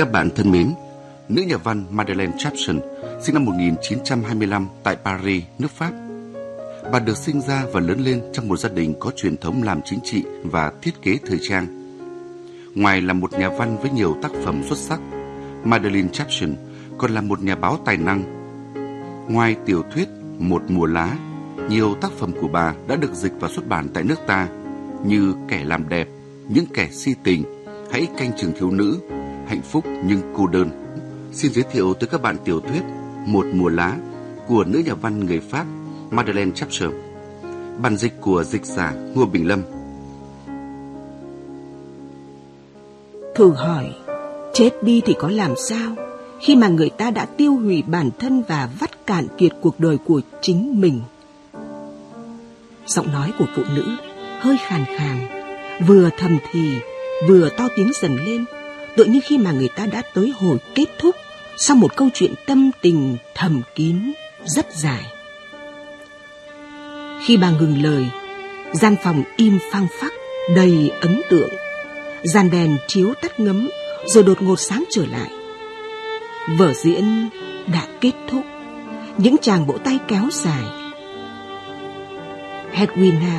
các 0.00 0.12
bạn 0.12 0.30
thân 0.36 0.50
mến, 0.50 0.74
nữ 1.28 1.42
nhà 1.42 1.56
văn 1.56 1.84
Madeleine 1.90 2.32
Chapson 2.38 2.80
sinh 3.22 3.34
năm 3.34 3.44
1925 3.44 4.68
tại 4.82 4.96
Paris, 5.04 5.44
nước 5.58 5.70
Pháp. 5.70 5.90
Bà 6.92 6.98
được 6.98 7.16
sinh 7.16 7.40
ra 7.40 7.64
và 7.72 7.80
lớn 7.80 8.00
lên 8.00 8.22
trong 8.32 8.48
một 8.48 8.56
gia 8.56 8.68
đình 8.68 8.94
có 9.00 9.10
truyền 9.16 9.36
thống 9.36 9.62
làm 9.62 9.80
chính 9.84 9.98
trị 10.04 10.24
và 10.44 10.72
thiết 10.82 11.02
kế 11.02 11.18
thời 11.26 11.38
trang. 11.42 11.66
Ngoài 12.74 13.00
là 13.00 13.12
một 13.12 13.32
nhà 13.32 13.48
văn 13.48 13.76
với 13.82 13.90
nhiều 13.90 14.16
tác 14.22 14.30
phẩm 14.44 14.62
xuất 14.68 14.78
sắc, 14.78 15.00
Madeleine 15.64 16.08
Chapson 16.12 16.54
còn 16.98 17.10
là 17.10 17.20
một 17.20 17.42
nhà 17.42 17.54
báo 17.54 17.78
tài 17.84 17.96
năng. 17.96 18.22
Ngoài 19.28 19.56
tiểu 19.66 19.82
thuyết 19.94 20.08
Một 20.38 20.62
mùa 20.68 20.86
lá, 20.86 21.16
nhiều 21.68 21.94
tác 22.00 22.12
phẩm 22.12 22.32
của 22.40 22.48
bà 22.48 22.74
đã 22.88 22.96
được 22.96 23.14
dịch 23.14 23.32
và 23.40 23.48
xuất 23.48 23.68
bản 23.68 23.88
tại 23.94 24.04
nước 24.04 24.18
ta 24.26 24.48
như 25.04 25.34
Kẻ 25.48 25.64
làm 25.64 25.88
đẹp, 25.88 26.08
Những 26.48 26.66
kẻ 26.74 26.88
si 26.92 27.14
tình, 27.24 27.44
Hãy 27.92 28.08
canh 28.18 28.30
trường 28.36 28.52
thiếu 28.58 28.70
nữ, 28.70 29.00
Hạnh 29.50 29.62
phúc 29.62 29.84
nhưng 30.04 30.20
cô 30.36 30.46
đơn. 30.46 30.70
Xin 31.32 31.52
giới 31.52 31.64
thiệu 31.72 31.94
tới 31.94 32.08
các 32.08 32.22
bạn 32.22 32.36
tiểu 32.44 32.60
thuyết 32.60 32.82
Một 33.26 33.46
mùa 33.52 33.68
lá 33.68 33.96
của 34.48 34.64
nữ 34.64 34.82
nhà 34.86 34.94
văn 34.94 35.26
người 35.26 35.40
Pháp 35.40 35.66
Madeleine 36.10 36.52
Chapcher. 36.54 36.90
Bản 37.82 37.96
dịch 37.96 38.20
của 38.20 38.44
dịch 38.44 38.64
giả 38.64 38.92
Ngô 39.14 39.26
Bình 39.26 39.48
Lâm. 39.48 39.62
Thử 43.34 43.52
hỏi, 43.52 43.84
chết 44.54 44.70
đi 44.82 45.02
thì 45.04 45.14
có 45.18 45.28
làm 45.28 45.54
sao 45.56 45.94
khi 46.40 46.56
mà 46.56 46.68
người 46.68 46.90
ta 46.90 47.10
đã 47.10 47.24
tiêu 47.24 47.54
hủy 47.54 47.82
bản 47.86 48.10
thân 48.18 48.42
và 48.48 48.68
vắt 48.80 49.06
cạn 49.06 49.26
kiệt 49.38 49.52
cuộc 49.60 49.80
đời 49.80 49.98
của 50.04 50.20
chính 50.40 50.80
mình? 50.80 51.00
Giọng 52.86 53.12
nói 53.12 53.32
của 53.38 53.46
phụ 53.56 53.62
nữ 53.74 53.84
hơi 54.40 54.56
khàn 54.66 54.84
khàn, 54.98 55.26
vừa 55.86 56.10
thầm 56.18 56.38
thì, 56.50 56.72
vừa 57.28 57.48
to 57.58 57.68
tiếng 57.76 57.90
dần 58.02 58.16
lên, 58.16 58.44
tựa 58.96 59.04
như 59.04 59.20
khi 59.24 59.38
mà 59.38 59.52
người 59.52 59.68
ta 59.68 59.86
đã 59.86 60.02
tới 60.14 60.32
hồi 60.36 60.58
kết 60.74 60.86
thúc 60.98 61.16
sau 61.56 61.76
một 61.76 61.96
câu 61.96 62.08
chuyện 62.14 62.34
tâm 62.46 62.70
tình 62.80 63.16
thầm 63.34 63.62
kín 63.74 64.12
rất 64.44 64.66
dài. 64.74 65.04
Khi 67.26 67.36
bà 67.36 67.50
ngừng 67.50 67.82
lời, 67.82 68.06
gian 68.72 68.96
phòng 69.04 69.22
im 69.36 69.58
phăng 69.72 69.86
phắc, 70.00 70.12
đầy 70.56 70.90
ấn 71.00 71.20
tượng. 71.30 71.50
Gian 72.22 72.50
đèn 72.50 72.76
chiếu 72.86 73.14
tắt 73.22 73.40
ngấm, 73.40 73.70
rồi 74.06 74.24
đột 74.24 74.42
ngột 74.42 74.60
sáng 74.60 74.84
trở 74.90 75.06
lại. 75.06 75.30
Vở 76.58 76.72
diễn 76.72 77.28
đã 77.72 77.86
kết 78.00 78.12
thúc, 78.30 78.44
những 79.18 79.36
chàng 79.42 79.66
vỗ 79.66 79.78
tay 79.84 79.98
kéo 80.08 80.28
dài. 80.32 80.64
Hedwina 82.74 83.38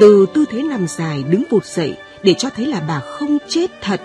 từ 0.00 0.26
tư 0.34 0.44
thế 0.50 0.62
nằm 0.62 0.86
dài 0.88 1.24
đứng 1.30 1.44
vụt 1.50 1.64
dậy 1.64 1.94
để 2.22 2.34
cho 2.38 2.50
thấy 2.50 2.66
là 2.66 2.80
bà 2.88 3.00
không 3.00 3.38
chết 3.48 3.70
thật, 3.82 4.00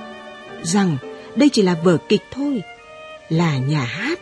rằng 0.63 0.97
đây 1.35 1.49
chỉ 1.49 1.61
là 1.61 1.75
vở 1.83 1.97
kịch 2.09 2.21
thôi, 2.31 2.61
là 3.29 3.57
nhà 3.57 3.83
hát. 3.83 4.19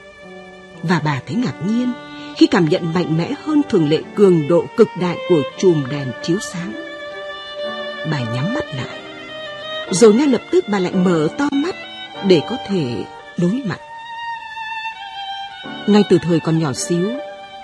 Và 0.83 1.01
bà 1.05 1.21
thấy 1.27 1.35
ngạc 1.35 1.53
nhiên 1.65 1.91
khi 2.37 2.47
cảm 2.47 2.69
nhận 2.69 2.93
mạnh 2.93 3.17
mẽ 3.17 3.31
hơn 3.43 3.61
thường 3.69 3.89
lệ 3.89 4.01
cường 4.15 4.47
độ 4.47 4.65
cực 4.77 4.87
đại 5.01 5.17
của 5.29 5.41
chùm 5.57 5.83
đèn 5.89 6.07
chiếu 6.23 6.37
sáng. 6.39 6.71
Bà 8.11 8.19
nhắm 8.19 8.53
mắt 8.53 8.65
lại, 8.75 8.99
rồi 9.91 10.13
ngay 10.13 10.27
lập 10.27 10.41
tức 10.51 10.65
bà 10.67 10.79
lại 10.79 10.93
mở 10.93 11.27
to 11.37 11.47
mắt 11.51 11.75
để 12.27 12.41
có 12.49 12.57
thể 12.67 13.03
đối 13.37 13.61
mặt. 13.65 13.79
Ngay 15.87 16.03
từ 16.09 16.17
thời 16.21 16.39
còn 16.39 16.59
nhỏ 16.59 16.73
xíu, 16.73 17.11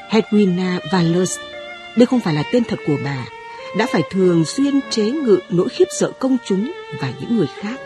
Hedwina 0.09 0.79
Valers, 0.91 1.37
đây 1.95 2.05
không 2.05 2.19
phải 2.19 2.33
là 2.33 2.43
tên 2.51 2.63
thật 2.63 2.79
của 2.87 2.97
bà, 3.03 3.25
đã 3.77 3.87
phải 3.91 4.01
thường 4.11 4.45
xuyên 4.45 4.79
chế 4.89 5.03
ngự 5.03 5.39
nỗi 5.49 5.69
khiếp 5.69 5.87
sợ 5.99 6.11
công 6.19 6.37
chúng 6.45 6.71
và 7.01 7.11
những 7.19 7.37
người 7.37 7.47
khác. 7.61 7.79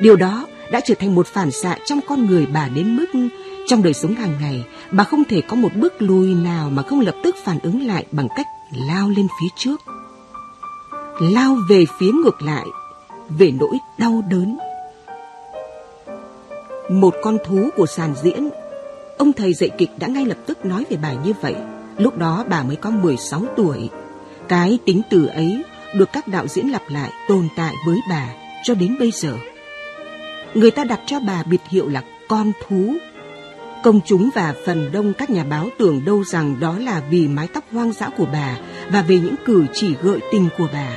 Điều 0.00 0.16
đó 0.16 0.46
đã 0.70 0.80
trở 0.84 0.94
thành 0.94 1.14
một 1.14 1.26
phản 1.26 1.50
xạ 1.50 1.76
trong 1.86 2.00
con 2.08 2.26
người 2.26 2.46
bà 2.46 2.68
đến 2.68 2.96
mức 2.96 3.06
trong 3.66 3.82
đời 3.82 3.94
sống 3.94 4.14
hàng 4.14 4.34
ngày, 4.40 4.64
bà 4.90 5.04
không 5.04 5.24
thể 5.24 5.40
có 5.40 5.56
một 5.56 5.68
bước 5.74 6.02
lùi 6.02 6.34
nào 6.34 6.70
mà 6.70 6.82
không 6.82 7.00
lập 7.00 7.14
tức 7.24 7.36
phản 7.44 7.58
ứng 7.62 7.86
lại 7.86 8.04
bằng 8.12 8.28
cách 8.36 8.46
lao 8.88 9.08
lên 9.08 9.26
phía 9.40 9.48
trước. 9.56 9.80
Lao 11.20 11.56
về 11.68 11.84
phía 11.98 12.10
ngược 12.12 12.42
lại, 12.42 12.66
về 13.28 13.52
nỗi 13.60 13.78
đau 13.98 14.24
đớn. 14.30 14.58
Một 16.90 17.14
con 17.22 17.38
thú 17.46 17.68
của 17.76 17.86
sàn 17.86 18.14
diễn, 18.22 18.48
ông 19.18 19.32
thầy 19.32 19.54
dạy 19.54 19.70
kịch 19.78 19.90
đã 19.98 20.06
ngay 20.06 20.26
lập 20.26 20.38
tức 20.46 20.64
nói 20.64 20.84
về 20.90 20.96
bà 21.02 21.12
như 21.12 21.32
vậy. 21.40 21.54
Lúc 21.96 22.18
đó 22.18 22.44
bà 22.48 22.62
mới 22.62 22.76
có 22.76 22.90
16 22.90 23.42
tuổi. 23.56 23.88
Cái 24.48 24.78
tính 24.86 25.02
từ 25.10 25.26
ấy 25.26 25.62
được 25.94 26.08
các 26.12 26.28
đạo 26.28 26.46
diễn 26.46 26.68
lặp 26.68 26.82
lại 26.88 27.10
tồn 27.28 27.48
tại 27.56 27.74
với 27.86 27.98
bà 28.10 28.28
cho 28.64 28.74
đến 28.74 28.96
bây 28.98 29.10
giờ. 29.10 29.36
Người 30.54 30.70
ta 30.70 30.84
đặt 30.84 31.00
cho 31.06 31.20
bà 31.20 31.42
biệt 31.42 31.60
hiệu 31.68 31.88
là 31.88 32.02
con 32.28 32.52
thú 32.66 32.94
Công 33.82 34.00
chúng 34.06 34.30
và 34.34 34.54
phần 34.66 34.92
đông 34.92 35.12
các 35.12 35.30
nhà 35.30 35.44
báo 35.44 35.68
tưởng 35.78 36.04
đâu 36.04 36.24
rằng 36.24 36.60
đó 36.60 36.78
là 36.78 37.02
vì 37.10 37.28
mái 37.28 37.48
tóc 37.54 37.64
hoang 37.72 37.92
dã 37.92 38.10
của 38.16 38.26
bà 38.32 38.58
và 38.90 39.02
về 39.02 39.18
những 39.18 39.34
cử 39.44 39.66
chỉ 39.72 39.94
gợi 40.02 40.18
tình 40.32 40.48
của 40.58 40.68
bà. 40.72 40.90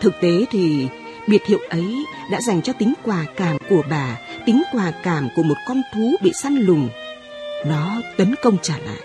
Thực 0.00 0.14
tế 0.20 0.44
thì 0.50 0.88
biệt 1.28 1.46
hiệu 1.46 1.58
ấy 1.68 2.04
đã 2.30 2.40
dành 2.40 2.62
cho 2.62 2.72
tính 2.72 2.94
quà 3.02 3.24
cảm 3.36 3.56
của 3.68 3.82
bà, 3.90 4.18
tính 4.46 4.62
quà 4.72 4.92
cảm 5.02 5.28
của 5.36 5.42
một 5.42 5.54
con 5.68 5.82
thú 5.94 6.16
bị 6.22 6.32
săn 6.32 6.56
lùng. 6.56 6.88
Nó 7.66 8.00
tấn 8.16 8.34
công 8.42 8.56
trả 8.62 8.74
lại. 8.78 9.00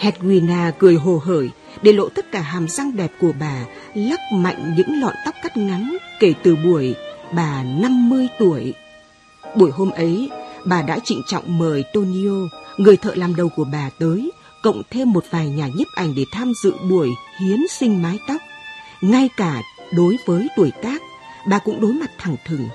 Hedwina 0.00 0.72
cười 0.78 0.94
hồ 0.94 1.20
hởi 1.24 1.50
để 1.82 1.92
lộ 1.92 2.08
tất 2.08 2.32
cả 2.32 2.40
hàm 2.40 2.68
răng 2.68 2.96
đẹp 2.96 3.10
của 3.20 3.32
bà, 3.40 3.64
lắc 3.94 4.20
mạnh 4.32 4.74
những 4.76 5.00
lọn 5.00 5.14
tóc 5.24 5.34
cắt 5.42 5.56
ngắn 5.56 5.96
kể 6.20 6.34
từ 6.42 6.56
buổi 6.56 6.94
bà 7.32 7.62
50 7.62 8.28
tuổi 8.38 8.74
Buổi 9.56 9.70
hôm 9.70 9.90
ấy, 9.90 10.30
bà 10.64 10.82
đã 10.82 10.98
trịnh 11.04 11.22
trọng 11.26 11.58
mời 11.58 11.84
Tonio, 11.94 12.48
người 12.76 12.96
thợ 12.96 13.14
làm 13.14 13.36
đầu 13.36 13.48
của 13.48 13.64
bà 13.64 13.90
tới, 13.98 14.30
cộng 14.62 14.82
thêm 14.90 15.12
một 15.12 15.24
vài 15.30 15.48
nhà 15.48 15.68
nhiếp 15.74 15.86
ảnh 15.94 16.14
để 16.16 16.24
tham 16.32 16.52
dự 16.62 16.72
buổi 16.90 17.08
hiến 17.40 17.60
sinh 17.70 18.02
mái 18.02 18.18
tóc. 18.28 18.40
Ngay 19.00 19.28
cả 19.36 19.62
đối 19.96 20.16
với 20.26 20.48
tuổi 20.56 20.70
tác, 20.82 21.02
bà 21.48 21.58
cũng 21.58 21.80
đối 21.80 21.92
mặt 21.92 22.10
thẳng 22.18 22.36
thừng. 22.46 22.68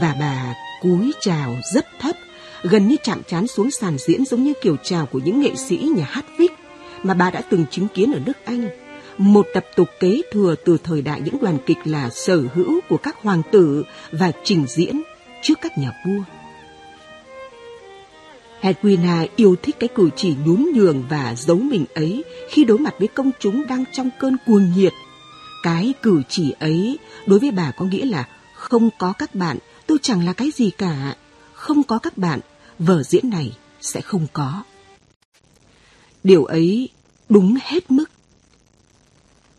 Và 0.00 0.14
bà 0.20 0.54
cúi 0.82 1.12
chào 1.20 1.56
rất 1.74 1.86
thấp, 2.00 2.16
gần 2.62 2.88
như 2.88 2.96
chạm 3.02 3.22
trán 3.28 3.46
xuống 3.46 3.70
sàn 3.70 3.96
diễn 3.98 4.24
giống 4.24 4.42
như 4.42 4.52
kiểu 4.62 4.76
chào 4.82 5.06
của 5.06 5.18
những 5.18 5.40
nghệ 5.40 5.54
sĩ 5.54 5.76
nhà 5.76 6.04
hát 6.10 6.24
Vic 6.38 6.57
mà 7.02 7.14
bà 7.14 7.30
đã 7.30 7.42
từng 7.50 7.64
chứng 7.70 7.88
kiến 7.88 8.12
ở 8.12 8.20
nước 8.26 8.44
Anh. 8.44 8.68
Một 9.18 9.46
tập 9.54 9.66
tục 9.76 9.88
kế 10.00 10.20
thừa 10.32 10.54
từ 10.64 10.78
thời 10.84 11.02
đại 11.02 11.20
những 11.20 11.38
đoàn 11.40 11.58
kịch 11.66 11.78
là 11.84 12.10
sở 12.10 12.42
hữu 12.54 12.80
của 12.88 12.96
các 12.96 13.16
hoàng 13.22 13.42
tử 13.52 13.84
và 14.12 14.32
trình 14.44 14.64
diễn 14.68 15.02
trước 15.42 15.54
các 15.60 15.78
nhà 15.78 15.92
vua. 16.06 16.22
Hedwina 18.62 19.26
yêu 19.36 19.56
thích 19.62 19.76
cái 19.78 19.88
cử 19.94 20.10
chỉ 20.16 20.34
nhún 20.44 20.66
nhường 20.74 21.04
và 21.08 21.34
giấu 21.36 21.56
mình 21.56 21.84
ấy 21.94 22.24
khi 22.48 22.64
đối 22.64 22.78
mặt 22.78 22.94
với 22.98 23.08
công 23.08 23.30
chúng 23.38 23.66
đang 23.66 23.84
trong 23.92 24.10
cơn 24.20 24.36
cuồng 24.46 24.72
nhiệt. 24.76 24.92
Cái 25.62 25.94
cử 26.02 26.22
chỉ 26.28 26.54
ấy 26.58 26.98
đối 27.26 27.38
với 27.38 27.50
bà 27.50 27.70
có 27.70 27.84
nghĩa 27.84 28.04
là 28.04 28.28
không 28.54 28.90
có 28.98 29.12
các 29.12 29.34
bạn 29.34 29.58
tôi 29.86 29.98
chẳng 30.02 30.26
là 30.26 30.32
cái 30.32 30.50
gì 30.54 30.70
cả. 30.70 31.14
Không 31.52 31.82
có 31.82 31.98
các 31.98 32.18
bạn, 32.18 32.40
vở 32.78 33.02
diễn 33.02 33.30
này 33.30 33.56
sẽ 33.80 34.00
không 34.00 34.26
có. 34.32 34.62
Điều 36.24 36.44
ấy 36.44 36.88
đúng 37.28 37.56
hết 37.62 37.90
mức. 37.90 38.10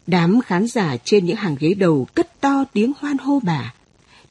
Đám 0.08 0.42
khán 0.42 0.68
giả 0.68 0.97
trên 1.03 1.25
những 1.25 1.36
hàng 1.36 1.56
ghế 1.59 1.74
đầu 1.74 2.07
cất 2.16 2.42
to 2.42 2.63
tiếng 2.74 2.94
hoan 3.00 3.18
hô 3.18 3.39
bà. 3.44 3.74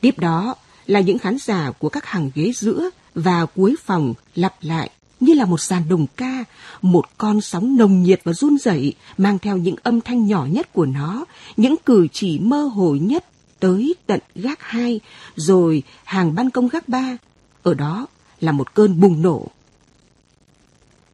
Tiếp 0.01 0.19
đó, 0.19 0.55
là 0.87 1.01
những 1.01 1.19
khán 1.19 1.39
giả 1.39 1.71
của 1.79 1.89
các 1.89 2.07
hàng 2.07 2.31
ghế 2.35 2.53
giữa 2.55 2.91
và 3.15 3.47
cuối 3.47 3.77
phòng 3.85 4.15
lặp 4.35 4.55
lại 4.61 4.91
như 5.21 5.35
là 5.35 5.45
một 5.45 5.61
dàn 5.61 5.89
đồng 5.89 6.07
ca, 6.17 6.45
một 6.83 7.05
con 7.19 7.41
sóng 7.41 7.77
nồng 7.77 8.03
nhiệt 8.03 8.21
và 8.25 8.33
run 8.33 8.59
rẩy 8.59 8.95
mang 9.19 9.39
theo 9.39 9.57
những 9.57 9.77
âm 9.83 10.01
thanh 10.01 10.27
nhỏ 10.27 10.47
nhất 10.51 10.73
của 10.73 10.87
nó, 10.87 11.25
những 11.57 11.75
cử 11.87 12.07
chỉ 12.13 12.39
mơ 12.39 12.63
hồ 12.63 12.97
nhất 13.01 13.25
tới 13.61 13.95
tận 14.07 14.21
gác 14.35 14.63
hai, 14.63 15.01
rồi 15.37 15.83
hàng 16.05 16.35
ban 16.35 16.51
công 16.51 16.69
gác 16.69 16.89
ba. 16.89 17.17
Ở 17.63 17.75
đó 17.75 18.07
là 18.41 18.53
một 18.53 18.75
cơn 18.75 19.01
bùng 19.01 19.23
nổ. 19.23 19.47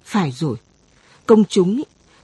Phải 0.05 0.33
rồi, 0.33 0.57
công 1.27 1.45
chúng 1.45 1.83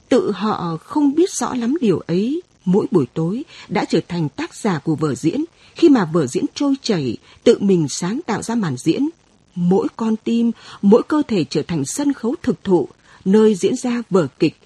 tự 0.09 0.31
họ 0.31 0.77
không 0.83 1.15
biết 1.15 1.29
rõ 1.31 1.53
lắm 1.53 1.77
điều 1.81 1.99
ấy 1.99 2.41
mỗi 2.65 2.85
buổi 2.91 3.05
tối 3.13 3.43
đã 3.69 3.85
trở 3.85 3.99
thành 4.07 4.29
tác 4.29 4.55
giả 4.55 4.79
của 4.79 4.95
vở 4.95 5.15
diễn 5.15 5.45
khi 5.75 5.89
mà 5.89 6.05
vở 6.05 6.27
diễn 6.27 6.45
trôi 6.53 6.75
chảy, 6.81 7.17
tự 7.43 7.57
mình 7.59 7.87
sáng 7.89 8.19
tạo 8.25 8.41
ra 8.41 8.55
màn 8.55 8.77
diễn. 8.77 9.09
Mỗi 9.55 9.87
con 9.95 10.15
tim, 10.15 10.51
mỗi 10.81 11.03
cơ 11.07 11.21
thể 11.27 11.43
trở 11.49 11.61
thành 11.61 11.85
sân 11.85 12.13
khấu 12.13 12.35
thực 12.43 12.63
thụ, 12.63 12.87
nơi 13.25 13.55
diễn 13.55 13.75
ra 13.75 14.01
vở 14.09 14.27
kịch 14.39 14.57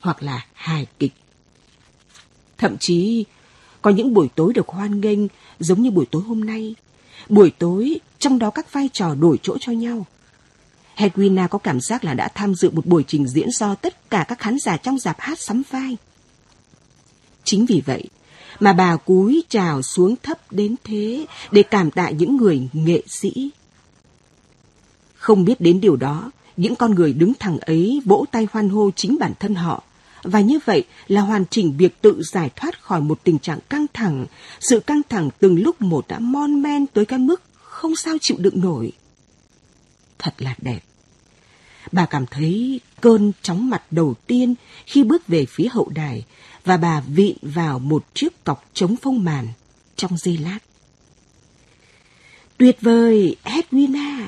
hoặc 0.00 0.22
là 0.22 0.46
hài 0.52 0.86
kịch. 0.98 1.12
Thậm 2.58 2.76
chí, 2.80 3.24
có 3.82 3.90
những 3.90 4.14
buổi 4.14 4.28
tối 4.34 4.52
được 4.52 4.68
hoan 4.68 5.00
nghênh 5.00 5.18
giống 5.58 5.82
như 5.82 5.90
buổi 5.90 6.06
tối 6.06 6.22
hôm 6.22 6.44
nay. 6.44 6.74
Buổi 7.28 7.50
tối, 7.50 7.96
trong 8.18 8.38
đó 8.38 8.50
các 8.50 8.72
vai 8.72 8.88
trò 8.92 9.14
đổi 9.14 9.38
chỗ 9.42 9.56
cho 9.60 9.72
nhau. 9.72 10.06
Hedwina 10.96 11.48
có 11.48 11.58
cảm 11.58 11.80
giác 11.80 12.04
là 12.04 12.14
đã 12.14 12.28
tham 12.28 12.54
dự 12.54 12.70
một 12.70 12.86
buổi 12.86 13.04
trình 13.08 13.26
diễn 13.26 13.50
do 13.50 13.74
tất 13.74 14.10
cả 14.10 14.24
các 14.28 14.38
khán 14.38 14.58
giả 14.58 14.76
trong 14.76 14.98
dạp 14.98 15.16
hát 15.20 15.38
sắm 15.38 15.62
vai. 15.70 15.96
Chính 17.44 17.66
vì 17.66 17.82
vậy, 17.86 18.04
mà 18.60 18.72
bà 18.72 18.96
cúi 18.96 19.44
chào 19.48 19.82
xuống 19.82 20.14
thấp 20.22 20.52
đến 20.52 20.74
thế 20.84 21.26
để 21.50 21.62
cảm 21.62 21.90
tạ 21.90 22.10
những 22.10 22.36
người 22.36 22.68
nghệ 22.72 23.02
sĩ. 23.06 23.50
Không 25.14 25.44
biết 25.44 25.60
đến 25.60 25.80
điều 25.80 25.96
đó, 25.96 26.30
những 26.56 26.76
con 26.76 26.94
người 26.94 27.12
đứng 27.12 27.34
thẳng 27.34 27.58
ấy 27.58 28.02
vỗ 28.04 28.24
tay 28.30 28.48
hoan 28.52 28.68
hô 28.68 28.90
chính 28.96 29.18
bản 29.18 29.32
thân 29.40 29.54
họ. 29.54 29.82
Và 30.22 30.40
như 30.40 30.58
vậy 30.64 30.84
là 31.08 31.20
hoàn 31.20 31.44
chỉnh 31.50 31.76
việc 31.76 32.02
tự 32.02 32.22
giải 32.22 32.50
thoát 32.56 32.82
khỏi 32.82 33.00
một 33.00 33.20
tình 33.24 33.38
trạng 33.38 33.58
căng 33.70 33.86
thẳng. 33.94 34.26
Sự 34.60 34.80
căng 34.80 35.00
thẳng 35.08 35.30
từng 35.40 35.62
lúc 35.62 35.82
một 35.82 36.08
đã 36.08 36.18
mon 36.18 36.62
men 36.62 36.86
tới 36.86 37.04
cái 37.04 37.18
mức 37.18 37.42
không 37.54 37.96
sao 37.96 38.16
chịu 38.20 38.36
đựng 38.40 38.60
nổi. 38.60 38.92
Thật 40.22 40.34
là 40.38 40.54
đẹp. 40.58 40.80
Bà 41.92 42.06
cảm 42.06 42.26
thấy 42.26 42.80
cơn 43.00 43.32
chóng 43.42 43.70
mặt 43.70 43.82
đầu 43.90 44.14
tiên 44.26 44.54
khi 44.86 45.04
bước 45.04 45.26
về 45.28 45.46
phía 45.46 45.68
hậu 45.70 45.88
đài 45.94 46.24
và 46.64 46.76
bà 46.76 47.00
vịn 47.00 47.36
vào 47.42 47.78
một 47.78 48.04
chiếc 48.14 48.44
cọc 48.44 48.64
chống 48.74 48.96
phong 49.02 49.24
màn 49.24 49.48
trong 49.96 50.16
giây 50.16 50.38
lát. 50.38 50.58
Tuyệt 52.58 52.76
vời, 52.80 53.36
Edwina. 53.44 54.26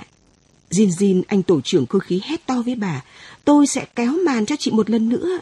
Jin 0.70 0.88
Jin, 0.88 1.22
anh 1.28 1.42
tổ 1.42 1.60
trưởng 1.60 1.86
cơ 1.86 1.98
khí 1.98 2.20
hét 2.24 2.46
to 2.46 2.62
với 2.62 2.74
bà, 2.74 3.04
tôi 3.44 3.66
sẽ 3.66 3.86
kéo 3.96 4.12
màn 4.26 4.46
cho 4.46 4.56
chị 4.58 4.70
một 4.70 4.90
lần 4.90 5.08
nữa. 5.08 5.38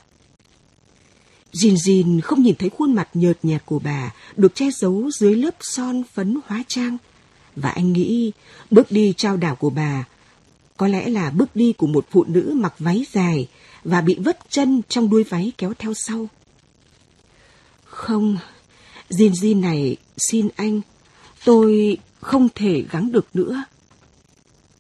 Jin 1.53 1.75
Jin 1.75 2.21
không 2.21 2.43
nhìn 2.43 2.55
thấy 2.55 2.71
khuôn 2.71 2.95
mặt 2.95 3.09
nhợt 3.15 3.39
nhạt 3.43 3.67
của 3.67 3.79
bà 3.79 4.13
được 4.37 4.55
che 4.55 4.71
giấu 4.71 5.11
dưới 5.11 5.35
lớp 5.35 5.55
son 5.61 6.03
phấn 6.15 6.39
hóa 6.47 6.63
trang. 6.69 6.97
Và 7.57 7.71
anh 7.71 7.93
nghĩ 7.93 8.33
bước 8.71 8.91
đi 8.91 9.15
trao 9.17 9.37
đảo 9.37 9.57
của 9.57 9.71
bà 9.71 10.05
có 10.83 10.89
lẽ 10.89 11.09
là 11.09 11.31
bước 11.31 11.57
đi 11.57 11.73
của 11.73 11.87
một 11.87 12.07
phụ 12.11 12.25
nữ 12.29 12.53
mặc 12.57 12.75
váy 12.79 13.07
dài 13.13 13.49
và 13.85 14.01
bị 14.01 14.15
vất 14.19 14.39
chân 14.51 14.83
trong 14.89 15.11
đuôi 15.11 15.25
váy 15.25 15.53
kéo 15.59 15.73
theo 15.79 15.95
sau. 15.95 16.29
Không, 17.85 18.39
Jin 19.11 19.31
Jin 19.31 19.61
này, 19.61 19.97
xin 20.17 20.49
anh, 20.57 20.81
tôi 21.45 21.99
không 22.21 22.49
thể 22.55 22.85
gắng 22.91 23.13
được 23.13 23.27
nữa. 23.35 23.65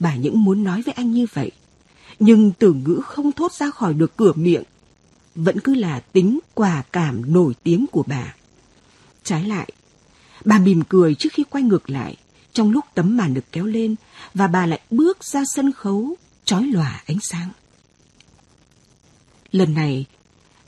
Bà 0.01 0.15
những 0.15 0.45
muốn 0.45 0.65
nói 0.65 0.83
với 0.83 0.95
anh 0.95 1.13
như 1.13 1.27
vậy, 1.33 1.51
nhưng 2.19 2.53
từ 2.59 2.73
ngữ 2.73 3.01
không 3.05 3.33
thốt 3.33 3.53
ra 3.53 3.71
khỏi 3.71 3.95
được 3.95 4.17
cửa 4.17 4.33
miệng, 4.35 4.65
vẫn 5.35 5.61
cứ 5.61 5.75
là 5.75 6.01
tính 6.01 6.39
quả 6.55 6.83
cảm 6.93 7.33
nổi 7.33 7.55
tiếng 7.63 7.87
của 7.93 8.05
bà. 8.07 8.35
Trái 9.25 9.45
lại, 9.45 9.73
bà 10.45 10.59
mỉm 10.59 10.83
cười 10.89 11.15
trước 11.15 11.33
khi 11.33 11.45
quay 11.51 11.65
ngược 11.65 11.91
lại, 11.91 12.17
trong 12.53 12.71
lúc 12.71 12.85
tấm 12.95 13.17
màn 13.17 13.35
được 13.35 13.45
kéo 13.53 13.65
lên 13.65 13.95
và 14.35 14.47
bà 14.47 14.67
lại 14.67 14.81
bước 14.91 15.25
ra 15.25 15.43
sân 15.55 15.73
khấu, 15.73 16.17
trói 16.45 16.63
lòa 16.63 17.03
ánh 17.07 17.19
sáng. 17.21 17.49
Lần 19.53 19.75
này, 19.75 20.05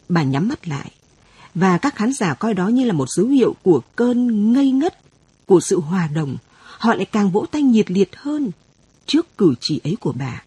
bà 0.09 0.23
nhắm 0.23 0.49
mắt 0.49 0.69
lại, 0.69 0.91
và 1.55 1.79
các 1.79 1.97
khán 1.97 2.13
giả 2.13 2.35
coi 2.35 2.55
đó 2.55 2.69
như 2.69 2.85
là 2.85 2.93
một 2.93 3.09
dấu 3.11 3.27
hiệu 3.27 3.57
của 3.63 3.81
cơn 3.97 4.53
ngây 4.53 4.71
ngất, 4.71 4.99
của 5.47 5.61
sự 5.61 5.81
hòa 5.81 6.09
đồng. 6.15 6.37
Họ 6.79 6.95
lại 6.95 7.05
càng 7.05 7.31
vỗ 7.31 7.47
tay 7.51 7.63
nhiệt 7.63 7.91
liệt 7.91 8.17
hơn 8.17 8.51
trước 9.07 9.39
cử 9.39 9.55
chỉ 9.61 9.81
ấy 9.85 9.97
của 10.01 10.13
bà. 10.13 10.43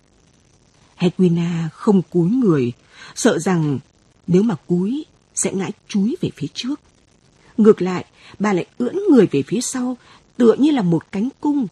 Hedwina 0.97 1.69
không 1.73 2.01
cúi 2.01 2.29
người, 2.29 2.71
sợ 3.15 3.39
rằng 3.39 3.79
nếu 4.27 4.43
mà 4.43 4.55
cúi 4.67 5.05
sẽ 5.35 5.51
ngã 5.53 5.69
chúi 5.87 6.15
về 6.21 6.29
phía 6.35 6.47
trước. 6.53 6.79
Ngược 7.57 7.81
lại, 7.81 8.05
bà 8.39 8.53
lại 8.53 8.65
ưỡn 8.77 8.95
người 9.11 9.27
về 9.31 9.43
phía 9.47 9.61
sau, 9.61 9.97
tựa 10.37 10.53
như 10.53 10.71
là 10.71 10.81
một 10.81 11.11
cánh 11.11 11.29
cung. 11.39 11.67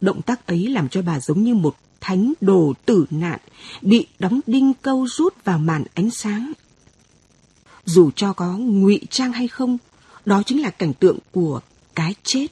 Động 0.00 0.22
tác 0.22 0.46
ấy 0.46 0.68
làm 0.68 0.88
cho 0.88 1.02
bà 1.02 1.20
giống 1.20 1.44
như 1.44 1.54
một 1.54 1.76
thánh 2.00 2.32
đồ 2.40 2.74
tử 2.86 3.06
nạn, 3.10 3.40
bị 3.82 4.06
đóng 4.18 4.40
đinh 4.46 4.74
câu 4.74 5.06
rút 5.08 5.44
vào 5.44 5.58
màn 5.58 5.84
ánh 5.94 6.10
sáng. 6.10 6.52
Dù 7.84 8.10
cho 8.16 8.32
có 8.32 8.56
ngụy 8.56 9.00
trang 9.10 9.32
hay 9.32 9.48
không, 9.48 9.78
đó 10.24 10.42
chính 10.46 10.62
là 10.62 10.70
cảnh 10.70 10.94
tượng 10.94 11.18
của 11.32 11.60
cái 11.94 12.14
chết. 12.22 12.46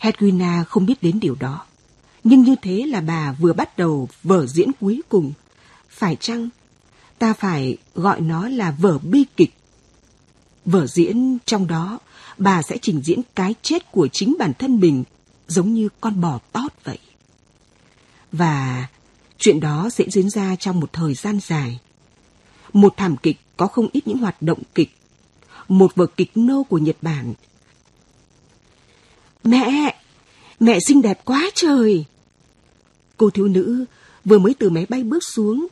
Hedwina 0.00 0.64
không 0.64 0.86
biết 0.86 1.02
đến 1.02 1.20
điều 1.20 1.36
đó. 1.40 1.66
Nhưng 2.24 2.42
như 2.42 2.54
thế 2.62 2.86
là 2.86 3.00
bà 3.00 3.32
vừa 3.32 3.52
bắt 3.52 3.78
đầu 3.78 4.08
vở 4.22 4.46
diễn 4.46 4.70
cuối 4.80 5.00
cùng. 5.08 5.32
Phải 5.88 6.16
chăng 6.16 6.48
ta 7.22 7.32
phải 7.32 7.76
gọi 7.94 8.20
nó 8.20 8.48
là 8.48 8.70
vở 8.70 8.98
bi 8.98 9.24
kịch? 9.36 9.54
Vở 10.64 10.86
diễn 10.86 11.38
trong 11.46 11.66
đó, 11.66 11.98
bà 12.38 12.62
sẽ 12.62 12.78
trình 12.82 13.00
diễn 13.04 13.20
cái 13.34 13.54
chết 13.62 13.92
của 13.92 14.08
chính 14.12 14.36
bản 14.38 14.52
thân 14.58 14.80
mình 14.80 15.04
giống 15.48 15.74
như 15.74 15.88
con 16.00 16.20
bò 16.20 16.38
tót 16.52 16.72
vậy. 16.84 16.98
Và 18.32 18.86
chuyện 19.38 19.60
đó 19.60 19.88
sẽ 19.92 20.04
diễn 20.08 20.30
ra 20.30 20.56
trong 20.56 20.80
một 20.80 20.92
thời 20.92 21.14
gian 21.14 21.38
dài. 21.42 21.80
Một 22.72 22.94
thảm 22.96 23.16
kịch 23.16 23.36
có 23.56 23.66
không 23.66 23.88
ít 23.92 24.08
những 24.08 24.18
hoạt 24.18 24.42
động 24.42 24.58
kịch. 24.74 24.90
Một 25.68 25.94
vở 25.94 26.06
kịch 26.06 26.30
nô 26.34 26.62
của 26.62 26.78
Nhật 26.78 26.96
Bản. 27.02 27.34
Mẹ! 29.44 29.96
Mẹ 30.60 30.78
xinh 30.86 31.02
đẹp 31.02 31.20
quá 31.24 31.50
trời! 31.54 32.04
Cô 33.16 33.30
thiếu 33.30 33.48
nữ 33.48 33.84
vừa 34.24 34.38
mới 34.38 34.54
từ 34.58 34.70
máy 34.70 34.86
bay 34.88 35.02
bước 35.02 35.22
xuống. 35.34 35.66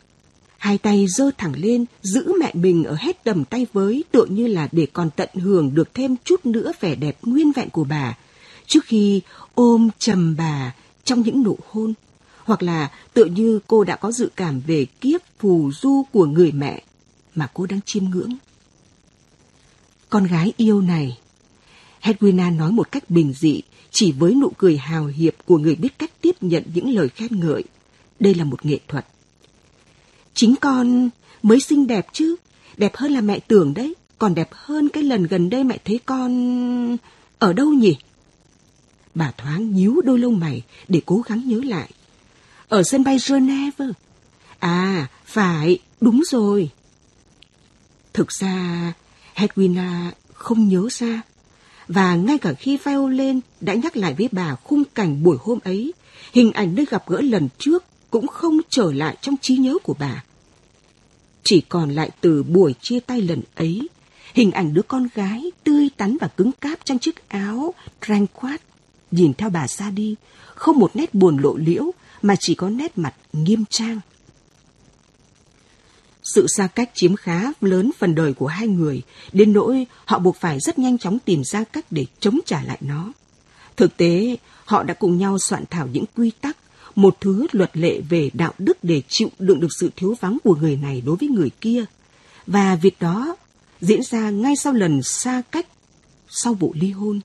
Hai 0.60 0.78
tay 0.78 1.06
giơ 1.08 1.30
thẳng 1.38 1.52
lên, 1.56 1.84
giữ 2.02 2.32
mẹ 2.40 2.50
mình 2.54 2.84
ở 2.84 2.96
hết 2.98 3.24
tầm 3.24 3.44
tay 3.44 3.66
với 3.72 4.04
tựa 4.12 4.24
như 4.24 4.46
là 4.46 4.68
để 4.72 4.86
còn 4.92 5.10
tận 5.10 5.28
hưởng 5.34 5.74
được 5.74 5.94
thêm 5.94 6.16
chút 6.24 6.46
nữa 6.46 6.72
vẻ 6.80 6.94
đẹp 6.94 7.18
nguyên 7.22 7.52
vẹn 7.52 7.70
của 7.70 7.84
bà. 7.84 8.16
Trước 8.66 8.84
khi 8.84 9.20
ôm 9.54 9.88
trầm 9.98 10.36
bà 10.36 10.74
trong 11.04 11.22
những 11.22 11.42
nụ 11.42 11.58
hôn. 11.70 11.94
Hoặc 12.44 12.62
là 12.62 12.90
tựa 13.14 13.24
như 13.24 13.60
cô 13.66 13.84
đã 13.84 13.96
có 13.96 14.12
dự 14.12 14.30
cảm 14.36 14.60
về 14.60 14.84
kiếp 14.84 15.20
phù 15.38 15.70
du 15.72 16.02
của 16.12 16.26
người 16.26 16.52
mẹ 16.52 16.82
mà 17.34 17.48
cô 17.54 17.66
đang 17.66 17.80
chiêm 17.84 18.04
ngưỡng. 18.04 18.32
Con 20.10 20.26
gái 20.26 20.52
yêu 20.56 20.80
này, 20.80 21.18
Hedwina 22.02 22.56
nói 22.56 22.72
một 22.72 22.92
cách 22.92 23.10
bình 23.10 23.32
dị, 23.32 23.62
chỉ 23.90 24.12
với 24.12 24.34
nụ 24.34 24.52
cười 24.58 24.76
hào 24.76 25.06
hiệp 25.06 25.34
của 25.46 25.58
người 25.58 25.74
biết 25.74 25.98
cách 25.98 26.12
tiếp 26.20 26.36
nhận 26.40 26.62
những 26.74 26.94
lời 26.94 27.08
khen 27.08 27.40
ngợi. 27.40 27.64
Đây 28.18 28.34
là 28.34 28.44
một 28.44 28.66
nghệ 28.66 28.78
thuật. 28.88 29.06
Chính 30.34 30.54
con 30.60 31.10
mới 31.42 31.60
xinh 31.60 31.86
đẹp 31.86 32.06
chứ, 32.12 32.36
đẹp 32.76 32.96
hơn 32.96 33.12
là 33.12 33.20
mẹ 33.20 33.38
tưởng 33.38 33.74
đấy, 33.74 33.94
còn 34.18 34.34
đẹp 34.34 34.48
hơn 34.52 34.88
cái 34.88 35.02
lần 35.02 35.26
gần 35.26 35.50
đây 35.50 35.64
mẹ 35.64 35.78
thấy 35.84 36.00
con... 36.06 36.96
ở 37.38 37.52
đâu 37.52 37.68
nhỉ? 37.68 37.96
Bà 39.14 39.32
thoáng 39.38 39.75
nhíu 39.75 40.00
đôi 40.04 40.18
lông 40.18 40.38
mày 40.38 40.62
để 40.88 41.00
cố 41.06 41.22
gắng 41.26 41.49
nhớ 41.49 41.60
lại. 41.64 41.90
Ở 42.68 42.82
sân 42.82 43.04
bay 43.04 43.18
Geneva. 43.28 43.84
À, 44.58 45.06
phải, 45.25 45.78
đúng 46.00 46.22
rồi. 46.30 46.70
Thực 48.12 48.32
ra, 48.32 48.92
Hedwina 49.34 50.10
không 50.32 50.68
nhớ 50.68 50.88
ra. 50.90 51.22
Và 51.88 52.14
ngay 52.14 52.38
cả 52.38 52.52
khi 52.52 52.78
Violin 52.84 53.40
đã 53.60 53.75
nhắc 53.75 53.96
lại 53.96 54.14
với 54.18 54.28
bà 54.32 54.54
khung 54.54 54.84
cảnh 54.94 55.22
buổi 55.22 55.37
hôm 55.40 55.58
ấy, 55.64 55.92
hình 56.32 56.52
ảnh 56.52 56.75
nơi 56.75 56.87
gặp 56.90 57.08
gỡ 57.08 57.20
lần 57.20 57.49
trước 57.58 57.84
cũng 58.11 58.26
không 58.26 58.59
trở 58.69 58.93
lại 58.93 59.17
trong 59.21 59.37
trí 59.40 59.57
nhớ 59.57 59.75
của 59.83 59.95
bà. 59.99 60.25
Chỉ 61.43 61.61
còn 61.61 61.90
lại 61.90 62.11
từ 62.21 62.43
buổi 62.43 62.75
chia 62.81 63.00
tay 63.00 63.23
lần 63.23 63.43
ấy, 63.55 63.88
hình 64.35 64.50
ảnh 64.50 64.75
đứa 64.75 64.83
con 64.83 65.09
gái 65.14 65.50
tươi 65.64 65.90
tắn 65.97 66.17
và 66.21 66.29
cứng 66.29 66.52
cáp 66.52 66.85
trong 66.85 66.99
chiếc 66.99 67.29
áo 67.29 67.75
quát 68.33 68.59
nhìn 69.11 69.35
theo 69.35 69.50
bà 69.50 69.69
ra 69.69 69.90
đi, 69.90 70.14
không 70.55 70.79
một 70.79 70.97
nét 70.97 71.14
buồn 71.14 71.37
lộ 71.37 71.57
liễu 71.57 71.90
mà 72.23 72.35
chỉ 72.40 72.55
có 72.55 72.71
nét 72.71 72.99
mặt 72.99 73.14
nghiêm 73.33 73.64
trang. 73.71 74.00
Sự 76.23 76.47
xa 76.57 76.67
cách 76.67 76.90
chiếm 76.95 77.17
khá 77.17 77.52
lớn 77.61 77.90
phần 77.99 78.14
đời 78.14 78.33
của 78.33 78.47
hai 78.47 78.69
người, 78.69 79.02
đến 79.33 79.52
nỗi 79.52 79.87
họ 80.05 80.19
buộc 80.19 80.37
phải 80.37 80.59
rất 80.61 80.79
nhanh 80.79 80.99
chóng 80.99 81.19
tìm 81.19 81.45
ra 81.45 81.64
cách 81.64 81.85
để 81.90 82.07
chống 82.21 82.38
trả 82.47 82.62
lại 82.62 82.79
nó. 82.81 83.12
Thực 83.76 83.97
tế, 83.97 84.37
họ 84.64 84.83
đã 84.83 84.95
cùng 84.95 85.19
nhau 85.19 85.38
soạn 85.38 85.64
thảo 85.71 85.88
những 85.93 86.05
quy 86.17 86.31
tắc, 86.40 86.57
một 86.94 87.16
thứ 87.20 87.47
luật 87.52 87.76
lệ 87.76 88.00
về 88.09 88.30
đạo 88.35 88.52
đức 88.59 88.78
để 88.85 89.02
chịu 89.09 89.28
đựng 89.38 89.61
được 89.61 89.73
sự 89.80 89.90
thiếu 89.97 90.14
vắng 90.20 90.38
của 90.44 90.54
người 90.54 90.76
này 90.76 91.02
đối 91.06 91.16
với 91.16 91.28
người 91.28 91.50
kia. 91.61 91.85
Và 92.47 92.76
việc 92.76 92.97
đó 93.00 93.37
diễn 93.80 94.02
ra 94.02 94.30
ngay 94.30 94.56
sau 94.56 94.73
lần 94.73 95.02
xa 95.02 95.42
cách, 95.50 95.66
sau 96.28 96.54
vụ 96.54 96.73
ly 96.76 96.90
hôn. 96.90 97.20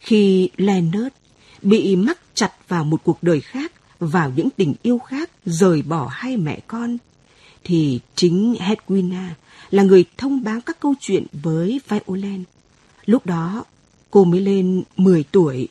Khi 0.00 0.50
Leonard 0.56 1.14
bị 1.62 1.96
mắc 1.96 2.18
chặt 2.34 2.52
vào 2.68 2.84
một 2.84 3.04
cuộc 3.04 3.22
đời 3.22 3.40
khác, 3.40 3.72
vào 3.98 4.32
những 4.36 4.50
tình 4.50 4.74
yêu 4.82 4.98
khác, 4.98 5.30
rời 5.46 5.82
bỏ 5.82 6.08
hai 6.12 6.36
mẹ 6.36 6.60
con, 6.66 6.98
thì 7.64 8.00
chính 8.14 8.54
Hedwina 8.54 9.28
là 9.70 9.82
người 9.82 10.04
thông 10.16 10.44
báo 10.44 10.60
các 10.66 10.80
câu 10.80 10.94
chuyện 11.00 11.26
với 11.32 11.80
Violent. 11.88 12.44
Lúc 13.04 13.26
đó, 13.26 13.64
cô 14.10 14.24
mới 14.24 14.40
lên 14.40 14.82
10 14.96 15.24
tuổi. 15.32 15.68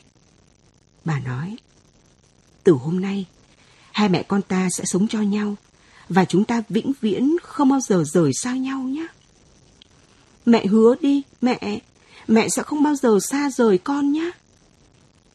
Bà 1.04 1.20
nói, 1.20 1.56
từ 2.64 2.72
hôm 2.72 3.00
nay, 3.00 3.26
hai 3.92 4.08
mẹ 4.08 4.22
con 4.22 4.42
ta 4.42 4.68
sẽ 4.70 4.84
sống 4.84 5.08
cho 5.08 5.20
nhau, 5.20 5.56
và 6.08 6.24
chúng 6.24 6.44
ta 6.44 6.62
vĩnh 6.68 6.92
viễn 7.00 7.36
không 7.42 7.68
bao 7.68 7.80
giờ 7.80 8.04
rời 8.06 8.30
xa 8.42 8.56
nhau 8.56 8.82
nhé. 8.82 9.06
Mẹ 10.46 10.66
hứa 10.66 10.94
đi, 11.00 11.22
mẹ, 11.40 11.80
mẹ 12.28 12.48
sẽ 12.48 12.62
không 12.62 12.82
bao 12.82 12.94
giờ 12.94 13.18
xa 13.30 13.50
rời 13.50 13.78
con 13.78 14.12
nhé. 14.12 14.30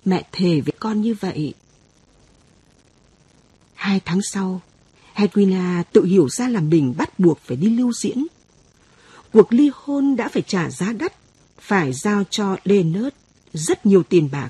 Mẹ 0.06 0.24
thề 0.32 0.62
với 0.62 0.74
con 0.80 1.02
như 1.02 1.16
vậy. 1.20 1.54
Hai 3.74 4.02
tháng 4.06 4.20
sau, 4.22 4.62
Hedwina 5.16 5.84
tự 5.94 6.04
hiểu 6.04 6.30
ra 6.30 6.50
là 6.50 6.60
mình 6.60 6.94
bắt 6.98 7.20
buộc 7.20 7.40
phải 7.40 7.58
đi 7.58 7.70
lưu 7.70 7.94
diễn. 7.94 8.26
cuộc 9.34 9.54
ly 9.54 9.72
hôn 9.74 10.16
đã 10.16 10.30
phải 10.30 10.42
trả 10.42 10.70
giá 10.70 10.94
đắt, 10.94 11.14
phải 11.60 11.94
giao 11.94 12.24
cho 12.30 12.58
Leonard 12.64 13.16
rất 13.54 13.86
nhiều 13.86 14.04
tiền 14.04 14.30
bạc. 14.32 14.50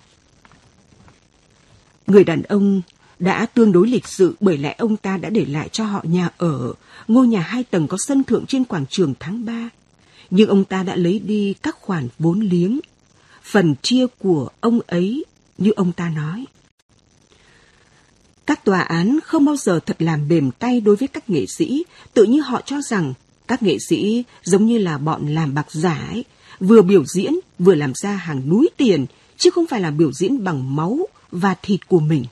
Người 2.07 2.23
đàn 2.23 2.41
ông 2.41 2.81
đã 3.19 3.45
tương 3.45 3.71
đối 3.71 3.87
lịch 3.87 4.07
sự 4.07 4.35
bởi 4.39 4.57
lẽ 4.57 4.75
ông 4.77 4.97
ta 4.97 5.17
đã 5.17 5.29
để 5.29 5.45
lại 5.45 5.69
cho 5.69 5.83
họ 5.83 6.01
nhà 6.03 6.29
ở, 6.37 6.73
ngôi 7.07 7.27
nhà 7.27 7.39
hai 7.39 7.63
tầng 7.63 7.87
có 7.87 7.97
sân 7.99 8.23
thượng 8.23 8.45
trên 8.45 8.63
quảng 8.63 8.85
trường 8.89 9.13
tháng 9.19 9.45
3. 9.45 9.69
Nhưng 10.29 10.49
ông 10.49 10.63
ta 10.63 10.83
đã 10.83 10.95
lấy 10.95 11.19
đi 11.19 11.53
các 11.63 11.77
khoản 11.81 12.07
vốn 12.19 12.39
liếng, 12.39 12.79
phần 13.43 13.75
chia 13.81 14.05
của 14.19 14.49
ông 14.59 14.79
ấy 14.87 15.25
như 15.57 15.71
ông 15.71 15.91
ta 15.91 16.09
nói. 16.09 16.45
Các 18.45 18.65
tòa 18.65 18.81
án 18.81 19.19
không 19.23 19.45
bao 19.45 19.55
giờ 19.57 19.79
thật 19.85 20.01
làm 20.01 20.27
mềm 20.27 20.51
tay 20.51 20.81
đối 20.81 20.95
với 20.95 21.07
các 21.07 21.29
nghệ 21.29 21.45
sĩ, 21.45 21.83
tự 22.13 22.23
như 22.23 22.41
họ 22.41 22.61
cho 22.65 22.81
rằng 22.81 23.13
các 23.47 23.63
nghệ 23.63 23.77
sĩ 23.89 24.23
giống 24.43 24.65
như 24.65 24.77
là 24.77 24.97
bọn 24.97 25.27
làm 25.27 25.53
bạc 25.53 25.71
giả 25.71 26.07
ấy, 26.09 26.25
vừa 26.59 26.81
biểu 26.81 27.05
diễn 27.05 27.33
vừa 27.59 27.75
làm 27.75 27.93
ra 27.95 28.11
hàng 28.11 28.49
núi 28.49 28.69
tiền, 28.77 29.05
chứ 29.37 29.49
không 29.49 29.67
phải 29.67 29.81
là 29.81 29.91
biểu 29.91 30.11
diễn 30.11 30.43
bằng 30.43 30.75
máu 30.75 31.07
và 31.31 31.55
thịt 31.61 31.87
của 31.87 31.99
mình. 31.99 32.25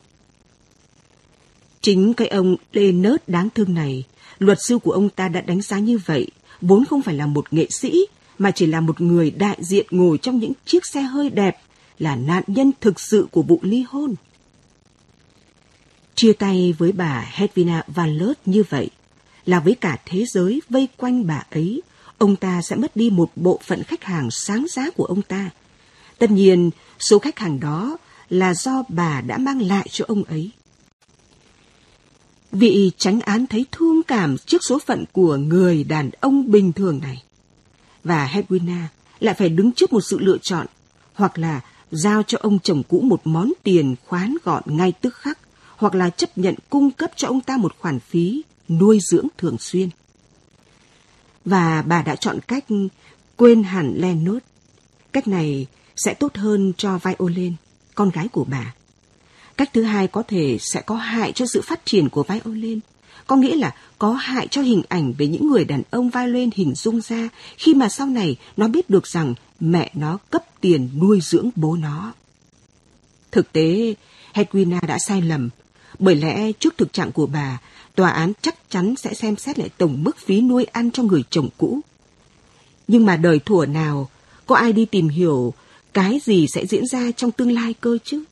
Chính 1.81 2.13
cái 2.13 2.27
ông 2.27 2.55
Lê 2.73 2.91
Nớt 2.91 3.29
đáng 3.29 3.49
thương 3.55 3.73
này, 3.73 4.03
luật 4.37 4.57
sư 4.67 4.77
của 4.77 4.91
ông 4.91 5.09
ta 5.09 5.27
đã 5.27 5.41
đánh 5.41 5.61
giá 5.61 5.79
như 5.79 5.97
vậy, 6.05 6.27
vốn 6.61 6.85
không 6.85 7.01
phải 7.01 7.15
là 7.15 7.25
một 7.25 7.53
nghệ 7.53 7.67
sĩ, 7.69 8.05
mà 8.37 8.51
chỉ 8.51 8.65
là 8.65 8.81
một 8.81 9.01
người 9.01 9.31
đại 9.31 9.57
diện 9.59 9.85
ngồi 9.89 10.17
trong 10.17 10.39
những 10.39 10.51
chiếc 10.65 10.85
xe 10.85 11.01
hơi 11.01 11.29
đẹp, 11.29 11.57
là 11.99 12.15
nạn 12.15 12.43
nhân 12.47 12.71
thực 12.81 12.99
sự 12.99 13.27
của 13.31 13.41
vụ 13.41 13.59
ly 13.61 13.85
hôn. 13.87 14.15
Chia 16.15 16.33
tay 16.33 16.75
với 16.77 16.91
bà 16.91 17.29
Hedvina 17.31 17.83
Valert 17.87 18.39
như 18.45 18.63
vậy, 18.69 18.89
là 19.45 19.59
với 19.59 19.75
cả 19.75 19.97
thế 20.05 20.25
giới 20.25 20.61
vây 20.69 20.87
quanh 20.97 21.27
bà 21.27 21.43
ấy, 21.51 21.81
ông 22.17 22.35
ta 22.35 22.61
sẽ 22.61 22.75
mất 22.75 22.95
đi 22.95 23.09
một 23.09 23.31
bộ 23.35 23.59
phận 23.63 23.83
khách 23.83 24.03
hàng 24.03 24.31
sáng 24.31 24.65
giá 24.69 24.89
của 24.89 25.05
ông 25.05 25.21
ta. 25.21 25.49
Tất 26.17 26.31
nhiên, 26.31 26.71
số 26.99 27.19
khách 27.19 27.39
hàng 27.39 27.59
đó 27.59 27.97
là 28.29 28.53
do 28.53 28.83
bà 28.87 29.21
đã 29.21 29.37
mang 29.37 29.61
lại 29.61 29.87
cho 29.91 30.05
ông 30.07 30.23
ấy. 30.23 30.51
Vị 32.51 32.91
tránh 32.97 33.19
án 33.19 33.47
thấy 33.47 33.65
thương 33.71 34.03
cảm 34.03 34.37
trước 34.37 34.63
số 34.63 34.79
phận 34.85 35.05
của 35.11 35.37
người 35.37 35.83
đàn 35.83 36.09
ông 36.19 36.51
bình 36.51 36.73
thường 36.73 36.99
này. 36.99 37.23
Và 38.03 38.27
Hedwina 38.33 38.83
lại 39.19 39.35
phải 39.35 39.49
đứng 39.49 39.71
trước 39.71 39.93
một 39.93 40.01
sự 40.01 40.19
lựa 40.19 40.37
chọn, 40.37 40.67
hoặc 41.13 41.37
là 41.37 41.61
giao 41.91 42.23
cho 42.23 42.37
ông 42.41 42.59
chồng 42.59 42.83
cũ 42.83 43.01
một 43.01 43.21
món 43.23 43.51
tiền 43.63 43.95
khoán 44.05 44.35
gọn 44.43 44.63
ngay 44.65 44.91
tức 44.91 45.15
khắc, 45.15 45.39
hoặc 45.75 45.95
là 45.95 46.09
chấp 46.09 46.37
nhận 46.37 46.55
cung 46.69 46.91
cấp 46.91 47.11
cho 47.15 47.27
ông 47.27 47.41
ta 47.41 47.57
một 47.57 47.75
khoản 47.79 47.99
phí 47.99 48.43
nuôi 48.69 48.99
dưỡng 49.01 49.27
thường 49.37 49.57
xuyên. 49.57 49.89
Và 51.45 51.81
bà 51.81 52.01
đã 52.01 52.15
chọn 52.15 52.39
cách 52.47 52.65
quên 53.35 53.63
hẳn 53.63 53.93
Leonard. 53.97 54.45
Cách 55.11 55.27
này 55.27 55.67
sẽ 55.95 56.13
tốt 56.13 56.35
hơn 56.35 56.73
cho 56.77 56.99
Violin, 57.03 57.53
con 57.95 58.09
gái 58.09 58.27
của 58.27 58.43
bà. 58.43 58.73
Cách 59.57 59.69
thứ 59.73 59.83
hai 59.83 60.07
có 60.07 60.23
thể 60.27 60.57
sẽ 60.59 60.81
có 60.81 60.95
hại 60.95 61.31
cho 61.31 61.45
sự 61.45 61.61
phát 61.61 61.85
triển 61.85 62.09
của 62.09 62.23
violin. 62.23 62.79
Có 63.27 63.35
nghĩa 63.35 63.55
là 63.55 63.75
có 63.99 64.13
hại 64.13 64.47
cho 64.47 64.61
hình 64.61 64.81
ảnh 64.89 65.13
về 65.17 65.27
những 65.27 65.49
người 65.49 65.65
đàn 65.65 65.81
ông 65.91 66.09
violin 66.09 66.49
hình 66.55 66.75
dung 66.75 67.01
ra 67.01 67.29
khi 67.57 67.73
mà 67.73 67.89
sau 67.89 68.07
này 68.07 68.37
nó 68.57 68.67
biết 68.67 68.89
được 68.89 69.07
rằng 69.07 69.33
mẹ 69.59 69.91
nó 69.93 70.17
cấp 70.29 70.43
tiền 70.61 70.89
nuôi 70.99 71.19
dưỡng 71.21 71.49
bố 71.55 71.75
nó. 71.75 72.13
Thực 73.31 73.51
tế, 73.51 73.93
Hedwina 74.33 74.79
đã 74.87 74.97
sai 74.99 75.21
lầm, 75.21 75.49
bởi 75.99 76.15
lẽ 76.15 76.51
trước 76.51 76.77
thực 76.77 76.93
trạng 76.93 77.11
của 77.11 77.25
bà, 77.25 77.59
tòa 77.95 78.09
án 78.09 78.33
chắc 78.41 78.69
chắn 78.69 78.95
sẽ 78.95 79.13
xem 79.13 79.35
xét 79.35 79.59
lại 79.59 79.69
tổng 79.77 80.03
mức 80.03 80.17
phí 80.17 80.41
nuôi 80.41 80.65
ăn 80.65 80.91
cho 80.91 81.03
người 81.03 81.23
chồng 81.29 81.49
cũ. 81.57 81.79
Nhưng 82.87 83.05
mà 83.05 83.17
đời 83.17 83.39
thủa 83.45 83.65
nào, 83.65 84.09
có 84.45 84.55
ai 84.55 84.73
đi 84.73 84.85
tìm 84.85 85.09
hiểu 85.09 85.53
cái 85.95 86.19
gì 86.23 86.47
sẽ 86.47 86.65
diễn 86.65 86.87
ra 86.87 87.11
trong 87.11 87.31
tương 87.31 87.51
lai 87.51 87.73
cơ 87.73 87.97
chứ? 88.03 88.23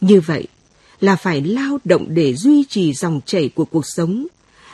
Như 0.00 0.20
vậy 0.20 0.46
là 1.00 1.16
phải 1.16 1.40
lao 1.40 1.78
động 1.84 2.06
để 2.08 2.34
duy 2.34 2.64
trì 2.68 2.92
dòng 2.92 3.20
chảy 3.26 3.48
của 3.48 3.64
cuộc 3.64 3.86
sống 3.86 4.26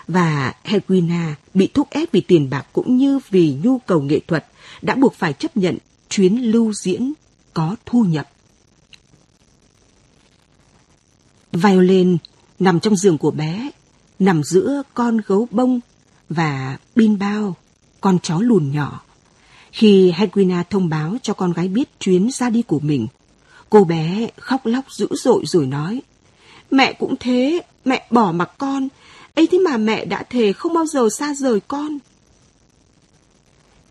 và 0.09 0.55
Hedwina 0.65 1.33
bị 1.55 1.69
thúc 1.75 1.91
ép 1.91 2.13
vì 2.13 2.21
tiền 2.21 2.51
bạc 2.51 2.67
cũng 2.73 2.97
như 2.97 3.21
vì 3.31 3.57
nhu 3.63 3.79
cầu 3.79 4.03
nghệ 4.03 4.21
thuật 4.27 4.47
đã 4.83 4.95
buộc 4.95 5.15
phải 5.15 5.33
chấp 5.33 5.57
nhận 5.57 5.79
chuyến 6.09 6.37
lưu 6.37 6.73
diễn 6.73 7.13
có 7.55 7.77
thu 7.87 8.05
nhập. 8.05 8.29
Violin 11.53 12.17
nằm 12.59 12.81
trong 12.81 12.97
giường 12.97 13.19
của 13.19 13.31
bé, 13.31 13.71
nằm 14.19 14.43
giữa 14.45 14.83
con 14.95 15.21
gấu 15.27 15.49
bông 15.51 15.81
và 16.29 16.79
Bin 16.95 17.19
Bao, 17.19 17.57
con 18.01 18.19
chó 18.23 18.39
lùn 18.39 18.73
nhỏ. 18.73 19.03
Khi 19.73 20.13
Hedwina 20.17 20.63
thông 20.71 20.89
báo 20.89 21.17
cho 21.23 21.35
con 21.35 21.53
gái 21.53 21.69
biết 21.69 22.01
chuyến 22.01 22.31
ra 22.31 22.51
đi 22.51 22.63
của 22.63 22.81
mình, 22.81 23.07
Cô 23.73 23.85
bé 23.85 24.29
khóc 24.37 24.67
lóc 24.67 24.85
dữ 24.93 25.09
dội 25.11 25.43
rồi 25.47 25.67
nói, 25.67 26.03
mẹ 26.71 26.93
cũng 26.93 27.15
thế, 27.21 27.63
mẹ 27.85 28.07
bỏ 28.11 28.33
mặc 28.33 28.51
con, 28.59 28.89
ấy 29.35 29.47
thế 29.47 29.59
mà 29.59 29.77
mẹ 29.77 30.05
đã 30.05 30.23
thề 30.23 30.53
không 30.53 30.75
bao 30.75 30.87
giờ 30.87 31.09
xa 31.09 31.35
rời 31.35 31.61
con. 31.61 31.99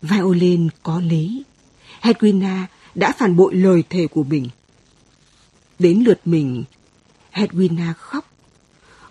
Violin 0.02 0.68
có 0.82 1.00
lý, 1.00 1.42
Hedwina 2.02 2.64
đã 2.94 3.12
phản 3.12 3.36
bội 3.36 3.54
lời 3.54 3.82
thề 3.90 4.06
của 4.06 4.22
mình. 4.22 4.48
Đến 5.78 6.02
lượt 6.06 6.20
mình, 6.24 6.64
Hedwina 7.32 7.92
khóc. 7.94 8.30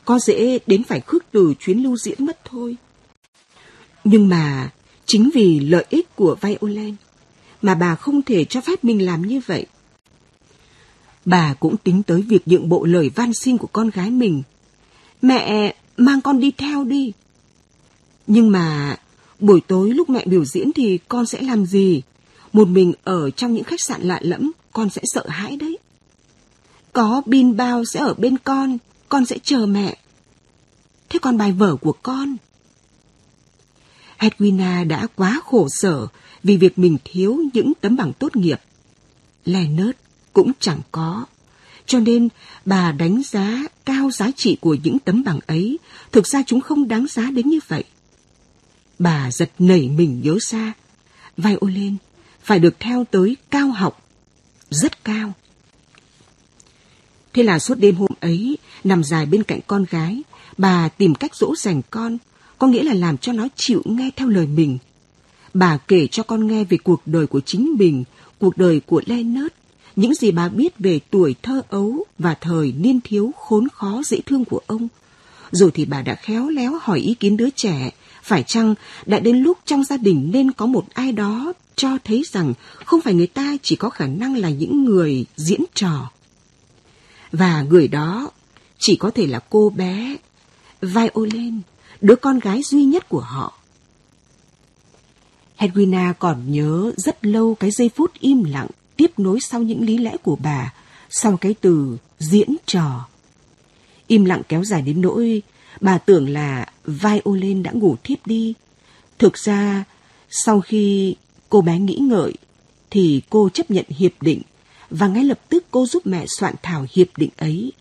Có 0.05 0.19
dễ 0.19 0.59
đến 0.67 0.83
phải 0.83 0.99
khước 0.99 1.23
từ 1.31 1.53
chuyến 1.59 1.83
lưu 1.83 1.97
diễn 1.97 2.25
mất 2.25 2.39
thôi. 2.45 2.75
Nhưng 4.03 4.29
mà 4.29 4.69
chính 5.05 5.29
vì 5.33 5.59
lợi 5.59 5.85
ích 5.89 6.15
của 6.15 6.35
Violin 6.41 6.95
mà 7.61 7.75
bà 7.75 7.95
không 7.95 8.21
thể 8.21 8.45
cho 8.45 8.61
phép 8.61 8.83
mình 8.83 9.05
làm 9.05 9.21
như 9.21 9.41
vậy. 9.45 9.65
Bà 11.25 11.53
cũng 11.53 11.77
tính 11.77 12.03
tới 12.03 12.21
việc 12.21 12.47
nhượng 12.47 12.69
bộ 12.69 12.85
lời 12.85 13.11
van 13.15 13.33
xin 13.33 13.57
của 13.57 13.67
con 13.67 13.89
gái 13.89 14.11
mình. 14.11 14.43
Mẹ, 15.21 15.75
mang 15.97 16.21
con 16.21 16.39
đi 16.39 16.51
theo 16.51 16.83
đi. 16.83 17.11
Nhưng 18.27 18.51
mà 18.51 18.97
buổi 19.39 19.61
tối 19.67 19.89
lúc 19.89 20.09
mẹ 20.09 20.25
biểu 20.25 20.45
diễn 20.45 20.71
thì 20.73 20.99
con 21.07 21.25
sẽ 21.25 21.41
làm 21.41 21.65
gì? 21.65 22.01
Một 22.53 22.67
mình 22.67 22.93
ở 23.03 23.29
trong 23.29 23.53
những 23.53 23.63
khách 23.63 23.81
sạn 23.81 24.01
lạ 24.01 24.19
lẫm, 24.21 24.51
con 24.73 24.89
sẽ 24.89 25.01
sợ 25.05 25.25
hãi 25.27 25.57
đấy. 25.57 25.77
Có 26.93 27.21
bin 27.25 27.57
bao 27.57 27.85
sẽ 27.85 27.99
ở 27.99 28.13
bên 28.13 28.37
con, 28.37 28.77
con 29.09 29.25
sẽ 29.25 29.37
chờ 29.43 29.65
mẹ. 29.65 29.97
Thế 31.09 31.19
còn 31.19 31.37
bài 31.37 31.51
vở 31.51 31.75
của 31.75 31.93
con? 32.03 32.37
Edwina 34.21 34.87
đã 34.87 35.07
quá 35.15 35.41
khổ 35.45 35.67
sở 35.69 36.07
vì 36.43 36.57
việc 36.57 36.79
mình 36.79 36.97
thiếu 37.03 37.39
những 37.53 37.73
tấm 37.81 37.95
bằng 37.95 38.13
tốt 38.19 38.35
nghiệp. 38.35 38.59
Leonard 39.45 39.97
cũng 40.33 40.51
chẳng 40.59 40.79
có. 40.91 41.25
Cho 41.85 41.99
nên 41.99 42.29
bà 42.65 42.91
đánh 42.91 43.21
giá 43.25 43.63
cao 43.85 44.11
giá 44.11 44.31
trị 44.35 44.57
của 44.61 44.75
những 44.83 44.99
tấm 44.99 45.23
bằng 45.23 45.39
ấy, 45.47 45.79
thực 46.11 46.27
ra 46.27 46.43
chúng 46.47 46.61
không 46.61 46.87
đáng 46.87 47.05
giá 47.09 47.31
đến 47.31 47.49
như 47.49 47.59
vậy. 47.67 47.83
Bà 48.99 49.31
giật 49.31 49.51
nảy 49.59 49.89
mình 49.89 50.21
nhớ 50.23 50.37
xa, 50.41 50.73
violin 51.37 51.95
phải 52.43 52.59
được 52.59 52.79
theo 52.79 53.05
tới 53.11 53.37
cao 53.49 53.67
học, 53.67 54.09
rất 54.69 55.03
cao. 55.03 55.33
Thế 57.33 57.43
là 57.43 57.59
suốt 57.59 57.75
đêm 57.75 57.95
hôm 57.95 58.11
ấy, 58.19 58.57
nằm 58.83 59.03
dài 59.03 59.25
bên 59.25 59.43
cạnh 59.43 59.59
con 59.67 59.85
gái, 59.89 60.21
bà 60.57 60.89
tìm 60.89 61.15
cách 61.15 61.35
dỗ 61.35 61.55
dành 61.55 61.81
con, 61.89 62.17
có 62.61 62.67
nghĩa 62.67 62.83
là 62.83 62.93
làm 62.93 63.17
cho 63.17 63.33
nó 63.33 63.47
chịu 63.55 63.81
nghe 63.85 64.09
theo 64.15 64.27
lời 64.27 64.47
mình. 64.47 64.77
Bà 65.53 65.77
kể 65.77 66.07
cho 66.07 66.23
con 66.23 66.47
nghe 66.47 66.63
về 66.63 66.77
cuộc 66.77 67.01
đời 67.05 67.27
của 67.27 67.41
chính 67.45 67.75
mình, 67.79 68.03
cuộc 68.39 68.57
đời 68.57 68.81
của 68.85 69.01
Leonard, 69.05 69.53
những 69.95 70.13
gì 70.13 70.31
bà 70.31 70.49
biết 70.49 70.79
về 70.79 70.99
tuổi 71.09 71.35
thơ 71.43 71.61
ấu 71.69 72.05
và 72.19 72.33
thời 72.33 72.71
niên 72.71 72.99
thiếu 73.03 73.31
khốn 73.37 73.67
khó 73.73 74.01
dễ 74.05 74.19
thương 74.25 74.45
của 74.45 74.59
ông. 74.67 74.87
Rồi 75.51 75.71
thì 75.73 75.85
bà 75.85 76.01
đã 76.01 76.15
khéo 76.15 76.49
léo 76.49 76.79
hỏi 76.81 76.99
ý 76.99 77.13
kiến 77.13 77.37
đứa 77.37 77.49
trẻ, 77.55 77.91
phải 78.23 78.43
chăng 78.47 78.75
đã 79.05 79.19
đến 79.19 79.37
lúc 79.37 79.57
trong 79.65 79.83
gia 79.83 79.97
đình 79.97 80.29
nên 80.33 80.51
có 80.51 80.65
một 80.65 80.85
ai 80.93 81.11
đó 81.11 81.53
cho 81.75 81.97
thấy 82.03 82.23
rằng 82.31 82.53
không 82.85 83.01
phải 83.01 83.13
người 83.13 83.27
ta 83.27 83.57
chỉ 83.63 83.75
có 83.75 83.89
khả 83.89 84.07
năng 84.07 84.37
là 84.37 84.49
những 84.49 84.85
người 84.85 85.25
diễn 85.35 85.61
trò. 85.73 86.11
Và 87.31 87.61
người 87.61 87.87
đó 87.87 88.31
chỉ 88.79 88.95
có 88.95 89.11
thể 89.11 89.27
là 89.27 89.39
cô 89.49 89.69
bé 89.69 90.15
Violin, 90.81 91.61
đứa 92.01 92.15
con 92.15 92.39
gái 92.39 92.61
duy 92.63 92.83
nhất 92.83 93.09
của 93.09 93.19
họ. 93.19 93.53
Hedwina 95.57 96.13
còn 96.19 96.51
nhớ 96.51 96.91
rất 96.97 97.25
lâu 97.25 97.55
cái 97.55 97.71
giây 97.71 97.89
phút 97.95 98.11
im 98.19 98.43
lặng 98.43 98.67
tiếp 98.95 99.11
nối 99.17 99.39
sau 99.41 99.61
những 99.61 99.81
lý 99.81 99.97
lẽ 99.97 100.17
của 100.23 100.35
bà, 100.35 100.73
sau 101.09 101.37
cái 101.37 101.55
từ 101.61 101.97
diễn 102.19 102.55
trò. 102.65 103.07
Im 104.07 104.25
lặng 104.25 104.41
kéo 104.49 104.63
dài 104.63 104.81
đến 104.81 105.01
nỗi 105.01 105.41
bà 105.81 105.97
tưởng 105.97 106.29
là 106.29 106.65
violin 106.85 107.63
đã 107.63 107.71
ngủ 107.71 107.95
thiếp 108.03 108.27
đi. 108.27 108.53
Thực 109.19 109.37
ra, 109.37 109.83
sau 110.29 110.61
khi 110.61 111.15
cô 111.49 111.61
bé 111.61 111.79
nghĩ 111.79 111.95
ngợi, 111.95 112.33
thì 112.89 113.21
cô 113.29 113.49
chấp 113.49 113.71
nhận 113.71 113.85
hiệp 113.89 114.11
định 114.21 114.41
và 114.89 115.07
ngay 115.07 115.23
lập 115.23 115.39
tức 115.49 115.65
cô 115.71 115.85
giúp 115.85 116.07
mẹ 116.07 116.25
soạn 116.27 116.55
thảo 116.63 116.85
hiệp 116.91 117.07
định 117.17 117.29
ấy. 117.37 117.71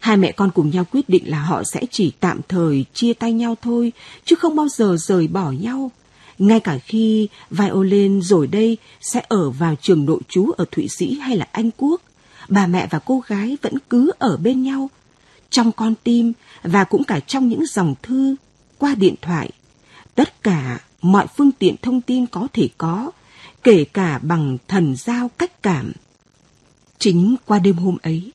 Hai 0.00 0.16
mẹ 0.16 0.32
con 0.32 0.50
cùng 0.50 0.70
nhau 0.70 0.84
quyết 0.92 1.08
định 1.08 1.30
là 1.30 1.40
họ 1.40 1.62
sẽ 1.72 1.80
chỉ 1.90 2.12
tạm 2.20 2.40
thời 2.48 2.84
chia 2.94 3.12
tay 3.12 3.32
nhau 3.32 3.56
thôi, 3.62 3.92
chứ 4.24 4.36
không 4.36 4.56
bao 4.56 4.68
giờ 4.68 4.96
rời 4.98 5.28
bỏ 5.28 5.50
nhau. 5.50 5.90
Ngay 6.38 6.60
cả 6.60 6.78
khi 6.78 7.28
Violin 7.50 8.22
rồi 8.22 8.46
đây 8.46 8.76
sẽ 9.00 9.22
ở 9.28 9.50
vào 9.50 9.74
trường 9.80 10.04
nội 10.04 10.20
trú 10.28 10.50
ở 10.50 10.64
Thụy 10.70 10.88
Sĩ 10.88 11.14
hay 11.14 11.36
là 11.36 11.46
Anh 11.52 11.70
Quốc, 11.76 12.02
bà 12.48 12.66
mẹ 12.66 12.86
và 12.90 12.98
cô 12.98 13.22
gái 13.26 13.56
vẫn 13.62 13.74
cứ 13.90 14.12
ở 14.18 14.36
bên 14.36 14.62
nhau, 14.62 14.90
trong 15.50 15.72
con 15.72 15.94
tim 16.04 16.32
và 16.62 16.84
cũng 16.84 17.04
cả 17.04 17.20
trong 17.20 17.48
những 17.48 17.66
dòng 17.66 17.94
thư, 18.02 18.36
qua 18.78 18.94
điện 18.94 19.14
thoại. 19.22 19.50
Tất 20.14 20.42
cả 20.42 20.80
mọi 21.02 21.26
phương 21.36 21.52
tiện 21.52 21.74
thông 21.82 22.00
tin 22.00 22.26
có 22.26 22.48
thể 22.52 22.68
có, 22.78 23.10
kể 23.62 23.84
cả 23.84 24.18
bằng 24.22 24.58
thần 24.68 24.96
giao 24.96 25.30
cách 25.38 25.62
cảm. 25.62 25.92
Chính 26.98 27.36
qua 27.46 27.58
đêm 27.58 27.76
hôm 27.76 27.96
ấy, 28.02 28.32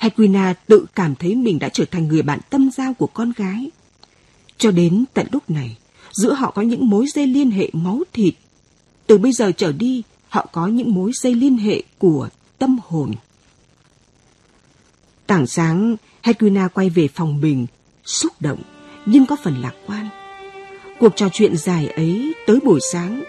Hedwina 0.00 0.54
tự 0.66 0.86
cảm 0.94 1.14
thấy 1.14 1.34
mình 1.34 1.58
đã 1.58 1.68
trở 1.68 1.84
thành 1.84 2.08
người 2.08 2.22
bạn 2.22 2.38
tâm 2.50 2.70
giao 2.76 2.94
của 2.94 3.06
con 3.06 3.32
gái. 3.36 3.70
Cho 4.58 4.70
đến 4.70 5.04
tận 5.14 5.26
lúc 5.32 5.50
này, 5.50 5.76
giữa 6.12 6.32
họ 6.32 6.50
có 6.50 6.62
những 6.62 6.88
mối 6.88 7.06
dây 7.14 7.26
liên 7.26 7.50
hệ 7.50 7.70
máu 7.72 8.02
thịt. 8.12 8.34
Từ 9.06 9.18
bây 9.18 9.32
giờ 9.32 9.52
trở 9.56 9.72
đi, 9.72 10.02
họ 10.28 10.46
có 10.52 10.66
những 10.66 10.94
mối 10.94 11.10
dây 11.14 11.34
liên 11.34 11.58
hệ 11.58 11.82
của 11.98 12.28
tâm 12.58 12.78
hồn. 12.86 13.12
Tảng 15.26 15.46
sáng, 15.46 15.96
Hedwina 16.22 16.68
quay 16.68 16.90
về 16.90 17.08
phòng 17.14 17.40
mình, 17.40 17.66
xúc 18.04 18.32
động, 18.40 18.62
nhưng 19.06 19.26
có 19.26 19.36
phần 19.44 19.62
lạc 19.62 19.74
quan. 19.86 20.08
Cuộc 20.98 21.16
trò 21.16 21.28
chuyện 21.32 21.56
dài 21.56 21.88
ấy 21.88 22.34
tới 22.46 22.58
buổi 22.64 22.80
sáng, 22.92 23.22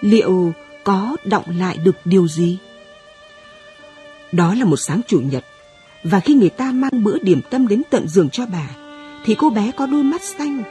liệu 0.00 0.52
có 0.84 1.16
động 1.24 1.44
lại 1.58 1.76
được 1.76 1.96
điều 2.04 2.28
gì? 2.28 2.58
Đó 4.32 4.54
là 4.54 4.64
một 4.64 4.76
sáng 4.76 5.00
chủ 5.06 5.20
nhật, 5.20 5.44
và 6.04 6.20
khi 6.20 6.34
người 6.34 6.50
ta 6.50 6.72
mang 6.72 7.04
bữa 7.04 7.18
điểm 7.18 7.40
tâm 7.50 7.68
đến 7.68 7.82
tận 7.90 8.08
giường 8.08 8.30
cho 8.30 8.46
bà, 8.52 8.68
thì 9.24 9.34
cô 9.34 9.50
bé 9.50 9.72
có 9.76 9.86
đôi 9.86 10.02
mắt 10.02 10.22
xanh, 10.22 10.62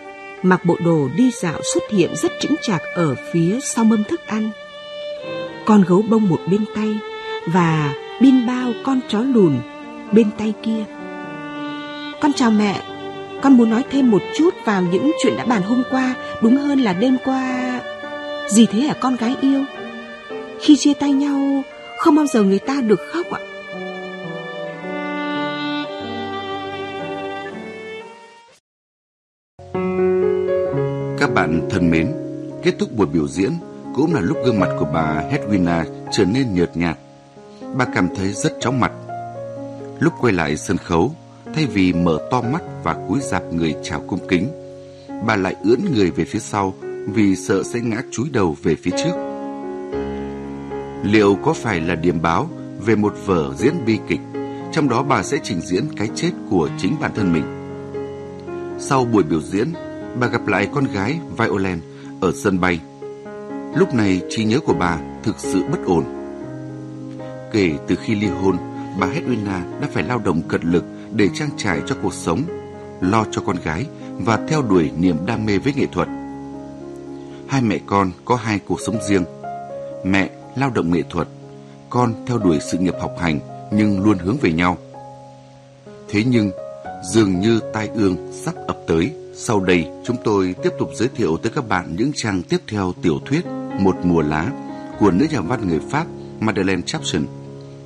mặc 0.43 0.65
bộ 0.65 0.77
đồ 0.85 1.09
đi 1.17 1.31
dạo 1.41 1.59
xuất 1.73 1.83
hiện 1.91 2.15
rất 2.15 2.31
chững 2.41 2.55
chạc 2.61 2.81
ở 2.95 3.15
phía 3.33 3.59
sau 3.63 3.85
mâm 3.85 4.03
thức 4.03 4.27
ăn. 4.27 4.49
Con 5.65 5.83
gấu 5.87 6.01
bông 6.01 6.29
một 6.29 6.39
bên 6.51 6.65
tay 6.75 6.95
và 7.47 7.93
bin 8.21 8.47
bao 8.47 8.71
con 8.83 8.99
chó 9.09 9.19
lùn 9.19 9.57
bên 10.11 10.29
tay 10.37 10.53
kia. 10.63 10.85
Con 12.21 12.33
chào 12.33 12.51
mẹ, 12.51 12.81
con 13.41 13.57
muốn 13.57 13.69
nói 13.69 13.83
thêm 13.91 14.11
một 14.11 14.21
chút 14.37 14.53
vào 14.65 14.81
những 14.81 15.11
chuyện 15.23 15.37
đã 15.37 15.45
bàn 15.45 15.61
hôm 15.61 15.83
qua, 15.91 16.15
đúng 16.41 16.57
hơn 16.57 16.79
là 16.79 16.93
đêm 16.93 17.17
qua. 17.25 17.79
Gì 18.49 18.65
thế 18.65 18.79
hả 18.79 18.93
con 18.93 19.15
gái 19.15 19.35
yêu? 19.41 19.63
Khi 20.59 20.75
chia 20.75 20.93
tay 20.93 21.13
nhau, 21.13 21.63
không 21.97 22.15
bao 22.15 22.25
giờ 22.25 22.43
người 22.43 22.59
ta 22.59 22.81
được 22.81 22.99
khóc 23.13 23.25
ạ. 23.31 23.50
Các 31.31 31.35
bạn 31.35 31.67
thân 31.69 31.89
mến, 31.89 32.11
kết 32.63 32.73
thúc 32.79 32.89
buổi 32.97 33.07
biểu 33.07 33.27
diễn 33.27 33.51
cũng 33.95 34.13
là 34.13 34.21
lúc 34.21 34.37
gương 34.45 34.59
mặt 34.59 34.69
của 34.79 34.85
bà 34.93 35.23
Hedwina 35.31 35.83
trở 36.11 36.25
nên 36.25 36.53
nhợt 36.53 36.77
nhạt. 36.77 36.97
Bà 37.75 37.85
cảm 37.85 38.07
thấy 38.15 38.33
rất 38.33 38.53
chóng 38.59 38.79
mặt. 38.79 38.91
Lúc 39.99 40.13
quay 40.21 40.33
lại 40.33 40.57
sân 40.57 40.77
khấu, 40.77 41.11
thay 41.55 41.65
vì 41.65 41.93
mở 41.93 42.19
to 42.31 42.41
mắt 42.41 42.61
và 42.83 42.95
cúi 43.07 43.19
rạp 43.19 43.53
người 43.53 43.75
chào 43.83 44.01
cung 44.07 44.27
kính, 44.27 44.47
bà 45.25 45.35
lại 45.35 45.55
ưỡn 45.63 45.79
người 45.95 46.11
về 46.11 46.25
phía 46.25 46.39
sau 46.39 46.73
vì 47.13 47.35
sợ 47.35 47.63
sẽ 47.63 47.79
ngã 47.79 48.01
chúi 48.11 48.29
đầu 48.31 48.55
về 48.63 48.75
phía 48.83 48.91
trước. 49.03 49.13
Liệu 51.03 51.35
có 51.43 51.53
phải 51.53 51.79
là 51.79 51.95
điểm 51.95 52.21
báo 52.21 52.49
về 52.85 52.95
một 52.95 53.13
vở 53.25 53.53
diễn 53.57 53.73
bi 53.85 53.99
kịch, 54.07 54.21
trong 54.71 54.89
đó 54.89 55.03
bà 55.03 55.23
sẽ 55.23 55.37
trình 55.43 55.61
diễn 55.61 55.83
cái 55.97 56.09
chết 56.15 56.31
của 56.49 56.69
chính 56.77 56.95
bản 56.99 57.11
thân 57.15 57.33
mình? 57.33 57.43
Sau 58.79 59.05
buổi 59.05 59.23
biểu 59.23 59.41
diễn, 59.41 59.73
bà 60.19 60.27
gặp 60.27 60.47
lại 60.47 60.67
con 60.73 60.83
gái 60.93 61.19
Violent 61.37 61.81
ở 62.21 62.31
sân 62.35 62.59
bay. 62.59 62.79
Lúc 63.75 63.93
này 63.93 64.21
trí 64.29 64.43
nhớ 64.43 64.59
của 64.59 64.73
bà 64.73 64.99
thực 65.23 65.39
sự 65.39 65.63
bất 65.71 65.79
ổn. 65.85 66.03
Kể 67.51 67.71
từ 67.87 67.95
khi 67.95 68.15
ly 68.15 68.27
hôn, 68.27 68.57
bà 68.99 69.07
Hedwina 69.07 69.79
đã 69.81 69.87
phải 69.93 70.03
lao 70.03 70.19
động 70.19 70.41
cật 70.47 70.65
lực 70.65 70.83
để 71.13 71.29
trang 71.33 71.49
trải 71.57 71.81
cho 71.87 71.95
cuộc 72.03 72.13
sống, 72.13 72.41
lo 73.01 73.25
cho 73.31 73.41
con 73.45 73.55
gái 73.63 73.85
và 74.17 74.39
theo 74.47 74.61
đuổi 74.61 74.91
niềm 74.97 75.15
đam 75.25 75.45
mê 75.45 75.57
với 75.57 75.73
nghệ 75.73 75.85
thuật. 75.91 76.07
Hai 77.47 77.61
mẹ 77.61 77.79
con 77.85 78.11
có 78.25 78.35
hai 78.35 78.59
cuộc 78.67 78.79
sống 78.85 78.95
riêng. 79.09 79.23
Mẹ 80.05 80.29
lao 80.55 80.69
động 80.69 80.91
nghệ 80.91 81.03
thuật, 81.09 81.27
con 81.89 82.13
theo 82.27 82.37
đuổi 82.37 82.59
sự 82.71 82.77
nghiệp 82.77 82.95
học 83.01 83.11
hành 83.19 83.39
nhưng 83.71 84.03
luôn 84.03 84.17
hướng 84.17 84.37
về 84.41 84.51
nhau. 84.51 84.77
Thế 86.09 86.23
nhưng, 86.27 86.51
dường 87.03 87.39
như 87.39 87.59
tai 87.73 87.89
ương 87.93 88.31
sắp 88.31 88.55
ập 88.67 88.77
tới. 88.87 89.20
Sau 89.33 89.59
đây, 89.59 89.87
chúng 90.03 90.17
tôi 90.23 90.55
tiếp 90.63 90.69
tục 90.79 90.89
giới 90.93 91.07
thiệu 91.15 91.37
tới 91.37 91.51
các 91.55 91.67
bạn 91.67 91.95
những 91.97 92.11
trang 92.15 92.41
tiếp 92.49 92.57
theo 92.67 92.93
tiểu 93.01 93.19
thuyết 93.25 93.45
Một 93.79 93.95
mùa 94.03 94.21
lá 94.21 94.51
của 94.99 95.11
nữ 95.11 95.25
nhà 95.31 95.41
văn 95.41 95.67
người 95.67 95.79
Pháp 95.89 96.05
Madeleine 96.39 96.81
Chapson, 96.85 97.25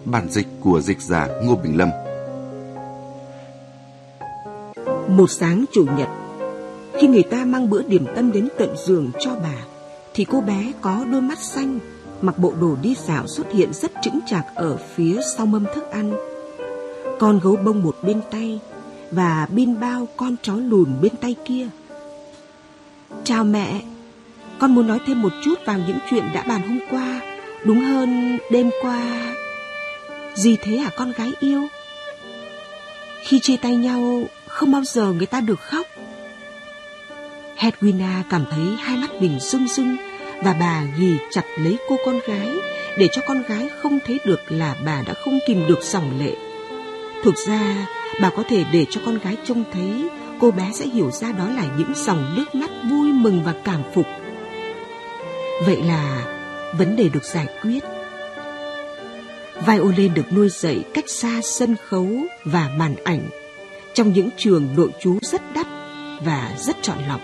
bản 0.05 0.29
dịch 0.29 0.47
của 0.59 0.81
dịch 0.81 1.01
giả 1.01 1.27
Ngô 1.43 1.55
Bình 1.55 1.77
Lâm. 1.77 1.89
Một 5.07 5.31
sáng 5.31 5.65
chủ 5.73 5.85
nhật, 5.97 6.07
khi 6.93 7.07
người 7.07 7.23
ta 7.23 7.45
mang 7.45 7.69
bữa 7.69 7.81
điểm 7.81 8.05
tâm 8.15 8.31
đến 8.31 8.49
tận 8.57 8.75
giường 8.87 9.11
cho 9.19 9.35
bà, 9.43 9.65
thì 10.13 10.25
cô 10.25 10.41
bé 10.41 10.71
có 10.81 11.05
đôi 11.11 11.21
mắt 11.21 11.39
xanh, 11.39 11.79
mặc 12.21 12.37
bộ 12.37 12.53
đồ 12.61 12.75
đi 12.81 12.95
dạo 13.07 13.27
xuất 13.27 13.51
hiện 13.51 13.73
rất 13.73 13.91
chững 14.01 14.19
chạc 14.27 14.45
ở 14.55 14.77
phía 14.95 15.21
sau 15.37 15.45
mâm 15.45 15.65
thức 15.75 15.91
ăn. 15.91 16.13
Con 17.19 17.39
gấu 17.43 17.55
bông 17.55 17.83
một 17.83 17.95
bên 18.03 18.21
tay 18.31 18.59
và 19.11 19.47
bin 19.51 19.79
bao 19.79 20.07
con 20.17 20.35
chó 20.41 20.55
lùn 20.55 21.01
bên 21.01 21.15
tay 21.21 21.35
kia. 21.45 21.67
Chào 23.23 23.43
mẹ, 23.43 23.81
con 24.59 24.75
muốn 24.75 24.87
nói 24.87 24.99
thêm 25.07 25.21
một 25.21 25.31
chút 25.43 25.55
vào 25.65 25.77
những 25.87 25.97
chuyện 26.09 26.23
đã 26.33 26.43
bàn 26.47 26.61
hôm 26.61 26.79
qua, 26.91 27.21
đúng 27.65 27.79
hơn 27.79 28.37
đêm 28.51 28.69
qua. 28.81 29.35
Gì 30.35 30.57
thế 30.61 30.77
hả 30.77 30.89
con 30.97 31.11
gái 31.11 31.31
yêu? 31.39 31.67
Khi 33.21 33.39
chia 33.39 33.57
tay 33.57 33.75
nhau, 33.75 34.23
không 34.47 34.71
bao 34.71 34.83
giờ 34.83 35.11
người 35.11 35.25
ta 35.25 35.41
được 35.41 35.59
khóc. 35.59 35.87
Hedwina 37.57 38.23
cảm 38.29 38.45
thấy 38.51 38.65
hai 38.79 38.97
mắt 38.97 39.09
mình 39.19 39.39
rưng 39.39 39.67
rưng 39.67 39.97
và 40.43 40.55
bà 40.59 40.83
ghì 40.97 41.17
chặt 41.31 41.43
lấy 41.57 41.77
cô 41.89 41.97
con 42.05 42.19
gái 42.27 42.49
để 42.97 43.07
cho 43.11 43.21
con 43.27 43.43
gái 43.47 43.69
không 43.81 43.99
thấy 44.05 44.19
được 44.25 44.39
là 44.49 44.75
bà 44.85 45.01
đã 45.07 45.13
không 45.13 45.39
kìm 45.47 45.67
được 45.67 45.79
dòng 45.83 46.19
lệ. 46.19 46.35
Thực 47.23 47.35
ra, 47.47 47.87
bà 48.21 48.29
có 48.29 48.43
thể 48.49 48.63
để 48.73 48.85
cho 48.89 49.01
con 49.05 49.19
gái 49.19 49.37
trông 49.45 49.63
thấy, 49.73 50.09
cô 50.39 50.51
bé 50.51 50.71
sẽ 50.73 50.85
hiểu 50.85 51.11
ra 51.11 51.31
đó 51.31 51.49
là 51.49 51.65
những 51.77 51.93
dòng 51.95 52.35
nước 52.37 52.55
mắt 52.55 52.69
vui 52.89 53.13
mừng 53.13 53.43
và 53.43 53.53
cảm 53.63 53.81
phục. 53.93 54.05
Vậy 55.65 55.81
là 55.83 56.25
vấn 56.77 56.95
đề 56.95 57.09
được 57.09 57.23
giải 57.23 57.47
quyết. 57.61 57.83
Violin 59.67 60.13
được 60.13 60.33
nuôi 60.33 60.49
dạy 60.49 60.83
cách 60.93 61.09
xa 61.09 61.41
sân 61.43 61.75
khấu 61.87 62.07
và 62.45 62.69
màn 62.77 62.95
ảnh 63.03 63.29
trong 63.93 64.13
những 64.13 64.29
trường 64.37 64.67
nội 64.77 64.89
trú 64.99 65.19
rất 65.21 65.41
đắt 65.53 65.67
và 66.21 66.51
rất 66.57 66.75
chọn 66.81 66.97
lọc. 67.07 67.21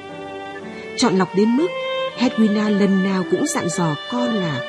Chọn 0.98 1.18
lọc 1.18 1.36
đến 1.36 1.58
mức 1.58 1.68
Hedwina 2.18 2.80
lần 2.80 3.04
nào 3.04 3.24
cũng 3.32 3.48
dặn 3.48 3.70
dò 3.70 3.96
con 4.12 4.36
là 4.36 4.62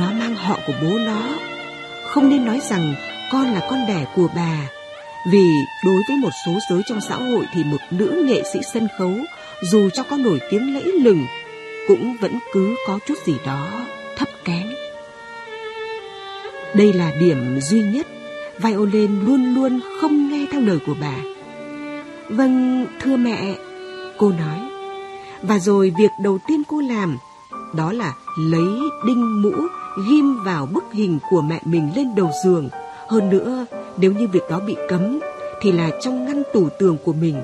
nó 0.00 0.10
mang 0.12 0.34
họ 0.34 0.58
của 0.66 0.72
bố 0.82 0.98
nó. 0.98 1.28
Không 2.06 2.28
nên 2.28 2.44
nói 2.44 2.60
rằng 2.70 2.94
con 3.32 3.52
là 3.52 3.66
con 3.70 3.86
đẻ 3.88 4.06
của 4.16 4.28
bà. 4.36 4.68
Vì 5.26 5.64
đối 5.84 6.02
với 6.08 6.16
một 6.16 6.30
số 6.46 6.52
giới 6.70 6.82
trong 6.86 7.00
xã 7.00 7.16
hội 7.16 7.46
thì 7.52 7.64
một 7.64 7.80
nữ 7.90 8.24
nghệ 8.26 8.42
sĩ 8.52 8.60
sân 8.72 8.88
khấu 8.98 9.12
dù 9.62 9.90
cho 9.90 10.02
có 10.02 10.16
nổi 10.16 10.40
tiếng 10.50 10.74
lẫy 10.74 10.84
lừng 10.84 11.26
cũng 11.88 12.16
vẫn 12.20 12.38
cứ 12.52 12.74
có 12.86 12.98
chút 13.06 13.14
gì 13.26 13.34
đó 13.46 13.68
thấp 14.16 14.28
kém. 14.44 14.66
Đây 16.74 16.92
là 16.92 17.12
điểm 17.20 17.60
duy 17.60 17.80
nhất 17.80 18.06
Violin 18.58 19.20
luôn 19.20 19.54
luôn 19.54 19.80
không 20.00 20.28
nghe 20.28 20.46
theo 20.52 20.60
lời 20.60 20.78
của 20.86 20.94
bà. 21.00 21.14
Vâng, 22.28 22.86
thưa 23.00 23.16
mẹ, 23.16 23.54
cô 24.18 24.32
nói. 24.32 24.60
Và 25.42 25.58
rồi 25.58 25.92
việc 25.98 26.10
đầu 26.22 26.38
tiên 26.48 26.62
cô 26.68 26.80
làm 26.80 27.18
đó 27.74 27.92
là 27.92 28.14
lấy 28.38 28.68
đinh 29.06 29.42
mũ 29.42 29.52
ghim 30.08 30.42
vào 30.44 30.66
bức 30.66 30.84
hình 30.92 31.18
của 31.30 31.40
mẹ 31.40 31.60
mình 31.64 31.92
lên 31.96 32.14
đầu 32.14 32.30
giường. 32.44 32.68
Hơn 33.08 33.30
nữa, 33.30 33.66
nếu 34.00 34.12
như 34.12 34.28
việc 34.28 34.42
đó 34.50 34.60
bị 34.60 34.76
cấm 34.88 35.20
thì 35.60 35.72
là 35.72 35.90
trong 36.00 36.24
ngăn 36.24 36.42
tủ 36.52 36.68
tường 36.68 36.96
của 37.04 37.12
mình 37.12 37.42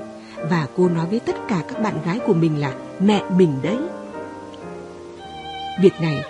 và 0.49 0.67
cô 0.77 0.89
nói 0.89 1.05
với 1.09 1.19
tất 1.19 1.35
cả 1.47 1.63
các 1.67 1.81
bạn 1.81 1.93
gái 2.05 2.19
của 2.25 2.33
mình 2.33 2.61
là 2.61 2.73
mẹ 2.99 3.23
mình 3.37 3.53
đấy. 3.63 3.77
Việc 5.81 5.93
này 6.01 6.23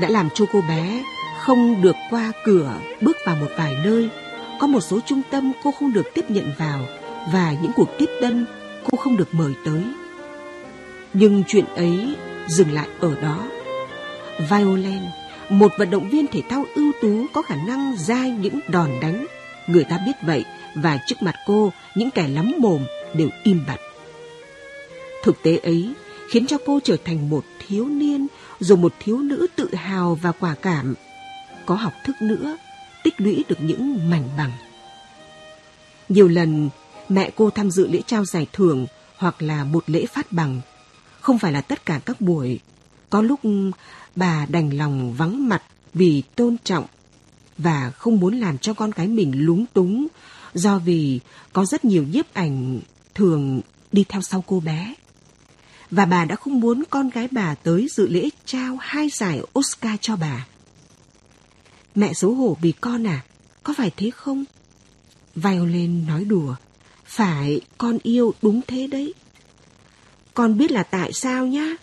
đã 0.00 0.08
làm 0.08 0.28
cho 0.34 0.44
cô 0.52 0.60
bé 0.68 1.02
không 1.40 1.82
được 1.82 1.96
qua 2.10 2.32
cửa 2.44 2.74
bước 3.00 3.16
vào 3.26 3.36
một 3.36 3.48
vài 3.56 3.76
nơi. 3.84 4.08
Có 4.60 4.66
một 4.66 4.80
số 4.80 5.00
trung 5.06 5.22
tâm 5.30 5.52
cô 5.64 5.72
không 5.78 5.92
được 5.92 6.06
tiếp 6.14 6.24
nhận 6.30 6.52
vào 6.58 6.80
và 7.32 7.54
những 7.62 7.72
cuộc 7.76 7.88
tiếp 7.98 8.08
tân 8.20 8.46
cô 8.90 8.98
không 8.98 9.16
được 9.16 9.28
mời 9.32 9.52
tới. 9.64 9.82
Nhưng 11.12 11.42
chuyện 11.46 11.64
ấy 11.76 12.14
dừng 12.48 12.72
lại 12.72 12.88
ở 13.00 13.14
đó. 13.22 13.38
Violin, 14.50 15.02
một 15.48 15.72
vận 15.78 15.90
động 15.90 16.08
viên 16.10 16.26
thể 16.26 16.42
thao 16.50 16.64
ưu 16.74 16.92
tú 17.02 17.26
có 17.34 17.42
khả 17.42 17.56
năng 17.66 17.96
ra 17.96 18.26
những 18.26 18.60
đòn 18.68 18.90
đánh. 19.02 19.26
Người 19.66 19.84
ta 19.84 19.98
biết 20.06 20.12
vậy 20.22 20.44
và 20.74 20.98
trước 21.06 21.22
mặt 21.22 21.34
cô 21.46 21.72
những 21.94 22.10
kẻ 22.10 22.28
lắm 22.28 22.52
mồm 22.58 22.84
đều 23.14 23.28
im 23.42 23.64
bặt. 23.66 23.78
Thực 25.22 25.42
tế 25.42 25.56
ấy 25.56 25.94
khiến 26.30 26.46
cho 26.46 26.56
cô 26.66 26.80
trở 26.84 26.96
thành 27.04 27.30
một 27.30 27.44
thiếu 27.66 27.88
niên 27.88 28.26
rồi 28.60 28.78
một 28.78 28.94
thiếu 29.00 29.18
nữ 29.18 29.46
tự 29.56 29.74
hào 29.74 30.14
và 30.14 30.32
quả 30.32 30.54
cảm. 30.62 30.94
Có 31.66 31.74
học 31.74 31.92
thức 32.04 32.16
nữa, 32.22 32.56
tích 33.04 33.20
lũy 33.20 33.44
được 33.48 33.58
những 33.60 34.10
mảnh 34.10 34.28
bằng. 34.36 34.52
Nhiều 36.08 36.28
lần 36.28 36.70
mẹ 37.08 37.30
cô 37.36 37.50
tham 37.50 37.70
dự 37.70 37.88
lễ 37.88 38.00
trao 38.06 38.24
giải 38.24 38.46
thưởng 38.52 38.86
hoặc 39.16 39.42
là 39.42 39.64
một 39.64 39.84
lễ 39.86 40.06
phát 40.06 40.32
bằng. 40.32 40.60
Không 41.20 41.38
phải 41.38 41.52
là 41.52 41.60
tất 41.60 41.86
cả 41.86 42.00
các 42.04 42.20
buổi. 42.20 42.60
Có 43.10 43.22
lúc 43.22 43.40
bà 44.16 44.46
đành 44.48 44.70
lòng 44.70 45.12
vắng 45.12 45.48
mặt 45.48 45.62
vì 45.94 46.22
tôn 46.36 46.56
trọng 46.64 46.84
và 47.62 47.90
không 47.90 48.20
muốn 48.20 48.40
làm 48.40 48.58
cho 48.58 48.74
con 48.74 48.90
gái 48.90 49.08
mình 49.08 49.32
lúng 49.34 49.66
túng 49.72 50.06
do 50.54 50.78
vì 50.78 51.20
có 51.52 51.64
rất 51.64 51.84
nhiều 51.84 52.04
nhiếp 52.12 52.34
ảnh 52.34 52.80
thường 53.14 53.60
đi 53.92 54.04
theo 54.08 54.22
sau 54.22 54.44
cô 54.46 54.60
bé. 54.60 54.94
Và 55.90 56.04
bà 56.04 56.24
đã 56.24 56.36
không 56.36 56.60
muốn 56.60 56.82
con 56.90 57.10
gái 57.10 57.28
bà 57.30 57.54
tới 57.54 57.88
dự 57.90 58.08
lễ 58.08 58.28
trao 58.44 58.76
hai 58.80 59.08
giải 59.08 59.40
Oscar 59.58 59.96
cho 60.00 60.16
bà. 60.16 60.46
Mẹ 61.94 62.12
xấu 62.14 62.34
hổ 62.34 62.56
vì 62.60 62.72
con 62.72 63.06
à, 63.06 63.24
có 63.62 63.74
phải 63.76 63.90
thế 63.96 64.10
không? 64.10 64.44
Violin 65.34 66.06
nói 66.06 66.24
đùa. 66.24 66.54
Phải, 67.06 67.60
con 67.78 67.98
yêu 68.02 68.34
đúng 68.42 68.60
thế 68.66 68.86
đấy. 68.86 69.14
Con 70.34 70.58
biết 70.58 70.70
là 70.70 70.82
tại 70.82 71.12
sao 71.12 71.46
nhá. 71.46 71.76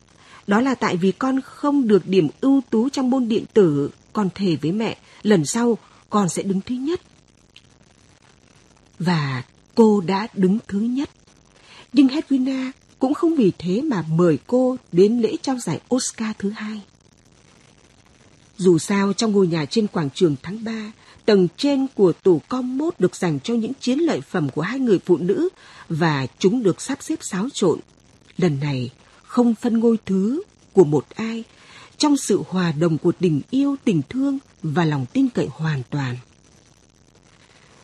Đó 0.48 0.62
là 0.62 0.76
tại 0.76 0.98
vì 0.98 1.12
con 1.12 1.42
không 1.42 1.88
được 1.88 2.08
điểm 2.08 2.28
ưu 2.42 2.62
tú 2.70 2.90
trong 2.90 3.10
môn 3.10 3.28
điện 3.28 3.46
tử. 3.54 3.90
Con 4.13 4.30
thề 4.36 4.58
với 4.62 4.72
mẹ, 4.72 4.98
lần 5.28 5.46
sau 5.46 5.78
con 6.10 6.30
sẽ 6.30 6.44
đứng 6.44 6.62
thứ 6.62 6.76
nhất. 6.76 7.02
Và 9.00 9.44
cô 9.76 10.02
đã 10.02 10.28
đứng 10.34 10.58
thứ 10.68 10.80
nhất. 10.80 11.10
Nhưng 11.94 12.08
Hedwina 12.08 12.72
cũng 13.00 13.13
không 13.13 13.36
vì 13.36 13.52
thế 13.58 13.82
mà 13.82 14.04
mời 14.10 14.40
cô 14.48 14.78
đến 14.92 15.20
lễ 15.20 15.36
trao 15.42 15.58
giải 15.60 15.80
Oscar 15.96 16.36
thứ 16.40 16.50
hai. 16.50 16.82
Dù 18.58 18.78
sao 18.78 19.13
trong 19.13 19.32
ngôi 19.32 19.48
nhà 19.48 19.66
trên 19.66 19.88
quảng 19.88 20.10
trường 20.10 20.36
tháng 20.44 20.63
3, 20.63 20.92
tầng 21.26 21.48
trên 21.58 21.88
của 21.96 22.12
tủ 22.12 22.42
com 22.48 22.78
mốt 22.78 23.00
được 23.00 23.16
dành 23.16 23.40
cho 23.40 23.54
những 23.54 23.74
chiến 23.80 24.00
lợi 24.00 24.22
phẩm 24.22 24.50
của 24.50 24.62
hai 24.62 24.80
người 24.80 25.00
phụ 25.06 25.18
nữ 25.18 25.50
và 25.90 26.28
chúng 26.40 26.63
được 26.63 26.82
sắp 26.82 26.98
xếp 27.02 27.20
xáo 27.22 27.48
trộn. 27.54 27.80
Lần 28.38 28.60
này 28.60 28.92
không 29.24 29.56
phân 29.56 29.80
ngôi 29.80 29.98
thứ 30.06 30.42
của 30.74 30.84
một 30.84 31.06
ai 31.16 31.44
trong 31.97 32.17
sự 32.17 32.43
hòa 32.49 32.71
đồng 32.71 32.97
của 32.97 33.12
tình 33.12 33.41
yêu, 33.49 33.75
tình 33.83 34.01
thương 34.10 34.39
và 34.63 34.86
lòng 34.86 35.05
tin 35.13 35.29
cậy 35.29 35.47
hoàn 35.51 35.81
toàn. 35.89 36.17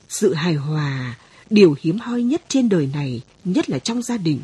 Sự 0.10 0.34
hài 0.34 0.54
hòa, 0.54 1.18
điều 1.50 1.76
hiếm 1.82 2.00
hoi 2.00 2.24
nhất 2.24 2.44
trên 2.48 2.70
đời 2.70 2.90
này, 2.94 3.22
nhất 3.44 3.70
là 3.70 3.80
trong 3.80 4.02
gia 4.02 4.18
đình. 4.18 4.42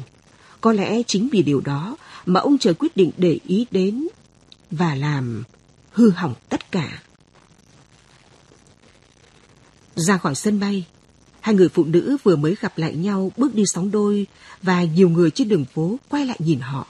Có 0.62 0.74
lẽ 0.74 1.04
chính 1.08 1.30
vì 1.32 1.44
điều 1.44 1.62
đó 1.62 1.98
mà 2.26 2.40
ông 2.40 2.58
trời 2.58 2.74
quyết 2.74 2.98
định 2.98 3.12
để 3.18 3.40
ý 3.48 3.66
đến 3.72 4.08
và 4.72 4.96
làm 4.96 5.44
hư 5.92 6.10
hỏng 6.10 6.34
tất 6.50 6.72
cả. 6.72 7.02
Ra 9.96 10.18
khỏi 10.18 10.36
sân 10.36 10.60
bay, 10.60 10.86
hai 11.42 11.56
người 11.56 11.70
phụ 11.70 11.84
nữ 11.84 12.18
vừa 12.24 12.36
mới 12.36 12.56
gặp 12.62 12.78
lại 12.78 12.96
nhau 12.96 13.32
bước 13.38 13.56
đi 13.56 13.64
sóng 13.66 13.92
đôi 13.92 14.28
và 14.62 14.84
nhiều 14.84 15.10
người 15.10 15.32
trên 15.32 15.50
đường 15.50 15.66
phố 15.66 16.00
quay 16.10 16.26
lại 16.26 16.38
nhìn 16.40 16.60
họ. 16.60 16.88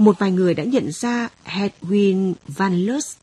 Một 0.00 0.18
vài 0.18 0.32
người 0.32 0.54
đã 0.54 0.64
nhận 0.64 0.92
ra 0.92 1.28
Hedwin 1.44 2.34
Van 2.48 2.86
Lus. 2.86 3.16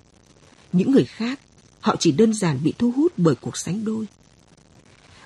Những 0.73 0.91
người 0.91 1.05
khác, 1.05 1.39
họ 1.79 1.95
chỉ 1.99 2.11
đơn 2.11 2.33
giản 2.33 2.59
bị 2.63 2.73
thu 2.77 2.91
hút 2.91 3.13
bởi 3.17 3.35
cuộc 3.35 3.57
sánh 3.57 3.85
đôi. 3.85 4.05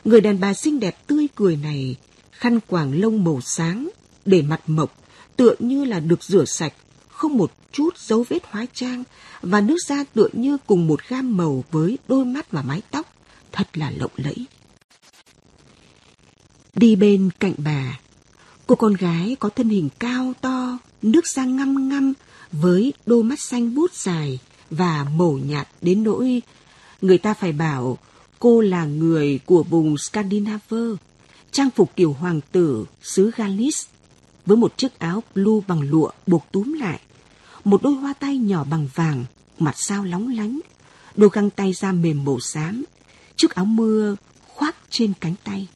Người 0.05 0.21
đàn 0.21 0.39
bà 0.39 0.53
xinh 0.53 0.79
đẹp 0.79 1.07
tươi 1.07 1.27
cười 1.35 1.55
này, 1.55 1.95
khăn 2.31 2.59
quàng 2.67 3.01
lông 3.01 3.23
màu 3.23 3.41
sáng, 3.41 3.89
để 4.25 4.41
mặt 4.41 4.61
mộc, 4.67 4.97
tựa 5.35 5.55
như 5.59 5.85
là 5.85 5.99
được 5.99 6.23
rửa 6.23 6.45
sạch, 6.45 6.73
không 7.07 7.37
một 7.37 7.51
chút 7.71 7.97
dấu 7.97 8.25
vết 8.29 8.43
hóa 8.45 8.65
trang, 8.73 9.03
và 9.41 9.61
nước 9.61 9.77
da 9.87 10.03
tựa 10.13 10.29
như 10.33 10.57
cùng 10.65 10.87
một 10.87 10.99
gam 11.07 11.37
màu 11.37 11.63
với 11.71 11.97
đôi 12.07 12.25
mắt 12.25 12.51
và 12.51 12.61
mái 12.61 12.81
tóc, 12.91 13.13
thật 13.51 13.77
là 13.77 13.91
lộng 13.91 14.11
lẫy. 14.15 14.45
Đi 16.75 16.95
bên 16.95 17.29
cạnh 17.39 17.53
bà, 17.57 17.99
cô 18.71 18.75
con 18.75 18.93
gái 18.93 19.35
có 19.39 19.49
thân 19.49 19.69
hình 19.69 19.89
cao 19.99 20.33
to, 20.41 20.77
nước 21.01 21.27
da 21.27 21.45
ngăm 21.45 21.89
ngăm, 21.89 22.13
với 22.51 22.93
đôi 23.05 23.23
mắt 23.23 23.39
xanh 23.39 23.75
bút 23.75 23.93
dài 23.93 24.39
và 24.69 25.05
màu 25.17 25.31
nhạt 25.31 25.67
đến 25.81 26.03
nỗi 26.03 26.41
người 27.01 27.17
ta 27.17 27.33
phải 27.33 27.51
bảo 27.51 27.97
cô 28.39 28.61
là 28.61 28.85
người 28.85 29.39
của 29.45 29.63
vùng 29.63 29.97
Scandinavia, 29.97 30.95
trang 31.51 31.69
phục 31.75 31.95
kiểu 31.95 32.13
hoàng 32.13 32.41
tử 32.51 32.85
xứ 33.01 33.31
Galis 33.35 33.85
với 34.45 34.57
một 34.57 34.77
chiếc 34.77 34.99
áo 34.99 35.23
blue 35.35 35.59
bằng 35.67 35.81
lụa 35.81 36.09
buộc 36.27 36.45
túm 36.51 36.73
lại, 36.73 36.99
một 37.63 37.83
đôi 37.83 37.93
hoa 37.93 38.13
tay 38.13 38.37
nhỏ 38.37 38.63
bằng 38.63 38.87
vàng, 38.95 39.25
mặt 39.59 39.75
sao 39.77 40.03
lóng 40.03 40.27
lánh, 40.27 40.59
đôi 41.15 41.29
găng 41.33 41.49
tay 41.49 41.73
da 41.73 41.91
mềm 41.91 42.25
màu 42.25 42.39
xám, 42.39 42.83
chiếc 43.35 43.55
áo 43.55 43.65
mưa 43.65 44.15
khoác 44.47 44.75
trên 44.89 45.13
cánh 45.21 45.35
tay. 45.43 45.67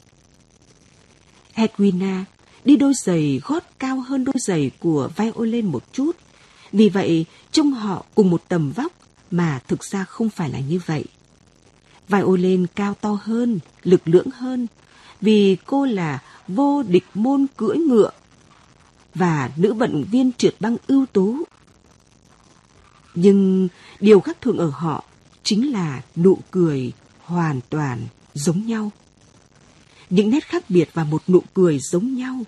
Edwina 1.56 2.24
đi 2.66 2.76
đôi 2.76 2.94
giày 2.94 3.42
gót 3.44 3.64
cao 3.80 4.00
hơn 4.00 4.24
đôi 4.24 4.36
giày 4.40 4.72
của 4.80 5.10
Violin 5.18 5.66
một 5.66 5.84
chút, 5.94 6.12
vì 6.72 6.90
vậy 6.90 7.26
trông 7.52 7.72
họ 7.72 8.06
cùng 8.16 8.30
một 8.30 8.44
tầm 8.48 8.72
vóc 8.72 8.92
mà 9.32 9.60
thực 9.68 9.84
ra 9.84 10.04
không 10.04 10.30
phải 10.30 10.50
là 10.50 10.60
như 10.60 10.80
vậy. 10.86 11.06
Violin 12.08 12.68
cao 12.68 12.94
to 13.02 13.18
hơn, 13.22 13.60
lực 13.84 14.02
lưỡng 14.06 14.30
hơn, 14.34 14.68
vì 15.22 15.58
cô 15.66 15.86
là 15.86 16.20
vô 16.48 16.84
địch 16.84 17.06
môn 17.14 17.46
cưỡi 17.58 17.78
ngựa 17.78 18.12
và 19.16 19.52
nữ 19.56 19.74
vận 19.74 19.92
động 19.92 20.04
viên 20.12 20.32
trượt 20.38 20.56
băng 20.60 20.78
ưu 20.88 21.06
tú. 21.06 21.38
Nhưng 23.16 23.68
điều 24.00 24.20
khác 24.20 24.38
thường 24.42 24.58
ở 24.58 24.70
họ 24.70 25.04
chính 25.44 25.72
là 25.72 26.02
nụ 26.16 26.38
cười 26.52 26.94
hoàn 27.24 27.60
toàn 27.70 28.02
giống 28.34 28.68
nhau. 28.68 28.92
Những 30.10 30.30
nét 30.30 30.44
khác 30.48 30.70
biệt 30.70 30.90
và 30.94 31.04
một 31.04 31.24
nụ 31.28 31.42
cười 31.54 31.80
giống 31.80 32.16
nhau. 32.16 32.44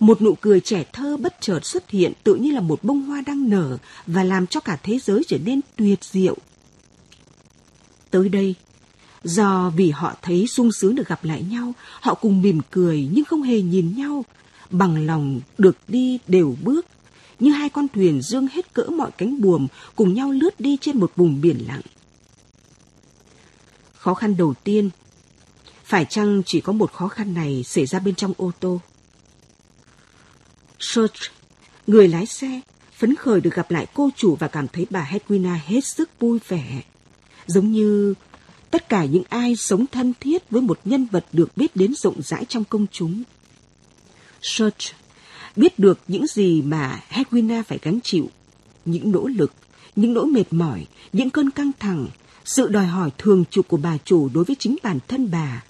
Một 0.00 0.22
nụ 0.22 0.34
cười 0.40 0.60
trẻ 0.60 0.84
thơ 0.92 1.16
bất 1.16 1.36
chợt 1.40 1.60
xuất 1.62 1.90
hiện 1.90 2.12
tự 2.24 2.34
như 2.34 2.50
là 2.50 2.60
một 2.60 2.84
bông 2.84 3.02
hoa 3.02 3.22
đang 3.26 3.50
nở 3.50 3.78
và 4.06 4.24
làm 4.24 4.46
cho 4.46 4.60
cả 4.60 4.78
thế 4.82 4.98
giới 4.98 5.22
trở 5.28 5.38
nên 5.44 5.60
tuyệt 5.76 6.04
diệu. 6.04 6.36
Tới 8.10 8.28
đây, 8.28 8.54
do 9.24 9.72
vì 9.76 9.90
họ 9.90 10.14
thấy 10.22 10.46
sung 10.46 10.72
sướng 10.72 10.94
được 10.94 11.08
gặp 11.08 11.24
lại 11.24 11.42
nhau, 11.42 11.72
họ 12.00 12.14
cùng 12.14 12.42
mỉm 12.42 12.60
cười 12.70 13.08
nhưng 13.12 13.24
không 13.24 13.42
hề 13.42 13.60
nhìn 13.60 13.96
nhau, 13.96 14.24
bằng 14.70 15.06
lòng 15.06 15.40
được 15.58 15.76
đi 15.88 16.18
đều 16.28 16.56
bước, 16.62 16.86
như 17.40 17.50
hai 17.50 17.68
con 17.68 17.86
thuyền 17.88 18.22
dương 18.22 18.46
hết 18.52 18.74
cỡ 18.74 18.82
mọi 18.82 19.10
cánh 19.18 19.40
buồm 19.40 19.66
cùng 19.96 20.14
nhau 20.14 20.30
lướt 20.30 20.60
đi 20.60 20.76
trên 20.80 20.98
một 20.98 21.12
vùng 21.16 21.40
biển 21.40 21.64
lặng. 21.66 21.80
Khó 23.92 24.14
khăn 24.14 24.36
đầu 24.36 24.54
tiên, 24.64 24.90
phải 25.92 26.04
chăng 26.04 26.42
chỉ 26.46 26.60
có 26.60 26.72
một 26.72 26.92
khó 26.92 27.08
khăn 27.08 27.34
này 27.34 27.62
xảy 27.64 27.86
ra 27.86 27.98
bên 27.98 28.14
trong 28.14 28.32
ô 28.36 28.52
tô? 28.60 28.80
Serge, 30.80 31.20
người 31.86 32.08
lái 32.08 32.26
xe, 32.26 32.60
phấn 32.92 33.14
khởi 33.14 33.40
được 33.40 33.54
gặp 33.54 33.70
lại 33.70 33.86
cô 33.94 34.10
chủ 34.16 34.36
và 34.36 34.48
cảm 34.48 34.68
thấy 34.68 34.86
bà 34.90 35.10
Hedwina 35.10 35.56
hết 35.66 35.84
sức 35.84 36.10
vui 36.20 36.38
vẻ. 36.48 36.82
Giống 37.46 37.72
như 37.72 38.14
tất 38.70 38.88
cả 38.88 39.04
những 39.04 39.22
ai 39.28 39.56
sống 39.56 39.86
thân 39.86 40.12
thiết 40.20 40.50
với 40.50 40.62
một 40.62 40.80
nhân 40.84 41.06
vật 41.12 41.24
được 41.32 41.56
biết 41.56 41.76
đến 41.76 41.94
rộng 41.94 42.22
rãi 42.22 42.44
trong 42.44 42.64
công 42.64 42.86
chúng. 42.92 43.22
Serge 44.42 44.92
biết 45.56 45.78
được 45.78 45.98
những 46.08 46.26
gì 46.26 46.62
mà 46.62 47.00
Hedwina 47.10 47.62
phải 47.62 47.78
gánh 47.82 47.98
chịu, 48.02 48.30
những 48.84 49.12
nỗ 49.12 49.26
lực, 49.26 49.52
những 49.96 50.14
nỗi 50.14 50.26
mệt 50.26 50.46
mỏi, 50.50 50.86
những 51.12 51.30
cơn 51.30 51.50
căng 51.50 51.70
thẳng, 51.78 52.06
sự 52.44 52.68
đòi 52.68 52.86
hỏi 52.86 53.10
thường 53.18 53.44
trực 53.50 53.68
của 53.68 53.76
bà 53.76 53.98
chủ 54.04 54.28
đối 54.34 54.44
với 54.44 54.56
chính 54.58 54.76
bản 54.82 54.98
thân 55.08 55.30
bà. 55.30 55.62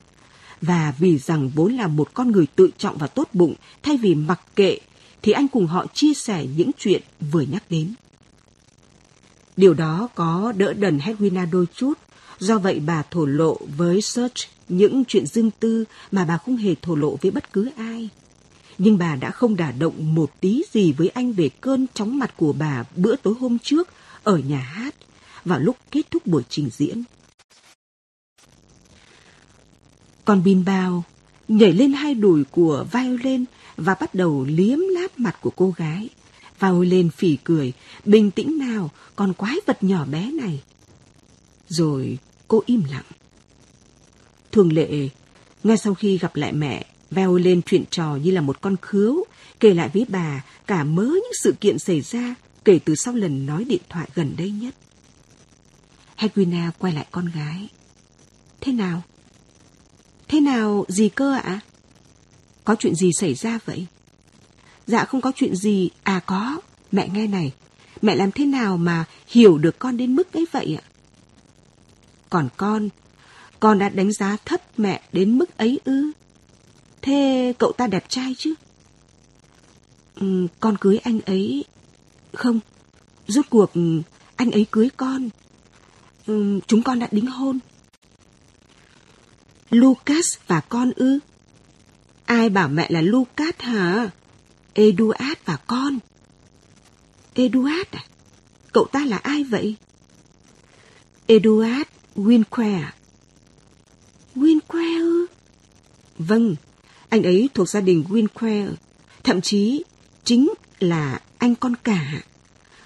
Và 0.63 0.95
vì 0.99 1.19
rằng 1.19 1.49
vốn 1.49 1.73
là 1.73 1.87
một 1.87 2.15
con 2.15 2.31
người 2.31 2.47
tự 2.57 2.71
trọng 2.79 2.99
và 2.99 3.07
tốt 3.07 3.29
bụng, 3.33 3.55
thay 3.83 3.97
vì 3.97 4.15
mặc 4.15 4.41
kệ, 4.57 4.79
thì 5.23 5.33
anh 5.33 5.49
cùng 5.49 5.67
họ 5.67 5.87
chia 5.95 6.15
sẻ 6.15 6.47
những 6.57 6.71
chuyện 6.79 7.03
vừa 7.33 7.41
nhắc 7.41 7.63
đến. 7.71 7.95
Điều 9.57 9.75
đó 9.75 10.09
có 10.15 10.53
đỡ 10.57 10.73
đần 10.73 10.99
Hedwina 10.99 11.51
đôi 11.51 11.67
chút, 11.75 11.99
do 12.39 12.59
vậy 12.59 12.81
bà 12.81 13.03
thổ 13.11 13.25
lộ 13.25 13.59
với 13.77 14.01
search 14.01 14.37
những 14.69 15.05
chuyện 15.09 15.27
riêng 15.27 15.51
tư 15.61 15.85
mà 16.13 16.25
bà 16.25 16.39
không 16.39 16.57
hề 16.57 16.75
thổ 16.83 16.95
lộ 16.95 17.17
với 17.23 17.31
bất 17.31 17.53
cứ 17.53 17.69
ai 17.77 18.09
nhưng 18.79 18.99
bà 18.99 19.17
đã 19.17 19.31
không 19.31 19.57
đả 19.57 19.73
động 19.73 20.15
một 20.15 20.31
tí 20.41 20.63
gì 20.73 20.93
với 20.93 21.09
anh 21.09 21.33
về 21.33 21.49
cơn 21.61 21.87
chóng 21.95 22.19
mặt 22.19 22.35
của 22.37 22.53
bà 22.53 22.85
bữa 22.97 23.17
tối 23.17 23.35
hôm 23.41 23.59
trước 23.59 23.89
ở 24.23 24.37
nhà 24.37 24.59
hát 24.59 24.95
vào 25.45 25.59
lúc 25.59 25.77
kết 25.91 26.11
thúc 26.11 26.27
buổi 26.27 26.43
trình 26.49 26.71
diễn. 26.73 27.03
Còn 30.25 30.43
Bin 30.45 30.65
Bao 30.65 31.05
nhảy 31.49 31.73
lên 31.73 31.93
hai 31.93 32.15
đùi 32.15 32.45
của 32.45 32.87
Violin 32.93 33.45
và 33.77 33.95
bắt 34.01 34.15
đầu 34.15 34.45
liếm 34.49 34.79
láp 34.79 35.19
mặt 35.19 35.37
của 35.41 35.51
cô 35.51 35.75
gái. 35.77 36.09
Violin 36.61 37.11
phỉ 37.11 37.37
cười, 37.45 37.73
bình 38.05 38.31
tĩnh 38.31 38.59
nào, 38.59 38.91
con 39.17 39.33
quái 39.33 39.57
vật 39.67 39.83
nhỏ 39.83 40.05
bé 40.05 40.31
này. 40.31 40.63
Rồi 41.69 42.19
cô 42.49 42.63
im 42.67 42.83
lặng. 42.91 43.05
Thường 44.53 44.73
lệ, 44.73 45.09
Ngay 45.65 45.77
sau 45.77 45.95
khi 45.95 46.19
gặp 46.19 46.37
lại 46.37 46.53
mẹ, 46.53 46.87
Veo 47.11 47.37
lên 47.37 47.63
chuyện 47.63 47.85
trò 47.91 48.17
như 48.17 48.31
là 48.31 48.41
một 48.41 48.61
con 48.61 48.77
khứu, 48.83 49.25
kể 49.61 49.75
lại 49.75 49.91
với 49.95 50.07
bà 50.09 50.45
cả 50.67 50.85
mớ 50.85 51.03
những 51.03 51.33
sự 51.43 51.55
kiện 51.61 51.79
xảy 51.79 52.01
ra 52.01 52.35
kể 52.65 52.81
từ 52.85 52.95
sau 52.95 53.15
lần 53.15 53.47
nói 53.47 53.65
điện 53.65 53.83
thoại 53.89 54.09
gần 54.15 54.35
đây 54.39 54.51
nhất. 54.51 54.75
Hedwina 56.19 56.71
quay 56.79 56.93
lại 56.93 57.07
con 57.11 57.27
gái. 57.27 57.69
Thế 58.61 58.73
nào? 58.73 59.03
Thế 60.33 60.41
nào 60.41 60.85
gì 60.89 61.09
cơ 61.09 61.35
ạ? 61.35 61.61
Có 62.65 62.77
chuyện 62.79 62.95
gì 62.95 63.11
xảy 63.13 63.35
ra 63.35 63.59
vậy? 63.65 63.87
Dạ 64.87 65.05
không 65.05 65.21
có 65.21 65.33
chuyện 65.37 65.57
gì. 65.57 65.91
À 66.03 66.21
có, 66.27 66.61
mẹ 66.93 67.09
nghe 67.09 67.27
này. 67.27 67.53
Mẹ 68.03 68.17
làm 68.17 68.33
thế 68.33 68.47
nào 68.47 68.77
mà 68.77 69.05
hiểu 69.29 69.59
được 69.59 69.79
con 69.79 69.97
đến 69.97 70.17
mức 70.17 70.33
ấy 70.33 70.47
vậy 70.53 70.79
ạ? 70.83 70.85
Còn 72.31 72.49
con, 72.57 72.89
con 73.61 73.79
đã 73.79 73.89
đánh 73.89 74.13
giá 74.13 74.37
thấp 74.45 74.61
mẹ 74.79 75.03
đến 75.13 75.39
mức 75.39 75.59
ấy 75.59 75.81
ư? 75.85 76.11
Thế 77.03 77.53
cậu 77.59 77.73
ta 77.73 77.87
đẹp 77.87 78.05
trai 78.09 78.35
chứ? 78.39 78.55
Ừ, 80.15 80.47
con 80.61 80.77
cưới 80.79 80.99
anh 80.99 81.21
ấy... 81.21 81.65
Không, 82.33 82.61
rốt 83.27 83.47
cuộc 83.51 83.71
anh 84.37 84.51
ấy 84.51 84.67
cưới 84.71 84.89
con. 84.97 85.29
Ừ, 86.27 86.61
chúng 86.67 86.83
con 86.83 86.99
đã 86.99 87.09
đính 87.11 87.27
hôn. 87.27 87.59
Lucas 89.73 90.27
và 90.47 90.61
con 90.61 90.93
ư? 90.97 91.19
Ai 92.25 92.49
bảo 92.49 92.69
mẹ 92.69 92.87
là 92.91 93.01
Lucas 93.01 93.55
hả? 93.59 94.11
Eduard 94.75 95.39
và 95.45 95.57
con. 95.67 95.99
Eduard 97.35 97.89
à? 97.91 98.05
Cậu 98.73 98.87
ta 98.93 99.05
là 99.05 99.17
ai 99.17 99.45
vậy? 99.45 99.77
Eduard 101.27 101.89
Winquare. 102.17 102.83
À? 102.83 102.95
Winquare 104.35 105.01
ư? 105.01 105.27
Vâng, 106.19 106.57
anh 107.09 107.23
ấy 107.23 107.49
thuộc 107.55 107.69
gia 107.69 107.81
đình 107.81 108.05
Winquare. 108.09 108.75
Thậm 109.25 109.41
chí 109.41 109.85
chính 110.25 110.53
là 110.81 111.21
anh 111.39 111.55
con 111.55 111.77
cả. 111.77 112.23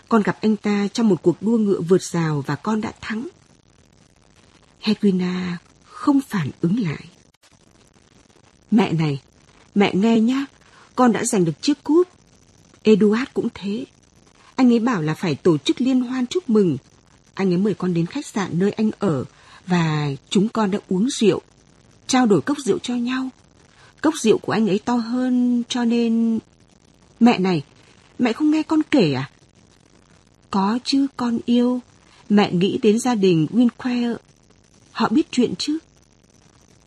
Con 0.09 0.23
gặp 0.23 0.39
anh 0.41 0.57
ta 0.57 0.89
trong 0.93 1.09
một 1.09 1.23
cuộc 1.23 1.43
đua 1.43 1.59
ngựa 1.59 1.81
vượt 1.81 2.03
rào 2.03 2.45
và 2.47 2.55
con 2.57 2.81
đã 2.81 2.93
thắng. 3.01 3.29
Hedwina 4.83 5.57
không 6.07 6.21
phản 6.21 6.51
ứng 6.61 6.81
lại. 6.81 7.05
Mẹ 8.71 8.93
này, 8.93 9.23
mẹ 9.75 9.95
nghe 9.95 10.21
nhá, 10.21 10.45
con 10.97 11.13
đã 11.13 11.25
giành 11.25 11.45
được 11.45 11.63
chiếc 11.63 11.85
cúp. 11.85 12.09
Eduard 12.83 13.31
cũng 13.35 13.49
thế. 13.55 13.85
Anh 14.55 14.73
ấy 14.73 14.79
bảo 14.79 15.03
là 15.03 15.15
phải 15.15 15.35
tổ 15.35 15.59
chức 15.59 15.81
liên 15.81 16.01
hoan 16.01 16.27
chúc 16.27 16.51
mừng. 16.51 16.77
Anh 17.35 17.53
ấy 17.53 17.57
mời 17.57 17.75
con 17.75 17.95
đến 17.95 18.07
khách 18.07 18.27
sạn 18.27 18.59
nơi 18.59 18.71
anh 18.71 18.91
ở 18.99 19.25
và 19.67 20.09
chúng 20.31 20.49
con 20.49 20.71
đã 20.71 20.79
uống 20.89 21.11
rượu, 21.11 21.41
trao 22.07 22.27
đổi 22.27 22.41
cốc 22.41 22.59
rượu 22.59 22.79
cho 22.79 22.95
nhau. 22.95 23.29
Cốc 24.01 24.15
rượu 24.15 24.39
của 24.39 24.53
anh 24.53 24.69
ấy 24.69 24.79
to 24.79 24.95
hơn 24.95 25.63
cho 25.69 25.85
nên... 25.85 26.39
Mẹ 27.21 27.39
này, 27.39 27.63
mẹ 28.19 28.33
không 28.33 28.51
nghe 28.51 28.63
con 28.63 28.83
kể 28.91 29.13
à? 29.13 29.31
Có 30.51 30.79
chứ 30.85 31.07
con 31.17 31.39
yêu, 31.47 31.81
mẹ 32.29 32.53
nghĩ 32.53 32.79
đến 32.83 32.99
gia 32.99 33.15
đình 33.15 33.47
Winquare. 33.53 34.17
Họ 34.93 35.09
biết 35.09 35.27
chuyện 35.31 35.55
chứ? 35.59 35.79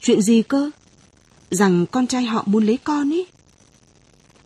Chuyện 0.02 0.22
gì 0.22 0.42
cơ? 0.42 0.70
Rằng 1.50 1.86
con 1.92 2.08
trai 2.08 2.24
họ 2.24 2.44
muốn 2.46 2.66
lấy 2.66 2.78
con 2.78 3.14
ấy. 3.14 3.28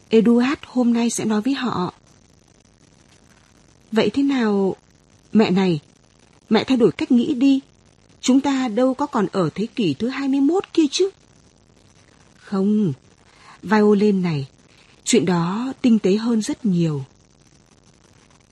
Eduard 0.09 0.61
hôm 0.67 0.93
nay 0.93 1.09
sẽ 1.09 1.25
nói 1.25 1.41
với 1.41 1.53
họ. 1.53 1.93
Vậy 3.91 4.09
thế 4.09 4.23
nào? 4.23 4.75
Mẹ 5.33 5.51
này, 5.51 5.79
mẹ 6.49 6.63
thay 6.63 6.77
đổi 6.77 6.91
cách 6.91 7.11
nghĩ 7.11 7.33
đi. 7.33 7.59
Chúng 8.21 8.41
ta 8.41 8.67
đâu 8.67 8.93
có 8.93 9.05
còn 9.05 9.27
ở 9.31 9.49
thế 9.55 9.65
kỷ 9.65 9.93
thứ 9.93 10.07
21 10.07 10.73
kia 10.73 10.85
chứ. 10.91 11.09
Không, 12.35 12.93
violin 13.63 14.21
này, 14.21 14.47
chuyện 15.03 15.25
đó 15.25 15.73
tinh 15.81 15.99
tế 15.99 16.15
hơn 16.15 16.41
rất 16.41 16.65
nhiều. 16.65 17.03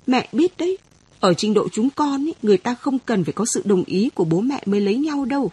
Mẹ 0.07 0.27
biết 0.31 0.57
đấy, 0.57 0.77
ở 1.19 1.33
trình 1.33 1.53
độ 1.53 1.67
chúng 1.71 1.89
con 1.89 2.27
ấy, 2.27 2.35
người 2.41 2.57
ta 2.57 2.75
không 2.75 2.99
cần 2.99 3.23
phải 3.23 3.33
có 3.33 3.45
sự 3.45 3.61
đồng 3.65 3.83
ý 3.83 4.09
của 4.15 4.23
bố 4.23 4.41
mẹ 4.41 4.63
mới 4.65 4.81
lấy 4.81 4.95
nhau 4.95 5.25
đâu. 5.25 5.51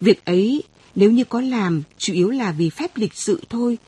Việc 0.00 0.24
ấy 0.24 0.62
nếu 0.94 1.10
như 1.10 1.24
có 1.24 1.40
làm 1.40 1.82
chủ 1.98 2.12
yếu 2.12 2.30
là 2.30 2.52
vì 2.52 2.70
phép 2.70 2.96
lịch 2.96 3.14
sự 3.14 3.40
thôi. 3.50 3.78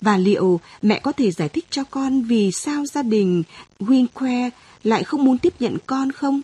Và 0.00 0.16
liệu 0.16 0.60
mẹ 0.82 0.98
có 0.98 1.12
thể 1.12 1.30
giải 1.30 1.48
thích 1.48 1.66
cho 1.70 1.84
con 1.84 2.22
vì 2.22 2.52
sao 2.52 2.86
gia 2.86 3.02
đình 3.02 3.42
Winque 3.80 4.50
lại 4.84 5.04
không 5.04 5.24
muốn 5.24 5.38
tiếp 5.38 5.54
nhận 5.60 5.76
con 5.86 6.12
không? 6.12 6.40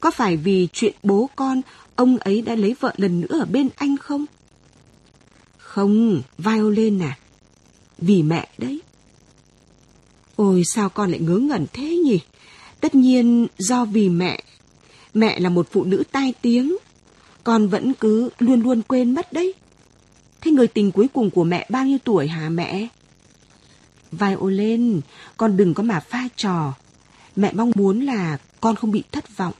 Có 0.00 0.10
phải 0.10 0.36
vì 0.36 0.68
chuyện 0.72 0.94
bố 1.02 1.30
con, 1.36 1.60
ông 1.96 2.18
ấy 2.18 2.42
đã 2.42 2.54
lấy 2.54 2.74
vợ 2.80 2.94
lần 2.96 3.20
nữa 3.20 3.40
ở 3.40 3.44
bên 3.44 3.68
anh 3.76 3.96
không? 3.96 4.26
Không, 5.58 6.22
violin 6.38 7.02
à. 7.02 7.18
Vì 7.98 8.22
mẹ 8.22 8.48
đấy. 8.58 8.80
Ôi 10.36 10.62
sao 10.74 10.88
con 10.88 11.10
lại 11.10 11.20
ngớ 11.20 11.36
ngẩn 11.36 11.66
thế 11.72 11.96
nhỉ? 11.96 12.20
Tất 12.80 12.94
nhiên 12.94 13.46
do 13.58 13.84
vì 13.84 14.08
mẹ. 14.08 14.42
Mẹ 15.14 15.40
là 15.40 15.48
một 15.50 15.68
phụ 15.72 15.84
nữ 15.84 16.02
tai 16.12 16.34
tiếng. 16.42 16.76
Con 17.48 17.68
vẫn 17.68 17.94
cứ 17.94 18.30
luôn 18.38 18.60
luôn 18.60 18.82
quên 18.82 19.14
mất 19.14 19.32
đấy. 19.32 19.54
Thế 20.40 20.50
người 20.50 20.68
tình 20.68 20.92
cuối 20.92 21.08
cùng 21.12 21.30
của 21.30 21.44
mẹ 21.44 21.66
bao 21.70 21.86
nhiêu 21.86 21.98
tuổi 22.04 22.28
hả 22.28 22.48
mẹ? 22.48 22.88
vai 24.12 24.34
ôn 24.34 24.54
lên, 24.54 25.00
con 25.36 25.56
đừng 25.56 25.74
có 25.74 25.82
mà 25.82 26.00
pha 26.00 26.28
trò. 26.36 26.74
Mẹ 27.36 27.52
mong 27.52 27.70
muốn 27.74 28.00
là 28.00 28.38
con 28.60 28.76
không 28.76 28.90
bị 28.90 29.02
thất 29.12 29.36
vọng. 29.36 29.52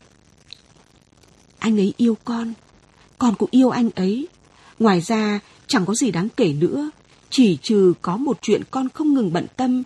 Anh 1.58 1.80
ấy 1.80 1.94
yêu 1.96 2.16
con, 2.24 2.52
con 3.18 3.34
cũng 3.34 3.48
yêu 3.52 3.70
anh 3.70 3.90
ấy. 3.90 4.28
Ngoài 4.78 5.00
ra, 5.00 5.40
chẳng 5.66 5.86
có 5.86 5.94
gì 5.94 6.10
đáng 6.10 6.28
kể 6.36 6.52
nữa. 6.52 6.90
Chỉ 7.30 7.58
trừ 7.62 7.94
có 8.02 8.16
một 8.16 8.38
chuyện 8.42 8.62
con 8.70 8.88
không 8.88 9.14
ngừng 9.14 9.32
bận 9.32 9.46
tâm. 9.56 9.82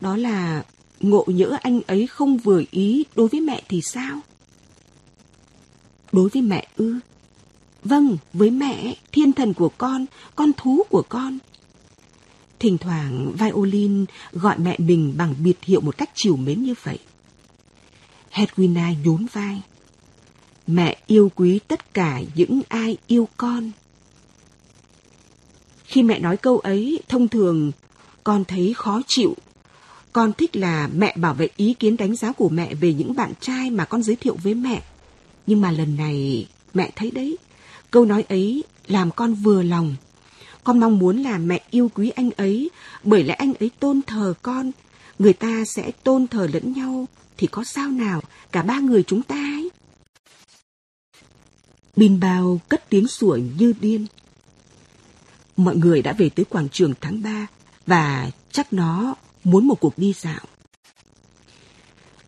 Đó 0.00 0.16
là 0.16 0.64
ngộ 1.00 1.24
nhỡ 1.26 1.58
anh 1.62 1.80
ấy 1.86 2.06
không 2.06 2.36
vừa 2.36 2.62
ý 2.70 3.04
đối 3.16 3.28
với 3.28 3.40
mẹ 3.40 3.62
thì 3.68 3.80
sao? 3.82 4.20
Đối 6.12 6.28
với 6.28 6.42
mẹ 6.42 6.66
ư? 6.76 7.00
Vâng, 7.84 8.18
với 8.32 8.50
mẹ, 8.50 8.94
thiên 9.12 9.32
thần 9.32 9.54
của 9.54 9.70
con, 9.78 10.06
con 10.36 10.52
thú 10.56 10.82
của 10.90 11.02
con. 11.08 11.38
Thỉnh 12.58 12.78
thoảng 12.78 13.32
violin 13.38 14.04
gọi 14.32 14.58
mẹ 14.58 14.76
mình 14.78 15.14
bằng 15.16 15.34
biệt 15.42 15.64
hiệu 15.64 15.80
một 15.80 15.98
cách 15.98 16.10
chiều 16.14 16.36
mến 16.36 16.62
như 16.62 16.74
vậy. 16.82 16.98
Hedwina 18.32 18.94
nhún 19.04 19.26
vai. 19.32 19.62
Mẹ 20.66 20.96
yêu 21.06 21.30
quý 21.34 21.58
tất 21.68 21.94
cả 21.94 22.20
những 22.34 22.60
ai 22.68 22.96
yêu 23.06 23.28
con. 23.36 23.70
Khi 25.84 26.02
mẹ 26.02 26.18
nói 26.18 26.36
câu 26.36 26.58
ấy, 26.58 27.00
thông 27.08 27.28
thường 27.28 27.72
con 28.24 28.44
thấy 28.44 28.74
khó 28.76 29.00
chịu. 29.06 29.36
Con 30.12 30.32
thích 30.32 30.56
là 30.56 30.88
mẹ 30.94 31.14
bảo 31.16 31.34
vệ 31.34 31.48
ý 31.56 31.74
kiến 31.74 31.96
đánh 31.96 32.16
giá 32.16 32.32
của 32.32 32.48
mẹ 32.48 32.74
về 32.74 32.92
những 32.92 33.14
bạn 33.14 33.32
trai 33.40 33.70
mà 33.70 33.84
con 33.84 34.02
giới 34.02 34.16
thiệu 34.16 34.36
với 34.42 34.54
mẹ. 34.54 34.82
Nhưng 35.46 35.60
mà 35.60 35.70
lần 35.70 35.96
này 35.96 36.46
mẹ 36.74 36.90
thấy 36.96 37.10
đấy, 37.10 37.36
câu 37.90 38.04
nói 38.04 38.24
ấy 38.28 38.64
làm 38.86 39.10
con 39.10 39.34
vừa 39.34 39.62
lòng. 39.62 39.96
Con 40.64 40.80
mong 40.80 40.98
muốn 40.98 41.22
là 41.22 41.38
mẹ 41.38 41.60
yêu 41.70 41.90
quý 41.94 42.10
anh 42.10 42.30
ấy 42.30 42.70
bởi 43.04 43.24
lẽ 43.24 43.34
anh 43.34 43.54
ấy 43.54 43.70
tôn 43.80 44.00
thờ 44.02 44.34
con. 44.42 44.70
Người 45.18 45.32
ta 45.32 45.64
sẽ 45.66 45.90
tôn 45.90 46.26
thờ 46.26 46.48
lẫn 46.52 46.72
nhau 46.72 47.06
thì 47.36 47.46
có 47.46 47.64
sao 47.64 47.90
nào 47.90 48.20
cả 48.52 48.62
ba 48.62 48.78
người 48.78 49.02
chúng 49.02 49.22
ta 49.22 49.36
ấy. 49.36 49.70
Bin 51.96 52.20
bao 52.20 52.60
cất 52.68 52.88
tiếng 52.88 53.08
sủa 53.08 53.38
như 53.58 53.74
điên. 53.80 54.06
Mọi 55.56 55.76
người 55.76 56.02
đã 56.02 56.12
về 56.12 56.28
tới 56.28 56.44
quảng 56.44 56.68
trường 56.68 56.94
tháng 57.00 57.22
3 57.22 57.46
và 57.86 58.30
chắc 58.52 58.72
nó 58.72 59.14
muốn 59.44 59.66
một 59.66 59.80
cuộc 59.80 59.98
đi 59.98 60.12
dạo. 60.12 60.40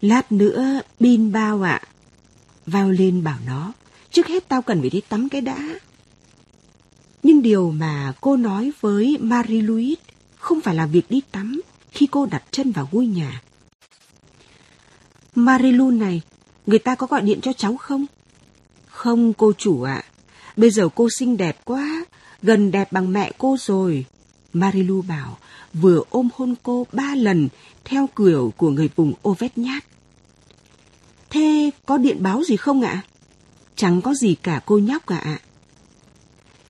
Lát 0.00 0.32
nữa, 0.32 0.80
Bin 1.00 1.32
bao 1.32 1.62
ạ. 1.62 1.80
À. 2.72 2.84
lên 2.88 3.24
bảo 3.24 3.38
nó, 3.46 3.72
trước 4.12 4.26
hết 4.26 4.48
tao 4.48 4.62
cần 4.62 4.80
phải 4.80 4.90
đi 4.90 5.00
tắm 5.08 5.28
cái 5.28 5.40
đã. 5.40 5.78
Nhưng 7.22 7.42
điều 7.42 7.70
mà 7.70 8.12
cô 8.20 8.36
nói 8.36 8.72
với 8.80 9.18
Marie-Louise 9.20 9.94
không 10.36 10.60
phải 10.60 10.74
là 10.74 10.86
việc 10.86 11.10
đi 11.10 11.20
tắm 11.32 11.60
khi 11.90 12.06
cô 12.10 12.26
đặt 12.26 12.42
chân 12.50 12.72
vào 12.72 12.88
ngôi 12.92 13.06
nhà. 13.06 13.42
Marilu 15.34 15.90
này, 15.90 16.22
người 16.66 16.78
ta 16.78 16.94
có 16.94 17.06
gọi 17.06 17.20
điện 17.20 17.40
cho 17.40 17.52
cháu 17.52 17.76
không? 17.76 18.06
Không 18.86 19.32
cô 19.32 19.52
chủ 19.52 19.82
ạ, 19.82 19.94
à. 19.94 20.08
bây 20.56 20.70
giờ 20.70 20.88
cô 20.94 21.08
xinh 21.18 21.36
đẹp 21.36 21.60
quá, 21.64 22.04
gần 22.42 22.70
đẹp 22.70 22.92
bằng 22.92 23.12
mẹ 23.12 23.32
cô 23.38 23.56
rồi. 23.60 24.04
Marilu 24.52 25.02
bảo, 25.02 25.38
vừa 25.74 26.02
ôm 26.10 26.28
hôn 26.34 26.54
cô 26.62 26.86
ba 26.92 27.14
lần 27.14 27.48
theo 27.84 28.08
kiểu 28.16 28.52
của 28.56 28.70
người 28.70 28.90
vùng 28.96 29.12
Ovet 29.28 29.58
nhát. 29.58 29.84
Thế 31.30 31.70
có 31.86 31.98
điện 31.98 32.22
báo 32.22 32.42
gì 32.44 32.56
không 32.56 32.82
ạ? 32.82 33.02
Chẳng 33.76 34.02
có 34.02 34.14
gì 34.14 34.34
cả 34.34 34.60
cô 34.66 34.78
nhóc 34.78 35.06
cả 35.06 35.16
ạ. 35.16 35.38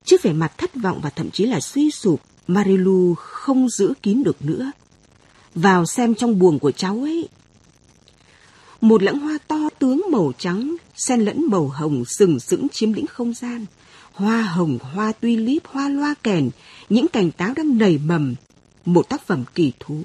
Trước 0.05 0.21
vẻ 0.21 0.33
mặt 0.33 0.57
thất 0.57 0.75
vọng 0.75 0.99
và 1.03 1.09
thậm 1.09 1.31
chí 1.31 1.45
là 1.45 1.59
suy 1.59 1.91
sụp, 1.91 2.21
Marilu 2.47 3.15
không 3.15 3.69
giữ 3.69 3.93
kín 4.03 4.23
được 4.23 4.45
nữa. 4.45 4.71
Vào 5.55 5.85
xem 5.85 6.15
trong 6.15 6.39
buồng 6.39 6.59
của 6.59 6.71
cháu 6.71 6.99
ấy. 7.03 7.29
Một 8.81 9.03
lãng 9.03 9.19
hoa 9.19 9.37
to 9.47 9.69
tướng 9.79 10.01
màu 10.11 10.31
trắng, 10.37 10.75
xen 10.95 11.21
lẫn 11.21 11.45
màu 11.49 11.67
hồng 11.67 12.03
sừng 12.05 12.39
sững 12.39 12.69
chiếm 12.69 12.93
lĩnh 12.93 13.07
không 13.07 13.33
gian. 13.33 13.65
hoa 14.13 14.41
hồng, 14.41 14.77
hoa 14.81 15.11
tuy 15.11 15.35
líp, 15.35 15.59
hoa 15.65 15.89
loa 15.89 16.15
kèn, 16.23 16.49
những 16.89 17.07
cành 17.07 17.31
táo 17.31 17.53
đang 17.55 17.77
nảy 17.77 17.99
mầm, 18.05 18.35
một 18.85 19.09
tác 19.09 19.27
phẩm 19.27 19.43
kỳ 19.55 19.71
thú. 19.79 20.03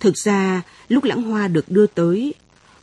Thực 0.00 0.16
ra, 0.16 0.62
lúc 0.88 1.04
lãng 1.04 1.22
hoa 1.22 1.48
được 1.48 1.70
đưa 1.70 1.86
tới, 1.86 2.34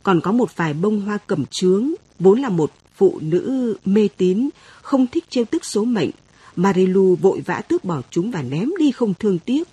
còn 0.02 0.20
có 0.20 0.32
một 0.32 0.56
vài 0.56 0.74
bông 0.74 1.00
hoa 1.00 1.18
cẩm 1.26 1.44
trướng, 1.50 1.92
vốn 2.18 2.40
là 2.40 2.48
một 2.48 2.72
phụ 2.98 3.18
nữ 3.22 3.74
mê 3.84 4.08
tín, 4.16 4.48
không 4.82 5.06
thích 5.06 5.24
trêu 5.30 5.44
tức 5.44 5.64
số 5.64 5.84
mệnh. 5.84 6.10
Marilu 6.56 7.16
vội 7.16 7.40
vã 7.40 7.60
tước 7.60 7.84
bỏ 7.84 8.02
chúng 8.10 8.30
và 8.30 8.42
ném 8.42 8.70
đi 8.78 8.90
không 8.90 9.14
thương 9.14 9.38
tiếc. 9.38 9.68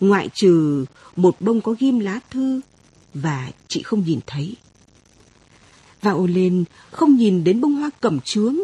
Ngoại 0.00 0.28
trừ 0.34 0.84
một 1.16 1.40
bông 1.40 1.60
có 1.60 1.74
ghim 1.78 1.98
lá 1.98 2.20
thư 2.30 2.60
và 3.14 3.50
chị 3.68 3.82
không 3.82 4.04
nhìn 4.06 4.20
thấy. 4.26 4.56
Và 6.02 6.10
ô 6.10 6.26
lên 6.26 6.64
không 6.90 7.16
nhìn 7.16 7.44
đến 7.44 7.60
bông 7.60 7.74
hoa 7.74 7.90
cẩm 8.00 8.20
trướng, 8.24 8.56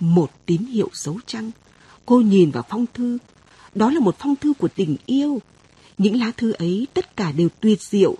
một 0.00 0.30
tín 0.46 0.62
hiệu 0.62 0.90
dấu 0.92 1.18
trăng. 1.26 1.50
Cô 2.06 2.20
nhìn 2.20 2.50
vào 2.50 2.64
phong 2.68 2.86
thư, 2.94 3.18
đó 3.74 3.90
là 3.90 4.00
một 4.00 4.16
phong 4.18 4.36
thư 4.36 4.52
của 4.52 4.68
tình 4.68 4.96
yêu. 5.06 5.40
Những 5.98 6.20
lá 6.20 6.30
thư 6.36 6.52
ấy 6.52 6.86
tất 6.94 7.16
cả 7.16 7.32
đều 7.32 7.48
tuyệt 7.60 7.82
diệu 7.82 8.16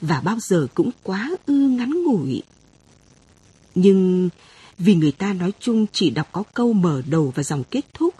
và 0.00 0.20
bao 0.20 0.38
giờ 0.40 0.66
cũng 0.74 0.90
quá 1.02 1.30
ư 1.46 1.54
ngắn 1.54 2.04
ngủi. 2.04 2.42
Nhưng 3.74 4.28
vì 4.78 4.94
người 4.94 5.12
ta 5.12 5.32
nói 5.32 5.52
chung 5.60 5.86
chỉ 5.92 6.10
đọc 6.10 6.28
có 6.32 6.42
câu 6.54 6.72
mở 6.72 7.02
đầu 7.06 7.32
và 7.34 7.42
dòng 7.42 7.64
kết 7.70 7.84
thúc, 7.94 8.14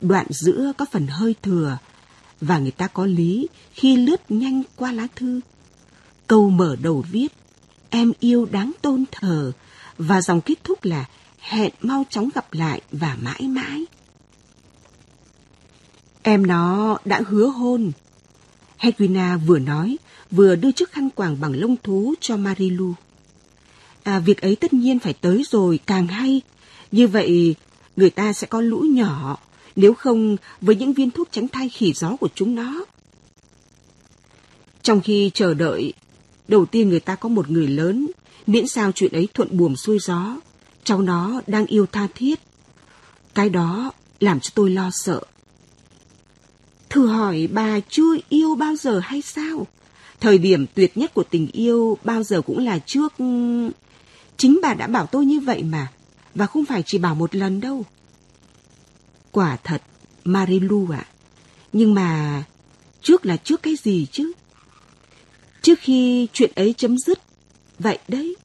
đoạn 0.00 0.26
giữa 0.30 0.72
có 0.78 0.84
phần 0.92 1.06
hơi 1.06 1.34
thừa, 1.42 1.78
và 2.40 2.58
người 2.58 2.70
ta 2.70 2.86
có 2.86 3.06
lý 3.06 3.48
khi 3.72 3.96
lướt 3.96 4.30
nhanh 4.30 4.62
qua 4.76 4.92
lá 4.92 5.06
thư. 5.16 5.40
Câu 6.26 6.50
mở 6.50 6.76
đầu 6.82 7.04
viết, 7.10 7.28
em 7.90 8.12
yêu 8.20 8.46
đáng 8.46 8.72
tôn 8.82 9.04
thờ, 9.12 9.52
và 9.98 10.22
dòng 10.22 10.40
kết 10.40 10.64
thúc 10.64 10.84
là 10.84 11.04
hẹn 11.38 11.72
mau 11.80 12.04
chóng 12.10 12.28
gặp 12.34 12.52
lại 12.52 12.80
và 12.92 13.16
mãi 13.22 13.42
mãi. 13.48 13.84
Em 16.22 16.46
nó 16.46 16.98
đã 17.04 17.22
hứa 17.26 17.46
hôn. 17.46 17.92
Hedwina 18.78 19.38
vừa 19.38 19.58
nói, 19.58 19.96
vừa 20.30 20.56
đưa 20.56 20.72
chiếc 20.72 20.92
khăn 20.92 21.10
quàng 21.10 21.40
bằng 21.40 21.52
lông 21.52 21.76
thú 21.76 22.14
cho 22.20 22.36
Marilu. 22.36 22.94
À, 24.08 24.18
việc 24.18 24.40
ấy 24.40 24.56
tất 24.56 24.72
nhiên 24.72 24.98
phải 24.98 25.12
tới 25.12 25.42
rồi, 25.50 25.78
càng 25.86 26.06
hay. 26.06 26.40
Như 26.92 27.08
vậy, 27.08 27.54
người 27.96 28.10
ta 28.10 28.32
sẽ 28.32 28.46
có 28.46 28.60
lũ 28.60 28.78
nhỏ, 28.80 29.38
nếu 29.76 29.94
không 29.94 30.36
với 30.60 30.76
những 30.76 30.92
viên 30.92 31.10
thuốc 31.10 31.28
tránh 31.30 31.48
thai 31.48 31.68
khỉ 31.68 31.92
gió 31.92 32.16
của 32.16 32.28
chúng 32.34 32.54
nó. 32.54 32.84
Trong 34.82 35.00
khi 35.00 35.30
chờ 35.34 35.54
đợi, 35.54 35.92
đầu 36.48 36.66
tiên 36.66 36.88
người 36.88 37.00
ta 37.00 37.14
có 37.14 37.28
một 37.28 37.50
người 37.50 37.66
lớn, 37.66 38.06
miễn 38.46 38.66
sao 38.66 38.92
chuyện 38.92 39.12
ấy 39.12 39.28
thuận 39.34 39.56
buồm 39.56 39.74
xuôi 39.74 39.98
gió, 39.98 40.36
cháu 40.84 41.02
nó 41.02 41.40
đang 41.46 41.66
yêu 41.66 41.86
tha 41.86 42.08
thiết. 42.14 42.40
Cái 43.34 43.50
đó 43.50 43.92
làm 44.20 44.40
cho 44.40 44.50
tôi 44.54 44.70
lo 44.70 44.90
sợ. 44.92 45.20
Thử 46.88 47.06
hỏi 47.06 47.48
bà 47.52 47.80
chưa 47.88 48.16
yêu 48.28 48.54
bao 48.54 48.76
giờ 48.76 48.98
hay 48.98 49.22
sao? 49.22 49.66
Thời 50.20 50.38
điểm 50.38 50.66
tuyệt 50.74 50.96
nhất 50.96 51.14
của 51.14 51.24
tình 51.30 51.48
yêu 51.52 51.98
bao 52.04 52.22
giờ 52.22 52.42
cũng 52.42 52.58
là 52.58 52.78
trước... 52.78 53.12
Chính 54.38 54.58
bà 54.62 54.74
đã 54.74 54.86
bảo 54.86 55.06
tôi 55.06 55.26
như 55.26 55.40
vậy 55.40 55.62
mà, 55.62 55.92
và 56.34 56.46
không 56.46 56.64
phải 56.64 56.82
chỉ 56.86 56.98
bảo 56.98 57.14
một 57.14 57.34
lần 57.34 57.60
đâu. 57.60 57.84
Quả 59.30 59.56
thật, 59.64 59.82
Marilu 60.24 60.88
ạ. 60.92 61.06
À. 61.06 61.12
Nhưng 61.72 61.94
mà 61.94 62.42
trước 63.02 63.26
là 63.26 63.36
trước 63.36 63.62
cái 63.62 63.76
gì 63.76 64.06
chứ? 64.12 64.32
Trước 65.62 65.78
khi 65.80 66.28
chuyện 66.32 66.52
ấy 66.56 66.74
chấm 66.78 66.98
dứt, 66.98 67.18
vậy 67.78 67.98
đấy. 68.08 68.36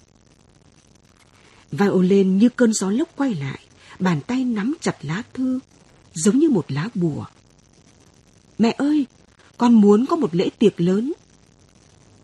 Violin 1.71 2.37
như 2.37 2.49
cơn 2.49 2.73
gió 2.73 2.89
lốc 2.89 3.09
quay 3.15 3.33
lại, 3.33 3.59
bàn 3.99 4.21
tay 4.27 4.45
nắm 4.45 4.75
chặt 4.81 4.95
lá 5.01 5.23
thư, 5.33 5.59
giống 6.13 6.39
như 6.39 6.49
một 6.49 6.71
lá 6.71 6.89
bùa. 6.95 7.25
Mẹ 8.57 8.75
ơi, 8.77 9.05
con 9.57 9.73
muốn 9.73 10.05
có 10.05 10.15
một 10.15 10.35
lễ 10.35 10.49
tiệc 10.59 10.81
lớn. 10.81 11.13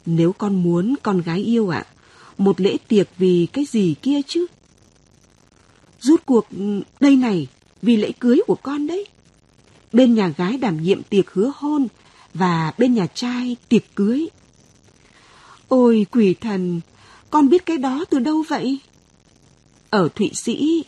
Nếu 0.06 0.34
con 0.34 0.64
muốn 0.64 0.96
con 1.04 1.22
gái 1.22 1.40
yêu 1.40 1.70
ạ, 1.70 1.86
à, 1.88 1.99
một 2.40 2.62
lễ 2.62 2.78
tiệc 2.88 3.08
vì 3.18 3.48
cái 3.54 3.66
gì 3.66 3.96
kia 4.02 4.22
chứ? 4.28 4.46
Rút 6.02 6.26
cuộc 6.26 6.46
ừ, 6.58 6.82
đây 7.00 7.16
này, 7.16 7.48
vì 7.82 7.98
lễ 7.98 8.12
cưới 8.20 8.42
của 8.48 8.56
con 8.56 8.88
đấy. 8.88 9.06
Bên 9.94 10.14
nhà 10.16 10.28
gái 10.38 10.58
đảm 10.58 10.84
nhiệm 10.84 11.04
tiệc 11.04 11.32
hứa 11.32 11.52
hôn 11.56 11.88
và 12.34 12.74
bên 12.78 12.94
nhà 12.94 13.08
trai 13.08 13.56
tiệc 13.70 13.96
cưới. 13.96 14.28
Ôi 15.68 16.06
quỷ 16.12 16.34
thần, 16.34 16.82
con 17.30 17.50
biết 17.50 17.66
cái 17.66 17.78
đó 17.78 18.06
từ 18.10 18.20
đâu 18.20 18.44
vậy? 18.48 18.80
Ở 19.90 20.10
Thụy 20.16 20.32
Sĩ, 20.34 20.84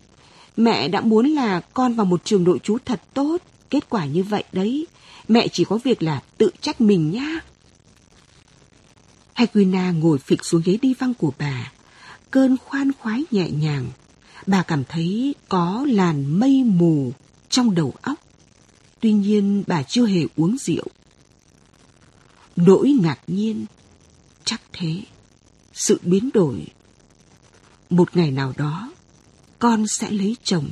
mẹ 0.58 0.88
đã 0.88 1.02
muốn 1.02 1.26
là 1.26 1.60
con 1.60 1.94
vào 1.94 2.06
một 2.06 2.26
trường 2.26 2.44
nội 2.44 2.60
trú 2.60 2.78
thật 2.86 3.02
tốt. 3.14 3.38
Kết 3.70 3.90
quả 3.90 4.06
như 4.06 4.24
vậy 4.24 4.44
đấy, 4.52 4.88
mẹ 5.28 5.48
chỉ 5.48 5.64
có 5.64 5.78
việc 5.84 6.04
là 6.04 6.22
tự 6.38 6.52
trách 6.62 6.82
mình 6.82 7.12
nhá. 7.12 7.40
Hedwina 9.36 10.00
ngồi 10.00 10.20
phịch 10.20 10.46
xuống 10.46 10.62
ghế 10.66 10.78
đi 10.82 10.94
văng 10.94 11.14
của 11.14 11.34
bà. 11.40 11.72
Cơn 12.32 12.58
khoan 12.58 12.92
khoái 13.00 13.24
nhẹ 13.32 13.50
nhàng. 13.50 13.92
Bà 14.48 14.64
cảm 14.64 14.84
thấy 14.84 15.36
có 15.50 15.86
làn 15.90 16.40
mây 16.40 16.64
mù 16.64 17.12
trong 17.50 17.76
đầu 17.76 17.94
óc. 18.02 18.20
Tuy 19.00 19.14
nhiên 19.14 19.64
bà 19.68 19.84
chưa 19.84 20.06
hề 20.06 20.26
uống 20.36 20.58
rượu. 20.58 20.86
Nỗi 22.56 22.90
ngạc 23.02 23.20
nhiên, 23.28 23.66
chắc 24.46 24.62
thế. 24.74 25.02
Sự 25.74 26.00
biến 26.04 26.30
đổi. 26.34 26.68
Một 27.90 28.18
ngày 28.18 28.32
nào 28.32 28.54
đó, 28.58 28.92
con 29.60 29.88
sẽ 29.88 30.12
lấy 30.12 30.36
chồng. 30.44 30.70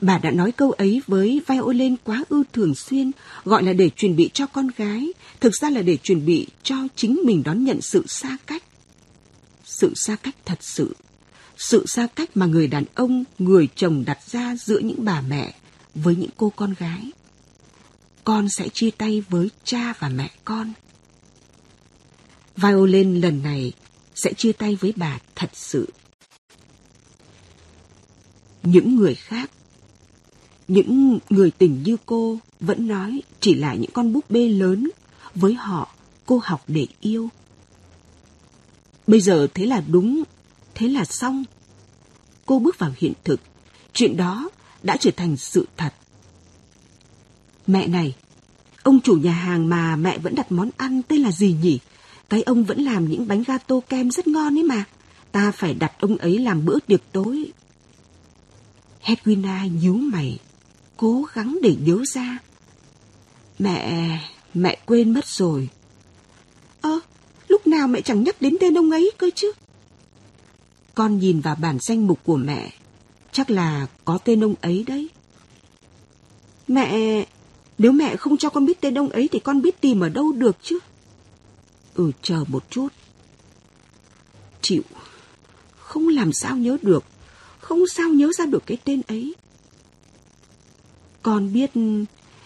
Bà 0.00 0.18
đã 0.18 0.30
nói 0.30 0.52
câu 0.52 0.72
ấy 0.72 1.02
với 1.06 1.42
violin 1.46 1.96
quá 2.04 2.24
ư 2.28 2.42
thường 2.52 2.74
xuyên, 2.74 3.10
gọi 3.44 3.62
là 3.62 3.72
để 3.72 3.90
chuẩn 3.96 4.16
bị 4.16 4.30
cho 4.34 4.46
con 4.46 4.68
gái, 4.76 5.12
thực 5.40 5.54
ra 5.54 5.70
là 5.70 5.82
để 5.82 5.96
chuẩn 5.96 6.26
bị 6.26 6.46
cho 6.62 6.76
chính 6.96 7.20
mình 7.24 7.42
đón 7.42 7.64
nhận 7.64 7.80
sự 7.80 8.04
xa 8.06 8.36
cách. 8.46 8.62
Sự 9.64 9.92
xa 9.94 10.16
cách 10.16 10.34
thật 10.44 10.58
sự. 10.60 10.96
Sự 11.56 11.86
xa 11.86 12.06
cách 12.14 12.30
mà 12.34 12.46
người 12.46 12.68
đàn 12.68 12.84
ông, 12.94 13.24
người 13.38 13.68
chồng 13.76 14.04
đặt 14.06 14.18
ra 14.30 14.56
giữa 14.56 14.78
những 14.78 15.04
bà 15.04 15.20
mẹ 15.20 15.54
với 15.94 16.16
những 16.16 16.30
cô 16.36 16.52
con 16.56 16.74
gái. 16.78 17.10
Con 18.24 18.48
sẽ 18.48 18.68
chia 18.68 18.90
tay 18.90 19.22
với 19.28 19.50
cha 19.64 19.94
và 19.98 20.08
mẹ 20.08 20.30
con. 20.44 20.72
Violin 22.56 23.20
lần 23.20 23.42
này 23.42 23.72
sẽ 24.14 24.32
chia 24.32 24.52
tay 24.52 24.76
với 24.80 24.92
bà 24.96 25.18
thật 25.34 25.50
sự. 25.52 25.88
Những 28.62 28.96
người 28.96 29.14
khác 29.14 29.50
những 30.68 31.18
người 31.30 31.50
tình 31.50 31.82
như 31.82 31.96
cô 32.06 32.38
vẫn 32.60 32.88
nói 32.88 33.22
chỉ 33.40 33.54
là 33.54 33.74
những 33.74 33.90
con 33.90 34.12
búp 34.12 34.30
bê 34.30 34.48
lớn. 34.48 34.90
Với 35.34 35.54
họ, 35.54 35.94
cô 36.26 36.40
học 36.44 36.64
để 36.68 36.86
yêu. 37.00 37.28
Bây 39.06 39.20
giờ 39.20 39.46
thế 39.54 39.66
là 39.66 39.82
đúng, 39.88 40.22
thế 40.74 40.88
là 40.88 41.04
xong. 41.04 41.44
Cô 42.46 42.58
bước 42.58 42.78
vào 42.78 42.92
hiện 42.96 43.12
thực. 43.24 43.40
Chuyện 43.92 44.16
đó 44.16 44.48
đã 44.82 44.96
trở 44.96 45.10
thành 45.10 45.36
sự 45.36 45.66
thật. 45.76 45.94
Mẹ 47.66 47.86
này, 47.86 48.14
ông 48.82 49.00
chủ 49.00 49.14
nhà 49.16 49.32
hàng 49.32 49.68
mà 49.68 49.96
mẹ 49.96 50.18
vẫn 50.18 50.34
đặt 50.34 50.52
món 50.52 50.70
ăn 50.76 51.02
tên 51.02 51.20
là 51.20 51.32
gì 51.32 51.56
nhỉ? 51.62 51.78
Cái 52.28 52.42
ông 52.42 52.64
vẫn 52.64 52.80
làm 52.80 53.08
những 53.08 53.28
bánh 53.28 53.42
gato 53.46 53.80
kem 53.88 54.10
rất 54.10 54.26
ngon 54.26 54.58
ấy 54.58 54.64
mà. 54.64 54.84
Ta 55.32 55.52
phải 55.52 55.74
đặt 55.74 55.92
ông 56.00 56.16
ấy 56.16 56.38
làm 56.38 56.64
bữa 56.64 56.78
tiệc 56.86 57.00
tối. 57.12 57.52
Hedwina 59.04 59.66
nhíu 59.80 59.94
mày 59.94 60.38
cố 60.96 61.24
gắng 61.34 61.58
để 61.62 61.76
nhớ 61.80 62.02
ra. 62.14 62.38
Mẹ, 63.58 64.18
mẹ 64.54 64.78
quên 64.86 65.14
mất 65.14 65.26
rồi. 65.26 65.68
Ơ, 66.80 67.00
lúc 67.48 67.66
nào 67.66 67.88
mẹ 67.88 68.00
chẳng 68.00 68.24
nhắc 68.24 68.42
đến 68.42 68.56
tên 68.60 68.78
ông 68.78 68.90
ấy 68.90 69.10
cơ 69.18 69.30
chứ? 69.34 69.52
Con 70.94 71.18
nhìn 71.18 71.40
vào 71.40 71.54
bản 71.54 71.78
danh 71.80 72.06
mục 72.06 72.20
của 72.24 72.36
mẹ, 72.36 72.72
chắc 73.32 73.50
là 73.50 73.86
có 74.04 74.18
tên 74.18 74.44
ông 74.44 74.54
ấy 74.60 74.84
đấy. 74.86 75.08
Mẹ, 76.68 77.24
nếu 77.78 77.92
mẹ 77.92 78.16
không 78.16 78.36
cho 78.36 78.50
con 78.50 78.66
biết 78.66 78.80
tên 78.80 78.98
ông 78.98 79.08
ấy 79.08 79.28
thì 79.32 79.38
con 79.38 79.62
biết 79.62 79.80
tìm 79.80 80.00
ở 80.00 80.08
đâu 80.08 80.32
được 80.32 80.56
chứ? 80.62 80.78
Ừ, 81.94 82.10
chờ 82.22 82.44
một 82.48 82.64
chút. 82.70 82.88
Chịu, 84.62 84.82
không 85.76 86.08
làm 86.08 86.32
sao 86.32 86.56
nhớ 86.56 86.76
được, 86.82 87.04
không 87.60 87.86
sao 87.86 88.08
nhớ 88.08 88.30
ra 88.38 88.46
được 88.46 88.62
cái 88.66 88.78
tên 88.84 89.02
ấy. 89.08 89.34
Con 91.26 91.52
biết 91.52 91.70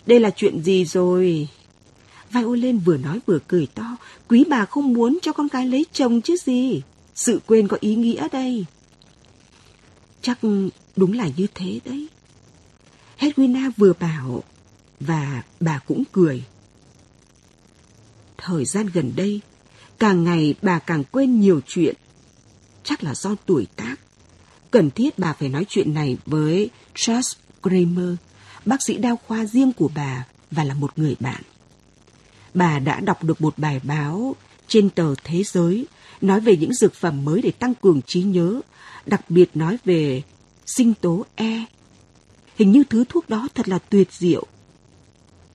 đây 0.07 0.21
là 0.21 0.31
chuyện 0.31 0.63
gì 0.63 0.85
rồi. 0.85 1.49
Violin 2.31 2.79
vừa 2.79 2.97
nói 2.97 3.21
vừa 3.27 3.39
cười 3.49 3.67
to. 3.75 3.97
Quý 4.29 4.45
bà 4.51 4.65
không 4.65 4.93
muốn 4.93 5.19
cho 5.23 5.33
con 5.33 5.49
gái 5.49 5.67
lấy 5.67 5.87
chồng 5.93 6.21
chứ 6.21 6.37
gì. 6.37 6.83
Sự 7.15 7.41
quên 7.47 7.69
có 7.69 7.77
ý 7.81 7.95
nghĩa 7.95 8.29
đây. 8.33 8.65
Chắc 10.23 10.39
đúng 10.97 11.13
là 11.13 11.29
như 11.37 11.47
thế 11.55 11.81
đấy. 11.85 12.09
Hedwina 13.19 13.71
vừa 13.77 13.93
bảo 13.93 14.43
và 15.01 15.43
bà 15.61 15.79
cũng 15.79 16.05
cười. 16.13 16.45
Thời 18.39 18.65
gian 18.65 18.87
gần 18.87 19.13
đây, 19.17 19.41
càng 19.99 20.25
ngày 20.25 20.55
bà 20.63 20.79
càng 20.79 21.05
quên 21.05 21.41
nhiều 21.41 21.61
chuyện. 21.67 21.95
Chắc 22.85 23.05
là 23.05 23.15
do 23.15 23.35
tuổi 23.47 23.67
tác. 23.77 23.97
Cần 24.71 24.91
thiết 24.91 25.19
bà 25.19 25.33
phải 25.33 25.49
nói 25.49 25.65
chuyện 25.69 25.95
này 25.95 26.19
với 26.27 26.71
Charles 26.95 27.33
Kramer, 27.63 28.15
bác 28.65 28.83
sĩ 28.87 28.97
đa 28.97 29.17
khoa 29.27 29.45
riêng 29.45 29.73
của 29.73 29.91
bà 29.95 30.27
và 30.51 30.65
là 30.65 30.75
một 30.75 30.99
người 30.99 31.17
bạn. 31.21 31.43
Bà 32.55 32.79
đã 32.79 33.01
đọc 33.01 33.25
được 33.25 33.41
một 33.41 33.59
bài 33.59 33.81
báo 33.83 34.37
trên 34.69 34.91
tờ 34.91 35.15
Thế 35.25 35.43
giới 35.43 35.87
nói 36.21 36.41
về 36.41 36.57
những 36.57 36.75
dược 36.75 36.95
phẩm 36.95 37.25
mới 37.25 37.43
để 37.43 37.51
tăng 37.51 37.75
cường 37.75 38.01
trí 38.07 38.23
nhớ, 38.23 38.61
đặc 39.07 39.31
biệt 39.31 39.51
nói 39.55 39.79
về 39.85 40.23
sinh 40.67 40.95
tố 40.95 41.27
E. 41.35 41.65
Hình 42.57 42.73
như 42.73 42.85
thứ 42.91 43.05
thuốc 43.09 43.29
đó 43.29 43.49
thật 43.55 43.69
là 43.69 43.79
tuyệt 43.79 44.13
diệu. 44.13 44.47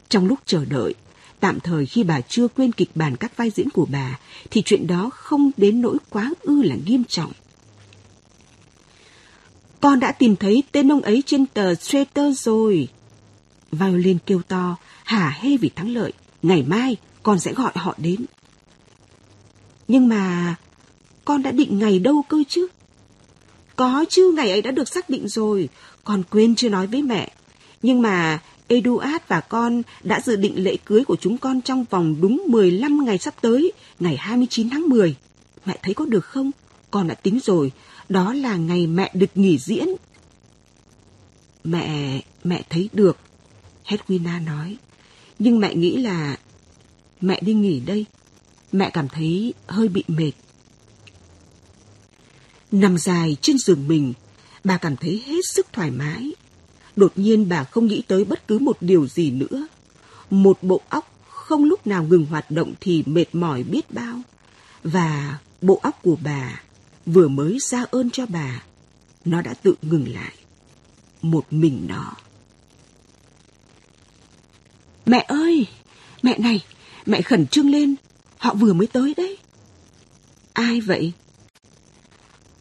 Trong 0.10 0.28
lúc 0.28 0.39
chờ 0.45 0.66
đợi, 0.66 0.93
tạm 1.39 1.60
thời 1.60 1.86
khi 1.86 2.03
bà 2.03 2.22
chưa 2.22 2.47
quên 2.47 2.72
kịch 2.72 2.89
bản 2.95 3.16
các 3.16 3.38
vai 3.38 3.49
diễn 3.49 3.70
của 3.70 3.86
bà, 3.91 4.20
thì 4.51 4.62
chuyện 4.66 4.88
đó 4.88 5.10
không 5.14 5.51
đến 5.58 5.82
nỗi 5.82 5.97
quá 6.10 6.32
ư 6.41 6.62
là 6.62 6.76
nghiêm 6.86 7.03
trọng. 7.03 7.32
Con 9.82 9.99
đã 9.99 10.12
tìm 10.12 10.36
thấy 10.36 10.64
tên 10.72 10.91
ông 10.91 11.01
ấy 11.01 11.24
trên 11.26 11.45
tờ 11.45 11.74
Twitter 11.74 12.34
rồi. 12.34 12.88
Violin 13.76 14.17
kêu 14.26 14.41
to, 14.47 14.76
hả 15.03 15.38
hê 15.41 15.57
vì 15.57 15.69
thắng 15.69 15.89
lợi. 15.89 16.13
Ngày 16.43 16.63
mai 16.63 16.97
con 17.23 17.39
sẽ 17.39 17.53
gọi 17.53 17.71
họ 17.76 17.93
đến. 17.97 18.26
Nhưng 19.88 20.07
mà 20.07 20.55
con 21.26 21.43
đã 21.43 21.51
định 21.51 21.80
ngày 21.80 21.99
đâu 21.99 22.23
cơ 22.30 22.38
chứ? 22.47 22.67
Có 23.76 24.05
chứ, 24.09 24.34
ngày 24.36 24.51
ấy 24.51 24.61
đã 24.61 24.71
được 24.71 24.88
xác 24.88 25.09
định 25.09 25.28
rồi. 25.28 25.69
Con 26.03 26.23
quên 26.30 26.55
chưa 26.55 26.69
nói 26.69 26.88
với 26.88 27.01
mẹ. 27.01 27.32
Nhưng 27.82 28.01
mà 28.01 28.39
Eduard 28.67 29.17
và 29.28 29.41
con 29.41 29.82
đã 30.03 30.21
dự 30.26 30.36
định 30.36 30.63
lễ 30.63 30.78
cưới 30.86 31.03
của 31.05 31.15
chúng 31.15 31.38
con 31.38 31.61
trong 31.61 31.86
vòng 31.89 32.15
đúng 32.21 32.43
15 32.47 33.05
ngày 33.05 33.17
sắp 33.17 33.34
tới, 33.41 33.71
ngày 33.99 34.17
29 34.17 34.69
tháng 34.69 34.89
10. 34.89 35.15
Mẹ 35.65 35.80
thấy 35.82 35.93
có 35.93 36.05
được 36.05 36.26
không? 36.26 36.51
Con 36.91 37.07
đã 37.07 37.15
tính 37.15 37.39
rồi, 37.43 37.71
đó 38.09 38.34
là 38.34 38.55
ngày 38.55 38.88
mẹ 38.88 39.11
được 39.13 39.30
nghỉ 39.36 39.57
diễn. 39.57 39.88
Mẹ, 41.63 42.21
mẹ 42.43 42.61
thấy 42.69 42.89
được, 42.93 43.17
Hedwina 43.88 44.45
nói. 44.45 44.77
Nhưng 45.39 45.59
mẹ 45.59 45.75
nghĩ 45.75 45.97
là 45.97 46.38
mẹ 47.21 47.39
đi 47.41 47.53
nghỉ 47.53 47.79
đây. 47.79 48.05
Mẹ 48.71 48.89
cảm 48.89 49.09
thấy 49.09 49.53
hơi 49.67 49.88
bị 49.88 50.03
mệt. 50.07 50.31
Nằm 52.71 52.97
dài 52.97 53.38
trên 53.41 53.57
giường 53.57 53.88
mình, 53.88 54.13
bà 54.63 54.77
cảm 54.77 54.95
thấy 54.95 55.23
hết 55.25 55.45
sức 55.45 55.67
thoải 55.73 55.91
mái. 55.91 56.31
Đột 56.95 57.13
nhiên 57.15 57.49
bà 57.49 57.63
không 57.63 57.86
nghĩ 57.86 58.01
tới 58.07 58.25
bất 58.25 58.47
cứ 58.47 58.59
một 58.59 58.77
điều 58.81 59.07
gì 59.07 59.31
nữa. 59.31 59.67
Một 60.29 60.63
bộ 60.63 60.81
óc 60.89 61.11
không 61.29 61.63
lúc 61.63 61.88
nào 61.88 62.03
ngừng 62.03 62.25
hoạt 62.25 62.51
động 62.51 62.73
thì 62.81 63.03
mệt 63.05 63.36
mỏi 63.36 63.63
biết 63.63 63.91
bao. 63.91 64.21
Và 64.83 65.39
bộ 65.61 65.79
óc 65.83 65.99
của 66.03 66.17
bà 66.23 66.61
vừa 67.05 67.27
mới 67.27 67.57
ra 67.59 67.86
ơn 67.91 68.09
cho 68.09 68.25
bà, 68.25 68.63
nó 69.25 69.41
đã 69.41 69.53
tự 69.53 69.75
ngừng 69.81 70.13
lại. 70.13 70.33
Một 71.21 71.53
mình 71.53 71.86
nó. 71.88 72.13
Mẹ 75.06 75.26
ơi! 75.28 75.68
Mẹ 76.24 76.38
này! 76.38 76.64
Mẹ 77.06 77.22
khẩn 77.22 77.47
trương 77.47 77.70
lên! 77.70 77.95
Họ 78.38 78.53
vừa 78.53 78.74
mới 78.74 78.88
tới 78.88 79.14
đấy. 79.18 79.38
Ai 80.53 80.82
vậy? 80.82 81.12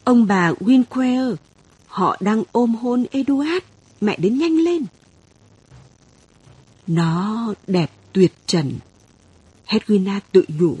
Ông 0.03 0.27
bà 0.27 0.51
Winquare. 0.51 1.35
Họ 1.87 2.17
đang 2.19 2.43
ôm 2.51 2.75
hôn 2.75 3.05
Eduard. 3.11 3.65
Mẹ 4.01 4.17
đến 4.17 4.37
nhanh 4.37 4.57
lên. 4.57 4.85
Nó 6.87 7.53
đẹp 7.67 7.91
tuyệt 8.13 8.33
trần. 8.45 8.73
Hedwina 9.67 10.19
tự 10.31 10.45
nhủ. 10.47 10.77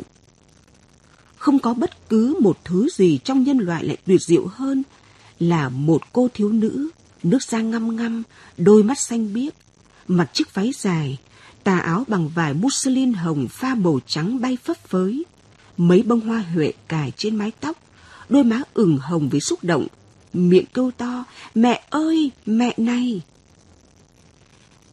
Không 1.37 1.59
có 1.59 1.73
bất 1.73 2.09
cứ 2.09 2.35
một 2.39 2.59
thứ 2.63 2.87
gì 2.89 3.19
trong 3.23 3.43
nhân 3.43 3.57
loại 3.57 3.83
lại 3.85 3.97
tuyệt 4.05 4.21
diệu 4.21 4.47
hơn 4.47 4.83
là 5.39 5.69
một 5.69 6.13
cô 6.13 6.27
thiếu 6.33 6.49
nữ, 6.49 6.89
nước 7.23 7.43
da 7.43 7.61
ngăm 7.61 7.95
ngăm, 7.95 8.23
đôi 8.57 8.83
mắt 8.83 8.99
xanh 8.99 9.33
biếc, 9.33 9.53
mặc 10.07 10.29
chiếc 10.33 10.53
váy 10.53 10.71
dài, 10.75 11.17
tà 11.65 11.79
áo 11.79 12.03
bằng 12.07 12.29
vải 12.29 12.53
muslin 12.53 13.13
hồng 13.13 13.47
pha 13.47 13.75
màu 13.75 13.99
trắng 14.07 14.41
bay 14.41 14.57
phấp 14.63 14.77
phới, 14.87 15.25
mấy 15.77 16.03
bông 16.03 16.19
hoa 16.21 16.45
huệ 16.53 16.73
cài 16.87 17.11
trên 17.17 17.35
mái 17.35 17.51
tóc, 17.59 17.77
đôi 18.29 18.43
má 18.43 18.61
ửng 18.73 18.97
hồng 18.97 19.29
với 19.29 19.39
xúc 19.39 19.59
động, 19.63 19.87
miệng 20.33 20.65
kêu 20.73 20.91
to, 20.97 21.23
mẹ 21.55 21.83
ơi, 21.89 22.31
mẹ 22.45 22.73
này. 22.77 23.21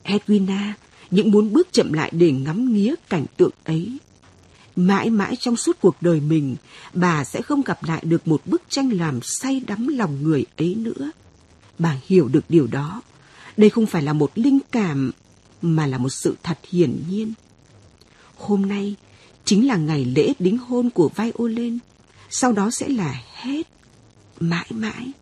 Edwina 0.04 0.72
những 1.10 1.30
muốn 1.30 1.52
bước 1.52 1.68
chậm 1.72 1.92
lại 1.92 2.10
để 2.14 2.32
ngắm 2.32 2.72
nghía 2.74 2.94
cảnh 3.08 3.26
tượng 3.36 3.52
ấy. 3.64 3.98
Mãi 4.76 5.10
mãi 5.10 5.36
trong 5.36 5.56
suốt 5.56 5.76
cuộc 5.80 5.96
đời 6.00 6.20
mình, 6.20 6.56
bà 6.94 7.24
sẽ 7.24 7.42
không 7.42 7.62
gặp 7.62 7.84
lại 7.84 8.02
được 8.04 8.28
một 8.28 8.42
bức 8.46 8.62
tranh 8.68 8.90
làm 8.90 9.20
say 9.22 9.62
đắm 9.66 9.88
lòng 9.88 10.22
người 10.22 10.44
ấy 10.56 10.74
nữa. 10.74 11.10
Bà 11.78 11.96
hiểu 12.06 12.28
được 12.28 12.44
điều 12.48 12.66
đó. 12.66 13.02
Đây 13.56 13.70
không 13.70 13.86
phải 13.86 14.02
là 14.02 14.12
một 14.12 14.30
linh 14.34 14.58
cảm, 14.70 15.10
mà 15.62 15.86
là 15.86 15.98
một 15.98 16.10
sự 16.10 16.36
thật 16.42 16.58
hiển 16.70 17.02
nhiên. 17.08 17.34
Hôm 18.36 18.66
nay 18.66 18.94
chính 19.44 19.66
là 19.66 19.76
ngày 19.76 20.04
lễ 20.04 20.32
đính 20.38 20.58
hôn 20.58 20.90
của 20.90 21.10
Violin, 21.16 21.78
sau 22.30 22.52
đó 22.52 22.70
sẽ 22.70 22.88
là 22.88 23.22
hết, 23.34 23.66
mãi 24.40 24.66
mãi. 24.70 25.12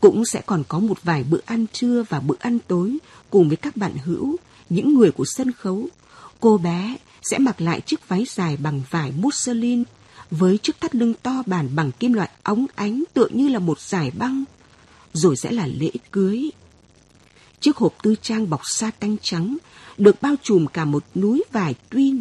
Cũng 0.00 0.24
sẽ 0.24 0.42
còn 0.46 0.62
có 0.68 0.78
một 0.78 1.02
vài 1.02 1.24
bữa 1.24 1.40
ăn 1.44 1.66
trưa 1.72 2.04
và 2.08 2.20
bữa 2.20 2.36
ăn 2.38 2.58
tối 2.68 2.98
cùng 3.30 3.48
với 3.48 3.56
các 3.56 3.76
bạn 3.76 3.92
hữu, 4.04 4.36
những 4.68 4.94
người 4.94 5.10
của 5.10 5.24
sân 5.24 5.52
khấu. 5.52 5.88
Cô 6.40 6.58
bé 6.58 6.96
sẽ 7.22 7.38
mặc 7.38 7.60
lại 7.60 7.80
chiếc 7.80 8.08
váy 8.08 8.24
dài 8.28 8.56
bằng 8.56 8.82
vải 8.90 9.12
muslin 9.12 9.84
với 10.30 10.58
chiếc 10.58 10.80
thắt 10.80 10.94
lưng 10.94 11.14
to 11.22 11.42
bản 11.46 11.68
bằng 11.76 11.92
kim 11.92 12.12
loại 12.12 12.30
óng 12.42 12.66
ánh 12.74 13.04
tựa 13.14 13.28
như 13.30 13.48
là 13.48 13.58
một 13.58 13.80
giải 13.80 14.10
băng. 14.10 14.44
Rồi 15.12 15.36
sẽ 15.36 15.52
là 15.52 15.66
lễ 15.66 15.90
cưới. 16.10 16.50
Chiếc 17.64 17.76
hộp 17.76 17.94
tư 18.02 18.14
trang 18.22 18.50
bọc 18.50 18.60
sa 18.64 18.90
tanh 19.00 19.16
trắng 19.22 19.56
được 19.98 20.22
bao 20.22 20.34
trùm 20.42 20.66
cả 20.66 20.84
một 20.84 21.04
núi 21.14 21.42
vải 21.52 21.74
tuyên. 21.90 22.20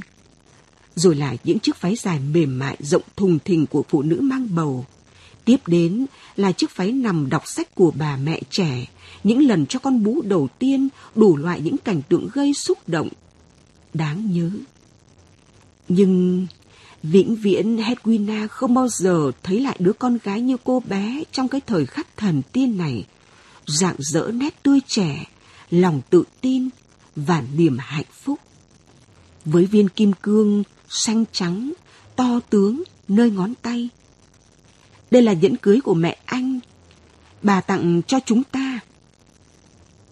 Rồi 0.95 1.15
là 1.15 1.35
những 1.43 1.59
chiếc 1.59 1.81
váy 1.81 1.95
dài 1.95 2.19
mềm 2.19 2.59
mại 2.59 2.77
rộng 2.79 3.01
thùng 3.15 3.39
thình 3.39 3.65
của 3.65 3.83
phụ 3.89 4.01
nữ 4.01 4.19
mang 4.21 4.55
bầu. 4.55 4.85
Tiếp 5.45 5.67
đến 5.67 6.05
là 6.35 6.51
chiếc 6.51 6.75
váy 6.75 6.91
nằm 6.91 7.29
đọc 7.29 7.43
sách 7.45 7.75
của 7.75 7.91
bà 7.95 8.17
mẹ 8.17 8.39
trẻ, 8.49 8.85
những 9.23 9.47
lần 9.47 9.65
cho 9.65 9.79
con 9.79 10.03
bú 10.03 10.21
đầu 10.21 10.47
tiên, 10.59 10.89
đủ 11.15 11.37
loại 11.37 11.61
những 11.61 11.77
cảnh 11.77 12.01
tượng 12.09 12.27
gây 12.33 12.53
xúc 12.53 12.77
động. 12.87 13.09
Đáng 13.93 14.31
nhớ. 14.31 14.51
Nhưng 15.87 16.47
vĩnh 17.03 17.35
viễn 17.35 17.77
Hedwina 17.77 18.47
không 18.47 18.73
bao 18.73 18.87
giờ 18.87 19.31
thấy 19.43 19.59
lại 19.59 19.75
đứa 19.79 19.93
con 19.93 20.17
gái 20.23 20.41
như 20.41 20.57
cô 20.63 20.79
bé 20.79 21.23
trong 21.31 21.47
cái 21.47 21.61
thời 21.61 21.85
khắc 21.85 22.17
thần 22.17 22.41
tiên 22.51 22.77
này. 22.77 23.05
Dạng 23.67 23.95
dỡ 23.99 24.31
nét 24.33 24.63
tươi 24.63 24.79
trẻ, 24.87 25.25
lòng 25.73 26.01
tự 26.09 26.23
tin 26.41 26.69
và 27.15 27.43
niềm 27.55 27.77
hạnh 27.79 28.05
phúc. 28.11 28.39
Với 29.45 29.65
viên 29.65 29.89
kim 29.89 30.13
cương 30.13 30.63
xanh 30.89 31.25
trắng, 31.31 31.73
to 32.15 32.39
tướng 32.49 32.83
nơi 33.07 33.31
ngón 33.31 33.53
tay. 33.61 33.89
Đây 35.11 35.21
là 35.21 35.33
nhẫn 35.33 35.57
cưới 35.57 35.79
của 35.83 35.93
mẹ 35.93 36.17
anh. 36.25 36.59
Bà 37.41 37.61
tặng 37.61 38.01
cho 38.07 38.19
chúng 38.25 38.43
ta. 38.43 38.79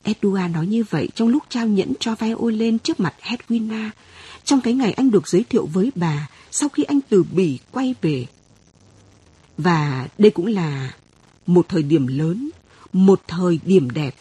Edua 0.04 0.40
nói 0.54 0.68
như 0.68 0.84
vậy 0.90 1.10
trong 1.16 1.28
lúc 1.28 1.44
trao 1.50 1.68
nhẫn 1.68 1.94
cho 2.00 2.16
Violin 2.16 2.80
trước 2.80 3.00
mặt 3.00 3.14
Hedwina 3.22 3.90
trong 4.44 4.62
cái 4.62 4.74
ngày 4.74 4.94
anh 4.94 5.12
được 5.12 5.28
giới 5.28 5.44
thiệu 5.44 5.66
với 5.66 5.92
bà 5.96 6.30
sau 6.52 6.70
khi 6.70 6.84
anh 6.84 7.00
từ 7.10 7.24
Bỉ 7.24 7.60
quay 7.72 7.96
về. 8.02 8.26
Và 9.58 10.08
đây 10.18 10.32
cũng 10.32 10.48
là 10.48 10.94
một 11.48 11.66
thời 11.70 11.84
điểm 11.84 12.08
lớn, 12.08 12.50
một 12.94 13.22
thời 13.28 13.60
điểm 13.66 13.90
đẹp. 13.90 14.16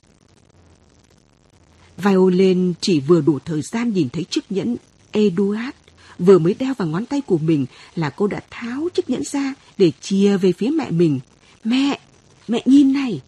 Violin 2.04 2.72
chỉ 2.80 3.00
vừa 3.00 3.20
đủ 3.20 3.38
thời 3.44 3.62
gian 3.62 3.92
nhìn 3.92 4.08
thấy 4.08 4.24
chiếc 4.24 4.52
nhẫn 4.52 4.76
Eduard 5.12 5.76
vừa 6.20 6.38
mới 6.38 6.54
đeo 6.54 6.74
vào 6.74 6.88
ngón 6.88 7.06
tay 7.06 7.20
của 7.20 7.38
mình 7.38 7.66
là 7.94 8.10
cô 8.10 8.26
đã 8.26 8.40
tháo 8.50 8.88
chiếc 8.94 9.10
nhẫn 9.10 9.24
ra 9.24 9.54
để 9.78 9.92
chia 10.00 10.36
về 10.36 10.52
phía 10.52 10.68
mẹ 10.68 10.90
mình. 10.90 11.20
Mẹ, 11.64 12.00
mẹ 12.48 12.62
nhìn 12.64 12.92
này. 12.92 13.20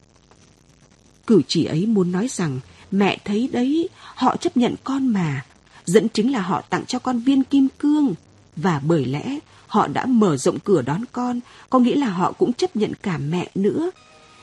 Cử 1.26 1.42
chỉ 1.48 1.64
ấy 1.64 1.86
muốn 1.86 2.12
nói 2.12 2.28
rằng 2.28 2.60
mẹ 2.90 3.18
thấy 3.24 3.48
đấy, 3.52 3.88
họ 4.14 4.36
chấp 4.36 4.56
nhận 4.56 4.74
con 4.84 5.06
mà, 5.06 5.44
dẫn 5.84 6.08
chứng 6.08 6.30
là 6.30 6.40
họ 6.40 6.60
tặng 6.60 6.84
cho 6.86 6.98
con 6.98 7.18
viên 7.18 7.44
kim 7.44 7.68
cương. 7.78 8.14
Và 8.56 8.80
bởi 8.86 9.04
lẽ 9.04 9.38
họ 9.66 9.86
đã 9.86 10.06
mở 10.06 10.36
rộng 10.36 10.58
cửa 10.58 10.82
đón 10.82 11.04
con, 11.12 11.40
có 11.70 11.78
nghĩa 11.78 11.96
là 11.96 12.08
họ 12.08 12.32
cũng 12.32 12.52
chấp 12.52 12.76
nhận 12.76 12.92
cả 13.02 13.18
mẹ 13.18 13.50
nữa. 13.54 13.90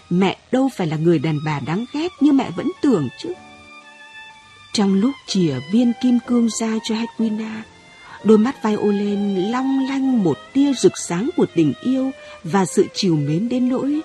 Mẹ 0.09 0.37
đâu 0.51 0.69
phải 0.75 0.87
là 0.87 0.97
người 0.97 1.19
đàn 1.19 1.39
bà 1.45 1.59
đáng 1.59 1.85
ghét 1.93 2.11
như 2.19 2.31
mẹ 2.31 2.51
vẫn 2.55 2.71
tưởng 2.81 3.09
chứ. 3.19 3.33
Trong 4.73 4.93
lúc 4.93 5.11
chìa 5.27 5.53
viên 5.71 5.91
kim 6.01 6.19
cương 6.27 6.49
ra 6.59 6.77
cho 6.83 6.95
Hedwina, 6.95 7.61
đôi 8.23 8.37
mắt 8.37 8.63
Violin 8.63 9.35
long 9.35 9.87
lanh 9.89 10.23
một 10.23 10.37
tia 10.53 10.73
rực 10.73 10.97
sáng 10.97 11.29
của 11.37 11.45
tình 11.55 11.73
yêu 11.81 12.11
và 12.43 12.65
sự 12.65 12.85
chiều 12.93 13.15
mến 13.15 13.49
đến 13.49 13.69
nỗi. 13.69 14.01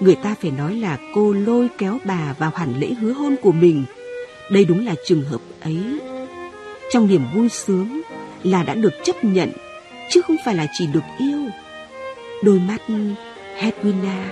Người 0.00 0.14
ta 0.14 0.34
phải 0.40 0.50
nói 0.50 0.74
là 0.74 0.98
cô 1.14 1.32
lôi 1.32 1.68
kéo 1.78 1.98
bà 2.04 2.34
vào 2.38 2.52
hẳn 2.54 2.80
lễ 2.80 2.88
hứa 3.00 3.12
hôn 3.12 3.36
của 3.42 3.52
mình. 3.52 3.84
Đây 4.50 4.64
đúng 4.64 4.86
là 4.86 4.94
trường 5.06 5.22
hợp 5.22 5.40
ấy 5.60 5.78
trong 6.94 7.08
niềm 7.08 7.22
vui 7.34 7.48
sướng 7.48 8.00
là 8.42 8.62
đã 8.62 8.74
được 8.74 8.92
chấp 9.04 9.24
nhận 9.24 9.50
chứ 10.10 10.22
không 10.22 10.36
phải 10.44 10.54
là 10.54 10.66
chỉ 10.72 10.86
được 10.86 11.04
yêu 11.18 11.48
đôi 12.42 12.58
mắt 12.58 12.82
Hedwina 13.58 14.24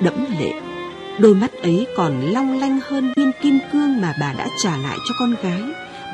đẫm 0.00 0.26
lệ 0.40 0.71
Đôi 1.18 1.34
mắt 1.34 1.52
ấy 1.62 1.86
còn 1.96 2.20
long 2.20 2.58
lanh 2.60 2.80
hơn 2.82 3.12
viên 3.16 3.30
kim 3.42 3.58
cương 3.72 4.00
mà 4.00 4.14
bà 4.20 4.32
đã 4.32 4.48
trả 4.62 4.76
lại 4.76 4.98
cho 5.08 5.14
con 5.18 5.34
gái. 5.42 5.62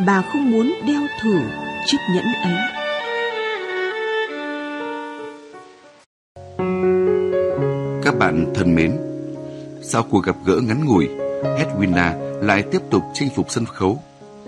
Bà 0.06 0.22
không 0.32 0.50
muốn 0.50 0.74
đeo 0.86 1.00
thử 1.22 1.38
chiếc 1.86 1.98
nhẫn 2.14 2.24
ấy. 2.24 2.54
Các 8.02 8.18
bạn 8.18 8.52
thân 8.54 8.74
mến, 8.74 8.96
sau 9.82 10.02
cuộc 10.10 10.24
gặp 10.24 10.36
gỡ 10.46 10.60
ngắn 10.68 10.84
ngủi, 10.84 11.08
Edwina 11.42 12.40
lại 12.42 12.62
tiếp 12.62 12.80
tục 12.90 13.02
chinh 13.14 13.28
phục 13.36 13.50
sân 13.50 13.64
khấu. 13.66 14.02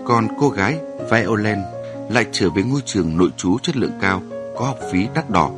Còn 0.05 0.27
cô 0.39 0.49
gái 0.49 0.77
Violent 1.11 1.61
lại 2.09 2.25
trở 2.31 2.49
về 2.49 2.63
ngôi 2.63 2.81
trường 2.85 3.17
nội 3.17 3.29
trú 3.37 3.59
chất 3.59 3.77
lượng 3.77 3.97
cao, 4.01 4.21
có 4.55 4.65
học 4.65 4.77
phí 4.91 5.07
đắt 5.15 5.29
đỏ. 5.29 5.51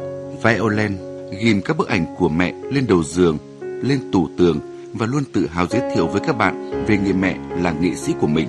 Violent 0.43 0.97
ghim 1.39 1.61
các 1.65 1.77
bức 1.77 1.87
ảnh 1.87 2.05
của 2.17 2.29
mẹ 2.29 2.53
lên 2.71 2.87
đầu 2.87 3.03
giường, 3.03 3.37
lên 3.61 3.99
tủ 4.11 4.27
tường 4.37 4.59
và 4.93 5.05
luôn 5.05 5.23
tự 5.33 5.47
hào 5.47 5.67
giới 5.67 5.81
thiệu 5.95 6.07
với 6.07 6.21
các 6.27 6.37
bạn 6.37 6.85
về 6.87 6.97
người 6.97 7.13
mẹ 7.13 7.37
là 7.57 7.71
nghệ 7.71 7.95
sĩ 7.95 8.13
của 8.21 8.27
mình. 8.27 8.47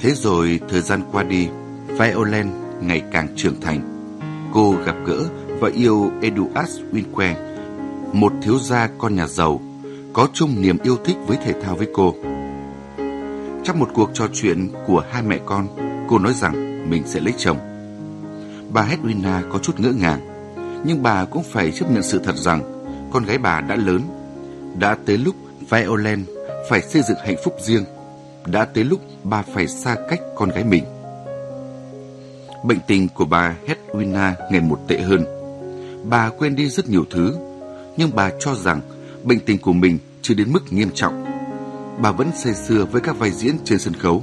Thế 0.00 0.10
rồi 0.14 0.60
thời 0.68 0.80
gian 0.80 1.00
qua 1.12 1.22
đi, 1.22 1.48
Violen 1.86 2.50
ngày 2.80 3.02
càng 3.12 3.28
trưởng 3.36 3.60
thành. 3.60 3.80
Cô 4.52 4.74
gặp 4.86 4.96
gỡ 5.06 5.24
và 5.60 5.70
yêu 5.74 6.10
Eduard 6.22 6.80
Winque, 6.92 7.34
một 8.12 8.32
thiếu 8.42 8.58
gia 8.58 8.88
con 8.98 9.14
nhà 9.14 9.26
giàu, 9.26 9.60
có 10.12 10.28
chung 10.32 10.62
niềm 10.62 10.78
yêu 10.82 10.96
thích 11.04 11.16
với 11.26 11.36
thể 11.44 11.54
thao 11.62 11.76
với 11.76 11.88
cô. 11.94 12.14
Trong 13.64 13.78
một 13.78 13.88
cuộc 13.94 14.10
trò 14.14 14.28
chuyện 14.32 14.68
của 14.86 15.02
hai 15.10 15.22
mẹ 15.22 15.38
con, 15.46 15.66
cô 16.08 16.18
nói 16.18 16.34
rằng 16.34 16.90
mình 16.90 17.02
sẽ 17.06 17.20
lấy 17.20 17.34
chồng. 17.38 17.58
Bà 18.72 18.88
Hedwina 18.88 19.42
có 19.52 19.58
chút 19.58 19.80
ngỡ 19.80 19.92
ngàng, 19.92 20.20
nhưng 20.84 21.02
bà 21.02 21.24
cũng 21.24 21.42
phải 21.42 21.72
chấp 21.72 21.90
nhận 21.90 22.02
sự 22.02 22.20
thật 22.24 22.36
rằng 22.36 22.62
con 23.12 23.24
gái 23.24 23.38
bà 23.38 23.60
đã 23.60 23.76
lớn. 23.76 24.00
Đã 24.78 24.96
tới 25.06 25.18
lúc 25.18 25.34
Violent 25.70 26.26
phải 26.68 26.82
xây 26.82 27.02
dựng 27.02 27.18
hạnh 27.24 27.36
phúc 27.44 27.54
riêng. 27.60 27.84
Đã 28.46 28.64
tới 28.64 28.84
lúc 28.84 29.00
bà 29.22 29.42
phải 29.42 29.68
xa 29.68 29.96
cách 30.08 30.20
con 30.36 30.50
gái 30.50 30.64
mình. 30.64 30.84
Bệnh 32.64 32.78
tình 32.86 33.08
của 33.08 33.24
bà 33.24 33.56
Hedwina 33.66 34.32
ngày 34.50 34.60
một 34.60 34.78
tệ 34.88 34.98
hơn. 34.98 35.24
Bà 36.04 36.30
quên 36.30 36.56
đi 36.56 36.68
rất 36.68 36.88
nhiều 36.88 37.04
thứ, 37.10 37.36
nhưng 37.96 38.10
bà 38.14 38.30
cho 38.40 38.54
rằng 38.54 38.80
bệnh 39.24 39.40
tình 39.40 39.58
của 39.58 39.72
mình 39.72 39.98
chưa 40.22 40.34
đến 40.34 40.52
mức 40.52 40.72
nghiêm 40.72 40.90
trọng. 40.94 41.24
Bà 42.02 42.12
vẫn 42.12 42.30
say 42.36 42.54
sưa 42.54 42.84
với 42.84 43.00
các 43.00 43.18
vai 43.18 43.30
diễn 43.30 43.56
trên 43.64 43.78
sân 43.78 43.94
khấu. 43.94 44.22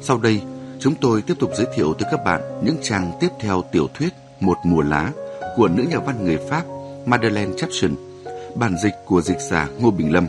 Sau 0.00 0.18
đây, 0.18 0.40
chúng 0.78 0.94
tôi 0.94 1.22
tiếp 1.22 1.34
tục 1.38 1.50
giới 1.56 1.66
thiệu 1.76 1.94
tới 1.94 2.08
các 2.10 2.24
bạn 2.24 2.40
những 2.64 2.76
trang 2.82 3.12
tiếp 3.20 3.28
theo 3.40 3.64
tiểu 3.72 3.88
thuyết 3.94 4.14
Một 4.40 4.56
mùa 4.64 4.82
lá 4.82 5.12
của 5.56 5.68
nữ 5.68 5.84
nhà 5.90 5.98
văn 5.98 6.24
người 6.24 6.38
Pháp 6.50 6.64
Madeleine 7.06 7.52
Chapson, 7.56 7.94
bản 8.54 8.76
dịch 8.82 8.94
của 9.06 9.20
dịch 9.20 9.40
giả 9.40 9.68
Ngô 9.78 9.90
Bình 9.90 10.12
Lâm. 10.12 10.26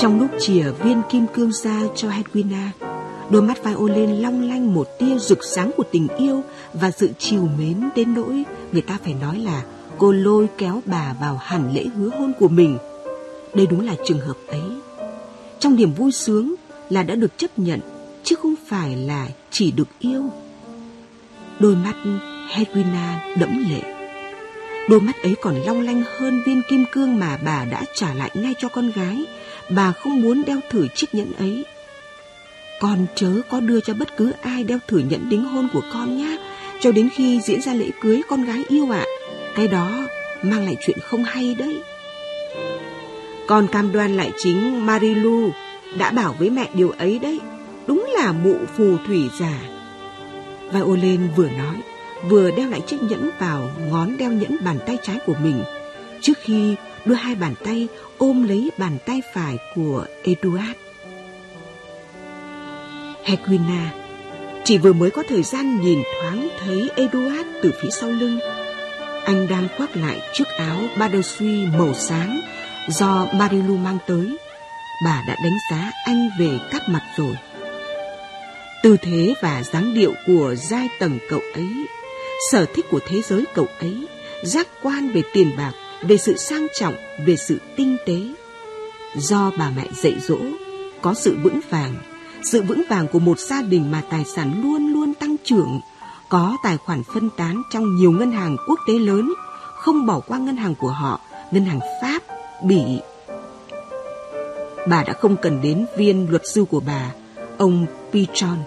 Trong 0.00 0.20
lúc 0.20 0.30
chìa 0.40 0.70
viên 0.70 1.02
kim 1.10 1.26
cương 1.34 1.52
ra 1.52 1.80
cho 1.96 2.08
Hedwina, 2.08 2.68
đôi 3.30 3.42
mắt 3.42 3.64
Violin 3.64 4.10
long 4.10 4.48
lanh 4.48 4.74
một 4.74 4.88
tia 4.98 5.18
rực 5.18 5.44
sáng 5.44 5.70
của 5.76 5.84
tình 5.92 6.08
yêu 6.18 6.42
và 6.72 6.90
sự 6.90 7.10
chiều 7.18 7.48
mến 7.58 7.88
đến 7.96 8.14
nỗi 8.14 8.44
người 8.72 8.82
ta 8.82 8.98
phải 9.04 9.14
nói 9.14 9.38
là 9.38 9.62
cô 9.98 10.12
lôi 10.12 10.48
kéo 10.58 10.82
bà 10.86 11.14
vào 11.20 11.36
hẳn 11.36 11.74
lễ 11.74 11.84
hứa 11.96 12.08
hôn 12.18 12.32
của 12.38 12.48
mình. 12.48 12.78
Đây 13.54 13.66
đúng 13.66 13.86
là 13.86 13.94
trường 14.06 14.20
hợp 14.20 14.36
ấy. 14.48 14.62
Trong 15.58 15.76
niềm 15.76 15.92
vui 15.92 16.12
sướng 16.12 16.54
là 16.90 17.02
đã 17.02 17.14
được 17.14 17.38
chấp 17.38 17.58
nhận, 17.58 17.80
chứ 18.24 18.36
không 18.42 18.54
phải 18.66 18.96
là 18.96 19.28
chỉ 19.50 19.70
được 19.70 19.88
yêu. 19.98 20.24
Đôi 21.58 21.76
mắt 21.76 21.94
Hedwina 22.54 23.36
đẫm 23.38 23.64
lệ. 23.70 23.80
Đôi 24.88 25.00
mắt 25.00 25.22
ấy 25.22 25.34
còn 25.42 25.54
long 25.54 25.80
lanh 25.80 26.02
hơn 26.18 26.42
viên 26.46 26.62
kim 26.70 26.84
cương 26.92 27.18
mà 27.18 27.38
bà 27.44 27.64
đã 27.64 27.82
trả 27.94 28.14
lại 28.14 28.30
ngay 28.34 28.54
cho 28.58 28.68
con 28.68 28.90
gái. 28.90 29.24
Bà 29.70 29.92
không 29.92 30.22
muốn 30.22 30.42
đeo 30.46 30.60
thử 30.70 30.88
chiếc 30.88 31.14
nhẫn 31.14 31.32
ấy. 31.38 31.64
Con 32.80 33.06
chớ 33.14 33.32
có 33.48 33.60
đưa 33.60 33.80
cho 33.80 33.94
bất 33.94 34.16
cứ 34.16 34.32
ai 34.42 34.64
đeo 34.64 34.78
thử 34.88 34.98
nhẫn 34.98 35.28
đính 35.28 35.44
hôn 35.44 35.68
của 35.72 35.82
con 35.92 36.16
nhé. 36.16 36.38
Cho 36.80 36.92
đến 36.92 37.08
khi 37.14 37.40
diễn 37.40 37.60
ra 37.60 37.74
lễ 37.74 37.90
cưới 38.00 38.22
con 38.28 38.44
gái 38.44 38.64
yêu 38.68 38.90
ạ. 38.90 39.04
Cái 39.56 39.68
đó 39.68 39.90
mang 40.42 40.64
lại 40.64 40.76
chuyện 40.80 40.98
không 41.00 41.24
hay 41.24 41.54
đấy. 41.54 41.82
Con 43.46 43.66
cam 43.72 43.92
đoan 43.92 44.16
lại 44.16 44.30
chính 44.38 44.86
Marilu 44.86 45.50
đã 45.98 46.10
bảo 46.10 46.34
với 46.38 46.50
mẹ 46.50 46.68
điều 46.74 46.90
ấy 46.90 47.18
đấy. 47.18 47.40
Đúng 47.86 48.10
là 48.14 48.32
mụ 48.32 48.56
phù 48.76 48.96
thủy 49.06 49.30
giả. 49.40 49.60
Violin 50.72 51.20
vừa 51.36 51.48
nói, 51.48 51.76
vừa 52.28 52.50
đeo 52.50 52.68
lại 52.68 52.80
chiếc 52.86 53.02
nhẫn 53.02 53.30
vào 53.38 53.70
ngón 53.90 54.16
đeo 54.16 54.32
nhẫn 54.32 54.56
bàn 54.64 54.78
tay 54.86 54.98
trái 55.02 55.18
của 55.26 55.34
mình, 55.42 55.62
trước 56.20 56.38
khi 56.42 56.74
đưa 57.04 57.14
hai 57.14 57.34
bàn 57.34 57.54
tay 57.64 57.88
ôm 58.20 58.48
lấy 58.48 58.70
bàn 58.78 58.98
tay 59.06 59.22
phải 59.32 59.56
của 59.74 60.06
Eduard. 60.22 60.78
Hedwina 63.24 63.86
chỉ 64.64 64.78
vừa 64.78 64.92
mới 64.92 65.10
có 65.10 65.22
thời 65.28 65.42
gian 65.42 65.80
nhìn 65.80 66.02
thoáng 66.20 66.48
thấy 66.60 66.90
Eduard 66.96 67.48
từ 67.62 67.72
phía 67.82 67.88
sau 67.90 68.10
lưng. 68.10 68.38
Anh 69.24 69.48
đang 69.48 69.68
khoác 69.76 69.96
lại 69.96 70.20
chiếc 70.34 70.48
áo 70.58 70.78
Badesui 70.98 71.66
màu 71.78 71.94
sáng 71.94 72.40
do 72.88 73.26
Marilu 73.34 73.76
mang 73.76 73.98
tới. 74.06 74.36
Bà 75.04 75.24
đã 75.28 75.36
đánh 75.44 75.58
giá 75.70 75.90
anh 76.04 76.30
về 76.38 76.58
các 76.70 76.88
mặt 76.88 77.02
rồi. 77.16 77.34
Tư 78.82 78.96
thế 79.02 79.34
và 79.42 79.62
dáng 79.62 79.94
điệu 79.94 80.12
của 80.26 80.54
giai 80.70 80.88
tầng 80.98 81.18
cậu 81.28 81.40
ấy, 81.54 81.68
sở 82.50 82.66
thích 82.74 82.86
của 82.90 83.00
thế 83.08 83.20
giới 83.28 83.44
cậu 83.54 83.66
ấy, 83.80 84.06
giác 84.42 84.68
quan 84.82 85.08
về 85.08 85.22
tiền 85.32 85.56
bạc, 85.56 85.72
về 86.02 86.16
sự 86.16 86.36
sang 86.36 86.66
trọng, 86.74 86.94
về 87.26 87.36
sự 87.36 87.58
tinh 87.76 87.96
tế. 88.06 88.18
Do 89.16 89.50
bà 89.58 89.70
mẹ 89.76 89.86
dạy 90.02 90.16
dỗ, 90.20 90.38
có 91.02 91.14
sự 91.14 91.36
vững 91.42 91.60
vàng, 91.70 91.94
sự 92.44 92.62
vững 92.62 92.82
vàng 92.88 93.06
của 93.08 93.18
một 93.18 93.38
gia 93.38 93.62
đình 93.62 93.90
mà 93.90 94.02
tài 94.10 94.24
sản 94.24 94.62
luôn 94.62 94.92
luôn 94.92 95.14
tăng 95.14 95.36
trưởng, 95.44 95.80
có 96.28 96.56
tài 96.62 96.76
khoản 96.76 97.02
phân 97.14 97.30
tán 97.36 97.62
trong 97.70 97.96
nhiều 97.96 98.12
ngân 98.12 98.32
hàng 98.32 98.56
quốc 98.68 98.78
tế 98.88 98.92
lớn, 98.98 99.32
không 99.76 100.06
bỏ 100.06 100.20
qua 100.20 100.38
ngân 100.38 100.56
hàng 100.56 100.74
của 100.74 100.90
họ, 100.90 101.20
ngân 101.50 101.64
hàng 101.64 101.80
Pháp, 102.02 102.22
Bỉ. 102.64 102.82
Bà 104.88 105.04
đã 105.04 105.12
không 105.12 105.36
cần 105.36 105.60
đến 105.62 105.86
viên 105.96 106.30
luật 106.30 106.42
sư 106.54 106.64
của 106.70 106.80
bà, 106.80 107.10
ông 107.58 107.86
Pichon, 108.12 108.58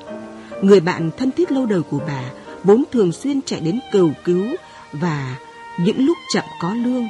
người 0.62 0.80
bạn 0.80 1.10
thân 1.18 1.32
thiết 1.32 1.52
lâu 1.52 1.66
đời 1.66 1.82
của 1.82 2.00
bà, 2.08 2.24
vốn 2.64 2.84
thường 2.92 3.12
xuyên 3.12 3.42
chạy 3.42 3.60
đến 3.60 3.80
cầu 3.92 4.12
cứu 4.24 4.46
và 4.94 5.36
những 5.80 6.06
lúc 6.06 6.18
chậm 6.34 6.44
có 6.62 6.74
lương, 6.74 7.08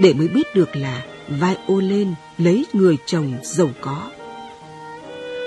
để 0.00 0.12
mới 0.12 0.28
biết 0.28 0.54
được 0.54 0.76
là 0.76 1.02
vai 1.28 1.56
ô 1.66 1.80
lên 1.80 2.14
lấy 2.38 2.66
người 2.72 2.96
chồng 3.06 3.34
giàu 3.42 3.70
có. 3.80 4.10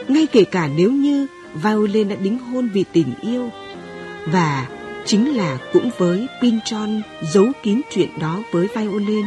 Ngay 0.08 0.28
kể 0.32 0.44
cả 0.44 0.70
nếu 0.76 0.92
như 0.92 1.28
Violin 1.54 2.08
đã 2.08 2.16
đính 2.16 2.40
hôn 2.40 2.70
vì 2.74 2.86
tình 2.94 3.14
yêu 3.22 3.50
và 4.28 4.68
chính 5.06 5.38
là 5.38 5.58
cũng 5.74 5.90
với 5.98 6.28
Pintron 6.42 7.02
giấu 7.34 7.46
kín 7.64 7.82
chuyện 7.92 8.10
đó 8.20 8.44
với 8.52 8.68
Violin, 8.76 9.26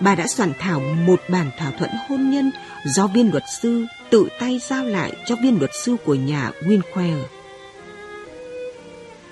bà 0.00 0.14
đã 0.14 0.26
soạn 0.26 0.52
thảo 0.58 0.80
một 1.06 1.20
bản 1.28 1.50
thỏa 1.58 1.70
thuận 1.70 1.90
hôn 2.08 2.30
nhân 2.30 2.50
do 2.84 3.06
viên 3.06 3.30
luật 3.30 3.44
sư 3.62 3.86
tự 4.10 4.28
tay 4.38 4.60
giao 4.68 4.84
lại 4.84 5.12
cho 5.26 5.36
viên 5.42 5.58
luật 5.58 5.70
sư 5.84 5.96
của 6.04 6.14
nhà 6.14 6.50
Winquare. 6.62 7.22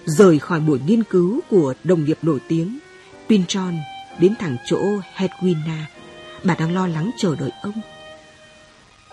Rời 0.05 0.39
khỏi 0.39 0.61
buổi 0.61 0.79
nghiên 0.87 1.03
cứu 1.03 1.41
của 1.51 1.75
đồng 1.85 2.05
nghiệp 2.05 2.19
nổi 2.23 2.39
tiếng, 2.49 2.79
Pintron 3.29 3.75
đến 4.19 4.35
thẳng 4.39 4.57
chỗ 4.67 5.01
Hedwina. 5.17 5.83
Bà 6.45 6.55
đang 6.55 6.75
lo 6.75 6.87
lắng 6.87 7.11
chờ 7.19 7.37
đợi 7.37 7.51
ông. 7.63 7.81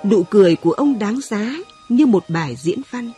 Nụ 0.03 0.23
cười 0.23 0.55
của 0.55 0.71
ông 0.71 0.99
đáng 0.99 1.19
giá 1.21 1.53
như 1.89 2.05
một 2.05 2.25
bài 2.29 2.55
diễn 2.55 2.81
văn. 2.91 3.11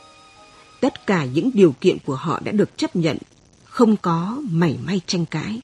Tất 0.81 1.07
cả 1.07 1.25
những 1.25 1.51
điều 1.53 1.71
kiện 1.81 1.97
của 2.05 2.15
họ 2.15 2.39
đã 2.39 2.51
được 2.51 2.77
chấp 2.77 2.95
nhận, 2.95 3.17
không 3.63 3.97
có 3.97 4.41
mảy 4.49 4.77
may 4.85 5.01
tranh 5.07 5.25
cãi. 5.25 5.61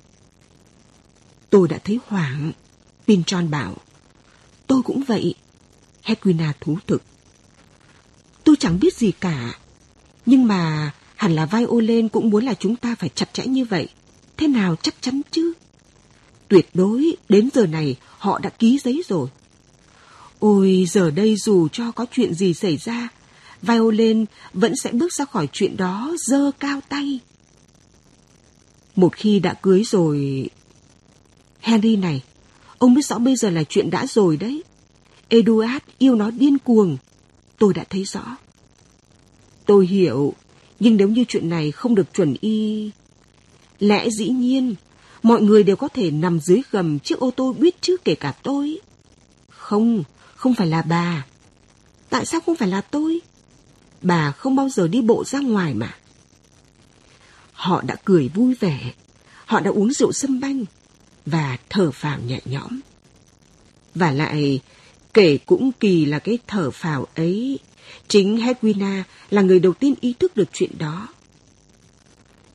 Tôi 1.49 1.67
đã 1.67 1.77
thấy 1.83 1.99
hoảng, 2.07 2.51
Pinchon 3.07 3.51
bảo. 3.51 3.75
Tôi 4.67 4.81
cũng 4.81 5.03
vậy, 5.07 5.35
Hedwina 6.03 6.51
thú 6.61 6.77
thực. 6.87 7.01
Tôi 8.43 8.55
chẳng 8.59 8.79
biết 8.79 8.93
gì 8.95 9.11
cả, 9.11 9.59
nhưng 10.25 10.47
mà 10.47 10.91
hẳn 11.15 11.35
là 11.35 11.45
vai 11.45 11.65
Olen 11.65 12.09
cũng 12.09 12.29
muốn 12.29 12.45
là 12.45 12.53
chúng 12.53 12.75
ta 12.75 12.95
phải 12.95 13.09
chặt 13.09 13.33
chẽ 13.33 13.45
như 13.45 13.65
vậy. 13.65 13.87
Thế 14.37 14.47
nào 14.47 14.75
chắc 14.75 14.95
chắn 15.01 15.21
chứ? 15.31 15.53
Tuyệt 16.49 16.69
đối 16.73 17.15
đến 17.29 17.49
giờ 17.53 17.67
này 17.67 17.95
họ 18.17 18.39
đã 18.39 18.49
ký 18.49 18.79
giấy 18.83 19.03
rồi. 19.07 19.29
Ôi 20.39 20.85
giờ 20.89 21.11
đây 21.11 21.35
dù 21.35 21.67
cho 21.67 21.91
có 21.91 22.05
chuyện 22.11 22.33
gì 22.33 22.53
xảy 22.53 22.77
ra, 22.77 23.09
Violin 23.61 24.25
vẫn 24.53 24.75
sẽ 24.75 24.91
bước 24.91 25.13
ra 25.13 25.25
khỏi 25.25 25.47
chuyện 25.51 25.77
đó 25.77 26.15
dơ 26.17 26.51
cao 26.59 26.81
tay. 26.89 27.19
Một 28.95 29.15
khi 29.15 29.39
đã 29.39 29.53
cưới 29.53 29.83
rồi... 29.83 30.49
Henry 31.59 31.95
này, 31.95 32.23
ông 32.77 32.93
biết 32.93 33.05
rõ 33.05 33.19
bây 33.19 33.35
giờ 33.35 33.49
là 33.49 33.63
chuyện 33.63 33.89
đã 33.89 34.05
rồi 34.05 34.37
đấy. 34.37 34.63
Eduard 35.29 35.83
yêu 35.97 36.15
nó 36.15 36.31
điên 36.31 36.57
cuồng. 36.57 36.97
Tôi 37.57 37.73
đã 37.73 37.83
thấy 37.89 38.03
rõ. 38.03 38.37
Tôi 39.65 39.87
hiểu, 39.87 40.33
nhưng 40.79 40.97
nếu 40.97 41.09
như 41.09 41.23
chuyện 41.27 41.49
này 41.49 41.71
không 41.71 41.95
được 41.95 42.13
chuẩn 42.13 42.35
y... 42.41 42.91
Lẽ 43.79 44.09
dĩ 44.09 44.29
nhiên, 44.29 44.75
mọi 45.23 45.41
người 45.41 45.63
đều 45.63 45.75
có 45.75 45.87
thể 45.87 46.11
nằm 46.11 46.39
dưới 46.39 46.61
gầm 46.71 46.99
chiếc 46.99 47.19
ô 47.19 47.31
tô 47.31 47.53
biết 47.53 47.81
chứ 47.81 47.97
kể 48.05 48.15
cả 48.15 48.33
tôi. 48.43 48.79
Không, 49.49 50.03
không 50.35 50.55
phải 50.55 50.67
là 50.67 50.81
bà. 50.81 51.25
Tại 52.09 52.25
sao 52.25 52.39
không 52.45 52.55
phải 52.55 52.67
là 52.67 52.81
tôi? 52.81 53.19
Bà 54.01 54.31
không 54.31 54.55
bao 54.55 54.69
giờ 54.69 54.87
đi 54.87 55.01
bộ 55.01 55.23
ra 55.23 55.39
ngoài 55.39 55.73
mà. 55.73 55.95
Họ 57.53 57.81
đã 57.81 57.95
cười 58.05 58.29
vui 58.29 58.55
vẻ, 58.59 58.93
họ 59.45 59.59
đã 59.59 59.71
uống 59.71 59.93
rượu 59.93 60.11
sâm 60.11 60.39
banh 60.39 60.65
và 61.25 61.57
thở 61.69 61.91
phào 61.91 62.19
nhẹ 62.19 62.39
nhõm. 62.45 62.79
Và 63.95 64.11
lại, 64.11 64.59
kể 65.13 65.37
cũng 65.37 65.71
kỳ 65.79 66.05
là 66.05 66.19
cái 66.19 66.39
thở 66.47 66.71
phào 66.71 67.05
ấy, 67.15 67.59
chính 68.07 68.37
Hedwina 68.37 69.03
là 69.29 69.41
người 69.41 69.59
đầu 69.59 69.73
tiên 69.73 69.93
ý 70.01 70.13
thức 70.13 70.35
được 70.35 70.49
chuyện 70.53 70.71
đó. 70.77 71.07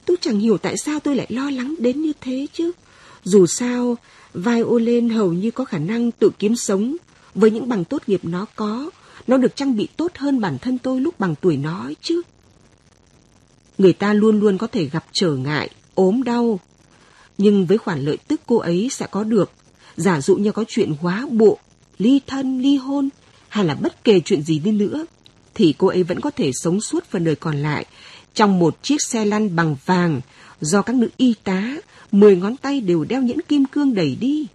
Tôi 0.05 0.17
chẳng 0.21 0.41
hiểu 0.41 0.59
tại 0.59 0.77
sao 0.77 1.01
tôi 1.01 1.17
lại 1.17 1.27
lo 1.31 1.51
lắng 1.51 1.75
đến 1.79 2.03
như 2.03 2.13
thế 2.21 2.47
chứ. 2.53 2.73
Dù 3.25 3.47
sao, 3.47 3.97
violin 4.35 5.09
hầu 5.09 5.33
như 5.33 5.51
có 5.51 5.65
khả 5.65 5.79
năng 5.79 6.11
tự 6.13 6.31
kiếm 6.39 6.57
sống 6.57 6.97
với 7.35 7.51
những 7.51 7.69
bằng 7.69 7.85
tốt 7.85 8.03
nghiệp 8.07 8.21
nó 8.23 8.47
có. 8.57 8.91
Nó 9.27 9.37
được 9.37 9.57
trang 9.57 9.77
bị 9.77 9.89
tốt 9.97 10.13
hơn 10.15 10.41
bản 10.41 10.59
thân 10.59 10.79
tôi 10.79 11.01
lúc 11.01 11.21
bằng 11.21 11.35
tuổi 11.41 11.57
nó 11.57 11.91
chứ. 12.03 12.23
Người 13.79 13.93
ta 13.93 14.13
luôn 14.13 14.41
luôn 14.41 14.59
có 14.59 14.67
thể 14.67 14.85
gặp 14.85 15.05
trở 15.13 15.37
ngại, 15.37 15.71
ốm 15.95 16.23
đau. 16.23 16.61
Nhưng 17.39 17.67
với 17.67 17.79
khoản 17.79 18.01
lợi 18.05 18.17
tức 18.29 18.41
cô 18.47 18.57
ấy 18.57 18.89
sẽ 18.91 19.07
có 19.11 19.25
được, 19.25 19.51
giả 19.97 20.21
dụ 20.21 20.37
như 20.37 20.53
có 20.53 20.65
chuyện 20.69 20.93
hóa 21.01 21.27
bộ, 21.31 21.59
ly 21.99 22.21
thân, 22.27 22.61
ly 22.61 22.77
hôn, 22.77 23.09
hay 23.49 23.65
là 23.65 23.75
bất 23.75 24.05
kể 24.05 24.21
chuyện 24.21 24.43
gì 24.43 24.59
đi 24.59 24.71
nữa, 24.71 25.07
thì 25.55 25.75
cô 25.79 25.87
ấy 25.87 26.03
vẫn 26.03 26.21
có 26.21 26.31
thể 26.31 26.51
sống 26.55 26.81
suốt 26.81 27.05
phần 27.11 27.25
đời 27.25 27.37
còn 27.37 27.57
lại 27.57 27.87
trong 28.35 28.59
một 28.59 28.83
chiếc 28.83 29.03
xe 29.03 29.25
lăn 29.25 29.57
bằng 29.57 29.77
vàng 29.87 30.21
do 30.61 30.83
các 30.83 30.97
nữ 30.97 31.09
y 31.17 31.35
tá, 31.45 31.77
mười 32.13 32.37
ngón 32.37 32.57
tay 32.57 32.81
đều 32.81 33.05
đeo 33.05 33.23
nhẫn 33.23 33.41
kim 33.41 33.65
cương 33.65 33.95
đẩy 33.95 34.17
đi. 34.17 34.47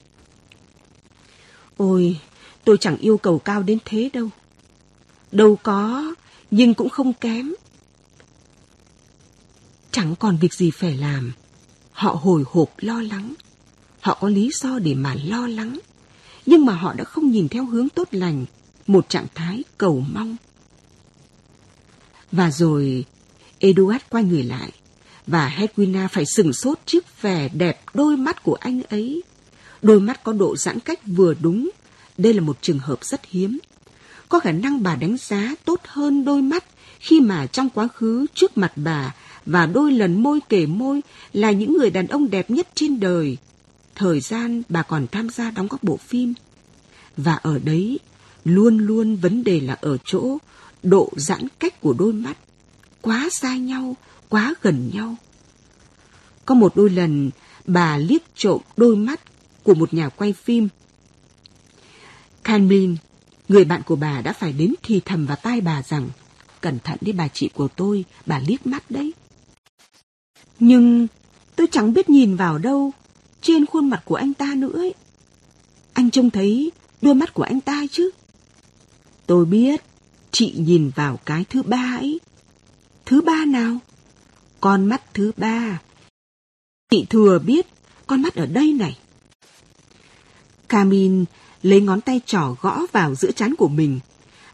Ôi, 1.77 2.19
tôi 2.63 2.77
chẳng 2.77 2.97
yêu 2.97 3.17
cầu 3.17 3.39
cao 3.39 3.63
đến 3.63 3.77
thế 3.86 4.09
đâu. 4.13 4.30
Đâu 5.32 5.55
có, 5.63 6.13
nhưng 6.51 6.73
cũng 6.73 6.89
không 6.89 7.13
kém. 7.13 7.53
Chẳng 9.91 10.15
còn 10.15 10.38
việc 10.38 10.53
gì 10.53 10.71
phải 10.71 10.97
làm. 10.97 11.32
Họ 11.91 12.11
hồi 12.21 12.43
hộp 12.47 12.69
lo 12.77 13.01
lắng. 13.01 13.34
Họ 14.01 14.17
có 14.21 14.30
lý 14.30 14.49
do 14.53 14.80
để 14.80 14.93
mà 14.93 15.15
lo 15.25 15.47
lắng. 15.47 15.80
Nhưng 16.45 16.65
mà 16.65 16.73
họ 16.73 16.93
đã 16.93 17.03
không 17.03 17.32
nhìn 17.32 17.47
theo 17.47 17.65
hướng 17.65 17.89
tốt 17.89 18.07
lành, 18.11 18.45
một 18.88 19.09
trạng 19.09 19.27
thái 19.36 19.63
cầu 19.77 20.03
mong. 20.13 20.36
Và 22.32 22.51
rồi 22.51 23.05
Eduard 23.60 24.03
quay 24.10 24.24
người 24.24 24.43
lại, 24.43 24.72
và 25.28 25.55
Hedwina 25.57 26.07
phải 26.07 26.26
sừng 26.26 26.53
sốt 26.53 26.80
trước 26.86 27.22
vẻ 27.22 27.49
đẹp 27.49 27.82
đôi 27.93 28.18
mắt 28.18 28.43
của 28.43 28.55
anh 28.55 28.82
ấy. 28.89 29.24
Đôi 29.82 29.99
mắt 29.99 30.24
có 30.24 30.34
độ 30.34 30.55
giãn 30.57 30.80
cách 30.80 30.99
vừa 31.05 31.34
đúng. 31.41 31.70
Đây 32.18 32.34
là 32.34 32.41
một 32.41 32.57
trường 32.62 32.80
hợp 32.80 33.05
rất 33.05 33.22
hiếm. 33.26 33.60
Có 34.30 34.39
khả 34.39 34.51
năng 34.51 34.84
bà 34.84 34.95
đánh 34.95 35.18
giá 35.18 35.55
tốt 35.66 35.80
hơn 35.84 36.26
đôi 36.26 36.41
mắt 36.41 36.64
khi 36.99 37.22
mà 37.22 37.45
trong 37.45 37.70
quá 37.70 37.88
khứ 37.88 38.26
trước 38.34 38.57
mặt 38.57 38.72
bà 38.76 39.16
và 39.45 39.66
đôi 39.66 39.91
lần 39.91 40.24
môi 40.24 40.39
kể 40.49 40.66
môi 40.66 41.01
là 41.34 41.51
những 41.51 41.78
người 41.78 41.89
đàn 41.89 42.07
ông 42.07 42.30
đẹp 42.30 42.49
nhất 42.49 42.68
trên 42.76 42.99
đời. 42.99 43.38
Thời 43.95 44.20
gian 44.20 44.62
bà 44.70 44.82
còn 44.82 45.07
tham 45.12 45.30
gia 45.30 45.51
đóng 45.51 45.70
các 45.70 45.84
bộ 45.84 45.97
phim. 45.97 46.34
Và 47.18 47.36
ở 47.36 47.60
đấy, 47.60 47.99
luôn 48.45 48.78
luôn 48.78 49.16
vấn 49.16 49.43
đề 49.43 49.60
là 49.60 49.78
ở 49.82 49.97
chỗ 50.05 50.38
độ 50.84 51.10
giãn 51.16 51.47
cách 51.60 51.82
của 51.82 51.93
đôi 51.93 52.14
mắt 52.14 52.38
quá 53.01 53.29
xa 53.31 53.55
nhau, 53.55 53.95
quá 54.29 54.53
gần 54.61 54.91
nhau. 54.93 55.15
Có 56.45 56.55
một 56.55 56.75
đôi 56.75 56.89
lần, 56.89 57.29
bà 57.65 57.97
liếc 57.97 58.21
trộm 58.35 58.61
đôi 58.77 58.95
mắt 58.95 59.21
của 59.63 59.73
một 59.73 59.93
nhà 59.93 60.09
quay 60.09 60.33
phim. 60.33 60.67
Canblin, 62.43 62.95
người 63.47 63.65
bạn 63.65 63.81
của 63.85 63.95
bà 63.95 64.21
đã 64.21 64.33
phải 64.33 64.53
đến 64.53 64.73
thì 64.83 65.01
thầm 65.05 65.25
vào 65.25 65.37
tai 65.37 65.61
bà 65.61 65.83
rằng 65.83 66.09
cẩn 66.61 66.79
thận 66.79 66.97
đi 67.01 67.11
bà 67.11 67.27
chị 67.27 67.49
của 67.53 67.67
tôi, 67.67 68.05
bà 68.25 68.39
liếc 68.47 68.67
mắt 68.67 68.91
đấy. 68.91 69.13
Nhưng 70.59 71.07
tôi 71.55 71.67
chẳng 71.71 71.93
biết 71.93 72.09
nhìn 72.09 72.35
vào 72.35 72.57
đâu, 72.57 72.91
trên 73.41 73.65
khuôn 73.65 73.89
mặt 73.89 74.01
của 74.05 74.15
anh 74.15 74.33
ta 74.33 74.53
nữa 74.55 74.77
ấy. 74.77 74.93
Anh 75.93 76.11
trông 76.11 76.29
thấy 76.29 76.71
đôi 77.01 77.15
mắt 77.15 77.33
của 77.33 77.43
anh 77.43 77.61
ta 77.61 77.85
chứ. 77.91 78.11
Tôi 79.25 79.45
biết, 79.45 79.81
chị 80.31 80.53
nhìn 80.57 80.91
vào 80.95 81.19
cái 81.25 81.45
thứ 81.49 81.63
ba 81.63 81.97
ấy. 81.99 82.19
Thứ 83.10 83.22
ba 83.22 83.45
nào? 83.45 83.78
Con 84.62 84.86
mắt 84.86 85.14
thứ 85.14 85.32
ba. 85.38 85.82
Chị 86.91 87.05
thừa 87.10 87.39
biết 87.39 87.68
con 88.07 88.22
mắt 88.22 88.36
ở 88.36 88.45
đây 88.45 88.74
này. 88.74 88.97
Camin 90.68 91.26
lấy 91.62 91.82
ngón 91.82 92.01
tay 92.01 92.22
trỏ 92.26 92.55
gõ 92.62 92.82
vào 92.91 93.16
giữa 93.16 93.32
trán 93.32 93.55
của 93.55 93.68
mình. 93.68 93.99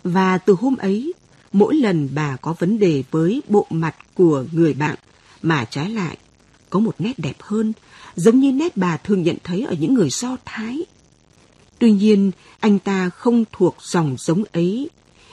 Và 0.03 0.37
từ 0.37 0.55
hôm 0.59 0.77
ấy, 0.77 1.13
mỗi 1.53 1.75
lần 1.75 2.09
bà 2.13 2.35
có 2.35 2.55
vấn 2.59 2.79
đề 2.79 3.03
với 3.11 3.41
bộ 3.49 3.65
mặt 3.69 3.95
của 4.13 4.45
người 4.51 4.73
bạn, 4.73 4.95
mà 5.41 5.65
trái 5.65 5.89
lại, 5.89 6.17
có 6.69 6.79
một 6.79 6.95
nét 6.99 7.19
đẹp 7.19 7.35
hơn, 7.39 7.73
giống 8.15 8.39
như 8.39 8.51
nét 8.51 8.77
bà 8.77 8.97
thường 8.97 9.23
nhận 9.23 9.37
thấy 9.43 9.61
ở 9.61 9.75
những 9.79 9.93
người 9.93 10.09
Do 10.09 10.37
Thái. 10.45 10.85
Tuy 11.79 11.91
nhiên, 11.91 12.31
anh 12.59 12.79
ta 12.79 13.09
không 13.09 13.43
thuộc 13.51 13.75
dòng 13.81 14.15
giống 14.19 14.43
ấy. 14.53 14.89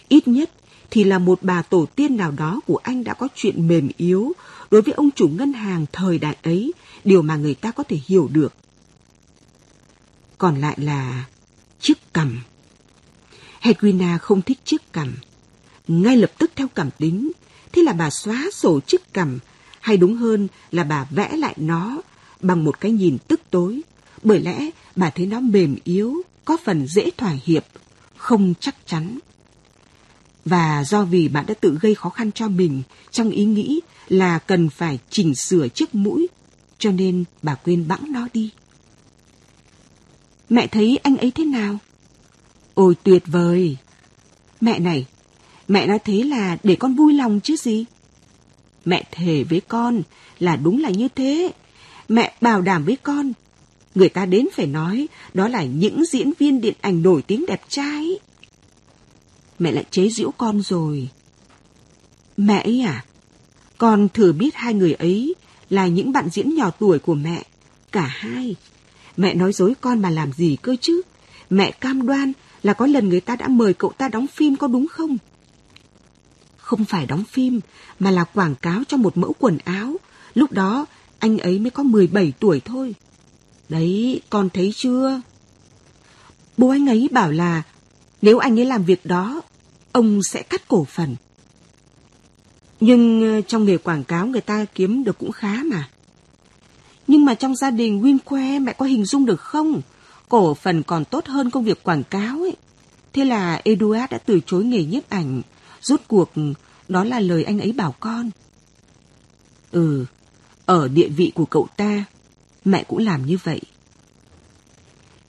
Ít 0.08 0.28
nhất 0.28 0.50
thì 0.92 1.04
là 1.04 1.18
một 1.18 1.38
bà 1.42 1.62
tổ 1.62 1.86
tiên 1.96 2.16
nào 2.16 2.30
đó 2.30 2.60
của 2.66 2.76
anh 2.76 3.04
đã 3.04 3.14
có 3.14 3.28
chuyện 3.34 3.68
mềm 3.68 3.88
yếu 3.96 4.32
đối 4.70 4.82
với 4.82 4.94
ông 4.94 5.10
chủ 5.10 5.28
ngân 5.28 5.52
hàng 5.52 5.86
thời 5.92 6.18
đại 6.18 6.36
ấy, 6.42 6.72
điều 7.04 7.22
mà 7.22 7.36
người 7.36 7.54
ta 7.54 7.70
có 7.70 7.82
thể 7.82 7.98
hiểu 8.06 8.28
được. 8.32 8.54
Còn 10.38 10.60
lại 10.60 10.76
là 10.80 11.24
chiếc 11.80 12.14
cằm. 12.14 12.40
Hedwina 13.62 14.18
không 14.18 14.42
thích 14.42 14.58
chiếc 14.64 14.92
cằm. 14.92 15.14
Ngay 15.88 16.16
lập 16.16 16.30
tức 16.38 16.50
theo 16.56 16.68
cảm 16.68 16.90
tính, 16.98 17.32
thế 17.72 17.82
là 17.82 17.92
bà 17.92 18.10
xóa 18.10 18.48
sổ 18.52 18.80
chiếc 18.80 19.12
cằm, 19.12 19.38
hay 19.80 19.96
đúng 19.96 20.16
hơn 20.16 20.48
là 20.70 20.84
bà 20.84 21.06
vẽ 21.10 21.36
lại 21.36 21.54
nó 21.56 22.02
bằng 22.40 22.64
một 22.64 22.80
cái 22.80 22.92
nhìn 22.92 23.18
tức 23.28 23.40
tối, 23.50 23.80
bởi 24.22 24.40
lẽ 24.40 24.70
bà 24.96 25.10
thấy 25.10 25.26
nó 25.26 25.40
mềm 25.40 25.76
yếu, 25.84 26.22
có 26.44 26.56
phần 26.64 26.86
dễ 26.86 27.10
thỏa 27.16 27.36
hiệp, 27.44 27.64
không 28.16 28.54
chắc 28.60 28.76
chắn. 28.86 29.18
Và 30.44 30.84
do 30.84 31.04
vì 31.04 31.28
bạn 31.28 31.44
đã 31.46 31.54
tự 31.54 31.78
gây 31.80 31.94
khó 31.94 32.08
khăn 32.08 32.32
cho 32.32 32.48
mình 32.48 32.82
trong 33.10 33.30
ý 33.30 33.44
nghĩ 33.44 33.80
là 34.08 34.38
cần 34.38 34.70
phải 34.70 34.98
chỉnh 35.10 35.34
sửa 35.34 35.68
chiếc 35.68 35.94
mũi, 35.94 36.26
cho 36.78 36.90
nên 36.90 37.24
bà 37.42 37.54
quên 37.54 37.88
bẵng 37.88 38.12
nó 38.12 38.28
đi. 38.32 38.50
Mẹ 40.48 40.66
thấy 40.66 40.98
anh 41.02 41.16
ấy 41.16 41.30
thế 41.30 41.44
nào? 41.44 41.78
Ôi 42.74 42.94
tuyệt 43.02 43.22
vời! 43.26 43.76
Mẹ 44.60 44.78
này, 44.78 45.06
mẹ 45.68 45.86
nói 45.86 45.98
thế 45.98 46.22
là 46.22 46.56
để 46.62 46.76
con 46.76 46.94
vui 46.94 47.12
lòng 47.12 47.40
chứ 47.40 47.56
gì? 47.56 47.84
Mẹ 48.84 49.04
thề 49.10 49.44
với 49.44 49.60
con 49.60 50.02
là 50.38 50.56
đúng 50.56 50.82
là 50.82 50.90
như 50.90 51.08
thế. 51.08 51.52
Mẹ 52.08 52.34
bảo 52.40 52.62
đảm 52.62 52.84
với 52.84 52.96
con. 52.96 53.32
Người 53.94 54.08
ta 54.08 54.26
đến 54.26 54.48
phải 54.52 54.66
nói 54.66 55.06
đó 55.34 55.48
là 55.48 55.64
những 55.64 56.04
diễn 56.04 56.32
viên 56.38 56.60
điện 56.60 56.74
ảnh 56.80 57.02
nổi 57.02 57.22
tiếng 57.22 57.46
đẹp 57.46 57.62
trai 57.68 58.18
mẹ 59.62 59.72
lại 59.72 59.84
chế 59.90 60.08
giễu 60.08 60.30
con 60.30 60.62
rồi. 60.62 61.08
Mẹ 62.36 62.62
ấy 62.62 62.80
à? 62.80 63.04
Con 63.78 64.08
thừa 64.08 64.32
biết 64.32 64.54
hai 64.54 64.74
người 64.74 64.92
ấy 64.92 65.34
là 65.70 65.86
những 65.86 66.12
bạn 66.12 66.28
diễn 66.28 66.54
nhỏ 66.54 66.70
tuổi 66.70 66.98
của 66.98 67.14
mẹ. 67.14 67.42
Cả 67.92 68.06
hai. 68.06 68.56
Mẹ 69.16 69.34
nói 69.34 69.52
dối 69.52 69.74
con 69.80 70.02
mà 70.02 70.10
làm 70.10 70.32
gì 70.32 70.56
cơ 70.62 70.76
chứ? 70.80 71.02
Mẹ 71.50 71.70
cam 71.70 72.06
đoan 72.06 72.32
là 72.62 72.72
có 72.72 72.86
lần 72.86 73.08
người 73.08 73.20
ta 73.20 73.36
đã 73.36 73.48
mời 73.48 73.74
cậu 73.74 73.92
ta 73.98 74.08
đóng 74.08 74.26
phim 74.26 74.56
có 74.56 74.66
đúng 74.66 74.88
không? 74.88 75.16
Không 76.56 76.84
phải 76.84 77.06
đóng 77.06 77.24
phim, 77.24 77.60
mà 77.98 78.10
là 78.10 78.24
quảng 78.24 78.54
cáo 78.54 78.82
cho 78.88 78.96
một 78.96 79.16
mẫu 79.16 79.34
quần 79.38 79.58
áo. 79.58 79.96
Lúc 80.34 80.52
đó, 80.52 80.86
anh 81.18 81.38
ấy 81.38 81.58
mới 81.58 81.70
có 81.70 81.82
17 81.82 82.32
tuổi 82.40 82.60
thôi. 82.64 82.94
Đấy, 83.68 84.20
con 84.30 84.48
thấy 84.50 84.72
chưa? 84.76 85.20
Bố 86.56 86.68
anh 86.68 86.88
ấy 86.88 87.08
bảo 87.12 87.32
là 87.32 87.62
nếu 88.22 88.38
anh 88.38 88.60
ấy 88.60 88.66
làm 88.66 88.84
việc 88.84 89.06
đó, 89.06 89.42
ông 89.92 90.22
sẽ 90.22 90.42
cắt 90.42 90.68
cổ 90.68 90.84
phần. 90.84 91.16
Nhưng 92.80 93.34
ờ, 93.34 93.40
trong 93.40 93.64
nghề 93.64 93.76
quảng 93.76 94.04
cáo 94.04 94.26
người 94.26 94.40
ta 94.40 94.64
kiếm 94.74 95.04
được 95.04 95.18
cũng 95.18 95.32
khá 95.32 95.62
mà. 95.64 95.88
Nhưng 97.06 97.24
mà 97.24 97.34
trong 97.34 97.56
gia 97.56 97.70
đình 97.70 98.02
Winque 98.02 98.62
mẹ 98.62 98.72
có 98.72 98.86
hình 98.86 99.04
dung 99.04 99.26
được 99.26 99.40
không? 99.40 99.80
Cổ 100.28 100.54
phần 100.54 100.82
còn 100.82 101.04
tốt 101.04 101.26
hơn 101.26 101.50
công 101.50 101.64
việc 101.64 101.82
quảng 101.82 102.04
cáo 102.04 102.38
ấy. 102.38 102.56
Thế 103.12 103.24
là 103.24 103.60
Eduard 103.64 104.10
đã 104.10 104.18
từ 104.18 104.40
chối 104.46 104.64
nghề 104.64 104.84
nhiếp 104.84 105.10
ảnh. 105.10 105.42
Rốt 105.82 106.00
cuộc 106.08 106.30
đó 106.88 107.04
là 107.04 107.20
lời 107.20 107.44
anh 107.44 107.60
ấy 107.60 107.72
bảo 107.72 107.94
con. 108.00 108.30
Ừ, 109.70 110.04
ở 110.66 110.88
địa 110.88 111.08
vị 111.08 111.32
của 111.34 111.44
cậu 111.44 111.68
ta, 111.76 112.04
mẹ 112.64 112.84
cũng 112.88 112.98
làm 112.98 113.26
như 113.26 113.38
vậy. 113.44 113.60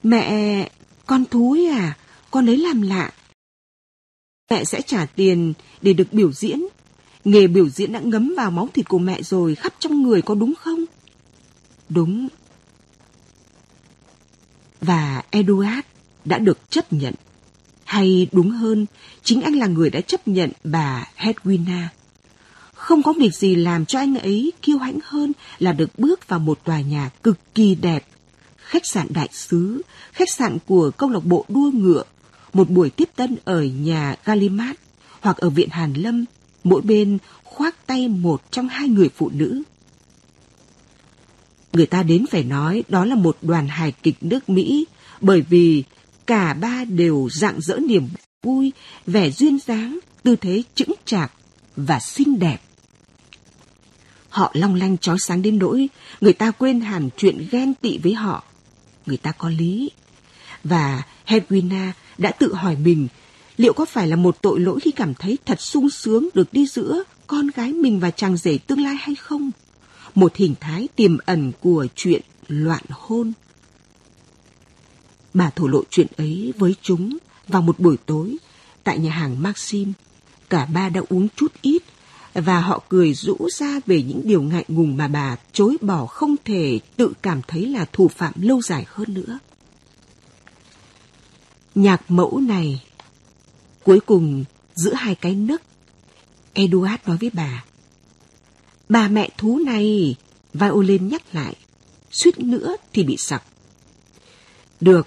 Mẹ, 0.02 0.68
con 1.06 1.24
thúi 1.24 1.66
à, 1.66 1.96
con 2.30 2.46
lấy 2.46 2.56
làm 2.56 2.82
lạ. 2.82 3.12
Mẹ 4.50 4.64
sẽ 4.64 4.82
trả 4.82 5.06
tiền 5.06 5.52
để 5.82 5.92
được 5.92 6.12
biểu 6.12 6.32
diễn. 6.32 6.62
Nghề 7.24 7.46
biểu 7.46 7.68
diễn 7.68 7.92
đã 7.92 8.00
ngấm 8.00 8.34
vào 8.36 8.50
máu 8.50 8.68
thịt 8.74 8.88
của 8.88 8.98
mẹ 8.98 9.22
rồi, 9.22 9.54
khắp 9.54 9.74
trong 9.78 10.02
người 10.02 10.22
có 10.22 10.34
đúng 10.34 10.54
không? 10.54 10.84
Đúng. 11.88 12.28
Và 14.80 15.22
Eduard 15.30 15.86
đã 16.24 16.38
được 16.38 16.70
chấp 16.70 16.92
nhận. 16.92 17.14
Hay 17.84 18.26
đúng 18.32 18.50
hơn, 18.50 18.86
chính 19.22 19.42
anh 19.42 19.54
là 19.54 19.66
người 19.66 19.90
đã 19.90 20.00
chấp 20.00 20.28
nhận 20.28 20.50
bà 20.64 21.08
Hedwina. 21.16 21.86
Không 22.74 23.02
có 23.02 23.12
việc 23.12 23.34
gì 23.34 23.54
làm 23.54 23.86
cho 23.86 23.98
anh 23.98 24.18
ấy 24.18 24.52
kiêu 24.62 24.78
hãnh 24.78 24.98
hơn 25.04 25.32
là 25.58 25.72
được 25.72 25.98
bước 25.98 26.28
vào 26.28 26.38
một 26.38 26.64
tòa 26.64 26.80
nhà 26.80 27.10
cực 27.22 27.38
kỳ 27.54 27.74
đẹp. 27.74 28.06
Khách 28.56 28.82
sạn 28.92 29.06
đại 29.10 29.28
sứ, 29.32 29.82
khách 30.12 30.30
sạn 30.30 30.58
của 30.66 30.90
câu 30.90 31.10
lạc 31.10 31.24
bộ 31.24 31.44
đua 31.48 31.70
ngựa, 31.74 32.02
một 32.54 32.70
buổi 32.70 32.90
tiếp 32.90 33.08
tân 33.16 33.36
ở 33.44 33.62
nhà 33.62 34.16
Galimat 34.24 34.76
hoặc 35.20 35.36
ở 35.36 35.50
viện 35.50 35.68
Hàn 35.70 35.92
Lâm, 35.92 36.24
mỗi 36.64 36.82
bên 36.82 37.18
khoác 37.44 37.86
tay 37.86 38.08
một 38.08 38.42
trong 38.50 38.68
hai 38.68 38.88
người 38.88 39.08
phụ 39.08 39.30
nữ. 39.34 39.62
Người 41.72 41.86
ta 41.86 42.02
đến 42.02 42.26
phải 42.30 42.44
nói 42.44 42.84
đó 42.88 43.04
là 43.04 43.14
một 43.14 43.36
đoàn 43.42 43.68
hài 43.68 43.92
kịch 43.92 44.16
nước 44.20 44.48
Mỹ 44.48 44.86
bởi 45.20 45.42
vì 45.42 45.84
cả 46.26 46.54
ba 46.54 46.84
đều 46.84 47.28
dạng 47.32 47.60
dỡ 47.60 47.78
niềm 47.78 48.08
vui, 48.42 48.72
vẻ 49.06 49.30
duyên 49.30 49.58
dáng, 49.66 49.98
tư 50.22 50.36
thế 50.36 50.62
chững 50.74 50.92
chạc 51.04 51.32
và 51.76 52.00
xinh 52.00 52.38
đẹp. 52.38 52.58
Họ 54.28 54.50
long 54.54 54.74
lanh 54.74 54.98
chói 54.98 55.16
sáng 55.18 55.42
đến 55.42 55.58
nỗi 55.58 55.88
người 56.20 56.32
ta 56.32 56.50
quên 56.50 56.80
hẳn 56.80 57.08
chuyện 57.16 57.48
ghen 57.50 57.74
tị 57.74 57.98
với 57.98 58.14
họ. 58.14 58.44
Người 59.06 59.16
ta 59.16 59.32
có 59.32 59.48
lý. 59.48 59.90
Và 60.64 61.02
Hedwina 61.26 61.90
đã 62.18 62.30
tự 62.30 62.54
hỏi 62.54 62.76
mình, 62.76 63.08
liệu 63.56 63.72
có 63.72 63.84
phải 63.84 64.08
là 64.08 64.16
một 64.16 64.42
tội 64.42 64.60
lỗi 64.60 64.80
khi 64.80 64.90
cảm 64.90 65.14
thấy 65.14 65.38
thật 65.46 65.60
sung 65.60 65.90
sướng 65.90 66.28
được 66.34 66.52
đi 66.52 66.66
giữa 66.66 67.02
con 67.26 67.48
gái 67.48 67.72
mình 67.72 68.00
và 68.00 68.10
chàng 68.10 68.36
rể 68.36 68.58
tương 68.58 68.82
lai 68.82 68.96
hay 69.00 69.14
không? 69.14 69.50
Một 70.14 70.36
hình 70.36 70.54
thái 70.60 70.88
tiềm 70.96 71.18
ẩn 71.18 71.52
của 71.60 71.86
chuyện 71.94 72.22
loạn 72.48 72.82
hôn. 72.90 73.32
Bà 75.34 75.50
thổ 75.50 75.66
lộ 75.66 75.82
chuyện 75.90 76.06
ấy 76.16 76.52
với 76.58 76.74
chúng 76.82 77.18
vào 77.48 77.62
một 77.62 77.80
buổi 77.80 77.96
tối 78.06 78.36
tại 78.84 78.98
nhà 78.98 79.10
hàng 79.10 79.42
Maxim. 79.42 79.92
Cả 80.50 80.66
ba 80.66 80.88
đã 80.88 81.00
uống 81.08 81.28
chút 81.36 81.52
ít 81.62 81.82
và 82.34 82.60
họ 82.60 82.82
cười 82.88 83.14
rũ 83.14 83.36
ra 83.50 83.80
về 83.86 84.02
những 84.02 84.20
điều 84.24 84.42
ngại 84.42 84.64
ngùng 84.68 84.96
mà 84.96 85.08
bà 85.08 85.36
chối 85.52 85.76
bỏ 85.80 86.06
không 86.06 86.36
thể 86.44 86.80
tự 86.96 87.12
cảm 87.22 87.40
thấy 87.48 87.66
là 87.66 87.84
thủ 87.92 88.08
phạm 88.08 88.32
lâu 88.36 88.62
dài 88.62 88.84
hơn 88.88 89.14
nữa. 89.14 89.38
Nhạc 91.74 92.10
mẫu 92.10 92.40
này 92.40 92.82
cuối 93.84 94.00
cùng 94.00 94.44
giữa 94.74 94.94
hai 94.94 95.14
cái 95.14 95.34
nấc 95.34 95.62
Eduard 96.52 97.02
nói 97.06 97.16
với 97.20 97.30
bà 97.34 97.64
Bà 98.88 99.08
mẹ 99.08 99.28
thú 99.38 99.58
này 99.58 100.16
Violin 100.54 101.08
nhắc 101.08 101.22
lại 101.34 101.54
Suýt 102.10 102.38
nữa 102.38 102.76
thì 102.92 103.02
bị 103.02 103.16
sặc 103.18 103.42
Được 104.80 105.06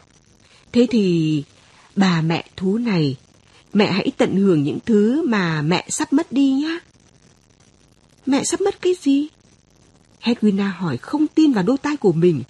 Thế 0.71 0.87
thì 0.89 1.43
bà 1.95 2.21
mẹ 2.21 2.47
thú 2.55 2.77
này 2.77 3.15
Mẹ 3.73 3.91
hãy 3.91 4.11
tận 4.17 4.35
hưởng 4.35 4.63
những 4.63 4.79
thứ 4.85 5.27
mà 5.27 5.61
mẹ 5.61 5.85
sắp 5.89 6.13
mất 6.13 6.31
đi 6.31 6.51
nhá 6.51 6.79
Mẹ 8.27 8.43
sắp 8.43 8.61
mất 8.61 8.81
cái 8.81 8.93
gì? 9.01 9.27
Hedwina 10.21 10.71
hỏi 10.71 10.97
không 10.97 11.27
tin 11.27 11.53
vào 11.53 11.63
đôi 11.63 11.77
tai 11.77 11.97
của 11.97 12.11
mình. 12.11 12.43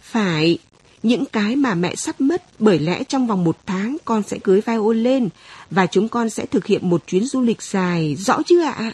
Phải, 0.00 0.58
những 1.02 1.24
cái 1.24 1.56
mà 1.56 1.74
mẹ 1.74 1.94
sắp 1.96 2.20
mất 2.20 2.42
bởi 2.58 2.78
lẽ 2.78 3.04
trong 3.04 3.26
vòng 3.26 3.44
một 3.44 3.58
tháng 3.66 3.96
con 4.04 4.22
sẽ 4.22 4.38
cưới 4.38 4.60
vai 4.60 4.76
ôn 4.76 5.02
lên 5.02 5.28
và 5.70 5.86
chúng 5.86 6.08
con 6.08 6.30
sẽ 6.30 6.46
thực 6.46 6.66
hiện 6.66 6.90
một 6.90 7.02
chuyến 7.06 7.24
du 7.24 7.40
lịch 7.40 7.62
dài, 7.62 8.16
rõ 8.18 8.42
chưa 8.46 8.62
ạ? 8.62 8.92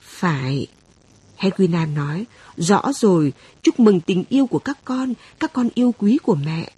Phải. 0.00 0.66
Hedwina 1.38 1.94
nói, 1.94 2.24
rõ 2.56 2.82
rồi, 2.94 3.32
chúc 3.62 3.80
mừng 3.80 4.00
tình 4.00 4.24
yêu 4.28 4.46
của 4.46 4.58
các 4.58 4.78
con, 4.84 5.14
các 5.40 5.52
con 5.52 5.68
yêu 5.74 5.94
quý 5.98 6.18
của 6.22 6.34
mẹ. 6.34 6.72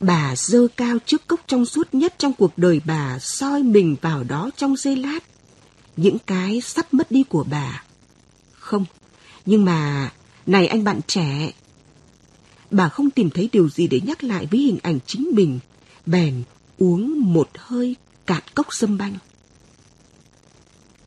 Bà 0.00 0.34
dơ 0.36 0.66
cao 0.76 0.96
chiếc 1.06 1.26
cốc 1.26 1.40
trong 1.46 1.66
suốt 1.66 1.94
nhất 1.94 2.14
trong 2.18 2.32
cuộc 2.32 2.58
đời 2.58 2.80
bà 2.84 3.18
soi 3.18 3.62
mình 3.62 3.96
vào 4.02 4.24
đó 4.24 4.50
trong 4.56 4.76
giây 4.76 4.96
lát 4.96 5.20
những 5.96 6.18
cái 6.26 6.60
sắp 6.60 6.94
mất 6.94 7.10
đi 7.10 7.22
của 7.22 7.44
bà. 7.50 7.82
Không, 8.52 8.84
nhưng 9.46 9.64
mà, 9.64 10.10
này 10.46 10.66
anh 10.66 10.84
bạn 10.84 11.00
trẻ. 11.06 11.52
Bà 12.70 12.88
không 12.88 13.10
tìm 13.10 13.30
thấy 13.30 13.48
điều 13.52 13.68
gì 13.68 13.86
để 13.86 14.00
nhắc 14.00 14.24
lại 14.24 14.46
với 14.50 14.60
hình 14.60 14.78
ảnh 14.82 14.98
chính 15.06 15.30
mình, 15.32 15.58
bèn 16.06 16.42
uống 16.78 17.32
một 17.32 17.48
hơi 17.54 17.96
cạn 18.26 18.42
cốc 18.54 18.66
sâm 18.70 18.98
banh. 18.98 19.16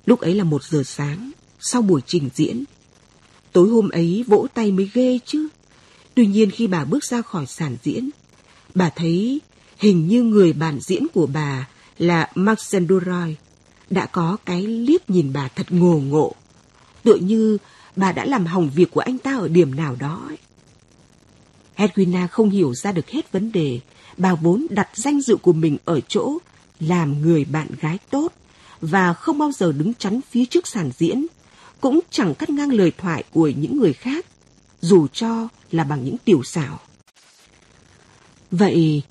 Lúc 0.05 0.19
ấy 0.19 0.35
là 0.35 0.43
một 0.43 0.63
giờ 0.63 0.83
sáng, 0.85 1.31
sau 1.59 1.81
buổi 1.81 2.01
trình 2.07 2.29
diễn. 2.35 2.63
Tối 3.51 3.69
hôm 3.69 3.89
ấy 3.89 4.23
vỗ 4.27 4.47
tay 4.53 4.71
mới 4.71 4.89
ghê 4.93 5.19
chứ. 5.25 5.47
Tuy 6.15 6.25
nhiên 6.25 6.51
khi 6.51 6.67
bà 6.67 6.85
bước 6.85 7.03
ra 7.03 7.21
khỏi 7.21 7.45
sàn 7.45 7.77
diễn, 7.83 8.09
bà 8.75 8.89
thấy 8.89 9.41
hình 9.77 10.07
như 10.07 10.23
người 10.23 10.53
bạn 10.53 10.79
diễn 10.81 11.07
của 11.13 11.27
bà 11.27 11.67
là 11.97 12.31
Maxen 12.35 12.87
Duroy 12.87 13.35
đã 13.89 14.05
có 14.05 14.37
cái 14.45 14.61
liếc 14.61 15.09
nhìn 15.09 15.33
bà 15.33 15.47
thật 15.47 15.71
ngồ 15.71 15.99
ngộ. 15.99 16.35
Tựa 17.03 17.15
như 17.15 17.57
bà 17.95 18.11
đã 18.11 18.25
làm 18.25 18.45
hỏng 18.45 18.69
việc 18.75 18.91
của 18.91 19.01
anh 19.01 19.17
ta 19.17 19.37
ở 19.37 19.47
điểm 19.47 19.75
nào 19.75 19.95
đó. 19.99 20.25
Ấy. 20.27 20.37
Hedwina 21.77 22.27
không 22.27 22.49
hiểu 22.49 22.73
ra 22.75 22.91
được 22.91 23.09
hết 23.09 23.31
vấn 23.31 23.51
đề. 23.51 23.79
Bà 24.17 24.35
vốn 24.35 24.67
đặt 24.69 24.89
danh 24.93 25.21
dự 25.21 25.35
của 25.35 25.53
mình 25.53 25.77
ở 25.85 25.99
chỗ 26.07 26.37
làm 26.79 27.21
người 27.21 27.45
bạn 27.45 27.67
gái 27.81 27.97
tốt 28.09 28.33
và 28.81 29.13
không 29.13 29.37
bao 29.37 29.51
giờ 29.51 29.71
đứng 29.71 29.93
chắn 29.93 30.19
phía 30.29 30.45
trước 30.45 30.67
sàn 30.67 30.91
diễn, 30.97 31.25
cũng 31.81 31.99
chẳng 32.09 32.35
cắt 32.35 32.49
ngang 32.49 32.71
lời 32.71 32.91
thoại 32.97 33.23
của 33.31 33.47
những 33.47 33.77
người 33.77 33.93
khác, 33.93 34.25
dù 34.81 35.07
cho 35.07 35.47
là 35.71 35.83
bằng 35.83 36.03
những 36.05 36.17
tiểu 36.17 36.43
xảo. 36.43 36.79
Vậy, 38.51 39.01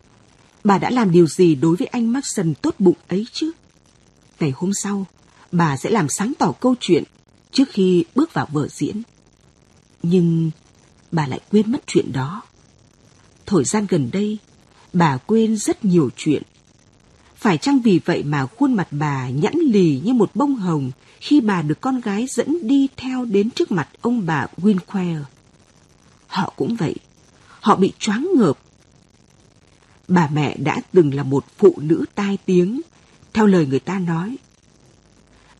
bà 0.64 0.78
đã 0.78 0.90
làm 0.90 1.10
điều 1.10 1.26
gì 1.26 1.54
đối 1.54 1.76
với 1.76 1.86
anh 1.86 2.12
Maxson 2.12 2.54
tốt 2.62 2.74
bụng 2.78 2.96
ấy 3.08 3.26
chứ? 3.32 3.50
Ngày 4.40 4.52
hôm 4.56 4.72
sau, 4.82 5.06
bà 5.52 5.76
sẽ 5.76 5.90
làm 5.90 6.08
sáng 6.08 6.32
tỏ 6.38 6.52
câu 6.60 6.74
chuyện 6.80 7.04
trước 7.52 7.68
khi 7.70 8.04
bước 8.14 8.34
vào 8.34 8.48
vở 8.52 8.68
diễn. 8.68 9.02
Nhưng 10.02 10.50
bà 11.12 11.26
lại 11.26 11.40
quên 11.50 11.72
mất 11.72 11.78
chuyện 11.86 12.12
đó. 12.12 12.42
Thời 13.50 13.64
gian 13.64 13.86
gần 13.88 14.10
đây, 14.12 14.38
bà 14.92 15.16
quên 15.16 15.56
rất 15.56 15.84
nhiều 15.84 16.10
chuyện. 16.16 16.42
Phải 17.36 17.58
chăng 17.58 17.80
vì 17.80 18.00
vậy 18.04 18.22
mà 18.22 18.46
khuôn 18.46 18.74
mặt 18.74 18.88
bà 18.90 19.28
nhẵn 19.28 19.54
lì 19.58 20.00
như 20.04 20.12
một 20.12 20.30
bông 20.34 20.56
hồng 20.56 20.90
khi 21.20 21.40
bà 21.40 21.62
được 21.62 21.80
con 21.80 22.00
gái 22.00 22.26
dẫn 22.28 22.68
đi 22.68 22.88
theo 22.96 23.24
đến 23.24 23.50
trước 23.50 23.72
mặt 23.72 23.88
ông 24.00 24.26
bà 24.26 24.46
Winquare? 24.56 25.22
Họ 26.26 26.52
cũng 26.56 26.76
vậy. 26.76 26.94
Họ 27.60 27.76
bị 27.76 27.92
choáng 27.98 28.28
ngợp. 28.36 28.58
Bà 30.08 30.28
mẹ 30.32 30.56
đã 30.56 30.80
từng 30.92 31.14
là 31.14 31.22
một 31.22 31.44
phụ 31.58 31.74
nữ 31.76 32.04
tai 32.14 32.38
tiếng, 32.46 32.80
theo 33.32 33.46
lời 33.46 33.66
người 33.66 33.80
ta 33.80 33.98
nói. 33.98 34.36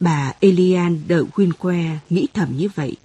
Bà 0.01 0.33
Elian 0.41 1.01
de 1.09 1.17
Winque 1.17 1.97
nghĩ 2.11 2.27
thầm 2.35 2.57
như 2.57 2.69
vậy. 2.75 2.97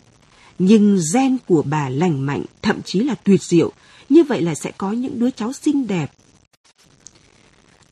Nhưng 0.59 0.99
gen 1.13 1.37
của 1.47 1.61
bà 1.61 1.89
lành 1.89 2.25
mạnh, 2.25 2.43
thậm 2.61 2.81
chí 2.81 2.99
là 2.99 3.15
tuyệt 3.15 3.43
diệu, 3.43 3.71
như 4.09 4.23
vậy 4.23 4.41
là 4.41 4.55
sẽ 4.55 4.71
có 4.77 4.91
những 4.91 5.19
đứa 5.19 5.29
cháu 5.29 5.53
xinh 5.53 5.87
đẹp. 5.87 6.11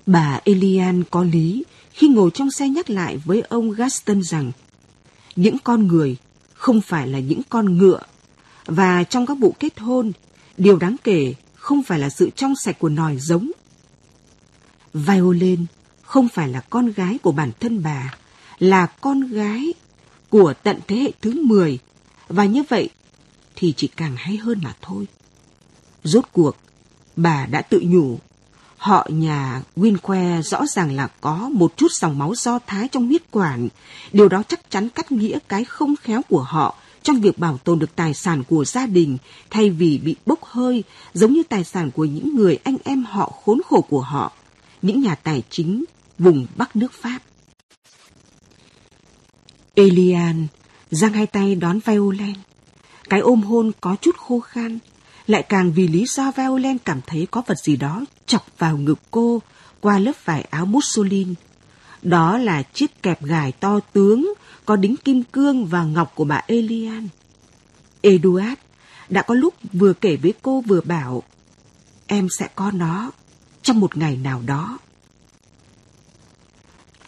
Bà 0.06 0.40
Elian 0.44 1.04
có 1.12 1.24
lý 1.24 1.64
khi 1.92 2.08
ngồi 2.08 2.32
trong 2.34 2.52
xe 2.52 2.70
nhắc 2.70 2.90
lại 2.90 3.18
với 3.26 3.42
ông 3.42 3.72
Gaston 3.72 4.24
rằng 4.24 4.52
những 5.36 5.58
con 5.64 5.88
người 5.88 6.18
không 6.54 6.82
phải 6.82 7.08
là 7.08 7.20
những 7.20 7.42
con 7.50 7.78
ngựa 7.78 8.00
và 8.66 9.04
trong 9.04 9.26
các 9.26 9.38
vụ 9.40 9.56
kết 9.60 9.80
hôn, 9.80 10.12
điều 10.58 10.78
đáng 10.78 10.96
kể 11.04 11.34
không 11.54 11.84
phải 11.84 12.00
là 12.00 12.10
sự 12.10 12.30
trong 12.36 12.54
sạch 12.56 12.80
của 12.80 12.90
nòi 12.90 13.18
giống. 13.18 13.52
Violin 14.94 15.66
không 16.02 16.28
phải 16.28 16.50
là 16.50 16.60
con 16.60 16.92
gái 16.92 17.18
của 17.18 17.32
bản 17.32 17.52
thân 17.60 17.84
bà, 17.84 18.14
là 18.60 18.86
con 18.86 19.22
gái 19.22 19.74
của 20.30 20.54
tận 20.64 20.80
thế 20.88 20.96
hệ 20.96 21.12
thứ 21.22 21.44
10 21.44 21.80
và 22.28 22.46
như 22.46 22.64
vậy 22.70 22.90
thì 23.56 23.74
chỉ 23.78 23.88
càng 23.88 24.16
hay 24.18 24.38
hơn 24.38 24.60
mà 24.64 24.76
thôi. 24.82 25.08
Rốt 26.04 26.26
cuộc, 26.34 26.56
bà 27.16 27.46
đã 27.46 27.62
tự 27.62 27.82
nhủ, 27.86 28.20
họ 28.78 29.08
nhà 29.10 29.62
Winque 29.76 30.42
rõ 30.42 30.66
ràng 30.66 30.96
là 30.96 31.08
có 31.22 31.50
một 31.54 31.78
chút 31.78 31.92
dòng 31.92 32.18
máu 32.18 32.34
do 32.36 32.60
thái 32.68 32.88
trong 32.88 33.08
huyết 33.08 33.22
quản. 33.32 33.68
Điều 34.12 34.30
đó 34.30 34.44
chắc 34.48 34.72
chắn 34.72 34.90
cắt 34.90 35.12
nghĩa 35.12 35.40
cái 35.48 35.64
không 35.66 35.96
khéo 35.96 36.22
của 36.30 36.42
họ 36.42 36.76
trong 37.04 37.22
việc 37.22 37.40
bảo 37.40 37.58
tồn 37.58 37.80
được 37.80 37.96
tài 37.96 38.14
sản 38.14 38.44
của 38.44 38.66
gia 38.66 38.86
đình 38.86 39.18
thay 39.50 39.70
vì 39.70 39.98
bị 39.98 40.16
bốc 40.26 40.46
hơi 40.46 40.84
giống 41.14 41.34
như 41.34 41.44
tài 41.44 41.64
sản 41.64 41.92
của 41.92 42.06
những 42.06 42.36
người 42.36 42.58
anh 42.64 42.78
em 42.84 43.04
họ 43.04 43.32
khốn 43.46 43.62
khổ 43.70 43.82
của 43.82 44.02
họ, 44.02 44.32
những 44.82 45.02
nhà 45.02 45.16
tài 45.16 45.44
chính 45.50 45.84
vùng 46.20 46.48
Bắc 46.56 46.76
nước 46.76 46.94
Pháp. 46.94 47.20
Elian 49.76 50.48
giang 50.92 51.14
hai 51.14 51.26
tay 51.26 51.56
đón 51.56 51.80
Violen. 51.86 52.36
Cái 53.10 53.20
ôm 53.20 53.42
hôn 53.42 53.72
có 53.82 53.96
chút 54.02 54.18
khô 54.18 54.40
khan, 54.40 54.80
lại 55.28 55.44
càng 55.44 55.74
vì 55.74 55.88
lý 55.88 56.06
do 56.08 56.32
Violent 56.32 56.86
cảm 56.86 57.02
thấy 57.08 57.28
có 57.32 57.44
vật 57.48 57.60
gì 57.60 57.76
đó 57.76 58.06
chọc 58.26 58.46
vào 58.58 58.78
ngực 58.78 59.00
cô 59.12 59.42
qua 59.82 60.00
lớp 60.00 60.26
vải 60.26 60.42
áo 60.42 60.66
Mussolini. 60.66 61.34
Đó 62.02 62.38
là 62.38 62.64
chiếc 62.64 63.04
kẹp 63.04 63.24
gài 63.24 63.52
to 63.52 63.80
tướng 63.94 64.34
có 64.66 64.76
đính 64.76 64.98
kim 64.98 65.24
cương 65.24 65.66
và 65.66 65.84
ngọc 65.84 66.12
của 66.16 66.26
bà 66.26 66.42
Elian. 66.48 67.08
Eduard, 68.02 68.54
đã 69.10 69.22
có 69.22 69.36
lúc 69.36 69.54
vừa 69.74 69.94
kể 69.94 70.16
với 70.16 70.34
cô 70.42 70.62
vừa 70.62 70.82
bảo 70.82 71.24
em 72.08 72.28
sẽ 72.30 72.48
có 72.56 72.72
nó 72.72 73.12
trong 73.62 73.80
một 73.80 73.98
ngày 73.98 74.18
nào 74.18 74.42
đó. 74.46 74.78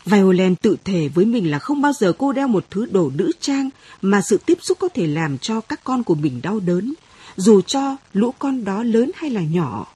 Violent 0.05 0.61
tự 0.61 0.78
thề 0.84 1.07
với 1.07 1.26
mình 1.26 1.51
là 1.51 1.59
không 1.59 1.82
bao 1.82 1.93
giờ 1.93 2.13
cô 2.18 2.32
đeo 2.32 2.47
một 2.47 2.66
thứ 2.70 2.86
đồ 2.86 3.11
nữ 3.16 3.32
trang 3.39 3.70
mà 4.01 4.22
sự 4.22 4.39
tiếp 4.45 4.57
xúc 4.61 4.80
có 4.80 4.89
thể 4.89 5.07
làm 5.07 5.38
cho 5.38 5.61
các 5.61 5.84
con 5.84 6.03
của 6.03 6.16
mình 6.16 6.41
đau 6.43 6.59
đớn, 6.59 6.93
dù 7.38 7.61
cho 7.61 7.97
lũ 8.13 8.33
con 8.39 8.63
đó 8.63 8.83
lớn 8.83 9.11
hay 9.15 9.29
là 9.29 9.41
nhỏ. 9.41 9.93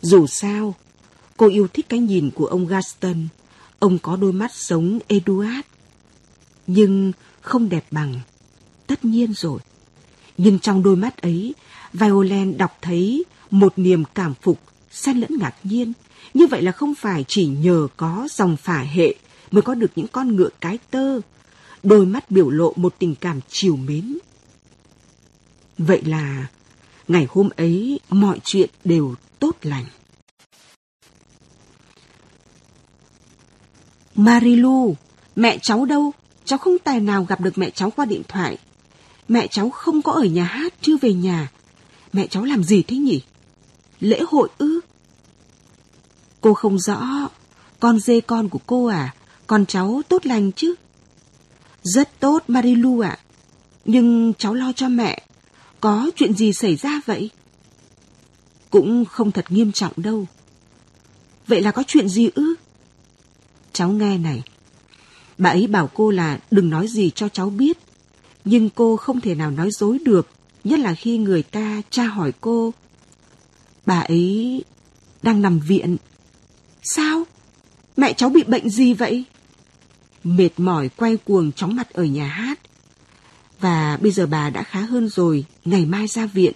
Dù 0.00 0.26
sao, 0.26 0.74
cô 1.36 1.48
yêu 1.48 1.68
thích 1.68 1.88
cái 1.88 2.00
nhìn 2.00 2.30
của 2.30 2.46
ông 2.46 2.66
Gaston. 2.66 3.28
Ông 3.78 3.98
có 3.98 4.16
đôi 4.16 4.32
mắt 4.32 4.54
giống 4.54 4.98
Eduard. 5.08 5.66
Nhưng 6.66 7.12
không 7.40 7.68
đẹp 7.68 7.84
bằng. 7.90 8.20
Tất 8.86 9.04
nhiên 9.04 9.32
rồi. 9.32 9.60
Nhưng 10.38 10.58
trong 10.58 10.82
đôi 10.82 10.96
mắt 10.96 11.22
ấy, 11.22 11.54
Violet 11.92 12.56
đọc 12.58 12.78
thấy 12.82 13.24
một 13.50 13.72
niềm 13.76 14.04
cảm 14.14 14.34
phục, 14.42 14.58
xen 14.90 15.20
lẫn 15.20 15.30
ngạc 15.38 15.54
nhiên. 15.62 15.92
Như 16.34 16.46
vậy 16.46 16.62
là 16.62 16.72
không 16.72 16.94
phải 16.94 17.24
chỉ 17.28 17.46
nhờ 17.46 17.88
có 17.96 18.28
dòng 18.30 18.56
phả 18.56 18.78
hệ 18.82 19.14
mới 19.50 19.62
có 19.62 19.74
được 19.74 19.90
những 19.96 20.06
con 20.12 20.36
ngựa 20.36 20.48
cái 20.60 20.78
tơ. 20.90 21.20
Đôi 21.82 22.06
mắt 22.06 22.30
biểu 22.30 22.50
lộ 22.50 22.72
một 22.76 22.94
tình 22.98 23.14
cảm 23.14 23.40
chiều 23.48 23.76
mến. 23.76 24.18
Vậy 25.78 26.02
là 26.04 26.46
ngày 27.08 27.26
hôm 27.30 27.48
ấy 27.56 28.00
mọi 28.10 28.40
chuyện 28.44 28.70
đều 28.84 29.14
tốt 29.38 29.56
lành. 29.62 29.84
Marilu, 34.14 34.96
mẹ 35.36 35.58
cháu 35.62 35.84
đâu? 35.84 36.12
Cháu 36.44 36.58
không 36.58 36.78
tài 36.78 37.00
nào 37.00 37.24
gặp 37.24 37.40
được 37.40 37.58
mẹ 37.58 37.70
cháu 37.70 37.90
qua 37.90 38.04
điện 38.04 38.22
thoại. 38.28 38.58
Mẹ 39.28 39.46
cháu 39.46 39.70
không 39.70 40.02
có 40.02 40.12
ở 40.12 40.24
nhà 40.24 40.44
hát, 40.44 40.74
chưa 40.80 40.96
về 40.96 41.12
nhà. 41.12 41.50
Mẹ 42.12 42.26
cháu 42.26 42.44
làm 42.44 42.64
gì 42.64 42.82
thế 42.82 42.96
nhỉ? 42.96 43.22
Lễ 44.00 44.20
hội 44.28 44.48
ư? 44.58 44.80
Cô 46.40 46.54
không 46.54 46.78
rõ. 46.78 47.28
Con 47.80 47.98
dê 47.98 48.20
con 48.20 48.48
của 48.48 48.60
cô 48.66 48.86
à? 48.86 49.14
Con 49.46 49.66
cháu 49.66 50.02
tốt 50.08 50.26
lành 50.26 50.52
chứ? 50.52 50.74
Rất 51.82 52.20
tốt, 52.20 52.42
Marilu 52.48 53.00
ạ. 53.00 53.18
Nhưng 53.84 54.32
cháu 54.38 54.54
lo 54.54 54.72
cho 54.72 54.88
mẹ. 54.88 55.22
Có 55.82 56.10
chuyện 56.16 56.34
gì 56.34 56.52
xảy 56.52 56.76
ra 56.76 57.00
vậy? 57.06 57.30
Cũng 58.70 59.04
không 59.04 59.32
thật 59.32 59.44
nghiêm 59.48 59.72
trọng 59.72 59.92
đâu. 59.96 60.26
Vậy 61.46 61.62
là 61.62 61.70
có 61.70 61.82
chuyện 61.86 62.08
gì 62.08 62.30
ư? 62.34 62.54
Cháu 63.72 63.90
nghe 63.90 64.18
này. 64.18 64.42
Bà 65.38 65.50
ấy 65.50 65.66
bảo 65.66 65.90
cô 65.94 66.10
là 66.10 66.38
đừng 66.50 66.70
nói 66.70 66.88
gì 66.88 67.10
cho 67.10 67.28
cháu 67.28 67.50
biết. 67.50 67.78
Nhưng 68.44 68.70
cô 68.70 68.96
không 68.96 69.20
thể 69.20 69.34
nào 69.34 69.50
nói 69.50 69.70
dối 69.70 69.98
được, 70.04 70.28
nhất 70.64 70.80
là 70.80 70.94
khi 70.94 71.18
người 71.18 71.42
ta 71.42 71.82
tra 71.90 72.04
hỏi 72.04 72.32
cô. 72.40 72.72
Bà 73.86 74.00
ấy 74.00 74.64
đang 75.22 75.42
nằm 75.42 75.60
viện. 75.60 75.96
Sao? 76.82 77.24
Mẹ 77.96 78.12
cháu 78.12 78.28
bị 78.28 78.42
bệnh 78.42 78.70
gì 78.70 78.94
vậy? 78.94 79.24
Mệt 80.24 80.50
mỏi 80.56 80.88
quay 80.88 81.16
cuồng 81.16 81.52
chóng 81.52 81.76
mặt 81.76 81.90
ở 81.90 82.04
nhà 82.04 82.26
hát. 82.26 82.58
Và 83.62 83.98
bây 84.02 84.12
giờ 84.12 84.26
bà 84.26 84.50
đã 84.50 84.62
khá 84.62 84.80
hơn 84.80 85.08
rồi, 85.08 85.44
ngày 85.64 85.86
mai 85.86 86.06
ra 86.06 86.26
viện. 86.26 86.52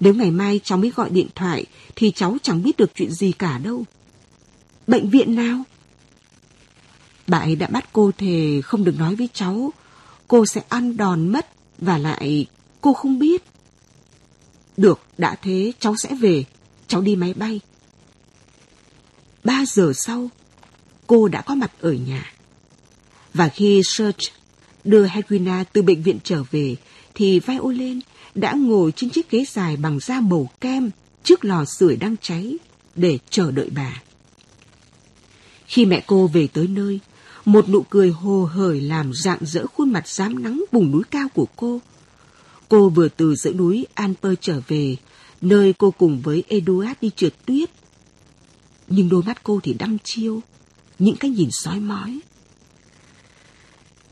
Nếu 0.00 0.14
ngày 0.14 0.30
mai 0.30 0.60
cháu 0.64 0.78
mới 0.78 0.90
gọi 0.90 1.10
điện 1.10 1.28
thoại 1.34 1.64
thì 1.96 2.10
cháu 2.10 2.36
chẳng 2.42 2.62
biết 2.62 2.76
được 2.76 2.90
chuyện 2.94 3.12
gì 3.12 3.32
cả 3.32 3.58
đâu. 3.58 3.84
Bệnh 4.86 5.10
viện 5.10 5.34
nào? 5.34 5.62
Bà 7.26 7.38
ấy 7.38 7.56
đã 7.56 7.66
bắt 7.66 7.88
cô 7.92 8.10
thề 8.18 8.60
không 8.64 8.84
được 8.84 8.98
nói 8.98 9.16
với 9.16 9.28
cháu. 9.32 9.72
Cô 10.28 10.46
sẽ 10.46 10.62
ăn 10.68 10.96
đòn 10.96 11.28
mất 11.28 11.48
và 11.78 11.98
lại 11.98 12.46
cô 12.80 12.92
không 12.92 13.18
biết. 13.18 13.42
Được, 14.76 15.00
đã 15.18 15.36
thế 15.42 15.72
cháu 15.78 15.96
sẽ 15.96 16.14
về. 16.14 16.44
Cháu 16.88 17.00
đi 17.00 17.16
máy 17.16 17.34
bay. 17.34 17.60
Ba 19.44 19.64
giờ 19.66 19.92
sau, 19.94 20.28
cô 21.06 21.28
đã 21.28 21.40
có 21.40 21.54
mặt 21.54 21.72
ở 21.80 21.92
nhà. 21.92 22.32
Và 23.34 23.48
khi 23.48 23.82
search 23.84 24.20
đưa 24.84 25.06
Hedwina 25.06 25.64
từ 25.72 25.82
bệnh 25.82 26.02
viện 26.02 26.18
trở 26.24 26.42
về, 26.50 26.76
thì 27.14 27.40
Violin 27.40 28.00
đã 28.34 28.52
ngồi 28.52 28.92
trên 28.92 29.10
chiếc 29.10 29.30
ghế 29.30 29.44
dài 29.48 29.76
bằng 29.76 30.00
da 30.00 30.20
màu 30.20 30.48
kem 30.60 30.90
trước 31.24 31.44
lò 31.44 31.64
sưởi 31.64 31.96
đang 31.96 32.16
cháy 32.22 32.56
để 32.94 33.18
chờ 33.30 33.50
đợi 33.50 33.70
bà. 33.70 34.02
Khi 35.66 35.86
mẹ 35.86 36.04
cô 36.06 36.26
về 36.26 36.46
tới 36.46 36.66
nơi, 36.66 37.00
một 37.44 37.68
nụ 37.68 37.82
cười 37.82 38.10
hồ 38.10 38.48
hởi 38.52 38.80
làm 38.80 39.12
rạng 39.14 39.38
rỡ 39.40 39.66
khuôn 39.66 39.92
mặt 39.92 40.08
dám 40.08 40.42
nắng 40.42 40.64
vùng 40.72 40.90
núi 40.90 41.02
cao 41.10 41.28
của 41.34 41.46
cô. 41.56 41.80
Cô 42.68 42.88
vừa 42.88 43.08
từ 43.08 43.34
giữa 43.34 43.52
núi 43.52 43.86
Alper 43.94 44.34
trở 44.40 44.60
về, 44.68 44.96
nơi 45.40 45.72
cô 45.72 45.90
cùng 45.90 46.20
với 46.20 46.44
Eduard 46.48 46.92
đi 47.00 47.10
trượt 47.16 47.46
tuyết. 47.46 47.70
Nhưng 48.88 49.08
đôi 49.08 49.22
mắt 49.22 49.42
cô 49.42 49.60
thì 49.62 49.74
đăm 49.74 49.98
chiêu, 50.04 50.40
những 50.98 51.16
cái 51.16 51.30
nhìn 51.30 51.48
sói 51.52 51.80
mói. 51.80 52.20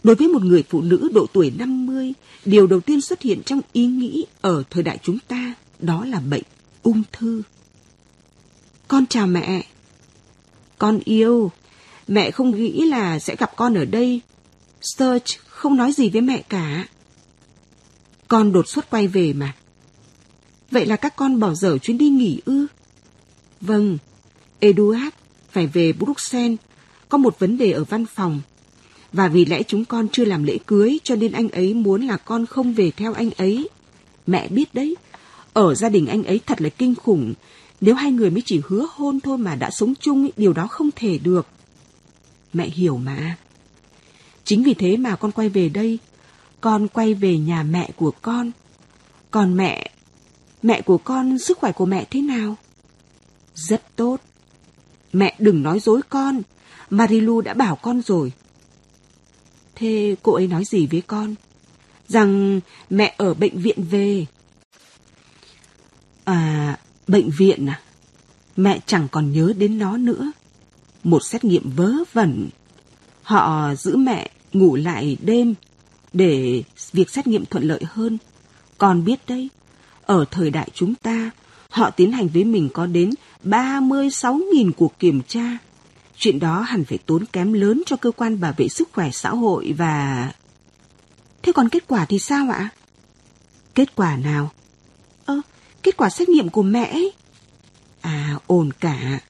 Đối 0.03 0.17
với 0.17 0.29
một 0.29 0.45
người 0.45 0.65
phụ 0.69 0.81
nữ 0.83 1.11
độ 1.15 1.27
tuổi 1.33 1.53
50, 1.59 2.13
điều 2.45 2.67
đầu 2.67 2.81
tiên 2.81 3.01
xuất 3.01 3.23
hiện 3.23 3.43
trong 3.43 3.61
ý 3.73 3.87
nghĩ 3.87 4.27
ở 4.41 4.63
thời 4.71 4.83
đại 4.83 4.99
chúng 5.03 5.19
ta 5.29 5.55
đó 5.79 6.05
là 6.05 6.21
bệnh 6.21 6.43
ung 6.83 7.03
thư. 7.13 7.43
Con 8.89 9.07
chào 9.07 9.27
mẹ. 9.27 9.67
Con 10.79 11.01
yêu, 11.05 11.51
Mẹ 12.09 12.31
không 12.31 12.51
nghĩ 12.51 12.87
là 12.87 13.19
sẽ 13.19 13.37
gặp 13.37 13.57
con 13.57 13.75
ở 13.75 13.85
đây. 13.85 14.21
Serge 14.81 15.37
không 15.49 15.77
nói 15.77 15.93
gì 15.93 16.11
với 16.11 16.21
mẹ 16.21 16.43
cả. 16.49 16.87
Con 18.29 18.53
đột 18.53 18.69
xuất 18.69 18.91
quay 18.91 19.09
về 19.09 19.33
mà. 19.33 19.55
Vậy 20.71 20.87
là 20.87 20.97
các 20.97 21.17
con 21.17 21.41
bỏ 21.41 21.55
dở 21.55 21.79
chuyến 21.79 21.99
đi 21.99 22.09
nghỉ 22.09 22.41
ư? 22.45 22.67
Vâng, 23.61 23.99
Eduard 24.61 25.15
phải 25.51 25.67
về 25.67 25.93
Bruxelles. 25.93 26.59
Có 27.09 27.19
một 27.19 27.39
vấn 27.39 27.59
đề 27.59 27.73
ở 27.73 27.85
văn 27.85 28.07
phòng. 28.07 28.41
Và 29.13 29.29
vì 29.29 29.45
lẽ 29.45 29.63
chúng 29.63 29.85
con 29.85 30.09
chưa 30.13 30.25
làm 30.25 30.45
lễ 30.45 30.59
cưới 30.67 30.99
cho 31.05 31.17
nên 31.17 31.33
anh 31.33 31.49
ấy 31.49 31.75
muốn 31.75 32.07
là 32.07 32.17
con 32.17 32.47
không 32.47 32.73
về 32.73 32.91
theo 32.91 33.13
anh 33.13 33.31
ấy. 33.37 33.69
Mẹ 34.27 34.49
biết 34.49 34.75
đấy, 34.75 34.97
ở 35.53 35.75
gia 35.75 35.89
đình 35.89 36.07
anh 36.07 36.25
ấy 36.25 36.41
thật 36.47 36.63
là 36.63 36.69
kinh 36.69 36.95
khủng. 36.95 37.35
Nếu 37.81 37.95
hai 37.95 38.13
người 38.13 38.31
mới 38.31 38.43
chỉ 38.47 38.61
hứa 38.69 38.87
hôn 38.91 39.21
thôi 39.21 39.39
mà 39.39 39.55
đã 39.55 39.71
sống 39.71 39.95
chung, 40.01 40.31
điều 40.37 40.53
đó 40.53 40.67
không 40.67 40.91
thể 40.97 41.19
được. 41.19 41.47
Mẹ 42.53 42.69
hiểu 42.69 42.97
mà. 42.97 43.37
Chính 44.45 44.63
vì 44.63 44.75
thế 44.75 44.97
mà 44.97 45.17
con 45.17 45.33
quay 45.33 45.49
về 45.49 45.69
đây. 45.69 45.99
Con 46.61 46.89
quay 46.89 47.15
về 47.15 47.39
nhà 47.39 47.63
mẹ 47.63 47.91
của 47.97 48.13
con. 48.23 48.51
Còn 49.31 49.57
mẹ, 49.57 49.91
mẹ 50.63 50.81
của 50.81 50.99
con, 50.99 51.39
sức 51.39 51.59
khỏe 51.59 51.73
của 51.73 51.87
mẹ 51.87 52.05
thế 52.11 52.21
nào? 52.21 52.57
Rất 53.55 53.83
tốt. 53.97 54.17
Mẹ 55.13 55.35
đừng 55.39 55.63
nói 55.63 55.81
dối 55.81 56.01
con. 56.09 56.43
Marilu 56.91 57.41
đã 57.41 57.55
bảo 57.55 57.77
con 57.77 58.03
rồi. 58.03 58.33
Thế 59.75 60.17
cô 60.23 60.33
ấy 60.33 60.47
nói 60.47 60.65
gì 60.65 60.87
với 60.87 61.01
con? 61.01 61.35
Rằng 62.09 62.61
mẹ 62.91 63.15
ở 63.19 63.35
bệnh 63.35 63.59
viện 63.59 63.85
về. 63.91 64.27
À, 66.25 66.79
bệnh 67.07 67.31
viện 67.31 67.67
à? 67.67 67.81
Mẹ 68.57 68.81
chẳng 68.87 69.09
còn 69.13 69.33
nhớ 69.33 69.53
đến 69.59 69.79
nó 69.79 69.97
nữa 69.97 70.33
một 71.05 71.25
xét 71.25 71.45
nghiệm 71.45 71.71
vớ 71.77 71.93
vẩn. 72.13 72.49
Họ 73.23 73.75
giữ 73.75 73.97
mẹ 73.97 74.31
ngủ 74.53 74.77
lại 74.77 75.17
đêm 75.21 75.55
để 76.13 76.63
việc 76.93 77.11
xét 77.11 77.27
nghiệm 77.27 77.45
thuận 77.47 77.65
lợi 77.65 77.81
hơn. 77.87 78.19
Còn 78.79 79.05
biết 79.05 79.21
đấy, 79.29 79.49
ở 80.03 80.25
thời 80.31 80.51
đại 80.51 80.69
chúng 80.75 80.95
ta, 80.95 81.31
họ 81.69 81.91
tiến 81.91 82.13
hành 82.13 82.29
với 82.29 82.45
mình 82.45 82.69
có 82.75 82.87
đến 82.87 83.11
36.000 83.45 84.73
cuộc 84.77 84.99
kiểm 84.99 85.23
tra. 85.29 85.59
Chuyện 86.23 86.41
đó 86.41 86.61
hẳn 86.61 86.85
phải 86.85 86.99
tốn 86.99 87.25
kém 87.33 87.53
lớn 87.53 87.83
cho 87.87 87.97
cơ 87.97 88.11
quan 88.11 88.41
bảo 88.41 88.53
vệ 88.57 88.69
sức 88.69 88.89
khỏe 88.93 89.11
xã 89.11 89.31
hội 89.31 89.75
và... 89.79 90.33
Thế 91.43 91.53
còn 91.53 91.69
kết 91.69 91.85
quả 91.89 92.05
thì 92.05 92.19
sao 92.19 92.51
ạ? 92.51 92.69
Kết 93.75 93.97
quả 93.97 94.17
nào? 94.17 94.51
Ơ, 95.25 95.41
kết 95.83 95.97
quả 95.97 96.11
xét 96.11 96.29
nghiệm 96.29 96.49
của 96.49 96.63
mẹ 96.63 96.85
ấy. 96.85 97.13
À, 98.01 98.39
ổn 98.47 98.71
cả. 98.81 99.21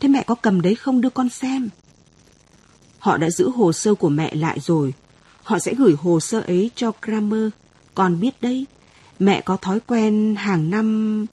Thế 0.00 0.08
mẹ 0.08 0.24
có 0.26 0.34
cầm 0.34 0.60
đấy 0.60 0.74
không 0.74 1.00
đưa 1.00 1.10
con 1.10 1.28
xem? 1.28 1.68
Họ 2.98 3.16
đã 3.16 3.30
giữ 3.30 3.50
hồ 3.50 3.72
sơ 3.72 3.94
của 3.94 4.08
mẹ 4.08 4.34
lại 4.34 4.60
rồi. 4.60 4.94
Họ 5.42 5.58
sẽ 5.58 5.74
gửi 5.74 5.94
hồ 5.98 6.20
sơ 6.20 6.40
ấy 6.40 6.70
cho 6.74 6.92
Kramer. 7.02 7.48
Con 7.94 8.20
biết 8.20 8.42
đấy, 8.42 8.66
mẹ 9.18 9.40
có 9.40 9.56
thói 9.56 9.80
quen 9.80 10.34
hàng 10.38 10.70
năm... 10.70 11.26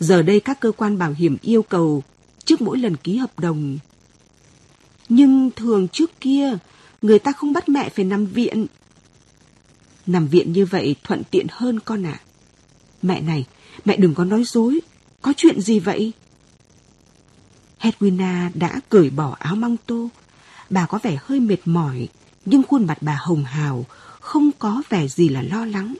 Giờ 0.00 0.22
đây 0.22 0.40
các 0.40 0.60
cơ 0.60 0.72
quan 0.72 0.98
bảo 0.98 1.12
hiểm 1.12 1.36
yêu 1.42 1.62
cầu 1.62 2.02
trước 2.46 2.60
mỗi 2.60 2.78
lần 2.78 2.96
ký 2.96 3.16
hợp 3.16 3.38
đồng. 3.38 3.78
Nhưng 5.08 5.50
thường 5.56 5.88
trước 5.88 6.20
kia, 6.20 6.58
người 7.02 7.18
ta 7.18 7.32
không 7.32 7.52
bắt 7.52 7.68
mẹ 7.68 7.88
phải 7.88 8.04
nằm 8.04 8.26
viện. 8.26 8.66
Nằm 10.06 10.28
viện 10.28 10.52
như 10.52 10.66
vậy 10.66 10.96
thuận 11.04 11.22
tiện 11.30 11.46
hơn 11.50 11.80
con 11.80 12.06
ạ. 12.06 12.20
À. 12.22 12.24
Mẹ 13.02 13.20
này, 13.20 13.44
mẹ 13.84 13.96
đừng 13.96 14.14
có 14.14 14.24
nói 14.24 14.44
dối. 14.44 14.80
Có 15.22 15.32
chuyện 15.36 15.60
gì 15.60 15.78
vậy? 15.78 16.12
Hedwina 17.80 18.50
đã 18.54 18.80
cởi 18.88 19.10
bỏ 19.10 19.36
áo 19.38 19.56
mong 19.56 19.76
tô. 19.86 20.08
Bà 20.70 20.86
có 20.86 20.98
vẻ 21.02 21.18
hơi 21.24 21.40
mệt 21.40 21.58
mỏi, 21.64 22.08
nhưng 22.44 22.62
khuôn 22.62 22.86
mặt 22.86 22.98
bà 23.00 23.18
hồng 23.20 23.44
hào, 23.44 23.84
không 24.20 24.50
có 24.58 24.82
vẻ 24.88 25.08
gì 25.08 25.28
là 25.28 25.42
lo 25.42 25.64
lắng. 25.64 25.94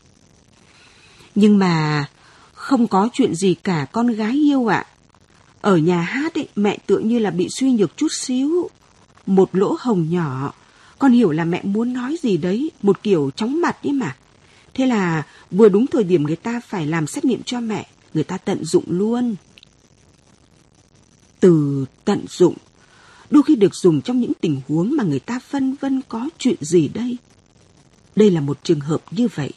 Nhưng 1.35 1.59
mà 1.59 2.05
không 2.53 2.89
có 2.89 3.09
chuyện 3.13 3.35
gì 3.35 3.55
cả 3.55 3.87
con 3.93 4.07
gái 4.07 4.33
yêu 4.33 4.67
ạ. 4.67 4.87
Ở 5.67 5.77
nhà 5.77 6.01
hát 6.01 6.35
ấy, 6.35 6.49
mẹ 6.57 6.79
tựa 6.87 6.99
như 6.99 7.19
là 7.19 7.31
bị 7.31 7.49
suy 7.51 7.73
nhược 7.73 7.97
chút 7.97 8.13
xíu. 8.13 8.71
Một 9.27 9.51
lỗ 9.53 9.77
hồng 9.79 10.11
nhỏ. 10.11 10.55
Con 10.99 11.13
hiểu 11.13 11.31
là 11.31 11.45
mẹ 11.45 11.61
muốn 11.63 11.93
nói 11.93 12.17
gì 12.23 12.37
đấy, 12.37 12.71
một 12.83 13.03
kiểu 13.03 13.31
chóng 13.37 13.61
mặt 13.61 13.83
ấy 13.83 13.93
mà. 13.93 14.17
Thế 14.75 14.87
là 14.87 15.23
vừa 15.51 15.69
đúng 15.69 15.87
thời 15.87 16.05
điểm 16.05 16.23
người 16.23 16.37
ta 16.37 16.61
phải 16.61 16.87
làm 16.87 17.07
xét 17.07 17.25
nghiệm 17.25 17.43
cho 17.43 17.61
mẹ, 17.61 17.87
người 18.15 18.25
ta 18.25 18.39
tận 18.39 18.65
dụng 18.65 18.85
luôn. 18.87 19.37
Từ 21.41 21.85
tận 22.05 22.25
dụng, 22.29 22.55
đôi 23.31 23.43
khi 23.43 23.55
được 23.55 23.75
dùng 23.75 24.03
trong 24.03 24.21
những 24.21 24.33
tình 24.41 24.61
huống 24.69 24.97
mà 24.97 25.05
người 25.05 25.21
ta 25.21 25.39
phân 25.39 25.75
vân 25.81 26.01
có 26.09 26.29
chuyện 26.39 26.57
gì 26.61 26.89
đây. 26.89 27.17
Đây 28.17 28.31
là 28.31 28.41
một 28.41 28.59
trường 28.63 28.81
hợp 28.81 29.03
như 29.11 29.29
vậy. 29.35 29.53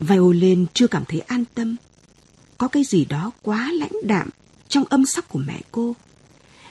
Violin 0.00 0.66
chưa 0.74 0.86
cảm 0.86 1.04
thấy 1.08 1.20
an 1.20 1.44
tâm. 1.54 1.76
Có 2.58 2.68
cái 2.68 2.84
gì 2.84 3.04
đó 3.04 3.30
quá 3.42 3.70
lãnh 3.72 3.92
đạm 4.02 4.28
trong 4.68 4.84
âm 4.84 5.06
sắc 5.06 5.28
của 5.28 5.38
mẹ 5.46 5.60
cô. 5.72 5.94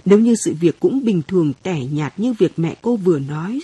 Nếu 0.05 0.19
như 0.19 0.35
sự 0.35 0.55
việc 0.59 0.79
cũng 0.79 1.05
bình 1.05 1.21
thường 1.27 1.53
tẻ 1.63 1.79
nhạt 1.79 2.19
như 2.19 2.33
việc 2.33 2.59
mẹ 2.59 2.75
cô 2.81 2.95
vừa 2.95 3.19
nói, 3.19 3.59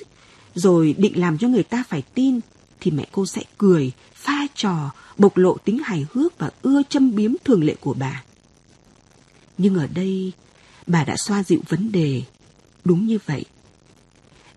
rồi 0.55 0.95
định 0.97 1.19
làm 1.19 1.37
cho 1.37 1.47
người 1.47 1.63
ta 1.63 1.83
phải 1.89 2.01
tin, 2.13 2.39
thì 2.79 2.91
mẹ 2.91 3.07
cô 3.11 3.25
sẽ 3.25 3.41
cười, 3.57 3.91
pha 4.13 4.47
trò, 4.55 4.91
bộc 5.17 5.37
lộ 5.37 5.57
tính 5.57 5.79
hài 5.83 6.05
hước 6.11 6.37
và 6.37 6.49
ưa 6.61 6.81
châm 6.89 7.15
biếm 7.15 7.33
thường 7.43 7.63
lệ 7.63 7.75
của 7.79 7.93
bà. 7.93 8.23
Nhưng 9.57 9.75
ở 9.75 9.87
đây, 9.87 10.31
bà 10.87 11.03
đã 11.03 11.15
xoa 11.17 11.43
dịu 11.43 11.59
vấn 11.69 11.91
đề. 11.91 12.21
Đúng 12.85 13.07
như 13.07 13.19
vậy. 13.25 13.45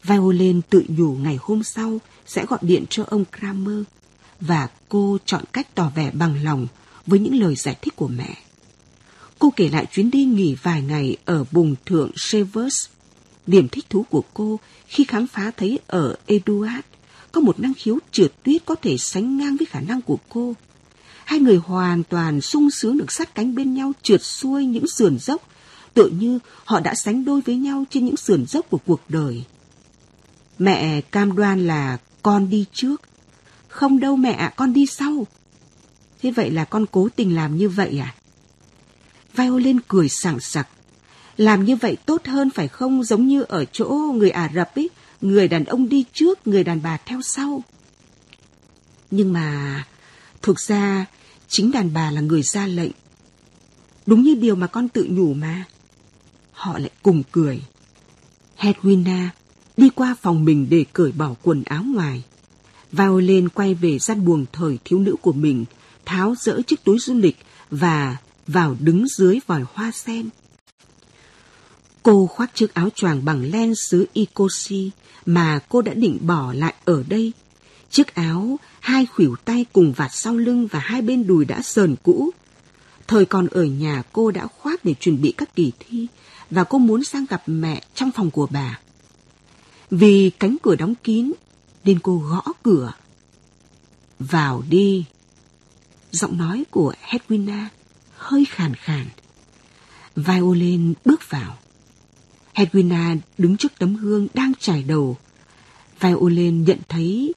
Violin 0.03 0.61
tự 0.63 0.85
nhủ 0.89 1.15
ngày 1.15 1.39
hôm 1.41 1.63
sau 1.63 1.99
sẽ 2.27 2.47
gọi 2.47 2.59
điện 2.63 2.85
cho 2.91 3.05
ông 3.07 3.25
Kramer 3.39 3.83
và 4.41 4.69
cô 4.89 5.19
chọn 5.27 5.45
cách 5.53 5.75
tỏ 5.75 5.93
vẻ 5.95 6.11
bằng 6.11 6.45
lòng 6.45 6.67
với 7.07 7.19
những 7.19 7.41
lời 7.41 7.55
giải 7.55 7.77
thích 7.83 7.97
của 7.97 8.09
mẹ. 8.09 8.37
Cô 9.39 9.53
kể 9.57 9.69
lại 9.69 9.87
chuyến 9.93 10.11
đi 10.11 10.25
nghỉ 10.25 10.57
vài 10.63 10.83
ngày 10.83 11.17
ở 11.25 11.45
vùng 11.45 11.75
thượng 11.87 12.11
Severs. 12.17 12.87
Điểm 13.47 13.69
thích 13.69 13.85
thú 13.91 14.03
của 14.11 14.23
cô 14.35 14.61
khi 14.87 15.05
khám 15.05 15.27
phá 15.27 15.51
thấy 15.57 15.79
ở 15.87 16.17
Eduard 16.27 16.81
có 17.33 17.41
một 17.41 17.61
năng 17.61 17.75
khiếu 17.75 17.99
trượt 18.13 18.33
tuyết 18.43 18.65
có 18.65 18.75
thể 18.75 18.97
sánh 18.99 19.39
ngang 19.39 19.57
với 19.57 19.67
khả 19.67 19.81
năng 19.81 20.03
của 20.03 20.19
cô. 20.29 20.55
Hai 21.25 21.39
người 21.39 21.57
hoàn 21.57 22.03
toàn 22.05 22.41
sung 22.41 22.71
sướng 22.71 22.99
được 22.99 23.13
sát 23.13 23.35
cánh 23.35 23.55
bên 23.55 23.75
nhau 23.75 23.93
trượt 24.03 24.23
xuôi 24.23 24.67
những 24.67 24.89
sườn 24.89 25.19
dốc, 25.19 25.49
tựa 25.95 26.09
như 26.09 26.39
họ 26.65 26.81
đã 26.81 26.95
sánh 26.95 27.25
đôi 27.25 27.41
với 27.41 27.57
nhau 27.57 27.85
trên 27.91 28.05
những 28.05 28.17
sườn 28.17 28.47
dốc 28.47 28.67
của 28.71 28.79
cuộc 28.87 29.01
đời. 29.09 29.45
Mẹ 30.59 31.01
cam 31.01 31.37
đoan 31.37 31.67
là 31.67 31.99
con 32.23 32.51
đi 32.51 32.65
trước. 32.73 33.03
Không 33.69 34.01
đâu 34.01 34.17
mẹ 34.17 34.33
ạ, 34.33 34.53
con 34.57 34.73
đi 34.73 34.87
sau. 34.87 35.27
Thế 36.25 36.31
vậy 36.31 36.51
là 36.51 36.65
con 36.65 36.87
cố 36.87 37.09
tình 37.17 37.35
làm 37.35 37.57
như 37.57 37.69
vậy 37.69 37.99
à? 37.99 38.15
Violin 39.37 39.81
cười 39.89 40.09
sảng 40.09 40.41
sặc. 40.41 40.69
Làm 41.37 41.65
như 41.65 41.77
vậy 41.77 41.97
tốt 42.07 42.27
hơn 42.27 42.51
phải 42.51 42.69
không 42.69 43.05
giống 43.05 43.27
như 43.27 43.43
ở 43.43 43.65
chỗ 43.65 43.89
người 44.15 44.31
Ả 44.31 44.51
Rập 44.55 44.75
ấy, 44.75 44.91
người 45.21 45.49
đàn 45.49 45.65
ông 45.65 45.89
đi 45.89 46.05
trước, 46.13 46.47
người 46.47 46.65
đàn 46.65 46.83
bà 46.83 46.97
theo 46.97 47.21
sau. 47.23 47.63
Nhưng 49.11 49.33
mà 49.33 49.85
thực 50.43 50.61
ra 50.61 51.07
chính 51.49 51.71
đàn 51.71 51.95
bà 51.95 52.11
là 52.11 52.21
người 52.21 52.43
ra 52.43 52.67
lệnh. 52.67 52.93
Đúng 54.07 54.23
như 54.23 54.35
điều 54.35 54.57
mà 54.57 54.67
con 54.67 54.89
tự 54.89 55.07
nhủ 55.11 55.35
mà. 55.35 55.65
Họ 56.53 56.79
lại 56.79 56.91
cùng 57.03 57.23
cười. 57.33 57.63
Hedwina 58.59 59.29
đi 59.77 59.89
qua 59.95 60.17
phòng 60.23 60.45
mình 60.45 60.67
để 60.71 60.85
cởi 60.93 61.13
bỏ 61.13 61.35
quần 61.43 61.63
áo 61.63 61.83
ngoài. 61.83 62.23
Violin 62.93 63.49
quay 63.49 63.75
về 63.75 63.99
gian 63.99 64.25
buồng 64.25 64.47
thời 64.53 64.79
thiếu 64.85 64.99
nữ 64.99 65.17
của 65.23 65.33
mình, 65.33 65.65
tháo 66.07 66.35
rỡ 66.41 66.63
chiếc 66.67 66.85
túi 66.85 66.99
du 66.99 67.15
lịch 67.15 67.37
và 67.71 68.17
vào 68.47 68.77
đứng 68.81 69.09
dưới 69.09 69.39
vòi 69.47 69.65
hoa 69.75 69.91
sen. 69.91 70.29
Cô 72.03 72.27
khoác 72.27 72.55
chiếc 72.55 72.75
áo 72.75 72.89
choàng 72.95 73.25
bằng 73.25 73.51
len 73.51 73.75
xứ 73.75 74.07
Icosi 74.13 74.91
mà 75.27 75.61
cô 75.69 75.83
đã 75.83 75.95
định 75.95 76.19
bỏ 76.21 76.53
lại 76.53 76.75
ở 76.85 77.05
đây. 77.09 77.33
Chiếc 77.91 78.15
áo, 78.15 78.59
hai 78.81 79.07
khuỷu 79.07 79.37
tay 79.45 79.65
cùng 79.73 79.93
vạt 79.93 80.11
sau 80.15 80.37
lưng 80.37 80.67
và 80.67 80.79
hai 80.79 81.03
bên 81.03 81.27
đùi 81.27 81.45
đã 81.45 81.63
sờn 81.63 81.97
cũ. 82.03 82.31
Thời 83.07 83.25
còn 83.25 83.47
ở 83.47 83.65
nhà 83.65 84.03
cô 84.13 84.31
đã 84.31 84.47
khoác 84.47 84.85
để 84.85 84.95
chuẩn 85.01 85.23
bị 85.23 85.33
các 85.37 85.57
kỳ 85.57 85.73
thi 85.79 86.07
và 86.51 86.65
cô 86.65 86.79
muốn 86.79 87.05
sang 87.05 87.27
gặp 87.31 87.43
mẹ 87.47 87.83
trong 87.95 88.11
phòng 88.11 88.31
của 88.31 88.47
bà. 88.51 88.79
Vì 89.91 90.31
cánh 90.31 90.57
cửa 90.63 90.77
đóng 90.77 90.95
kín 90.95 91.33
nên 91.85 91.99
cô 91.99 92.19
gõ 92.19 92.43
cửa. 92.63 92.93
Vào 94.19 94.63
đi. 94.69 95.05
Giọng 96.15 96.39
nói 96.39 96.65
của 96.71 96.95
Hedwina 97.09 97.65
hơi 98.17 98.45
khàn 98.45 98.75
khàn. 98.75 99.07
Violin 100.17 100.95
bước 101.05 101.31
vào. 101.31 101.59
Hedwina 102.55 103.17
đứng 103.39 103.57
trước 103.57 103.73
tấm 103.79 103.97
gương 103.97 104.27
đang 104.35 104.53
trải 104.61 104.83
đầu. 104.83 105.17
Violin 106.01 106.65
nhận 106.65 106.79
thấy 106.89 107.35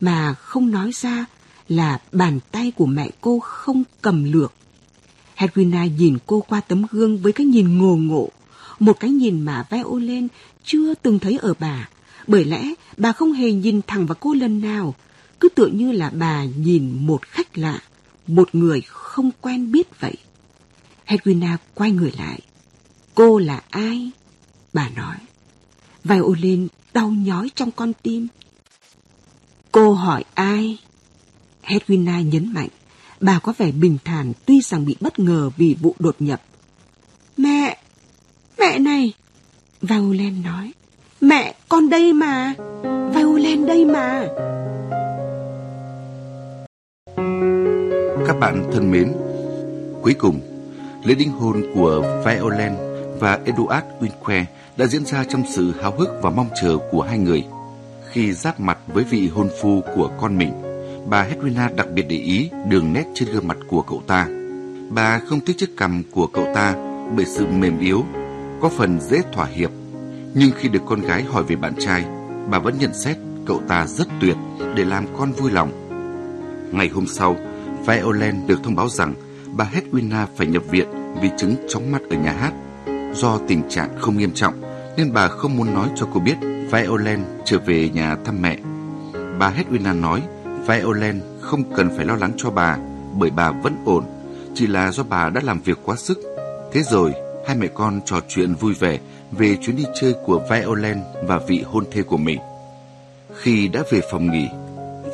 mà 0.00 0.34
không 0.34 0.70
nói 0.70 0.90
ra 0.94 1.24
là 1.68 2.00
bàn 2.12 2.38
tay 2.52 2.70
của 2.76 2.86
mẹ 2.86 3.10
cô 3.20 3.38
không 3.38 3.82
cầm 4.02 4.32
lược. 4.32 4.52
Hedwina 5.36 5.96
nhìn 5.96 6.18
cô 6.26 6.40
qua 6.40 6.60
tấm 6.60 6.86
gương 6.90 7.18
với 7.18 7.32
cái 7.32 7.46
nhìn 7.46 7.78
ngồ 7.78 7.96
ngộ, 7.96 8.28
một 8.78 9.00
cái 9.00 9.10
nhìn 9.10 9.40
mà 9.40 9.66
Violin 9.70 10.28
chưa 10.64 10.94
từng 10.94 11.18
thấy 11.18 11.38
ở 11.42 11.54
bà. 11.58 11.88
Bởi 12.26 12.44
lẽ 12.44 12.74
bà 12.96 13.12
không 13.12 13.32
hề 13.32 13.52
nhìn 13.52 13.80
thẳng 13.86 14.06
vào 14.06 14.16
cô 14.20 14.34
lần 14.34 14.60
nào, 14.60 14.94
cứ 15.40 15.48
tựa 15.48 15.66
như 15.66 15.92
là 15.92 16.10
bà 16.10 16.44
nhìn 16.44 17.06
một 17.06 17.22
khách 17.22 17.58
lạ, 17.58 17.80
một 18.26 18.54
người 18.54 18.80
không 18.80 19.30
quen 19.40 19.72
biết 19.72 20.00
vậy. 20.00 20.14
Hedwina 21.06 21.56
quay 21.74 21.90
người 21.90 22.12
lại. 22.18 22.40
Cô 23.14 23.38
là 23.38 23.62
ai? 23.70 24.10
Bà 24.72 24.88
nói. 24.88 25.16
Violin 26.04 26.68
đau 26.94 27.10
nhói 27.10 27.50
trong 27.54 27.70
con 27.70 27.92
tim. 28.02 28.28
Cô 29.72 29.92
hỏi 29.92 30.24
ai? 30.34 30.78
Hedwina 31.62 32.22
nhấn 32.22 32.52
mạnh. 32.52 32.68
Bà 33.20 33.38
có 33.38 33.52
vẻ 33.58 33.70
bình 33.72 33.98
thản 34.04 34.32
tuy 34.46 34.60
rằng 34.60 34.84
bị 34.84 34.96
bất 35.00 35.18
ngờ 35.18 35.50
vì 35.56 35.76
vụ 35.80 35.94
đột 35.98 36.16
nhập. 36.18 36.42
Mẹ! 37.36 37.78
Mẹ 38.58 38.78
này! 38.78 39.12
Violin 39.82 40.42
nói. 40.42 40.72
Mẹ, 41.20 41.54
con 41.68 41.88
đây 41.88 42.12
mà! 42.12 42.54
Violin 43.14 43.66
đây 43.66 43.84
mà! 43.84 44.28
Các 48.26 48.38
bạn 48.40 48.70
thân 48.72 48.90
mến, 48.90 49.12
cuối 50.02 50.14
cùng, 50.18 50.40
lễ 51.04 51.14
đính 51.14 51.32
hôn 51.32 51.62
của 51.74 52.22
Violent 52.26 52.76
và 53.20 53.40
Eduard 53.44 53.86
Winque 54.00 54.44
đã 54.76 54.86
diễn 54.86 55.04
ra 55.06 55.24
trong 55.24 55.42
sự 55.48 55.72
háo 55.82 55.92
hức 55.98 56.08
và 56.22 56.30
mong 56.30 56.48
chờ 56.62 56.78
của 56.90 57.02
hai 57.02 57.18
người. 57.18 57.44
Khi 58.10 58.32
giáp 58.32 58.60
mặt 58.60 58.78
với 58.86 59.04
vị 59.04 59.28
hôn 59.28 59.48
phu 59.62 59.82
của 59.96 60.10
con 60.20 60.38
mình, 60.38 60.52
bà 61.06 61.28
Hedwina 61.28 61.74
đặc 61.74 61.86
biệt 61.94 62.06
để 62.08 62.16
ý 62.16 62.50
đường 62.68 62.92
nét 62.92 63.04
trên 63.14 63.28
gương 63.32 63.48
mặt 63.48 63.56
của 63.68 63.82
cậu 63.82 64.02
ta. 64.06 64.28
Bà 64.90 65.18
không 65.18 65.40
thích 65.40 65.56
chiếc 65.58 65.76
cằm 65.76 66.02
của 66.10 66.26
cậu 66.26 66.46
ta 66.54 66.74
bởi 67.16 67.26
sự 67.26 67.46
mềm 67.46 67.80
yếu, 67.80 68.04
có 68.60 68.68
phần 68.68 69.00
dễ 69.00 69.22
thỏa 69.32 69.46
hiệp. 69.46 69.70
Nhưng 70.34 70.50
khi 70.56 70.68
được 70.68 70.82
con 70.86 71.00
gái 71.00 71.22
hỏi 71.22 71.42
về 71.42 71.56
bạn 71.56 71.74
trai, 71.78 72.04
bà 72.50 72.58
vẫn 72.58 72.74
nhận 72.78 72.94
xét 72.94 73.16
cậu 73.46 73.60
ta 73.68 73.86
rất 73.86 74.08
tuyệt 74.20 74.36
để 74.74 74.84
làm 74.84 75.06
con 75.18 75.32
vui 75.32 75.50
lòng. 75.50 75.70
Ngày 76.72 76.88
hôm 76.88 77.06
sau, 77.06 77.36
Violent 77.86 78.46
được 78.46 78.62
thông 78.64 78.74
báo 78.74 78.88
rằng 78.88 79.14
bà 79.52 79.70
Hedwina 79.72 80.26
phải 80.36 80.46
nhập 80.46 80.62
viện 80.70 80.88
vì 81.22 81.30
chứng 81.38 81.56
chóng 81.68 81.92
mặt 81.92 82.02
ở 82.10 82.16
nhà 82.16 82.32
hát. 82.32 82.52
Do 83.14 83.38
tình 83.48 83.62
trạng 83.68 84.00
không 84.00 84.18
nghiêm 84.18 84.32
trọng, 84.34 84.54
nên 84.96 85.12
bà 85.12 85.28
không 85.28 85.56
muốn 85.56 85.74
nói 85.74 85.88
cho 85.96 86.08
cô 86.14 86.20
biết 86.20 86.36
Violent 86.72 87.24
trở 87.44 87.58
về 87.58 87.88
nhà 87.88 88.16
thăm 88.24 88.42
mẹ. 88.42 88.58
Bà 89.38 89.52
Hedwina 89.52 90.00
nói 90.00 90.22
Violent 90.66 91.22
không 91.40 91.74
cần 91.76 91.90
phải 91.96 92.04
lo 92.06 92.16
lắng 92.16 92.32
cho 92.36 92.50
bà 92.50 92.78
bởi 93.18 93.30
bà 93.30 93.50
vẫn 93.50 93.76
ổn, 93.84 94.04
chỉ 94.54 94.66
là 94.66 94.92
do 94.92 95.02
bà 95.02 95.30
đã 95.30 95.40
làm 95.44 95.60
việc 95.60 95.78
quá 95.84 95.96
sức. 95.96 96.18
Thế 96.72 96.82
rồi, 96.82 97.12
hai 97.46 97.56
mẹ 97.56 97.66
con 97.74 98.00
trò 98.04 98.20
chuyện 98.28 98.54
vui 98.54 98.74
vẻ 98.74 98.98
về 99.32 99.56
chuyến 99.56 99.76
đi 99.76 99.84
chơi 99.94 100.14
của 100.24 100.42
Violent 100.50 101.00
và 101.22 101.38
vị 101.38 101.64
hôn 101.66 101.84
thê 101.92 102.02
của 102.02 102.16
mình. 102.16 102.38
Khi 103.34 103.68
đã 103.68 103.82
về 103.90 104.00
phòng 104.10 104.30
nghỉ, 104.32 104.48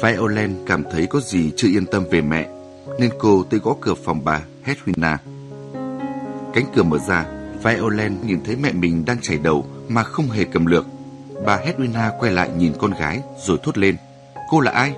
Violent 0.03 0.57
cảm 0.67 0.85
thấy 0.93 1.07
có 1.07 1.21
gì 1.21 1.53
chưa 1.57 1.69
yên 1.69 1.87
tâm 1.87 2.05
về 2.11 2.21
mẹ, 2.21 2.49
nên 2.99 3.11
cô 3.19 3.45
tới 3.51 3.61
gõ 3.61 3.75
cửa 3.81 3.95
phòng 3.95 4.25
bà 4.25 4.43
Hedwina. 4.65 5.17
Cánh 6.55 6.65
cửa 6.75 6.83
mở 6.83 6.99
ra, 6.99 7.27
Violent 7.65 8.25
nhìn 8.25 8.41
thấy 8.45 8.57
mẹ 8.57 8.73
mình 8.73 9.05
đang 9.05 9.21
chảy 9.21 9.39
đầu 9.39 9.67
mà 9.89 10.03
không 10.03 10.29
hề 10.29 10.45
cầm 10.45 10.67
lược. 10.67 10.87
Bà 11.47 11.57
Hedwina 11.57 12.11
quay 12.19 12.33
lại 12.33 12.51
nhìn 12.57 12.73
con 12.79 12.91
gái 12.91 13.21
rồi 13.39 13.59
thốt 13.63 13.79
lên. 13.79 13.97
Cô 14.51 14.61
là 14.61 14.71
ai? 14.71 14.95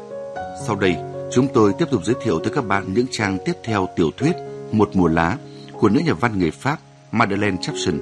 Sau 0.67 0.77
đây, 0.77 0.97
chúng 1.33 1.49
tôi 1.55 1.73
tiếp 1.79 1.85
tục 1.91 2.05
giới 2.05 2.17
thiệu 2.23 2.39
tới 2.39 2.53
các 2.55 2.67
bạn 2.67 2.95
những 2.95 3.07
trang 3.11 3.39
tiếp 3.45 3.53
theo 3.65 3.89
tiểu 3.97 4.11
thuyết 4.17 4.33
Một 4.73 4.91
mùa 4.95 5.09
lá 5.09 5.37
của 5.73 5.89
nữ 5.89 6.01
nhà 6.01 6.15
văn 6.15 6.39
người 6.39 6.51
Pháp 6.51 6.79
Madeleine 7.13 7.57
Chapson, 7.61 7.99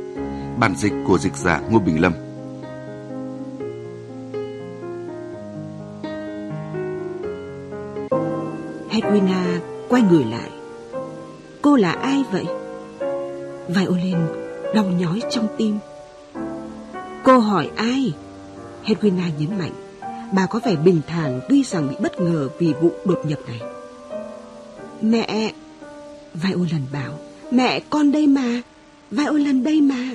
bản 0.58 0.74
dịch 0.76 0.92
của 1.06 1.18
dịch 1.18 1.36
giả 1.36 1.60
Ngô 1.70 1.78
Bình 1.78 2.00
Lâm. 2.00 2.12
Hedwina 8.90 9.71
quay 9.92 10.02
người 10.02 10.24
lại. 10.24 10.50
Cô 11.62 11.76
là 11.76 11.92
ai 11.92 12.24
vậy? 12.32 12.44
Violin 13.68 14.16
đau 14.74 14.84
nhói 14.84 15.20
trong 15.30 15.48
tim. 15.58 15.78
Cô 17.24 17.38
hỏi 17.38 17.70
ai? 17.76 18.12
Hedwina 18.84 19.28
nhấn 19.38 19.58
mạnh. 19.58 19.72
Bà 20.32 20.46
có 20.46 20.60
vẻ 20.64 20.76
bình 20.76 21.00
thản 21.06 21.40
tuy 21.48 21.62
rằng 21.64 21.88
bị 21.88 21.96
bất 22.00 22.20
ngờ 22.20 22.48
vì 22.58 22.72
vụ 22.80 22.92
đột 23.04 23.22
nhập 23.26 23.38
này. 23.48 23.60
Mẹ... 25.00 25.52
Violin 26.34 26.82
bảo. 26.92 27.18
Mẹ, 27.50 27.80
con 27.90 28.12
đây 28.12 28.26
mà. 28.26 28.62
Violin 29.10 29.64
đây 29.64 29.80
mà. 29.80 30.08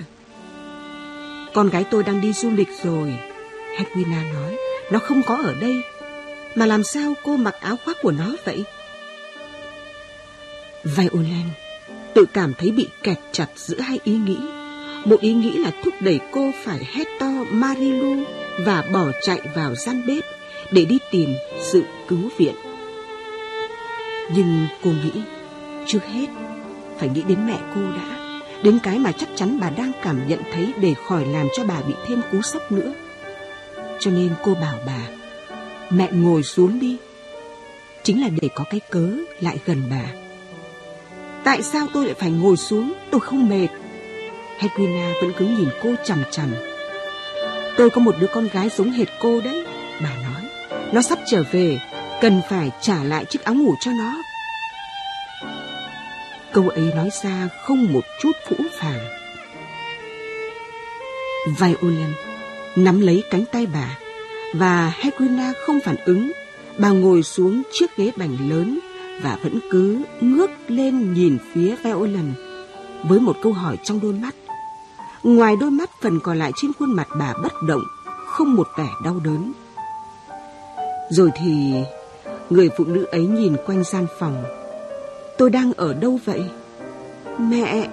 Con 1.54 1.70
gái 1.70 1.84
tôi 1.92 2.04
đang 2.04 2.22
đi 2.22 2.34
du 2.34 2.50
lịch 2.50 2.70
rồi. 2.84 3.14
Hedwina 3.78 4.34
nói. 4.34 4.58
Nó 4.92 5.00
không 5.00 5.22
có 5.28 5.36
ở 5.36 5.54
đây. 5.62 5.82
Mà 6.56 6.66
làm 6.66 6.84
sao 6.84 7.14
cô 7.24 7.38
mặc 7.38 7.56
áo 7.62 7.76
khoác 7.86 7.98
của 8.02 8.12
nó 8.12 8.36
vậy? 8.46 8.66
Violent 10.96 11.50
tự 12.14 12.26
cảm 12.34 12.54
thấy 12.54 12.72
bị 12.72 12.88
kẹt 13.04 13.18
chặt 13.32 13.48
giữa 13.56 13.80
hai 13.80 14.00
ý 14.04 14.14
nghĩ. 14.14 14.38
Một 15.06 15.20
ý 15.22 15.34
nghĩ 15.34 15.52
là 15.52 15.72
thúc 15.84 15.94
đẩy 16.00 16.20
cô 16.32 16.52
phải 16.64 16.80
hét 16.94 17.08
to 17.20 17.32
Marilu 17.52 18.24
và 18.60 18.84
bỏ 18.94 19.06
chạy 19.22 19.42
vào 19.56 19.76
gian 19.76 20.08
bếp 20.08 20.24
để 20.72 20.86
đi 20.86 20.98
tìm 21.12 21.34
sự 21.62 21.84
cứu 22.08 22.30
viện. 22.38 22.56
Nhưng 24.36 24.68
cô 24.84 24.92
nghĩ, 24.92 25.22
trước 25.88 26.06
hết, 26.14 26.28
phải 27.00 27.10
nghĩ 27.10 27.24
đến 27.28 27.48
mẹ 27.48 27.58
cô 27.76 27.82
đã, 27.82 28.40
đến 28.64 28.80
cái 28.84 29.00
mà 29.00 29.12
chắc 29.12 29.30
chắn 29.36 29.60
bà 29.60 29.70
đang 29.70 29.92
cảm 30.04 30.28
nhận 30.28 30.40
thấy 30.54 30.74
để 30.82 30.94
khỏi 31.08 31.26
làm 31.26 31.48
cho 31.58 31.64
bà 31.64 31.82
bị 31.82 31.94
thêm 32.08 32.22
cú 32.32 32.42
sốc 32.42 32.72
nữa. 32.72 32.94
Cho 34.00 34.12
nên 34.12 34.30
cô 34.44 34.54
bảo 34.54 34.78
bà, 34.86 35.08
mẹ 35.90 36.10
ngồi 36.12 36.44
xuống 36.44 36.80
đi. 36.80 36.98
Chính 38.04 38.22
là 38.22 38.30
để 38.42 38.50
có 38.56 38.64
cái 38.70 38.80
cớ 38.90 39.10
lại 39.42 39.58
gần 39.66 39.84
bà. 39.90 40.27
Tại 41.48 41.64
sao 41.64 41.88
tôi 41.94 42.06
lại 42.06 42.16
phải 42.20 42.32
ngồi 42.32 42.58
xuống, 42.58 42.94
tôi 43.12 43.22
không 43.22 43.50
mệt. 43.50 43.68
Hedwina 44.60 45.14
vẫn 45.22 45.32
cứ 45.38 45.46
nhìn 45.46 45.70
cô 45.84 45.96
chằm 46.06 46.24
chằm. 46.32 46.56
Tôi 47.78 47.90
có 47.90 48.02
một 48.02 48.16
đứa 48.20 48.28
con 48.28 48.48
gái 48.54 48.70
giống 48.78 48.92
hệt 48.92 49.08
cô 49.20 49.42
đấy, 49.42 49.66
bà 50.04 50.10
nói. 50.10 50.42
Nó 50.94 51.02
sắp 51.02 51.20
trở 51.32 51.44
về, 51.52 51.80
cần 52.22 52.42
phải 52.50 52.72
trả 52.82 53.04
lại 53.04 53.26
chiếc 53.26 53.44
áo 53.44 53.56
ngủ 53.56 53.76
cho 53.80 53.92
nó. 53.92 54.24
Câu 56.54 56.70
ấy 56.70 56.92
nói 56.96 57.10
ra 57.24 57.50
không 57.64 57.94
một 57.94 58.04
chút 58.22 58.32
phũ 58.48 58.56
phàng. 58.80 59.00
Violin 61.60 62.14
nắm 62.76 63.02
lấy 63.02 63.24
cánh 63.30 63.46
tay 63.52 63.66
bà 63.74 63.98
và 64.54 64.94
Hedwina 65.02 65.54
không 65.66 65.80
phản 65.86 65.96
ứng. 66.06 66.32
Bà 66.78 66.90
ngồi 66.90 67.24
xuống 67.24 67.62
chiếc 67.72 67.98
ghế 67.98 68.12
bành 68.18 68.50
lớn 68.50 68.80
và 69.22 69.38
vẫn 69.44 69.60
cứ 69.72 70.02
ngước 70.22 70.50
lên 70.68 71.14
nhìn 71.14 71.38
phía 71.54 71.76
Violin 71.84 72.34
với 73.04 73.20
một 73.20 73.36
câu 73.44 73.54
hỏi 73.54 73.78
trong 73.84 74.00
đôi 74.00 74.14
mắt. 74.14 74.36
Ngoài 75.24 75.56
đôi 75.60 75.72
mắt 75.72 75.90
phần 76.02 76.20
còn 76.20 76.38
lại 76.40 76.52
trên 76.56 76.72
khuôn 76.80 76.96
mặt 76.96 77.08
bà 77.20 77.34
bất 77.44 77.54
động, 77.68 77.84
không 78.26 78.56
một 78.56 78.68
vẻ 78.78 78.88
đau 79.04 79.20
đớn. 79.24 79.54
Rồi 81.10 81.30
thì 81.36 81.74
người 82.50 82.70
phụ 82.78 82.86
nữ 82.86 83.04
ấy 83.04 83.28
nhìn 83.28 83.56
quanh 83.66 83.84
gian 83.84 84.08
phòng. 84.20 84.44
Tôi 85.38 85.50
đang 85.50 85.74
ở 85.74 85.94
đâu 85.94 86.20
vậy? 86.26 86.44
Mẹ, 87.40 87.90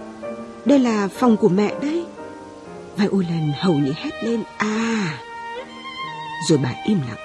đây 0.65 0.79
là 0.79 1.09
phòng 1.09 1.37
của 1.37 1.49
mẹ 1.49 1.75
đấy. 1.83 2.07
Violan 2.97 3.53
hầu 3.61 3.75
như 3.75 3.93
hét 3.97 4.25
lên 4.25 4.43
à. 4.59 5.19
Rồi 6.49 6.59
bà 6.63 6.75
im 6.87 6.99
lặng. 7.09 7.19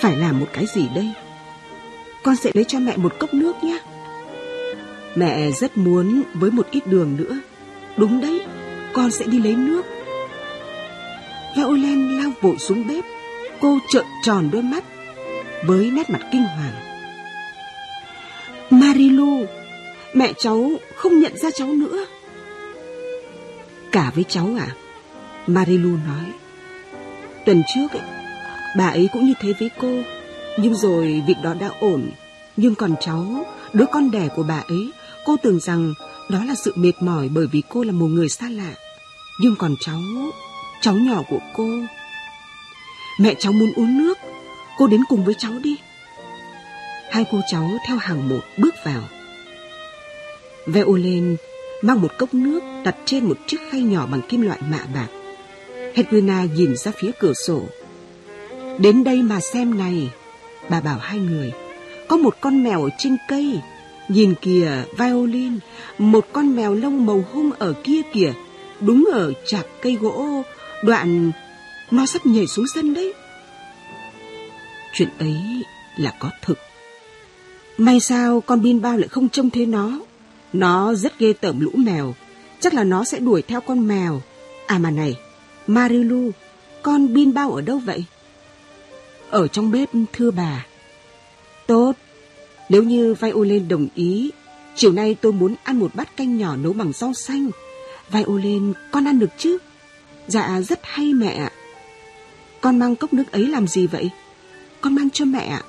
Phải 0.00 0.16
làm 0.16 0.40
một 0.40 0.46
cái 0.52 0.66
gì 0.74 0.88
đây? 0.94 1.12
Con 2.24 2.36
sẽ 2.36 2.50
lấy 2.54 2.64
cho 2.64 2.78
mẹ 2.78 2.96
một 2.96 3.18
cốc 3.18 3.34
nước 3.34 3.64
nhé. 3.64 3.78
Mẹ 5.14 5.50
rất 5.50 5.76
muốn 5.76 6.22
với 6.34 6.50
một 6.50 6.66
ít 6.70 6.86
đường 6.86 7.16
nữa. 7.16 7.38
Đúng 7.96 8.20
đấy, 8.20 8.40
con 8.92 9.10
sẽ 9.10 9.26
đi 9.26 9.38
lấy 9.38 9.54
nước. 9.56 9.82
Violen 11.56 12.18
lao 12.18 12.30
vội 12.40 12.56
xuống 12.58 12.86
bếp. 12.86 13.04
Cô 13.60 13.78
trợn 13.88 14.04
tròn 14.22 14.48
đôi 14.52 14.62
mắt 14.62 14.84
với 15.66 15.90
nét 15.90 16.10
mặt 16.10 16.20
kinh 16.32 16.42
hoàng. 16.42 16.72
Marilu, 18.70 19.46
mẹ 20.14 20.32
cháu 20.38 20.70
không 20.94 21.20
nhận 21.20 21.36
ra 21.36 21.50
cháu 21.50 21.68
nữa. 21.68 22.06
Cả 23.92 24.12
với 24.14 24.24
cháu 24.28 24.50
à? 24.58 24.68
Marilu 25.46 25.90
nói. 25.90 26.32
Tuần 27.46 27.62
trước 27.74 27.88
ấy, 27.92 28.08
bà 28.78 28.88
ấy 28.88 29.08
cũng 29.12 29.26
như 29.26 29.34
thế 29.40 29.52
với 29.60 29.70
cô. 29.80 30.02
Nhưng 30.58 30.74
rồi 30.74 31.22
việc 31.26 31.36
đó 31.42 31.54
đã 31.54 31.70
ổn. 31.80 32.10
Nhưng 32.56 32.74
còn 32.74 32.94
cháu, 33.00 33.46
đứa 33.72 33.84
con 33.92 34.10
đẻ 34.10 34.28
của 34.36 34.42
bà 34.42 34.62
ấy, 34.68 34.90
cô 35.24 35.36
tưởng 35.42 35.60
rằng 35.60 35.94
đó 36.30 36.44
là 36.44 36.54
sự 36.54 36.72
mệt 36.76 36.92
mỏi 37.00 37.28
bởi 37.28 37.46
vì 37.52 37.62
cô 37.68 37.82
là 37.82 37.92
một 37.92 38.06
người 38.06 38.28
xa 38.28 38.48
lạ. 38.48 38.74
Nhưng 39.40 39.56
còn 39.56 39.74
cháu, 39.80 40.00
cháu 40.80 40.94
nhỏ 40.94 41.22
của 41.30 41.40
cô. 41.54 41.68
Mẹ 43.20 43.34
cháu 43.38 43.52
muốn 43.52 43.72
uống 43.76 43.98
nước, 43.98 44.18
cô 44.78 44.86
đến 44.86 45.00
cùng 45.08 45.24
với 45.24 45.34
cháu 45.38 45.52
đi. 45.62 45.76
Hai 47.10 47.24
cô 47.32 47.40
cháu 47.50 47.70
theo 47.88 47.96
hàng 47.96 48.28
một 48.28 48.40
bước 48.58 48.74
vào. 48.84 49.02
Violin 50.66 51.36
mang 51.82 52.00
một 52.00 52.18
cốc 52.18 52.34
nước 52.34 52.62
đặt 52.84 52.96
trên 53.04 53.24
một 53.24 53.38
chiếc 53.46 53.58
khay 53.70 53.80
nhỏ 53.80 54.06
bằng 54.06 54.20
kim 54.28 54.40
loại 54.40 54.58
mạ 54.70 54.86
bạc. 54.94 55.08
Hedwina 55.94 56.54
nhìn 56.54 56.76
ra 56.76 56.92
phía 57.00 57.10
cửa 57.18 57.32
sổ. 57.46 57.62
Đến 58.78 59.04
đây 59.04 59.22
mà 59.22 59.40
xem 59.40 59.78
này, 59.78 60.10
bà 60.68 60.80
bảo 60.80 60.98
hai 60.98 61.18
người. 61.18 61.52
Có 62.08 62.16
một 62.16 62.36
con 62.40 62.64
mèo 62.64 62.82
ở 62.82 62.90
trên 62.98 63.16
cây. 63.28 63.60
Nhìn 64.08 64.34
kìa, 64.34 64.84
violin, 64.98 65.58
một 65.98 66.26
con 66.32 66.56
mèo 66.56 66.74
lông 66.74 67.06
màu 67.06 67.24
hung 67.32 67.52
ở 67.52 67.72
kia 67.84 68.00
kìa, 68.12 68.32
đúng 68.80 69.04
ở 69.12 69.32
chạc 69.46 69.66
cây 69.82 69.94
gỗ, 70.00 70.42
đoạn 70.82 71.32
nó 71.90 72.06
sắp 72.06 72.26
nhảy 72.26 72.46
xuống 72.46 72.66
sân 72.74 72.94
đấy. 72.94 73.14
Chuyện 74.94 75.08
ấy 75.18 75.36
là 75.96 76.12
có 76.18 76.30
thực. 76.42 76.58
May 77.78 78.00
sao 78.00 78.40
con 78.40 78.62
bin 78.62 78.80
bao 78.80 78.96
lại 78.96 79.08
không 79.08 79.28
trông 79.28 79.50
thấy 79.50 79.66
nó. 79.66 80.00
Nó 80.52 80.94
rất 80.94 81.18
ghê 81.18 81.32
tởm 81.32 81.60
lũ 81.60 81.70
mèo. 81.74 82.14
Chắc 82.60 82.74
là 82.74 82.84
nó 82.84 83.04
sẽ 83.04 83.18
đuổi 83.18 83.42
theo 83.42 83.60
con 83.60 83.88
mèo. 83.88 84.22
À 84.66 84.78
mà 84.78 84.90
này, 84.90 85.16
Marilu, 85.66 86.30
con 86.82 87.14
bin 87.14 87.34
bao 87.34 87.52
ở 87.52 87.60
đâu 87.60 87.78
vậy? 87.78 88.04
Ở 89.30 89.48
trong 89.48 89.70
bếp 89.70 89.88
thưa 90.12 90.30
bà. 90.30 90.66
Tốt, 91.66 91.92
nếu 92.68 92.82
như 92.82 93.14
Violin 93.14 93.68
đồng 93.68 93.88
ý, 93.94 94.30
chiều 94.76 94.92
nay 94.92 95.16
tôi 95.20 95.32
muốn 95.32 95.54
ăn 95.64 95.78
một 95.78 95.94
bát 95.94 96.16
canh 96.16 96.38
nhỏ 96.38 96.56
nấu 96.56 96.72
bằng 96.72 96.92
rau 96.92 97.14
xanh. 97.14 97.50
Violin, 98.10 98.72
con 98.92 99.04
ăn 99.04 99.18
được 99.18 99.30
chứ? 99.38 99.58
Dạ, 100.26 100.60
rất 100.60 100.80
hay 100.82 101.12
mẹ 101.12 101.34
ạ. 101.34 101.52
Con 102.60 102.78
mang 102.78 102.96
cốc 102.96 103.12
nước 103.12 103.32
ấy 103.32 103.46
làm 103.46 103.66
gì 103.66 103.86
vậy? 103.86 104.10
Con 104.80 104.94
mang 104.94 105.10
cho 105.10 105.24
mẹ 105.24 105.46
ạ. 105.46 105.62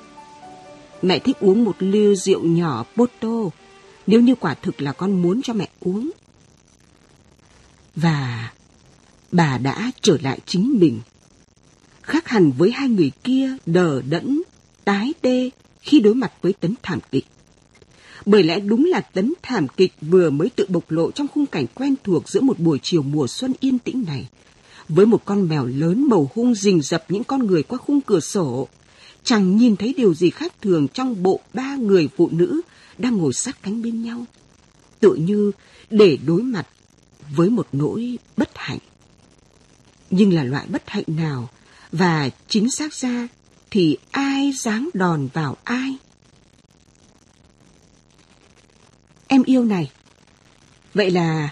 Mẹ 1.02 1.18
thích 1.18 1.36
uống 1.40 1.64
một 1.64 1.76
ly 1.78 2.16
rượu 2.16 2.42
nhỏ 2.42 2.84
Porto, 2.96 3.58
nếu 4.06 4.20
như 4.20 4.34
quả 4.34 4.54
thực 4.54 4.82
là 4.82 4.92
con 4.92 5.22
muốn 5.22 5.42
cho 5.42 5.52
mẹ 5.52 5.68
uống. 5.80 6.10
Và 7.96 8.50
bà 9.32 9.58
đã 9.58 9.90
trở 10.00 10.18
lại 10.22 10.38
chính 10.46 10.76
mình. 10.80 11.00
Khác 12.06 12.28
hẳn 12.28 12.52
với 12.52 12.70
hai 12.70 12.88
người 12.88 13.10
kia 13.24 13.56
đờ 13.66 14.02
đẫn, 14.02 14.42
tái 14.84 15.14
tê 15.20 15.50
khi 15.80 16.00
đối 16.00 16.14
mặt 16.14 16.32
với 16.42 16.52
tấn 16.52 16.74
thảm 16.82 16.98
kịch. 17.10 17.26
Bởi 18.26 18.42
lẽ 18.42 18.60
đúng 18.60 18.84
là 18.84 19.00
tấn 19.00 19.32
thảm 19.42 19.66
kịch 19.68 19.92
vừa 20.00 20.30
mới 20.30 20.48
tự 20.48 20.66
bộc 20.68 20.90
lộ 20.90 21.10
trong 21.10 21.28
khung 21.28 21.46
cảnh 21.46 21.66
quen 21.74 21.94
thuộc 22.04 22.28
giữa 22.28 22.40
một 22.40 22.58
buổi 22.58 22.78
chiều 22.82 23.02
mùa 23.02 23.26
xuân 23.26 23.52
yên 23.60 23.78
tĩnh 23.78 24.04
này. 24.06 24.28
Với 24.88 25.06
một 25.06 25.24
con 25.24 25.48
mèo 25.48 25.66
lớn 25.66 26.08
màu 26.08 26.30
hung 26.34 26.54
rình 26.54 26.82
rập 26.82 27.10
những 27.10 27.24
con 27.24 27.46
người 27.46 27.62
qua 27.62 27.78
khung 27.78 28.00
cửa 28.00 28.20
sổ, 28.20 28.68
chẳng 29.24 29.56
nhìn 29.56 29.76
thấy 29.76 29.94
điều 29.96 30.14
gì 30.14 30.30
khác 30.30 30.52
thường 30.62 30.88
trong 30.88 31.22
bộ 31.22 31.40
ba 31.54 31.76
người 31.76 32.08
phụ 32.16 32.28
nữ 32.32 32.60
đang 32.98 33.16
ngồi 33.16 33.32
sát 33.32 33.62
cánh 33.62 33.82
bên 33.82 34.02
nhau. 34.02 34.24
Tự 35.00 35.14
như 35.14 35.52
để 35.90 36.18
đối 36.26 36.42
mặt 36.42 36.66
với 37.36 37.50
một 37.50 37.68
nỗi 37.72 38.18
bất 38.36 38.50
hạnh. 38.54 38.78
Nhưng 40.10 40.32
là 40.32 40.44
loại 40.44 40.66
bất 40.68 40.82
hạnh 40.86 41.04
nào 41.06 41.48
và 41.98 42.30
chính 42.48 42.70
xác 42.70 42.94
ra 42.94 43.28
thì 43.70 43.96
ai 44.10 44.52
dáng 44.52 44.88
đòn 44.94 45.28
vào 45.32 45.56
ai? 45.64 45.96
Em 49.26 49.42
yêu 49.42 49.64
này. 49.64 49.90
Vậy 50.94 51.10
là 51.10 51.48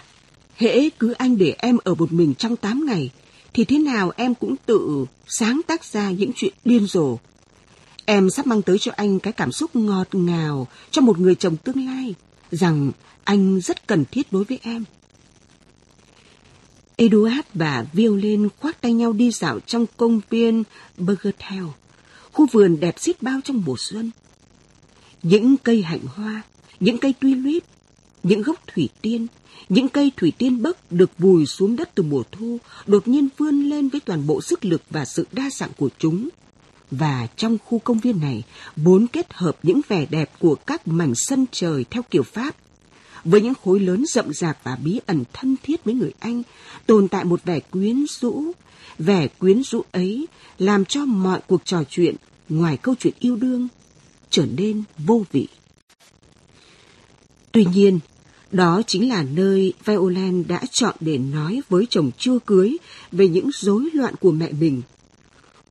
hễ 0.55 0.89
cứ 0.89 1.11
anh 1.11 1.37
để 1.37 1.55
em 1.57 1.77
ở 1.83 1.95
một 1.95 2.11
mình 2.13 2.33
trong 2.35 2.55
8 2.55 2.85
ngày, 2.85 3.09
thì 3.53 3.65
thế 3.65 3.79
nào 3.79 4.11
em 4.15 4.35
cũng 4.35 4.55
tự 4.65 5.05
sáng 5.27 5.61
tác 5.67 5.85
ra 5.85 6.11
những 6.11 6.31
chuyện 6.35 6.53
điên 6.65 6.87
rồ. 6.87 7.17
Em 8.05 8.29
sắp 8.29 8.47
mang 8.47 8.61
tới 8.61 8.77
cho 8.79 8.91
anh 8.95 9.19
cái 9.19 9.33
cảm 9.33 9.51
xúc 9.51 9.75
ngọt 9.75 10.07
ngào 10.15 10.67
cho 10.91 11.01
một 11.01 11.19
người 11.19 11.35
chồng 11.35 11.57
tương 11.57 11.85
lai 11.85 12.15
rằng 12.51 12.91
anh 13.23 13.61
rất 13.61 13.87
cần 13.87 14.05
thiết 14.11 14.31
đối 14.31 14.43
với 14.43 14.59
em. 14.61 14.83
Eduard 16.97 17.47
và 17.53 17.85
Violin 17.93 18.49
khoác 18.59 18.81
tay 18.81 18.93
nhau 18.93 19.13
đi 19.13 19.31
dạo 19.31 19.59
trong 19.59 19.85
công 19.97 20.21
viên 20.29 20.63
Burgertel, 20.97 21.63
khu 22.31 22.47
vườn 22.51 22.79
đẹp 22.79 22.99
xít 22.99 23.21
bao 23.21 23.39
trong 23.43 23.63
mùa 23.65 23.75
xuân. 23.79 24.11
những 25.23 25.57
cây 25.57 25.81
hạnh 25.81 26.05
hoa, 26.15 26.41
những 26.79 26.97
cây 26.97 27.13
tuy 27.19 27.35
lít, 27.35 27.63
những 28.23 28.41
gốc 28.41 28.67
thủy 28.67 28.89
tiên, 29.01 29.27
những 29.69 29.89
cây 29.89 30.11
thủy 30.17 30.33
tiên 30.37 30.61
bấc 30.61 30.91
được 30.91 31.09
vùi 31.17 31.45
xuống 31.45 31.75
đất 31.75 31.95
từ 31.95 32.03
mùa 32.03 32.23
thu, 32.31 32.57
đột 32.87 33.07
nhiên 33.07 33.27
vươn 33.37 33.69
lên 33.69 33.89
với 33.89 34.01
toàn 34.01 34.27
bộ 34.27 34.41
sức 34.41 34.65
lực 34.65 34.81
và 34.89 35.05
sự 35.05 35.27
đa 35.31 35.49
dạng 35.49 35.71
của 35.77 35.89
chúng. 35.99 36.29
Và 36.91 37.27
trong 37.37 37.57
khu 37.65 37.79
công 37.79 37.99
viên 37.99 38.19
này, 38.19 38.43
bốn 38.75 39.07
kết 39.07 39.33
hợp 39.33 39.57
những 39.63 39.81
vẻ 39.87 40.05
đẹp 40.09 40.31
của 40.39 40.55
các 40.55 40.87
mảnh 40.87 41.13
sân 41.15 41.45
trời 41.51 41.85
theo 41.89 42.03
kiểu 42.09 42.23
Pháp. 42.23 42.55
Với 43.25 43.41
những 43.41 43.53
khối 43.63 43.79
lớn 43.79 44.03
rậm 44.07 44.33
rạp 44.33 44.63
và 44.63 44.75
bí 44.75 44.99
ẩn 45.05 45.23
thân 45.33 45.55
thiết 45.63 45.83
với 45.83 45.93
người 45.93 46.11
Anh, 46.19 46.43
tồn 46.85 47.07
tại 47.07 47.23
một 47.23 47.43
vẻ 47.45 47.59
quyến 47.59 48.05
rũ. 48.09 48.43
Vẻ 48.99 49.27
quyến 49.27 49.63
rũ 49.63 49.81
ấy 49.91 50.27
làm 50.57 50.85
cho 50.85 51.05
mọi 51.05 51.39
cuộc 51.47 51.61
trò 51.65 51.83
chuyện, 51.89 52.15
ngoài 52.49 52.77
câu 52.77 52.95
chuyện 52.99 53.13
yêu 53.19 53.35
đương, 53.35 53.67
trở 54.29 54.45
nên 54.57 54.83
vô 54.97 55.23
vị. 55.31 55.47
Tuy 57.51 57.65
nhiên, 57.65 57.99
đó 58.51 58.81
chính 58.87 59.09
là 59.09 59.23
nơi 59.23 59.73
Violin 59.85 60.47
đã 60.47 60.61
chọn 60.71 60.95
để 60.99 61.17
nói 61.17 61.61
với 61.69 61.87
chồng 61.89 62.11
chưa 62.17 62.39
cưới 62.45 62.77
về 63.11 63.27
những 63.27 63.49
rối 63.53 63.89
loạn 63.93 64.15
của 64.21 64.31
mẹ 64.31 64.51
mình. 64.51 64.81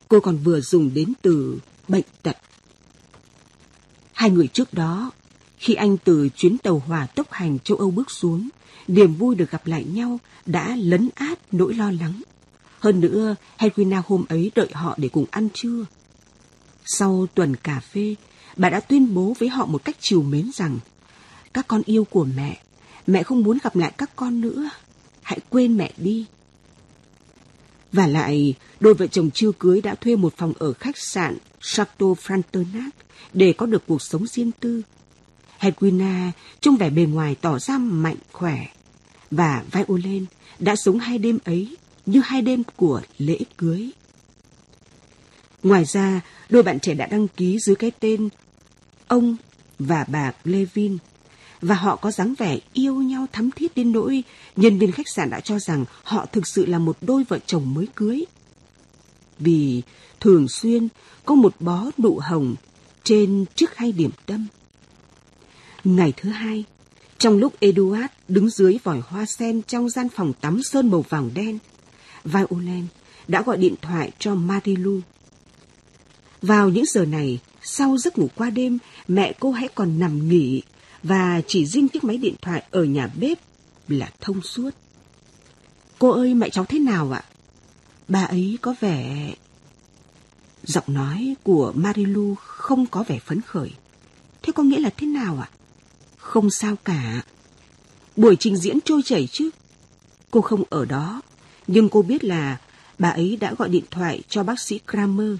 Cô 0.07 0.19
còn 0.19 0.37
vừa 0.37 0.61
dùng 0.61 0.93
đến 0.93 1.13
từ 1.21 1.57
bệnh 1.87 2.03
tật. 2.23 2.37
Hai 4.13 4.29
người 4.29 4.47
trước 4.47 4.73
đó, 4.73 5.11
khi 5.57 5.73
anh 5.73 5.97
từ 5.97 6.29
chuyến 6.35 6.57
tàu 6.57 6.83
hỏa 6.87 7.05
tốc 7.05 7.31
hành 7.31 7.59
châu 7.59 7.77
Âu 7.77 7.91
bước 7.91 8.11
xuống, 8.11 8.49
niềm 8.87 9.13
vui 9.13 9.35
được 9.35 9.51
gặp 9.51 9.67
lại 9.67 9.83
nhau 9.83 10.19
đã 10.45 10.75
lấn 10.75 11.09
át 11.15 11.39
nỗi 11.51 11.73
lo 11.73 11.91
lắng. 11.91 12.21
Hơn 12.79 12.99
nữa, 12.99 13.35
Hedwina 13.57 14.01
hôm 14.05 14.25
ấy 14.29 14.51
đợi 14.55 14.69
họ 14.73 14.95
để 14.97 15.09
cùng 15.09 15.25
ăn 15.31 15.49
trưa. 15.53 15.85
Sau 16.85 17.27
tuần 17.35 17.55
cà 17.55 17.79
phê, 17.79 18.15
bà 18.57 18.69
đã 18.69 18.79
tuyên 18.79 19.13
bố 19.13 19.33
với 19.39 19.49
họ 19.49 19.65
một 19.65 19.85
cách 19.85 19.95
chiều 19.99 20.21
mến 20.21 20.51
rằng 20.53 20.79
các 21.53 21.67
con 21.67 21.81
yêu 21.85 22.03
của 22.03 22.25
mẹ 22.35 22.61
Mẹ 23.07 23.23
không 23.23 23.43
muốn 23.43 23.57
gặp 23.63 23.75
lại 23.75 23.91
các 23.97 24.15
con 24.15 24.41
nữa. 24.41 24.69
Hãy 25.21 25.39
quên 25.49 25.77
mẹ 25.77 25.91
đi. 25.97 26.25
Và 27.91 28.07
lại, 28.07 28.55
đôi 28.79 28.93
vợ 28.93 29.07
chồng 29.07 29.31
chưa 29.31 29.51
cưới 29.51 29.81
đã 29.81 29.95
thuê 29.95 30.15
một 30.15 30.33
phòng 30.37 30.53
ở 30.59 30.73
khách 30.73 30.97
sạn 30.97 31.37
Chateau 31.61 32.17
Frontenac 32.23 32.89
để 33.33 33.53
có 33.53 33.65
được 33.65 33.83
cuộc 33.87 34.01
sống 34.01 34.27
riêng 34.27 34.51
tư. 34.59 34.81
Hedwina 35.59 36.31
trông 36.61 36.77
vẻ 36.77 36.89
bề 36.89 37.01
ngoài 37.05 37.35
tỏ 37.41 37.59
ra 37.59 37.77
mạnh 37.77 38.17
khỏe 38.31 38.65
và 39.31 39.63
Violin 39.71 40.25
đã 40.59 40.75
sống 40.75 40.99
hai 40.99 41.17
đêm 41.17 41.39
ấy 41.43 41.77
như 42.05 42.21
hai 42.23 42.41
đêm 42.41 42.63
của 42.75 43.01
lễ 43.17 43.37
cưới. 43.57 43.89
Ngoài 45.63 45.85
ra, 45.85 46.21
đôi 46.49 46.63
bạn 46.63 46.79
trẻ 46.79 46.93
đã 46.93 47.05
đăng 47.05 47.27
ký 47.27 47.59
dưới 47.59 47.75
cái 47.75 47.91
tên 47.99 48.29
ông 49.07 49.35
và 49.79 50.05
bà 50.07 50.31
Levin 50.43 50.97
và 51.61 51.75
họ 51.75 51.95
có 51.95 52.11
dáng 52.11 52.33
vẻ 52.37 52.59
yêu 52.73 52.95
nhau 52.95 53.25
thắm 53.31 53.51
thiết 53.51 53.75
đến 53.75 53.91
nỗi 53.91 54.23
nhân 54.55 54.79
viên 54.79 54.91
khách 54.91 55.09
sạn 55.09 55.29
đã 55.29 55.39
cho 55.39 55.59
rằng 55.59 55.85
họ 56.03 56.25
thực 56.25 56.47
sự 56.47 56.65
là 56.65 56.79
một 56.79 56.97
đôi 57.01 57.23
vợ 57.23 57.39
chồng 57.45 57.73
mới 57.73 57.87
cưới. 57.95 58.25
Vì 59.39 59.81
thường 60.19 60.47
xuyên 60.47 60.87
có 61.25 61.35
một 61.35 61.55
bó 61.59 61.85
nụ 61.97 62.19
hồng 62.23 62.55
trên 63.03 63.45
trước 63.55 63.75
hai 63.77 63.91
điểm 63.91 64.11
tâm. 64.25 64.47
Ngày 65.85 66.13
thứ 66.17 66.29
hai, 66.29 66.63
trong 67.17 67.37
lúc 67.37 67.59
Eduard 67.59 68.13
đứng 68.27 68.49
dưới 68.49 68.77
vòi 68.83 68.99
hoa 68.99 69.25
sen 69.25 69.61
trong 69.61 69.89
gian 69.89 70.09
phòng 70.09 70.33
tắm 70.33 70.63
sơn 70.63 70.91
màu 70.91 71.01
vàng 71.09 71.29
đen, 71.33 71.57
Violent 72.23 72.87
đã 73.27 73.41
gọi 73.41 73.57
điện 73.57 73.75
thoại 73.81 74.11
cho 74.19 74.35
Marilu. 74.35 74.99
Vào 76.41 76.69
những 76.69 76.85
giờ 76.85 77.05
này, 77.05 77.39
sau 77.61 77.97
giấc 77.97 78.17
ngủ 78.17 78.27
qua 78.35 78.49
đêm, 78.49 78.77
mẹ 79.07 79.33
cô 79.39 79.51
hãy 79.51 79.67
còn 79.75 79.99
nằm 79.99 80.29
nghỉ 80.29 80.61
và 81.03 81.41
chỉ 81.47 81.65
riêng 81.65 81.87
chiếc 81.87 82.03
máy 82.03 82.17
điện 82.17 82.35
thoại 82.41 82.63
ở 82.71 82.83
nhà 82.83 83.09
bếp 83.19 83.39
là 83.87 84.11
thông 84.21 84.41
suốt. 84.41 84.69
Cô 85.99 86.09
ơi, 86.09 86.33
mẹ 86.33 86.49
cháu 86.49 86.65
thế 86.65 86.79
nào 86.79 87.11
ạ? 87.11 87.23
Bà 88.07 88.23
ấy 88.23 88.57
có 88.61 88.75
vẻ... 88.79 89.33
Giọng 90.63 90.85
nói 90.87 91.35
của 91.43 91.73
Marilu 91.75 92.35
không 92.35 92.85
có 92.85 93.03
vẻ 93.07 93.19
phấn 93.19 93.41
khởi. 93.41 93.71
Thế 94.41 94.53
có 94.53 94.63
nghĩa 94.63 94.79
là 94.79 94.89
thế 94.97 95.07
nào 95.07 95.39
ạ? 95.41 95.49
Không 96.25 96.49
sao 96.49 96.75
cả. 96.75 97.21
Buổi 98.15 98.35
trình 98.35 98.57
diễn 98.57 98.81
trôi 98.81 99.01
chảy 99.05 99.27
chứ. 99.31 99.49
Cô 100.31 100.41
không 100.41 100.63
ở 100.69 100.85
đó, 100.85 101.21
nhưng 101.67 101.89
cô 101.89 102.01
biết 102.01 102.23
là 102.23 102.57
bà 102.99 103.09
ấy 103.09 103.37
đã 103.37 103.53
gọi 103.57 103.69
điện 103.69 103.83
thoại 103.91 104.21
cho 104.29 104.43
bác 104.43 104.59
sĩ 104.59 104.79
Kramer. 104.91 105.35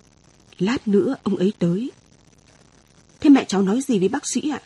Lát 0.58 0.88
nữa 0.88 1.16
ông 1.24 1.36
ấy 1.36 1.54
tới. 1.60 1.92
Thế 3.20 3.30
mẹ 3.30 3.46
cháu 3.46 3.62
nói 3.62 3.82
gì 3.82 4.00
với 4.00 4.10
bác 4.10 4.28
sĩ 4.28 4.50
ạ? 4.50 4.62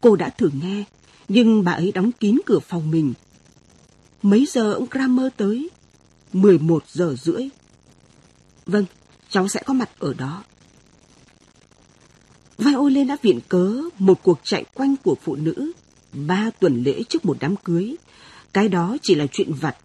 Cô 0.00 0.16
đã 0.16 0.28
thử 0.28 0.50
nghe, 0.62 0.84
nhưng 1.28 1.64
bà 1.64 1.72
ấy 1.72 1.92
đóng 1.92 2.12
kín 2.12 2.38
cửa 2.46 2.58
phòng 2.58 2.90
mình. 2.90 3.14
Mấy 4.22 4.46
giờ 4.48 4.72
ông 4.72 4.90
Kramer 4.90 5.26
tới? 5.36 5.70
11 6.32 6.84
giờ 6.92 7.14
rưỡi. 7.22 7.48
Vâng, 8.66 8.84
cháu 9.30 9.48
sẽ 9.48 9.62
có 9.66 9.74
mặt 9.74 9.90
ở 9.98 10.14
đó. 10.14 10.44
Violin 12.58 13.06
đã 13.06 13.16
viện 13.22 13.40
cớ 13.48 13.80
một 13.98 14.22
cuộc 14.22 14.40
chạy 14.44 14.64
quanh 14.74 14.96
của 14.96 15.16
phụ 15.22 15.36
nữ 15.36 15.72
ba 16.12 16.50
tuần 16.60 16.82
lễ 16.82 17.02
trước 17.08 17.24
một 17.24 17.36
đám 17.40 17.56
cưới. 17.56 17.96
Cái 18.52 18.68
đó 18.68 18.96
chỉ 19.02 19.14
là 19.14 19.26
chuyện 19.32 19.52
vặt. 19.52 19.76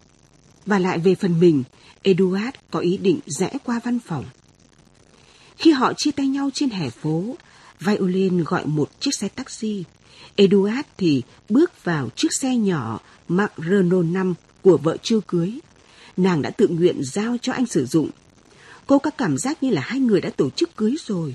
Và 0.66 0.78
lại 0.78 0.98
về 0.98 1.14
phần 1.14 1.40
mình, 1.40 1.64
Eduard 2.02 2.56
có 2.70 2.78
ý 2.78 2.96
định 2.96 3.18
rẽ 3.26 3.50
qua 3.64 3.80
văn 3.84 3.98
phòng. 3.98 4.24
Khi 5.56 5.70
họ 5.70 5.92
chia 5.96 6.10
tay 6.10 6.28
nhau 6.28 6.50
trên 6.54 6.70
hè 6.70 6.90
phố, 6.90 7.36
Violin 7.80 8.44
gọi 8.44 8.66
một 8.66 8.90
chiếc 9.00 9.14
xe 9.14 9.28
taxi. 9.28 9.84
Eduard 10.36 10.88
thì 10.98 11.22
bước 11.48 11.84
vào 11.84 12.08
chiếc 12.16 12.32
xe 12.40 12.56
nhỏ 12.56 13.00
Mark 13.28 13.52
Renault 13.56 14.06
5 14.06 14.34
của 14.62 14.76
vợ 14.76 14.96
chưa 15.02 15.20
cưới. 15.26 15.58
Nàng 16.16 16.42
đã 16.42 16.50
tự 16.50 16.68
nguyện 16.68 17.00
giao 17.04 17.36
cho 17.42 17.52
anh 17.52 17.66
sử 17.66 17.86
dụng. 17.86 18.10
Cô 18.86 18.98
có 18.98 19.10
cảm 19.10 19.38
giác 19.38 19.62
như 19.62 19.70
là 19.70 19.80
hai 19.80 20.00
người 20.00 20.20
đã 20.20 20.30
tổ 20.30 20.50
chức 20.50 20.76
cưới 20.76 20.94
rồi. 21.06 21.34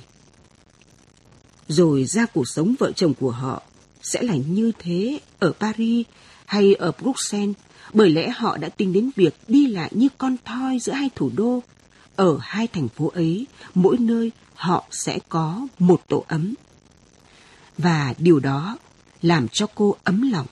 Rồi 1.70 2.06
ra 2.06 2.26
cuộc 2.26 2.48
sống 2.48 2.76
vợ 2.80 2.92
chồng 2.92 3.14
của 3.14 3.32
họ 3.32 3.62
sẽ 4.02 4.22
là 4.22 4.36
như 4.36 4.72
thế 4.80 5.20
ở 5.40 5.52
Paris 5.60 6.08
hay 6.46 6.74
ở 6.74 6.92
Bruxelles, 7.02 7.56
bởi 7.94 8.10
lẽ 8.10 8.30
họ 8.30 8.58
đã 8.58 8.70
tính 8.70 8.94
đến 8.94 9.10
việc 9.16 9.36
đi 9.48 9.68
lại 9.68 9.92
như 9.94 10.08
con 10.18 10.36
thoi 10.46 10.80
giữa 10.80 10.94
hai 10.94 11.10
thủ 11.16 11.32
đô. 11.36 11.64
Ở 12.16 12.38
hai 12.42 12.68
thành 12.68 12.88
phố 12.88 13.12
ấy, 13.16 13.48
mỗi 13.74 13.98
nơi 13.98 14.32
họ 14.56 14.86
sẽ 14.92 15.20
có 15.30 15.68
một 15.80 16.02
tổ 16.08 16.26
ấm. 16.28 16.54
Và 17.78 18.14
điều 18.18 18.40
đó 18.40 18.78
làm 19.22 19.48
cho 19.48 19.68
cô 19.76 19.96
ấm 20.04 20.32
lòng. 20.32 20.48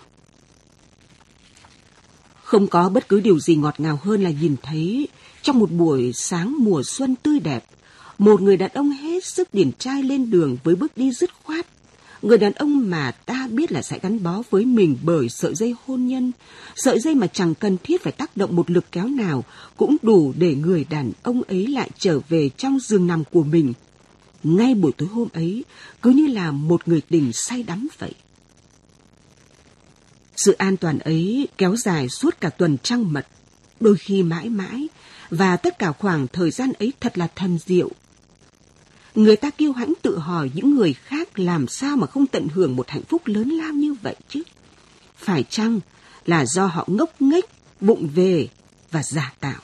Không 2.43 2.67
có 2.67 2.89
bất 2.89 3.09
cứ 3.09 3.19
điều 3.19 3.39
gì 3.39 3.55
ngọt 3.55 3.79
ngào 3.79 3.99
hơn 4.03 4.23
là 4.23 4.29
nhìn 4.29 4.55
thấy 4.63 5.07
trong 5.41 5.59
một 5.59 5.71
buổi 5.71 6.11
sáng 6.13 6.55
mùa 6.59 6.83
xuân 6.83 7.15
tươi 7.15 7.39
đẹp, 7.39 7.65
một 8.17 8.41
người 8.41 8.57
đàn 8.57 8.71
ông 8.73 8.89
hết 8.89 9.25
sức 9.25 9.53
điển 9.53 9.71
trai 9.79 10.03
lên 10.03 10.31
đường 10.31 10.57
với 10.63 10.75
bước 10.75 10.97
đi 10.97 11.11
dứt 11.11 11.29
khoát. 11.43 11.65
Người 12.21 12.37
đàn 12.37 12.53
ông 12.53 12.89
mà 12.89 13.11
ta 13.11 13.47
biết 13.51 13.71
là 13.71 13.81
sẽ 13.81 13.99
gắn 14.01 14.23
bó 14.23 14.41
với 14.49 14.65
mình 14.65 14.97
bởi 15.03 15.29
sợi 15.29 15.55
dây 15.55 15.75
hôn 15.85 16.07
nhân, 16.07 16.31
sợi 16.75 16.99
dây 16.99 17.15
mà 17.15 17.27
chẳng 17.27 17.55
cần 17.55 17.77
thiết 17.83 18.03
phải 18.03 18.13
tác 18.13 18.37
động 18.37 18.55
một 18.55 18.69
lực 18.71 18.85
kéo 18.91 19.07
nào 19.07 19.43
cũng 19.77 19.97
đủ 20.01 20.33
để 20.37 20.55
người 20.55 20.85
đàn 20.89 21.11
ông 21.23 21.41
ấy 21.43 21.67
lại 21.67 21.89
trở 21.97 22.19
về 22.29 22.49
trong 22.57 22.79
giường 22.79 23.07
nằm 23.07 23.23
của 23.23 23.43
mình. 23.43 23.73
Ngay 24.43 24.75
buổi 24.75 24.91
tối 24.91 25.07
hôm 25.07 25.27
ấy, 25.33 25.63
cứ 26.01 26.09
như 26.09 26.27
là 26.27 26.51
một 26.51 26.87
người 26.87 27.01
tình 27.01 27.33
say 27.33 27.63
đắm 27.63 27.87
vậy. 27.99 28.13
Sự 30.35 30.51
an 30.51 30.77
toàn 30.77 30.99
ấy 30.99 31.47
kéo 31.57 31.75
dài 31.75 32.09
suốt 32.09 32.41
cả 32.41 32.49
tuần 32.49 32.77
trăng 32.83 33.13
mật, 33.13 33.27
đôi 33.79 33.95
khi 33.95 34.23
mãi 34.23 34.49
mãi, 34.49 34.87
và 35.29 35.57
tất 35.57 35.79
cả 35.79 35.91
khoảng 35.91 36.27
thời 36.27 36.51
gian 36.51 36.71
ấy 36.79 36.93
thật 36.99 37.17
là 37.17 37.27
thần 37.35 37.57
diệu. 37.65 37.89
Người 39.17 39.35
ta 39.35 39.49
kiêu 39.49 39.71
hãnh 39.71 39.93
tự 40.01 40.17
hỏi 40.17 40.51
những 40.53 40.75
người 40.75 40.93
khác 40.93 41.39
làm 41.39 41.67
sao 41.67 41.97
mà 41.97 42.07
không 42.07 42.27
tận 42.27 42.47
hưởng 42.53 42.75
một 42.75 42.89
hạnh 42.89 43.03
phúc 43.09 43.21
lớn 43.25 43.49
lao 43.49 43.73
như 43.73 43.93
vậy 43.93 44.15
chứ? 44.29 44.43
Phải 45.17 45.43
chăng 45.49 45.79
là 46.25 46.45
do 46.45 46.65
họ 46.65 46.85
ngốc 46.87 47.21
nghếch, 47.21 47.45
bụng 47.81 48.09
về 48.15 48.47
và 48.91 49.03
giả 49.03 49.33
tạo? 49.39 49.61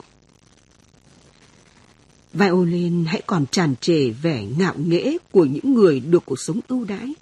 Violin 2.32 3.04
hãy 3.04 3.22
còn 3.26 3.46
tràn 3.46 3.74
trề 3.80 4.10
vẻ 4.10 4.44
ngạo 4.58 4.74
nghễ 4.76 5.16
của 5.30 5.44
những 5.44 5.74
người 5.74 6.00
được 6.00 6.22
cuộc 6.26 6.40
sống 6.40 6.60
ưu 6.68 6.84
đãi. 6.84 7.14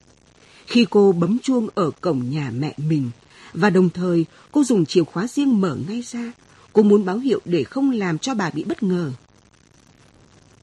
Khi 0.67 0.87
cô 0.91 1.13
bấm 1.13 1.39
chuông 1.39 1.69
ở 1.75 1.91
cổng 2.01 2.31
nhà 2.31 2.51
mẹ 2.59 2.75
mình, 2.77 3.11
và 3.53 3.71
đồng 3.71 3.91
thời 3.91 4.25
cô 4.53 4.65
dùng 4.65 4.87
chìa 4.87 5.05
khóa 5.05 5.27
riêng 5.27 5.61
mở 5.61 5.77
ngay 5.89 6.03
ra. 6.03 6.33
Cô 6.73 6.83
muốn 6.83 7.05
báo 7.05 7.19
hiệu 7.19 7.41
để 7.45 7.65
không 7.65 7.91
làm 7.91 8.19
cho 8.19 8.35
bà 8.35 8.51
bị 8.51 8.65
bất 8.65 8.83
ngờ. 8.83 9.13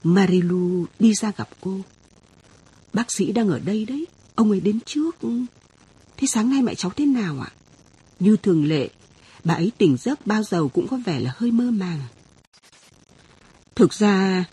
Marilu 0.04 0.86
đi 1.00 1.14
ra 1.14 1.32
gặp 1.38 1.50
cô. 1.62 1.80
Bác 2.94 3.12
sĩ 3.12 3.32
đang 3.32 3.50
ở 3.50 3.60
đây 3.60 3.86
đấy, 3.86 4.08
ông 4.36 4.52
ấy 4.52 4.60
đến 4.60 4.80
trước. 4.86 5.16
Thế 6.18 6.28
sáng 6.28 6.50
nay 6.50 6.62
mẹ 6.62 6.76
cháu 6.76 6.92
thế 6.96 7.06
nào 7.06 7.40
ạ? 7.40 7.52
Như 8.20 8.38
thường 8.38 8.66
lệ, 8.66 8.90
bà 9.44 9.54
ấy 9.54 9.72
tỉnh 9.78 9.98
giấc 9.98 10.28
bao 10.28 10.44
giờ 10.44 10.68
cũng 10.74 10.88
có 10.88 10.98
vẻ 11.06 11.20
là 11.20 11.34
hơi 11.38 11.52
mơ 11.52 11.72
màng. 11.72 12.02
Thực 13.76 13.94
ra, 13.94 14.46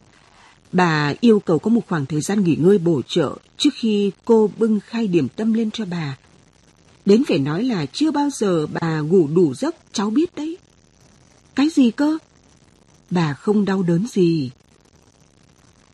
Bà 0.72 1.14
yêu 1.20 1.40
cầu 1.40 1.58
có 1.58 1.70
một 1.70 1.80
khoảng 1.88 2.06
thời 2.06 2.20
gian 2.20 2.44
nghỉ 2.44 2.56
ngơi 2.56 2.78
bổ 2.78 3.02
trợ 3.02 3.36
trước 3.58 3.70
khi 3.74 4.10
cô 4.24 4.50
bưng 4.58 4.80
khai 4.80 5.06
điểm 5.08 5.28
tâm 5.28 5.52
lên 5.52 5.70
cho 5.70 5.84
bà. 5.84 6.16
Đến 7.04 7.22
phải 7.28 7.38
nói 7.38 7.64
là 7.64 7.86
chưa 7.86 8.10
bao 8.10 8.30
giờ 8.30 8.66
bà 8.66 9.00
ngủ 9.00 9.28
đủ 9.28 9.54
giấc, 9.54 9.74
cháu 9.92 10.10
biết 10.10 10.34
đấy. 10.34 10.56
Cái 11.54 11.68
gì 11.68 11.90
cơ? 11.90 12.18
Bà 13.10 13.34
không 13.34 13.64
đau 13.64 13.82
đớn 13.82 14.06
gì. 14.06 14.50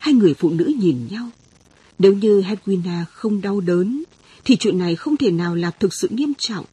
Hai 0.02 0.14
người 0.14 0.34
phụ 0.34 0.50
nữ 0.50 0.72
nhìn 0.78 1.06
nhau. 1.10 1.28
Nếu 1.98 2.12
như 2.12 2.40
Hedwina 2.40 3.04
không 3.12 3.40
đau 3.40 3.60
đớn, 3.60 4.02
thì 4.44 4.56
chuyện 4.56 4.78
này 4.78 4.96
không 4.96 5.16
thể 5.16 5.30
nào 5.30 5.54
là 5.54 5.70
thực 5.70 5.94
sự 5.94 6.08
nghiêm 6.10 6.32
trọng. 6.38 6.64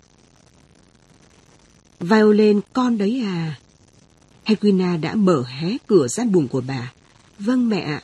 Violin 1.99 2.61
con 2.73 2.97
đấy 2.97 3.21
à? 3.25 3.59
Hedwina 4.45 5.01
đã 5.01 5.15
mở 5.15 5.43
hé 5.47 5.77
cửa 5.87 6.07
gian 6.07 6.31
buồng 6.31 6.47
của 6.47 6.61
bà. 6.61 6.91
Vâng 7.39 7.69
mẹ 7.69 7.79
ạ, 7.79 8.01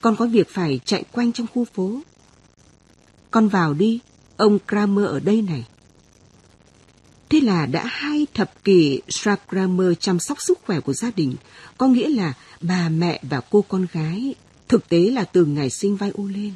con 0.00 0.16
có 0.16 0.26
việc 0.26 0.48
phải 0.50 0.80
chạy 0.84 1.04
quanh 1.12 1.32
trong 1.32 1.46
khu 1.54 1.64
phố. 1.64 2.00
Con 3.30 3.48
vào 3.48 3.74
đi, 3.74 3.98
ông 4.36 4.58
Kramer 4.68 5.06
ở 5.06 5.20
đây 5.20 5.42
này. 5.42 5.66
Thế 7.28 7.40
là 7.40 7.66
đã 7.66 7.84
hai 7.86 8.26
thập 8.34 8.64
kỷ 8.64 9.00
Kramer 9.48 9.92
chăm 10.00 10.18
sóc 10.18 10.40
sức 10.40 10.58
khỏe 10.64 10.80
của 10.80 10.92
gia 10.92 11.10
đình, 11.16 11.34
có 11.78 11.88
nghĩa 11.88 12.08
là 12.08 12.32
bà 12.60 12.88
mẹ 12.88 13.20
và 13.22 13.40
cô 13.40 13.62
con 13.62 13.86
gái, 13.92 14.34
thực 14.68 14.88
tế 14.88 14.98
là 14.98 15.24
từ 15.24 15.44
ngày 15.44 15.70
sinh 15.70 15.96
vai 15.96 16.10
ô 16.10 16.26
lên. 16.26 16.52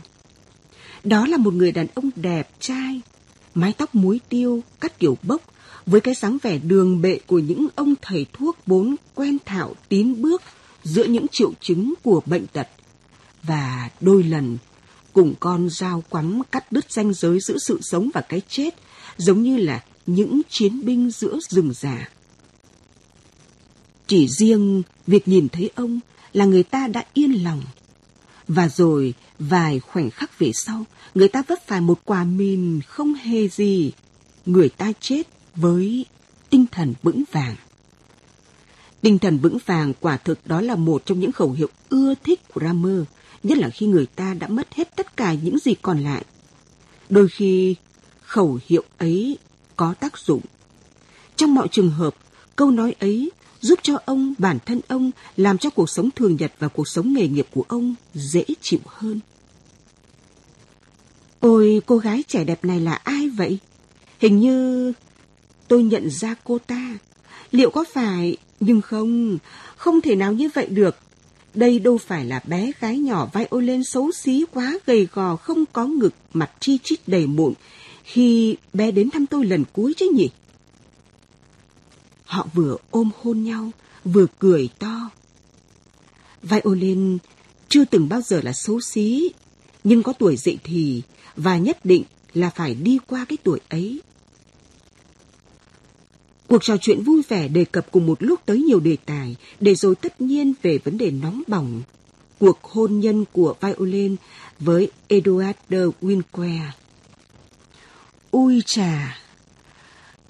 Đó 1.04 1.26
là 1.26 1.36
một 1.36 1.54
người 1.54 1.72
đàn 1.72 1.86
ông 1.94 2.10
đẹp 2.16 2.50
trai, 2.60 3.00
mái 3.54 3.72
tóc 3.72 3.94
muối 3.94 4.20
tiêu, 4.28 4.62
cắt 4.80 4.98
kiểu 4.98 5.18
bốc, 5.22 5.42
với 5.86 6.00
cái 6.00 6.14
dáng 6.14 6.38
vẻ 6.42 6.58
đường 6.58 7.02
bệ 7.02 7.18
của 7.26 7.38
những 7.38 7.66
ông 7.74 7.94
thầy 8.02 8.26
thuốc 8.32 8.56
bốn 8.66 8.94
quen 9.14 9.38
thạo 9.44 9.74
tín 9.88 10.22
bước 10.22 10.42
giữa 10.84 11.04
những 11.04 11.26
triệu 11.32 11.52
chứng 11.60 11.94
của 12.02 12.20
bệnh 12.26 12.46
tật. 12.46 12.68
Và 13.42 13.90
đôi 14.00 14.22
lần 14.22 14.58
cùng 15.12 15.34
con 15.40 15.68
dao 15.70 16.04
quắm 16.08 16.42
cắt 16.52 16.72
đứt 16.72 16.92
ranh 16.92 17.14
giới 17.14 17.40
giữa 17.40 17.58
sự 17.58 17.78
sống 17.82 18.10
và 18.14 18.20
cái 18.20 18.42
chết, 18.48 18.74
giống 19.16 19.42
như 19.42 19.56
là 19.56 19.84
những 20.06 20.40
chiến 20.50 20.84
binh 20.84 21.10
giữa 21.10 21.38
rừng 21.48 21.72
già. 21.74 22.08
Chỉ 24.06 24.28
riêng 24.28 24.82
việc 25.06 25.28
nhìn 25.28 25.48
thấy 25.48 25.70
ông 25.74 26.00
là 26.32 26.44
người 26.44 26.62
ta 26.62 26.86
đã 26.86 27.04
yên 27.14 27.44
lòng. 27.44 27.62
Và 28.48 28.68
rồi 28.68 29.14
vài 29.38 29.80
khoảnh 29.80 30.10
khắc 30.10 30.38
về 30.38 30.52
sau, 30.54 30.84
người 31.14 31.28
ta 31.28 31.42
vấp 31.48 31.58
phải 31.66 31.80
một 31.80 32.00
quả 32.04 32.24
mìn 32.24 32.80
không 32.86 33.14
hề 33.14 33.48
gì. 33.48 33.92
Người 34.46 34.68
ta 34.68 34.92
chết 35.00 35.22
với 35.56 36.06
tinh 36.50 36.66
thần 36.72 36.94
vững 37.02 37.24
vàng. 37.32 37.56
Tinh 39.00 39.18
thần 39.18 39.38
vững 39.38 39.58
vàng 39.66 39.92
quả 40.00 40.16
thực 40.16 40.46
đó 40.46 40.60
là 40.60 40.74
một 40.74 41.02
trong 41.06 41.20
những 41.20 41.32
khẩu 41.32 41.52
hiệu 41.52 41.68
ưa 41.88 42.14
thích 42.24 42.40
của 42.54 42.60
Rammer, 42.60 43.02
nhất 43.42 43.58
là 43.58 43.70
khi 43.70 43.86
người 43.86 44.06
ta 44.06 44.34
đã 44.34 44.48
mất 44.48 44.74
hết 44.74 44.96
tất 44.96 45.16
cả 45.16 45.32
những 45.32 45.58
gì 45.58 45.74
còn 45.82 46.00
lại. 46.00 46.24
Đôi 47.08 47.28
khi 47.28 47.76
khẩu 48.22 48.58
hiệu 48.66 48.82
ấy 48.98 49.38
có 49.76 49.94
tác 49.94 50.18
dụng. 50.18 50.40
Trong 51.36 51.54
mọi 51.54 51.68
trường 51.68 51.90
hợp, 51.90 52.14
câu 52.56 52.70
nói 52.70 52.94
ấy 53.00 53.30
giúp 53.60 53.78
cho 53.82 53.98
ông, 54.04 54.34
bản 54.38 54.58
thân 54.66 54.80
ông 54.88 55.10
làm 55.36 55.58
cho 55.58 55.70
cuộc 55.70 55.90
sống 55.90 56.10
thường 56.10 56.36
nhật 56.40 56.52
và 56.58 56.68
cuộc 56.68 56.88
sống 56.88 57.12
nghề 57.12 57.28
nghiệp 57.28 57.46
của 57.54 57.64
ông 57.68 57.94
dễ 58.14 58.44
chịu 58.60 58.80
hơn. 58.86 59.20
Ôi, 61.40 61.80
cô 61.86 61.98
gái 61.98 62.24
trẻ 62.28 62.44
đẹp 62.44 62.64
này 62.64 62.80
là 62.80 62.94
ai 62.94 63.28
vậy? 63.28 63.58
Hình 64.18 64.40
như 64.40 64.92
tôi 65.68 65.82
nhận 65.82 66.10
ra 66.10 66.34
cô 66.44 66.58
ta. 66.58 66.98
Liệu 67.50 67.70
có 67.70 67.84
phải... 67.92 68.36
Nhưng 68.60 68.80
không, 68.80 69.38
không 69.76 70.00
thể 70.00 70.16
nào 70.16 70.32
như 70.32 70.48
vậy 70.54 70.66
được. 70.66 70.96
Đây 71.54 71.78
đâu 71.78 71.98
phải 71.98 72.24
là 72.24 72.40
bé 72.46 72.72
gái 72.80 72.98
nhỏ 72.98 73.28
vai 73.32 73.46
ô 73.50 73.60
lên 73.60 73.84
xấu 73.84 74.12
xí 74.12 74.44
quá 74.52 74.78
gầy 74.86 75.08
gò 75.12 75.36
không 75.36 75.64
có 75.72 75.86
ngực 75.86 76.14
mặt 76.32 76.50
chi 76.60 76.78
chít 76.84 76.98
đầy 77.06 77.26
mụn 77.26 77.54
khi 78.04 78.56
bé 78.72 78.90
đến 78.90 79.10
thăm 79.10 79.26
tôi 79.26 79.46
lần 79.46 79.64
cuối 79.72 79.94
chứ 79.96 80.10
nhỉ? 80.14 80.28
Họ 82.28 82.46
vừa 82.54 82.76
ôm 82.90 83.10
hôn 83.22 83.42
nhau, 83.42 83.70
vừa 84.04 84.26
cười 84.38 84.68
to. 84.78 85.10
Violin 86.42 87.18
chưa 87.68 87.84
từng 87.84 88.08
bao 88.08 88.20
giờ 88.20 88.40
là 88.44 88.52
xấu 88.52 88.80
xí, 88.80 89.30
nhưng 89.84 90.02
có 90.02 90.12
tuổi 90.12 90.36
dậy 90.36 90.58
thì 90.64 91.02
và 91.36 91.58
nhất 91.58 91.84
định 91.84 92.04
là 92.34 92.50
phải 92.50 92.74
đi 92.74 92.98
qua 93.06 93.24
cái 93.28 93.38
tuổi 93.44 93.60
ấy. 93.68 94.00
Cuộc 96.48 96.62
trò 96.62 96.76
chuyện 96.80 97.02
vui 97.02 97.22
vẻ 97.28 97.48
đề 97.48 97.64
cập 97.64 97.90
cùng 97.90 98.06
một 98.06 98.22
lúc 98.22 98.40
tới 98.46 98.58
nhiều 98.58 98.80
đề 98.80 98.96
tài, 99.06 99.36
để 99.60 99.74
rồi 99.74 99.94
tất 99.94 100.20
nhiên 100.20 100.52
về 100.62 100.78
vấn 100.84 100.98
đề 100.98 101.10
nóng 101.10 101.42
bỏng. 101.46 101.82
Cuộc 102.38 102.62
hôn 102.62 103.00
nhân 103.00 103.24
của 103.32 103.54
Violin 103.60 104.16
với 104.58 104.90
Eduard 105.08 105.58
de 105.68 105.84
Winquer. 106.00 106.68
Ui 108.30 108.62
chà! 108.66 109.18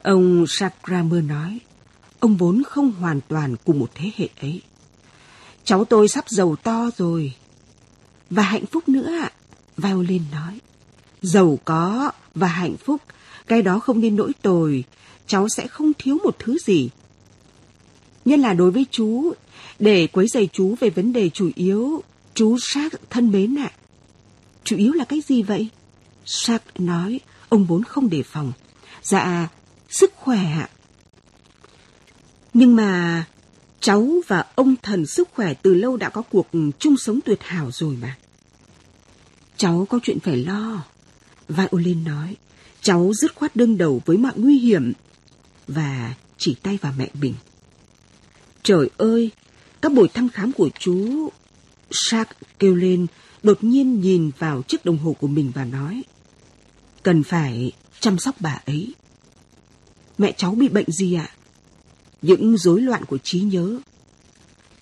Ông 0.02 0.44
Sacramer 0.48 1.24
nói, 1.24 1.60
ông 2.20 2.36
vốn 2.36 2.62
không 2.66 2.92
hoàn 2.92 3.20
toàn 3.28 3.56
cùng 3.64 3.78
một 3.78 3.90
thế 3.94 4.10
hệ 4.16 4.28
ấy. 4.40 4.62
Cháu 5.64 5.84
tôi 5.84 6.08
sắp 6.08 6.24
giàu 6.28 6.56
to 6.56 6.90
rồi. 6.96 7.32
Và 8.30 8.42
hạnh 8.42 8.66
phúc 8.66 8.88
nữa 8.88 9.12
ạ, 9.22 9.32
Violin 9.76 10.22
nói. 10.32 10.58
Giàu 11.22 11.58
có 11.64 12.12
và 12.34 12.46
hạnh 12.46 12.76
phúc, 12.76 13.02
cái 13.46 13.62
đó 13.62 13.78
không 13.78 14.00
nên 14.00 14.16
nỗi 14.16 14.32
tồi, 14.42 14.84
cháu 15.26 15.48
sẽ 15.56 15.66
không 15.66 15.92
thiếu 15.98 16.18
một 16.24 16.36
thứ 16.38 16.58
gì. 16.66 16.90
Nhân 18.24 18.40
là 18.40 18.52
đối 18.52 18.70
với 18.70 18.86
chú, 18.90 19.32
để 19.78 20.06
quấy 20.06 20.26
giày 20.28 20.48
chú 20.52 20.74
về 20.80 20.90
vấn 20.90 21.12
đề 21.12 21.30
chủ 21.30 21.50
yếu, 21.54 22.02
chú 22.34 22.56
sát 22.60 22.92
thân 23.10 23.30
mến 23.30 23.58
ạ. 23.58 23.70
Chủ 24.64 24.76
yếu 24.76 24.92
là 24.92 25.04
cái 25.04 25.20
gì 25.20 25.42
vậy? 25.42 25.68
Sát 26.24 26.62
nói, 26.78 27.20
ông 27.48 27.64
vốn 27.64 27.84
không 27.84 28.10
đề 28.10 28.22
phòng. 28.22 28.52
Dạ, 29.02 29.48
sức 29.90 30.12
khỏe 30.16 30.38
ạ. 30.38 30.68
Nhưng 32.54 32.76
mà 32.76 33.24
cháu 33.80 34.08
và 34.26 34.44
ông 34.54 34.76
thần 34.82 35.06
sức 35.06 35.28
khỏe 35.34 35.54
từ 35.54 35.74
lâu 35.74 35.96
đã 35.96 36.08
có 36.08 36.22
cuộc 36.22 36.48
chung 36.78 36.96
sống 36.96 37.20
tuyệt 37.24 37.38
hảo 37.42 37.70
rồi 37.70 37.96
mà. 38.02 38.16
Cháu 39.56 39.86
có 39.90 39.98
chuyện 40.02 40.20
phải 40.20 40.36
lo. 40.36 40.84
Violin 41.48 42.04
nói, 42.04 42.36
cháu 42.82 43.12
dứt 43.14 43.34
khoát 43.34 43.56
đương 43.56 43.78
đầu 43.78 44.02
với 44.06 44.16
mọi 44.16 44.32
nguy 44.36 44.58
hiểm 44.58 44.92
và 45.68 46.14
chỉ 46.38 46.54
tay 46.62 46.78
vào 46.82 46.92
mẹ 46.98 47.08
mình. 47.20 47.34
Trời 48.62 48.90
ơi, 48.96 49.30
các 49.82 49.92
buổi 49.92 50.08
thăm 50.08 50.28
khám 50.28 50.52
của 50.52 50.70
chú... 50.78 51.28
Shark 51.90 52.28
kêu 52.58 52.74
lên, 52.74 53.06
đột 53.42 53.64
nhiên 53.64 54.00
nhìn 54.00 54.30
vào 54.38 54.62
chiếc 54.62 54.84
đồng 54.84 54.98
hồ 54.98 55.16
của 55.20 55.26
mình 55.26 55.52
và 55.54 55.64
nói 55.64 56.02
cần 57.02 57.22
phải 57.22 57.72
chăm 58.00 58.18
sóc 58.18 58.34
bà 58.40 58.60
ấy. 58.66 58.94
Mẹ 60.18 60.32
cháu 60.32 60.54
bị 60.54 60.68
bệnh 60.68 60.90
gì 60.90 61.14
ạ? 61.14 61.30
Những 62.22 62.56
rối 62.56 62.80
loạn 62.80 63.04
của 63.04 63.18
trí 63.18 63.40
nhớ. 63.40 63.80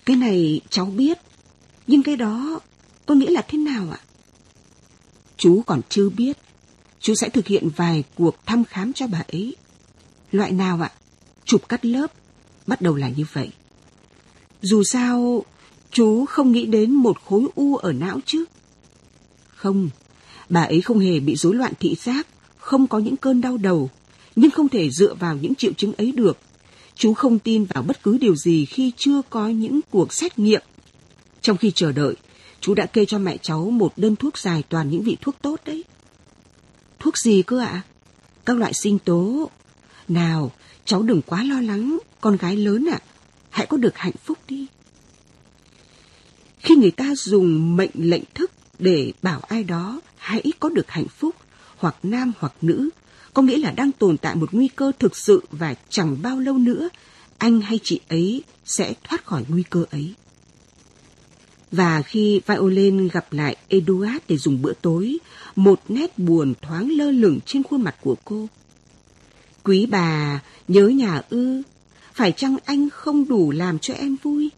Cái 0.05 0.15
này 0.15 0.61
cháu 0.69 0.85
biết, 0.85 1.17
nhưng 1.87 2.03
cái 2.03 2.15
đó 2.15 2.59
có 3.05 3.15
nghĩa 3.15 3.31
là 3.31 3.41
thế 3.47 3.57
nào 3.57 3.87
ạ? 3.91 3.99
Chú 5.37 5.61
còn 5.65 5.81
chưa 5.89 6.09
biết. 6.09 6.37
Chú 6.99 7.15
sẽ 7.15 7.29
thực 7.29 7.47
hiện 7.47 7.69
vài 7.75 8.03
cuộc 8.15 8.35
thăm 8.45 8.63
khám 8.63 8.93
cho 8.93 9.07
bà 9.07 9.23
ấy. 9.27 9.55
Loại 10.31 10.51
nào 10.51 10.81
ạ? 10.81 10.91
Chụp 11.45 11.69
cắt 11.69 11.85
lớp. 11.85 12.11
Bắt 12.67 12.81
đầu 12.81 12.95
là 12.95 13.09
như 13.09 13.25
vậy. 13.33 13.49
Dù 14.61 14.83
sao, 14.83 15.43
chú 15.91 16.25
không 16.25 16.51
nghĩ 16.51 16.65
đến 16.65 16.91
một 16.91 17.17
khối 17.25 17.47
u 17.55 17.75
ở 17.75 17.93
não 17.93 18.19
chứ. 18.25 18.45
Không, 19.55 19.89
Bà 20.49 20.63
ấy 20.63 20.81
không 20.81 20.99
hề 20.99 21.19
bị 21.19 21.35
rối 21.35 21.55
loạn 21.55 21.73
thị 21.79 21.95
giác, 21.95 22.27
không 22.57 22.87
có 22.87 22.99
những 22.99 23.17
cơn 23.17 23.41
đau 23.41 23.57
đầu, 23.57 23.89
nhưng 24.35 24.51
không 24.51 24.69
thể 24.69 24.89
dựa 24.89 25.13
vào 25.13 25.35
những 25.35 25.55
triệu 25.55 25.71
chứng 25.73 25.93
ấy 25.93 26.11
được. 26.11 26.37
Chú 26.97 27.13
không 27.13 27.39
tin 27.39 27.65
vào 27.65 27.83
bất 27.83 28.03
cứ 28.03 28.17
điều 28.17 28.35
gì 28.35 28.65
khi 28.65 28.91
chưa 28.97 29.21
có 29.29 29.47
những 29.47 29.79
cuộc 29.89 30.13
xét 30.13 30.39
nghiệm. 30.39 30.61
Trong 31.41 31.57
khi 31.57 31.71
chờ 31.71 31.91
đợi, 31.91 32.15
chú 32.59 32.73
đã 32.73 32.85
kê 32.85 33.05
cho 33.05 33.19
mẹ 33.19 33.37
cháu 33.41 33.69
một 33.69 33.93
đơn 33.97 34.15
thuốc 34.15 34.37
dài 34.37 34.63
toàn 34.69 34.89
những 34.89 35.03
vị 35.03 35.17
thuốc 35.21 35.35
tốt 35.41 35.59
đấy. 35.65 35.83
Thuốc 36.99 37.17
gì 37.17 37.41
cơ 37.41 37.59
ạ? 37.59 37.81
Các 38.45 38.57
loại 38.57 38.73
sinh 38.73 38.99
tố. 38.99 39.49
Nào, 40.07 40.51
cháu 40.85 41.01
đừng 41.01 41.21
quá 41.21 41.43
lo 41.43 41.61
lắng, 41.61 41.97
con 42.21 42.37
gái 42.37 42.55
lớn 42.55 42.89
ạ. 42.91 42.99
Hãy 43.49 43.65
có 43.65 43.77
được 43.77 43.97
hạnh 43.97 44.17
phúc 44.23 44.37
đi. 44.47 44.67
Khi 46.59 46.75
người 46.75 46.91
ta 46.91 47.13
dùng 47.15 47.75
mệnh 47.75 47.91
lệnh 47.93 48.23
thức 48.33 48.51
để 48.79 49.11
bảo 49.21 49.39
ai 49.39 49.63
đó 49.63 50.01
hãy 50.17 50.43
có 50.59 50.69
được 50.69 50.89
hạnh 50.89 51.07
phúc, 51.07 51.35
hoặc 51.77 51.95
nam 52.03 52.31
hoặc 52.39 52.53
nữ, 52.61 52.89
có 53.37 53.43
nghĩa 53.43 53.57
là 53.57 53.71
đang 53.71 53.91
tồn 53.91 54.17
tại 54.17 54.35
một 54.35 54.53
nguy 54.53 54.67
cơ 54.67 54.91
thực 54.99 55.17
sự 55.17 55.43
và 55.51 55.75
chẳng 55.89 56.21
bao 56.21 56.39
lâu 56.39 56.57
nữa 56.57 56.89
anh 57.37 57.61
hay 57.61 57.79
chị 57.83 57.99
ấy 58.07 58.43
sẽ 58.65 58.93
thoát 59.03 59.25
khỏi 59.25 59.43
nguy 59.47 59.63
cơ 59.69 59.85
ấy. 59.91 60.13
Và 61.71 62.01
khi 62.01 62.41
Violin 62.47 63.07
gặp 63.07 63.33
lại 63.33 63.55
Eduard 63.67 64.17
để 64.27 64.37
dùng 64.37 64.61
bữa 64.61 64.73
tối, 64.73 65.17
một 65.55 65.81
nét 65.89 66.19
buồn 66.19 66.53
thoáng 66.61 66.91
lơ 66.91 67.11
lửng 67.11 67.39
trên 67.45 67.63
khuôn 67.63 67.81
mặt 67.81 67.95
của 68.01 68.15
cô. 68.25 68.47
Quý 69.63 69.85
bà, 69.85 70.41
nhớ 70.67 70.87
nhà 70.87 71.21
ư, 71.29 71.61
phải 72.13 72.31
chăng 72.31 72.57
anh 72.65 72.89
không 72.89 73.27
đủ 73.27 73.51
làm 73.51 73.79
cho 73.79 73.93
em 73.93 74.15
vui? 74.23 74.49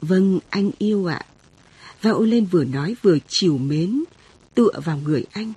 Vâng, 0.00 0.38
anh 0.50 0.70
yêu 0.78 1.06
ạ. 1.06 1.20
Violin 2.02 2.44
vừa 2.44 2.64
nói 2.64 2.96
vừa 3.02 3.18
chiều 3.28 3.58
mến, 3.58 4.04
tựa 4.54 4.80
vào 4.84 4.98
người 5.04 5.24
anh. 5.32 5.52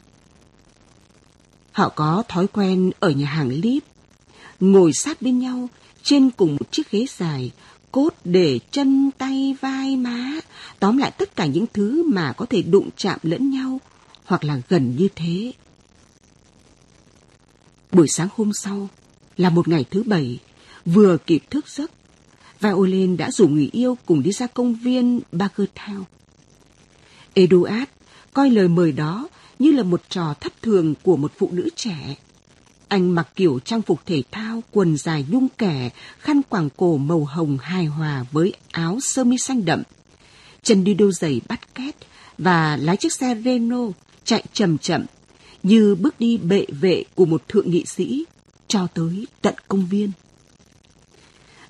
Họ 1.77 1.89
có 1.89 2.23
thói 2.27 2.47
quen 2.47 2.91
ở 2.99 3.11
nhà 3.11 3.25
hàng 3.25 3.49
líp, 3.49 3.79
ngồi 4.59 4.93
sát 4.93 5.21
bên 5.21 5.39
nhau 5.39 5.69
trên 6.03 6.29
cùng 6.29 6.51
một 6.51 6.71
chiếc 6.71 6.91
ghế 6.91 7.05
dài, 7.17 7.51
cốt 7.91 8.09
để 8.23 8.59
chân 8.71 9.11
tay 9.17 9.55
vai 9.61 9.95
má, 9.95 10.39
tóm 10.79 10.97
lại 10.97 11.11
tất 11.11 11.35
cả 11.35 11.45
những 11.45 11.65
thứ 11.73 12.03
mà 12.07 12.33
có 12.33 12.45
thể 12.45 12.61
đụng 12.61 12.89
chạm 12.97 13.19
lẫn 13.23 13.49
nhau, 13.49 13.79
hoặc 14.25 14.43
là 14.43 14.61
gần 14.69 14.95
như 14.95 15.07
thế. 15.15 15.51
Buổi 17.91 18.07
sáng 18.07 18.27
hôm 18.35 18.51
sau 18.53 18.89
là 19.37 19.49
một 19.49 19.67
ngày 19.67 19.85
thứ 19.91 20.03
bảy, 20.03 20.39
vừa 20.85 21.17
kịp 21.17 21.43
thức 21.49 21.69
giấc, 21.69 21.91
Violin 22.61 23.17
đã 23.17 23.31
rủ 23.31 23.47
người 23.47 23.69
yêu 23.71 23.97
cùng 24.05 24.23
đi 24.23 24.31
ra 24.31 24.47
công 24.47 24.75
viên 24.75 25.19
Bagertown. 25.31 26.03
Eduard 27.33 27.89
coi 28.33 28.49
lời 28.49 28.67
mời 28.67 28.91
đó 28.91 29.27
như 29.59 29.71
là 29.71 29.83
một 29.83 30.01
trò 30.09 30.33
thất 30.39 30.61
thường 30.61 30.93
của 31.03 31.17
một 31.17 31.31
phụ 31.37 31.49
nữ 31.51 31.69
trẻ. 31.75 32.15
Anh 32.87 33.15
mặc 33.15 33.27
kiểu 33.35 33.59
trang 33.59 33.81
phục 33.81 34.05
thể 34.05 34.23
thao, 34.31 34.63
quần 34.71 34.97
dài 34.97 35.25
nhung 35.29 35.47
kẻ, 35.57 35.89
khăn 36.19 36.41
quàng 36.49 36.69
cổ 36.77 36.97
màu 36.97 37.25
hồng 37.25 37.57
hài 37.61 37.85
hòa 37.85 38.25
với 38.31 38.53
áo 38.71 38.99
sơ 39.01 39.23
mi 39.23 39.37
xanh 39.37 39.65
đậm. 39.65 39.83
Chân 40.63 40.83
đi 40.83 40.93
đôi 40.93 41.11
giày 41.11 41.41
bắt 41.47 41.75
két 41.75 41.95
và 42.37 42.77
lái 42.77 42.97
chiếc 42.97 43.13
xe 43.13 43.41
Renault 43.45 43.95
chạy 44.23 44.43
chậm 44.53 44.77
chậm 44.77 45.05
như 45.63 45.95
bước 45.95 46.19
đi 46.19 46.37
bệ 46.37 46.65
vệ 46.69 47.03
của 47.15 47.25
một 47.25 47.47
thượng 47.47 47.71
nghị 47.71 47.85
sĩ 47.85 48.25
cho 48.67 48.87
tới 48.93 49.27
tận 49.41 49.55
công 49.67 49.85
viên. 49.85 50.11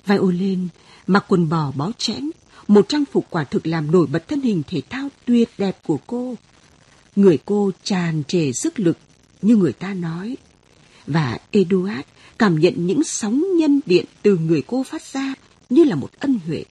Violin 0.06 0.68
mặc 1.06 1.24
quần 1.28 1.48
bò 1.48 1.72
bó 1.76 1.90
chẽn, 1.98 2.30
một 2.68 2.88
trang 2.88 3.04
phục 3.12 3.26
quả 3.30 3.44
thực 3.44 3.66
làm 3.66 3.90
nổi 3.90 4.06
bật 4.06 4.28
thân 4.28 4.40
hình 4.40 4.62
thể 4.66 4.82
thao 4.90 5.08
tuyệt 5.24 5.48
đẹp 5.58 5.78
của 5.86 5.98
cô. 6.06 6.34
Người 7.18 7.38
cô 7.44 7.70
tràn 7.82 8.22
trề 8.28 8.52
sức 8.52 8.80
lực, 8.80 8.98
như 9.42 9.56
người 9.56 9.72
ta 9.72 9.94
nói. 9.94 10.36
Và 11.06 11.38
Eduard 11.50 12.00
cảm 12.38 12.60
nhận 12.60 12.86
những 12.86 13.04
sóng 13.04 13.44
nhân 13.56 13.80
điện 13.86 14.04
từ 14.22 14.36
người 14.36 14.62
cô 14.66 14.82
phát 14.82 15.02
ra 15.02 15.34
như 15.70 15.84
là 15.84 15.94
một 15.94 16.10
ân 16.18 16.40
huệ. 16.46 16.64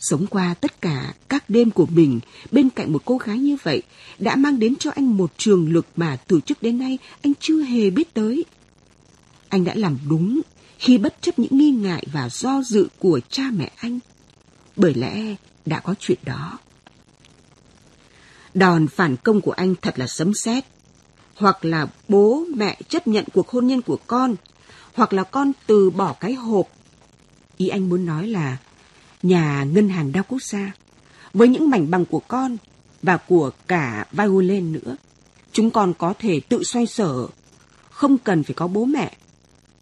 Sống 0.00 0.26
qua 0.26 0.54
tất 0.54 0.80
cả 0.80 1.14
các 1.28 1.50
đêm 1.50 1.70
của 1.70 1.86
mình, 1.86 2.20
bên 2.50 2.70
cạnh 2.70 2.92
một 2.92 3.02
cô 3.04 3.18
gái 3.18 3.38
như 3.38 3.56
vậy, 3.62 3.82
đã 4.18 4.36
mang 4.36 4.58
đến 4.58 4.76
cho 4.76 4.90
anh 4.90 5.16
một 5.16 5.32
trường 5.36 5.72
lực 5.72 5.86
mà 5.96 6.16
từ 6.16 6.40
trước 6.40 6.62
đến 6.62 6.78
nay 6.78 6.98
anh 7.22 7.32
chưa 7.40 7.62
hề 7.62 7.90
biết 7.90 8.14
tới. 8.14 8.44
Anh 9.48 9.64
đã 9.64 9.74
làm 9.74 9.98
đúng 10.08 10.40
khi 10.78 10.98
bất 10.98 11.22
chấp 11.22 11.38
những 11.38 11.58
nghi 11.58 11.70
ngại 11.70 12.06
và 12.12 12.28
do 12.28 12.62
dự 12.62 12.88
của 12.98 13.20
cha 13.30 13.50
mẹ 13.52 13.70
anh. 13.76 13.98
Bởi 14.76 14.94
lẽ 14.94 15.34
đã 15.66 15.80
có 15.80 15.94
chuyện 16.00 16.18
đó. 16.24 16.58
Đòn 18.54 18.88
phản 18.88 19.16
công 19.16 19.40
của 19.40 19.52
anh 19.52 19.74
thật 19.82 19.98
là 19.98 20.06
sấm 20.06 20.34
sét. 20.34 20.64
Hoặc 21.34 21.64
là 21.64 21.86
bố 22.08 22.44
mẹ 22.56 22.78
chấp 22.88 23.06
nhận 23.06 23.24
cuộc 23.34 23.48
hôn 23.48 23.66
nhân 23.66 23.82
của 23.82 23.98
con, 24.06 24.36
hoặc 24.94 25.12
là 25.12 25.22
con 25.22 25.52
từ 25.66 25.90
bỏ 25.90 26.12
cái 26.12 26.34
hộp. 26.34 26.68
Ý 27.56 27.68
anh 27.68 27.88
muốn 27.88 28.06
nói 28.06 28.28
là 28.28 28.56
nhà 29.22 29.64
ngân 29.64 29.88
hàng 29.88 30.12
đa 30.12 30.22
quốc 30.22 30.42
gia 30.42 30.72
với 31.34 31.48
những 31.48 31.70
mảnh 31.70 31.90
bằng 31.90 32.04
của 32.04 32.20
con 32.28 32.56
và 33.02 33.16
của 33.16 33.50
cả 33.66 34.06
Violin 34.12 34.72
nữa. 34.72 34.96
Chúng 35.52 35.70
con 35.70 35.94
có 35.98 36.14
thể 36.18 36.40
tự 36.40 36.62
xoay 36.64 36.86
sở, 36.86 37.26
không 37.90 38.18
cần 38.18 38.42
phải 38.42 38.54
có 38.54 38.66
bố 38.66 38.84
mẹ. 38.84 39.16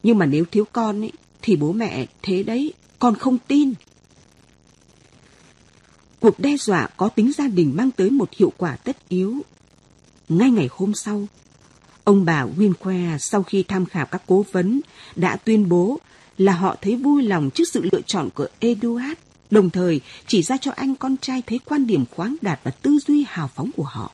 Nhưng 0.03 0.19
mà 0.19 0.27
nếu 0.27 0.45
thiếu 0.45 0.65
con 0.73 1.05
ấy, 1.05 1.13
thì 1.43 1.57
bố 1.57 1.73
mẹ 1.73 2.07
thế 2.23 2.43
đấy, 2.43 2.73
con 2.99 3.15
không 3.15 3.39
tin. 3.39 3.73
Cuộc 6.21 6.39
đe 6.39 6.57
dọa 6.57 6.89
có 6.97 7.09
tính 7.09 7.33
gia 7.33 7.49
đình 7.49 7.77
mang 7.77 7.91
tới 7.91 8.11
một 8.11 8.31
hiệu 8.33 8.53
quả 8.57 8.77
tất 8.77 9.09
yếu. 9.09 9.37
Ngay 10.29 10.51
ngày 10.51 10.69
hôm 10.71 10.95
sau, 10.95 11.27
ông 12.05 12.25
bà 12.25 12.47
Winque 12.57 13.19
sau 13.19 13.43
khi 13.43 13.63
tham 13.63 13.87
khảo 13.87 14.07
các 14.07 14.23
cố 14.27 14.45
vấn 14.53 14.81
đã 15.17 15.37
tuyên 15.37 15.69
bố 15.69 15.99
là 16.39 16.53
họ 16.53 16.77
thấy 16.81 16.97
vui 16.97 17.23
lòng 17.23 17.51
trước 17.51 17.65
sự 17.73 17.89
lựa 17.93 18.01
chọn 18.07 18.29
của 18.35 18.47
Eduard, 18.61 19.19
đồng 19.51 19.71
thời 19.71 20.01
chỉ 20.27 20.43
ra 20.43 20.57
cho 20.57 20.71
anh 20.77 20.95
con 20.95 21.17
trai 21.17 21.43
thấy 21.47 21.61
quan 21.65 21.87
điểm 21.87 22.05
khoáng 22.11 22.37
đạt 22.41 22.61
và 22.65 22.71
tư 22.71 22.99
duy 23.07 23.25
hào 23.29 23.49
phóng 23.49 23.71
của 23.77 23.83
họ. 23.83 24.13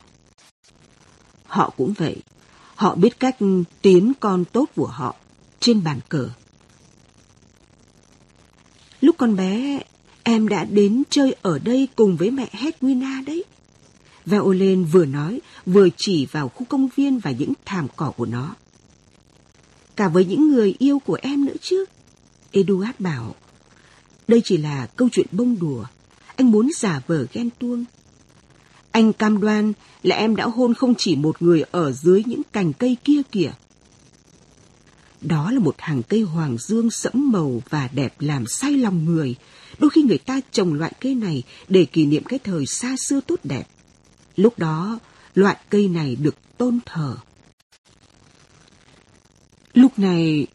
Họ 1.45 1.69
cũng 1.77 1.93
vậy, 1.93 2.17
họ 2.75 2.95
biết 2.95 3.19
cách 3.19 3.37
tiến 3.81 4.13
con 4.19 4.45
tốt 4.45 4.65
của 4.75 4.87
họ 4.87 5.15
trên 5.59 5.83
bàn 5.83 5.99
cờ. 6.09 6.29
Lúc 9.01 9.15
con 9.17 9.35
bé 9.35 9.79
Em 10.27 10.47
đã 10.47 10.63
đến 10.63 11.03
chơi 11.09 11.35
ở 11.41 11.59
đây 11.59 11.87
cùng 11.95 12.17
với 12.17 12.31
mẹ 12.31 12.49
Hedwina 12.51 13.25
đấy. 13.25 13.43
Violin 14.25 14.83
vừa 14.83 15.05
nói, 15.05 15.41
vừa 15.65 15.87
chỉ 15.97 16.25
vào 16.25 16.49
khu 16.49 16.65
công 16.69 16.89
viên 16.95 17.19
và 17.19 17.31
những 17.31 17.53
thảm 17.65 17.87
cỏ 17.95 18.11
của 18.17 18.25
nó. 18.25 18.55
Cả 19.95 20.07
với 20.07 20.25
những 20.25 20.47
người 20.47 20.75
yêu 20.79 20.99
của 20.99 21.17
em 21.21 21.45
nữa 21.45 21.53
chứ. 21.61 21.85
Eduard 22.51 22.99
bảo, 22.99 23.35
đây 24.27 24.41
chỉ 24.43 24.57
là 24.57 24.87
câu 24.95 25.09
chuyện 25.11 25.27
bông 25.31 25.59
đùa. 25.59 25.85
Anh 26.35 26.51
muốn 26.51 26.69
giả 26.75 27.01
vờ 27.07 27.25
ghen 27.33 27.49
tuông. 27.59 27.85
Anh 28.91 29.13
cam 29.13 29.41
đoan 29.41 29.73
là 30.03 30.15
em 30.15 30.35
đã 30.35 30.45
hôn 30.45 30.73
không 30.73 30.93
chỉ 30.97 31.15
một 31.15 31.41
người 31.41 31.63
ở 31.71 31.91
dưới 31.91 32.23
những 32.25 32.41
cành 32.51 32.73
cây 32.73 32.97
kia 33.03 33.21
kìa. 33.31 33.51
Đó 35.21 35.51
là 35.51 35.59
một 35.59 35.75
hàng 35.77 36.03
cây 36.03 36.21
hoàng 36.21 36.57
dương 36.57 36.91
sẫm 36.91 37.31
màu 37.31 37.61
và 37.69 37.89
đẹp 37.93 38.15
làm 38.19 38.47
say 38.47 38.71
lòng 38.71 39.05
người, 39.05 39.35
Đôi 39.79 39.89
khi 39.89 40.03
người 40.03 40.17
ta 40.17 40.39
trồng 40.51 40.73
loại 40.73 40.93
cây 40.99 41.15
này 41.15 41.43
để 41.67 41.85
kỷ 41.85 42.05
niệm 42.05 42.23
cái 42.23 42.39
thời 42.39 42.65
xa 42.65 42.95
xưa 43.07 43.19
tốt 43.27 43.39
đẹp. 43.43 43.67
Lúc 44.35 44.59
đó, 44.59 44.99
loại 45.35 45.57
cây 45.69 45.87
này 45.87 46.15
được 46.15 46.57
tôn 46.57 46.79
thờ. 46.85 47.17
Lúc 49.73 49.99
này, 49.99 50.47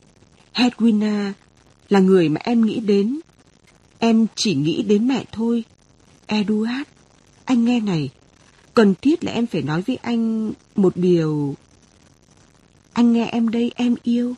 Hedwina 0.55 1.33
là 1.89 2.01
người 2.01 2.29
mà 2.29 2.41
em 2.45 2.67
nghĩ 2.67 2.81
đến. 2.81 3.21
Em 3.99 4.27
chỉ 4.35 4.55
nghĩ 4.55 4.83
đến 4.83 5.09
mẹ 5.09 5.25
thôi. 5.33 5.65
Eduard, 6.27 6.89
anh 7.45 7.65
nghe 7.65 7.81
này, 7.81 8.11
cần 8.75 8.95
thiết 9.03 9.25
là 9.25 9.33
em 9.33 9.47
phải 9.47 9.63
nói 9.63 9.83
với 9.83 9.97
anh 9.97 10.53
một 10.75 10.97
điều. 10.97 11.55
Anh 12.93 13.13
nghe 13.13 13.27
em 13.27 13.49
đây 13.49 13.73
em 13.75 13.95
yêu. 14.03 14.35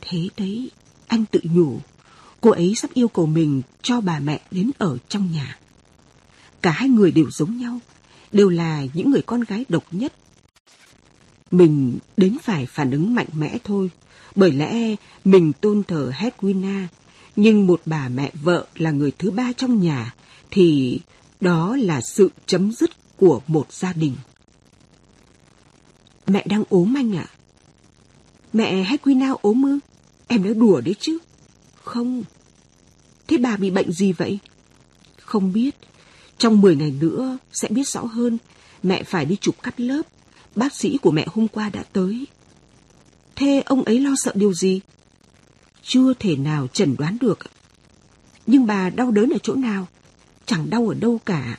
Thế 0.00 0.28
đấy, 0.36 0.70
anh 1.06 1.24
tự 1.30 1.40
nhủ. 1.42 1.80
Cô 2.42 2.50
ấy 2.50 2.74
sắp 2.74 2.90
yêu 2.94 3.08
cầu 3.08 3.26
mình 3.26 3.62
cho 3.82 4.00
bà 4.00 4.18
mẹ 4.18 4.40
đến 4.50 4.70
ở 4.78 4.98
trong 5.08 5.32
nhà. 5.32 5.58
Cả 6.62 6.70
hai 6.70 6.88
người 6.88 7.10
đều 7.10 7.30
giống 7.30 7.56
nhau, 7.56 7.78
đều 8.32 8.48
là 8.48 8.84
những 8.94 9.10
người 9.10 9.22
con 9.22 9.40
gái 9.40 9.64
độc 9.68 9.84
nhất. 9.90 10.12
Mình 11.50 11.98
đến 12.16 12.38
phải 12.42 12.66
phản 12.66 12.90
ứng 12.90 13.14
mạnh 13.14 13.26
mẽ 13.32 13.58
thôi, 13.64 13.90
bởi 14.34 14.52
lẽ 14.52 14.96
mình 15.24 15.52
tôn 15.52 15.82
thờ 15.82 16.12
Hedwina, 16.16 16.86
nhưng 17.36 17.66
một 17.66 17.80
bà 17.86 18.08
mẹ 18.08 18.30
vợ 18.42 18.66
là 18.74 18.90
người 18.90 19.12
thứ 19.18 19.30
ba 19.30 19.52
trong 19.56 19.82
nhà, 19.82 20.14
thì 20.50 21.00
đó 21.40 21.76
là 21.76 22.00
sự 22.00 22.30
chấm 22.46 22.72
dứt 22.72 22.90
của 23.16 23.40
một 23.46 23.72
gia 23.72 23.92
đình. 23.92 24.16
Mẹ 26.26 26.46
đang 26.48 26.64
ốm 26.68 26.96
anh 26.96 27.16
ạ. 27.16 27.26
À? 27.28 27.34
Mẹ 28.52 28.84
Hedwina 28.84 29.36
ốm 29.42 29.62
ư? 29.62 29.78
Em 30.26 30.44
nói 30.44 30.54
đùa 30.54 30.80
đấy 30.80 30.94
chứ. 31.00 31.18
Không. 31.84 32.24
Thế 33.28 33.36
bà 33.36 33.56
bị 33.56 33.70
bệnh 33.70 33.92
gì 33.92 34.12
vậy? 34.12 34.38
Không 35.20 35.52
biết. 35.52 35.76
Trong 36.38 36.60
10 36.60 36.76
ngày 36.76 36.94
nữa 37.00 37.38
sẽ 37.52 37.68
biết 37.68 37.88
rõ 37.88 38.00
hơn. 38.00 38.38
Mẹ 38.82 39.02
phải 39.02 39.24
đi 39.24 39.36
chụp 39.40 39.54
cắt 39.62 39.80
lớp. 39.80 40.02
Bác 40.56 40.76
sĩ 40.76 40.98
của 41.02 41.10
mẹ 41.10 41.26
hôm 41.30 41.48
qua 41.48 41.68
đã 41.68 41.82
tới. 41.92 42.26
Thế 43.36 43.62
ông 43.66 43.82
ấy 43.82 44.00
lo 44.00 44.14
sợ 44.16 44.32
điều 44.34 44.54
gì? 44.54 44.80
Chưa 45.82 46.14
thể 46.14 46.36
nào 46.36 46.66
chẩn 46.66 46.96
đoán 46.96 47.16
được. 47.20 47.38
Nhưng 48.46 48.66
bà 48.66 48.90
đau 48.90 49.10
đớn 49.10 49.30
ở 49.30 49.38
chỗ 49.42 49.54
nào? 49.54 49.86
Chẳng 50.46 50.70
đau 50.70 50.88
ở 50.88 50.94
đâu 50.94 51.20
cả. 51.24 51.58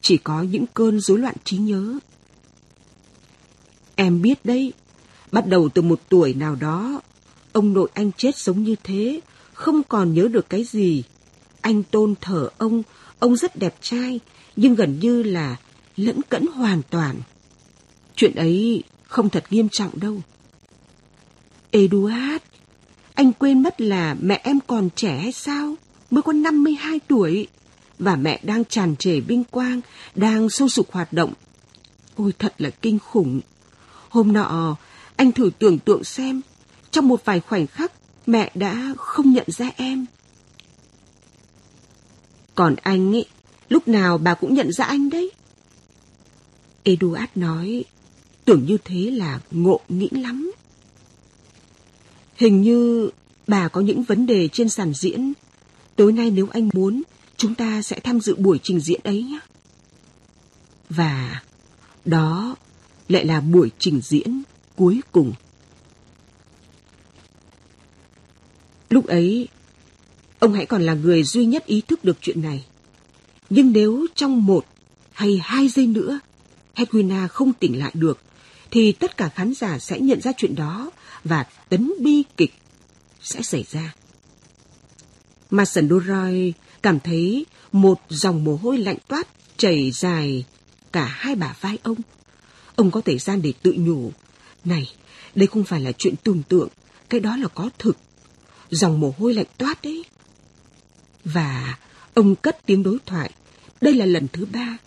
Chỉ 0.00 0.16
có 0.16 0.42
những 0.42 0.64
cơn 0.74 1.00
rối 1.00 1.18
loạn 1.18 1.34
trí 1.44 1.56
nhớ. 1.56 1.98
Em 3.96 4.22
biết 4.22 4.44
đấy, 4.44 4.72
bắt 5.32 5.46
đầu 5.46 5.68
từ 5.68 5.82
một 5.82 6.00
tuổi 6.08 6.34
nào 6.34 6.54
đó, 6.54 7.00
ông 7.52 7.72
nội 7.72 7.88
anh 7.94 8.10
chết 8.16 8.36
sống 8.36 8.62
như 8.62 8.76
thế, 8.82 9.20
không 9.62 9.82
còn 9.82 10.14
nhớ 10.14 10.28
được 10.28 10.48
cái 10.48 10.64
gì. 10.64 11.02
Anh 11.60 11.82
tôn 11.82 12.14
thờ 12.20 12.48
ông, 12.58 12.82
ông 13.18 13.36
rất 13.36 13.56
đẹp 13.56 13.74
trai, 13.80 14.20
nhưng 14.56 14.74
gần 14.74 14.98
như 15.00 15.22
là 15.22 15.56
lẫn 15.96 16.20
cẫn 16.28 16.46
hoàn 16.46 16.82
toàn. 16.90 17.16
Chuyện 18.16 18.34
ấy 18.34 18.82
không 19.04 19.28
thật 19.28 19.44
nghiêm 19.50 19.68
trọng 19.68 20.00
đâu. 20.00 20.20
Eduard, 21.70 22.42
anh 23.14 23.32
quên 23.32 23.62
mất 23.62 23.80
là 23.80 24.16
mẹ 24.20 24.40
em 24.44 24.58
còn 24.66 24.88
trẻ 24.96 25.18
hay 25.18 25.32
sao? 25.32 25.74
Mới 26.10 26.22
có 26.22 26.32
52 26.32 27.00
tuổi. 27.08 27.46
Và 27.98 28.16
mẹ 28.16 28.40
đang 28.42 28.64
tràn 28.64 28.96
trề 28.96 29.20
vinh 29.20 29.44
quang, 29.44 29.80
đang 30.14 30.50
sâu 30.50 30.68
sục 30.68 30.92
hoạt 30.92 31.12
động. 31.12 31.32
Ôi 32.16 32.32
thật 32.38 32.54
là 32.58 32.70
kinh 32.70 32.98
khủng. 32.98 33.40
Hôm 34.08 34.32
nọ, 34.32 34.76
anh 35.16 35.32
thử 35.32 35.50
tưởng 35.58 35.78
tượng 35.78 36.04
xem, 36.04 36.40
trong 36.90 37.08
một 37.08 37.24
vài 37.24 37.40
khoảnh 37.40 37.66
khắc, 37.66 37.92
mẹ 38.26 38.50
đã 38.54 38.94
không 38.98 39.32
nhận 39.32 39.46
ra 39.48 39.70
em. 39.76 40.06
Còn 42.54 42.76
anh 42.76 43.16
ấy, 43.16 43.26
Lúc 43.72 43.88
nào 43.88 44.18
bà 44.18 44.34
cũng 44.34 44.54
nhận 44.54 44.72
ra 44.72 44.84
anh 44.84 45.10
đấy. 45.10 45.30
Eduard 46.82 47.26
nói, 47.34 47.84
tưởng 48.44 48.66
như 48.66 48.78
thế 48.84 49.10
là 49.10 49.40
ngộ 49.50 49.80
nghĩ 49.88 50.08
lắm. 50.10 50.52
Hình 52.36 52.62
như 52.62 53.10
bà 53.46 53.68
có 53.68 53.80
những 53.80 54.02
vấn 54.02 54.26
đề 54.26 54.48
trên 54.48 54.68
sàn 54.68 54.92
diễn. 54.94 55.32
Tối 55.96 56.12
nay 56.12 56.30
nếu 56.30 56.48
anh 56.52 56.68
muốn, 56.72 57.02
chúng 57.36 57.54
ta 57.54 57.82
sẽ 57.82 58.00
tham 58.00 58.20
dự 58.20 58.34
buổi 58.36 58.60
trình 58.62 58.80
diễn 58.80 59.00
ấy 59.04 59.22
nhé. 59.22 59.38
Và 60.90 61.42
đó 62.04 62.56
lại 63.08 63.24
là 63.24 63.40
buổi 63.40 63.70
trình 63.78 64.00
diễn 64.00 64.42
cuối 64.76 65.00
cùng. 65.12 65.32
Lúc 68.92 69.06
ấy, 69.06 69.48
ông 70.38 70.52
hãy 70.52 70.66
còn 70.66 70.82
là 70.82 70.94
người 70.94 71.22
duy 71.22 71.44
nhất 71.44 71.66
ý 71.66 71.80
thức 71.80 72.04
được 72.04 72.16
chuyện 72.20 72.42
này. 72.42 72.64
Nhưng 73.50 73.72
nếu 73.72 74.06
trong 74.14 74.46
một 74.46 74.66
hay 75.12 75.40
hai 75.42 75.68
giây 75.68 75.86
nữa, 75.86 76.20
Hedwina 76.76 77.28
không 77.28 77.52
tỉnh 77.52 77.78
lại 77.78 77.90
được, 77.94 78.18
thì 78.70 78.92
tất 78.92 79.16
cả 79.16 79.28
khán 79.28 79.54
giả 79.54 79.78
sẽ 79.78 80.00
nhận 80.00 80.20
ra 80.20 80.32
chuyện 80.36 80.54
đó 80.54 80.90
và 81.24 81.46
tấn 81.68 81.92
bi 82.00 82.22
kịch 82.36 82.54
sẽ 83.22 83.42
xảy 83.42 83.64
ra. 83.70 83.94
Mason 85.50 85.88
Duroy 85.88 86.52
cảm 86.82 87.00
thấy 87.00 87.46
một 87.72 88.00
dòng 88.08 88.44
mồ 88.44 88.56
hôi 88.56 88.78
lạnh 88.78 88.98
toát 89.08 89.28
chảy 89.56 89.90
dài 89.90 90.44
cả 90.92 91.04
hai 91.04 91.34
bả 91.34 91.54
vai 91.60 91.78
ông. 91.82 91.98
Ông 92.76 92.90
có 92.90 93.00
thời 93.00 93.18
gian 93.18 93.42
để 93.42 93.52
tự 93.62 93.74
nhủ. 93.76 94.12
Này, 94.64 94.88
đây 95.34 95.46
không 95.46 95.64
phải 95.64 95.80
là 95.80 95.92
chuyện 95.92 96.14
tưởng 96.22 96.42
tượng, 96.48 96.68
cái 97.08 97.20
đó 97.20 97.36
là 97.36 97.48
có 97.48 97.70
thực. 97.78 97.96
Dòng 98.72 99.00
mồ 99.00 99.14
hôi 99.18 99.34
lạnh 99.34 99.46
toát 99.58 99.82
đấy. 99.82 100.04
Và 101.24 101.78
ông 102.14 102.36
cất 102.36 102.66
tiếng 102.66 102.82
đối 102.82 102.98
thoại. 103.06 103.30
Đây 103.80 103.94
là 103.94 104.06
lần 104.06 104.28
thứ 104.32 104.46
ba. 104.52 104.78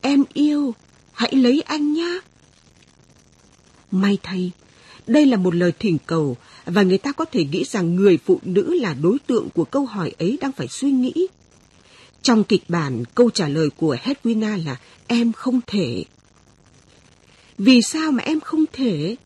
Em 0.00 0.24
yêu, 0.32 0.74
hãy 1.12 1.34
lấy 1.34 1.60
anh 1.60 1.92
nhá. 1.92 2.18
May 3.90 4.18
thay, 4.22 4.50
đây 5.06 5.26
là 5.26 5.36
một 5.36 5.54
lời 5.54 5.72
thỉnh 5.78 5.98
cầu 6.06 6.36
và 6.64 6.82
người 6.82 6.98
ta 6.98 7.12
có 7.12 7.24
thể 7.24 7.44
nghĩ 7.44 7.64
rằng 7.64 7.96
người 7.96 8.18
phụ 8.24 8.40
nữ 8.42 8.74
là 8.74 8.94
đối 8.94 9.18
tượng 9.18 9.48
của 9.54 9.64
câu 9.64 9.86
hỏi 9.86 10.12
ấy 10.18 10.38
đang 10.40 10.52
phải 10.52 10.68
suy 10.68 10.90
nghĩ. 10.90 11.26
Trong 12.22 12.44
kịch 12.44 12.64
bản, 12.68 13.04
câu 13.14 13.30
trả 13.30 13.48
lời 13.48 13.70
của 13.76 13.96
Hedwina 14.04 14.64
là 14.64 14.76
em 15.06 15.32
không 15.32 15.60
thể. 15.66 16.04
Vì 17.58 17.82
sao 17.82 18.12
mà 18.12 18.22
em 18.22 18.40
không 18.40 18.64
thể? 18.72 19.16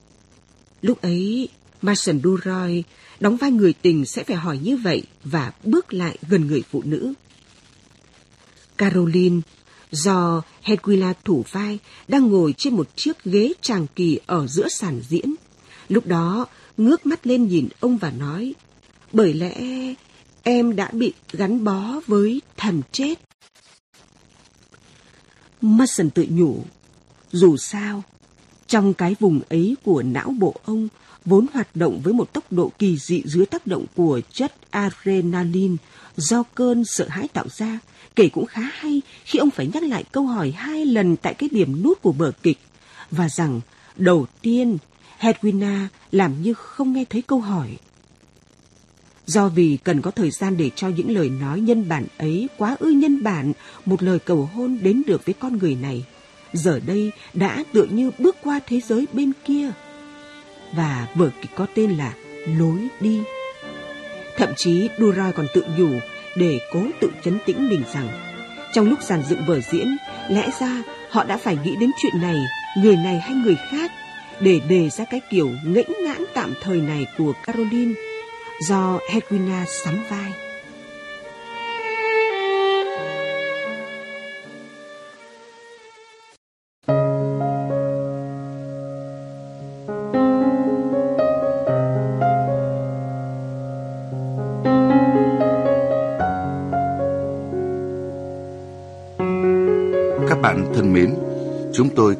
Lúc 0.83 1.03
ấy, 1.03 1.49
Mason 1.83 2.21
Duroy 2.25 2.83
đóng 3.21 3.37
vai 3.37 3.51
người 3.51 3.73
tình 3.73 4.07
sẽ 4.07 4.25
phải 4.25 4.37
hỏi 4.37 4.59
như 4.59 4.77
vậy 4.77 5.03
và 5.25 5.53
bước 5.65 5.93
lại 5.93 6.19
gần 6.29 6.47
người 6.47 6.63
phụ 6.71 6.83
nữ. 6.85 7.13
Caroline, 8.79 9.41
do 9.91 10.43
Hedwila 10.65 11.15
thủ 11.25 11.45
vai, 11.51 11.79
đang 12.09 12.27
ngồi 12.27 12.55
trên 12.59 12.77
một 12.77 12.89
chiếc 12.97 13.25
ghế 13.25 13.53
tràng 13.61 13.87
kỳ 13.95 14.19
ở 14.27 14.47
giữa 14.47 14.69
sàn 14.69 15.01
diễn. 15.09 15.35
Lúc 15.89 16.07
đó, 16.07 16.47
ngước 16.77 17.07
mắt 17.07 17.27
lên 17.27 17.49
nhìn 17.49 17.69
ông 17.81 17.99
và 17.99 18.11
nói, 18.11 18.55
bởi 19.13 19.35
lẽ 19.35 19.55
em 20.43 20.77
đã 20.77 20.91
bị 20.93 21.13
gắn 21.33 21.65
bó 21.65 22.01
với 22.07 22.41
thần 22.57 22.83
chết. 22.93 23.15
Mason 25.61 26.11
tự 26.11 26.27
nhủ, 26.31 26.65
dù 27.33 27.57
sao, 27.57 28.03
trong 28.67 28.95
cái 28.95 29.17
vùng 29.21 29.41
ấy 29.49 29.77
của 29.85 30.03
não 30.03 30.35
bộ 30.39 30.55
ông 30.65 30.89
vốn 31.25 31.47
hoạt 31.53 31.77
động 31.77 32.01
với 32.05 32.13
một 32.13 32.33
tốc 32.33 32.53
độ 32.53 32.73
kỳ 32.79 32.97
dị 32.97 33.23
dưới 33.25 33.47
tác 33.47 33.67
động 33.67 33.87
của 33.97 34.21
chất 34.33 34.53
adrenaline 34.71 35.77
do 36.17 36.43
cơn 36.55 36.85
sợ 36.85 37.09
hãi 37.09 37.29
tạo 37.29 37.47
ra, 37.49 37.79
kể 38.17 38.29
cũng 38.29 38.47
khá 38.47 38.63
hay 38.63 39.03
khi 39.25 39.39
ông 39.39 39.51
phải 39.51 39.71
nhắc 39.75 39.83
lại 39.83 40.05
câu 40.13 40.27
hỏi 40.27 40.51
hai 40.51 40.87
lần 40.87 41.17
tại 41.17 41.35
cái 41.35 41.49
điểm 41.53 41.83
nút 41.83 42.03
của 42.03 42.13
vở 42.13 42.33
kịch 42.43 42.59
và 43.11 43.29
rằng 43.29 43.61
đầu 43.97 44.27
tiên 44.43 44.79
Hedwina 45.21 45.87
làm 46.13 46.43
như 46.43 46.55
không 46.55 46.93
nghe 46.93 47.05
thấy 47.11 47.23
câu 47.23 47.41
hỏi. 47.41 47.77
Do 49.27 49.49
vì 49.49 49.79
cần 49.85 50.03
có 50.03 50.11
thời 50.11 50.31
gian 50.31 50.57
để 50.57 50.71
cho 50.77 50.89
những 50.89 51.11
lời 51.11 51.29
nói 51.29 51.61
nhân 51.61 51.89
bản 51.89 52.07
ấy 52.19 52.49
quá 52.59 52.77
ư 52.79 52.91
nhân 52.91 53.23
bản 53.23 53.53
một 53.85 54.03
lời 54.03 54.19
cầu 54.19 54.51
hôn 54.55 54.79
đến 54.83 55.03
được 55.07 55.27
với 55.27 55.35
con 55.35 55.59
người 55.59 55.75
này, 55.75 56.05
giờ 56.53 56.81
đây 56.87 57.13
đã 57.35 57.65
tựa 57.73 57.85
như 57.85 58.11
bước 58.19 58.37
qua 58.43 58.61
thế 58.67 58.81
giới 58.81 59.07
bên 59.13 59.33
kia. 59.45 59.73
Và 60.73 61.07
vở 61.15 61.31
kịch 61.43 61.51
có 61.55 61.67
tên 61.75 61.91
là 61.91 62.13
Lối 62.47 62.89
đi. 63.01 63.23
Thậm 64.37 64.49
chí 64.57 64.89
Duroy 64.99 65.33
còn 65.37 65.47
tự 65.55 65.65
nhủ 65.79 65.91
để 66.37 66.59
cố 66.73 66.83
tự 67.01 67.11
chấn 67.25 67.39
tĩnh 67.47 67.69
mình 67.69 67.83
rằng 67.95 68.09
trong 68.73 68.89
lúc 68.89 69.03
giàn 69.03 69.23
dựng 69.29 69.45
vở 69.47 69.61
diễn, 69.61 69.97
lẽ 70.29 70.49
ra 70.61 70.83
họ 71.11 71.25
đã 71.25 71.37
phải 71.37 71.59
nghĩ 71.65 71.77
đến 71.77 71.91
chuyện 72.03 72.23
này, 72.23 72.37
người 72.79 72.97
này 72.97 73.21
hay 73.21 73.35
người 73.35 73.57
khác 73.71 73.91
để 74.41 74.61
đề 74.69 74.89
ra 74.89 75.05
cái 75.05 75.21
kiểu 75.31 75.51
ngẫnh 75.65 76.05
ngãn 76.05 76.25
tạm 76.35 76.55
thời 76.63 76.81
này 76.81 77.07
của 77.19 77.33
Caroline 77.47 77.93
do 78.69 78.99
Hedwina 79.11 79.65
sắm 79.85 79.99
vai. 80.11 80.50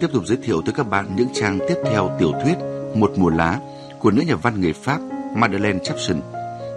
Tiếp 0.01 0.09
tục 0.13 0.27
giới 0.27 0.39
thiệu 0.43 0.63
tới 0.63 0.75
các 0.77 0.91
bạn 0.91 1.07
những 1.17 1.29
trang 1.33 1.59
tiếp 1.69 1.77
theo 1.85 2.11
tiểu 2.19 2.33
thuyết 2.45 2.55
Một 2.95 3.13
mùa 3.17 3.31
lá 3.31 3.61
của 3.99 4.11
nữ 4.11 4.23
nhà 4.23 4.37
văn 4.37 4.61
người 4.61 4.73
Pháp 4.73 5.01
Madeleine 5.37 5.79
Chapson, 5.85 6.21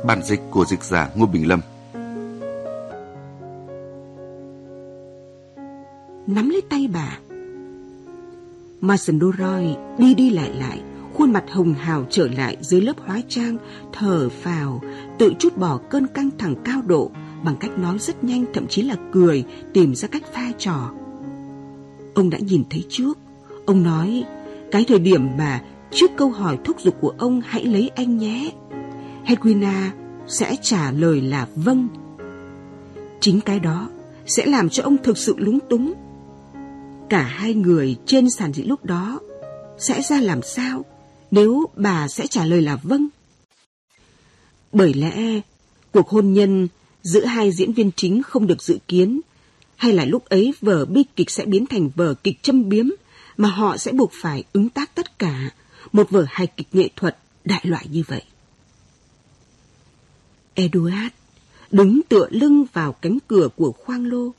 bản 0.06 0.24
dịch 0.24 0.40
của 0.52 0.66
dịch 0.66 0.84
giả 0.84 1.10
Ngô 1.16 1.26
Bình 1.26 1.48
Lâm. 1.48 1.62
Nắm 6.28 6.50
lấy 6.50 6.62
tay 6.70 6.90
bà. 6.94 7.18
Mason 8.82 9.20
Duroy 9.20 9.76
đi 9.98 10.14
đi 10.14 10.30
lại 10.30 10.52
lại, 10.60 10.82
khuôn 11.14 11.34
mặt 11.34 11.44
hồng 11.52 11.74
hào 11.74 12.06
trở 12.10 12.28
lại 12.28 12.58
dưới 12.62 12.82
lớp 12.82 12.94
hóa 13.06 13.22
trang, 13.30 13.58
thở 13.94 14.30
phào, 14.30 14.82
tự 15.20 15.34
chút 15.40 15.58
bỏ 15.58 15.80
cơn 15.90 16.08
căng 16.08 16.30
thẳng 16.38 16.56
cao 16.66 16.82
độ 16.86 17.12
bằng 17.44 17.56
cách 17.60 17.72
nói 17.78 18.00
rất 18.00 18.24
nhanh 18.24 18.46
thậm 18.54 18.68
chí 18.68 18.82
là 18.82 18.96
cười 19.12 19.44
tìm 19.74 19.96
ra 19.96 20.08
cách 20.08 20.24
pha 20.34 20.52
trò. 20.58 20.92
Ông 22.14 22.30
đã 22.30 22.38
nhìn 22.38 22.64
thấy 22.70 22.86
trước, 22.90 23.18
ông 23.66 23.84
nói 23.84 24.24
cái 24.72 24.86
thời 24.88 25.00
điểm 25.00 25.38
mà 25.38 25.62
trước 25.92 26.12
câu 26.18 26.30
hỏi 26.30 26.58
thúc 26.64 26.82
giục 26.82 26.96
của 27.02 27.14
ông 27.18 27.42
hãy 27.46 27.66
lấy 27.66 27.92
anh 27.96 28.18
nhé. 28.18 28.52
Hedwina 29.26 29.90
sẽ 30.28 30.56
trả 30.62 30.92
lời 30.92 31.22
là 31.22 31.48
vâng. 31.56 31.88
Chính 33.20 33.42
cái 33.42 33.60
đó 33.60 33.90
sẽ 34.26 34.46
làm 34.46 34.70
cho 34.70 34.84
ông 34.84 34.98
thực 35.04 35.18
sự 35.18 35.36
lúng 35.38 35.60
túng. 35.70 35.94
Cả 37.10 37.22
hai 37.22 37.54
người 37.54 37.96
trên 38.06 38.30
sàn 38.30 38.54
diễn 38.54 38.68
lúc 38.68 38.86
đó 38.86 39.20
sẽ 39.78 40.02
ra 40.02 40.22
làm 40.22 40.42
sao 40.42 40.86
nếu 41.32 41.66
bà 41.76 42.08
sẽ 42.08 42.28
trả 42.28 42.46
lời 42.46 42.62
là 42.62 42.76
vâng? 42.84 43.08
Bởi 44.72 44.94
lẽ 44.94 45.42
cuộc 45.92 46.10
hôn 46.10 46.34
nhân 46.34 46.68
giữa 47.04 47.26
hai 47.26 47.52
diễn 47.52 47.74
viên 47.74 47.92
chính 47.96 48.24
không 48.24 48.48
được 48.48 48.62
dự 48.62 48.78
kiến 48.88 49.22
hay 49.84 49.94
là 49.94 50.06
lúc 50.06 50.26
ấy 50.26 50.54
vở 50.62 50.86
bi 50.86 51.04
kịch 51.16 51.30
sẽ 51.30 51.46
biến 51.46 51.66
thành 51.66 51.90
vở 51.96 52.14
kịch 52.14 52.44
châm 52.44 52.70
biếm 52.70 52.86
mà 53.38 53.50
họ 53.50 53.78
sẽ 53.78 53.92
buộc 53.92 54.12
phải 54.22 54.44
ứng 54.54 54.70
tác 54.70 54.96
tất 54.96 55.20
cả 55.20 55.50
một 55.92 56.10
vở 56.10 56.26
hài 56.30 56.48
kịch 56.48 56.68
nghệ 56.72 56.90
thuật 56.96 57.18
đại 57.46 57.62
loại 57.64 57.86
như 57.92 58.04
vậy. 58.08 58.22
Eduard 60.54 61.14
đứng 61.72 62.02
tựa 62.10 62.28
lưng 62.30 62.66
vào 62.74 62.92
cánh 62.92 63.18
cửa 63.28 63.48
của 63.56 63.72
khoang 63.72 64.06
lô, 64.06 64.32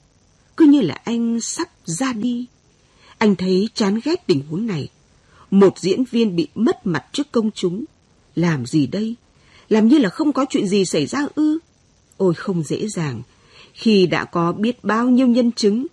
cứ 0.56 0.64
như 0.64 0.80
là 0.80 0.94
anh 1.04 1.40
sắp 1.40 1.68
ra 1.84 2.12
đi. 2.12 2.46
Anh 3.18 3.36
thấy 3.36 3.68
chán 3.74 4.00
ghét 4.04 4.26
tình 4.26 4.42
huống 4.50 4.66
này. 4.66 4.88
Một 5.50 5.78
diễn 5.78 6.04
viên 6.04 6.36
bị 6.36 6.48
mất 6.54 6.86
mặt 6.86 7.04
trước 7.12 7.32
công 7.32 7.50
chúng. 7.50 7.84
Làm 8.36 8.66
gì 8.66 8.86
đây? 8.86 9.14
Làm 9.68 9.88
như 9.88 9.98
là 9.98 10.08
không 10.08 10.32
có 10.32 10.46
chuyện 10.50 10.66
gì 10.66 10.84
xảy 10.84 11.06
ra 11.06 11.26
ư? 11.34 11.58
Ôi 12.16 12.34
không 12.34 12.62
dễ 12.62 12.88
dàng. 12.88 13.22
Khi 13.74 14.06
đã 14.06 14.24
có 14.24 14.52
biết 14.52 14.84
bao 14.84 15.08
nhiêu 15.08 15.26
nhân 15.26 15.52
chứng, 15.52 15.86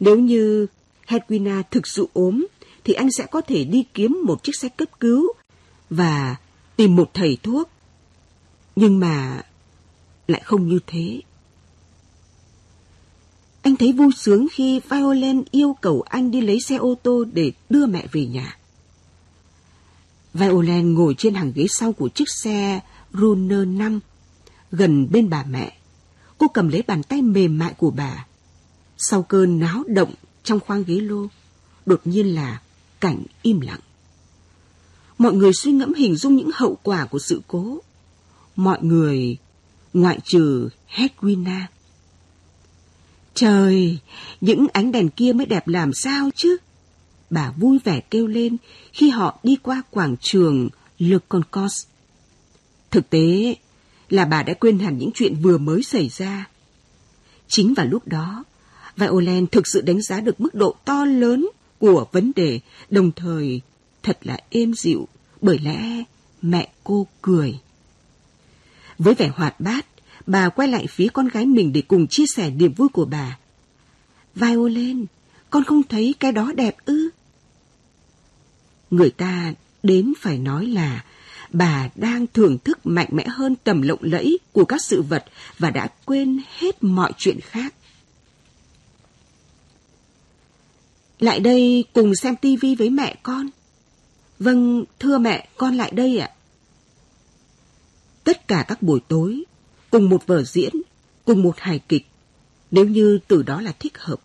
nếu 0.00 0.18
như 0.18 0.66
Hedwina 1.06 1.62
thực 1.70 1.86
sự 1.86 2.08
ốm, 2.12 2.46
thì 2.84 2.94
anh 2.94 3.10
sẽ 3.10 3.26
có 3.26 3.40
thể 3.40 3.64
đi 3.64 3.84
kiếm 3.94 4.18
một 4.24 4.42
chiếc 4.42 4.56
xe 4.56 4.68
cấp 4.68 4.88
cứu 5.00 5.32
và 5.90 6.36
tìm 6.76 6.96
một 6.96 7.10
thầy 7.14 7.38
thuốc. 7.42 7.70
Nhưng 8.76 9.00
mà 9.00 9.42
lại 10.28 10.42
không 10.44 10.68
như 10.68 10.78
thế. 10.86 11.20
Anh 13.62 13.76
thấy 13.76 13.92
vui 13.92 14.10
sướng 14.16 14.46
khi 14.52 14.80
Violent 14.90 15.50
yêu 15.50 15.76
cầu 15.80 16.02
anh 16.02 16.30
đi 16.30 16.40
lấy 16.40 16.60
xe 16.60 16.76
ô 16.76 16.94
tô 17.02 17.24
để 17.32 17.52
đưa 17.70 17.86
mẹ 17.86 18.06
về 18.12 18.26
nhà. 18.26 18.58
Violent 20.34 20.94
ngồi 20.94 21.14
trên 21.18 21.34
hàng 21.34 21.52
ghế 21.54 21.66
sau 21.68 21.92
của 21.92 22.08
chiếc 22.08 22.28
xe 22.28 22.80
Runner 23.12 23.68
5, 23.68 24.00
gần 24.70 25.08
bên 25.10 25.30
bà 25.30 25.44
mẹ. 25.48 25.76
Cô 26.38 26.48
cầm 26.48 26.68
lấy 26.68 26.82
bàn 26.82 27.02
tay 27.02 27.22
mềm 27.22 27.58
mại 27.58 27.74
của 27.74 27.90
bà. 27.90 28.26
Sau 28.98 29.22
cơn 29.22 29.58
náo 29.58 29.84
động 29.86 30.14
trong 30.42 30.60
khoang 30.60 30.84
ghế 30.84 30.94
lô, 30.94 31.26
đột 31.86 32.00
nhiên 32.04 32.34
là 32.34 32.60
cảnh 33.00 33.22
im 33.42 33.60
lặng. 33.60 33.80
Mọi 35.18 35.32
người 35.32 35.52
suy 35.52 35.72
ngẫm 35.72 35.94
hình 35.94 36.16
dung 36.16 36.36
những 36.36 36.50
hậu 36.54 36.78
quả 36.82 37.06
của 37.06 37.18
sự 37.18 37.40
cố. 37.48 37.78
Mọi 38.56 38.78
người, 38.82 39.36
ngoại 39.92 40.18
trừ 40.24 40.68
Hedwina. 40.94 41.60
Trời, 43.34 43.98
những 44.40 44.66
ánh 44.72 44.92
đèn 44.92 45.08
kia 45.08 45.32
mới 45.32 45.46
đẹp 45.46 45.68
làm 45.68 45.90
sao 45.94 46.30
chứ? 46.36 46.56
Bà 47.30 47.50
vui 47.50 47.78
vẻ 47.84 48.00
kêu 48.00 48.26
lên 48.26 48.56
khi 48.92 49.10
họ 49.10 49.38
đi 49.42 49.56
qua 49.62 49.82
quảng 49.90 50.16
trường 50.20 50.68
Le 50.98 51.18
Concours. 51.28 51.86
Thực 52.90 53.10
tế 53.10 53.54
là 54.10 54.24
bà 54.24 54.42
đã 54.42 54.54
quên 54.54 54.78
hẳn 54.78 54.98
những 54.98 55.10
chuyện 55.14 55.34
vừa 55.42 55.58
mới 55.58 55.82
xảy 55.82 56.08
ra. 56.08 56.48
Chính 57.48 57.74
vào 57.74 57.86
lúc 57.86 58.08
đó, 58.08 58.44
Violen 58.96 59.46
thực 59.46 59.66
sự 59.66 59.80
đánh 59.80 60.02
giá 60.02 60.20
được 60.20 60.40
mức 60.40 60.54
độ 60.54 60.74
to 60.84 61.04
lớn 61.04 61.48
của 61.78 62.06
vấn 62.12 62.32
đề, 62.36 62.60
đồng 62.90 63.12
thời 63.12 63.60
thật 64.02 64.18
là 64.22 64.38
êm 64.50 64.74
dịu, 64.74 65.08
bởi 65.40 65.58
lẽ 65.58 66.02
mẹ 66.42 66.68
cô 66.84 67.06
cười. 67.22 67.58
Với 68.98 69.14
vẻ 69.14 69.28
hoạt 69.28 69.60
bát, 69.60 69.86
bà 70.26 70.48
quay 70.48 70.68
lại 70.68 70.86
phía 70.86 71.08
con 71.12 71.28
gái 71.28 71.46
mình 71.46 71.72
để 71.72 71.82
cùng 71.82 72.06
chia 72.06 72.24
sẻ 72.36 72.50
niềm 72.50 72.72
vui 72.72 72.88
của 72.88 73.04
bà. 73.04 73.38
Violen, 74.34 75.06
con 75.50 75.64
không 75.64 75.82
thấy 75.82 76.14
cái 76.20 76.32
đó 76.32 76.52
đẹp 76.52 76.76
ư? 76.84 77.08
Người 78.90 79.10
ta 79.10 79.54
đến 79.82 80.12
phải 80.20 80.38
nói 80.38 80.66
là 80.66 81.04
bà 81.50 81.88
đang 81.94 82.26
thưởng 82.26 82.58
thức 82.58 82.78
mạnh 82.84 83.08
mẽ 83.12 83.26
hơn 83.28 83.54
tầm 83.64 83.82
lộng 83.82 83.98
lẫy 84.02 84.38
của 84.52 84.64
các 84.64 84.82
sự 84.82 85.02
vật 85.02 85.24
và 85.58 85.70
đã 85.70 85.88
quên 86.04 86.40
hết 86.58 86.84
mọi 86.84 87.12
chuyện 87.18 87.40
khác. 87.40 87.74
Lại 91.18 91.40
đây 91.40 91.84
cùng 91.92 92.14
xem 92.14 92.36
tivi 92.36 92.74
với 92.74 92.90
mẹ 92.90 93.16
con. 93.22 93.50
Vâng, 94.38 94.84
thưa 94.98 95.18
mẹ, 95.18 95.48
con 95.56 95.74
lại 95.74 95.90
đây 95.90 96.18
ạ. 96.18 96.30
Tất 98.24 98.48
cả 98.48 98.64
các 98.68 98.82
buổi 98.82 99.00
tối, 99.08 99.44
cùng 99.90 100.08
một 100.08 100.26
vở 100.26 100.42
diễn, 100.42 100.72
cùng 101.24 101.42
một 101.42 101.54
hài 101.58 101.78
kịch, 101.78 102.06
nếu 102.70 102.84
như 102.84 103.18
từ 103.28 103.42
đó 103.42 103.60
là 103.60 103.72
thích 103.78 103.98
hợp. 103.98 104.20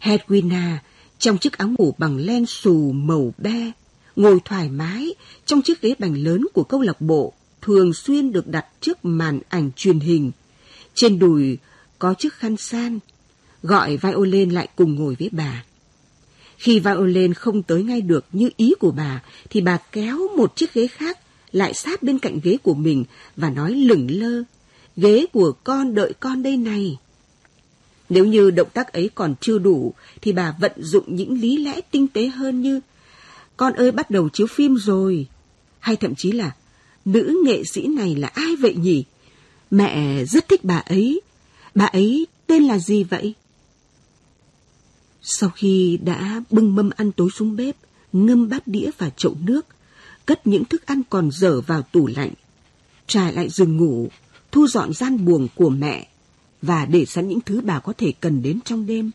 Hedwina 0.00 0.76
trong 1.18 1.38
chiếc 1.38 1.58
áo 1.58 1.68
ngủ 1.78 1.94
bằng 1.98 2.16
len 2.16 2.46
xù 2.46 2.92
màu 2.92 3.32
be, 3.38 3.72
ngồi 4.16 4.38
thoải 4.44 4.68
mái 4.68 5.14
trong 5.46 5.62
chiếc 5.62 5.80
ghế 5.82 5.94
bành 5.98 6.14
lớn 6.24 6.46
của 6.54 6.64
câu 6.64 6.80
lạc 6.80 7.00
bộ 7.00 7.32
thường 7.62 7.94
xuyên 7.94 8.32
được 8.32 8.46
đặt 8.46 8.66
trước 8.80 9.04
màn 9.04 9.40
ảnh 9.48 9.70
truyền 9.76 10.00
hình. 10.00 10.30
Trên 10.94 11.18
đùi 11.18 11.58
có 11.98 12.14
chiếc 12.18 12.32
khăn 12.32 12.56
san, 12.56 12.98
gọi 13.62 13.96
Violin 13.96 14.50
lại 14.50 14.68
cùng 14.76 14.94
ngồi 14.94 15.16
với 15.18 15.28
bà. 15.32 15.64
Khi 16.56 16.78
Violin 16.78 17.34
không 17.34 17.62
tới 17.62 17.82
ngay 17.82 18.00
được 18.00 18.24
như 18.32 18.50
ý 18.56 18.74
của 18.80 18.90
bà, 18.90 19.22
thì 19.50 19.60
bà 19.60 19.78
kéo 19.92 20.18
một 20.36 20.56
chiếc 20.56 20.74
ghế 20.74 20.86
khác 20.86 21.18
lại 21.52 21.74
sát 21.74 22.02
bên 22.02 22.18
cạnh 22.18 22.40
ghế 22.42 22.56
của 22.62 22.74
mình 22.74 23.04
và 23.36 23.50
nói 23.50 23.72
lửng 23.72 24.06
lơ. 24.10 24.42
Ghế 24.96 25.26
của 25.32 25.52
con 25.64 25.94
đợi 25.94 26.12
con 26.20 26.42
đây 26.42 26.56
này. 26.56 26.98
Nếu 28.08 28.24
như 28.24 28.50
động 28.50 28.68
tác 28.72 28.92
ấy 28.92 29.10
còn 29.14 29.34
chưa 29.40 29.58
đủ, 29.58 29.94
thì 30.20 30.32
bà 30.32 30.54
vận 30.60 30.72
dụng 30.76 31.16
những 31.16 31.40
lý 31.40 31.56
lẽ 31.56 31.80
tinh 31.90 32.08
tế 32.08 32.26
hơn 32.26 32.62
như 32.62 32.80
con 33.56 33.72
ơi 33.72 33.90
bắt 33.90 34.10
đầu 34.10 34.28
chiếu 34.28 34.46
phim 34.46 34.76
rồi. 34.76 35.26
Hay 35.80 35.96
thậm 35.96 36.14
chí 36.14 36.32
là 36.32 36.52
Nữ 37.06 37.42
nghệ 37.44 37.62
sĩ 37.64 37.86
này 37.86 38.14
là 38.14 38.28
ai 38.28 38.56
vậy 38.56 38.74
nhỉ? 38.74 39.04
Mẹ 39.70 40.24
rất 40.24 40.48
thích 40.48 40.64
bà 40.64 40.76
ấy. 40.76 41.20
Bà 41.74 41.84
ấy 41.84 42.26
tên 42.46 42.64
là 42.64 42.78
gì 42.78 43.04
vậy? 43.04 43.34
Sau 45.22 45.50
khi 45.50 45.98
đã 46.02 46.42
bưng 46.50 46.74
mâm 46.74 46.90
ăn 46.96 47.12
tối 47.12 47.30
xuống 47.30 47.56
bếp, 47.56 47.76
ngâm 48.12 48.48
bát 48.48 48.66
đĩa 48.66 48.90
và 48.98 49.10
chậu 49.10 49.36
nước, 49.44 49.66
cất 50.26 50.46
những 50.46 50.64
thức 50.64 50.86
ăn 50.86 51.02
còn 51.10 51.30
dở 51.30 51.60
vào 51.60 51.82
tủ 51.82 52.06
lạnh, 52.06 52.32
trải 53.06 53.32
lại 53.32 53.48
giường 53.48 53.76
ngủ, 53.76 54.08
thu 54.52 54.66
dọn 54.66 54.92
gian 54.92 55.24
buồng 55.24 55.48
của 55.54 55.68
mẹ 55.68 56.08
và 56.62 56.84
để 56.86 57.04
sẵn 57.04 57.28
những 57.28 57.40
thứ 57.40 57.60
bà 57.60 57.78
có 57.78 57.92
thể 57.98 58.12
cần 58.20 58.42
đến 58.42 58.60
trong 58.64 58.86
đêm. 58.86 59.10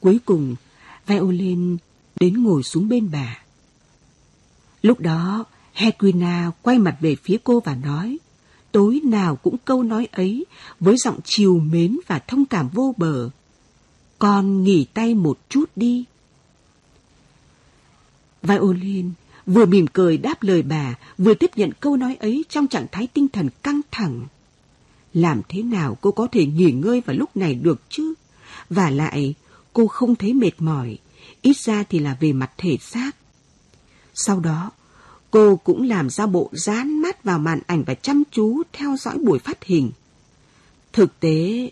Cuối 0.00 0.18
cùng, 0.24 0.54
Violin 1.06 1.76
đến 2.20 2.42
ngồi 2.42 2.62
xuống 2.62 2.88
bên 2.88 3.10
bà. 3.12 3.41
Lúc 4.82 5.00
đó, 5.00 5.44
Hedwina 5.74 6.50
quay 6.62 6.78
mặt 6.78 6.96
về 7.00 7.16
phía 7.16 7.36
cô 7.44 7.60
và 7.60 7.74
nói, 7.74 8.18
tối 8.72 9.00
nào 9.04 9.36
cũng 9.36 9.56
câu 9.64 9.82
nói 9.82 10.08
ấy 10.12 10.46
với 10.80 10.96
giọng 10.96 11.20
chiều 11.24 11.58
mến 11.58 11.98
và 12.06 12.18
thông 12.18 12.44
cảm 12.44 12.68
vô 12.68 12.94
bờ. 12.96 13.30
Con 14.18 14.64
nghỉ 14.64 14.86
tay 14.94 15.14
một 15.14 15.38
chút 15.48 15.70
đi. 15.76 16.04
Violin 18.42 19.10
vừa 19.46 19.66
mỉm 19.66 19.86
cười 19.92 20.18
đáp 20.18 20.42
lời 20.42 20.62
bà, 20.62 20.94
vừa 21.18 21.34
tiếp 21.34 21.50
nhận 21.56 21.70
câu 21.80 21.96
nói 21.96 22.16
ấy 22.20 22.44
trong 22.48 22.68
trạng 22.68 22.86
thái 22.92 23.06
tinh 23.06 23.28
thần 23.28 23.48
căng 23.62 23.80
thẳng. 23.90 24.26
Làm 25.14 25.42
thế 25.48 25.62
nào 25.62 25.98
cô 26.00 26.10
có 26.10 26.26
thể 26.32 26.46
nghỉ 26.46 26.70
ngơi 26.70 27.00
vào 27.00 27.16
lúc 27.16 27.36
này 27.36 27.54
được 27.54 27.80
chứ? 27.88 28.14
Và 28.70 28.90
lại, 28.90 29.34
cô 29.72 29.86
không 29.86 30.14
thấy 30.14 30.34
mệt 30.34 30.52
mỏi, 30.58 30.98
ít 31.42 31.56
ra 31.56 31.84
thì 31.88 31.98
là 31.98 32.16
về 32.20 32.32
mặt 32.32 32.50
thể 32.58 32.76
xác. 32.80 33.10
Sau 34.14 34.40
đó, 34.40 34.70
cô 35.30 35.56
cũng 35.56 35.88
làm 35.88 36.10
ra 36.10 36.26
bộ 36.26 36.50
dán 36.52 37.02
mắt 37.02 37.24
vào 37.24 37.38
màn 37.38 37.60
ảnh 37.66 37.84
và 37.86 37.94
chăm 37.94 38.22
chú 38.30 38.62
theo 38.72 38.96
dõi 38.96 39.18
buổi 39.18 39.38
phát 39.38 39.64
hình. 39.64 39.90
Thực 40.92 41.20
tế, 41.20 41.70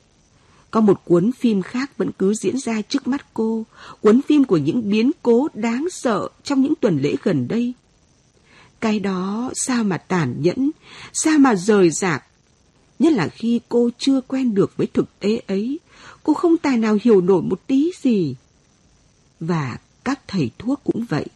có 0.70 0.80
một 0.80 1.00
cuốn 1.04 1.32
phim 1.32 1.62
khác 1.62 1.98
vẫn 1.98 2.10
cứ 2.18 2.34
diễn 2.34 2.58
ra 2.58 2.82
trước 2.82 3.08
mắt 3.08 3.26
cô, 3.34 3.64
cuốn 4.00 4.20
phim 4.28 4.44
của 4.44 4.56
những 4.56 4.90
biến 4.90 5.10
cố 5.22 5.48
đáng 5.54 5.86
sợ 5.90 6.28
trong 6.44 6.62
những 6.62 6.74
tuần 6.80 6.98
lễ 6.98 7.16
gần 7.22 7.48
đây. 7.48 7.74
Cái 8.80 9.00
đó 9.00 9.50
sao 9.54 9.84
mà 9.84 9.98
tàn 9.98 10.34
nhẫn, 10.38 10.70
sao 11.12 11.38
mà 11.38 11.54
rời 11.54 11.90
rạc. 11.90 12.24
Nhất 12.98 13.12
là 13.12 13.28
khi 13.28 13.60
cô 13.68 13.90
chưa 13.98 14.20
quen 14.20 14.54
được 14.54 14.76
với 14.76 14.86
thực 14.86 15.20
tế 15.20 15.40
ấy, 15.46 15.78
cô 16.22 16.34
không 16.34 16.56
tài 16.56 16.76
nào 16.76 16.98
hiểu 17.02 17.20
nổi 17.20 17.42
một 17.42 17.60
tí 17.66 17.90
gì. 18.02 18.36
Và 19.40 19.78
các 20.04 20.20
thầy 20.28 20.50
thuốc 20.58 20.80
cũng 20.84 21.04
vậy. 21.08 21.26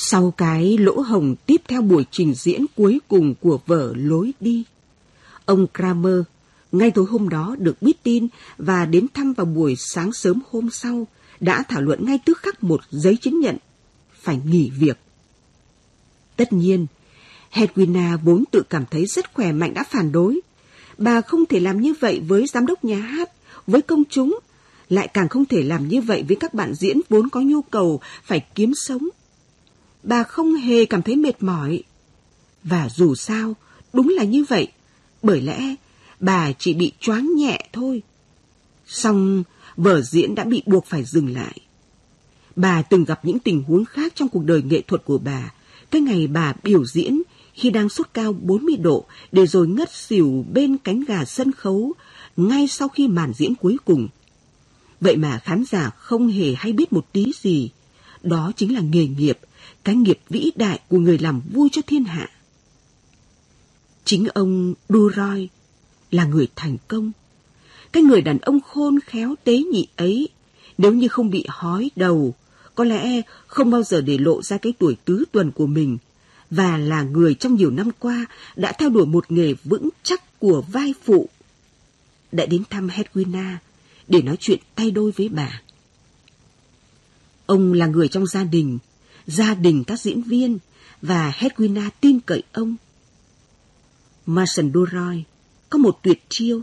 Sau 0.00 0.30
cái 0.30 0.78
lỗ 0.78 1.00
hồng 1.00 1.34
tiếp 1.46 1.62
theo 1.68 1.82
buổi 1.82 2.04
trình 2.10 2.34
diễn 2.34 2.66
cuối 2.76 3.00
cùng 3.08 3.34
của 3.40 3.58
vở 3.66 3.92
Lối 3.96 4.32
đi, 4.40 4.64
ông 5.44 5.66
Kramer 5.74 6.20
ngay 6.72 6.90
tối 6.90 7.04
hôm 7.10 7.28
đó 7.28 7.56
được 7.58 7.82
biết 7.82 8.02
tin 8.02 8.28
và 8.58 8.84
đến 8.84 9.06
thăm 9.14 9.32
vào 9.32 9.46
buổi 9.46 9.74
sáng 9.78 10.12
sớm 10.12 10.40
hôm 10.50 10.70
sau, 10.70 11.06
đã 11.40 11.62
thảo 11.68 11.82
luận 11.82 12.04
ngay 12.04 12.18
tức 12.24 12.38
khắc 12.38 12.64
một 12.64 12.80
giấy 12.90 13.16
chứng 13.16 13.40
nhận, 13.40 13.56
phải 14.20 14.40
nghỉ 14.44 14.70
việc. 14.70 14.98
Tất 16.36 16.52
nhiên, 16.52 16.86
Hedwina 17.52 18.18
vốn 18.18 18.44
tự 18.50 18.62
cảm 18.70 18.84
thấy 18.90 19.06
rất 19.06 19.34
khỏe 19.34 19.52
mạnh 19.52 19.74
đã 19.74 19.84
phản 19.84 20.12
đối. 20.12 20.40
Bà 20.98 21.20
không 21.20 21.46
thể 21.46 21.60
làm 21.60 21.80
như 21.80 21.94
vậy 22.00 22.22
với 22.28 22.46
giám 22.46 22.66
đốc 22.66 22.84
nhà 22.84 22.98
hát, 22.98 23.30
với 23.66 23.82
công 23.82 24.02
chúng, 24.10 24.38
lại 24.88 25.08
càng 25.08 25.28
không 25.28 25.44
thể 25.44 25.62
làm 25.62 25.88
như 25.88 26.00
vậy 26.00 26.24
với 26.28 26.36
các 26.40 26.54
bạn 26.54 26.74
diễn 26.74 27.00
vốn 27.08 27.28
có 27.28 27.40
nhu 27.40 27.62
cầu 27.62 28.00
phải 28.24 28.40
kiếm 28.54 28.72
sống. 28.74 29.08
Bà 30.02 30.22
không 30.22 30.54
hề 30.54 30.84
cảm 30.84 31.02
thấy 31.02 31.16
mệt 31.16 31.42
mỏi. 31.42 31.82
Và 32.64 32.88
dù 32.88 33.14
sao, 33.14 33.54
đúng 33.92 34.08
là 34.08 34.24
như 34.24 34.44
vậy, 34.48 34.68
bởi 35.22 35.40
lẽ 35.40 35.74
bà 36.20 36.52
chỉ 36.52 36.74
bị 36.74 36.92
choáng 37.00 37.36
nhẹ 37.36 37.68
thôi. 37.72 38.02
Xong, 38.86 39.44
vở 39.76 40.00
diễn 40.02 40.34
đã 40.34 40.44
bị 40.44 40.62
buộc 40.66 40.86
phải 40.86 41.04
dừng 41.04 41.34
lại. 41.34 41.58
Bà 42.56 42.82
từng 42.82 43.04
gặp 43.04 43.24
những 43.24 43.38
tình 43.38 43.62
huống 43.62 43.84
khác 43.84 44.12
trong 44.16 44.28
cuộc 44.28 44.44
đời 44.44 44.62
nghệ 44.62 44.80
thuật 44.80 45.04
của 45.04 45.18
bà. 45.18 45.52
Cái 45.90 46.00
ngày 46.00 46.26
bà 46.26 46.54
biểu 46.62 46.84
diễn 46.84 47.22
khi 47.54 47.70
đang 47.70 47.88
sốt 47.88 48.06
cao 48.14 48.32
40 48.32 48.76
độ 48.76 49.04
để 49.32 49.46
rồi 49.46 49.68
ngất 49.68 49.94
xỉu 49.94 50.44
bên 50.52 50.76
cánh 50.78 51.00
gà 51.00 51.24
sân 51.24 51.52
khấu 51.52 51.92
ngay 52.36 52.68
sau 52.68 52.88
khi 52.88 53.08
màn 53.08 53.32
diễn 53.34 53.54
cuối 53.54 53.76
cùng. 53.84 54.08
Vậy 55.00 55.16
mà 55.16 55.40
khán 55.44 55.64
giả 55.70 55.90
không 55.98 56.28
hề 56.28 56.54
hay 56.54 56.72
biết 56.72 56.92
một 56.92 57.06
tí 57.12 57.32
gì. 57.40 57.70
Đó 58.22 58.52
chính 58.56 58.74
là 58.74 58.80
nghề 58.80 59.06
nghiệp, 59.06 59.38
cái 59.88 59.96
nghiệp 59.96 60.18
vĩ 60.28 60.50
đại 60.56 60.80
của 60.88 60.98
người 60.98 61.18
làm 61.18 61.40
vui 61.52 61.68
cho 61.72 61.82
thiên 61.86 62.04
hạ. 62.04 62.30
Chính 64.04 64.26
ông 64.34 64.74
Duroy 64.88 65.48
là 66.10 66.24
người 66.24 66.48
thành 66.56 66.76
công. 66.88 67.12
Cái 67.92 68.02
người 68.02 68.20
đàn 68.20 68.38
ông 68.38 68.60
khôn 68.60 68.98
khéo 69.00 69.34
tế 69.44 69.58
nhị 69.72 69.86
ấy, 69.96 70.28
nếu 70.78 70.92
như 70.92 71.08
không 71.08 71.30
bị 71.30 71.44
hói 71.48 71.90
đầu, 71.96 72.34
có 72.74 72.84
lẽ 72.84 73.22
không 73.46 73.70
bao 73.70 73.82
giờ 73.82 74.00
để 74.00 74.18
lộ 74.18 74.42
ra 74.42 74.56
cái 74.56 74.72
tuổi 74.78 74.96
tứ 75.04 75.24
tuần 75.32 75.50
của 75.50 75.66
mình, 75.66 75.98
và 76.50 76.76
là 76.76 77.02
người 77.02 77.34
trong 77.34 77.54
nhiều 77.54 77.70
năm 77.70 77.90
qua 77.98 78.26
đã 78.56 78.72
theo 78.72 78.90
đuổi 78.90 79.06
một 79.06 79.32
nghề 79.32 79.54
vững 79.64 79.88
chắc 80.02 80.40
của 80.40 80.64
vai 80.72 80.94
phụ. 81.04 81.28
Đã 82.32 82.46
đến 82.46 82.62
thăm 82.70 82.88
Hedwina 82.88 83.56
để 84.08 84.22
nói 84.22 84.36
chuyện 84.40 84.58
tay 84.74 84.90
đôi 84.90 85.12
với 85.16 85.28
bà. 85.28 85.60
Ông 87.46 87.72
là 87.72 87.86
người 87.86 88.08
trong 88.08 88.26
gia 88.26 88.44
đình, 88.44 88.78
gia 89.28 89.54
đình 89.54 89.84
các 89.84 90.00
diễn 90.00 90.22
viên, 90.22 90.58
và 91.02 91.32
Hedwina 91.38 91.90
tin 92.00 92.20
cậy 92.20 92.42
ông. 92.52 92.76
Mason 94.26 94.72
Duroy 94.72 95.24
có 95.70 95.78
một 95.78 95.98
tuyệt 96.02 96.22
chiêu. 96.28 96.62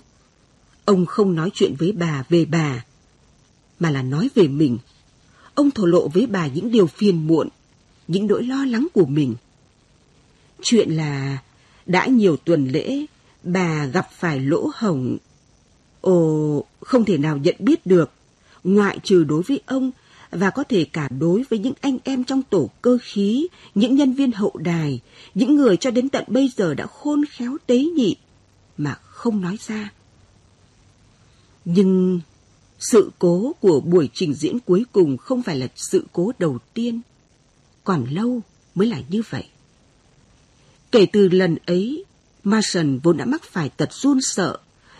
Ông 0.85 1.05
không 1.05 1.35
nói 1.35 1.49
chuyện 1.53 1.75
với 1.79 1.91
bà 1.91 2.23
về 2.29 2.45
bà, 2.45 2.85
mà 3.79 3.89
là 3.91 4.01
nói 4.01 4.29
về 4.35 4.47
mình. 4.47 4.77
Ông 5.55 5.71
thổ 5.71 5.85
lộ 5.85 6.07
với 6.07 6.25
bà 6.27 6.47
những 6.47 6.71
điều 6.71 6.87
phiền 6.87 7.27
muộn, 7.27 7.49
những 8.07 8.27
nỗi 8.27 8.43
lo 8.43 8.65
lắng 8.65 8.87
của 8.93 9.05
mình. 9.05 9.35
Chuyện 10.61 10.91
là 10.91 11.37
đã 11.85 12.05
nhiều 12.05 12.37
tuần 12.37 12.67
lễ, 12.67 13.05
bà 13.43 13.85
gặp 13.85 14.07
phải 14.11 14.39
lỗ 14.39 14.71
hổng. 14.75 15.17
Ồ, 16.01 16.65
không 16.81 17.05
thể 17.05 17.17
nào 17.17 17.37
nhận 17.37 17.55
biết 17.59 17.85
được, 17.85 18.11
ngoại 18.63 18.99
trừ 19.03 19.23
đối 19.23 19.41
với 19.41 19.61
ông 19.65 19.91
và 20.31 20.49
có 20.49 20.63
thể 20.63 20.85
cả 20.93 21.09
đối 21.19 21.43
với 21.49 21.59
những 21.59 21.73
anh 21.81 21.97
em 22.03 22.23
trong 22.23 22.43
tổ 22.43 22.69
cơ 22.81 22.97
khí, 23.01 23.47
những 23.75 23.95
nhân 23.95 24.13
viên 24.13 24.31
hậu 24.31 24.57
đài, 24.57 24.99
những 25.33 25.55
người 25.55 25.77
cho 25.77 25.91
đến 25.91 26.09
tận 26.09 26.23
bây 26.27 26.51
giờ 26.57 26.73
đã 26.73 26.85
khôn 26.85 27.21
khéo 27.29 27.57
tế 27.67 27.77
nhị 27.77 28.15
mà 28.77 28.97
không 29.01 29.41
nói 29.41 29.57
ra. 29.67 29.91
Nhưng 31.65 32.19
sự 32.79 33.11
cố 33.19 33.51
của 33.59 33.79
buổi 33.79 34.09
trình 34.13 34.33
diễn 34.33 34.59
cuối 34.59 34.85
cùng 34.91 35.17
không 35.17 35.43
phải 35.43 35.57
là 35.57 35.67
sự 35.75 36.05
cố 36.13 36.31
đầu 36.39 36.57
tiên. 36.73 37.01
Còn 37.83 38.05
lâu 38.09 38.41
mới 38.75 38.87
là 38.87 39.01
như 39.09 39.21
vậy. 39.29 39.43
Kể 40.91 41.05
từ 41.05 41.29
lần 41.29 41.57
ấy, 41.65 42.05
Marson 42.43 42.99
vốn 43.03 43.17
đã 43.17 43.25
mắc 43.25 43.43
phải 43.43 43.69
tật 43.69 43.93
run 43.93 44.19
sợ. 44.21 44.57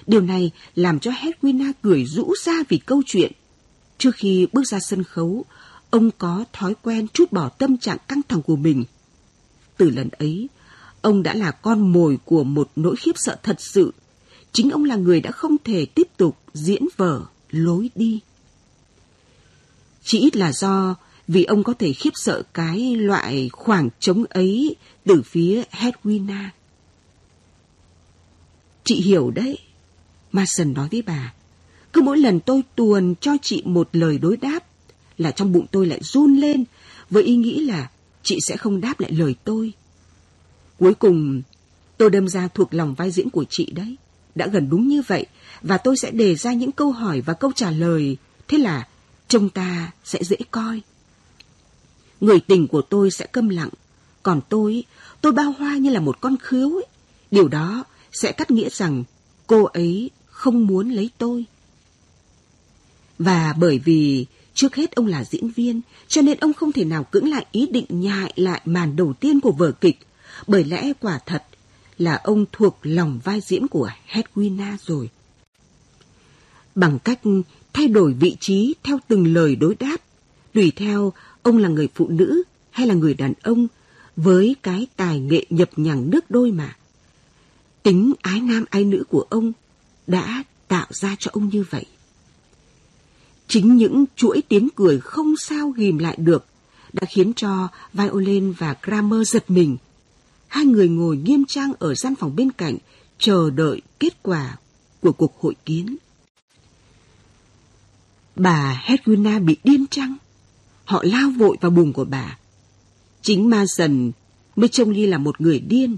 Điều 0.07 0.21
này 0.21 0.51
làm 0.75 0.99
cho 0.99 1.11
Hedwina 1.11 1.71
cười 1.81 2.05
rũ 2.05 2.33
ra 2.43 2.53
vì 2.69 2.77
câu 2.77 3.01
chuyện. 3.05 3.31
Trước 3.97 4.15
khi 4.15 4.47
bước 4.53 4.63
ra 4.67 4.79
sân 4.79 5.03
khấu, 5.03 5.45
ông 5.89 6.11
có 6.17 6.45
thói 6.53 6.75
quen 6.81 7.07
chút 7.13 7.31
bỏ 7.31 7.49
tâm 7.49 7.77
trạng 7.77 7.97
căng 8.07 8.21
thẳng 8.27 8.41
của 8.41 8.55
mình. 8.55 8.83
Từ 9.77 9.89
lần 9.89 10.09
ấy, 10.09 10.49
ông 11.01 11.23
đã 11.23 11.33
là 11.33 11.51
con 11.51 11.91
mồi 11.93 12.17
của 12.25 12.43
một 12.43 12.71
nỗi 12.75 12.95
khiếp 12.95 13.11
sợ 13.15 13.37
thật 13.43 13.55
sự. 13.59 13.93
Chính 14.51 14.69
ông 14.69 14.83
là 14.83 14.95
người 14.95 15.21
đã 15.21 15.31
không 15.31 15.55
thể 15.63 15.85
tiếp 15.85 16.07
tục 16.17 16.37
diễn 16.53 16.83
vở 16.97 17.25
lối 17.49 17.89
đi. 17.95 18.19
Chỉ 20.03 20.19
ít 20.19 20.35
là 20.35 20.51
do 20.51 20.95
vì 21.27 21.43
ông 21.43 21.63
có 21.63 21.73
thể 21.79 21.93
khiếp 21.93 22.09
sợ 22.13 22.43
cái 22.53 22.95
loại 22.95 23.49
khoảng 23.53 23.89
trống 23.99 24.25
ấy 24.29 24.75
từ 25.05 25.21
phía 25.25 25.63
Hedwina. 25.71 26.49
Chị 28.83 29.01
hiểu 29.01 29.31
đấy, 29.31 29.59
Mason 30.31 30.73
nói 30.73 30.87
với 30.91 31.01
bà. 31.01 31.33
Cứ 31.95 32.01
mỗi 32.01 32.17
lần 32.17 32.39
tôi 32.39 32.61
tuồn 32.75 33.15
cho 33.21 33.31
chị 33.41 33.63
một 33.65 33.89
lời 33.93 34.17
đối 34.17 34.37
đáp 34.37 34.59
là 35.17 35.31
trong 35.31 35.51
bụng 35.51 35.65
tôi 35.71 35.87
lại 35.87 35.99
run 36.03 36.35
lên 36.35 36.63
với 37.09 37.23
ý 37.23 37.35
nghĩ 37.35 37.59
là 37.59 37.89
chị 38.23 38.39
sẽ 38.47 38.57
không 38.57 38.81
đáp 38.81 38.99
lại 38.99 39.11
lời 39.11 39.35
tôi. 39.43 39.73
Cuối 40.79 40.93
cùng, 40.93 41.41
tôi 41.97 42.09
đâm 42.09 42.27
ra 42.27 42.47
thuộc 42.47 42.73
lòng 42.73 42.93
vai 42.93 43.11
diễn 43.11 43.29
của 43.29 43.45
chị 43.49 43.71
đấy. 43.71 43.95
Đã 44.35 44.47
gần 44.47 44.69
đúng 44.69 44.87
như 44.87 45.01
vậy, 45.07 45.25
và 45.61 45.77
tôi 45.77 45.97
sẽ 45.97 46.11
đề 46.11 46.35
ra 46.35 46.53
những 46.53 46.71
câu 46.71 46.91
hỏi 46.91 47.21
và 47.21 47.33
câu 47.33 47.51
trả 47.55 47.71
lời. 47.71 48.17
Thế 48.47 48.57
là, 48.57 48.87
trông 49.27 49.49
ta 49.49 49.91
sẽ 50.03 50.23
dễ 50.23 50.37
coi. 50.51 50.81
Người 52.21 52.39
tình 52.39 52.67
của 52.67 52.81
tôi 52.81 53.11
sẽ 53.11 53.25
câm 53.25 53.49
lặng, 53.49 53.69
còn 54.23 54.41
tôi, 54.49 54.83
tôi 55.21 55.31
bao 55.31 55.53
hoa 55.57 55.77
như 55.77 55.89
là 55.89 55.99
một 55.99 56.21
con 56.21 56.35
khứu 56.41 56.77
ấy. 56.77 56.85
Điều 57.31 57.47
đó 57.47 57.83
sẽ 58.11 58.31
cắt 58.31 58.51
nghĩa 58.51 58.69
rằng 58.69 59.03
cô 59.47 59.63
ấy 59.63 60.09
không 60.25 60.67
muốn 60.67 60.89
lấy 60.89 61.09
tôi. 61.17 61.45
Và 63.19 63.53
bởi 63.57 63.79
vì 63.79 64.25
trước 64.53 64.75
hết 64.75 64.95
ông 64.95 65.07
là 65.07 65.23
diễn 65.23 65.49
viên, 65.49 65.81
cho 66.07 66.21
nên 66.21 66.37
ông 66.37 66.53
không 66.53 66.71
thể 66.71 66.85
nào 66.85 67.03
cưỡng 67.03 67.29
lại 67.29 67.45
ý 67.51 67.67
định 67.67 67.85
nhại 67.89 68.33
lại 68.35 68.61
màn 68.65 68.95
đầu 68.95 69.13
tiên 69.13 69.39
của 69.39 69.51
vở 69.51 69.71
kịch. 69.71 69.99
Bởi 70.47 70.63
lẽ 70.63 70.93
quả 70.99 71.19
thật 71.25 71.43
là 71.97 72.15
ông 72.15 72.45
thuộc 72.51 72.79
lòng 72.81 73.19
vai 73.23 73.41
diễn 73.41 73.67
của 73.67 73.89
Hedwina 74.11 74.77
rồi. 74.85 75.09
Bằng 76.75 76.99
cách 76.99 77.19
thay 77.73 77.87
đổi 77.87 78.13
vị 78.13 78.35
trí 78.39 78.75
theo 78.83 78.99
từng 79.07 79.33
lời 79.33 79.55
đối 79.55 79.75
đáp, 79.75 79.97
tùy 80.53 80.71
theo 80.75 81.13
ông 81.43 81.57
là 81.57 81.69
người 81.69 81.87
phụ 81.95 82.07
nữ 82.07 82.43
hay 82.71 82.87
là 82.87 82.93
người 82.93 83.13
đàn 83.13 83.33
ông, 83.43 83.67
với 84.15 84.55
cái 84.63 84.87
tài 84.95 85.19
nghệ 85.19 85.45
nhập 85.49 85.69
nhằng 85.75 86.09
nước 86.09 86.31
đôi 86.31 86.51
mà. 86.51 86.75
Tính 87.83 88.13
ái 88.21 88.41
nam 88.41 88.65
ái 88.69 88.83
nữ 88.83 89.03
của 89.09 89.25
ông 89.29 89.51
đã 90.07 90.43
tạo 90.67 90.87
ra 90.89 91.15
cho 91.19 91.31
ông 91.33 91.49
như 91.49 91.65
vậy. 91.69 91.85
Chính 93.47 93.77
những 93.77 94.05
chuỗi 94.15 94.43
tiếng 94.49 94.67
cười 94.75 94.99
không 94.99 95.33
sao 95.37 95.69
ghim 95.69 95.97
lại 95.97 96.15
được 96.19 96.45
đã 96.93 97.07
khiến 97.09 97.33
cho 97.33 97.67
Violin 97.93 98.51
và 98.51 98.73
Kramer 98.73 99.33
giật 99.33 99.43
mình. 99.47 99.77
Hai 100.47 100.65
người 100.65 100.87
ngồi 100.87 101.17
nghiêm 101.17 101.43
trang 101.47 101.71
ở 101.79 101.95
gian 101.95 102.15
phòng 102.15 102.35
bên 102.35 102.51
cạnh, 102.51 102.77
chờ 103.17 103.49
đợi 103.49 103.81
kết 103.99 104.23
quả 104.23 104.57
của 105.01 105.11
cuộc 105.11 105.41
hội 105.41 105.55
kiến. 105.65 105.97
Bà 108.35 108.83
Hedwina 108.85 109.45
bị 109.45 109.57
điên 109.63 109.85
trăng. 109.91 110.17
Họ 110.85 111.03
lao 111.05 111.29
vội 111.37 111.57
vào 111.61 111.71
buồng 111.71 111.93
của 111.93 112.05
bà. 112.05 112.37
Chính 113.21 113.49
ma 113.49 113.65
dần 113.65 114.11
mới 114.55 114.67
trông 114.67 114.91
như 114.91 115.05
là 115.05 115.17
một 115.17 115.41
người 115.41 115.59
điên, 115.59 115.97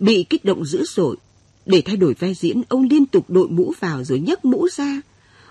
bị 0.00 0.24
kích 0.30 0.44
động 0.44 0.64
dữ 0.64 0.84
dội. 0.88 1.16
Để 1.66 1.82
thay 1.84 1.96
đổi 1.96 2.14
vai 2.14 2.34
diễn, 2.34 2.62
ông 2.68 2.82
liên 2.82 3.06
tục 3.06 3.30
đội 3.30 3.48
mũ 3.48 3.72
vào 3.80 4.04
rồi 4.04 4.20
nhấc 4.20 4.44
mũ 4.44 4.68
ra. 4.76 5.00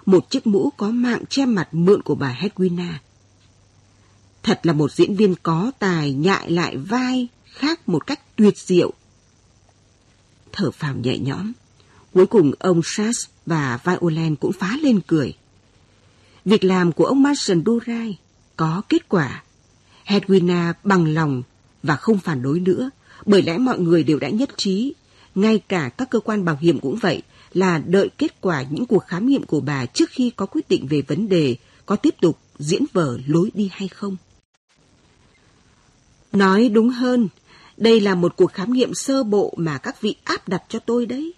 Một 0.06 0.30
chiếc 0.30 0.48
mũ 0.48 0.69
có 0.77 0.90
mạng 0.90 1.23
che 1.30 1.45
mặt 1.45 1.68
mượn 1.72 2.02
của 2.02 2.15
bà 2.15 2.40
Hedwina. 2.41 2.94
Thật 4.44 4.60
là 4.64 4.73
một 4.73 4.91
diễn 4.91 5.15
viên 5.15 5.36
có 5.44 5.72
tài 5.80 6.14
nhại 6.14 6.52
lại 6.52 6.77
vai 6.77 7.27
khác 7.45 7.90
một 7.90 8.07
cách 8.07 8.19
tuyệt 8.36 8.57
diệu. 8.57 8.94
Thở 10.52 10.72
phào 10.72 10.95
nhẹ 10.95 11.18
nhõm. 11.18 11.52
Cuối 12.14 12.26
cùng 12.26 12.52
ông 12.60 12.82
Sass 12.84 13.27
và 13.45 13.80
Violin 13.84 14.36
cũng 14.36 14.52
phá 14.53 14.77
lên 14.82 14.99
cười. 15.07 15.34
Việc 16.45 16.64
làm 16.64 16.91
của 16.91 17.06
ông 17.06 17.23
Marshall 17.23 17.61
Durai 17.65 18.18
có 18.56 18.82
kết 18.90 19.10
quả. 19.10 19.44
Hedwina 20.06 20.73
bằng 20.84 21.14
lòng 21.14 21.44
và 21.84 21.95
không 21.95 22.18
phản 22.18 22.41
đối 22.41 22.60
nữa, 22.60 22.90
bởi 23.26 23.41
lẽ 23.41 23.57
mọi 23.57 23.80
người 23.80 24.03
đều 24.03 24.19
đã 24.19 24.30
nhất 24.30 24.49
trí, 24.57 24.94
ngay 25.36 25.60
cả 25.60 25.90
các 25.90 26.10
cơ 26.10 26.19
quan 26.19 26.45
bảo 26.45 26.57
hiểm 26.61 26.80
cũng 26.80 26.95
vậy, 26.95 27.22
là 27.56 27.77
đợi 27.77 28.10
kết 28.18 28.41
quả 28.41 28.64
những 28.69 28.86
cuộc 28.86 29.03
khám 29.07 29.27
nghiệm 29.27 29.44
của 29.44 29.60
bà 29.60 29.86
trước 29.86 30.10
khi 30.10 30.32
có 30.36 30.45
quyết 30.45 30.69
định 30.69 30.88
về 30.88 31.02
vấn 31.02 31.30
đề 31.30 31.56
có 31.86 31.95
tiếp 31.95 32.15
tục 32.22 32.40
diễn 32.60 32.86
vở 32.94 33.18
lối 33.27 33.52
đi 33.53 33.69
hay 33.73 33.88
không. 33.88 34.18
Nói 36.32 36.69
đúng 36.69 36.90
hơn, 36.90 37.27
đây 37.77 38.02
là 38.02 38.15
một 38.15 38.36
cuộc 38.36 38.53
khám 38.53 38.73
nghiệm 38.73 38.94
sơ 38.94 39.23
bộ 39.23 39.53
mà 39.57 39.77
các 39.77 40.02
vị 40.02 40.15
áp 40.23 40.48
đặt 40.48 40.64
cho 40.69 40.80
tôi 40.80 41.06
đấy. 41.06 41.34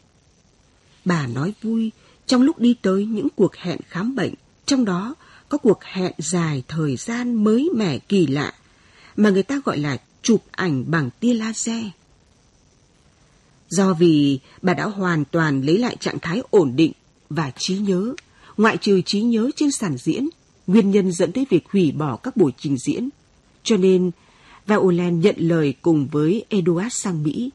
Bà 1.06 1.28
nói 1.28 1.54
vui 1.62 1.92
trong 2.26 2.42
lúc 2.42 2.60
đi 2.60 2.76
tới 2.82 3.06
những 3.06 3.28
cuộc 3.36 3.56
hẹn 3.56 3.80
khám 3.88 4.16
bệnh, 4.16 4.34
trong 4.66 4.86
đó 4.86 5.16
có 5.50 5.58
cuộc 5.58 5.84
hẹn 5.84 6.14
dài 6.18 6.64
thời 6.68 6.96
gian 6.96 7.44
mới 7.44 7.70
mẻ 7.76 8.00
kỳ 8.00 8.28
lạ 8.28 8.54
mà 9.16 9.30
người 9.30 9.44
ta 9.44 9.62
gọi 9.66 9.78
là 9.78 9.98
chụp 10.22 10.44
ảnh 10.52 10.84
bằng 10.88 11.10
tia 11.20 11.34
laser. 11.34 11.86
Do 13.70 13.94
vì 13.94 14.40
bà 14.62 14.74
đã 14.74 14.86
hoàn 14.86 15.26
toàn 15.26 15.62
lấy 15.62 15.78
lại 15.78 15.96
trạng 16.00 16.20
thái 16.20 16.42
ổn 16.50 16.76
định 16.76 16.92
và 17.30 17.52
trí 17.58 17.78
nhớ, 17.78 18.14
ngoại 18.58 18.78
trừ 18.78 19.02
trí 19.02 19.22
nhớ 19.22 19.50
trên 19.56 19.72
sàn 19.72 19.98
diễn, 19.98 20.30
nguyên 20.68 20.92
nhân 20.92 21.12
dẫn 21.12 21.32
tới 21.32 21.46
việc 21.50 21.70
hủy 21.72 21.92
bỏ 21.92 22.16
các 22.16 22.38
buổi 22.38 22.52
trình 22.58 22.78
diễn. 22.78 23.10
Cho 23.64 23.78
nên, 23.78 24.12
Violen 24.68 25.20
nhận 25.20 25.36
lời 25.38 25.74
cùng 25.82 26.08
với 26.08 26.46
Eduard 26.50 26.96
sang 26.96 27.24
Mỹ. 27.24 27.50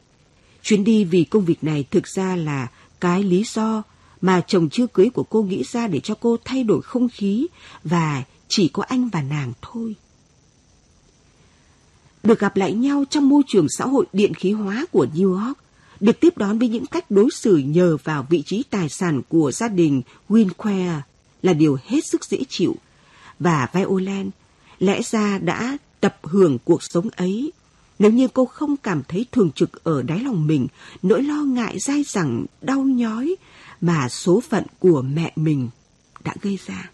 Chuyến 0.63 0.85
đi 0.85 1.05
vì 1.05 1.25
công 1.25 1.45
việc 1.45 1.65
này 1.65 1.85
thực 1.91 2.09
ra 2.09 2.37
là 2.37 2.69
cái 3.01 3.23
lý 3.23 3.45
do 3.55 3.83
mà 4.21 4.41
chồng 4.47 4.69
chưa 4.71 4.87
cưới 4.87 5.11
của 5.11 5.23
cô 5.23 5.43
nghĩ 5.43 5.63
ra 5.73 5.89
để 5.89 6.01
cho 6.01 6.15
cô 6.21 6.37
thay 6.45 6.65
đổi 6.65 6.83
không 6.83 7.09
khí 7.09 7.47
và 7.85 8.23
chỉ 8.49 8.69
có 8.69 8.83
anh 8.83 9.09
và 9.09 9.23
nàng 9.23 9.53
thôi. 9.63 9.95
Được 12.23 12.39
gặp 12.39 12.57
lại 12.57 12.73
nhau 12.73 13.05
trong 13.11 13.29
môi 13.29 13.43
trường 13.47 13.67
xã 13.79 13.85
hội 13.87 14.07
điện 14.13 14.35
khí 14.35 14.53
hóa 14.53 14.87
của 14.93 15.07
New 15.15 15.47
York, 15.47 15.59
được 16.03 16.21
tiếp 16.21 16.39
đón 16.39 16.59
với 16.59 16.69
những 16.69 16.87
cách 16.87 17.11
đối 17.11 17.29
xử 17.31 17.57
nhờ 17.57 17.97
vào 18.05 18.27
vị 18.31 18.43
trí 18.47 18.65
tài 18.71 18.89
sản 18.89 19.23
của 19.29 19.53
gia 19.53 19.69
đình 19.69 20.03
Winquare 20.29 21.01
là 21.43 21.53
điều 21.53 21.79
hết 21.85 22.07
sức 22.07 22.25
dễ 22.25 22.39
chịu. 22.49 22.77
Và 23.39 23.69
Violent 23.73 24.31
lẽ 24.79 25.03
ra 25.03 25.39
đã 25.39 25.79
tập 26.01 26.17
hưởng 26.23 26.59
cuộc 26.65 26.83
sống 26.83 27.09
ấy 27.17 27.53
nếu 27.99 28.11
như 28.11 28.29
cô 28.29 28.45
không 28.45 28.77
cảm 28.77 29.03
thấy 29.09 29.27
thường 29.33 29.51
trực 29.55 29.85
ở 29.85 30.03
đáy 30.03 30.21
lòng 30.21 30.47
mình 30.47 30.67
nỗi 31.03 31.23
lo 31.23 31.43
ngại 31.43 31.79
dai 31.79 32.03
dẳng, 32.03 32.47
đau 32.61 32.81
nhói 32.81 33.37
mà 33.81 34.09
số 34.09 34.41
phận 34.41 34.65
của 34.79 35.03
mẹ 35.03 35.33
mình 35.37 35.69
đã 36.25 36.35
gây 36.43 36.59
ra. 36.67 36.91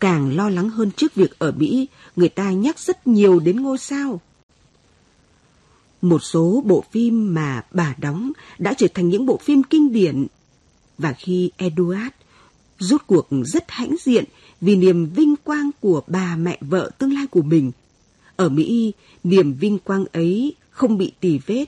Càng 0.00 0.36
lo 0.36 0.48
lắng 0.48 0.70
hơn 0.70 0.90
trước 0.96 1.14
việc 1.14 1.38
ở 1.38 1.52
Mỹ, 1.52 1.88
người 2.16 2.28
ta 2.28 2.50
nhắc 2.50 2.78
rất 2.78 3.06
nhiều 3.06 3.40
đến 3.40 3.62
ngôi 3.62 3.78
sao. 3.78 4.20
Một 6.02 6.22
số 6.22 6.62
bộ 6.66 6.84
phim 6.90 7.34
mà 7.34 7.64
bà 7.70 7.94
đóng 7.98 8.32
đã 8.58 8.74
trở 8.74 8.86
thành 8.94 9.08
những 9.08 9.26
bộ 9.26 9.36
phim 9.36 9.62
kinh 9.62 9.92
điển. 9.92 10.26
Và 10.98 11.12
khi 11.12 11.50
Eduard 11.56 12.14
rút 12.78 13.02
cuộc 13.06 13.28
rất 13.44 13.64
hãnh 13.68 13.94
diện 14.00 14.24
vì 14.60 14.76
niềm 14.76 15.06
vinh 15.06 15.34
quang 15.36 15.70
của 15.80 16.02
bà 16.06 16.36
mẹ 16.36 16.58
vợ 16.60 16.90
tương 16.98 17.12
lai 17.12 17.26
của 17.26 17.42
mình. 17.42 17.72
Ở 18.36 18.48
Mỹ, 18.48 18.92
niềm 19.24 19.54
vinh 19.54 19.78
quang 19.78 20.04
ấy 20.12 20.54
không 20.70 20.98
bị 20.98 21.12
tì 21.20 21.38
vết. 21.46 21.66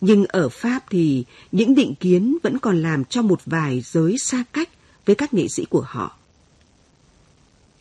Nhưng 0.00 0.24
ở 0.24 0.48
Pháp 0.48 0.84
thì 0.90 1.24
những 1.52 1.74
định 1.74 1.94
kiến 1.94 2.38
vẫn 2.42 2.58
còn 2.58 2.82
làm 2.82 3.04
cho 3.04 3.22
một 3.22 3.40
vài 3.46 3.82
giới 3.84 4.16
xa 4.18 4.44
cách 4.52 4.68
với 5.06 5.16
các 5.16 5.34
nghệ 5.34 5.46
sĩ 5.56 5.64
của 5.64 5.84
họ. 5.86 6.18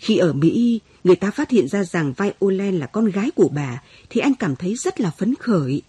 Khi 0.02 0.18
ở 0.18 0.34
Mỹ, 0.34 0.80
người 1.04 1.16
ta 1.16 1.32
phát 1.32 1.50
hiện 1.50 1.68
ra 1.68 1.84
rằng 1.84 2.14
Violin 2.18 2.80
là 2.80 2.86
con 2.86 3.06
gái 3.06 3.32
của 3.32 3.50
bà 3.54 3.82
thì 4.10 4.22
anh 4.22 4.34
cảm 4.34 4.56
thấy 4.56 4.76
rất 4.76 5.00
là 5.00 5.12
phấn 5.12 5.36
khởi. 5.36 5.82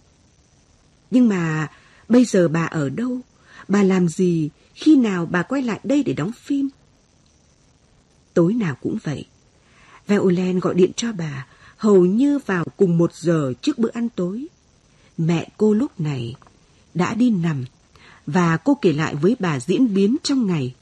Nhưng 1.11 1.29
mà 1.29 1.67
bây 2.09 2.25
giờ 2.25 2.47
bà 2.47 2.65
ở 2.65 2.89
đâu? 2.89 3.19
Bà 3.67 3.83
làm 3.83 4.07
gì? 4.07 4.49
Khi 4.73 4.95
nào 4.95 5.25
bà 5.25 5.43
quay 5.43 5.61
lại 5.61 5.79
đây 5.83 6.03
để 6.03 6.13
đóng 6.13 6.31
phim? 6.43 6.69
Tối 8.33 8.53
nào 8.53 8.75
cũng 8.81 8.97
vậy. 9.03 9.25
Violin 10.07 10.59
gọi 10.59 10.73
điện 10.73 10.91
cho 10.95 11.11
bà 11.11 11.47
hầu 11.77 12.05
như 12.05 12.39
vào 12.45 12.65
cùng 12.77 12.97
một 12.97 13.13
giờ 13.13 13.53
trước 13.61 13.77
bữa 13.77 13.89
ăn 13.93 14.09
tối. 14.09 14.47
Mẹ 15.17 15.49
cô 15.57 15.73
lúc 15.73 15.99
này 15.99 16.35
đã 16.93 17.13
đi 17.13 17.29
nằm 17.29 17.65
và 18.27 18.57
cô 18.57 18.77
kể 18.81 18.93
lại 18.93 19.15
với 19.15 19.35
bà 19.39 19.59
diễn 19.59 19.93
biến 19.93 20.17
trong 20.23 20.47
ngày. 20.47 20.73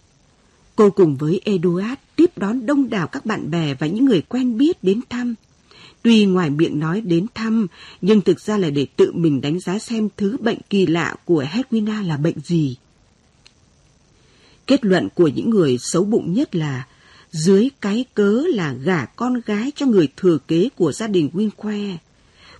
Cô 0.75 0.89
cùng 0.89 1.15
với 1.15 1.41
Eduard 1.45 1.93
tiếp 2.15 2.37
đón 2.37 2.65
đông 2.65 2.89
đảo 2.89 3.07
các 3.07 3.25
bạn 3.25 3.51
bè 3.51 3.73
và 3.73 3.87
những 3.87 4.05
người 4.05 4.21
quen 4.21 4.57
biết 4.57 4.83
đến 4.83 4.99
thăm. 5.09 5.35
Tuy 6.03 6.25
ngoài 6.25 6.49
miệng 6.49 6.79
nói 6.79 7.01
đến 7.01 7.25
thăm, 7.33 7.67
nhưng 8.01 8.21
thực 8.21 8.39
ra 8.39 8.57
là 8.57 8.69
để 8.69 8.85
tự 8.95 9.11
mình 9.11 9.41
đánh 9.41 9.59
giá 9.59 9.79
xem 9.79 10.09
thứ 10.17 10.37
bệnh 10.39 10.57
kỳ 10.69 10.85
lạ 10.85 11.15
của 11.25 11.43
Hedwina 11.43 12.07
là 12.07 12.17
bệnh 12.17 12.39
gì. 12.45 12.75
Kết 14.67 14.85
luận 14.85 15.09
của 15.15 15.27
những 15.27 15.49
người 15.49 15.77
xấu 15.77 16.03
bụng 16.03 16.33
nhất 16.33 16.55
là 16.55 16.87
dưới 17.31 17.69
cái 17.81 18.05
cớ 18.13 18.43
là 18.47 18.73
gả 18.73 19.05
con 19.05 19.41
gái 19.45 19.71
cho 19.75 19.85
người 19.85 20.07
thừa 20.17 20.37
kế 20.47 20.69
của 20.75 20.91
gia 20.91 21.07
đình 21.07 21.29
Winque. 21.33 21.95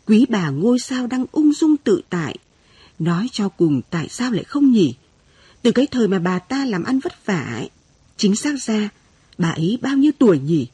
Quý 0.06 0.26
bà 0.30 0.50
ngôi 0.50 0.80
sao 0.80 1.08
đang 1.08 1.26
ung 1.32 1.54
dung 1.54 1.78
tự 1.78 2.02
tại. 2.10 2.38
Nói 3.00 3.28
cho 3.32 3.50
cùng 3.50 3.82
tại 3.90 4.08
sao 4.10 4.32
lại 4.32 4.44
không 4.44 4.72
nhỉ? 4.72 4.96
Từ 5.62 5.72
cái 5.72 5.88
thời 5.88 6.08
mà 6.08 6.20
bà 6.20 6.40
ta 6.40 6.66
làm 6.66 6.84
ăn 6.84 7.00
vất 7.00 7.26
vả 7.26 7.40
ấy, 7.40 7.70
chính 8.22 8.36
xác 8.36 8.64
ra, 8.64 8.90
bà 9.38 9.50
ấy 9.50 9.80
bao 9.82 9.98
nhiêu 9.98 10.12
tuổi 10.20 10.40
nhỉ? 10.40 10.68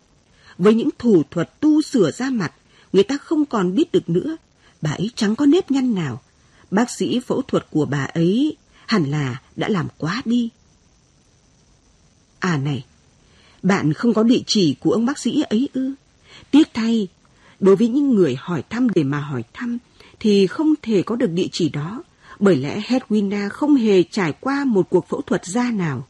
Với 0.57 0.73
những 0.73 0.89
thủ 0.99 1.23
thuật 1.31 1.59
tu 1.59 1.81
sửa 1.81 2.11
da 2.11 2.29
mặt, 2.29 2.53
người 2.93 3.03
ta 3.03 3.17
không 3.17 3.45
còn 3.45 3.75
biết 3.75 3.91
được 3.91 4.09
nữa. 4.09 4.37
Bà 4.81 4.91
ấy 4.91 5.11
chẳng 5.15 5.35
có 5.35 5.45
nếp 5.45 5.71
nhăn 5.71 5.95
nào. 5.95 6.21
Bác 6.71 6.91
sĩ 6.91 7.19
phẫu 7.19 7.41
thuật 7.41 7.67
của 7.71 7.85
bà 7.85 8.03
ấy 8.03 8.57
hẳn 8.85 9.11
là 9.11 9.41
đã 9.55 9.69
làm 9.69 9.87
quá 9.97 10.21
đi. 10.25 10.49
À 12.39 12.57
này, 12.57 12.85
bạn 13.63 13.93
không 13.93 14.13
có 14.13 14.23
địa 14.23 14.41
chỉ 14.47 14.75
của 14.79 14.91
ông 14.91 15.05
bác 15.05 15.19
sĩ 15.19 15.41
ấy 15.49 15.69
ư? 15.73 15.91
Tiếc 16.51 16.73
thay, 16.73 17.07
đối 17.59 17.75
với 17.75 17.87
những 17.87 18.15
người 18.15 18.35
hỏi 18.39 18.63
thăm 18.69 18.87
để 18.95 19.03
mà 19.03 19.19
hỏi 19.19 19.43
thăm 19.53 19.77
thì 20.19 20.47
không 20.47 20.73
thể 20.81 21.01
có 21.01 21.15
được 21.15 21.31
địa 21.31 21.47
chỉ 21.51 21.69
đó, 21.69 22.03
bởi 22.39 22.55
lẽ 22.55 22.81
Hedwina 22.87 23.49
không 23.49 23.75
hề 23.75 24.03
trải 24.03 24.33
qua 24.39 24.65
một 24.65 24.89
cuộc 24.89 25.09
phẫu 25.09 25.21
thuật 25.21 25.45
da 25.45 25.71
nào. 25.71 26.07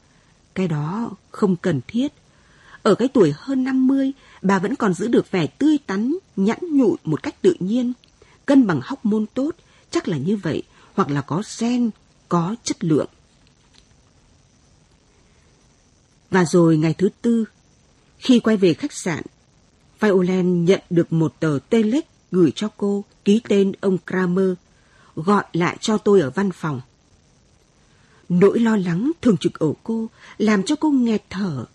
Cái 0.58 0.68
đó 0.68 1.12
không 1.32 1.56
cần 1.56 1.82
thiết. 1.88 2.14
Ở 2.84 2.96
cái 2.96 3.08
tuổi 3.08 3.34
hơn 3.38 3.64
50, 3.64 4.12
bà 4.42 4.60
vẫn 4.60 4.76
còn 4.76 4.94
giữ 4.94 5.08
được 5.08 5.32
vẻ 5.32 5.48
tươi 5.48 5.78
tắn, 5.88 6.16
nhẵn 6.36 6.58
nhụi 6.62 6.98
một 7.04 7.24
cách 7.24 7.42
tự 7.42 7.56
nhiên. 7.60 7.94
Cân 8.46 8.68
bằng 8.68 8.82
hóc 8.84 9.06
môn 9.06 9.26
tốt, 9.34 9.56
chắc 9.92 10.08
là 10.08 10.18
như 10.18 10.38
vậy, 10.38 10.64
hoặc 10.94 11.10
là 11.10 11.22
có 11.22 11.44
gen, 11.60 11.90
có 12.30 12.56
chất 12.64 12.84
lượng. 12.84 13.08
Và 16.32 16.46
rồi 16.46 16.78
ngày 16.78 16.94
thứ 16.94 17.10
tư, 17.22 17.46
khi 18.18 18.40
quay 18.40 18.58
về 18.58 18.74
khách 18.74 18.94
sạn, 18.94 19.24
Violin 20.00 20.66
nhận 20.66 20.82
được 20.90 21.14
một 21.14 21.34
tờ 21.40 21.60
telex 21.70 22.04
gửi 22.32 22.52
cho 22.56 22.70
cô 22.78 23.04
ký 23.26 23.42
tên 23.50 23.72
ông 23.82 23.98
Kramer, 24.08 24.54
gọi 25.16 25.44
lại 25.54 25.78
cho 25.82 25.98
tôi 25.98 26.22
ở 26.22 26.30
văn 26.30 26.52
phòng. 26.52 26.82
Nỗi 28.30 28.60
lo 28.60 28.78
lắng 28.78 29.12
thường 29.22 29.38
trực 29.38 29.60
ở 29.60 29.74
cô 29.84 30.10
làm 30.38 30.64
cho 30.64 30.76
cô 30.76 30.92
nghẹt 30.92 31.24
thở. 31.30 31.66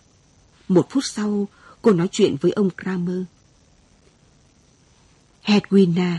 Một 0.67 0.87
phút 0.89 1.05
sau, 1.05 1.47
cô 1.81 1.91
nói 1.91 2.07
chuyện 2.11 2.35
với 2.41 2.51
ông 2.51 2.69
Kramer. 2.83 3.23
Hedwina 5.43 6.15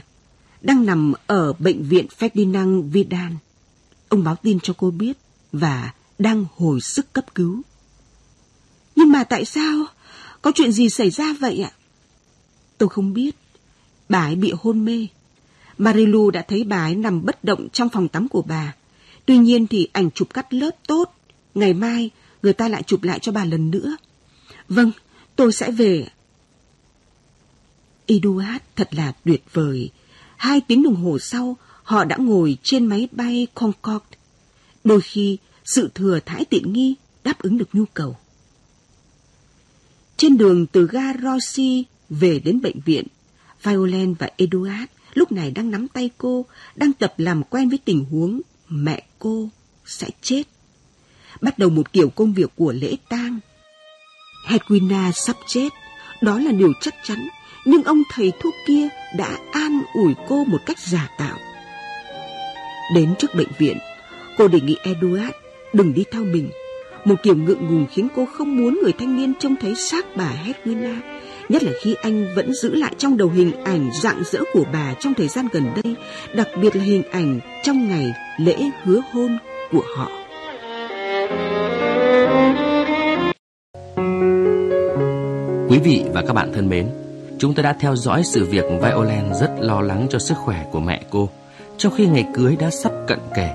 đang 0.61 0.87
nằm 0.87 1.13
ở 1.27 1.53
bệnh 1.53 1.83
viện 1.83 2.07
Ferdinand 2.19 2.91
Vidal. 2.91 3.33
Ông 4.09 4.25
báo 4.25 4.37
tin 4.37 4.61
cho 4.61 4.75
cô 4.77 4.91
biết 4.91 5.19
và 5.53 5.93
đang 6.19 6.45
hồi 6.57 6.81
sức 6.81 7.13
cấp 7.13 7.35
cứu. 7.35 7.63
Nhưng 8.97 9.13
mà 9.13 9.25
tại 9.25 9.45
sao? 9.45 9.87
Có 10.43 10.53
chuyện 10.55 10.73
gì 10.73 10.91
xảy 10.91 11.11
ra 11.11 11.35
vậy 11.41 11.63
ạ? 11.63 11.73
Tôi 12.79 12.89
không 12.89 13.13
biết. 13.13 13.37
Bà 14.09 14.19
ấy 14.19 14.37
bị 14.37 14.53
hôn 14.59 14.85
mê. 14.85 15.07
Marilu 15.79 16.31
đã 16.31 16.45
thấy 16.49 16.65
bà 16.65 16.77
ấy 16.77 16.95
nằm 16.95 17.25
bất 17.25 17.45
động 17.45 17.69
trong 17.73 17.89
phòng 17.89 18.09
tắm 18.09 18.29
của 18.29 18.43
bà. 18.43 18.75
Tuy 19.27 19.39
nhiên 19.39 19.67
thì 19.67 19.89
ảnh 19.93 20.11
chụp 20.11 20.35
cắt 20.35 20.55
lớp 20.55 20.71
tốt. 20.87 21.15
Ngày 21.55 21.75
mai 21.75 22.11
người 22.43 22.53
ta 22.53 22.69
lại 22.69 22.83
chụp 22.83 23.03
lại 23.03 23.19
cho 23.19 23.33
bà 23.33 23.45
lần 23.45 23.71
nữa. 23.71 23.97
Vâng, 24.69 24.93
tôi 25.37 25.53
sẽ 25.53 25.71
về. 25.71 26.07
Eduard 28.07 28.63
thật 28.77 28.95
là 28.95 29.13
tuyệt 29.25 29.43
vời. 29.53 29.91
Hai 30.37 30.61
tiếng 30.61 30.83
đồng 30.83 30.97
hồ 30.97 31.19
sau, 31.19 31.57
họ 31.83 32.05
đã 32.05 32.17
ngồi 32.17 32.59
trên 32.63 32.87
máy 32.87 33.09
bay 33.13 33.47
Concorde. 33.55 34.17
Đôi 34.85 35.01
khi, 35.01 35.39
sự 35.65 35.91
thừa 35.95 36.19
thãi 36.27 36.45
tiện 36.45 36.73
nghi 36.73 36.95
đáp 37.25 37.39
ứng 37.39 37.59
được 37.59 37.69
nhu 37.73 37.85
cầu. 37.95 38.17
Trên 40.17 40.37
đường 40.37 40.67
từ 40.67 40.87
ga 40.87 41.13
Rossi 41.23 41.85
về 42.11 42.39
đến 42.39 42.61
bệnh 42.61 42.81
viện, 42.81 43.07
Violent 43.63 44.19
và 44.19 44.31
Eduard 44.37 44.85
lúc 45.15 45.33
này 45.33 45.51
đang 45.51 45.71
nắm 45.71 45.89
tay 45.89 46.11
cô, 46.19 46.47
đang 46.75 46.93
tập 46.93 47.15
làm 47.17 47.43
quen 47.43 47.69
với 47.69 47.79
tình 47.85 48.05
huống 48.05 48.41
mẹ 48.75 49.03
cô 49.19 49.49
sẽ 49.85 50.09
chết. 50.23 50.43
Bắt 51.41 51.59
đầu 51.59 51.71
một 51.71 51.93
kiểu 51.93 52.09
công 52.11 52.33
việc 52.33 52.51
của 52.57 52.73
lễ 52.73 52.97
tang. 53.09 53.39
Hedwina 54.49 55.11
sắp 55.13 55.37
chết, 55.47 55.69
đó 56.23 56.39
là 56.39 56.53
điều 56.53 56.73
chắc 56.81 56.95
chắn, 57.05 57.29
nhưng 57.65 57.83
ông 57.83 58.03
thầy 58.11 58.33
thuốc 58.41 58.55
kia 58.67 58.89
đã 59.19 59.39
an 59.53 59.83
ủi 59.95 60.15
cô 60.29 60.45
một 60.45 60.59
cách 60.67 60.79
giả 60.79 61.09
tạo. 61.19 61.39
Đến 62.95 63.15
trước 63.19 63.35
bệnh 63.35 63.49
viện, 63.59 63.79
cô 64.39 64.49
đề 64.49 64.61
nghị 64.61 64.77
Eduard 64.83 65.35
đừng 65.73 65.95
đi 65.95 66.05
theo 66.13 66.25
mình 66.25 66.51
một 67.05 67.15
kiểu 67.23 67.37
ngượng 67.37 67.67
ngùng 67.67 67.87
khiến 67.91 68.09
cô 68.17 68.27
không 68.27 68.57
muốn 68.57 68.79
người 68.83 68.93
thanh 68.93 69.17
niên 69.17 69.33
trông 69.41 69.57
thấy 69.57 69.75
xác 69.75 70.17
bà 70.17 70.33
Hedwina, 70.45 71.01
nhất 71.49 71.63
là 71.63 71.73
khi 71.83 71.95
anh 72.03 72.27
vẫn 72.37 72.55
giữ 72.55 72.75
lại 72.75 72.93
trong 72.99 73.17
đầu 73.17 73.29
hình 73.29 73.53
ảnh 73.65 73.91
rạng 74.03 74.23
rỡ 74.25 74.41
của 74.53 74.65
bà 74.73 74.95
trong 75.01 75.15
thời 75.15 75.29
gian 75.29 75.49
gần 75.53 75.65
đây, 75.83 75.95
đặc 76.35 76.49
biệt 76.63 76.77
là 76.77 76.85
hình 76.85 77.03
ảnh 77.11 77.41
trong 77.63 77.89
ngày 77.89 78.13
lễ 78.39 78.57
hứa 78.83 79.01
hôn 79.13 79.39
của 79.73 79.83
họ. 79.97 80.11
Quý 85.69 85.79
vị 85.79 86.05
và 86.15 86.23
các 86.27 86.33
bạn 86.33 86.53
thân 86.53 86.69
mến, 86.69 86.91
chúng 87.39 87.55
ta 87.55 87.63
đã 87.63 87.77
theo 87.81 87.97
dõi 87.97 88.23
sự 88.25 88.45
việc 88.45 88.65
Violent 88.83 89.35
rất 89.41 89.51
lo 89.61 89.81
lắng 89.81 90.07
cho 90.11 90.19
sức 90.19 90.35
khỏe 90.39 90.67
của 90.73 90.81
mẹ 90.81 91.03
cô, 91.11 91.29
trong 91.79 91.93
khi 91.97 92.07
ngày 92.07 92.27
cưới 92.35 92.57
đã 92.61 92.71
sắp 92.71 92.93
cận 93.07 93.19
kề. 93.37 93.49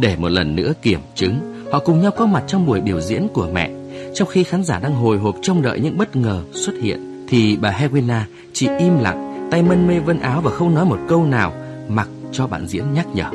Để 0.00 0.16
một 0.16 0.28
lần 0.28 0.56
nữa 0.56 0.72
kiểm 0.82 1.00
chứng 1.14 1.54
Họ 1.74 1.80
cùng 1.80 2.00
nhau 2.00 2.10
có 2.10 2.26
mặt 2.26 2.44
trong 2.46 2.66
buổi 2.66 2.80
biểu 2.80 3.00
diễn 3.00 3.28
của 3.32 3.48
mẹ 3.52 3.70
trong 4.14 4.28
khi 4.28 4.44
khán 4.44 4.64
giả 4.64 4.78
đang 4.78 4.94
hồi 4.94 5.18
hộp 5.18 5.36
trông 5.42 5.62
đợi 5.62 5.80
những 5.80 5.98
bất 5.98 6.16
ngờ 6.16 6.42
xuất 6.52 6.72
hiện 6.82 7.26
Thì 7.28 7.56
bà 7.56 7.70
Helena 7.70 8.26
chỉ 8.52 8.68
im 8.78 8.98
lặng 8.98 9.48
Tay 9.50 9.62
mân 9.62 9.86
mê 9.88 9.98
vân 9.98 10.20
áo 10.20 10.40
và 10.40 10.50
không 10.50 10.74
nói 10.74 10.84
một 10.84 10.98
câu 11.08 11.24
nào 11.24 11.52
Mặc 11.88 12.08
cho 12.32 12.46
bạn 12.46 12.66
diễn 12.66 12.92
nhắc 12.92 13.06
nhở. 13.14 13.30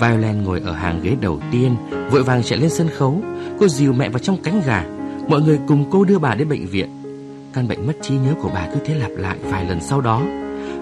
Violet 0.00 0.36
ngồi 0.36 0.60
ở 0.64 0.72
hàng 0.72 1.00
ghế 1.02 1.16
đầu 1.20 1.40
tiên 1.52 1.76
Vội 2.10 2.22
vàng 2.22 2.42
chạy 2.42 2.58
lên 2.58 2.70
sân 2.70 2.88
khấu. 2.88 3.20
Cô 3.58 3.68
dìu 3.68 3.92
mẹ 3.92 4.08
vào 4.08 4.18
trong 4.18 4.36
cánh 4.42 4.62
gà. 4.66 4.84
Mọi 5.28 5.40
người 5.40 5.58
cùng 5.68 5.84
cô 5.90 6.04
đưa 6.04 6.18
bà 6.18 6.34
đến 6.34 6.48
bệnh 6.48 6.66
viện. 6.66 6.88
Căn 7.52 7.68
bệnh 7.68 7.86
mất 7.86 7.92
trí 8.02 8.14
nhớ 8.14 8.34
của 8.42 8.50
bà 8.54 8.68
cứ 8.74 8.80
thế 8.84 8.94
lặp 8.94 9.10
lại 9.16 9.36
vài 9.42 9.64
lần 9.64 9.80
sau 9.80 10.00
đó. 10.00 10.22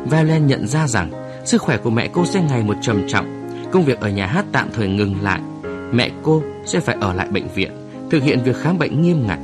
Violet 0.05 0.43
nhận 0.43 0.66
ra 0.66 0.86
rằng 0.86 1.11
Sức 1.45 1.62
khỏe 1.62 1.77
của 1.77 1.91
mẹ 1.91 2.09
cô 2.12 2.24
sẽ 2.24 2.43
ngày 2.43 2.62
một 2.62 2.74
trầm 2.82 3.03
trọng. 3.09 3.49
Công 3.73 3.85
việc 3.85 4.01
ở 4.01 4.09
nhà 4.09 4.27
hát 4.27 4.45
tạm 4.53 4.69
thời 4.74 4.89
ngừng 4.89 5.23
lại. 5.23 5.41
Mẹ 5.93 6.11
cô 6.23 6.43
sẽ 6.66 6.81
phải 6.81 6.97
ở 7.01 7.12
lại 7.12 7.28
bệnh 7.31 7.49
viện, 7.55 7.73
thực 8.10 8.22
hiện 8.22 8.43
việc 8.44 8.56
khám 8.56 8.78
bệnh 8.78 9.02
nghiêm 9.02 9.26
ngặt. 9.26 9.39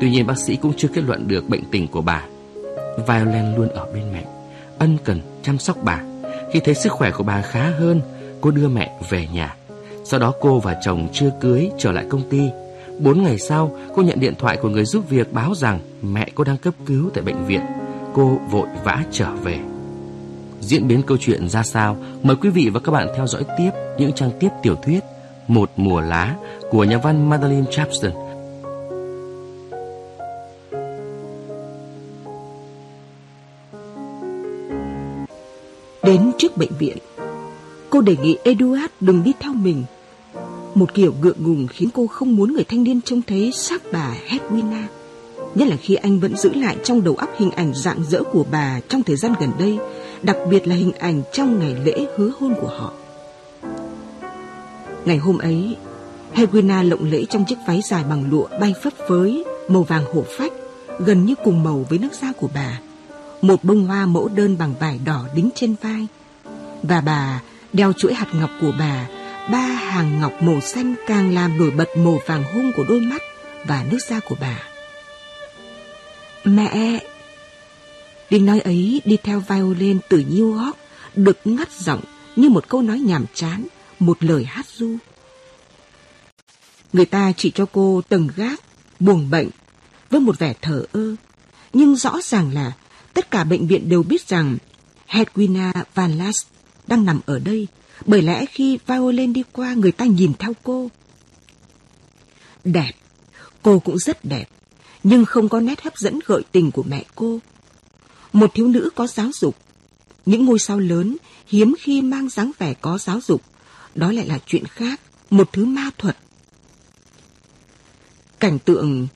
Tuy 0.00 0.10
nhiên 0.10 0.26
bác 0.26 0.38
sĩ 0.38 0.56
cũng 0.56 0.72
chưa 0.76 0.88
kết 0.88 1.04
luận 1.04 1.28
được 1.28 1.48
bệnh 1.48 1.62
tình 1.70 1.88
của 1.88 2.00
bà. 2.00 2.24
Violin 3.06 3.54
luôn 3.56 3.68
ở 3.68 3.86
bên 3.94 4.02
mẹ, 4.12 4.24
ân 4.78 4.96
cần 5.04 5.20
chăm 5.42 5.58
sóc 5.58 5.76
bà. 5.82 6.02
Khi 6.52 6.60
thấy 6.60 6.74
sức 6.74 6.92
khỏe 6.92 7.10
của 7.10 7.24
bà 7.24 7.42
khá 7.42 7.70
hơn, 7.78 8.00
cô 8.40 8.50
đưa 8.50 8.68
mẹ 8.68 8.92
về 9.10 9.28
nhà. 9.32 9.56
Sau 10.04 10.20
đó 10.20 10.32
cô 10.40 10.60
và 10.60 10.76
chồng 10.84 11.08
chưa 11.12 11.30
cưới 11.40 11.70
trở 11.78 11.92
lại 11.92 12.06
công 12.08 12.22
ty. 12.30 12.40
Bốn 12.98 13.22
ngày 13.22 13.38
sau, 13.38 13.76
cô 13.94 14.02
nhận 14.02 14.20
điện 14.20 14.34
thoại 14.38 14.56
của 14.56 14.68
người 14.68 14.84
giúp 14.84 15.04
việc 15.08 15.32
báo 15.32 15.54
rằng 15.54 15.80
mẹ 16.02 16.28
cô 16.34 16.44
đang 16.44 16.56
cấp 16.56 16.74
cứu 16.86 17.10
tại 17.14 17.24
bệnh 17.24 17.46
viện. 17.46 17.60
Cô 18.14 18.38
vội 18.50 18.66
vã 18.84 19.04
trở 19.10 19.30
về. 19.42 19.58
Diễn 20.60 20.88
biến 20.88 21.02
câu 21.02 21.16
chuyện 21.20 21.48
ra 21.48 21.62
sao? 21.62 21.96
Mời 22.22 22.36
quý 22.36 22.50
vị 22.50 22.70
và 22.72 22.80
các 22.80 22.92
bạn 22.92 23.08
theo 23.16 23.26
dõi 23.26 23.42
tiếp 23.58 23.70
những 23.98 24.12
trang 24.12 24.30
tiếp 24.40 24.48
tiểu 24.62 24.74
thuyết 24.74 25.00
một 25.48 25.70
mùa 25.76 26.00
lá 26.00 26.36
của 26.70 26.84
nhà 26.84 26.98
văn 26.98 27.28
Madeline 27.28 27.70
Chapston. 27.70 28.12
Đến 36.02 36.32
trước 36.38 36.56
bệnh 36.56 36.72
viện, 36.78 36.96
cô 37.90 38.00
đề 38.00 38.16
nghị 38.22 38.38
Eduard 38.44 38.92
đừng 39.00 39.22
đi 39.24 39.32
theo 39.40 39.52
mình. 39.52 39.84
Một 40.74 40.94
kiểu 40.94 41.14
ngượng 41.22 41.42
ngùng 41.42 41.66
khiến 41.66 41.88
cô 41.94 42.06
không 42.06 42.36
muốn 42.36 42.52
người 42.52 42.64
thanh 42.64 42.84
niên 42.84 43.00
trông 43.00 43.22
thấy 43.26 43.52
xác 43.52 43.82
bà 43.92 44.14
Hedwina. 44.28 44.82
Nhất 45.54 45.68
là 45.68 45.76
khi 45.76 45.94
anh 45.94 46.20
vẫn 46.20 46.36
giữ 46.36 46.54
lại 46.54 46.76
trong 46.84 47.04
đầu 47.04 47.14
óc 47.14 47.28
hình 47.38 47.50
ảnh 47.50 47.72
dạng 47.74 48.04
dỡ 48.04 48.22
của 48.22 48.44
bà 48.50 48.80
trong 48.88 49.02
thời 49.02 49.16
gian 49.16 49.34
gần 49.40 49.50
đây, 49.58 49.78
đặc 50.22 50.36
biệt 50.50 50.68
là 50.68 50.74
hình 50.74 50.92
ảnh 50.92 51.22
trong 51.32 51.58
ngày 51.58 51.76
lễ 51.84 52.06
hứa 52.16 52.30
hôn 52.40 52.54
của 52.60 52.68
họ. 52.78 52.92
Ngày 55.04 55.16
hôm 55.16 55.38
ấy, 55.38 55.76
Hedwina 56.34 56.88
lộng 56.88 57.10
lẫy 57.10 57.26
trong 57.30 57.44
chiếc 57.44 57.56
váy 57.66 57.80
dài 57.82 58.04
bằng 58.10 58.30
lụa 58.30 58.46
bay 58.60 58.74
phấp 58.82 58.92
phới, 59.08 59.44
màu 59.68 59.82
vàng 59.82 60.04
hổ 60.14 60.24
phách, 60.38 60.52
gần 60.98 61.24
như 61.24 61.34
cùng 61.44 61.64
màu 61.64 61.86
với 61.90 61.98
nước 61.98 62.12
da 62.22 62.32
của 62.36 62.48
bà. 62.54 62.80
Một 63.42 63.64
bông 63.64 63.86
hoa 63.86 64.06
mẫu 64.06 64.28
đơn 64.28 64.58
bằng 64.58 64.74
vải 64.80 65.00
đỏ 65.04 65.24
đính 65.34 65.50
trên 65.54 65.74
vai. 65.82 66.06
Và 66.82 67.00
bà 67.00 67.42
đeo 67.72 67.92
chuỗi 67.92 68.14
hạt 68.14 68.26
ngọc 68.34 68.50
của 68.60 68.72
bà, 68.78 69.08
ba 69.52 69.58
hàng 69.58 70.20
ngọc 70.20 70.32
màu 70.40 70.60
xanh 70.60 70.94
càng 71.06 71.34
làm 71.34 71.58
nổi 71.58 71.70
bật 71.70 71.88
màu 71.96 72.20
vàng 72.26 72.44
hung 72.54 72.72
của 72.76 72.84
đôi 72.88 73.00
mắt 73.00 73.22
và 73.66 73.84
nước 73.90 73.98
da 74.08 74.20
của 74.28 74.36
bà. 74.40 74.62
Mẹ! 76.44 77.00
Tiếng 78.28 78.46
nói 78.46 78.60
ấy 78.60 79.02
đi 79.04 79.16
theo 79.22 79.42
violin 79.48 79.98
từ 80.08 80.24
New 80.30 80.64
York, 80.64 80.76
được 81.14 81.38
ngắt 81.44 81.72
giọng 81.72 82.00
như 82.36 82.48
một 82.48 82.68
câu 82.68 82.82
nói 82.82 82.98
nhàm 82.98 83.24
chán, 83.34 83.64
một 84.06 84.24
lời 84.24 84.44
hát 84.44 84.66
du. 84.76 84.96
Người 86.92 87.06
ta 87.06 87.32
chỉ 87.36 87.50
cho 87.50 87.66
cô 87.72 88.02
tầng 88.08 88.28
gác, 88.36 88.60
buồn 89.00 89.30
bệnh, 89.30 89.48
với 90.10 90.20
một 90.20 90.38
vẻ 90.38 90.54
thờ 90.62 90.84
ơ. 90.92 91.16
Nhưng 91.72 91.96
rõ 91.96 92.20
ràng 92.22 92.54
là 92.54 92.72
tất 93.14 93.30
cả 93.30 93.44
bệnh 93.44 93.66
viện 93.66 93.88
đều 93.88 94.02
biết 94.02 94.28
rằng 94.28 94.56
Hedwina 95.08 95.72
Van 95.94 96.18
Last 96.18 96.46
đang 96.86 97.04
nằm 97.04 97.20
ở 97.26 97.38
đây, 97.38 97.66
bởi 98.06 98.22
lẽ 98.22 98.46
khi 98.46 98.78
violin 98.86 99.32
đi 99.32 99.42
qua 99.52 99.74
người 99.74 99.92
ta 99.92 100.04
nhìn 100.04 100.32
theo 100.38 100.52
cô. 100.62 100.90
Đẹp, 102.64 102.92
cô 103.62 103.78
cũng 103.78 103.98
rất 103.98 104.24
đẹp, 104.24 104.48
nhưng 105.02 105.24
không 105.24 105.48
có 105.48 105.60
nét 105.60 105.82
hấp 105.82 105.96
dẫn 105.96 106.18
gợi 106.26 106.42
tình 106.52 106.70
của 106.70 106.82
mẹ 106.82 107.04
cô. 107.14 107.38
Một 108.32 108.50
thiếu 108.54 108.68
nữ 108.68 108.90
có 108.94 109.06
giáo 109.06 109.30
dục, 109.34 109.56
những 110.26 110.44
ngôi 110.44 110.58
sao 110.58 110.78
lớn 110.78 111.16
hiếm 111.46 111.74
khi 111.80 112.02
mang 112.02 112.28
dáng 112.28 112.52
vẻ 112.58 112.74
có 112.74 112.98
giáo 112.98 113.20
dục, 113.20 113.42
đó 113.94 114.12
lại 114.12 114.26
là 114.26 114.38
chuyện 114.46 114.64
khác, 114.66 115.00
một 115.30 115.52
thứ 115.52 115.64
ma 115.64 115.90
thuật. 115.98 116.16
Cảnh 118.40 118.58
tượng, 118.58 119.06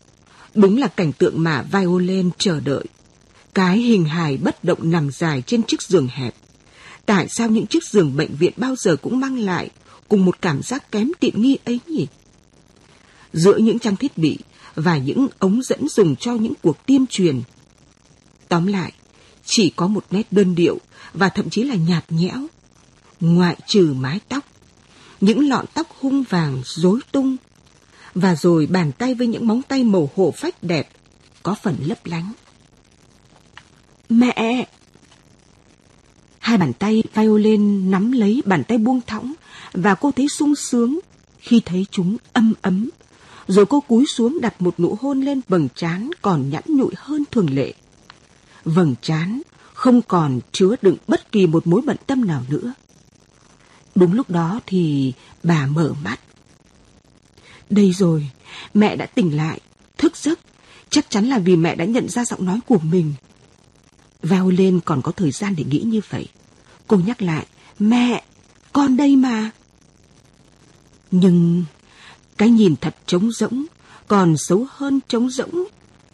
đúng 0.55 0.79
là 0.79 0.87
cảnh 0.87 1.13
tượng 1.13 1.43
mà 1.43 1.63
Violin 1.63 2.31
chờ 2.39 2.61
đợi. 2.61 2.85
Cái 3.55 3.79
hình 3.79 4.05
hài 4.05 4.37
bất 4.37 4.65
động 4.65 4.91
nằm 4.91 5.11
dài 5.11 5.43
trên 5.47 5.63
chiếc 5.63 5.83
giường 5.83 6.09
hẹp. 6.09 6.35
Tại 7.07 7.29
sao 7.29 7.49
những 7.49 7.67
chiếc 7.67 7.85
giường 7.85 8.17
bệnh 8.17 8.37
viện 8.37 8.53
bao 8.57 8.77
giờ 8.77 8.97
cũng 8.97 9.21
mang 9.21 9.39
lại 9.39 9.71
cùng 10.09 10.25
một 10.25 10.43
cảm 10.43 10.63
giác 10.63 10.93
kém 10.93 11.11
tiện 11.21 11.43
nghi 11.43 11.59
ấy 11.65 11.81
nhỉ? 11.87 12.07
Giữa 13.33 13.57
những 13.57 13.79
trang 13.79 13.97
thiết 13.97 14.19
bị 14.19 14.39
và 14.75 14.97
những 14.97 15.29
ống 15.39 15.63
dẫn 15.63 15.89
dùng 15.89 16.17
cho 16.17 16.33
những 16.33 16.53
cuộc 16.63 16.87
tiêm 16.87 17.07
truyền. 17.07 17.43
Tóm 18.49 18.67
lại, 18.67 18.93
chỉ 19.45 19.71
có 19.77 19.87
một 19.87 20.05
nét 20.11 20.27
đơn 20.31 20.55
điệu 20.55 20.79
và 21.13 21.29
thậm 21.29 21.51
chí 21.51 21.63
là 21.63 21.75
nhạt 21.75 22.05
nhẽo. 22.09 22.47
Ngoại 23.21 23.57
trừ 23.67 23.95
mái 23.97 24.21
tóc, 24.29 24.45
những 25.21 25.49
lọn 25.49 25.65
tóc 25.75 25.87
hung 26.01 26.23
vàng 26.23 26.63
rối 26.65 27.01
tung, 27.13 27.37
và 28.15 28.37
rồi 28.37 28.67
bàn 28.67 28.93
tay 28.93 29.15
với 29.15 29.27
những 29.27 29.47
móng 29.47 29.63
tay 29.63 29.85
màu 29.85 30.11
hổ 30.17 30.31
phách 30.37 30.63
đẹp, 30.63 30.89
có 31.43 31.55
phần 31.63 31.77
lấp 31.87 32.07
lánh. 32.07 32.33
Mẹ! 34.09 34.67
Hai 36.39 36.59
bàn 36.59 36.73
tay 36.73 37.03
violin 37.15 37.91
nắm 37.91 38.13
lấy 38.13 38.43
bàn 38.45 38.65
tay 38.65 38.79
buông 38.79 39.01
thõng 39.07 39.33
và 39.73 39.95
cô 39.95 40.11
thấy 40.11 40.29
sung 40.29 40.55
sướng 40.55 41.01
khi 41.39 41.61
thấy 41.65 41.87
chúng 41.91 42.17
âm 42.33 42.55
ấm. 42.63 42.91
Rồi 43.49 43.67
cô 43.67 43.81
cúi 43.81 44.07
xuống 44.07 44.39
đặt 44.41 44.63
một 44.63 44.81
nụ 44.81 44.99
hôn 45.01 45.21
lên 45.21 45.41
vầng 45.49 45.69
trán 45.75 46.11
còn 46.23 46.51
nhẵn 46.51 46.63
nhụi 46.67 46.93
hơn 46.97 47.25
thường 47.31 47.55
lệ. 47.55 47.75
Vầng 48.65 48.95
trán 49.03 49.43
không 49.75 50.03
còn 50.03 50.41
chứa 50.53 50.75
đựng 50.83 50.97
bất 51.09 51.33
kỳ 51.33 51.47
một 51.47 51.67
mối 51.67 51.81
bận 51.81 51.97
tâm 52.07 52.25
nào 52.25 52.45
nữa. 52.49 52.73
Đúng 53.99 54.13
lúc 54.13 54.31
đó 54.31 54.61
thì 54.67 55.13
bà 55.43 55.67
mở 55.67 55.95
mắt. 56.05 56.21
Đây 57.71 57.93
rồi, 57.93 58.31
mẹ 58.75 58.97
đã 58.97 59.07
tỉnh 59.07 59.37
lại, 59.37 59.61
thức 59.97 60.17
giấc. 60.17 60.39
Chắc 60.91 61.11
chắn 61.11 61.27
là 61.27 61.39
vì 61.39 61.57
mẹ 61.57 61.75
đã 61.75 61.85
nhận 61.85 62.09
ra 62.09 62.25
giọng 62.25 62.45
nói 62.45 62.61
của 62.67 62.79
mình. 62.79 63.15
Vào 64.23 64.51
lên 64.51 64.81
còn 64.85 65.03
có 65.03 65.13
thời 65.13 65.31
gian 65.31 65.55
để 65.57 65.65
nghĩ 65.65 65.81
như 65.81 66.01
vậy. 66.11 66.29
Cô 66.87 66.97
nhắc 66.97 67.23
lại, 67.23 67.47
mẹ, 67.79 68.23
con 68.73 68.97
đây 68.97 69.17
mà. 69.17 69.51
Nhưng 71.11 71.65
cái 72.37 72.49
nhìn 72.51 72.77
thật 72.77 72.97
trống 73.07 73.31
rỗng, 73.33 73.65
còn 74.09 74.35
xấu 74.37 74.67
hơn 74.71 75.01
trống 75.09 75.31
rỗng, 75.31 75.65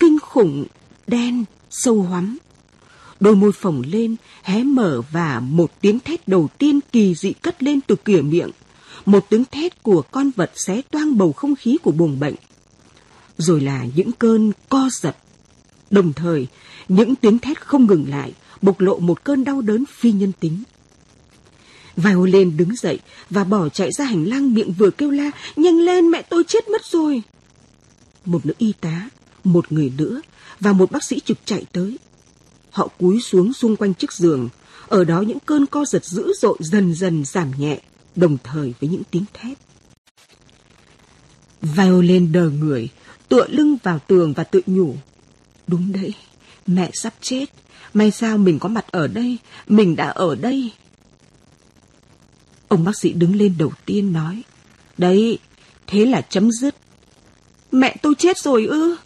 kinh 0.01 0.19
khủng, 0.19 0.66
đen, 1.06 1.44
sâu 1.70 2.02
hoắm. 2.02 2.39
Đôi 3.25 3.37
môi 3.37 3.53
phồng 3.53 3.83
lên, 3.87 4.17
hé 4.43 4.63
mở 4.63 5.03
và 5.13 5.41
một 5.41 5.81
tiếng 5.81 6.01
thét 6.01 6.29
đầu 6.29 6.49
tiên 6.59 6.81
kỳ 6.93 7.15
dị 7.15 7.33
cất 7.33 7.63
lên 7.63 7.81
từ 7.81 7.97
cửa 8.05 8.23
miệng. 8.23 8.51
Một 9.07 9.27
tiếng 9.31 9.45
thét 9.45 9.83
của 9.83 10.03
con 10.11 10.31
vật 10.37 10.53
xé 10.67 10.83
toang 10.91 11.19
bầu 11.19 11.33
không 11.33 11.57
khí 11.57 11.77
của 11.83 11.91
buồng 11.91 12.21
bệnh. 12.21 12.35
Rồi 13.39 13.61
là 13.61 13.87
những 13.97 14.13
cơn 14.13 14.53
co 14.69 14.89
giật. 14.93 15.17
Đồng 15.91 16.13
thời, 16.13 16.47
những 16.89 17.15
tiếng 17.15 17.39
thét 17.39 17.61
không 17.61 17.87
ngừng 17.87 18.09
lại, 18.09 18.33
bộc 18.63 18.81
lộ 18.81 18.99
một 18.99 19.25
cơn 19.25 19.45
đau 19.45 19.61
đớn 19.61 19.85
phi 19.87 20.13
nhân 20.13 20.33
tính. 20.41 20.63
Violin 21.97 22.57
đứng 22.57 22.77
dậy 22.77 22.99
và 23.31 23.45
bỏ 23.45 23.69
chạy 23.69 23.93
ra 23.93 24.05
hành 24.05 24.25
lang 24.25 24.55
miệng 24.55 24.73
vừa 24.73 24.91
kêu 24.91 25.11
la, 25.11 25.31
nhanh 25.57 25.79
lên 25.79 26.11
mẹ 26.11 26.23
tôi 26.23 26.45
chết 26.45 26.69
mất 26.69 26.85
rồi. 26.85 27.23
Một 28.25 28.47
nữ 28.47 28.53
y 28.59 28.73
tá, 28.81 29.09
một 29.45 29.73
người 29.73 29.93
nữa 29.99 30.21
và 30.61 30.73
một 30.73 30.91
bác 30.91 31.05
sĩ 31.05 31.21
trực 31.21 31.39
chạy 31.45 31.65
tới. 31.73 31.99
Họ 32.75 32.89
cúi 32.99 33.21
xuống 33.21 33.53
xung 33.53 33.77
quanh 33.77 33.95
chiếc 33.95 34.13
giường, 34.13 34.49
ở 34.89 35.05
đó 35.05 35.21
những 35.21 35.39
cơn 35.47 35.67
co 35.67 35.85
giật 35.85 36.05
dữ 36.05 36.33
dội 36.41 36.57
dần 36.61 36.95
dần 36.95 37.25
giảm 37.25 37.51
nhẹ, 37.59 37.81
đồng 38.17 38.39
thời 38.45 38.75
với 38.81 38.91
những 38.91 39.03
tiếng 39.11 39.25
thét. 39.33 39.59
Violin 41.63 42.33
đờ 42.33 42.51
người, 42.51 42.89
tựa 43.29 43.47
lưng 43.49 43.77
vào 43.83 43.99
tường 43.99 44.33
và 44.33 44.45
tự 44.45 44.61
nhủ. 44.67 44.97
Đúng 45.67 45.93
đấy, 45.93 46.15
mẹ 46.67 46.91
sắp 46.95 47.15
chết. 47.21 47.47
May 47.95 48.11
sao 48.11 48.39
mình 48.39 48.59
có 48.59 48.69
mặt 48.69 48.85
ở 48.91 49.07
đây, 49.07 49.39
mình 49.67 49.97
đã 49.97 50.09
ở 50.09 50.35
đây. 50.35 50.73
Ông 52.69 52.85
bác 52.85 52.99
sĩ 52.99 53.13
đứng 53.13 53.37
lên 53.37 53.55
đầu 53.59 53.73
tiên 53.87 54.13
nói. 54.13 54.43
Đấy, 54.99 55.39
thế 55.87 56.07
là 56.07 56.21
chấm 56.21 56.51
dứt. 56.53 56.75
Mẹ 57.73 57.97
tôi 58.03 58.15
chết 58.19 58.39
rồi 58.39 58.67
ư? 58.67 58.97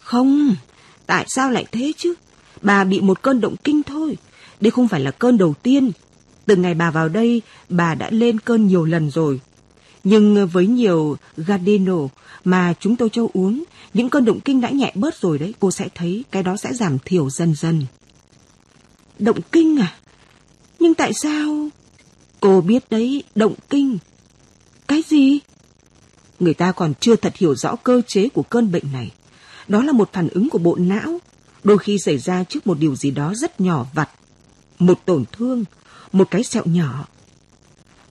Không, 0.00 0.54
tại 1.06 1.26
sao 1.28 1.50
lại 1.50 1.66
thế 1.72 1.92
chứ? 1.96 2.14
Bà 2.64 2.84
bị 2.84 3.00
một 3.00 3.22
cơn 3.22 3.40
động 3.40 3.56
kinh 3.64 3.82
thôi. 3.82 4.16
Đây 4.60 4.70
không 4.70 4.88
phải 4.88 5.00
là 5.00 5.10
cơn 5.10 5.38
đầu 5.38 5.54
tiên. 5.62 5.92
Từ 6.46 6.56
ngày 6.56 6.74
bà 6.74 6.90
vào 6.90 7.08
đây, 7.08 7.42
bà 7.68 7.94
đã 7.94 8.10
lên 8.10 8.40
cơn 8.40 8.66
nhiều 8.66 8.84
lần 8.84 9.10
rồi. 9.10 9.40
Nhưng 10.04 10.46
với 10.46 10.66
nhiều 10.66 11.16
Gardeno 11.36 11.98
mà 12.44 12.74
chúng 12.80 12.96
tôi 12.96 13.08
cho 13.12 13.26
uống, 13.34 13.64
những 13.94 14.10
cơn 14.10 14.24
động 14.24 14.40
kinh 14.40 14.60
đã 14.60 14.70
nhẹ 14.70 14.92
bớt 14.94 15.20
rồi 15.20 15.38
đấy. 15.38 15.54
Cô 15.60 15.70
sẽ 15.70 15.88
thấy 15.94 16.24
cái 16.30 16.42
đó 16.42 16.56
sẽ 16.56 16.72
giảm 16.72 16.98
thiểu 17.04 17.30
dần 17.30 17.54
dần. 17.54 17.86
Động 19.18 19.38
kinh 19.52 19.80
à? 19.80 19.96
Nhưng 20.78 20.94
tại 20.94 21.12
sao... 21.12 21.68
Cô 22.40 22.60
biết 22.60 22.90
đấy, 22.90 23.22
động 23.34 23.54
kinh. 23.70 23.98
Cái 24.88 25.02
gì? 25.08 25.38
Người 26.40 26.54
ta 26.54 26.72
còn 26.72 26.94
chưa 27.00 27.16
thật 27.16 27.36
hiểu 27.36 27.54
rõ 27.54 27.76
cơ 27.76 28.02
chế 28.06 28.28
của 28.28 28.42
cơn 28.42 28.72
bệnh 28.72 28.92
này. 28.92 29.10
Đó 29.68 29.82
là 29.82 29.92
một 29.92 30.12
phản 30.12 30.28
ứng 30.28 30.50
của 30.50 30.58
bộ 30.58 30.76
não, 30.76 31.18
đôi 31.64 31.78
khi 31.78 31.98
xảy 31.98 32.18
ra 32.18 32.44
trước 32.44 32.66
một 32.66 32.78
điều 32.78 32.96
gì 32.96 33.10
đó 33.10 33.34
rất 33.34 33.60
nhỏ 33.60 33.86
vặt. 33.94 34.10
Một 34.78 35.00
tổn 35.04 35.24
thương, 35.32 35.64
một 36.12 36.30
cái 36.30 36.42
sẹo 36.42 36.62
nhỏ. 36.66 37.06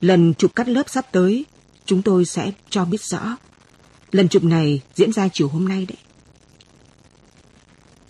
Lần 0.01 0.33
chụp 0.33 0.55
cắt 0.55 0.67
lớp 0.67 0.89
sắp 0.89 1.05
tới, 1.11 1.45
chúng 1.85 2.01
tôi 2.01 2.25
sẽ 2.25 2.51
cho 2.69 2.85
biết 2.85 3.01
rõ. 3.01 3.37
Lần 4.11 4.27
chụp 4.27 4.43
này 4.43 4.81
diễn 4.95 5.11
ra 5.13 5.27
chiều 5.27 5.47
hôm 5.47 5.67
nay 5.67 5.85
đấy. 5.85 5.97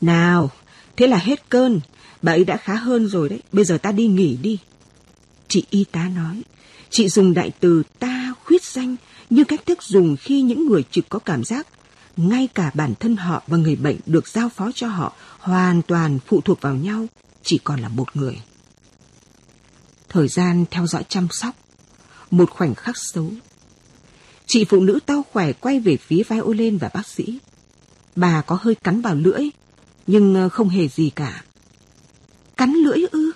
Nào, 0.02 0.52
thế 0.98 1.08
là 1.08 1.18
hết 1.18 1.50
cơn. 1.50 1.80
Bà 2.22 2.32
ấy 2.32 2.46
đã 2.46 2.58
khá 2.58 2.76
hơn 2.76 3.08
rồi 3.08 3.30
đấy. 3.30 3.40
Bây 3.52 3.66
giờ 3.66 3.78
ta 3.78 3.92
đi 3.92 4.08
nghỉ 4.08 4.38
đi. 4.42 4.60
Chị 5.48 5.64
y 5.70 5.84
tá 5.84 6.10
nói, 6.16 6.42
chị 6.90 7.10
dùng 7.10 7.34
đại 7.34 7.52
từ 7.60 7.84
ta 8.00 8.34
khuyết 8.44 8.64
danh 8.64 8.96
như 9.30 9.44
cách 9.44 9.66
thức 9.66 9.84
dùng 9.84 10.16
khi 10.16 10.42
những 10.42 10.68
người 10.68 10.84
trực 10.92 11.10
có 11.10 11.20
cảm 11.20 11.44
giác 11.44 11.68
ngay 12.18 12.48
cả 12.54 12.72
bản 12.74 12.94
thân 13.00 13.16
họ 13.16 13.44
và 13.48 13.58
người 13.58 13.76
bệnh 13.76 13.98
được 14.06 14.28
giao 14.28 14.50
phó 14.50 14.72
cho 14.76 14.88
họ 14.88 15.14
hoàn 15.40 15.82
toàn 15.82 16.20
phụ 16.26 16.42
thuộc 16.42 16.62
vào 16.62 16.76
nhau, 16.76 17.06
chỉ 17.44 17.60
còn 17.64 17.80
là 17.80 17.90
một 17.90 18.16
người. 18.16 18.42
Thời 20.10 20.28
gian 20.28 20.66
theo 20.72 20.88
dõi 20.88 21.04
chăm 21.10 21.28
sóc, 21.32 21.56
một 22.32 22.50
khoảnh 22.50 22.76
khắc 22.76 22.96
xấu. 22.98 23.32
Chị 24.46 24.66
phụ 24.66 24.80
nữ 24.80 25.00
tao 25.06 25.26
khỏe 25.32 25.54
quay 25.54 25.80
về 25.80 25.98
phía 25.98 26.24
vai 26.24 26.40
ô 26.40 26.54
lên 26.54 26.78
và 26.78 26.90
bác 26.94 27.08
sĩ. 27.08 27.40
Bà 28.16 28.42
có 28.42 28.58
hơi 28.62 28.76
cắn 28.76 29.02
vào 29.02 29.16
lưỡi, 29.16 29.50
nhưng 30.08 30.36
ờ, 30.36 30.50
không 30.50 30.70
hề 30.70 30.88
gì 30.88 31.10
cả. 31.10 31.44
Cắn 32.58 32.74
lưỡi 32.74 33.06
ư? 33.12 33.32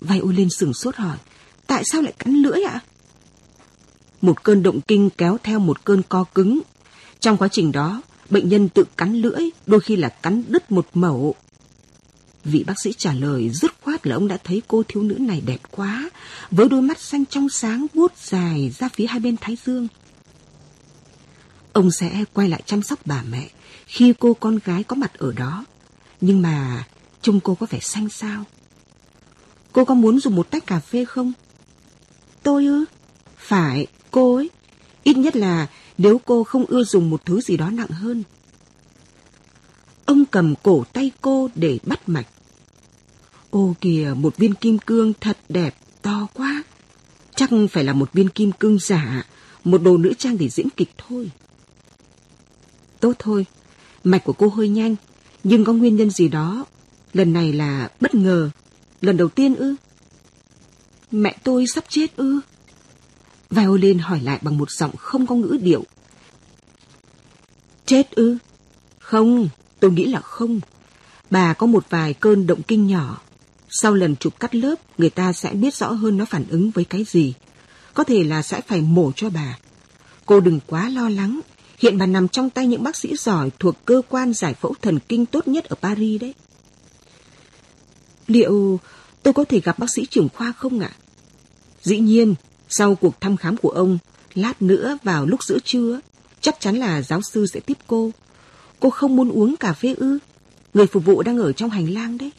Vai 0.00 0.18
ô 0.18 0.28
lên 0.28 0.48
sừng 0.50 0.74
sốt 0.74 0.96
hỏi. 0.96 1.16
Tại 1.66 1.82
sao 1.92 2.02
lại 2.02 2.12
cắn 2.18 2.34
lưỡi 2.34 2.62
ạ? 2.62 2.80
Một 4.20 4.42
cơn 4.42 4.62
động 4.62 4.80
kinh 4.80 5.10
kéo 5.10 5.38
theo 5.42 5.58
một 5.58 5.84
cơn 5.84 6.02
co 6.08 6.24
cứng. 6.34 6.60
Trong 7.22 7.36
quá 7.36 7.48
trình 7.48 7.72
đó, 7.72 8.02
bệnh 8.30 8.48
nhân 8.48 8.68
tự 8.68 8.84
cắn 8.96 9.14
lưỡi, 9.14 9.50
đôi 9.66 9.80
khi 9.80 9.96
là 9.96 10.08
cắn 10.08 10.44
đứt 10.48 10.72
một 10.72 10.86
mẩu. 10.94 11.34
Vị 12.44 12.64
bác 12.66 12.80
sĩ 12.80 12.92
trả 12.92 13.12
lời 13.12 13.50
dứt 13.50 13.72
khoát 13.82 14.06
là 14.06 14.16
ông 14.16 14.28
đã 14.28 14.38
thấy 14.44 14.62
cô 14.68 14.82
thiếu 14.88 15.02
nữ 15.02 15.14
này 15.14 15.42
đẹp 15.46 15.60
quá, 15.70 16.10
với 16.50 16.68
đôi 16.68 16.82
mắt 16.82 17.00
xanh 17.00 17.24
trong 17.26 17.48
sáng 17.48 17.86
vuốt 17.94 18.12
dài 18.16 18.72
ra 18.78 18.88
phía 18.88 19.06
hai 19.06 19.20
bên 19.20 19.36
thái 19.40 19.56
dương. 19.66 19.88
Ông 21.72 21.90
sẽ 21.90 22.24
quay 22.32 22.48
lại 22.48 22.62
chăm 22.66 22.82
sóc 22.82 22.98
bà 23.04 23.22
mẹ 23.30 23.50
khi 23.86 24.14
cô 24.18 24.34
con 24.34 24.58
gái 24.64 24.82
có 24.84 24.96
mặt 24.96 25.12
ở 25.18 25.32
đó. 25.32 25.64
Nhưng 26.20 26.42
mà 26.42 26.84
trông 27.22 27.40
cô 27.40 27.54
có 27.54 27.66
vẻ 27.70 27.78
xanh 27.80 28.08
sao. 28.08 28.44
Cô 29.72 29.84
có 29.84 29.94
muốn 29.94 30.20
dùng 30.20 30.34
một 30.34 30.50
tách 30.50 30.66
cà 30.66 30.80
phê 30.80 31.04
không? 31.04 31.32
Tôi 32.42 32.66
ư? 32.66 32.84
Phải, 33.36 33.86
cô 34.10 34.36
ấy. 34.36 34.50
Ít 35.02 35.16
nhất 35.16 35.36
là 35.36 35.66
nếu 36.02 36.20
cô 36.24 36.44
không 36.44 36.64
ưa 36.66 36.84
dùng 36.84 37.10
một 37.10 37.24
thứ 37.26 37.40
gì 37.40 37.56
đó 37.56 37.70
nặng 37.70 37.88
hơn. 37.88 38.22
Ông 40.04 40.24
cầm 40.24 40.54
cổ 40.62 40.84
tay 40.92 41.10
cô 41.20 41.48
để 41.54 41.78
bắt 41.82 42.08
mạch. 42.08 42.26
Ô 43.50 43.74
kìa, 43.80 44.14
một 44.16 44.36
viên 44.36 44.54
kim 44.54 44.78
cương 44.78 45.12
thật 45.20 45.38
đẹp, 45.48 45.74
to 46.02 46.26
quá. 46.34 46.62
Chắc 47.36 47.50
phải 47.70 47.84
là 47.84 47.92
một 47.92 48.12
viên 48.12 48.28
kim 48.28 48.52
cương 48.52 48.78
giả, 48.78 49.26
một 49.64 49.82
đồ 49.82 49.96
nữ 49.96 50.12
trang 50.18 50.38
để 50.38 50.48
diễn 50.48 50.70
kịch 50.70 50.90
thôi. 51.08 51.30
Tốt 53.00 53.12
thôi, 53.18 53.46
mạch 54.04 54.24
của 54.24 54.32
cô 54.32 54.48
hơi 54.48 54.68
nhanh, 54.68 54.96
nhưng 55.44 55.64
có 55.64 55.72
nguyên 55.72 55.96
nhân 55.96 56.10
gì 56.10 56.28
đó. 56.28 56.64
Lần 57.12 57.32
này 57.32 57.52
là 57.52 57.90
bất 58.00 58.14
ngờ, 58.14 58.50
lần 59.00 59.16
đầu 59.16 59.28
tiên 59.28 59.54
ư? 59.54 59.74
Mẹ 61.10 61.36
tôi 61.44 61.66
sắp 61.66 61.84
chết 61.88 62.16
ư? 62.16 62.40
Violin 63.52 63.98
hỏi 63.98 64.20
lại 64.20 64.38
bằng 64.42 64.58
một 64.58 64.70
giọng 64.70 64.96
không 64.96 65.26
có 65.26 65.34
ngữ 65.34 65.58
điệu. 65.62 65.84
Chết 67.86 68.10
ư? 68.10 68.36
Không, 68.98 69.48
tôi 69.80 69.92
nghĩ 69.92 70.06
là 70.06 70.20
không. 70.20 70.60
Bà 71.30 71.52
có 71.52 71.66
một 71.66 71.86
vài 71.90 72.14
cơn 72.14 72.46
động 72.46 72.62
kinh 72.62 72.86
nhỏ. 72.86 73.20
Sau 73.70 73.94
lần 73.94 74.16
chụp 74.16 74.40
cắt 74.40 74.54
lớp, 74.54 74.74
người 74.98 75.10
ta 75.10 75.32
sẽ 75.32 75.50
biết 75.50 75.74
rõ 75.74 75.92
hơn 75.92 76.16
nó 76.16 76.24
phản 76.24 76.44
ứng 76.48 76.70
với 76.70 76.84
cái 76.84 77.04
gì. 77.04 77.34
Có 77.94 78.04
thể 78.04 78.24
là 78.24 78.42
sẽ 78.42 78.60
phải 78.60 78.80
mổ 78.80 79.12
cho 79.16 79.30
bà. 79.30 79.58
Cô 80.26 80.40
đừng 80.40 80.60
quá 80.66 80.88
lo 80.88 81.08
lắng. 81.08 81.40
Hiện 81.78 81.98
bà 81.98 82.06
nằm 82.06 82.28
trong 82.28 82.50
tay 82.50 82.66
những 82.66 82.82
bác 82.82 82.96
sĩ 82.96 83.16
giỏi 83.16 83.50
thuộc 83.58 83.84
cơ 83.84 84.02
quan 84.08 84.32
giải 84.32 84.54
phẫu 84.54 84.74
thần 84.82 84.98
kinh 85.08 85.26
tốt 85.26 85.48
nhất 85.48 85.64
ở 85.64 85.76
Paris 85.82 86.20
đấy. 86.20 86.34
Liệu 88.26 88.80
tôi 89.22 89.34
có 89.34 89.44
thể 89.44 89.60
gặp 89.60 89.78
bác 89.78 89.90
sĩ 89.90 90.06
trưởng 90.06 90.28
khoa 90.28 90.52
không 90.52 90.80
ạ? 90.80 90.90
Dĩ 91.82 91.98
nhiên, 91.98 92.34
sau 92.78 92.94
cuộc 92.94 93.20
thăm 93.20 93.36
khám 93.36 93.56
của 93.56 93.68
ông, 93.68 93.98
lát 94.34 94.62
nữa 94.62 94.98
vào 95.02 95.26
lúc 95.26 95.44
giữa 95.44 95.58
trưa, 95.64 96.00
chắc 96.40 96.60
chắn 96.60 96.76
là 96.76 97.02
giáo 97.02 97.22
sư 97.22 97.46
sẽ 97.46 97.60
tiếp 97.60 97.78
cô. 97.86 98.10
Cô 98.80 98.90
không 98.90 99.16
muốn 99.16 99.30
uống 99.30 99.56
cà 99.56 99.72
phê 99.72 99.94
ư? 99.98 100.18
Người 100.74 100.86
phục 100.86 101.04
vụ 101.04 101.22
đang 101.22 101.38
ở 101.38 101.52
trong 101.52 101.70
hành 101.70 101.90
lang 101.94 102.18
đấy. 102.18 102.32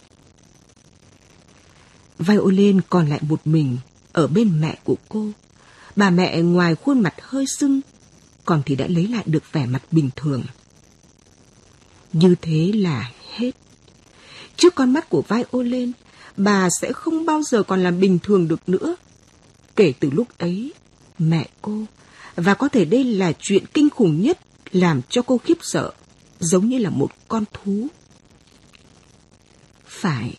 Violin 2.20 2.82
còn 2.90 3.10
lại 3.10 3.20
một 3.22 3.48
mình 3.48 3.78
ở 4.12 4.28
bên 4.28 4.62
mẹ 4.62 4.78
của 4.84 4.96
cô. 5.10 5.28
Bà 5.96 6.10
mẹ 6.10 6.42
ngoài 6.42 6.76
khuôn 6.76 7.00
mặt 7.00 7.14
hơi 7.22 7.46
sưng, 7.46 7.82
còn 8.46 8.62
thì 8.66 8.76
đã 8.76 8.88
lấy 8.88 9.08
lại 9.08 9.24
được 9.28 9.44
vẻ 9.52 9.66
mặt 9.66 9.82
bình 9.92 10.10
thường. 10.16 10.44
Như 12.14 12.36
thế 12.42 12.72
là 12.76 13.12
hết. 13.36 13.52
Trước 14.58 14.76
con 14.76 14.94
mắt 14.94 15.10
của 15.10 15.24
Violin, 15.30 15.92
bà 16.38 16.70
sẽ 16.82 16.94
không 16.94 17.26
bao 17.26 17.42
giờ 17.44 17.64
còn 17.64 17.84
làm 17.84 18.00
bình 18.00 18.20
thường 18.24 18.48
được 18.48 18.70
nữa. 18.70 18.96
Kể 19.76 19.94
từ 20.00 20.10
lúc 20.12 20.28
ấy, 20.38 20.74
mẹ 21.20 21.48
cô, 21.62 21.86
và 22.36 22.54
có 22.54 22.70
thể 22.70 22.86
đây 22.86 23.04
là 23.04 23.34
chuyện 23.40 23.64
kinh 23.74 23.90
khủng 23.90 24.22
nhất 24.22 24.40
làm 24.72 25.02
cho 25.10 25.22
cô 25.22 25.38
khiếp 25.38 25.58
sợ, 25.62 25.91
giống 26.40 26.70
như 26.70 26.78
là 26.78 26.90
một 26.90 27.12
con 27.28 27.44
thú. 27.54 27.88
Phải, 29.86 30.34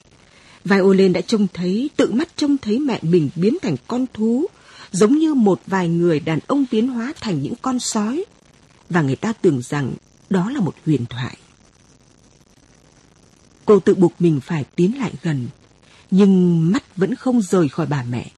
Violin 0.64 1.12
đã 1.12 1.20
trông 1.20 1.46
thấy, 1.54 1.90
tự 1.96 2.12
mắt 2.12 2.28
trông 2.36 2.58
thấy 2.58 2.78
mẹ 2.78 2.98
mình 3.02 3.30
biến 3.36 3.56
thành 3.62 3.76
con 3.88 4.06
thú, 4.12 4.46
giống 4.92 5.18
như 5.18 5.34
một 5.34 5.60
vài 5.66 5.88
người 5.88 6.20
đàn 6.20 6.38
ông 6.46 6.66
tiến 6.66 6.88
hóa 6.88 7.12
thành 7.20 7.42
những 7.42 7.54
con 7.62 7.78
sói. 7.78 8.24
Và 8.90 9.02
người 9.02 9.16
ta 9.16 9.32
tưởng 9.32 9.62
rằng 9.62 9.94
đó 10.30 10.50
là 10.50 10.60
một 10.60 10.74
huyền 10.86 11.06
thoại. 11.06 11.36
Cô 13.64 13.80
tự 13.80 13.94
buộc 13.94 14.12
mình 14.18 14.40
phải 14.40 14.64
tiến 14.76 14.98
lại 14.98 15.12
gần, 15.22 15.48
nhưng 16.10 16.72
mắt 16.72 16.96
vẫn 16.96 17.14
không 17.14 17.42
rời 17.42 17.68
khỏi 17.68 17.86
bà 17.86 18.04
mẹ. 18.08 18.30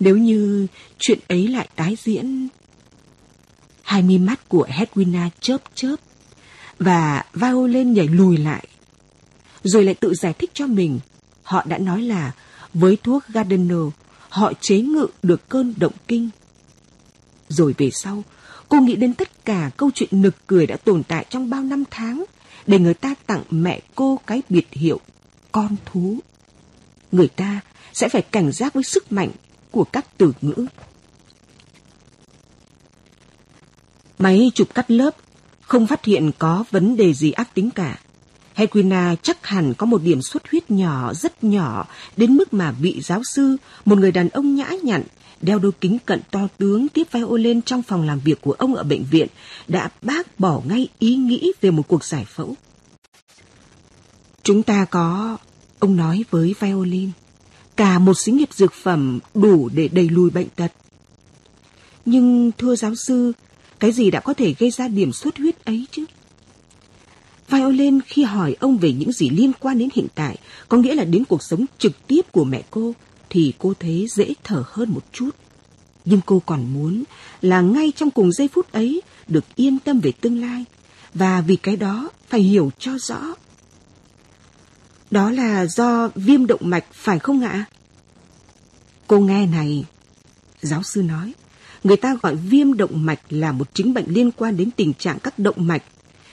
Nếu 0.00 0.16
như 0.16 0.66
chuyện 0.98 1.18
ấy 1.28 1.48
lại 1.48 1.68
tái 1.76 1.96
diễn... 2.04 2.48
Hai 3.82 4.02
mi 4.02 4.18
mắt 4.18 4.48
của 4.48 4.66
Hedwina 4.66 5.28
chớp 5.40 5.58
chớp, 5.74 5.96
và 6.78 7.24
vao 7.32 7.66
lên 7.66 7.92
nhảy 7.92 8.08
lùi 8.08 8.36
lại. 8.36 8.68
Rồi 9.62 9.84
lại 9.84 9.94
tự 9.94 10.14
giải 10.14 10.32
thích 10.32 10.50
cho 10.54 10.66
mình, 10.66 11.00
họ 11.42 11.64
đã 11.66 11.78
nói 11.78 12.02
là 12.02 12.32
với 12.74 12.96
thuốc 13.02 13.24
Gardner, 13.28 13.78
họ 14.28 14.52
chế 14.60 14.80
ngự 14.80 15.06
được 15.22 15.48
cơn 15.48 15.74
động 15.76 15.92
kinh. 16.08 16.30
Rồi 17.48 17.74
về 17.78 17.90
sau, 17.92 18.22
cô 18.68 18.80
nghĩ 18.80 18.96
đến 18.96 19.14
tất 19.14 19.44
cả 19.44 19.70
câu 19.76 19.90
chuyện 19.94 20.22
nực 20.22 20.34
cười 20.46 20.66
đã 20.66 20.76
tồn 20.76 21.02
tại 21.02 21.26
trong 21.30 21.50
bao 21.50 21.62
năm 21.62 21.84
tháng 21.90 22.24
để 22.66 22.78
người 22.78 22.94
ta 22.94 23.14
tặng 23.26 23.42
mẹ 23.50 23.80
cô 23.94 24.20
cái 24.26 24.42
biệt 24.48 24.66
hiệu 24.70 25.00
con 25.52 25.76
thú. 25.84 26.18
Người 27.12 27.28
ta 27.28 27.60
sẽ 27.92 28.08
phải 28.08 28.22
cảnh 28.22 28.52
giác 28.52 28.74
với 28.74 28.84
sức 28.84 29.12
mạnh 29.12 29.30
của 29.70 29.84
các 29.84 30.06
từ 30.18 30.32
ngữ. 30.40 30.66
Máy 34.18 34.50
chụp 34.54 34.74
cắt 34.74 34.90
lớp 34.90 35.10
không 35.60 35.86
phát 35.86 36.04
hiện 36.04 36.30
có 36.38 36.64
vấn 36.70 36.96
đề 36.96 37.14
gì 37.14 37.30
ác 37.30 37.54
tính 37.54 37.70
cả. 37.70 37.98
Hequina 38.54 39.14
chắc 39.22 39.46
hẳn 39.46 39.74
có 39.74 39.86
một 39.86 40.02
điểm 40.02 40.22
xuất 40.22 40.50
huyết 40.50 40.70
nhỏ, 40.70 41.14
rất 41.14 41.44
nhỏ, 41.44 41.86
đến 42.16 42.36
mức 42.36 42.52
mà 42.52 42.72
vị 42.80 43.00
giáo 43.04 43.22
sư, 43.34 43.56
một 43.84 43.98
người 43.98 44.12
đàn 44.12 44.28
ông 44.28 44.54
nhã 44.54 44.70
nhặn, 44.82 45.02
đeo 45.40 45.58
đôi 45.58 45.72
kính 45.80 45.98
cận 46.06 46.20
to 46.30 46.48
tướng 46.58 46.88
tiếp 46.88 47.06
vai 47.12 47.22
ô 47.22 47.36
lên 47.36 47.62
trong 47.62 47.82
phòng 47.82 48.02
làm 48.02 48.20
việc 48.20 48.40
của 48.40 48.52
ông 48.52 48.74
ở 48.74 48.82
bệnh 48.82 49.04
viện, 49.04 49.28
đã 49.68 49.90
bác 50.02 50.40
bỏ 50.40 50.62
ngay 50.64 50.88
ý 50.98 51.16
nghĩ 51.16 51.52
về 51.60 51.70
một 51.70 51.88
cuộc 51.88 52.04
giải 52.04 52.24
phẫu. 52.24 52.54
Chúng 54.42 54.62
ta 54.62 54.84
có, 54.84 55.36
ông 55.78 55.96
nói 55.96 56.24
với 56.30 56.54
violin, 56.60 57.10
cả 57.78 57.98
một 57.98 58.14
xí 58.18 58.32
nghiệp 58.32 58.48
dược 58.52 58.72
phẩm 58.72 59.18
đủ 59.34 59.68
để 59.74 59.88
đẩy 59.88 60.08
lùi 60.08 60.30
bệnh 60.30 60.48
tật. 60.48 60.72
Nhưng 62.04 62.50
thưa 62.58 62.76
giáo 62.76 62.94
sư, 62.94 63.32
cái 63.78 63.92
gì 63.92 64.10
đã 64.10 64.20
có 64.20 64.34
thể 64.34 64.54
gây 64.58 64.70
ra 64.70 64.88
điểm 64.88 65.12
xuất 65.12 65.38
huyết 65.38 65.64
ấy 65.64 65.86
chứ? 65.90 66.04
Violin 67.48 68.00
khi 68.00 68.22
hỏi 68.22 68.56
ông 68.60 68.78
về 68.78 68.92
những 68.92 69.12
gì 69.12 69.30
liên 69.30 69.52
quan 69.60 69.78
đến 69.78 69.88
hiện 69.94 70.06
tại, 70.14 70.38
có 70.68 70.76
nghĩa 70.76 70.94
là 70.94 71.04
đến 71.04 71.24
cuộc 71.24 71.42
sống 71.42 71.64
trực 71.78 72.06
tiếp 72.06 72.32
của 72.32 72.44
mẹ 72.44 72.62
cô, 72.70 72.94
thì 73.30 73.52
cô 73.58 73.74
thấy 73.80 74.06
dễ 74.10 74.34
thở 74.44 74.64
hơn 74.66 74.90
một 74.90 75.04
chút. 75.12 75.30
Nhưng 76.04 76.20
cô 76.26 76.42
còn 76.46 76.74
muốn 76.74 77.04
là 77.42 77.60
ngay 77.60 77.92
trong 77.96 78.10
cùng 78.10 78.32
giây 78.32 78.48
phút 78.48 78.72
ấy 78.72 79.02
được 79.28 79.44
yên 79.56 79.78
tâm 79.78 80.00
về 80.00 80.12
tương 80.12 80.40
lai, 80.40 80.64
và 81.14 81.40
vì 81.40 81.56
cái 81.56 81.76
đó 81.76 82.10
phải 82.28 82.40
hiểu 82.40 82.70
cho 82.78 82.92
rõ. 82.98 83.34
Đó 85.10 85.30
là 85.30 85.66
do 85.66 86.10
viêm 86.14 86.46
động 86.46 86.60
mạch 86.62 86.84
phải 86.92 87.18
không 87.18 87.40
ạ? 87.40 87.64
Cô 89.06 89.18
nghe 89.20 89.46
này, 89.46 89.84
giáo 90.60 90.82
sư 90.82 91.02
nói, 91.02 91.32
người 91.84 91.96
ta 91.96 92.16
gọi 92.22 92.36
viêm 92.36 92.76
động 92.76 93.06
mạch 93.06 93.20
là 93.30 93.52
một 93.52 93.74
chứng 93.74 93.94
bệnh 93.94 94.06
liên 94.08 94.30
quan 94.30 94.56
đến 94.56 94.70
tình 94.70 94.94
trạng 94.94 95.18
các 95.18 95.38
động 95.38 95.66
mạch 95.66 95.82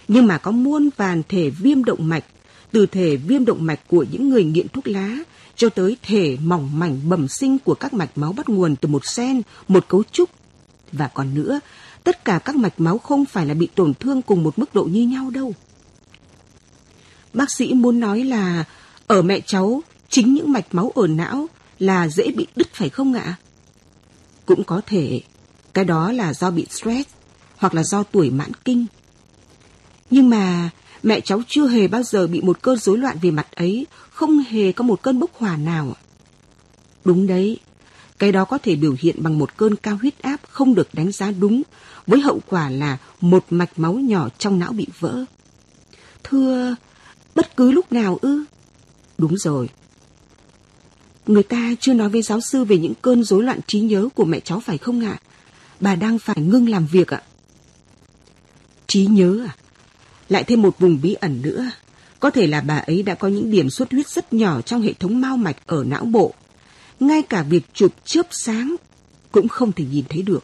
nhưng 0.08 0.26
mà 0.26 0.38
có 0.38 0.52
muôn 0.52 0.90
vàn 0.98 1.22
thể 1.30 1.50
viêm 1.50 1.84
động 1.84 2.10
mạch, 2.10 2.24
từ 2.72 2.86
thể 2.86 3.16
viêm 3.16 3.46
động 3.46 3.66
mạch 3.66 3.80
của 3.88 4.06
những 4.12 4.30
người 4.30 4.44
nghiện 4.44 4.68
thuốc 4.68 4.88
lá 4.88 5.18
cho 5.56 5.70
tới 5.70 5.98
thể 6.04 6.38
mỏng 6.44 6.80
mảnh 6.80 7.10
bẩm 7.10 7.28
sinh 7.28 7.60
của 7.60 7.74
các 7.74 7.94
mạch 7.94 8.10
máu 8.16 8.34
bắt 8.34 8.50
nguồn 8.50 8.76
từ 8.76 8.88
một 8.88 9.06
sen, 9.06 9.42
một 9.68 9.88
cấu 9.88 10.04
trúc. 10.12 10.30
Và 10.92 11.08
còn 11.08 11.36
nữa, 11.36 11.60
tất 12.04 12.26
cả 12.26 12.40
các 12.40 12.56
mạch 12.56 12.80
máu 12.80 12.98
không 12.98 13.26
phải 13.26 13.46
là 13.46 13.54
bị 13.54 13.68
tổn 13.76 13.94
thương 13.94 14.22
cùng 14.22 14.44
một 14.44 14.60
mức 14.60 14.76
độ 14.76 14.84
như 14.84 15.08
nhau 15.08 15.30
đâu. 15.30 15.54
Bác 17.36 17.52
sĩ 17.52 17.74
muốn 17.74 18.00
nói 18.00 18.24
là 18.24 18.64
ở 19.08 19.22
mẹ 19.22 19.40
cháu, 19.40 19.84
chính 20.10 20.34
những 20.34 20.52
mạch 20.52 20.66
máu 20.72 20.92
ở 20.96 21.08
não 21.08 21.48
là 21.80 22.08
dễ 22.08 22.32
bị 22.32 22.48
đứt 22.56 22.74
phải 22.74 22.90
không 22.90 23.14
ạ? 23.14 23.36
Cũng 24.46 24.64
có 24.64 24.82
thể, 24.86 25.22
cái 25.74 25.86
đó 25.86 26.12
là 26.12 26.34
do 26.34 26.52
bị 26.52 26.66
stress 26.70 27.10
hoặc 27.58 27.74
là 27.74 27.84
do 27.84 28.04
tuổi 28.04 28.30
mãn 28.30 28.52
kinh. 28.66 28.86
Nhưng 30.10 30.30
mà 30.30 30.70
mẹ 31.04 31.20
cháu 31.20 31.42
chưa 31.48 31.68
hề 31.68 31.88
bao 31.88 32.04
giờ 32.04 32.28
bị 32.28 32.42
một 32.42 32.62
cơn 32.62 32.78
rối 32.78 32.98
loạn 32.98 33.18
về 33.22 33.32
mặt 33.32 33.48
ấy, 33.56 33.86
không 34.10 34.40
hề 34.40 34.72
có 34.72 34.84
một 34.84 35.02
cơn 35.02 35.20
bốc 35.20 35.32
hỏa 35.34 35.58
nào. 35.58 35.96
Đúng 37.06 37.28
đấy, 37.28 37.60
cái 38.20 38.32
đó 38.32 38.46
có 38.46 38.58
thể 38.58 38.76
biểu 38.76 38.96
hiện 39.00 39.16
bằng 39.20 39.40
một 39.40 39.58
cơn 39.58 39.76
cao 39.76 39.98
huyết 40.02 40.22
áp 40.22 40.38
không 40.50 40.76
được 40.76 40.88
đánh 40.94 41.12
giá 41.12 41.32
đúng, 41.32 41.62
với 42.08 42.20
hậu 42.20 42.40
quả 42.50 42.70
là 42.70 42.98
một 43.22 43.46
mạch 43.50 43.80
máu 43.80 43.94
nhỏ 43.94 44.30
trong 44.38 44.60
não 44.60 44.72
bị 44.74 44.88
vỡ. 45.00 45.26
Thưa, 46.24 46.76
bất 47.36 47.58
cứ 47.58 47.72
lúc 47.72 47.92
nào 47.92 48.20
ư? 48.22 48.44
Đúng 49.18 49.38
rồi. 49.38 49.70
Người 51.28 51.44
ta 51.44 51.72
chưa 51.80 51.94
nói 51.94 52.10
với 52.10 52.22
giáo 52.22 52.42
sư 52.42 52.64
về 52.64 52.78
những 52.78 52.94
cơn 53.02 53.24
rối 53.24 53.44
loạn 53.44 53.60
trí 53.68 53.80
nhớ 53.80 54.10
của 54.16 54.26
mẹ 54.26 54.40
cháu 54.40 54.60
phải 54.60 54.78
không 54.78 55.06
ạ? 55.06 55.18
Bà 55.80 55.96
đang 55.96 56.20
phải 56.20 56.38
ngưng 56.40 56.70
làm 56.70 56.88
việc 56.88 57.08
ạ. 57.08 57.22
Trí 58.88 59.06
nhớ 59.06 59.46
à? 59.48 59.56
Lại 60.30 60.44
thêm 60.44 60.62
một 60.62 60.80
vùng 60.80 61.02
bí 61.02 61.14
ẩn 61.14 61.42
nữa. 61.42 61.72
Có 62.20 62.30
thể 62.30 62.48
là 62.48 62.62
bà 62.62 62.78
ấy 62.78 63.04
đã 63.04 63.16
có 63.16 63.28
những 63.28 63.52
điểm 63.52 63.70
xuất 63.70 63.92
huyết 63.92 64.10
rất 64.10 64.34
nhỏ 64.34 64.62
trong 64.62 64.82
hệ 64.82 64.94
thống 64.94 65.22
mao 65.22 65.38
mạch 65.38 65.68
ở 65.68 65.84
não 65.84 66.06
bộ. 66.06 66.34
Ngay 67.00 67.22
cả 67.22 67.44
việc 67.44 67.64
chụp 67.74 67.92
chớp 68.06 68.28
sáng 68.32 68.76
cũng 69.32 69.48
không 69.48 69.72
thể 69.72 69.86
nhìn 69.92 70.06
thấy 70.10 70.22
được. 70.22 70.44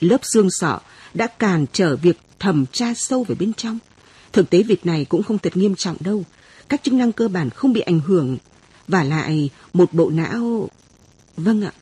Lớp 0.00 0.20
xương 0.22 0.48
sọ 0.50 0.80
đã 1.14 1.26
cản 1.26 1.66
trở 1.72 1.96
việc 1.96 2.18
thẩm 2.38 2.64
tra 2.72 2.92
sâu 2.96 3.24
về 3.24 3.34
bên 3.34 3.52
trong. 3.52 3.78
Thực 4.32 4.50
tế 4.50 4.62
việc 4.62 4.86
này 4.86 5.04
cũng 5.04 5.22
không 5.22 5.38
thật 5.38 5.56
nghiêm 5.56 5.74
trọng 5.74 5.96
đâu. 6.00 6.24
Các 6.68 6.82
chức 6.82 6.94
năng 6.94 7.12
cơ 7.12 7.28
bản 7.28 7.50
không 7.50 7.72
bị 7.72 7.80
ảnh 7.80 8.00
hưởng. 8.00 8.38
Và 8.88 9.04
lại 9.04 9.50
một 9.72 9.92
bộ 9.92 10.10
não... 10.10 10.68
Vâng 11.36 11.62
ạ. 11.62 11.72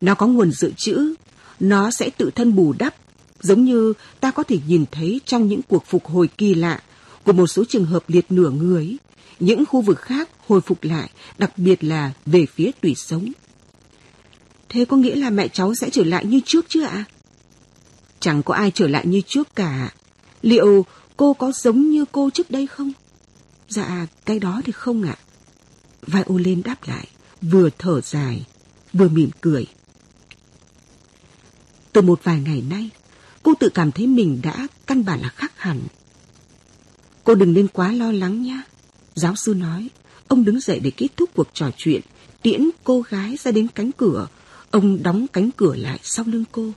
Nó 0.00 0.14
có 0.14 0.26
nguồn 0.26 0.52
dự 0.52 0.72
trữ. 0.76 1.14
Nó 1.60 1.90
sẽ 1.90 2.10
tự 2.10 2.30
thân 2.34 2.56
bù 2.56 2.74
đắp. 2.78 2.94
Giống 3.40 3.64
như 3.64 3.92
ta 4.20 4.30
có 4.30 4.42
thể 4.42 4.58
nhìn 4.66 4.84
thấy 4.90 5.20
trong 5.24 5.48
những 5.48 5.60
cuộc 5.68 5.84
phục 5.86 6.06
hồi 6.06 6.28
kỳ 6.28 6.54
lạ 6.54 6.80
của 7.24 7.32
một 7.32 7.46
số 7.46 7.64
trường 7.68 7.84
hợp 7.84 8.04
liệt 8.08 8.32
nửa 8.32 8.50
người. 8.50 8.96
Những 9.40 9.66
khu 9.66 9.80
vực 9.80 10.00
khác 10.00 10.28
hồi 10.46 10.60
phục 10.60 10.84
lại, 10.84 11.10
đặc 11.38 11.58
biệt 11.58 11.84
là 11.84 12.12
về 12.26 12.46
phía 12.46 12.70
tủy 12.80 12.94
sống. 12.94 13.32
Thế 14.68 14.84
có 14.84 14.96
nghĩa 14.96 15.14
là 15.14 15.30
mẹ 15.30 15.48
cháu 15.48 15.74
sẽ 15.74 15.90
trở 15.90 16.04
lại 16.04 16.24
như 16.24 16.40
trước 16.44 16.66
chứ 16.68 16.82
ạ? 16.82 17.04
Chẳng 18.20 18.42
có 18.42 18.54
ai 18.54 18.70
trở 18.74 18.88
lại 18.88 19.06
như 19.06 19.20
trước 19.26 19.54
cả. 19.54 19.92
Liệu 20.42 20.86
cô 21.20 21.34
có 21.34 21.52
giống 21.52 21.90
như 21.90 22.04
cô 22.12 22.30
trước 22.30 22.50
đây 22.50 22.66
không? 22.66 22.92
Dạ, 23.68 24.06
cái 24.24 24.38
đó 24.38 24.60
thì 24.64 24.72
không 24.72 25.02
ạ. 25.02 25.16
Vai 26.02 26.22
ô 26.22 26.38
lên 26.38 26.62
đáp 26.64 26.76
lại, 26.88 27.08
vừa 27.42 27.68
thở 27.78 28.00
dài, 28.00 28.46
vừa 28.92 29.08
mỉm 29.08 29.30
cười. 29.40 29.66
Từ 31.92 32.00
một 32.00 32.20
vài 32.24 32.40
ngày 32.40 32.62
nay, 32.70 32.90
cô 33.42 33.54
tự 33.60 33.68
cảm 33.68 33.92
thấy 33.92 34.06
mình 34.06 34.40
đã 34.42 34.66
căn 34.86 35.04
bản 35.04 35.20
là 35.20 35.28
khác 35.28 35.52
hẳn. 35.56 35.80
Cô 37.24 37.34
đừng 37.34 37.52
nên 37.52 37.68
quá 37.68 37.92
lo 37.92 38.12
lắng 38.12 38.42
nhé. 38.42 38.60
Giáo 39.14 39.36
sư 39.36 39.54
nói, 39.54 39.88
ông 40.28 40.44
đứng 40.44 40.60
dậy 40.60 40.80
để 40.80 40.90
kết 40.90 41.08
thúc 41.16 41.30
cuộc 41.34 41.48
trò 41.54 41.70
chuyện, 41.76 42.00
tiễn 42.42 42.70
cô 42.84 43.00
gái 43.00 43.36
ra 43.36 43.50
đến 43.50 43.68
cánh 43.74 43.92
cửa. 43.92 44.28
Ông 44.70 45.02
đóng 45.02 45.26
cánh 45.32 45.50
cửa 45.50 45.74
lại 45.74 46.00
sau 46.02 46.24
lưng 46.28 46.44
cô. 46.52 46.72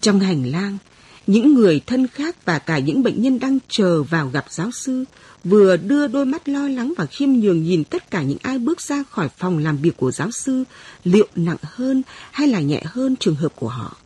Trong 0.00 0.20
hành 0.20 0.46
lang, 0.46 0.78
những 1.28 1.54
người 1.54 1.80
thân 1.86 2.06
khác 2.06 2.36
và 2.44 2.58
cả 2.58 2.78
những 2.78 3.02
bệnh 3.02 3.22
nhân 3.22 3.38
đang 3.38 3.58
chờ 3.68 4.02
vào 4.02 4.28
gặp 4.28 4.44
giáo 4.50 4.70
sư 4.70 5.04
vừa 5.44 5.76
đưa 5.76 6.06
đôi 6.06 6.26
mắt 6.26 6.48
lo 6.48 6.68
lắng 6.68 6.92
và 6.96 7.06
khiêm 7.06 7.32
nhường 7.32 7.64
nhìn 7.64 7.84
tất 7.84 8.10
cả 8.10 8.22
những 8.22 8.38
ai 8.42 8.58
bước 8.58 8.80
ra 8.80 9.02
khỏi 9.10 9.28
phòng 9.38 9.58
làm 9.58 9.76
việc 9.76 9.96
của 9.96 10.10
giáo 10.10 10.30
sư 10.30 10.64
liệu 11.04 11.26
nặng 11.36 11.56
hơn 11.62 12.02
hay 12.30 12.48
là 12.48 12.60
nhẹ 12.60 12.82
hơn 12.84 13.16
trường 13.16 13.34
hợp 13.34 13.52
của 13.56 13.68
họ. 13.68 13.96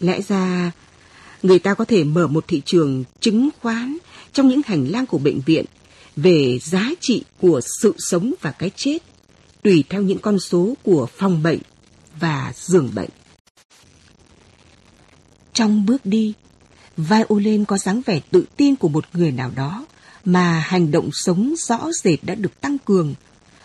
Lẽ 0.00 0.20
ra, 0.28 0.72
người 1.42 1.58
ta 1.58 1.74
có 1.74 1.84
thể 1.84 2.04
mở 2.04 2.26
một 2.26 2.44
thị 2.48 2.62
trường 2.64 3.04
chứng 3.20 3.48
khoán 3.60 3.96
trong 4.32 4.48
những 4.48 4.62
hành 4.66 4.86
lang 4.90 5.06
của 5.06 5.18
bệnh 5.18 5.40
viện 5.40 5.64
về 6.16 6.58
giá 6.62 6.90
trị 7.00 7.24
của 7.40 7.60
sự 7.80 7.94
sống 7.98 8.34
và 8.40 8.50
cái 8.50 8.70
chết, 8.76 8.98
tùy 9.62 9.84
theo 9.88 10.02
những 10.02 10.18
con 10.18 10.38
số 10.38 10.74
của 10.82 11.08
phòng 11.16 11.42
bệnh 11.42 11.60
và 12.20 12.52
giường 12.56 12.90
bệnh. 12.94 13.10
Trong 15.60 15.86
bước 15.86 16.06
đi, 16.06 16.32
Violin 16.96 17.64
có 17.64 17.78
dáng 17.78 18.02
vẻ 18.06 18.20
tự 18.30 18.44
tin 18.56 18.76
của 18.76 18.88
một 18.88 19.04
người 19.12 19.32
nào 19.32 19.50
đó 19.56 19.86
mà 20.24 20.58
hành 20.58 20.90
động 20.90 21.10
sống 21.12 21.54
rõ 21.58 21.78
rệt 22.02 22.18
đã 22.22 22.34
được 22.34 22.60
tăng 22.60 22.78
cường. 22.78 23.14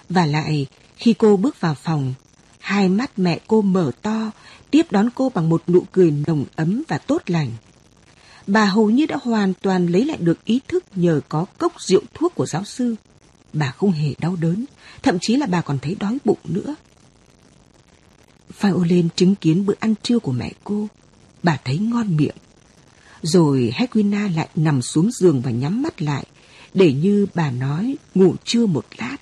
Và 0.10 0.26
lại, 0.26 0.68
khi 0.96 1.14
cô 1.14 1.38
bước 1.38 1.62
vào 1.62 1.76
phòng, 1.76 2.14
hai 2.60 2.90
mắt 2.90 3.20
mẹ 3.20 3.40
cô 3.48 3.62
mở 3.62 3.92
to, 4.02 4.32
tiếp 4.72 4.92
đón 4.92 5.10
cô 5.16 5.30
bằng 5.30 5.50
một 5.50 5.64
nụ 5.68 5.84
cười 5.92 6.12
nồng 6.28 6.46
ấm 6.56 6.84
và 6.88 6.98
tốt 6.98 7.22
lành. 7.26 7.52
Bà 8.48 8.66
hầu 8.66 8.90
như 8.90 9.06
đã 9.06 9.18
hoàn 9.22 9.54
toàn 9.54 9.88
lấy 9.88 10.06
lại 10.06 10.18
được 10.18 10.46
ý 10.46 10.60
thức 10.68 10.84
nhờ 10.96 11.22
có 11.30 11.46
cốc 11.58 11.82
rượu 11.82 12.02
thuốc 12.14 12.36
của 12.36 12.46
giáo 12.46 12.64
sư. 12.64 12.96
Bà 13.54 13.72
không 13.72 13.92
hề 13.92 14.14
đau 14.20 14.36
đớn, 14.36 14.66
thậm 15.04 15.18
chí 15.22 15.36
là 15.36 15.46
bà 15.46 15.62
còn 15.62 15.80
thấy 15.80 15.96
đói 16.00 16.18
bụng 16.26 16.40
nữa. 16.44 16.76
Violin 18.62 19.08
chứng 19.16 19.36
kiến 19.36 19.66
bữa 19.66 19.76
ăn 19.80 19.94
trưa 20.04 20.20
của 20.20 20.32
mẹ 20.32 20.52
cô 20.64 20.88
bà 21.46 21.58
thấy 21.66 21.78
ngon 21.78 22.18
miệng. 22.18 22.36
Rồi 23.22 23.74
Hedwina 23.76 24.36
lại 24.36 24.50
nằm 24.56 24.82
xuống 24.82 25.10
giường 25.12 25.42
và 25.42 25.52
nhắm 25.52 25.82
mắt 25.82 26.02
lại, 26.02 26.26
để 26.74 26.94
như 26.94 27.28
bà 27.36 27.52
nói 27.52 27.96
ngủ 28.16 28.36
trưa 28.44 28.66
một 28.66 28.86
lát. 28.98 29.18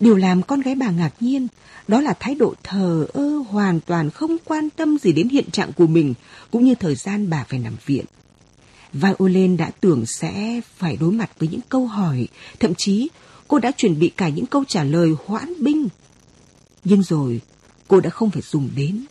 Điều 0.00 0.16
làm 0.16 0.42
con 0.42 0.60
gái 0.60 0.74
bà 0.74 0.90
ngạc 0.90 1.12
nhiên, 1.20 1.48
đó 1.88 2.00
là 2.00 2.14
thái 2.20 2.34
độ 2.34 2.54
thờ 2.62 3.06
ơ 3.12 3.36
hoàn 3.48 3.80
toàn 3.80 4.10
không 4.10 4.36
quan 4.44 4.70
tâm 4.70 4.98
gì 4.98 5.12
đến 5.12 5.28
hiện 5.28 5.50
trạng 5.50 5.72
của 5.72 5.86
mình, 5.86 6.14
cũng 6.50 6.64
như 6.64 6.74
thời 6.74 6.94
gian 6.94 7.30
bà 7.30 7.44
phải 7.48 7.58
nằm 7.58 7.76
viện. 7.86 8.04
Violin 8.92 9.56
đã 9.56 9.70
tưởng 9.80 10.06
sẽ 10.06 10.60
phải 10.76 10.96
đối 10.96 11.12
mặt 11.12 11.30
với 11.38 11.48
những 11.48 11.60
câu 11.68 11.86
hỏi, 11.86 12.28
thậm 12.60 12.72
chí 12.74 13.08
cô 13.48 13.58
đã 13.58 13.70
chuẩn 13.70 13.98
bị 13.98 14.08
cả 14.08 14.28
những 14.28 14.46
câu 14.46 14.64
trả 14.68 14.84
lời 14.84 15.10
hoãn 15.26 15.52
binh. 15.60 15.88
Nhưng 16.84 17.02
rồi, 17.02 17.40
cô 17.88 18.00
đã 18.00 18.10
không 18.10 18.30
phải 18.30 18.42
dùng 18.42 18.70
đến. 18.76 19.04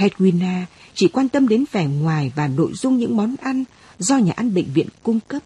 Hedwina 0.00 0.64
chỉ 0.94 1.08
quan 1.08 1.28
tâm 1.28 1.48
đến 1.48 1.64
vẻ 1.72 1.86
ngoài 1.86 2.32
và 2.36 2.48
nội 2.48 2.72
dung 2.74 2.98
những 2.98 3.16
món 3.16 3.36
ăn 3.36 3.64
do 3.98 4.16
nhà 4.16 4.32
ăn 4.36 4.54
bệnh 4.54 4.72
viện 4.72 4.88
cung 5.02 5.20
cấp. 5.28 5.42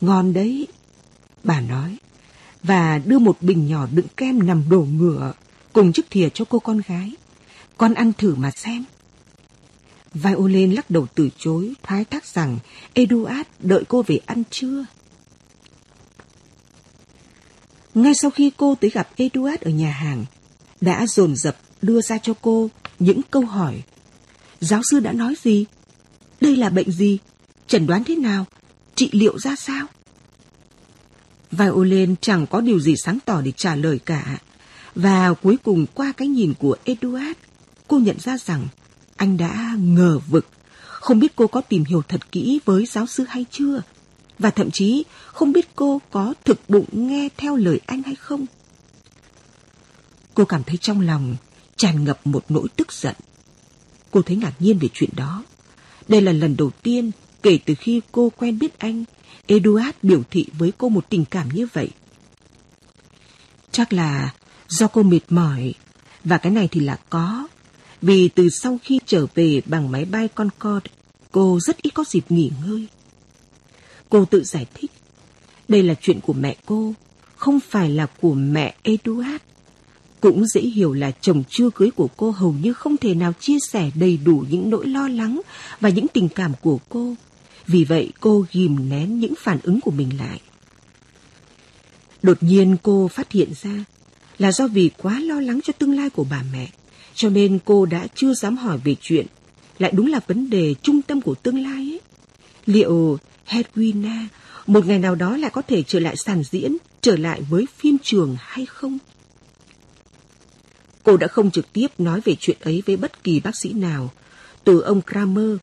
Ngon 0.00 0.32
đấy, 0.32 0.66
bà 1.44 1.60
nói, 1.60 1.96
và 2.62 2.98
đưa 2.98 3.18
một 3.18 3.36
bình 3.40 3.68
nhỏ 3.68 3.86
đựng 3.92 4.06
kem 4.16 4.46
nằm 4.46 4.64
đổ 4.70 4.80
ngửa 4.80 5.32
cùng 5.72 5.92
chiếc 5.92 6.10
thìa 6.10 6.28
cho 6.34 6.44
cô 6.44 6.58
con 6.58 6.80
gái. 6.88 7.12
Con 7.76 7.94
ăn 7.94 8.12
thử 8.18 8.34
mà 8.34 8.50
xem. 8.50 8.84
Violin 10.14 10.72
lắc 10.72 10.90
đầu 10.90 11.06
từ 11.14 11.28
chối, 11.38 11.72
thoái 11.82 12.04
thác 12.04 12.26
rằng 12.26 12.58
Eduard 12.94 13.48
đợi 13.58 13.84
cô 13.88 14.02
về 14.02 14.20
ăn 14.26 14.42
trưa. 14.50 14.84
Ngay 17.94 18.14
sau 18.14 18.30
khi 18.30 18.52
cô 18.56 18.74
tới 18.80 18.90
gặp 18.90 19.08
Eduard 19.16 19.62
ở 19.62 19.70
nhà 19.70 19.90
hàng, 19.90 20.24
đã 20.80 21.06
dồn 21.06 21.36
dập 21.36 21.56
đưa 21.82 22.00
ra 22.00 22.18
cho 22.18 22.34
cô 22.42 22.70
những 22.98 23.20
câu 23.30 23.44
hỏi. 23.44 23.82
Giáo 24.60 24.80
sư 24.90 25.00
đã 25.00 25.12
nói 25.12 25.34
gì? 25.42 25.64
Đây 26.40 26.56
là 26.56 26.70
bệnh 26.70 26.90
gì? 26.90 27.18
Chẩn 27.66 27.86
đoán 27.86 28.04
thế 28.04 28.16
nào? 28.16 28.44
Trị 28.94 29.08
liệu 29.12 29.38
ra 29.38 29.56
sao? 29.56 29.86
Violin 31.50 32.14
chẳng 32.20 32.46
có 32.46 32.60
điều 32.60 32.80
gì 32.80 32.94
sáng 33.04 33.18
tỏ 33.24 33.40
để 33.40 33.52
trả 33.56 33.74
lời 33.74 33.98
cả. 34.04 34.38
Và 34.94 35.34
cuối 35.34 35.56
cùng 35.62 35.86
qua 35.94 36.12
cái 36.12 36.28
nhìn 36.28 36.54
của 36.58 36.76
Eduard 36.84 37.38
cô 37.88 37.98
nhận 37.98 38.20
ra 38.20 38.38
rằng 38.38 38.68
anh 39.16 39.36
đã 39.36 39.74
ngờ 39.78 40.18
vực. 40.28 40.46
Không 40.86 41.18
biết 41.18 41.32
cô 41.36 41.46
có 41.46 41.60
tìm 41.60 41.84
hiểu 41.84 42.02
thật 42.08 42.32
kỹ 42.32 42.60
với 42.64 42.86
giáo 42.86 43.06
sư 43.06 43.24
hay 43.28 43.44
chưa. 43.50 43.82
Và 44.38 44.50
thậm 44.50 44.70
chí, 44.70 45.04
không 45.26 45.52
biết 45.52 45.68
cô 45.76 46.00
có 46.10 46.34
thực 46.44 46.60
bụng 46.68 46.84
nghe 46.92 47.28
theo 47.36 47.56
lời 47.56 47.80
anh 47.86 48.02
hay 48.02 48.14
không. 48.14 48.46
Cô 50.34 50.44
cảm 50.44 50.62
thấy 50.62 50.76
trong 50.76 51.00
lòng 51.00 51.36
tràn 51.78 52.04
ngập 52.04 52.26
một 52.26 52.44
nỗi 52.48 52.68
tức 52.76 52.92
giận. 52.92 53.14
Cô 54.10 54.22
thấy 54.22 54.36
ngạc 54.36 54.52
nhiên 54.58 54.78
về 54.78 54.88
chuyện 54.94 55.10
đó. 55.16 55.44
Đây 56.08 56.20
là 56.20 56.32
lần 56.32 56.56
đầu 56.56 56.70
tiên 56.82 57.10
kể 57.42 57.58
từ 57.66 57.74
khi 57.74 58.00
cô 58.12 58.32
quen 58.36 58.58
biết 58.58 58.78
anh, 58.78 59.04
Eduard 59.46 59.96
biểu 60.02 60.22
thị 60.30 60.46
với 60.58 60.72
cô 60.78 60.88
một 60.88 61.06
tình 61.08 61.24
cảm 61.24 61.48
như 61.48 61.66
vậy. 61.72 61.88
Chắc 63.70 63.92
là 63.92 64.34
do 64.68 64.86
cô 64.86 65.02
mệt 65.02 65.20
mỏi, 65.28 65.74
và 66.24 66.38
cái 66.38 66.52
này 66.52 66.68
thì 66.70 66.80
là 66.80 66.98
có. 67.10 67.48
Vì 68.02 68.28
từ 68.28 68.48
sau 68.48 68.78
khi 68.82 69.00
trở 69.06 69.26
về 69.34 69.62
bằng 69.66 69.90
máy 69.90 70.04
bay 70.04 70.28
Concorde, 70.28 70.90
cô 71.32 71.60
rất 71.60 71.82
ít 71.82 71.90
có 71.90 72.04
dịp 72.08 72.24
nghỉ 72.28 72.50
ngơi. 72.66 72.86
Cô 74.08 74.24
tự 74.24 74.44
giải 74.44 74.66
thích, 74.74 74.90
đây 75.68 75.82
là 75.82 75.94
chuyện 76.00 76.20
của 76.20 76.32
mẹ 76.32 76.56
cô, 76.66 76.94
không 77.36 77.60
phải 77.60 77.90
là 77.90 78.06
của 78.06 78.34
mẹ 78.34 78.74
Eduard. 78.82 79.47
Cũng 80.20 80.46
dễ 80.46 80.60
hiểu 80.60 80.92
là 80.92 81.10
chồng 81.20 81.42
chưa 81.50 81.70
cưới 81.70 81.90
của 81.90 82.08
cô 82.16 82.30
hầu 82.30 82.52
như 82.62 82.72
không 82.72 82.96
thể 82.96 83.14
nào 83.14 83.32
chia 83.40 83.58
sẻ 83.68 83.90
đầy 83.94 84.18
đủ 84.24 84.44
những 84.50 84.70
nỗi 84.70 84.86
lo 84.86 85.08
lắng 85.08 85.40
và 85.80 85.88
những 85.88 86.08
tình 86.08 86.28
cảm 86.28 86.52
của 86.60 86.78
cô. 86.88 87.14
Vì 87.66 87.84
vậy 87.84 88.12
cô 88.20 88.46
ghim 88.52 88.88
nén 88.88 89.20
những 89.20 89.34
phản 89.38 89.58
ứng 89.62 89.80
của 89.80 89.90
mình 89.90 90.10
lại. 90.18 90.40
Đột 92.22 92.42
nhiên 92.42 92.76
cô 92.82 93.08
phát 93.08 93.32
hiện 93.32 93.48
ra 93.62 93.84
là 94.38 94.52
do 94.52 94.66
vì 94.66 94.90
quá 94.96 95.20
lo 95.20 95.40
lắng 95.40 95.60
cho 95.64 95.72
tương 95.72 95.96
lai 95.96 96.10
của 96.10 96.24
bà 96.30 96.42
mẹ, 96.52 96.68
cho 97.14 97.28
nên 97.28 97.58
cô 97.64 97.86
đã 97.86 98.06
chưa 98.14 98.34
dám 98.34 98.56
hỏi 98.56 98.78
về 98.84 98.96
chuyện. 99.00 99.26
Lại 99.78 99.92
đúng 99.94 100.06
là 100.06 100.20
vấn 100.26 100.50
đề 100.50 100.74
trung 100.82 101.02
tâm 101.02 101.20
của 101.20 101.34
tương 101.34 101.62
lai 101.62 101.76
ấy. 101.76 102.00
Liệu 102.66 103.18
Hedwina 103.48 104.26
một 104.66 104.86
ngày 104.86 104.98
nào 104.98 105.14
đó 105.14 105.36
lại 105.36 105.50
có 105.50 105.62
thể 105.62 105.82
trở 105.82 106.00
lại 106.00 106.16
sàn 106.16 106.42
diễn, 106.50 106.76
trở 107.00 107.16
lại 107.16 107.42
với 107.50 107.66
phim 107.76 107.96
trường 108.02 108.36
hay 108.40 108.66
không? 108.66 108.98
Cô 111.08 111.16
đã 111.16 111.28
không 111.28 111.50
trực 111.50 111.72
tiếp 111.72 111.86
nói 111.98 112.20
về 112.24 112.36
chuyện 112.40 112.56
ấy 112.60 112.82
với 112.86 112.96
bất 112.96 113.24
kỳ 113.24 113.40
bác 113.40 113.56
sĩ 113.56 113.72
nào, 113.72 114.10
từ 114.64 114.80
ông 114.80 115.02
Kramer 115.02 115.56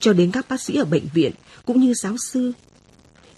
cho 0.00 0.12
đến 0.12 0.30
các 0.30 0.48
bác 0.48 0.60
sĩ 0.60 0.76
ở 0.76 0.84
bệnh 0.84 1.06
viện 1.14 1.32
cũng 1.64 1.80
như 1.80 1.94
giáo 1.94 2.16
sư. 2.16 2.52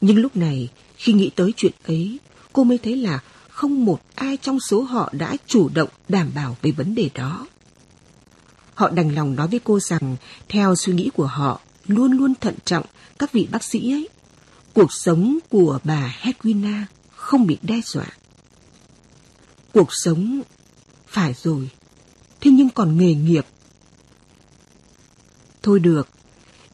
Nhưng 0.01 0.19
lúc 0.19 0.37
này, 0.37 0.69
khi 0.97 1.13
nghĩ 1.13 1.31
tới 1.37 1.53
chuyện 1.57 1.73
ấy, 1.85 2.19
cô 2.53 2.65
mới 2.65 2.79
thấy 2.79 2.97
là 2.97 3.21
không 3.49 3.85
một 3.85 4.01
ai 4.15 4.37
trong 4.37 4.59
số 4.61 4.83
họ 4.83 5.13
đã 5.13 5.37
chủ 5.47 5.69
động 5.75 5.89
đảm 6.09 6.31
bảo 6.35 6.57
về 6.63 6.71
vấn 6.71 6.95
đề 6.95 7.11
đó. 7.15 7.47
Họ 8.75 8.91
đành 8.91 9.15
lòng 9.15 9.37
nói 9.37 9.49
với 9.49 9.61
cô 9.65 9.81
rằng, 9.81 10.17
theo 10.49 10.75
suy 10.75 10.93
nghĩ 10.93 11.11
của 11.15 11.27
họ, 11.27 11.61
luôn 11.87 12.13
luôn 12.13 12.35
thận 12.35 12.55
trọng 12.65 12.85
các 13.19 13.33
vị 13.33 13.49
bác 13.51 13.65
sĩ 13.65 13.93
ấy. 13.93 14.09
Cuộc 14.75 14.93
sống 14.93 15.39
của 15.51 15.79
bà 15.85 16.17
Hedwina 16.23 16.83
không 17.17 17.47
bị 17.47 17.59
đe 17.63 17.81
dọa. 17.85 18.07
Cuộc 19.73 19.89
sống, 19.91 20.43
phải 21.13 21.35
rồi, 21.43 21.71
thế 22.41 22.51
nhưng 22.51 22.69
còn 22.69 22.99
nghề 22.99 23.15
nghiệp. 23.15 23.47
Thôi 25.63 25.81
được, 25.81 26.09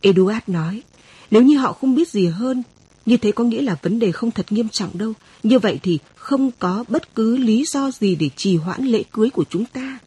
Eduard 0.00 0.40
nói, 0.46 0.82
nếu 1.30 1.42
như 1.42 1.58
họ 1.58 1.72
không 1.72 1.94
biết 1.94 2.08
gì 2.08 2.26
hơn, 2.26 2.62
như 3.06 3.16
thế 3.16 3.32
có 3.32 3.44
nghĩa 3.44 3.62
là 3.62 3.76
vấn 3.82 3.98
đề 3.98 4.12
không 4.12 4.30
thật 4.30 4.52
nghiêm 4.52 4.68
trọng 4.68 4.98
đâu. 4.98 5.12
Như 5.42 5.58
vậy 5.58 5.80
thì 5.82 5.98
không 6.14 6.50
có 6.58 6.84
bất 6.88 7.14
cứ 7.14 7.36
lý 7.36 7.64
do 7.66 7.90
gì 7.90 8.14
để 8.14 8.30
trì 8.36 8.56
hoãn 8.56 8.84
lễ 8.84 9.02
cưới 9.12 9.30
của 9.30 9.44
chúng 9.50 9.64
ta. 9.64 9.98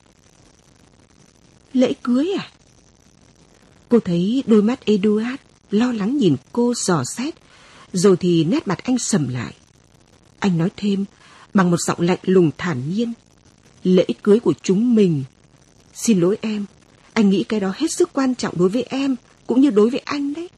Lễ 1.73 1.93
cưới 2.03 2.33
à? 2.39 2.51
Cô 3.89 3.99
thấy 3.99 4.43
đôi 4.47 4.61
mắt 4.61 4.85
Eduard 4.85 5.41
lo 5.71 5.91
lắng 5.91 6.17
nhìn 6.17 6.35
cô 6.51 6.73
dò 6.75 7.03
xét, 7.03 7.35
rồi 7.93 8.17
thì 8.17 8.43
nét 8.43 8.67
mặt 8.67 8.83
anh 8.83 8.97
sầm 8.97 9.27
lại. 9.27 9.53
Anh 10.39 10.57
nói 10.57 10.69
thêm 10.77 11.05
bằng 11.53 11.71
một 11.71 11.77
giọng 11.79 11.99
lạnh 12.01 12.19
lùng 12.23 12.51
thản 12.57 12.89
nhiên. 12.89 13.13
Lễ 13.83 14.05
cưới 14.23 14.39
của 14.39 14.53
chúng 14.63 14.95
mình. 14.95 15.23
Xin 15.93 16.19
lỗi 16.19 16.37
em, 16.41 16.65
anh 17.13 17.29
nghĩ 17.29 17.43
cái 17.43 17.59
đó 17.59 17.73
hết 17.75 17.91
sức 17.91 18.09
quan 18.13 18.35
trọng 18.35 18.57
đối 18.57 18.69
với 18.69 18.83
em, 18.83 19.15
cũng 19.47 19.61
như 19.61 19.69
đối 19.69 19.89
với 19.89 19.99
anh 19.99 20.33
đấy. 20.33 20.49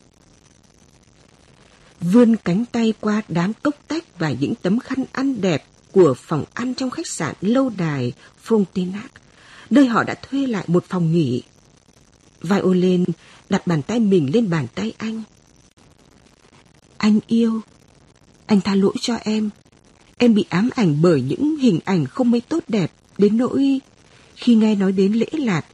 Vươn 2.01 2.35
cánh 2.35 2.65
tay 2.65 2.93
qua 2.99 3.21
đám 3.27 3.53
cốc 3.53 3.75
tách 3.87 4.19
và 4.19 4.31
những 4.31 4.55
tấm 4.55 4.79
khăn 4.79 5.05
ăn 5.11 5.41
đẹp 5.41 5.65
của 5.91 6.13
phòng 6.17 6.43
ăn 6.53 6.73
trong 6.73 6.89
khách 6.89 7.07
sạn 7.07 7.35
lâu 7.41 7.71
đài 7.77 8.13
Frontenac, 8.47 9.07
nơi 9.69 9.85
họ 9.87 10.03
đã 10.03 10.13
thuê 10.13 10.47
lại 10.47 10.63
một 10.67 10.85
phòng 10.89 11.11
nghỉ. 11.11 11.43
Violin 12.41 13.03
đặt 13.49 13.67
bàn 13.67 13.81
tay 13.81 13.99
mình 13.99 14.29
lên 14.33 14.49
bàn 14.49 14.67
tay 14.75 14.93
anh. 14.97 15.23
Anh 16.97 17.19
yêu, 17.27 17.61
anh 18.45 18.61
tha 18.61 18.75
lỗi 18.75 18.93
cho 19.01 19.15
em. 19.15 19.49
Em 20.17 20.33
bị 20.33 20.45
ám 20.49 20.69
ảnh 20.75 21.01
bởi 21.01 21.21
những 21.21 21.57
hình 21.57 21.79
ảnh 21.85 22.05
không 22.05 22.31
mấy 22.31 22.41
tốt 22.41 22.63
đẹp 22.67 22.91
đến 23.17 23.37
nỗi 23.37 23.79
khi 24.35 24.55
nghe 24.55 24.75
nói 24.75 24.91
đến 24.91 25.13
lễ 25.13 25.27
lạt 25.31 25.65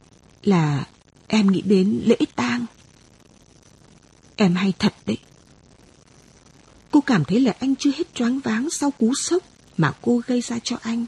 là 0.42 0.86
em 1.26 1.46
nghĩ 1.46 1.62
đến 1.62 2.02
lễ 2.04 2.16
tang. 2.36 2.66
Em 4.36 4.54
hay 4.54 4.72
thật 4.78 4.94
đấy. 5.06 5.18
Cô 6.90 7.00
cảm 7.00 7.24
thấy 7.24 7.40
là 7.40 7.54
anh 7.60 7.74
chưa 7.76 7.90
hết 7.96 8.14
choáng 8.14 8.40
váng 8.40 8.68
sau 8.70 8.90
cú 8.90 9.14
sốc 9.14 9.42
mà 9.76 9.92
cô 10.02 10.20
gây 10.26 10.40
ra 10.40 10.58
cho 10.64 10.76
anh. 10.82 11.06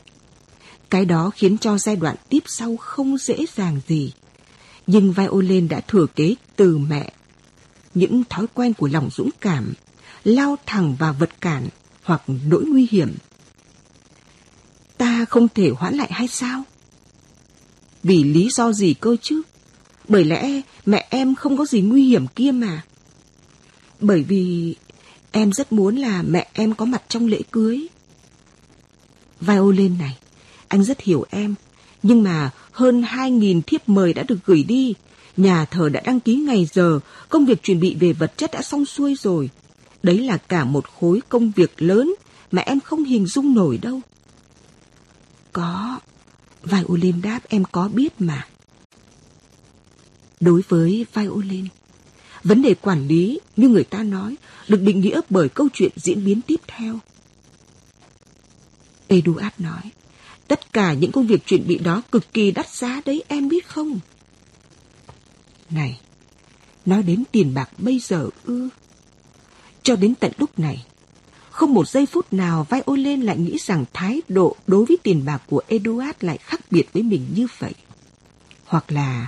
Cái 0.91 1.05
đó 1.05 1.31
khiến 1.35 1.59
cho 1.59 1.79
giai 1.79 1.97
đoạn 1.97 2.17
tiếp 2.29 2.43
sau 2.47 2.77
không 2.77 3.19
dễ 3.19 3.37
dàng 3.57 3.81
gì. 3.89 4.13
Nhưng 4.87 5.13
Violin 5.13 5.69
đã 5.69 5.81
thừa 5.81 6.07
kế 6.17 6.35
từ 6.57 6.79
mẹ. 6.79 7.13
Những 7.95 8.25
thói 8.25 8.47
quen 8.55 8.75
của 8.75 8.89
lòng 8.93 9.11
dũng 9.11 9.31
cảm, 9.41 9.73
lao 10.25 10.57
thẳng 10.67 10.97
vào 10.99 11.17
vật 11.19 11.31
cản 11.41 11.69
hoặc 12.03 12.23
nỗi 12.27 12.65
nguy 12.65 12.89
hiểm. 12.91 13.15
Ta 15.03 15.25
không 15.25 15.49
thể 15.49 15.71
hoãn 15.71 15.95
lại 15.95 16.09
hay 16.13 16.29
sao? 16.29 16.63
Vì 18.03 18.25
lý 18.25 18.49
do 18.51 18.73
gì 18.73 18.95
cơ 18.95 19.17
chứ? 19.23 19.43
Bởi 20.09 20.25
lẽ 20.25 20.61
mẹ 20.87 21.07
em 21.11 21.35
không 21.35 21.57
có 21.57 21.65
gì 21.65 21.81
nguy 21.81 22.05
hiểm 22.05 22.27
kia 22.27 22.51
mà. 22.51 22.83
Bởi 24.01 24.23
vì 24.23 24.75
em 25.33 25.53
rất 25.53 25.73
muốn 25.73 25.97
là 25.97 26.23
mẹ 26.23 26.49
em 26.53 26.75
có 26.75 26.85
mặt 26.85 27.03
trong 27.09 27.27
lễ 27.27 27.41
cưới. 27.51 27.87
Violin 29.41 29.99
này, 29.99 30.19
anh 30.69 30.85
rất 30.85 31.01
hiểu 31.01 31.25
em. 31.31 31.55
Nhưng 32.03 32.23
mà 32.23 32.51
hơn 32.73 33.03
2.000 33.03 33.63
thiếp 33.63 33.89
mời 33.89 34.15
đã 34.15 34.23
được 34.23 34.39
gửi 34.47 34.63
đi. 34.63 34.95
Nhà 35.37 35.65
thờ 35.65 35.89
đã 35.89 36.01
đăng 36.05 36.21
ký 36.21 36.35
ngày 36.35 36.69
giờ, 36.73 37.01
công 37.29 37.47
việc 37.47 37.63
chuẩn 37.63 37.81
bị 37.81 37.97
về 38.01 38.13
vật 38.13 38.33
chất 38.37 38.51
đã 38.53 38.63
xong 38.63 38.85
xuôi 38.85 39.15
rồi. 39.15 39.51
Đấy 40.03 40.19
là 40.19 40.37
cả 40.37 40.65
một 40.65 40.85
khối 41.01 41.21
công 41.29 41.53
việc 41.57 41.83
lớn 41.83 42.15
mà 42.53 42.63
em 42.63 42.81
không 42.81 43.05
hình 43.05 43.27
dung 43.27 43.55
nổi 43.55 43.79
đâu. 43.79 44.01
Có, 45.53 46.01
Violin 46.63 47.23
đáp 47.23 47.41
em 47.49 47.65
có 47.73 47.89
biết 47.89 48.21
mà. 48.21 48.47
Đối 50.41 50.63
với 50.69 51.07
Violin, 51.15 51.67
vấn 52.45 52.63
đề 52.63 52.75
quản 52.75 53.07
lý 53.07 53.41
như 53.57 53.69
người 53.69 53.85
ta 53.85 54.03
nói 54.03 54.37
được 54.69 54.81
định 54.83 55.01
nghĩa 55.01 55.21
bởi 55.31 55.49
câu 55.49 55.69
chuyện 55.73 55.93
diễn 55.97 56.25
biến 56.25 56.41
tiếp 56.43 56.61
theo. 56.67 56.99
Eduard 59.09 59.55
nói, 59.59 59.83
tất 60.49 60.73
cả 60.73 60.93
những 60.93 61.13
công 61.13 61.27
việc 61.27 61.47
chuẩn 61.47 61.67
bị 61.67 61.79
đó 61.79 62.03
cực 62.13 62.33
kỳ 62.33 62.51
đắt 62.51 62.69
giá 62.69 63.01
đấy 63.05 63.25
em 63.29 63.49
biết 63.49 63.69
không? 63.69 64.01
Này, 65.71 66.01
nói 66.87 67.03
đến 67.03 67.25
tiền 67.33 67.55
bạc 67.55 67.71
bây 67.79 67.99
giờ 67.99 68.29
ư. 68.45 68.69
Cho 69.83 69.97
đến 69.97 70.15
tận 70.15 70.33
lúc 70.39 70.59
này, 70.59 70.85
không 71.53 71.75
một 71.75 71.89
giây 71.89 72.07
phút 72.07 72.33
nào 72.33 72.67
vai 72.71 72.83
ôi 72.85 72.99
lên 72.99 73.23
lại 73.23 73.39
nghĩ 73.39 73.57
rằng 73.59 73.85
thái 73.93 74.23
độ 74.29 74.57
đối 74.67 74.85
với 74.85 74.97
tiền 75.03 75.25
bạc 75.25 75.43
của 75.47 75.63
Eduard 75.69 76.19
lại 76.21 76.39
khác 76.39 76.61
biệt 76.71 76.93
với 76.93 77.03
mình 77.03 77.27
như 77.35 77.47
vậy. 77.59 77.75
Hoặc 78.65 78.93
là, 78.93 79.27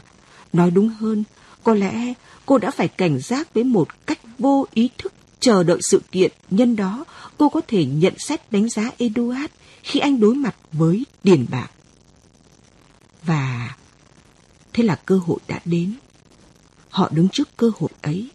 nói 0.53 0.71
đúng 0.71 0.89
hơn, 0.89 1.25
có 1.65 1.75
lẽ 1.75 2.15
cô 2.47 2.59
đã 2.59 2.71
phải 2.71 2.89
cảnh 2.89 3.21
giác 3.21 3.55
với 3.55 3.65
một 3.65 4.07
cách 4.07 4.19
vô 4.39 4.67
ý 4.75 4.91
thức 4.99 5.13
chờ 5.41 5.63
đợi 5.63 5.79
sự 5.91 6.03
kiện, 6.13 6.33
nhân 6.51 6.77
đó 6.77 7.05
cô 7.39 7.49
có 7.49 7.61
thể 7.69 7.85
nhận 7.85 8.15
xét 8.19 8.53
đánh 8.53 8.69
giá 8.69 8.91
Eduard 8.99 9.53
khi 9.83 10.01
anh 10.01 10.21
đối 10.21 10.35
mặt 10.35 10.57
với 10.73 11.05
tiền 11.23 11.47
bạc. 11.51 11.71
Và 13.23 13.77
thế 14.73 14.83
là 14.83 14.95
cơ 15.07 15.21
hội 15.27 15.39
đã 15.49 15.61
đến. 15.65 15.95
Họ 16.89 17.09
đứng 17.13 17.29
trước 17.29 17.49
cơ 17.57 17.71
hội 17.79 17.91
ấy. 18.03 18.29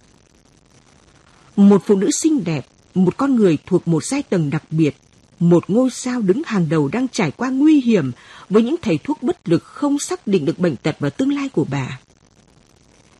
Một 1.55 1.81
phụ 1.85 1.95
nữ 1.95 2.09
xinh 2.21 2.43
đẹp, 2.43 2.65
một 2.95 3.17
con 3.17 3.35
người 3.35 3.57
thuộc 3.65 3.87
một 3.87 4.03
giai 4.03 4.23
tầng 4.23 4.49
đặc 4.49 4.63
biệt, 4.71 4.95
một 5.39 5.69
ngôi 5.69 5.89
sao 5.89 6.21
đứng 6.21 6.41
hàng 6.45 6.69
đầu 6.69 6.87
đang 6.87 7.07
trải 7.07 7.31
qua 7.31 7.49
nguy 7.49 7.81
hiểm 7.81 8.11
với 8.49 8.63
những 8.63 8.75
thầy 8.81 8.97
thuốc 8.97 9.23
bất 9.23 9.49
lực 9.49 9.63
không 9.63 9.99
xác 9.99 10.27
định 10.27 10.45
được 10.45 10.59
bệnh 10.59 10.75
tật 10.75 10.95
và 10.99 11.09
tương 11.09 11.33
lai 11.33 11.49
của 11.49 11.65
bà. 11.69 11.99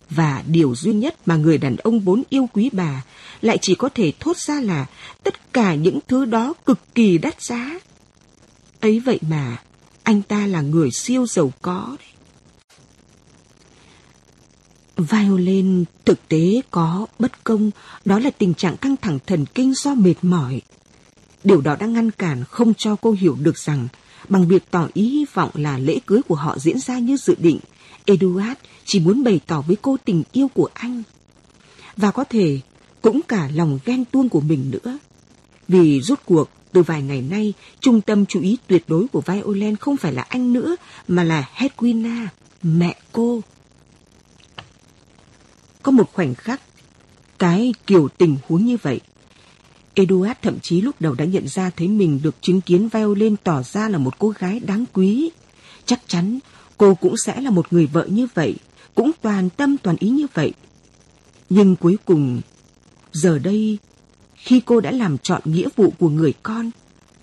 Và 0.09 0.43
điều 0.47 0.75
duy 0.75 0.93
nhất 0.93 1.15
mà 1.25 1.35
người 1.35 1.57
đàn 1.57 1.75
ông 1.75 1.99
vốn 1.99 2.23
yêu 2.29 2.49
quý 2.53 2.69
bà 2.73 3.03
lại 3.41 3.57
chỉ 3.61 3.75
có 3.75 3.89
thể 3.89 4.13
thốt 4.19 4.37
ra 4.37 4.61
là 4.61 4.85
tất 5.23 5.53
cả 5.53 5.75
những 5.75 5.99
thứ 6.07 6.25
đó 6.25 6.53
cực 6.65 6.79
kỳ 6.95 7.17
đắt 7.17 7.41
giá. 7.41 7.79
Ấy 8.79 8.99
vậy 8.99 9.19
mà, 9.29 9.57
anh 10.03 10.21
ta 10.21 10.47
là 10.47 10.61
người 10.61 10.91
siêu 10.91 11.27
giàu 11.27 11.53
có 11.61 11.97
đấy. 11.99 12.18
Violin 14.99 15.85
thực 16.05 16.27
tế 16.27 16.61
có 16.71 17.07
bất 17.19 17.43
công, 17.43 17.71
đó 18.05 18.19
là 18.19 18.29
tình 18.29 18.53
trạng 18.53 18.77
căng 18.77 18.95
thẳng 18.97 19.19
thần 19.27 19.45
kinh 19.45 19.73
do 19.73 19.93
mệt 19.93 20.15
mỏi. 20.21 20.61
Điều 21.43 21.61
đó 21.61 21.75
đã 21.79 21.87
ngăn 21.87 22.11
cản 22.11 22.43
không 22.43 22.73
cho 22.73 22.95
cô 22.95 23.11
hiểu 23.11 23.37
được 23.41 23.57
rằng 23.57 23.87
bằng 24.29 24.47
việc 24.47 24.63
tỏ 24.71 24.87
ý 24.93 25.09
hy 25.09 25.25
vọng 25.33 25.49
là 25.53 25.77
lễ 25.77 25.99
cưới 26.05 26.21
của 26.27 26.35
họ 26.35 26.57
diễn 26.59 26.79
ra 26.79 26.99
như 26.99 27.17
dự 27.17 27.35
định, 27.39 27.59
Eduard 28.05 28.59
chỉ 28.85 28.99
muốn 28.99 29.23
bày 29.23 29.39
tỏ 29.47 29.61
với 29.61 29.75
cô 29.81 29.97
tình 30.05 30.23
yêu 30.31 30.47
của 30.47 30.69
anh. 30.73 31.03
Và 31.97 32.11
có 32.11 32.23
thể 32.23 32.59
cũng 33.01 33.21
cả 33.21 33.49
lòng 33.53 33.79
ghen 33.85 34.05
tuông 34.05 34.29
của 34.29 34.41
mình 34.41 34.71
nữa. 34.71 34.97
Vì 35.67 36.01
rút 36.01 36.19
cuộc, 36.25 36.49
từ 36.71 36.83
vài 36.83 37.01
ngày 37.01 37.21
nay, 37.21 37.53
trung 37.79 38.01
tâm 38.01 38.25
chú 38.25 38.41
ý 38.41 38.57
tuyệt 38.67 38.83
đối 38.87 39.07
của 39.07 39.21
Violin 39.21 39.75
không 39.75 39.97
phải 39.97 40.13
là 40.13 40.21
anh 40.21 40.53
nữa, 40.53 40.75
mà 41.07 41.23
là 41.23 41.49
Hedwina, 41.55 42.27
mẹ 42.63 42.95
cô. 43.11 43.41
Có 45.83 45.91
một 45.91 46.13
khoảnh 46.13 46.35
khắc, 46.35 46.61
cái 47.37 47.73
kiểu 47.87 48.07
tình 48.17 48.37
huống 48.47 48.65
như 48.65 48.77
vậy. 48.81 48.99
Eduard 49.93 50.39
thậm 50.41 50.59
chí 50.59 50.81
lúc 50.81 50.95
đầu 50.99 51.13
đã 51.13 51.25
nhận 51.25 51.47
ra 51.47 51.69
thấy 51.69 51.87
mình 51.87 52.19
được 52.23 52.35
chứng 52.41 52.61
kiến 52.61 52.89
Violin 52.89 53.35
tỏ 53.43 53.63
ra 53.63 53.89
là 53.89 53.97
một 53.97 54.19
cô 54.19 54.33
gái 54.39 54.59
đáng 54.59 54.85
quý. 54.93 55.31
Chắc 55.85 56.01
chắn 56.07 56.39
cô 56.77 56.95
cũng 56.95 57.17
sẽ 57.17 57.41
là 57.41 57.49
một 57.49 57.73
người 57.73 57.85
vợ 57.85 58.05
như 58.09 58.27
vậy, 58.33 58.55
cũng 58.95 59.11
toàn 59.21 59.49
tâm 59.49 59.77
toàn 59.77 59.95
ý 59.99 60.09
như 60.09 60.27
vậy. 60.33 60.53
Nhưng 61.49 61.75
cuối 61.75 61.97
cùng, 62.05 62.41
giờ 63.11 63.39
đây, 63.39 63.77
khi 64.35 64.61
cô 64.65 64.81
đã 64.81 64.91
làm 64.91 65.17
chọn 65.17 65.41
nghĩa 65.45 65.67
vụ 65.75 65.93
của 65.99 66.09
người 66.09 66.33
con, 66.43 66.71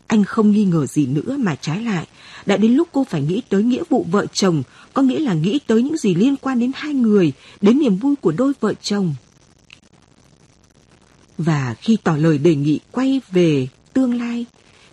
anh 0.07 0.25
không 0.25 0.51
nghi 0.51 0.65
ngờ 0.65 0.87
gì 0.87 1.07
nữa 1.07 1.37
mà 1.39 1.55
trái 1.55 1.83
lại, 1.83 2.07
đã 2.47 2.57
đến 2.57 2.75
lúc 2.75 2.89
cô 2.93 3.05
phải 3.05 3.23
nghĩ 3.23 3.43
tới 3.49 3.63
nghĩa 3.63 3.83
vụ 3.89 4.07
vợ 4.11 4.27
chồng, 4.33 4.63
có 4.95 5.03
nghĩa 5.03 5.19
là 5.19 5.35
nghĩ 5.35 5.59
tới 5.67 5.83
những 5.83 5.97
gì 5.97 6.15
liên 6.15 6.37
quan 6.37 6.59
đến 6.59 6.71
hai 6.75 6.95
người, 6.95 7.33
đến 7.61 7.79
niềm 7.79 7.97
vui 7.97 8.17
của 8.17 8.33
đôi 8.33 8.53
vợ 8.61 8.75
chồng. 8.83 9.15
Và 11.39 11.75
khi 11.81 11.97
tỏ 12.05 12.17
lời 12.17 12.39
đề 12.39 12.55
nghị 12.55 12.81
quay 12.91 13.21
về 13.31 13.69
tương 13.93 14.19
lai, 14.19 14.47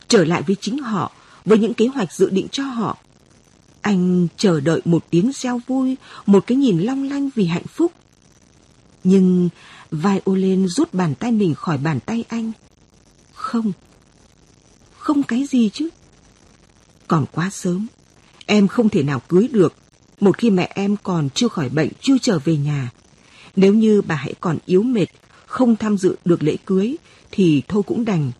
trở 0.07 0.25
lại 0.25 0.41
với 0.41 0.55
chính 0.61 0.77
họ, 0.77 1.11
với 1.45 1.57
những 1.57 1.73
kế 1.73 1.87
hoạch 1.87 2.13
dự 2.13 2.29
định 2.29 2.47
cho 2.51 2.63
họ, 2.63 2.97
anh 3.81 4.27
chờ 4.37 4.59
đợi 4.59 4.81
một 4.85 5.05
tiếng 5.09 5.31
reo 5.35 5.61
vui, 5.67 5.95
một 6.25 6.47
cái 6.47 6.57
nhìn 6.57 6.79
long 6.79 7.03
lanh 7.03 7.29
vì 7.35 7.45
hạnh 7.45 7.67
phúc. 7.67 7.91
Nhưng 9.03 9.49
Violin 9.91 10.67
rút 10.67 10.93
bàn 10.93 11.15
tay 11.15 11.31
mình 11.31 11.53
khỏi 11.55 11.77
bàn 11.77 11.99
tay 11.99 12.23
anh. 12.27 12.51
Không, 13.33 13.71
không 15.03 15.23
cái 15.23 15.45
gì 15.45 15.69
chứ. 15.69 15.89
Còn 17.07 17.25
quá 17.31 17.49
sớm, 17.49 17.87
em 18.45 18.67
không 18.67 18.89
thể 18.89 19.03
nào 19.03 19.21
cưới 19.27 19.47
được 19.47 19.73
một 20.19 20.37
khi 20.37 20.49
mẹ 20.49 20.71
em 20.75 20.95
còn 21.03 21.29
chưa 21.29 21.47
khỏi 21.47 21.69
bệnh, 21.69 21.89
chưa 22.01 22.17
trở 22.21 22.39
về 22.39 22.57
nhà. 22.57 22.91
Nếu 23.55 23.73
như 23.73 24.01
bà 24.01 24.15
hãy 24.15 24.33
còn 24.39 24.57
yếu 24.65 24.83
mệt, 24.83 25.05
không 25.45 25.75
tham 25.75 25.97
dự 25.97 26.15
được 26.25 26.43
lễ 26.43 26.57
cưới, 26.65 26.95
thì 27.31 27.61
thôi 27.67 27.83
cũng 27.85 28.05
đành. 28.05 28.31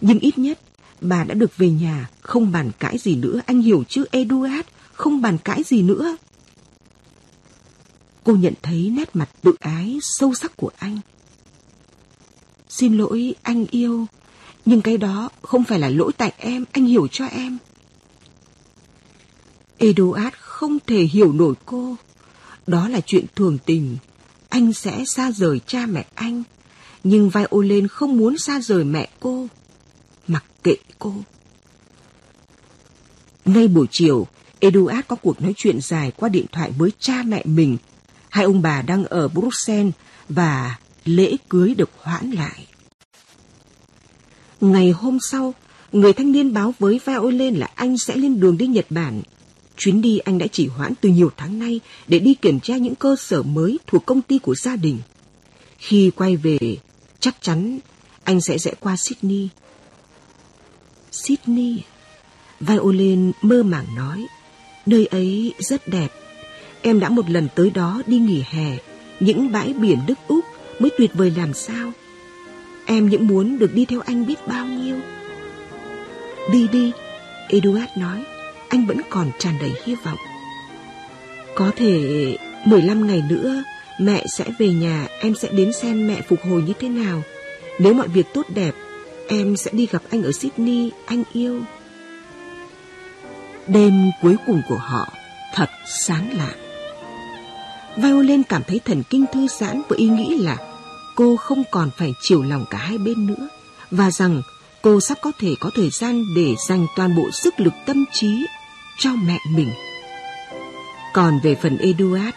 Nhưng 0.00 0.18
ít 0.18 0.38
nhất, 0.38 0.60
bà 1.00 1.24
đã 1.24 1.34
được 1.34 1.56
về 1.56 1.70
nhà, 1.70 2.10
không 2.20 2.52
bàn 2.52 2.70
cãi 2.78 2.98
gì 2.98 3.16
nữa, 3.16 3.40
anh 3.46 3.60
hiểu 3.60 3.84
chứ 3.88 4.04
Eduard, 4.10 4.68
không 4.92 5.22
bàn 5.22 5.38
cãi 5.38 5.62
gì 5.62 5.82
nữa. 5.82 6.16
Cô 8.24 8.36
nhận 8.36 8.54
thấy 8.62 8.90
nét 8.96 9.16
mặt 9.16 9.28
tự 9.42 9.54
ái 9.60 9.98
sâu 10.02 10.34
sắc 10.34 10.56
của 10.56 10.70
anh. 10.78 10.98
Xin 12.68 12.98
lỗi 12.98 13.34
anh 13.42 13.66
yêu, 13.70 14.06
nhưng 14.68 14.82
cái 14.82 14.96
đó 14.96 15.30
không 15.42 15.64
phải 15.64 15.78
là 15.78 15.88
lỗi 15.88 16.12
tại 16.16 16.32
em, 16.38 16.64
anh 16.72 16.84
hiểu 16.84 17.08
cho 17.12 17.24
em. 17.26 17.58
Eduard 19.78 20.36
không 20.38 20.78
thể 20.86 21.02
hiểu 21.02 21.32
nổi 21.32 21.54
cô. 21.66 21.96
Đó 22.66 22.88
là 22.88 23.00
chuyện 23.00 23.24
thường 23.36 23.58
tình. 23.66 23.96
Anh 24.48 24.72
sẽ 24.72 25.04
xa 25.06 25.30
rời 25.32 25.60
cha 25.66 25.86
mẹ 25.86 26.04
anh. 26.14 26.42
Nhưng 27.04 27.30
Violin 27.30 27.88
không 27.88 28.16
muốn 28.16 28.38
xa 28.38 28.60
rời 28.60 28.84
mẹ 28.84 29.08
cô. 29.20 29.46
Mặc 30.26 30.44
kệ 30.64 30.76
cô. 30.98 31.14
Ngay 33.44 33.68
buổi 33.68 33.86
chiều, 33.90 34.26
Eduard 34.58 35.00
có 35.08 35.16
cuộc 35.16 35.42
nói 35.42 35.52
chuyện 35.56 35.80
dài 35.80 36.12
qua 36.16 36.28
điện 36.28 36.46
thoại 36.52 36.70
với 36.78 36.92
cha 36.98 37.22
mẹ 37.26 37.42
mình. 37.44 37.76
Hai 38.28 38.44
ông 38.44 38.62
bà 38.62 38.82
đang 38.82 39.04
ở 39.04 39.28
Bruxelles 39.28 39.94
và 40.28 40.78
lễ 41.04 41.36
cưới 41.48 41.74
được 41.74 41.90
hoãn 41.98 42.30
lại. 42.30 42.66
Ngày 44.60 44.90
hôm 44.90 45.18
sau, 45.30 45.54
người 45.92 46.12
thanh 46.12 46.32
niên 46.32 46.52
báo 46.52 46.74
với 46.78 47.00
Violin 47.04 47.54
là 47.54 47.68
anh 47.74 47.98
sẽ 47.98 48.16
lên 48.16 48.40
đường 48.40 48.58
đi 48.58 48.66
Nhật 48.66 48.86
Bản. 48.90 49.22
Chuyến 49.76 50.02
đi 50.02 50.18
anh 50.18 50.38
đã 50.38 50.46
chỉ 50.52 50.66
hoãn 50.66 50.92
từ 51.00 51.08
nhiều 51.08 51.30
tháng 51.36 51.58
nay 51.58 51.80
để 52.08 52.18
đi 52.18 52.34
kiểm 52.34 52.60
tra 52.60 52.76
những 52.76 52.94
cơ 52.94 53.16
sở 53.18 53.42
mới 53.42 53.78
thuộc 53.86 54.06
công 54.06 54.22
ty 54.22 54.38
của 54.38 54.54
gia 54.54 54.76
đình. 54.76 54.98
Khi 55.78 56.10
quay 56.16 56.36
về, 56.36 56.58
chắc 57.20 57.36
chắn 57.42 57.78
anh 58.24 58.40
sẽ 58.40 58.58
rẽ 58.58 58.72
qua 58.80 58.96
Sydney. 58.96 59.48
Sydney? 61.12 61.82
Violin 62.60 63.32
mơ 63.42 63.62
màng 63.62 63.86
nói. 63.96 64.26
Nơi 64.86 65.06
ấy 65.06 65.52
rất 65.58 65.88
đẹp. 65.88 66.08
Em 66.82 67.00
đã 67.00 67.08
một 67.08 67.30
lần 67.30 67.48
tới 67.54 67.70
đó 67.70 68.02
đi 68.06 68.18
nghỉ 68.18 68.42
hè. 68.46 68.78
Những 69.20 69.52
bãi 69.52 69.72
biển 69.72 69.98
Đức 70.06 70.18
Úc 70.28 70.44
mới 70.78 70.90
tuyệt 70.98 71.10
vời 71.14 71.32
làm 71.36 71.54
sao. 71.54 71.92
Em 72.90 73.08
những 73.08 73.26
muốn 73.26 73.58
được 73.58 73.74
đi 73.74 73.84
theo 73.84 74.00
anh 74.00 74.26
biết 74.26 74.46
bao 74.46 74.66
nhiêu. 74.66 74.96
Đi 76.52 76.68
đi, 76.72 76.92
Eduard 77.48 77.90
nói 77.96 78.24
anh 78.68 78.86
vẫn 78.86 79.00
còn 79.10 79.30
tràn 79.38 79.54
đầy 79.60 79.72
hy 79.84 79.94
vọng. 79.94 80.18
Có 81.54 81.70
thể 81.76 82.36
15 82.64 83.06
ngày 83.06 83.22
nữa 83.28 83.62
mẹ 84.00 84.24
sẽ 84.26 84.44
về 84.58 84.68
nhà, 84.68 85.06
em 85.20 85.34
sẽ 85.34 85.48
đến 85.52 85.72
xem 85.72 86.06
mẹ 86.06 86.20
phục 86.28 86.42
hồi 86.42 86.62
như 86.62 86.72
thế 86.80 86.88
nào. 86.88 87.22
Nếu 87.78 87.94
mọi 87.94 88.08
việc 88.08 88.26
tốt 88.34 88.46
đẹp, 88.54 88.74
em 89.28 89.56
sẽ 89.56 89.70
đi 89.74 89.86
gặp 89.86 90.02
anh 90.10 90.22
ở 90.22 90.32
Sydney, 90.32 90.90
anh 91.06 91.22
yêu. 91.32 91.60
Đêm 93.66 94.10
cuối 94.22 94.36
cùng 94.46 94.62
của 94.68 94.78
họ 94.78 95.08
thật 95.54 95.70
sáng 95.86 96.30
lạ. 96.38 96.54
Violin 97.96 98.42
cảm 98.42 98.62
thấy 98.66 98.80
thần 98.84 99.02
kinh 99.10 99.24
thư 99.32 99.46
giãn 99.48 99.82
với 99.88 99.98
ý 99.98 100.08
nghĩ 100.08 100.38
là 100.38 100.56
cô 101.18 101.36
không 101.36 101.62
còn 101.70 101.90
phải 101.96 102.14
chiều 102.20 102.42
lòng 102.42 102.64
cả 102.70 102.78
hai 102.78 102.98
bên 102.98 103.26
nữa 103.26 103.48
và 103.90 104.10
rằng 104.10 104.42
cô 104.82 105.00
sắp 105.00 105.18
có 105.22 105.32
thể 105.40 105.54
có 105.60 105.70
thời 105.74 105.90
gian 105.90 106.24
để 106.36 106.54
dành 106.68 106.86
toàn 106.96 107.16
bộ 107.16 107.30
sức 107.32 107.60
lực 107.60 107.72
tâm 107.86 108.04
trí 108.12 108.46
cho 108.98 109.10
mẹ 109.26 109.38
mình. 109.54 109.70
Còn 111.14 111.40
về 111.42 111.54
phần 111.54 111.78
Eduard, 111.78 112.36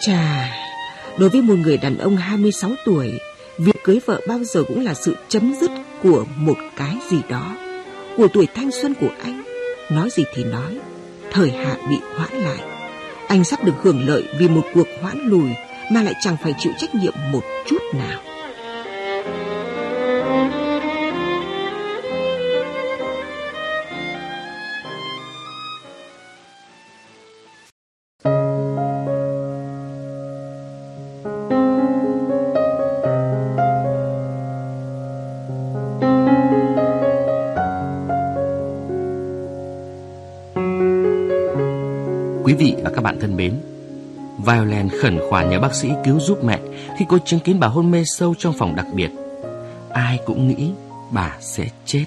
chà, 0.00 0.50
đối 1.18 1.28
với 1.28 1.42
một 1.42 1.54
người 1.54 1.76
đàn 1.76 1.98
ông 1.98 2.16
26 2.16 2.70
tuổi, 2.84 3.12
việc 3.58 3.76
cưới 3.84 4.00
vợ 4.06 4.20
bao 4.28 4.44
giờ 4.44 4.62
cũng 4.68 4.84
là 4.84 4.94
sự 4.94 5.16
chấm 5.28 5.54
dứt 5.60 5.70
của 6.02 6.24
một 6.36 6.56
cái 6.76 6.96
gì 7.10 7.18
đó, 7.28 7.56
của 8.16 8.28
tuổi 8.32 8.46
thanh 8.54 8.70
xuân 8.70 8.94
của 9.00 9.10
anh. 9.22 9.42
Nói 9.90 10.10
gì 10.10 10.24
thì 10.34 10.44
nói, 10.44 10.78
thời 11.30 11.50
hạn 11.50 11.88
bị 11.88 11.96
hoãn 12.16 12.32
lại. 12.32 12.58
Anh 13.28 13.44
sắp 13.44 13.64
được 13.64 13.74
hưởng 13.82 14.06
lợi 14.06 14.24
vì 14.38 14.48
một 14.48 14.64
cuộc 14.74 14.86
hoãn 15.02 15.18
lùi 15.18 15.48
mà 15.90 16.02
lại 16.02 16.14
chẳng 16.20 16.36
phải 16.42 16.54
chịu 16.58 16.72
trách 16.78 16.94
nhiệm 16.94 17.14
một 17.32 17.42
chút 17.66 17.78
nào. 17.94 18.20
Quý 42.44 42.54
vị 42.54 42.74
và 42.84 42.90
các 42.94 43.00
bạn 43.02 43.18
thân 43.20 43.36
mến, 43.36 43.52
Violent 44.38 44.90
khẩn 45.02 45.18
khoản 45.28 45.50
nhờ 45.50 45.60
bác 45.60 45.74
sĩ 45.74 45.90
cứu 46.04 46.20
giúp 46.20 46.44
mẹ 46.44 46.60
khi 46.98 47.04
cô 47.08 47.18
chứng 47.18 47.40
kiến 47.40 47.60
bà 47.60 47.66
hôn 47.66 47.90
mê 47.90 48.04
sâu 48.04 48.34
trong 48.38 48.52
phòng 48.52 48.76
đặc 48.76 48.86
biệt. 48.94 49.10
Ai 49.90 50.18
cũng 50.26 50.48
nghĩ 50.48 50.70
bà 51.10 51.36
sẽ 51.40 51.66
chết. 51.86 52.04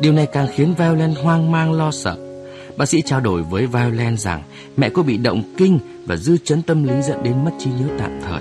Điều 0.00 0.12
này 0.12 0.26
càng 0.26 0.48
khiến 0.54 0.74
Violent 0.74 1.16
hoang 1.22 1.52
mang 1.52 1.72
lo 1.72 1.90
sợ. 1.90 2.16
Bác 2.76 2.88
sĩ 2.88 3.02
trao 3.02 3.20
đổi 3.20 3.42
với 3.42 3.66
Violent 3.66 4.18
rằng 4.18 4.42
mẹ 4.76 4.90
cô 4.94 5.02
bị 5.02 5.16
động 5.16 5.42
kinh 5.56 5.78
và 6.06 6.16
dư 6.16 6.36
chấn 6.44 6.62
tâm 6.62 6.84
lý 6.84 7.02
dẫn 7.02 7.22
đến 7.22 7.44
mất 7.44 7.50
trí 7.58 7.70
nhớ 7.70 7.86
tạm 7.98 8.20
thời. 8.22 8.40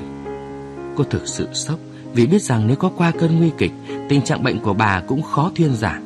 Cô 0.95 1.03
thực 1.03 1.27
sự 1.27 1.47
sốc 1.53 1.79
vì 2.13 2.27
biết 2.27 2.41
rằng 2.41 2.67
nếu 2.67 2.75
có 2.75 2.91
qua 2.97 3.11
cơn 3.19 3.39
nguy 3.39 3.49
kịch, 3.57 3.71
tình 4.09 4.21
trạng 4.21 4.43
bệnh 4.43 4.59
của 4.59 4.73
bà 4.73 5.01
cũng 5.07 5.21
khó 5.21 5.51
thuyên 5.55 5.75
giảm. 5.75 6.03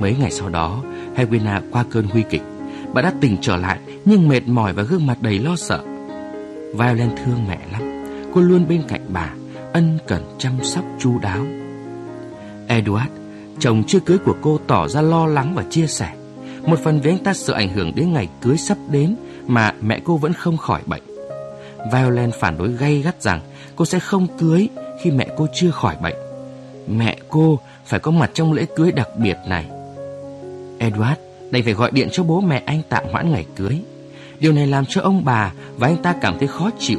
Mấy 0.00 0.16
ngày 0.20 0.30
sau 0.30 0.48
đó, 0.48 0.82
Helena 1.16 1.62
qua 1.70 1.84
cơn 1.90 2.06
nguy 2.12 2.22
kịch. 2.30 2.42
Bà 2.94 3.02
đã 3.02 3.12
tỉnh 3.20 3.36
trở 3.40 3.56
lại 3.56 3.78
nhưng 4.04 4.28
mệt 4.28 4.48
mỏi 4.48 4.72
và 4.72 4.82
gương 4.82 5.06
mặt 5.06 5.16
đầy 5.20 5.38
lo 5.38 5.56
sợ. 5.56 5.80
Violent 6.74 7.16
thương 7.16 7.48
mẹ 7.48 7.58
lắm. 7.72 7.82
Cô 8.34 8.40
luôn 8.40 8.68
bên 8.68 8.82
cạnh 8.88 9.06
bà, 9.08 9.30
ân 9.72 9.98
cần 10.06 10.22
chăm 10.38 10.52
sóc 10.64 10.84
chu 10.98 11.18
đáo. 11.18 11.46
Edward, 12.68 13.06
chồng 13.58 13.82
chưa 13.86 14.00
cưới 14.00 14.18
của 14.18 14.34
cô 14.42 14.58
tỏ 14.66 14.88
ra 14.88 15.00
lo 15.00 15.26
lắng 15.26 15.52
và 15.54 15.64
chia 15.70 15.86
sẻ. 15.86 16.12
Một 16.66 16.78
phần 16.84 17.00
vì 17.00 17.10
anh 17.10 17.18
ta 17.18 17.34
sợ 17.34 17.54
ảnh 17.54 17.68
hưởng 17.68 17.94
đến 17.94 18.12
ngày 18.12 18.28
cưới 18.40 18.56
sắp 18.56 18.78
đến 18.90 19.16
mà 19.46 19.72
mẹ 19.80 20.00
cô 20.04 20.16
vẫn 20.16 20.32
không 20.32 20.56
khỏi 20.56 20.80
bệnh. 20.86 21.02
Violent 21.92 22.34
phản 22.34 22.58
đối 22.58 22.72
gay 22.72 23.02
gắt 23.02 23.22
rằng 23.22 23.40
cô 23.76 23.84
sẽ 23.84 23.98
không 23.98 24.26
cưới 24.38 24.68
khi 25.02 25.10
mẹ 25.10 25.28
cô 25.36 25.46
chưa 25.54 25.70
khỏi 25.70 25.96
bệnh. 26.02 26.16
Mẹ 26.88 27.18
cô 27.28 27.58
phải 27.84 28.00
có 28.00 28.10
mặt 28.10 28.30
trong 28.34 28.52
lễ 28.52 28.66
cưới 28.76 28.92
đặc 28.92 29.08
biệt 29.16 29.36
này. 29.48 29.66
Edward 30.78 31.16
đành 31.50 31.62
phải 31.62 31.72
gọi 31.72 31.90
điện 31.90 32.08
cho 32.12 32.22
bố 32.22 32.40
mẹ 32.40 32.62
anh 32.66 32.82
tạm 32.88 33.04
hoãn 33.12 33.32
ngày 33.32 33.46
cưới. 33.56 33.80
Điều 34.40 34.52
này 34.52 34.66
làm 34.66 34.84
cho 34.86 35.02
ông 35.02 35.24
bà 35.24 35.52
và 35.76 35.88
anh 35.88 35.96
ta 35.96 36.14
cảm 36.20 36.38
thấy 36.38 36.48
khó 36.48 36.70
chịu. 36.78 36.98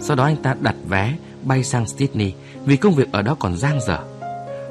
Sau 0.00 0.16
đó 0.16 0.24
anh 0.24 0.36
ta 0.36 0.54
đặt 0.60 0.74
vé 0.88 1.14
bay 1.42 1.64
sang 1.64 1.86
Sydney 1.86 2.32
vì 2.64 2.76
công 2.76 2.94
việc 2.94 3.12
ở 3.12 3.22
đó 3.22 3.36
còn 3.38 3.56
giang 3.56 3.80
dở. 3.80 3.98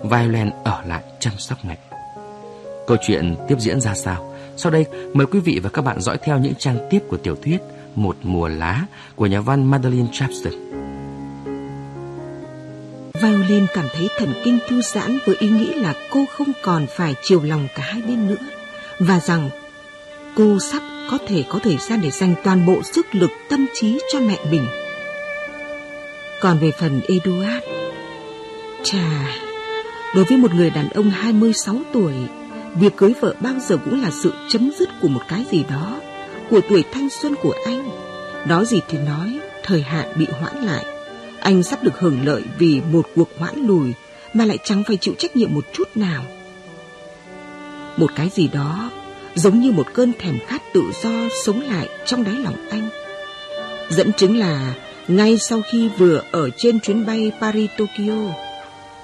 Violent 0.03 0.51
ở 0.63 0.81
lại 0.85 1.03
chăm 1.19 1.33
sóc 1.37 1.57
mẹ. 1.63 1.77
Câu 2.87 2.97
chuyện 3.01 3.35
tiếp 3.47 3.55
diễn 3.59 3.81
ra 3.81 3.95
sao? 3.95 4.33
Sau 4.57 4.71
đây, 4.71 4.85
mời 5.13 5.27
quý 5.27 5.39
vị 5.39 5.59
và 5.63 5.69
các 5.69 5.81
bạn 5.81 6.01
dõi 6.01 6.17
theo 6.17 6.39
những 6.39 6.55
trang 6.55 6.87
tiếp 6.89 6.99
của 7.07 7.17
tiểu 7.17 7.35
thuyết 7.35 7.57
Một 7.95 8.17
mùa 8.23 8.47
lá 8.47 8.85
của 9.15 9.25
nhà 9.25 9.41
văn 9.41 9.63
Madeline 9.63 10.07
Chapston. 10.11 10.53
Violin 13.21 13.65
cảm 13.73 13.85
thấy 13.93 14.07
thần 14.17 14.33
kinh 14.45 14.59
thư 14.69 14.81
giãn 14.81 15.17
với 15.25 15.35
ý 15.39 15.49
nghĩ 15.49 15.73
là 15.73 15.93
cô 16.11 16.25
không 16.37 16.51
còn 16.63 16.85
phải 16.89 17.13
chiều 17.23 17.41
lòng 17.43 17.67
cả 17.75 17.83
hai 17.83 18.01
bên 18.01 18.27
nữa 18.27 18.58
và 18.99 19.19
rằng 19.19 19.49
cô 20.35 20.59
sắp 20.59 20.81
có 21.11 21.17
thể 21.27 21.43
có 21.49 21.59
thời 21.59 21.77
gian 21.77 22.01
để 22.01 22.09
dành 22.11 22.35
toàn 22.43 22.65
bộ 22.65 22.83
sức 22.83 23.15
lực 23.15 23.31
tâm 23.49 23.65
trí 23.73 23.99
cho 24.13 24.19
mẹ 24.19 24.37
mình. 24.51 24.65
Còn 26.41 26.59
về 26.59 26.71
phần 26.79 27.01
Eduard, 27.07 27.65
chà, 28.83 29.35
đối 30.15 30.23
với 30.23 30.37
một 30.37 30.53
người 30.53 30.69
đàn 30.69 30.89
ông 30.89 31.09
26 31.09 31.75
tuổi, 31.93 32.13
việc 32.75 32.97
cưới 32.97 33.13
vợ 33.21 33.35
bao 33.39 33.53
giờ 33.59 33.77
cũng 33.77 34.01
là 34.01 34.11
sự 34.11 34.33
chấm 34.49 34.71
dứt 34.79 34.89
của 35.01 35.07
một 35.07 35.21
cái 35.27 35.45
gì 35.51 35.63
đó, 35.69 36.01
của 36.49 36.61
tuổi 36.69 36.83
thanh 36.91 37.09
xuân 37.09 37.35
của 37.41 37.53
anh. 37.65 37.89
Nói 38.47 38.65
gì 38.65 38.81
thì 38.89 38.97
nói, 38.97 39.39
thời 39.63 39.81
hạn 39.81 40.07
bị 40.17 40.25
hoãn 40.39 40.57
lại. 40.57 40.85
Anh 41.39 41.63
sắp 41.63 41.83
được 41.83 41.99
hưởng 41.99 42.25
lợi 42.25 42.43
vì 42.57 42.81
một 42.91 43.07
cuộc 43.15 43.29
hoãn 43.37 43.55
lùi 43.67 43.93
mà 44.33 44.45
lại 44.45 44.57
chẳng 44.63 44.83
phải 44.87 44.97
chịu 44.97 45.13
trách 45.17 45.35
nhiệm 45.35 45.53
một 45.53 45.65
chút 45.73 45.87
nào. 45.95 46.23
Một 47.99 48.11
cái 48.15 48.29
gì 48.35 48.47
đó 48.47 48.91
giống 49.35 49.59
như 49.59 49.71
một 49.71 49.87
cơn 49.93 50.13
thèm 50.19 50.39
khát 50.47 50.61
tự 50.73 50.83
do 51.03 51.09
sống 51.43 51.61
lại 51.61 51.89
trong 52.05 52.23
đáy 52.23 52.35
lòng 52.35 52.69
anh. 52.69 52.89
Dẫn 53.89 54.13
chứng 54.13 54.37
là 54.37 54.73
ngay 55.07 55.37
sau 55.37 55.61
khi 55.71 55.89
vừa 55.97 56.23
ở 56.31 56.49
trên 56.57 56.79
chuyến 56.79 57.05
bay 57.05 57.31
Paris-Tokyo, 57.39 58.31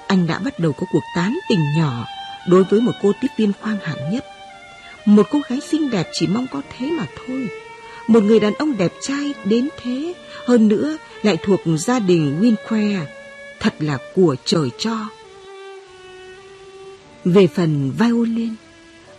anh 0.06 0.26
đã 0.26 0.38
bắt 0.38 0.58
đầu 0.58 0.72
có 0.72 0.86
cuộc 0.92 1.02
tán 1.16 1.38
tình 1.48 1.60
nhỏ 1.78 2.06
đối 2.48 2.64
với 2.64 2.80
một 2.80 2.92
cô 3.02 3.12
tiếp 3.20 3.28
viên 3.36 3.52
khoang 3.60 3.78
hạng 3.82 4.12
nhất. 4.12 4.24
Một 5.04 5.26
cô 5.30 5.40
gái 5.48 5.60
xinh 5.60 5.90
đẹp 5.90 6.06
chỉ 6.12 6.26
mong 6.26 6.46
có 6.52 6.62
thế 6.78 6.90
mà 6.90 7.06
thôi. 7.16 7.48
Một 8.08 8.22
người 8.22 8.40
đàn 8.40 8.54
ông 8.54 8.76
đẹp 8.76 8.92
trai 9.00 9.34
đến 9.44 9.68
thế, 9.82 10.12
hơn 10.46 10.68
nữa 10.68 10.96
lại 11.22 11.36
thuộc 11.42 11.60
gia 11.64 11.98
đình 11.98 12.40
Winquare, 12.40 13.04
thật 13.60 13.74
là 13.78 13.98
của 14.14 14.36
trời 14.44 14.70
cho. 14.78 14.96
Về 17.24 17.46
phần 17.46 17.92
violin, 17.98 18.54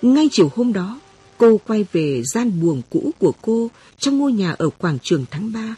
ngay 0.01 0.29
chiều 0.31 0.51
hôm 0.55 0.73
đó, 0.73 0.99
cô 1.37 1.59
quay 1.67 1.85
về 1.91 2.23
gian 2.23 2.61
buồng 2.61 2.81
cũ 2.89 3.11
của 3.19 3.33
cô 3.41 3.69
trong 3.99 4.17
ngôi 4.17 4.31
nhà 4.31 4.55
ở 4.57 4.69
quảng 4.69 4.97
trường 5.03 5.25
tháng 5.31 5.51
3. 5.51 5.75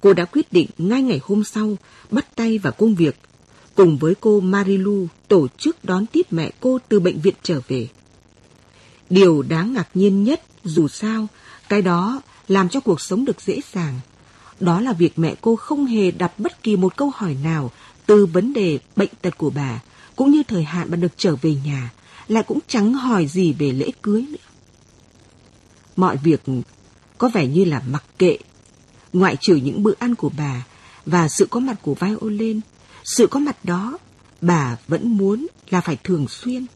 Cô 0.00 0.12
đã 0.12 0.24
quyết 0.24 0.52
định 0.52 0.66
ngay 0.78 1.02
ngày 1.02 1.20
hôm 1.22 1.44
sau 1.44 1.76
bắt 2.10 2.36
tay 2.36 2.58
vào 2.58 2.72
công 2.72 2.94
việc, 2.94 3.16
cùng 3.74 3.98
với 3.98 4.14
cô 4.20 4.40
Marilu 4.40 5.06
tổ 5.28 5.48
chức 5.58 5.84
đón 5.84 6.06
tiếp 6.06 6.26
mẹ 6.30 6.50
cô 6.60 6.78
từ 6.88 7.00
bệnh 7.00 7.20
viện 7.20 7.34
trở 7.42 7.60
về. 7.68 7.88
Điều 9.10 9.42
đáng 9.42 9.72
ngạc 9.72 9.88
nhiên 9.94 10.24
nhất 10.24 10.42
dù 10.64 10.88
sao, 10.88 11.26
cái 11.68 11.82
đó 11.82 12.22
làm 12.48 12.68
cho 12.68 12.80
cuộc 12.80 13.00
sống 13.00 13.24
được 13.24 13.40
dễ 13.40 13.60
dàng. 13.72 14.00
Đó 14.60 14.80
là 14.80 14.92
việc 14.92 15.18
mẹ 15.18 15.34
cô 15.40 15.56
không 15.56 15.86
hề 15.86 16.10
đặt 16.10 16.38
bất 16.38 16.62
kỳ 16.62 16.76
một 16.76 16.96
câu 16.96 17.12
hỏi 17.14 17.36
nào 17.44 17.70
từ 18.06 18.26
vấn 18.26 18.52
đề 18.52 18.78
bệnh 18.96 19.10
tật 19.22 19.38
của 19.38 19.50
bà, 19.50 19.80
cũng 20.16 20.30
như 20.30 20.42
thời 20.42 20.64
hạn 20.64 20.90
bà 20.90 20.96
được 20.96 21.12
trở 21.16 21.36
về 21.36 21.56
nhà, 21.64 21.90
lại 22.28 22.42
cũng 22.46 22.58
chẳng 22.68 22.94
hỏi 22.94 23.26
gì 23.26 23.52
về 23.52 23.72
lễ 23.72 23.90
cưới 24.02 24.22
nữa. 24.22 24.38
Mọi 25.96 26.16
việc 26.16 26.42
có 27.18 27.28
vẻ 27.28 27.46
như 27.46 27.64
là 27.64 27.82
mặc 27.88 28.04
kệ, 28.18 28.38
ngoại 29.12 29.36
trừ 29.40 29.54
những 29.54 29.82
bữa 29.82 29.94
ăn 29.98 30.14
của 30.14 30.30
bà 30.36 30.64
và 31.06 31.28
sự 31.28 31.46
có 31.50 31.60
mặt 31.60 31.76
của 31.82 31.94
violin, 31.94 32.60
sự 33.04 33.26
có 33.26 33.40
mặt 33.40 33.64
đó 33.64 33.98
bà 34.40 34.76
vẫn 34.88 35.16
muốn 35.16 35.46
là 35.70 35.80
phải 35.80 35.96
thường 36.04 36.28
xuyên. 36.28 36.66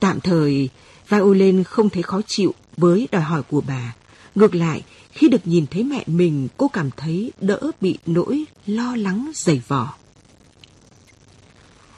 Tạm 0.00 0.20
thời, 0.20 0.68
violin 1.08 1.64
không 1.64 1.90
thấy 1.90 2.02
khó 2.02 2.20
chịu 2.26 2.54
với 2.76 3.08
đòi 3.12 3.22
hỏi 3.22 3.42
của 3.42 3.60
bà. 3.60 3.94
Ngược 4.34 4.54
lại, 4.54 4.82
khi 5.10 5.28
được 5.28 5.46
nhìn 5.46 5.66
thấy 5.66 5.82
mẹ 5.84 6.04
mình, 6.06 6.48
cô 6.56 6.68
cảm 6.68 6.90
thấy 6.96 7.32
đỡ 7.40 7.60
bị 7.80 7.98
nỗi 8.06 8.44
lo 8.66 8.96
lắng 8.96 9.30
dày 9.34 9.62
vò. 9.68 9.94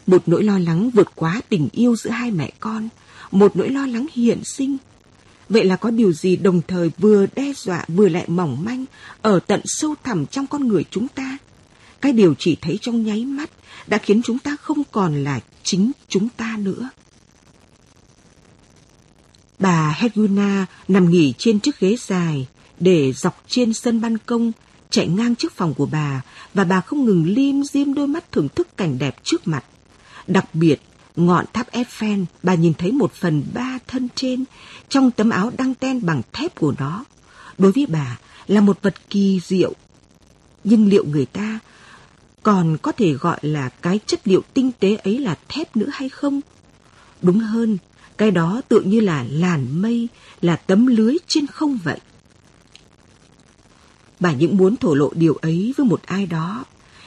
Một 0.06 0.22
nỗi 0.26 0.44
lo 0.44 0.58
lắng 0.58 0.90
vượt 0.90 1.08
quá 1.14 1.40
tình 1.48 1.68
yêu 1.72 1.96
giữa 1.96 2.10
hai 2.10 2.30
mẹ 2.30 2.50
con, 2.60 2.88
một 3.30 3.56
nỗi 3.56 3.68
lo 3.68 3.86
lắng 3.86 4.06
hiện 4.12 4.44
sinh. 4.44 4.76
Vậy 5.48 5.64
là 5.64 5.76
có 5.76 5.90
điều 5.90 6.12
gì 6.12 6.36
đồng 6.36 6.60
thời 6.68 6.90
vừa 6.98 7.26
đe 7.34 7.52
dọa 7.56 7.84
vừa 7.88 8.08
lại 8.08 8.24
mỏng 8.28 8.64
manh 8.64 8.84
ở 9.22 9.40
tận 9.46 9.60
sâu 9.64 9.94
thẳm 10.04 10.26
trong 10.26 10.46
con 10.46 10.68
người 10.68 10.84
chúng 10.90 11.08
ta? 11.08 11.38
Cái 12.00 12.12
điều 12.12 12.34
chỉ 12.38 12.56
thấy 12.60 12.78
trong 12.80 13.04
nháy 13.04 13.24
mắt 13.24 13.50
đã 13.86 13.98
khiến 13.98 14.22
chúng 14.24 14.38
ta 14.38 14.56
không 14.60 14.82
còn 14.92 15.24
là 15.24 15.40
chính 15.62 15.92
chúng 16.08 16.28
ta 16.28 16.56
nữa. 16.58 16.88
Bà 19.58 19.96
Hedwina 20.00 20.64
nằm 20.88 21.10
nghỉ 21.10 21.34
trên 21.38 21.60
chiếc 21.60 21.80
ghế 21.80 21.96
dài 21.98 22.46
để 22.80 23.12
dọc 23.12 23.44
trên 23.48 23.74
sân 23.74 24.00
ban 24.00 24.18
công 24.18 24.52
chạy 24.90 25.06
ngang 25.08 25.34
trước 25.34 25.52
phòng 25.52 25.74
của 25.74 25.86
bà 25.86 26.22
và 26.54 26.64
bà 26.64 26.80
không 26.80 27.04
ngừng 27.04 27.24
lim 27.26 27.64
dim 27.64 27.94
đôi 27.94 28.06
mắt 28.06 28.32
thưởng 28.32 28.48
thức 28.48 28.76
cảnh 28.76 28.98
đẹp 28.98 29.16
trước 29.24 29.48
mặt. 29.48 29.64
Đặc 30.26 30.54
biệt, 30.54 30.80
ngọn 31.16 31.44
tháp 31.52 31.72
Eiffel 31.72 32.24
bà 32.42 32.54
nhìn 32.54 32.74
thấy 32.74 32.92
một 32.92 33.12
phần 33.12 33.42
ba 33.54 33.78
thân 33.86 34.08
trên 34.14 34.44
trong 34.88 35.10
tấm 35.10 35.30
áo 35.30 35.52
đăng 35.58 35.74
ten 35.74 36.06
bằng 36.06 36.22
thép 36.32 36.54
của 36.54 36.74
nó. 36.78 37.04
Đối 37.58 37.72
với 37.72 37.86
bà 37.86 38.18
là 38.46 38.60
một 38.60 38.78
vật 38.82 38.94
kỳ 39.10 39.40
diệu. 39.44 39.72
Nhưng 40.64 40.88
liệu 40.88 41.04
người 41.04 41.26
ta 41.26 41.58
còn 42.42 42.76
có 42.82 42.92
thể 42.92 43.12
gọi 43.12 43.38
là 43.42 43.68
cái 43.68 44.00
chất 44.06 44.28
liệu 44.28 44.42
tinh 44.54 44.70
tế 44.80 44.96
ấy 44.96 45.18
là 45.18 45.38
thép 45.48 45.76
nữa 45.76 45.88
hay 45.92 46.08
không? 46.08 46.40
Đúng 47.22 47.38
hơn, 47.38 47.78
cái 48.18 48.30
đó 48.30 48.60
tự 48.68 48.80
như 48.80 49.00
là 49.00 49.24
làn 49.30 49.82
mây, 49.82 50.08
là 50.40 50.56
tấm 50.56 50.86
lưới 50.86 51.16
trên 51.26 51.46
không 51.46 51.78
vậy. 51.84 52.00
Bà 54.20 54.32
những 54.32 54.56
muốn 54.56 54.76
thổ 54.76 54.94
lộ 54.94 55.10
điều 55.14 55.34
ấy 55.34 55.74
với 55.76 55.86
một 55.86 56.02
ai 56.06 56.26
đó, 56.26 56.64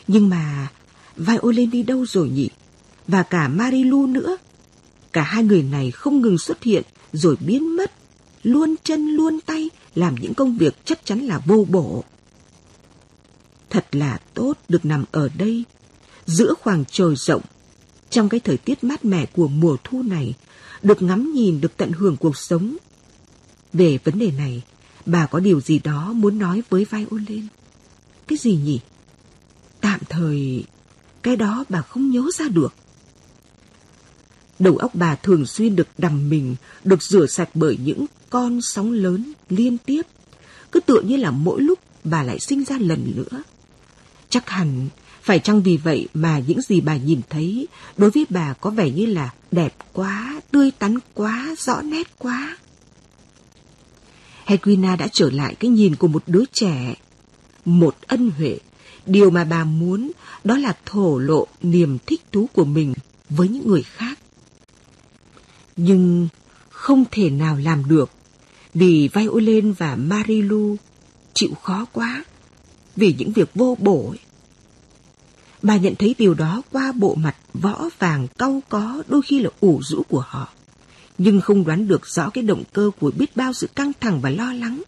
nhưng 0.08 0.30
mà 0.30 0.68
Violin 1.18 1.70
đi 1.70 1.84
đâu 1.84 2.06
rồi 2.06 2.30
nhỉ? 2.30 2.50
Và 3.12 3.24
cả 3.24 3.48
Marilu 3.48 4.08
nữa. 4.08 4.38
Cả 5.14 5.22
hai 5.22 5.44
người 5.44 5.64
này 5.64 5.92
không 5.92 6.22
ngừng 6.22 6.38
xuất 6.38 6.64
hiện 6.64 6.84
rồi 7.14 7.36
biến 7.40 7.76
mất, 7.76 7.92
luôn 8.44 8.76
chân 8.84 9.08
luôn 9.08 9.40
tay 9.46 9.70
làm 9.96 10.16
những 10.16 10.34
công 10.34 10.58
việc 10.58 10.86
chắc 10.86 11.06
chắn 11.06 11.20
là 11.20 11.40
vô 11.46 11.66
bổ. 11.70 12.04
Thật 13.70 13.86
là 13.92 14.20
tốt 14.34 14.54
được 14.70 14.86
nằm 14.86 15.06
ở 15.12 15.30
đây, 15.38 15.64
giữa 16.26 16.54
khoảng 16.62 16.84
trời 16.92 17.16
rộng, 17.16 17.42
trong 18.10 18.30
cái 18.30 18.40
thời 18.40 18.58
tiết 18.58 18.84
mát 18.84 19.06
mẻ 19.06 19.26
của 19.26 19.48
mùa 19.48 19.78
thu 19.84 20.04
này, 20.04 20.34
được 20.82 21.02
ngắm 21.02 21.34
nhìn, 21.34 21.62
được 21.62 21.78
tận 21.78 21.92
hưởng 21.92 22.18
cuộc 22.18 22.38
sống. 22.38 22.78
Về 23.74 23.98
vấn 24.04 24.20
đề 24.20 24.32
này, 24.32 24.62
bà 25.06 25.26
có 25.26 25.40
điều 25.40 25.62
gì 25.62 25.80
đó 25.80 26.14
muốn 26.14 26.40
nói 26.40 26.64
với 26.70 26.86
vai 26.86 27.06
ôn 27.12 27.26
lên. 27.30 27.48
Cái 28.28 28.38
gì 28.38 28.56
nhỉ? 28.56 28.80
Tạm 29.82 30.00
thời, 30.10 30.64
cái 31.22 31.36
đó 31.36 31.64
bà 31.70 31.82
không 31.82 32.10
nhớ 32.10 32.30
ra 32.34 32.48
được. 32.48 32.74
Đầu 34.60 34.78
óc 34.78 34.96
bà 34.96 35.16
thường 35.16 35.46
xuyên 35.46 35.76
được 35.76 35.88
đầm 35.98 36.30
mình, 36.30 36.56
được 36.84 37.04
rửa 37.04 37.26
sạch 37.26 37.50
bởi 37.54 37.78
những 37.84 38.06
con 38.30 38.60
sóng 38.62 38.92
lớn 38.92 39.34
liên 39.50 39.78
tiếp. 39.78 40.02
Cứ 40.72 40.80
tựa 40.80 41.02
như 41.02 41.18
là 41.18 41.32
mỗi 41.32 41.62
lúc 41.62 41.80
bà 42.04 42.24
lại 42.24 42.40
sinh 42.40 42.64
ra 42.64 42.78
lần 42.80 43.12
nữa. 43.16 43.44
Chắc 44.30 44.50
hẳn 44.50 44.88
phải 45.22 45.40
chăng 45.40 45.62
vì 45.62 45.78
vậy 45.78 46.08
mà 46.14 46.40
những 46.48 46.62
gì 46.62 46.82
bà 46.82 46.98
nhìn 46.98 47.22
thấy 47.30 47.68
đối 47.98 48.12
với 48.12 48.26
bà 48.30 48.54
có 48.54 48.70
vẻ 48.70 48.92
như 48.92 49.06
là 49.06 49.34
đẹp 49.52 49.76
quá, 49.94 50.42
tươi 50.52 50.72
tắn 50.72 50.98
quá, 51.14 51.56
rõ 51.58 51.82
nét 51.82 52.08
quá? 52.18 52.58
Hedwina 54.46 54.98
đã 54.98 55.08
trở 55.12 55.30
lại 55.30 55.56
cái 55.56 55.72
nhìn 55.72 55.96
của 55.96 56.08
một 56.08 56.24
đứa 56.28 56.44
trẻ. 56.54 56.96
Một 57.66 57.96
ân 58.08 58.32
huệ, 58.38 58.60
điều 59.06 59.30
mà 59.30 59.44
bà 59.44 59.64
muốn 59.64 60.12
đó 60.44 60.58
là 60.58 60.78
thổ 60.86 61.20
lộ 61.20 61.48
niềm 61.62 61.98
thích 62.06 62.22
thú 62.32 62.50
của 62.54 62.66
mình 62.66 62.94
với 63.30 63.48
những 63.48 63.68
người 63.68 63.84
khác. 63.84 64.20
Nhưng 65.82 66.28
không 66.70 67.06
thể 67.12 67.30
nào 67.30 67.58
làm 67.58 67.90
được 67.90 68.10
vì 68.74 69.10
Violin 69.14 69.72
và 69.72 69.96
Marilu 69.96 70.76
chịu 71.34 71.54
khó 71.64 71.86
quá 71.94 72.24
vì 72.96 73.16
những 73.18 73.32
việc 73.32 73.50
vô 73.56 73.78
bổ 73.80 74.10
ấy. 74.10 74.20
Bà 75.62 75.78
nhận 75.78 75.96
thấy 75.96 76.16
điều 76.18 76.34
đó 76.34 76.62
qua 76.72 76.92
bộ 76.92 77.16
mặt 77.16 77.36
võ 77.54 77.90
vàng 78.00 78.28
cau 78.38 78.62
có 78.70 79.04
đôi 79.08 79.22
khi 79.22 79.40
là 79.40 79.50
ủ 79.60 79.82
rũ 79.84 80.04
của 80.10 80.24
họ. 80.28 80.50
Nhưng 81.18 81.42
không 81.42 81.64
đoán 81.64 81.88
được 81.88 82.08
rõ 82.08 82.30
cái 82.30 82.44
động 82.44 82.64
cơ 82.74 82.92
của 83.00 83.12
biết 83.12 83.36
bao 83.36 83.54
sự 83.54 83.68
căng 83.76 83.92
thẳng 84.00 84.22
và 84.22 84.30
lo 84.30 84.54
lắng. 84.54 84.82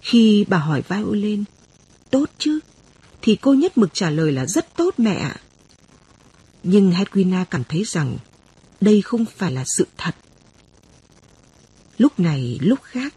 Khi 0.00 0.44
bà 0.48 0.58
hỏi 0.58 0.82
Violin, 0.88 1.44
tốt 2.10 2.30
chứ? 2.38 2.58
Thì 3.22 3.36
cô 3.36 3.54
nhất 3.54 3.78
mực 3.78 3.94
trả 3.94 4.10
lời 4.10 4.32
là 4.32 4.46
rất 4.46 4.76
tốt 4.76 4.94
mẹ 4.98 5.14
ạ. 5.14 5.36
Nhưng 6.62 6.90
Hedwina 6.90 7.44
cảm 7.44 7.64
thấy 7.64 7.84
rằng 7.86 8.18
đây 8.84 9.02
không 9.02 9.24
phải 9.24 9.52
là 9.52 9.64
sự 9.76 9.86
thật. 9.96 10.14
Lúc 11.98 12.20
này, 12.20 12.58
lúc 12.62 12.78
khác, 12.82 13.14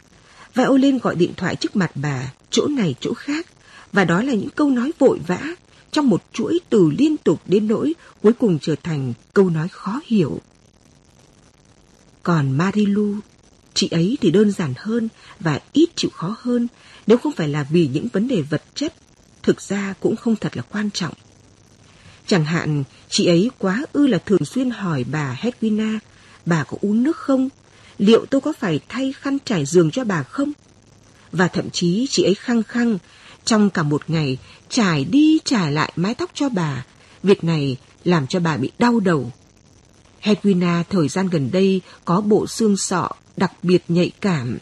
Violin 0.55 0.97
gọi 0.97 1.15
điện 1.15 1.33
thoại 1.37 1.55
trước 1.55 1.75
mặt 1.75 1.91
bà, 1.95 2.33
chỗ 2.51 2.67
này 2.67 2.95
chỗ 2.99 3.13
khác, 3.13 3.47
và 3.91 4.03
đó 4.05 4.21
là 4.21 4.33
những 4.33 4.49
câu 4.49 4.69
nói 4.69 4.91
vội 4.99 5.19
vã 5.27 5.41
trong 5.91 6.09
một 6.09 6.23
chuỗi 6.33 6.59
từ 6.69 6.91
liên 6.97 7.17
tục 7.17 7.41
đến 7.45 7.67
nỗi 7.67 7.95
cuối 8.21 8.33
cùng 8.33 8.59
trở 8.61 8.75
thành 8.83 9.13
câu 9.33 9.49
nói 9.49 9.67
khó 9.67 10.01
hiểu. 10.05 10.41
Còn 12.23 12.57
Marilu, 12.57 13.15
chị 13.73 13.87
ấy 13.91 14.17
thì 14.21 14.31
đơn 14.31 14.51
giản 14.51 14.73
hơn 14.77 15.09
và 15.39 15.59
ít 15.73 15.89
chịu 15.95 16.11
khó 16.13 16.35
hơn 16.39 16.67
nếu 17.07 17.17
không 17.17 17.31
phải 17.31 17.47
là 17.47 17.63
vì 17.69 17.87
những 17.87 18.07
vấn 18.13 18.27
đề 18.27 18.41
vật 18.41 18.63
chất, 18.75 18.93
thực 19.43 19.61
ra 19.61 19.93
cũng 19.99 20.15
không 20.15 20.35
thật 20.35 20.57
là 20.57 20.63
quan 20.63 20.91
trọng. 20.91 21.13
Chẳng 22.27 22.45
hạn, 22.45 22.83
chị 23.09 23.25
ấy 23.25 23.51
quá 23.57 23.83
ư 23.93 24.07
là 24.07 24.17
thường 24.17 24.45
xuyên 24.45 24.69
hỏi 24.69 25.05
bà 25.11 25.39
Hedwina, 25.41 25.99
bà 26.45 26.63
có 26.63 26.77
uống 26.81 27.03
nước 27.03 27.17
không? 27.17 27.49
Liệu 27.97 28.25
tôi 28.25 28.41
có 28.41 28.53
phải 28.59 28.79
thay 28.89 29.13
khăn 29.13 29.37
trải 29.45 29.65
giường 29.65 29.91
cho 29.91 30.03
bà 30.03 30.23
không? 30.23 30.51
Và 31.31 31.47
thậm 31.47 31.69
chí 31.69 32.07
chị 32.09 32.23
ấy 32.23 32.35
khăng 32.35 32.63
khăng 32.63 32.97
trong 33.45 33.69
cả 33.69 33.83
một 33.83 34.01
ngày, 34.07 34.37
trải 34.69 35.05
đi 35.05 35.39
trải 35.45 35.71
lại 35.71 35.93
mái 35.95 36.15
tóc 36.15 36.31
cho 36.33 36.49
bà. 36.49 36.85
Việc 37.23 37.43
này 37.43 37.77
làm 38.03 38.27
cho 38.27 38.39
bà 38.39 38.57
bị 38.57 38.71
đau 38.79 38.99
đầu. 38.99 39.31
Hedwina 40.23 40.83
thời 40.89 41.07
gian 41.07 41.27
gần 41.27 41.51
đây 41.51 41.81
có 42.05 42.21
bộ 42.21 42.47
xương 42.47 42.77
sọ 42.77 43.09
đặc 43.37 43.51
biệt 43.63 43.83
nhạy 43.87 44.11
cảm, 44.21 44.57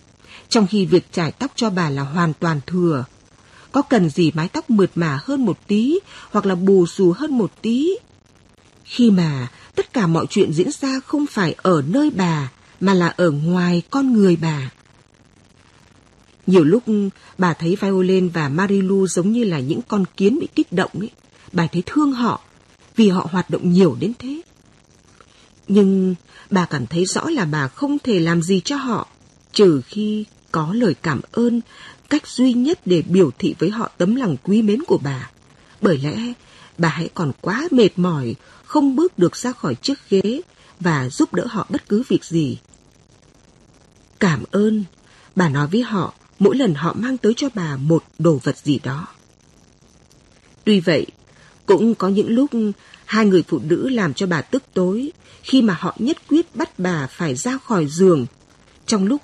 trong 0.49 0.67
khi 0.67 0.85
việc 0.85 1.05
trải 1.11 1.31
tóc 1.31 1.51
cho 1.55 1.69
bà 1.69 1.89
là 1.89 2.01
hoàn 2.01 2.33
toàn 2.33 2.61
thừa. 2.67 3.05
Có 3.75 3.81
cần 3.81 4.09
gì 4.09 4.31
mái 4.35 4.47
tóc 4.47 4.69
mượt 4.69 4.91
mà 4.95 5.19
hơn 5.23 5.45
một 5.45 5.67
tí 5.67 5.99
hoặc 6.31 6.45
là 6.45 6.55
bù 6.55 6.85
xù 6.85 7.11
hơn 7.11 7.37
một 7.37 7.51
tí? 7.61 7.97
Khi 8.83 9.11
mà 9.11 9.47
tất 9.75 9.93
cả 9.93 10.07
mọi 10.07 10.25
chuyện 10.29 10.53
diễn 10.53 10.71
ra 10.71 10.99
không 11.05 11.25
phải 11.27 11.55
ở 11.57 11.83
nơi 11.87 12.11
bà 12.15 12.51
mà 12.79 12.93
là 12.93 13.07
ở 13.07 13.31
ngoài 13.31 13.81
con 13.89 14.13
người 14.13 14.35
bà. 14.35 14.71
Nhiều 16.47 16.63
lúc 16.63 16.83
bà 17.37 17.53
thấy 17.53 17.77
Violin 17.81 18.29
và 18.29 18.49
Marilu 18.49 19.07
giống 19.07 19.31
như 19.31 19.43
là 19.43 19.59
những 19.59 19.81
con 19.87 20.05
kiến 20.17 20.39
bị 20.39 20.47
kích 20.55 20.71
động 20.71 20.91
ấy. 20.93 21.11
Bà 21.51 21.67
thấy 21.67 21.83
thương 21.85 22.11
họ 22.11 22.41
vì 22.95 23.09
họ 23.09 23.27
hoạt 23.31 23.49
động 23.49 23.71
nhiều 23.71 23.97
đến 23.99 24.13
thế. 24.19 24.41
Nhưng 25.67 26.15
bà 26.49 26.65
cảm 26.65 26.87
thấy 26.87 27.05
rõ 27.05 27.29
là 27.29 27.45
bà 27.45 27.67
không 27.67 27.99
thể 27.99 28.19
làm 28.19 28.41
gì 28.41 28.61
cho 28.65 28.75
họ, 28.75 29.07
trừ 29.53 29.81
khi 29.87 30.25
có 30.51 30.73
lời 30.73 30.95
cảm 31.01 31.21
ơn, 31.31 31.61
cách 32.09 32.27
duy 32.27 32.53
nhất 32.53 32.79
để 32.85 33.01
biểu 33.01 33.31
thị 33.39 33.55
với 33.59 33.69
họ 33.69 33.91
tấm 33.97 34.15
lòng 34.15 34.37
quý 34.43 34.61
mến 34.61 34.83
của 34.83 34.97
bà. 34.97 35.29
Bởi 35.81 35.97
lẽ 35.97 36.33
bà 36.77 36.89
hãy 36.89 37.09
còn 37.13 37.31
quá 37.41 37.67
mệt 37.71 37.89
mỏi, 37.95 38.35
không 38.65 38.95
bước 38.95 39.19
được 39.19 39.35
ra 39.35 39.51
khỏi 39.51 39.75
chiếc 39.75 40.09
ghế 40.09 40.41
và 40.79 41.09
giúp 41.09 41.33
đỡ 41.33 41.45
họ 41.49 41.67
bất 41.69 41.89
cứ 41.89 42.03
việc 42.07 42.25
gì. 42.25 42.57
Cảm 44.19 44.43
ơn, 44.51 44.83
bà 45.35 45.49
nói 45.49 45.67
với 45.67 45.81
họ 45.81 46.13
mỗi 46.39 46.55
lần 46.55 46.73
họ 46.73 46.93
mang 46.93 47.17
tới 47.17 47.33
cho 47.37 47.49
bà 47.53 47.77
một 47.77 48.03
đồ 48.19 48.39
vật 48.43 48.57
gì 48.57 48.79
đó. 48.83 49.07
Tuy 50.63 50.79
vậy, 50.79 51.05
cũng 51.65 51.95
có 51.95 52.07
những 52.07 52.29
lúc 52.29 52.51
hai 53.05 53.25
người 53.25 53.43
phụ 53.47 53.59
nữ 53.59 53.89
làm 53.89 54.13
cho 54.13 54.27
bà 54.27 54.41
tức 54.41 54.63
tối 54.73 55.11
khi 55.43 55.61
mà 55.61 55.77
họ 55.79 55.95
nhất 55.99 56.17
quyết 56.27 56.55
bắt 56.55 56.79
bà 56.79 57.07
phải 57.07 57.35
ra 57.35 57.57
khỏi 57.57 57.85
giường. 57.87 58.25
Trong 58.85 59.07
lúc 59.07 59.21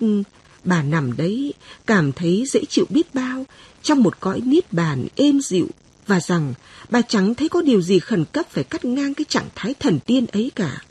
bà 0.63 0.83
nằm 0.83 1.17
đấy, 1.17 1.53
cảm 1.85 2.11
thấy 2.11 2.45
dễ 2.47 2.61
chịu 2.69 2.85
biết 2.89 3.15
bao 3.15 3.45
trong 3.81 4.03
một 4.03 4.19
cõi 4.19 4.41
niết 4.41 4.73
bàn 4.73 5.07
êm 5.15 5.41
dịu 5.41 5.67
và 6.07 6.19
rằng 6.19 6.53
bà 6.89 7.01
chẳng 7.01 7.35
thấy 7.35 7.49
có 7.49 7.61
điều 7.61 7.81
gì 7.81 7.99
khẩn 7.99 8.25
cấp 8.25 8.45
phải 8.49 8.63
cắt 8.63 8.85
ngang 8.85 9.13
cái 9.13 9.25
trạng 9.29 9.49
thái 9.55 9.73
thần 9.73 9.99
tiên 9.99 10.25
ấy 10.25 10.51
cả. 10.55 10.81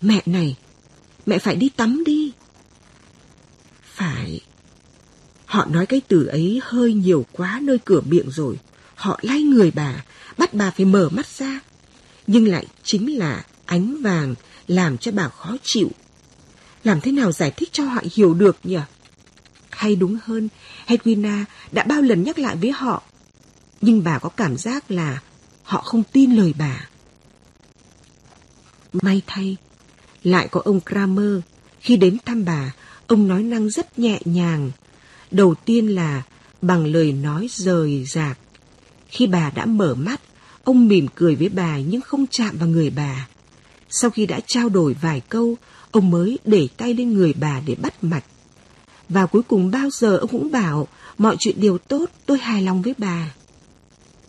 Mẹ 0.00 0.22
này, 0.26 0.56
mẹ 1.26 1.38
phải 1.38 1.56
đi 1.56 1.68
tắm 1.68 2.04
đi. 2.04 2.32
Phải. 3.94 4.40
Họ 5.46 5.64
nói 5.64 5.86
cái 5.86 6.00
từ 6.08 6.26
ấy 6.26 6.60
hơi 6.62 6.92
nhiều 6.92 7.26
quá 7.32 7.60
nơi 7.62 7.78
cửa 7.84 8.00
miệng 8.00 8.30
rồi. 8.30 8.58
Họ 8.94 9.18
lay 9.22 9.42
người 9.42 9.70
bà, 9.70 10.04
bắt 10.38 10.54
bà 10.54 10.70
phải 10.70 10.86
mở 10.86 11.08
mắt 11.08 11.26
ra. 11.26 11.60
Nhưng 12.26 12.48
lại 12.48 12.66
chính 12.84 13.18
là 13.18 13.44
ánh 13.66 14.02
vàng 14.02 14.34
làm 14.66 14.98
cho 14.98 15.12
bà 15.12 15.28
khó 15.28 15.56
chịu. 15.62 15.90
Làm 16.88 17.00
thế 17.00 17.12
nào 17.12 17.32
giải 17.32 17.50
thích 17.50 17.68
cho 17.72 17.84
họ 17.84 18.02
hiểu 18.14 18.34
được 18.34 18.56
nhỉ? 18.64 18.78
Hay 19.70 19.96
đúng 19.96 20.18
hơn, 20.24 20.48
Hedwina 20.86 21.44
đã 21.72 21.82
bao 21.82 22.02
lần 22.02 22.22
nhắc 22.22 22.38
lại 22.38 22.56
với 22.56 22.70
họ. 22.70 23.02
Nhưng 23.80 24.04
bà 24.04 24.18
có 24.18 24.28
cảm 24.28 24.56
giác 24.56 24.90
là 24.90 25.20
họ 25.62 25.80
không 25.80 26.02
tin 26.12 26.32
lời 26.32 26.54
bà. 26.58 26.88
May 28.92 29.22
thay, 29.26 29.56
lại 30.22 30.48
có 30.50 30.60
ông 30.64 30.80
Kramer. 30.80 31.40
Khi 31.80 31.96
đến 31.96 32.16
thăm 32.24 32.44
bà, 32.44 32.72
ông 33.06 33.28
nói 33.28 33.42
năng 33.42 33.70
rất 33.70 33.98
nhẹ 33.98 34.20
nhàng. 34.24 34.70
Đầu 35.30 35.54
tiên 35.54 35.88
là 35.88 36.22
bằng 36.62 36.86
lời 36.86 37.12
nói 37.12 37.46
rời 37.50 38.04
rạc. 38.04 38.38
Khi 39.08 39.26
bà 39.26 39.50
đã 39.50 39.66
mở 39.66 39.94
mắt, 39.94 40.20
ông 40.64 40.88
mỉm 40.88 41.06
cười 41.14 41.34
với 41.34 41.48
bà 41.48 41.78
nhưng 41.78 42.00
không 42.00 42.26
chạm 42.30 42.56
vào 42.58 42.68
người 42.68 42.90
bà. 42.90 43.28
Sau 43.90 44.10
khi 44.10 44.26
đã 44.26 44.40
trao 44.46 44.68
đổi 44.68 44.96
vài 45.00 45.22
câu, 45.28 45.56
ông 45.90 46.10
mới 46.10 46.38
để 46.44 46.68
tay 46.76 46.94
lên 46.94 47.12
người 47.12 47.32
bà 47.32 47.60
để 47.66 47.74
bắt 47.74 48.04
mạch. 48.04 48.24
Và 49.08 49.26
cuối 49.26 49.42
cùng 49.42 49.70
bao 49.70 49.90
giờ 49.90 50.16
ông 50.16 50.30
cũng 50.30 50.50
bảo 50.50 50.88
mọi 51.18 51.36
chuyện 51.38 51.60
đều 51.60 51.78
tốt, 51.78 52.10
tôi 52.26 52.38
hài 52.38 52.62
lòng 52.62 52.82
với 52.82 52.94
bà. 52.98 53.34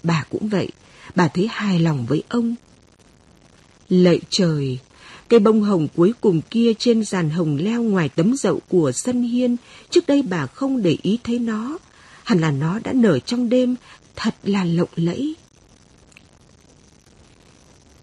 Bà 0.03 0.25
cũng 0.29 0.49
vậy, 0.49 0.69
bà 1.15 1.27
thấy 1.27 1.47
hài 1.51 1.79
lòng 1.79 2.05
với 2.05 2.23
ông. 2.29 2.55
Lạy 3.89 4.19
trời, 4.29 4.79
cây 5.27 5.39
bông 5.39 5.61
hồng 5.61 5.87
cuối 5.95 6.13
cùng 6.21 6.41
kia 6.49 6.73
trên 6.79 7.03
giàn 7.03 7.29
hồng 7.29 7.57
leo 7.57 7.83
ngoài 7.83 8.09
tấm 8.09 8.35
dậu 8.37 8.59
của 8.69 8.91
sân 8.91 9.21
hiên, 9.21 9.57
trước 9.89 10.07
đây 10.07 10.21
bà 10.21 10.47
không 10.47 10.81
để 10.81 10.97
ý 11.01 11.19
thấy 11.23 11.39
nó. 11.39 11.77
Hẳn 12.23 12.39
là 12.39 12.51
nó 12.51 12.79
đã 12.83 12.93
nở 12.93 13.19
trong 13.19 13.49
đêm, 13.49 13.75
thật 14.15 14.35
là 14.43 14.63
lộng 14.63 14.89
lẫy. 14.95 15.35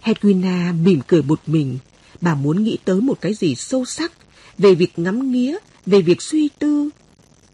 Hedwina 0.02 0.82
mỉm 0.82 1.00
cười 1.06 1.22
một 1.22 1.40
mình. 1.46 1.78
Bà 2.26 2.34
muốn 2.34 2.64
nghĩ 2.64 2.78
tới 2.84 3.00
một 3.00 3.20
cái 3.20 3.34
gì 3.34 3.54
sâu 3.54 3.84
sắc 3.84 4.12
về 4.58 4.74
việc 4.74 4.98
ngắm 4.98 5.32
nghía, 5.32 5.56
về 5.86 6.02
việc 6.02 6.22
suy 6.22 6.48
tư. 6.58 6.90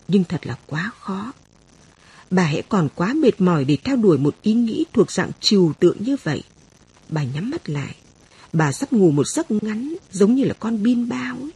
Nhưng 0.09 0.25
thật 0.25 0.47
là 0.47 0.57
quá 0.67 0.91
khó. 1.01 1.33
Bà 2.31 2.43
hãy 2.43 2.63
còn 2.69 2.89
quá 2.95 3.13
mệt 3.13 3.41
mỏi 3.41 3.65
để 3.65 3.77
theo 3.85 3.97
đuổi 3.97 4.19
một 4.19 4.37
ý 4.43 4.53
nghĩ 4.53 4.85
thuộc 4.93 5.11
dạng 5.11 5.31
trừu 5.41 5.73
tượng 5.73 5.97
như 6.05 6.17
vậy. 6.23 6.43
Bà 7.09 7.25
nhắm 7.25 7.51
mắt 7.51 7.71
lại. 7.71 7.97
Bà 8.53 8.73
sắp 8.73 8.93
ngủ 8.93 9.11
một 9.11 9.27
giấc 9.27 9.51
ngắn 9.51 9.97
giống 10.13 10.35
như 10.35 10.45
là 10.45 10.55
con 10.55 10.83
bin 10.83 11.09
bao. 11.09 11.37
Ấy. 11.41 11.51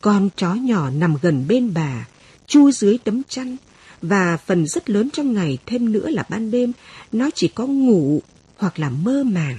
Con 0.00 0.28
chó 0.36 0.54
nhỏ 0.54 0.90
nằm 0.90 1.16
gần 1.22 1.44
bên 1.48 1.74
bà, 1.74 2.06
chui 2.46 2.72
dưới 2.72 2.98
tấm 3.04 3.22
chăn 3.28 3.56
và 4.02 4.36
phần 4.36 4.66
rất 4.66 4.90
lớn 4.90 5.10
trong 5.12 5.32
ngày 5.32 5.58
thêm 5.66 5.92
nữa 5.92 6.10
là 6.10 6.24
ban 6.28 6.50
đêm 6.50 6.72
nó 7.12 7.30
chỉ 7.34 7.48
có 7.48 7.66
ngủ 7.66 8.22
hoặc 8.56 8.78
là 8.78 8.90
mơ 8.90 9.24
màng. 9.24 9.58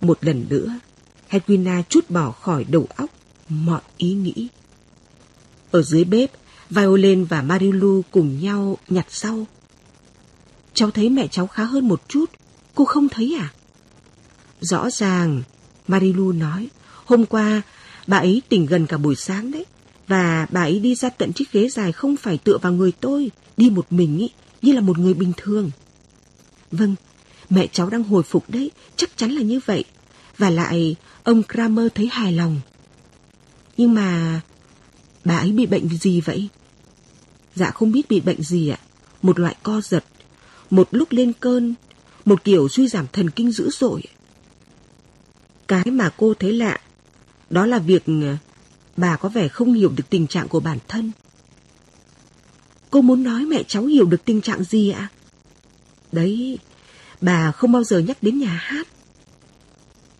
Một 0.00 0.18
lần 0.20 0.46
nữa, 0.48 0.78
Hedwina 1.30 1.82
chút 1.88 2.10
bỏ 2.10 2.30
khỏi 2.30 2.64
đầu 2.64 2.86
óc 2.96 3.10
mọi 3.48 3.80
ý 3.96 4.12
nghĩ. 4.12 4.48
Ở 5.70 5.82
dưới 5.82 6.04
bếp, 6.04 6.30
Violin 6.70 7.24
và 7.24 7.42
Marilu 7.42 8.02
cùng 8.10 8.40
nhau 8.40 8.78
nhặt 8.88 9.06
sau. 9.08 9.46
Cháu 10.74 10.90
thấy 10.90 11.10
mẹ 11.10 11.26
cháu 11.26 11.46
khá 11.46 11.64
hơn 11.64 11.88
một 11.88 12.02
chút, 12.08 12.30
cô 12.74 12.84
không 12.84 13.08
thấy 13.08 13.36
à? 13.40 13.52
Rõ 14.60 14.90
ràng, 14.90 15.42
Marilu 15.88 16.32
nói, 16.32 16.68
hôm 17.04 17.26
qua 17.26 17.62
bà 18.06 18.18
ấy 18.18 18.42
tỉnh 18.48 18.66
gần 18.66 18.86
cả 18.86 18.98
buổi 18.98 19.16
sáng 19.16 19.50
đấy. 19.50 19.64
Và 20.08 20.46
bà 20.50 20.60
ấy 20.60 20.78
đi 20.80 20.94
ra 20.94 21.08
tận 21.08 21.32
chiếc 21.32 21.52
ghế 21.52 21.68
dài 21.68 21.92
không 21.92 22.16
phải 22.16 22.38
tựa 22.38 22.58
vào 22.58 22.72
người 22.72 22.92
tôi, 23.00 23.30
đi 23.56 23.70
một 23.70 23.86
mình 23.90 24.18
ý, 24.18 24.30
như 24.62 24.72
là 24.72 24.80
một 24.80 24.98
người 24.98 25.14
bình 25.14 25.32
thường. 25.36 25.70
Vâng, 26.70 26.94
mẹ 27.50 27.66
cháu 27.66 27.90
đang 27.90 28.02
hồi 28.02 28.22
phục 28.22 28.50
đấy, 28.50 28.70
chắc 28.96 29.16
chắn 29.16 29.30
là 29.30 29.42
như 29.42 29.60
vậy. 29.66 29.84
Và 30.38 30.50
lại, 30.50 30.96
ông 31.22 31.42
Kramer 31.52 31.86
thấy 31.94 32.08
hài 32.12 32.32
lòng. 32.32 32.60
Nhưng 33.76 33.94
mà, 33.94 34.40
bà 35.24 35.36
ấy 35.36 35.52
bị 35.52 35.66
bệnh 35.66 35.88
gì 35.88 36.20
vậy? 36.20 36.48
Dạ 37.54 37.70
không 37.70 37.92
biết 37.92 38.08
bị 38.08 38.20
bệnh 38.20 38.42
gì 38.42 38.68
ạ. 38.68 38.78
Một 39.22 39.38
loại 39.38 39.56
co 39.62 39.80
giật, 39.80 40.04
một 40.70 40.88
lúc 40.90 41.12
lên 41.12 41.32
cơn, 41.40 41.74
một 42.24 42.44
kiểu 42.44 42.68
suy 42.68 42.88
giảm 42.88 43.06
thần 43.12 43.30
kinh 43.30 43.52
dữ 43.52 43.70
dội. 43.70 44.02
Cái 45.68 45.84
mà 45.84 46.10
cô 46.16 46.34
thấy 46.34 46.52
lạ, 46.52 46.80
đó 47.50 47.66
là 47.66 47.78
việc 47.78 48.04
bà 48.96 49.16
có 49.16 49.28
vẻ 49.28 49.48
không 49.48 49.72
hiểu 49.72 49.92
được 49.96 50.10
tình 50.10 50.26
trạng 50.26 50.48
của 50.48 50.60
bản 50.60 50.78
thân. 50.88 51.12
Cô 52.90 53.00
muốn 53.00 53.22
nói 53.22 53.46
mẹ 53.46 53.62
cháu 53.62 53.84
hiểu 53.84 54.06
được 54.06 54.24
tình 54.24 54.40
trạng 54.40 54.64
gì 54.64 54.90
ạ? 54.90 55.08
Đấy, 56.12 56.58
bà 57.20 57.52
không 57.52 57.72
bao 57.72 57.84
giờ 57.84 57.98
nhắc 57.98 58.22
đến 58.22 58.38
nhà 58.38 58.60
hát. 58.62 58.88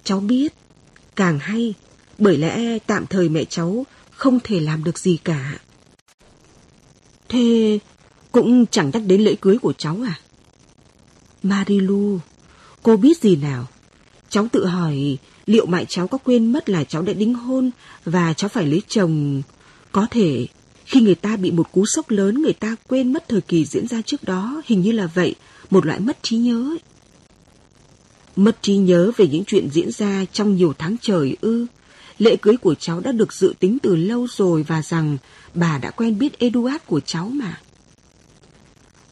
Cháu 0.04 0.20
biết, 0.20 0.54
càng 1.16 1.38
hay, 1.38 1.74
bởi 2.18 2.38
lẽ 2.38 2.78
tạm 2.78 3.06
thời 3.06 3.28
mẹ 3.28 3.44
cháu 3.44 3.86
không 4.10 4.40
thể 4.44 4.60
làm 4.60 4.84
được 4.84 4.98
gì 4.98 5.18
cả. 5.24 5.58
Thế 7.28 7.78
cũng 8.32 8.66
chẳng 8.66 8.90
nhắc 8.94 9.02
đến 9.06 9.20
lễ 9.20 9.34
cưới 9.40 9.58
của 9.58 9.72
cháu 9.72 9.98
à? 10.06 10.20
Marilu, 11.42 12.18
cô 12.82 12.96
biết 12.96 13.18
gì 13.18 13.36
nào? 13.36 13.66
Cháu 14.28 14.48
tự 14.52 14.66
hỏi 14.66 15.18
liệu 15.46 15.66
mẹ 15.66 15.84
cháu 15.88 16.08
có 16.08 16.18
quên 16.18 16.52
mất 16.52 16.70
là 16.70 16.84
cháu 16.84 17.02
đã 17.02 17.12
đính 17.12 17.34
hôn 17.34 17.70
và 18.04 18.32
cháu 18.32 18.48
phải 18.48 18.66
lấy 18.66 18.82
chồng. 18.88 19.42
Có 19.92 20.06
thể 20.10 20.46
khi 20.84 21.00
người 21.00 21.14
ta 21.14 21.36
bị 21.36 21.50
một 21.50 21.72
cú 21.72 21.86
sốc 21.86 22.10
lớn 22.10 22.42
người 22.42 22.52
ta 22.52 22.76
quên 22.88 23.12
mất 23.12 23.28
thời 23.28 23.40
kỳ 23.40 23.64
diễn 23.64 23.88
ra 23.88 24.02
trước 24.06 24.24
đó, 24.24 24.62
hình 24.66 24.80
như 24.80 24.92
là 24.92 25.06
vậy, 25.06 25.34
một 25.70 25.86
loại 25.86 26.00
mất 26.00 26.22
trí 26.22 26.36
nhớ. 26.36 26.70
Ấy. 26.70 26.78
Mất 28.40 28.62
trí 28.62 28.76
nhớ 28.76 29.10
về 29.16 29.26
những 29.26 29.44
chuyện 29.44 29.68
diễn 29.70 29.90
ra 29.92 30.24
trong 30.32 30.56
nhiều 30.56 30.74
tháng 30.78 30.96
trời 31.02 31.36
ư. 31.40 31.66
Lễ 32.18 32.36
cưới 32.36 32.56
của 32.56 32.74
cháu 32.74 33.00
đã 33.00 33.12
được 33.12 33.32
dự 33.32 33.54
tính 33.60 33.78
từ 33.82 33.96
lâu 33.96 34.26
rồi 34.36 34.62
và 34.62 34.82
rằng 34.82 35.18
bà 35.54 35.78
đã 35.78 35.90
quen 35.90 36.18
biết 36.18 36.38
Eduard 36.38 36.84
của 36.86 37.00
cháu 37.00 37.28
mà. 37.28 37.60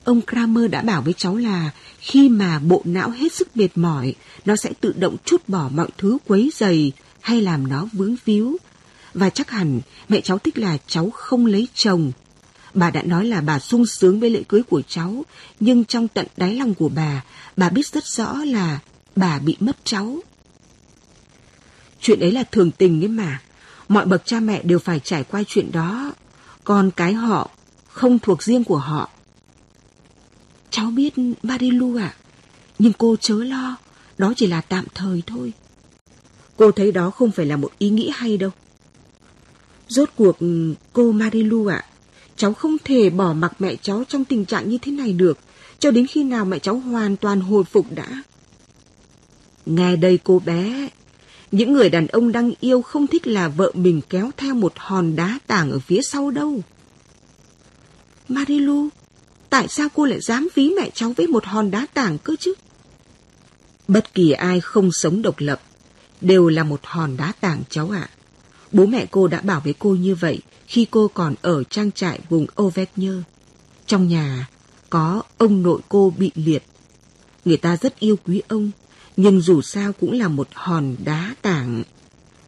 Ông 0.05 0.20
Kramer 0.26 0.70
đã 0.70 0.82
bảo 0.82 1.02
với 1.02 1.12
cháu 1.12 1.36
là 1.36 1.70
khi 1.98 2.28
mà 2.28 2.58
bộ 2.58 2.82
não 2.84 3.10
hết 3.10 3.32
sức 3.32 3.57
mệt 3.57 3.68
mỏi, 3.74 4.15
nó 4.44 4.57
sẽ 4.57 4.73
tự 4.81 4.92
động 4.98 5.16
trút 5.24 5.48
bỏ 5.48 5.70
mọi 5.74 5.89
thứ 5.98 6.18
quấy 6.26 6.50
dày 6.55 6.92
hay 7.20 7.40
làm 7.40 7.68
nó 7.68 7.89
vướng 7.92 8.16
víu. 8.24 8.57
Và 9.15 9.31
chắc 9.31 9.50
hẳn 9.50 9.81
mẹ 10.08 10.20
cháu 10.20 10.39
thích 10.39 10.58
là 10.58 10.78
cháu 10.86 11.10
không 11.10 11.47
lấy 11.47 11.68
chồng. 11.74 12.12
Bà 12.74 12.90
đã 12.90 13.02
nói 13.02 13.26
là 13.26 13.40
bà 13.40 13.58
sung 13.58 13.86
sướng 13.86 14.20
với 14.20 14.31
lễ 14.31 14.42
cưới 14.48 14.62
của 14.62 14.82
cháu, 14.89 15.24
nhưng 15.60 15.84
trong 15.84 16.08
tận 16.08 16.26
đáy 16.36 16.55
lòng 16.55 16.74
của 16.74 16.89
bà, 16.89 17.24
bà 17.57 17.68
biết 17.68 17.86
rất 17.86 18.07
rõ 18.07 18.34
là 18.34 18.78
bà 19.18 19.38
bị 19.38 19.56
mất 19.60 19.76
cháu. 19.84 20.18
Chuyện 22.00 22.20
ấy 22.20 22.32
là 22.32 22.42
thường 22.42 22.70
tình 22.70 23.05
ấy 23.05 23.08
mà. 23.08 23.40
Mọi 23.88 24.06
bậc 24.06 24.26
cha 24.26 24.40
mẹ 24.40 24.62
đều 24.62 24.78
phải 24.78 25.00
trải 25.00 25.24
qua 25.24 25.42
chuyện 25.47 25.72
đó. 25.72 26.12
Còn 26.64 26.90
cái 26.90 27.12
họ 27.12 27.50
không 27.88 28.18
thuộc 28.18 28.42
riêng 28.42 28.64
của 28.64 28.76
họ. 28.76 29.10
Cháu 30.70 30.90
biết 30.90 31.14
Marilu 31.42 31.97
ạ, 31.97 32.14
à, 32.14 32.16
nhưng 32.78 32.92
cô 32.92 33.16
chớ 33.20 33.34
lo, 33.34 33.76
đó 34.18 34.32
chỉ 34.36 34.47
là 34.47 34.60
tạm 34.60 34.84
thời 34.94 35.22
thôi. 35.26 35.52
Cô 36.56 36.70
thấy 36.70 36.92
đó 36.92 37.10
không 37.10 37.30
phải 37.30 37.47
là 37.47 37.56
một 37.56 37.70
ý 37.78 37.90
nghĩ 37.90 38.10
hay 38.14 38.36
đâu. 38.36 38.50
Rốt 39.88 40.10
cuộc 40.16 40.36
cô 40.92 41.12
Marilu 41.12 41.66
ạ, 41.66 41.76
à, 41.76 41.88
cháu 42.36 42.55
không 42.55 42.76
thể 42.84 43.10
bỏ 43.10 43.32
mặc 43.32 43.52
mẹ 43.58 43.76
cháu 43.76 44.05
trong 44.08 44.24
tình 44.24 44.44
trạng 44.44 44.68
như 44.68 44.78
thế 44.78 44.92
này 44.92 45.12
được, 45.12 45.38
cho 45.78 45.90
đến 45.90 46.06
khi 46.06 46.24
nào 46.24 46.44
mẹ 46.44 46.58
cháu 46.58 46.76
hoàn 46.76 47.16
toàn 47.16 47.40
hồi 47.40 47.64
phục 47.64 47.86
đã. 47.90 48.22
Nghe 49.68 49.97
đây 49.97 50.18
cô 50.24 50.38
bé, 50.38 50.88
những 51.52 51.72
người 51.72 51.90
đàn 51.90 52.06
ông 52.06 52.32
đang 52.32 52.52
yêu 52.60 52.82
không 52.82 53.06
thích 53.06 53.26
là 53.26 53.48
vợ 53.48 53.72
mình 53.74 54.00
kéo 54.08 54.30
theo 54.36 54.55
một 54.55 54.72
hòn 54.76 55.16
đá 55.16 55.38
tảng 55.47 55.70
ở 55.70 55.78
phía 55.78 56.00
sau 56.02 56.30
đâu. 56.30 56.60
Marilu, 58.28 58.88
tại 59.50 59.68
sao 59.68 59.88
cô 59.94 60.05
lại 60.05 60.20
dám 60.20 60.48
ví 60.55 60.70
mẹ 60.70 60.90
cháu 60.94 61.12
với 61.16 61.26
một 61.26 61.44
hòn 61.44 61.70
đá 61.70 61.86
tảng 61.94 62.18
cơ 62.18 62.36
chứ? 62.40 62.55
Bất 63.88 64.14
kỳ 64.14 64.30
ai 64.30 64.60
không 64.60 64.90
sống 64.92 65.22
độc 65.22 65.34
lập 65.38 65.60
đều 66.20 66.48
là 66.48 66.64
một 66.64 66.80
hòn 66.82 67.16
đá 67.16 67.32
tảng 67.40 67.62
cháu 67.70 67.90
ạ. 67.90 68.08
Bố 68.72 68.86
mẹ 68.86 69.06
cô 69.10 69.26
đã 69.26 69.40
bảo 69.40 69.60
với 69.64 69.74
cô 69.78 69.90
như 69.90 70.14
vậy 70.14 70.38
khi 70.66 70.86
cô 70.90 71.08
còn 71.08 71.34
ở 71.42 71.64
trang 71.64 71.92
trại 71.92 72.20
vùng 72.28 72.47
Auvergne. 72.56 73.12
Trong 73.86 74.08
nhà 74.08 74.48
có 74.90 75.22
ông 75.38 75.62
nội 75.62 75.80
cô 75.88 76.12
bị 76.18 76.30
liệt. 76.34 76.62
Người 77.44 77.56
ta 77.56 77.76
rất 77.76 77.98
yêu 77.98 78.16
quý 78.26 78.42
ông, 78.48 78.70
nhưng 79.18 79.40
dù 79.40 79.62
sao 79.62 79.92
cũng 79.92 80.12
là 80.12 80.28
một 80.28 80.48
hòn 80.55 80.97
đá 81.05 81.34
tảng. 81.42 81.82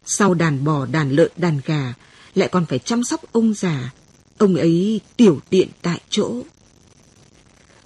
Sau 0.05 0.33
đàn 0.33 0.63
bò, 0.63 0.85
đàn 0.85 1.11
lợn, 1.11 1.31
đàn 1.37 1.59
gà, 1.65 1.93
lại 2.35 2.49
còn 2.51 2.65
phải 2.65 2.79
chăm 2.79 3.03
sóc 3.03 3.21
ông 3.31 3.53
già. 3.53 3.91
Ông 4.37 4.55
ấy 4.55 5.01
tiểu 5.17 5.39
tiện 5.49 5.67
tại 5.81 6.01
chỗ. 6.09 6.41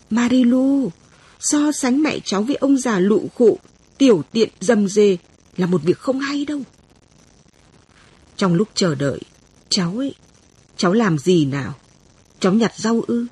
Marilu, 0.10 0.92
so 1.40 1.72
sánh 1.72 2.04
mẹ 2.04 2.20
cháu 2.20 2.44
với 2.44 2.56
ông 2.56 2.78
già 2.78 3.00
lụ 3.00 3.28
khụ, 3.36 3.60
tiểu 3.98 4.24
tiện 4.32 4.50
dầm 4.60 4.88
dề 4.88 5.18
là 5.58 5.66
một 5.66 5.82
việc 5.84 6.00
không 6.00 6.20
hay 6.20 6.46
đâu. 6.46 6.62
Trong 8.38 8.54
lúc 8.54 8.68
chờ 8.76 8.96
đợi, 8.96 9.20
cháu 9.70 9.94
ấy, 9.98 10.16
cháu 10.78 10.94
làm 10.94 11.18
gì 11.18 11.46
nào? 11.46 11.74
Cháu 12.40 12.54
nhặt 12.54 12.74
rau 12.78 13.02
ư? 13.08 13.26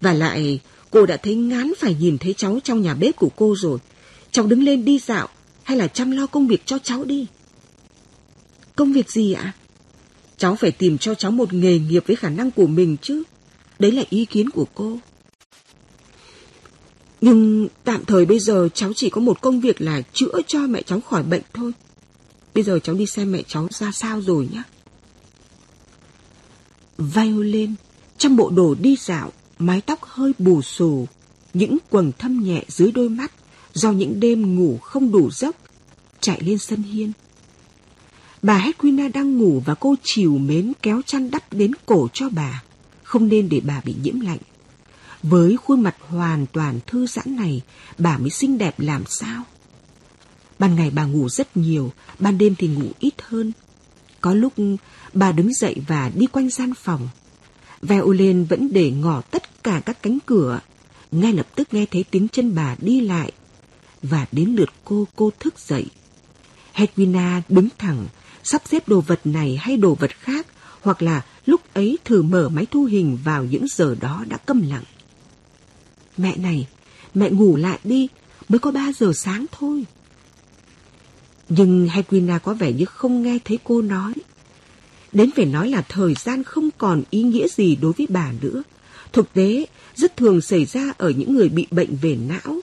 Và 0.00 0.12
lại, 0.12 0.60
cô 0.90 1.06
đã 1.06 1.16
thấy 1.16 1.34
ngán 1.34 1.72
phải 1.78 1.94
nhìn 1.94 2.18
thấy 2.18 2.34
cháu 2.34 2.58
trong 2.64 2.82
nhà 2.82 2.94
bếp 2.94 3.16
của 3.16 3.30
cô 3.36 3.54
rồi. 3.58 3.78
Cháu 4.38 4.46
đứng 4.46 4.62
lên 4.62 4.84
đi 4.84 4.98
dạo 4.98 5.28
hay 5.62 5.76
là 5.76 5.88
chăm 5.88 6.10
lo 6.10 6.26
công 6.26 6.46
việc 6.46 6.62
cho 6.66 6.78
cháu 6.78 7.04
đi. 7.04 7.26
Công 8.76 8.92
việc 8.92 9.10
gì 9.10 9.32
ạ? 9.32 9.52
Cháu 10.36 10.56
phải 10.56 10.70
tìm 10.70 10.98
cho 10.98 11.14
cháu 11.14 11.30
một 11.30 11.52
nghề 11.52 11.78
nghiệp 11.78 12.04
với 12.06 12.16
khả 12.16 12.28
năng 12.28 12.50
của 12.50 12.66
mình 12.66 12.96
chứ. 13.02 13.22
Đấy 13.78 13.92
là 13.92 14.02
ý 14.10 14.24
kiến 14.24 14.50
của 14.50 14.64
cô. 14.74 14.98
Nhưng 17.20 17.68
tạm 17.84 18.04
thời 18.04 18.26
bây 18.26 18.38
giờ 18.38 18.68
cháu 18.74 18.92
chỉ 18.96 19.10
có 19.10 19.20
một 19.20 19.40
công 19.40 19.60
việc 19.60 19.80
là 19.80 20.02
chữa 20.12 20.40
cho 20.46 20.58
mẹ 20.58 20.82
cháu 20.82 21.00
khỏi 21.00 21.22
bệnh 21.22 21.42
thôi. 21.54 21.72
Bây 22.54 22.64
giờ 22.64 22.78
cháu 22.78 22.94
đi 22.94 23.06
xem 23.06 23.32
mẹ 23.32 23.42
cháu 23.48 23.68
ra 23.70 23.92
sao 23.92 24.20
rồi 24.20 24.48
nhé. 24.52 24.62
Violin 26.98 27.74
trong 28.18 28.36
bộ 28.36 28.50
đồ 28.50 28.74
đi 28.80 28.96
dạo, 29.00 29.32
mái 29.58 29.80
tóc 29.80 30.02
hơi 30.02 30.32
bù 30.38 30.62
xù, 30.62 31.06
những 31.54 31.78
quầng 31.90 32.12
thâm 32.18 32.44
nhẹ 32.44 32.64
dưới 32.68 32.92
đôi 32.92 33.08
mắt 33.08 33.32
do 33.78 33.92
những 33.92 34.20
đêm 34.20 34.56
ngủ 34.56 34.78
không 34.78 35.12
đủ 35.12 35.30
giấc, 35.30 35.56
chạy 36.20 36.40
lên 36.42 36.58
sân 36.58 36.82
hiên. 36.82 37.12
Bà 38.42 38.58
Hedwina 38.58 39.12
đang 39.12 39.38
ngủ 39.38 39.62
và 39.66 39.74
cô 39.74 39.94
chiều 40.02 40.38
mến 40.38 40.72
kéo 40.82 41.02
chăn 41.06 41.30
đắp 41.30 41.52
đến 41.52 41.72
cổ 41.86 42.08
cho 42.12 42.28
bà, 42.28 42.62
không 43.02 43.28
nên 43.28 43.48
để 43.48 43.60
bà 43.60 43.80
bị 43.84 43.94
nhiễm 44.02 44.20
lạnh. 44.20 44.38
Với 45.22 45.56
khuôn 45.56 45.80
mặt 45.80 45.96
hoàn 46.00 46.46
toàn 46.46 46.80
thư 46.86 47.06
giãn 47.06 47.36
này, 47.36 47.62
bà 47.98 48.18
mới 48.18 48.30
xinh 48.30 48.58
đẹp 48.58 48.80
làm 48.80 49.02
sao? 49.08 49.42
Ban 50.58 50.76
ngày 50.76 50.90
bà 50.90 51.04
ngủ 51.04 51.28
rất 51.28 51.56
nhiều, 51.56 51.92
ban 52.18 52.38
đêm 52.38 52.54
thì 52.58 52.68
ngủ 52.68 52.88
ít 52.98 53.14
hơn. 53.22 53.52
Có 54.20 54.34
lúc 54.34 54.52
bà 55.12 55.32
đứng 55.32 55.54
dậy 55.54 55.76
và 55.88 56.10
đi 56.14 56.26
quanh 56.26 56.50
gian 56.50 56.74
phòng. 56.74 57.08
Violin 57.82 58.44
vẫn 58.44 58.72
để 58.72 58.90
ngỏ 58.90 59.20
tất 59.20 59.62
cả 59.64 59.82
các 59.86 60.02
cánh 60.02 60.18
cửa. 60.26 60.60
Ngay 61.10 61.32
lập 61.32 61.46
tức 61.54 61.74
nghe 61.74 61.86
thấy 61.86 62.04
tiếng 62.10 62.28
chân 62.28 62.54
bà 62.54 62.76
đi 62.80 63.00
lại. 63.00 63.32
Và 64.02 64.26
đến 64.32 64.54
lượt 64.56 64.68
cô, 64.84 65.06
cô 65.16 65.30
thức 65.40 65.58
dậy. 65.58 65.86
Hedwina 66.74 67.40
đứng 67.48 67.68
thẳng, 67.78 68.06
sắp 68.42 68.62
xếp 68.64 68.88
đồ 68.88 69.00
vật 69.00 69.20
này 69.24 69.56
hay 69.56 69.76
đồ 69.76 69.94
vật 69.94 70.10
khác, 70.10 70.46
hoặc 70.80 71.02
là 71.02 71.24
lúc 71.46 71.74
ấy 71.74 71.98
thử 72.04 72.22
mở 72.22 72.48
máy 72.48 72.66
thu 72.70 72.84
hình 72.84 73.18
vào 73.24 73.44
những 73.44 73.66
giờ 73.68 73.96
đó 74.00 74.24
đã 74.28 74.36
câm 74.36 74.68
lặng. 74.70 74.84
Mẹ 76.16 76.36
này, 76.36 76.66
mẹ 77.14 77.30
ngủ 77.30 77.56
lại 77.56 77.78
đi, 77.84 78.08
mới 78.48 78.58
có 78.58 78.70
ba 78.70 78.92
giờ 78.98 79.12
sáng 79.14 79.46
thôi. 79.52 79.84
Nhưng 81.48 81.88
Hedwina 81.88 82.38
có 82.38 82.54
vẻ 82.54 82.72
như 82.72 82.84
không 82.84 83.22
nghe 83.22 83.38
thấy 83.44 83.58
cô 83.64 83.82
nói. 83.82 84.12
Đến 85.12 85.30
phải 85.36 85.44
nói 85.44 85.68
là 85.68 85.82
thời 85.88 86.14
gian 86.14 86.44
không 86.44 86.70
còn 86.78 87.02
ý 87.10 87.22
nghĩa 87.22 87.48
gì 87.48 87.76
đối 87.76 87.92
với 87.92 88.06
bà 88.10 88.32
nữa. 88.40 88.62
Thực 89.12 89.32
tế, 89.32 89.66
rất 89.96 90.16
thường 90.16 90.40
xảy 90.40 90.64
ra 90.64 90.92
ở 90.98 91.10
những 91.10 91.34
người 91.34 91.48
bị 91.48 91.66
bệnh 91.70 91.96
về 91.96 92.16
não. 92.16 92.60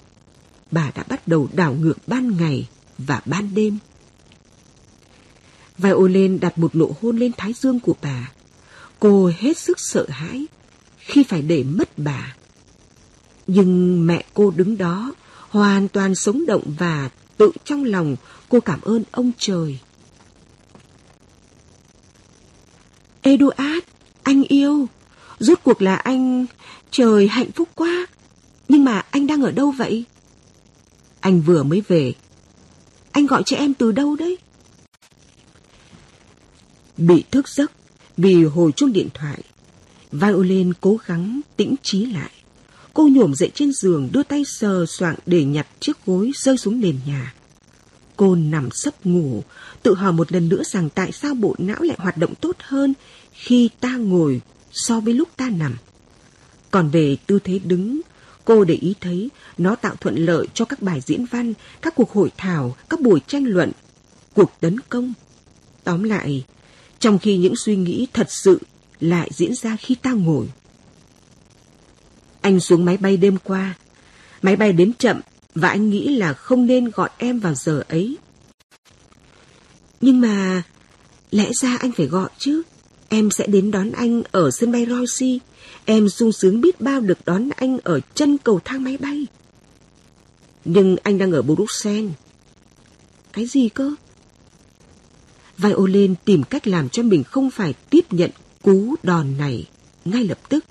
Bà 0.75 0.91
đã 0.95 1.03
bắt 1.09 1.27
đầu 1.27 1.49
đảo 1.53 1.73
ngược 1.73 2.07
ban 2.07 2.37
ngày 2.37 2.67
và 2.97 3.21
ban 3.25 3.55
đêm. 3.55 3.77
Violin 5.77 6.39
đặt 6.39 6.57
một 6.57 6.75
nụ 6.75 6.95
hôn 7.01 7.17
lên 7.17 7.31
thái 7.37 7.53
dương 7.53 7.79
của 7.79 7.95
bà. 8.01 8.31
Cô 8.99 9.31
hết 9.37 9.57
sức 9.57 9.79
sợ 9.79 10.05
hãi 10.09 10.45
khi 10.97 11.23
phải 11.23 11.41
để 11.41 11.63
mất 11.63 11.89
bà. 11.97 12.35
Nhưng 13.47 14.07
mẹ 14.07 14.25
cô 14.33 14.51
đứng 14.51 14.77
đó, 14.77 15.13
hoàn 15.49 15.87
toàn 15.87 16.15
sống 16.15 16.45
động 16.45 16.63
và 16.79 17.09
tự 17.37 17.51
trong 17.65 17.83
lòng 17.83 18.15
cô 18.49 18.59
cảm 18.59 18.81
ơn 18.81 19.03
ông 19.11 19.31
trời. 19.37 19.79
Eduard, 23.21 23.85
anh 24.23 24.43
yêu, 24.43 24.87
rốt 25.39 25.59
cuộc 25.63 25.81
là 25.81 25.95
anh... 25.95 26.45
Trời 26.91 27.27
hạnh 27.27 27.51
phúc 27.51 27.69
quá, 27.75 28.07
nhưng 28.69 28.83
mà 28.83 29.05
anh 29.11 29.27
đang 29.27 29.41
ở 29.41 29.51
đâu 29.51 29.71
vậy? 29.71 30.05
Anh 31.25 31.41
vừa 31.41 31.63
mới 31.63 31.81
về. 31.87 32.13
Anh 33.11 33.25
gọi 33.25 33.43
cho 33.45 33.57
em 33.57 33.73
từ 33.73 33.91
đâu 33.91 34.15
đấy? 34.15 34.37
Bị 36.97 37.23
thức 37.31 37.49
giấc 37.49 37.71
vì 38.17 38.43
hồi 38.43 38.71
chuông 38.71 38.93
điện 38.93 39.09
thoại, 39.13 39.41
Violin 40.11 40.73
cố 40.81 40.97
gắng 41.05 41.41
tĩnh 41.57 41.75
trí 41.83 42.05
lại. 42.05 42.31
Cô 42.93 43.07
nhổm 43.07 43.35
dậy 43.35 43.51
trên 43.53 43.71
giường 43.73 44.09
đưa 44.11 44.23
tay 44.23 44.43
sờ 44.45 44.85
soạng 44.85 45.15
để 45.25 45.43
nhặt 45.43 45.67
chiếc 45.79 46.05
gối 46.05 46.31
rơi 46.35 46.57
xuống 46.57 46.79
nền 46.79 46.99
nhà. 47.05 47.33
Cô 48.15 48.35
nằm 48.35 48.69
sấp 48.71 49.05
ngủ, 49.05 49.43
tự 49.83 49.93
hỏi 49.93 50.11
một 50.11 50.31
lần 50.31 50.49
nữa 50.49 50.63
rằng 50.65 50.89
tại 50.89 51.11
sao 51.11 51.33
bộ 51.33 51.55
não 51.57 51.81
lại 51.81 51.97
hoạt 51.99 52.17
động 52.17 52.35
tốt 52.35 52.55
hơn 52.59 52.93
khi 53.31 53.69
ta 53.79 53.97
ngồi 53.97 54.41
so 54.71 54.99
với 54.99 55.13
lúc 55.13 55.29
ta 55.37 55.49
nằm. 55.49 55.75
Còn 56.71 56.89
về 56.89 57.17
tư 57.27 57.39
thế 57.43 57.59
đứng, 57.59 58.01
cô 58.45 58.63
để 58.63 58.75
ý 58.75 58.93
thấy 59.01 59.29
nó 59.57 59.75
tạo 59.75 59.95
thuận 59.95 60.15
lợi 60.15 60.47
cho 60.53 60.65
các 60.65 60.81
bài 60.81 61.01
diễn 61.05 61.25
văn, 61.25 61.53
các 61.81 61.95
cuộc 61.95 62.11
hội 62.11 62.31
thảo, 62.37 62.75
các 62.89 63.01
buổi 63.01 63.19
tranh 63.27 63.45
luận, 63.45 63.71
cuộc 64.33 64.51
tấn 64.59 64.79
công. 64.79 65.13
Tóm 65.83 66.03
lại, 66.03 66.45
trong 66.99 67.19
khi 67.19 67.37
những 67.37 67.55
suy 67.55 67.75
nghĩ 67.75 68.07
thật 68.13 68.27
sự 68.29 68.59
lại 68.99 69.29
diễn 69.33 69.55
ra 69.55 69.75
khi 69.75 69.95
ta 69.95 70.11
ngồi. 70.11 70.47
Anh 72.41 72.59
xuống 72.59 72.85
máy 72.85 72.97
bay 72.97 73.17
đêm 73.17 73.37
qua. 73.43 73.73
Máy 74.41 74.55
bay 74.55 74.73
đến 74.73 74.93
chậm 74.93 75.21
và 75.55 75.69
anh 75.69 75.89
nghĩ 75.89 76.17
là 76.17 76.33
không 76.33 76.65
nên 76.65 76.89
gọi 76.89 77.09
em 77.17 77.39
vào 77.39 77.53
giờ 77.53 77.83
ấy. 77.89 78.17
Nhưng 80.01 80.21
mà 80.21 80.63
lẽ 81.31 81.51
ra 81.61 81.77
anh 81.79 81.91
phải 81.91 82.05
gọi 82.05 82.29
chứ. 82.37 82.61
Em 83.09 83.31
sẽ 83.31 83.47
đến 83.47 83.71
đón 83.71 83.91
anh 83.91 84.23
ở 84.31 84.51
sân 84.51 84.71
bay 84.71 84.85
Roissy. 84.89 85.39
Em 85.85 86.09
sung 86.09 86.31
sướng 86.31 86.61
biết 86.61 86.81
bao 86.81 87.01
được 87.01 87.17
đón 87.25 87.49
anh 87.55 87.77
ở 87.83 87.99
chân 88.15 88.37
cầu 88.37 88.59
thang 88.65 88.83
máy 88.83 88.97
bay. 88.97 89.27
Nhưng 90.65 90.97
anh 91.03 91.17
đang 91.17 91.31
ở 91.31 91.41
Bruxelles. 91.41 92.11
Cái 93.33 93.45
gì 93.45 93.69
cơ? 93.69 93.91
Violin 95.57 96.15
tìm 96.25 96.43
cách 96.43 96.67
làm 96.67 96.89
cho 96.89 97.03
mình 97.03 97.23
không 97.23 97.51
phải 97.51 97.73
tiếp 97.89 98.13
nhận 98.13 98.31
cú 98.61 98.95
đòn 99.03 99.37
này 99.37 99.65
ngay 100.05 100.23
lập 100.23 100.39
tức. 100.49 100.65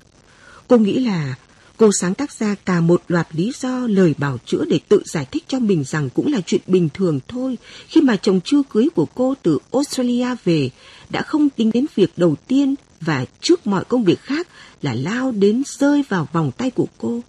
Cô 0.67 0.77
nghĩ 0.77 0.99
là 0.99 1.35
Cô 1.77 1.91
sáng 1.91 2.13
tác 2.13 2.31
ra 2.31 2.55
cả 2.65 2.81
một 2.81 3.03
loạt 3.07 3.27
lý 3.31 3.51
do 3.61 3.87
lời 3.87 4.15
bảo 4.17 4.37
chữa 4.45 4.65
để 4.65 4.79
tự 4.89 5.01
giải 5.05 5.25
thích 5.31 5.43
cho 5.47 5.59
mình 5.59 5.83
rằng 5.83 6.09
cũng 6.09 6.33
là 6.33 6.41
chuyện 6.45 6.61
bình 6.67 6.89
thường 6.93 7.19
thôi, 7.27 7.57
khi 7.87 8.01
mà 8.01 8.15
chồng 8.15 8.39
chưa 8.43 8.61
cưới 8.69 8.87
của 8.95 9.05
cô 9.15 9.33
từ 9.43 9.57
Australia 9.71 10.27
về, 10.43 10.69
đã 11.09 11.21
không 11.21 11.49
tính 11.49 11.71
đến 11.73 11.85
việc 11.95 12.11
đầu 12.17 12.35
tiên 12.47 12.75
và 13.01 13.25
trước 13.41 13.67
mọi 13.67 13.85
công 13.85 14.03
việc 14.03 14.21
khác 14.21 14.47
là 14.81 14.93
lao 14.93 15.31
đến 15.31 15.63
rơi 15.65 16.03
vào 16.09 16.27
vòng 16.33 16.51
tay 16.51 16.71
của 16.71 16.87
cô. 16.97 17.21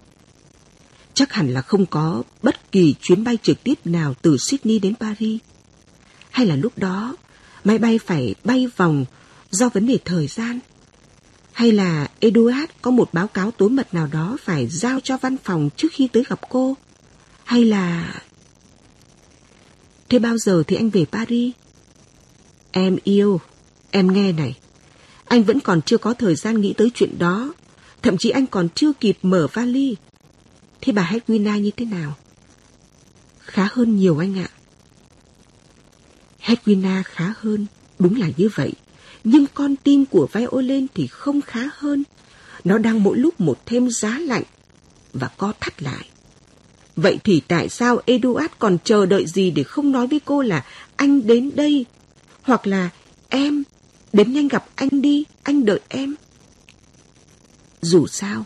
Chắc 1.13 1.33
hẳn 1.33 1.53
là 1.53 1.61
không 1.61 1.85
có 1.85 2.23
bất 2.43 2.71
kỳ 2.71 2.95
chuyến 3.01 3.23
bay 3.23 3.37
trực 3.43 3.63
tiếp 3.63 3.73
nào 3.85 4.13
từ 4.21 4.37
Sydney 4.37 4.79
đến 4.79 4.95
Paris. 4.95 5.41
Hay 6.29 6.45
là 6.45 6.55
lúc 6.55 6.77
đó 6.77 7.15
máy 7.63 7.77
bay 7.77 7.99
phải 8.05 8.35
bay 8.43 8.67
vòng 8.77 9.05
do 9.51 9.69
vấn 9.69 9.87
đề 9.87 9.97
thời 10.05 10.27
gian. 10.27 10.59
Hay 11.53 11.71
là 11.71 12.07
Eduard 12.19 12.71
có 12.81 12.91
một 12.91 13.13
báo 13.13 13.27
cáo 13.27 13.51
tối 13.51 13.69
mật 13.69 13.93
nào 13.93 14.07
đó 14.07 14.37
phải 14.43 14.67
giao 14.67 14.99
cho 14.99 15.17
văn 15.17 15.37
phòng 15.43 15.69
trước 15.77 15.87
khi 15.91 16.07
tới 16.07 16.23
gặp 16.29 16.39
cô? 16.49 16.75
Hay 17.43 17.65
là... 17.65 18.13
Thế 20.09 20.19
bao 20.19 20.37
giờ 20.37 20.63
thì 20.67 20.75
anh 20.75 20.89
về 20.89 21.05
Paris? 21.11 21.53
Em 22.71 22.97
yêu, 23.03 23.41
em 23.91 24.13
nghe 24.13 24.31
này. 24.31 24.55
Anh 25.27 25.43
vẫn 25.43 25.59
còn 25.59 25.81
chưa 25.81 25.97
có 25.97 26.13
thời 26.13 26.35
gian 26.35 26.61
nghĩ 26.61 26.73
tới 26.73 26.91
chuyện 26.93 27.19
đó. 27.19 27.53
Thậm 28.01 28.17
chí 28.17 28.29
anh 28.29 28.47
còn 28.47 28.67
chưa 28.75 28.93
kịp 28.93 29.17
mở 29.21 29.47
vali. 29.53 29.95
Thế 30.81 30.93
bà 30.93 31.11
Hedwina 31.11 31.59
như 31.59 31.71
thế 31.77 31.85
nào? 31.85 32.15
Khá 33.39 33.69
hơn 33.71 33.95
nhiều 33.95 34.17
anh 34.17 34.39
ạ. 34.39 34.49
Hedwina 36.41 37.03
khá 37.05 37.33
hơn, 37.39 37.65
đúng 37.99 38.15
là 38.15 38.27
như 38.37 38.49
vậy. 38.55 38.73
Nhưng 39.23 39.45
con 39.53 39.75
tim 39.75 40.05
của 40.05 40.27
Violin 40.33 40.87
thì 40.93 41.07
không 41.07 41.41
khá 41.41 41.61
hơn. 41.77 42.03
Nó 42.63 42.77
đang 42.77 43.03
mỗi 43.03 43.17
lúc 43.17 43.41
một 43.41 43.65
thêm 43.65 43.89
giá 43.89 44.19
lạnh 44.19 44.43
và 45.13 45.27
co 45.37 45.53
thắt 45.59 45.83
lại. 45.83 46.09
Vậy 46.95 47.19
thì 47.23 47.41
tại 47.47 47.69
sao 47.69 48.01
Eduard 48.05 48.53
còn 48.59 48.77
chờ 48.83 49.05
đợi 49.05 49.25
gì 49.27 49.51
để 49.51 49.63
không 49.63 49.91
nói 49.91 50.07
với 50.07 50.19
cô 50.25 50.41
là 50.41 50.65
anh 50.95 51.27
đến 51.27 51.51
đây? 51.55 51.85
Hoặc 52.41 52.67
là 52.67 52.89
em, 53.29 53.63
đến 54.13 54.33
nhanh 54.33 54.47
gặp 54.47 54.65
anh 54.75 55.01
đi, 55.01 55.23
anh 55.43 55.65
đợi 55.65 55.79
em. 55.87 56.15
Dù 57.81 58.07
sao, 58.07 58.45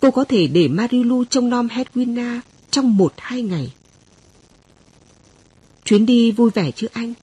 cô 0.00 0.10
có 0.10 0.24
thể 0.24 0.46
để 0.46 0.68
Marilu 0.68 1.24
trông 1.24 1.50
nom 1.50 1.68
Hedwina 1.68 2.40
trong 2.70 2.96
một 2.96 3.14
hai 3.16 3.42
ngày. 3.42 3.72
Chuyến 5.84 6.06
đi 6.06 6.32
vui 6.32 6.50
vẻ 6.50 6.70
chứ 6.70 6.86
anh? 6.92 7.14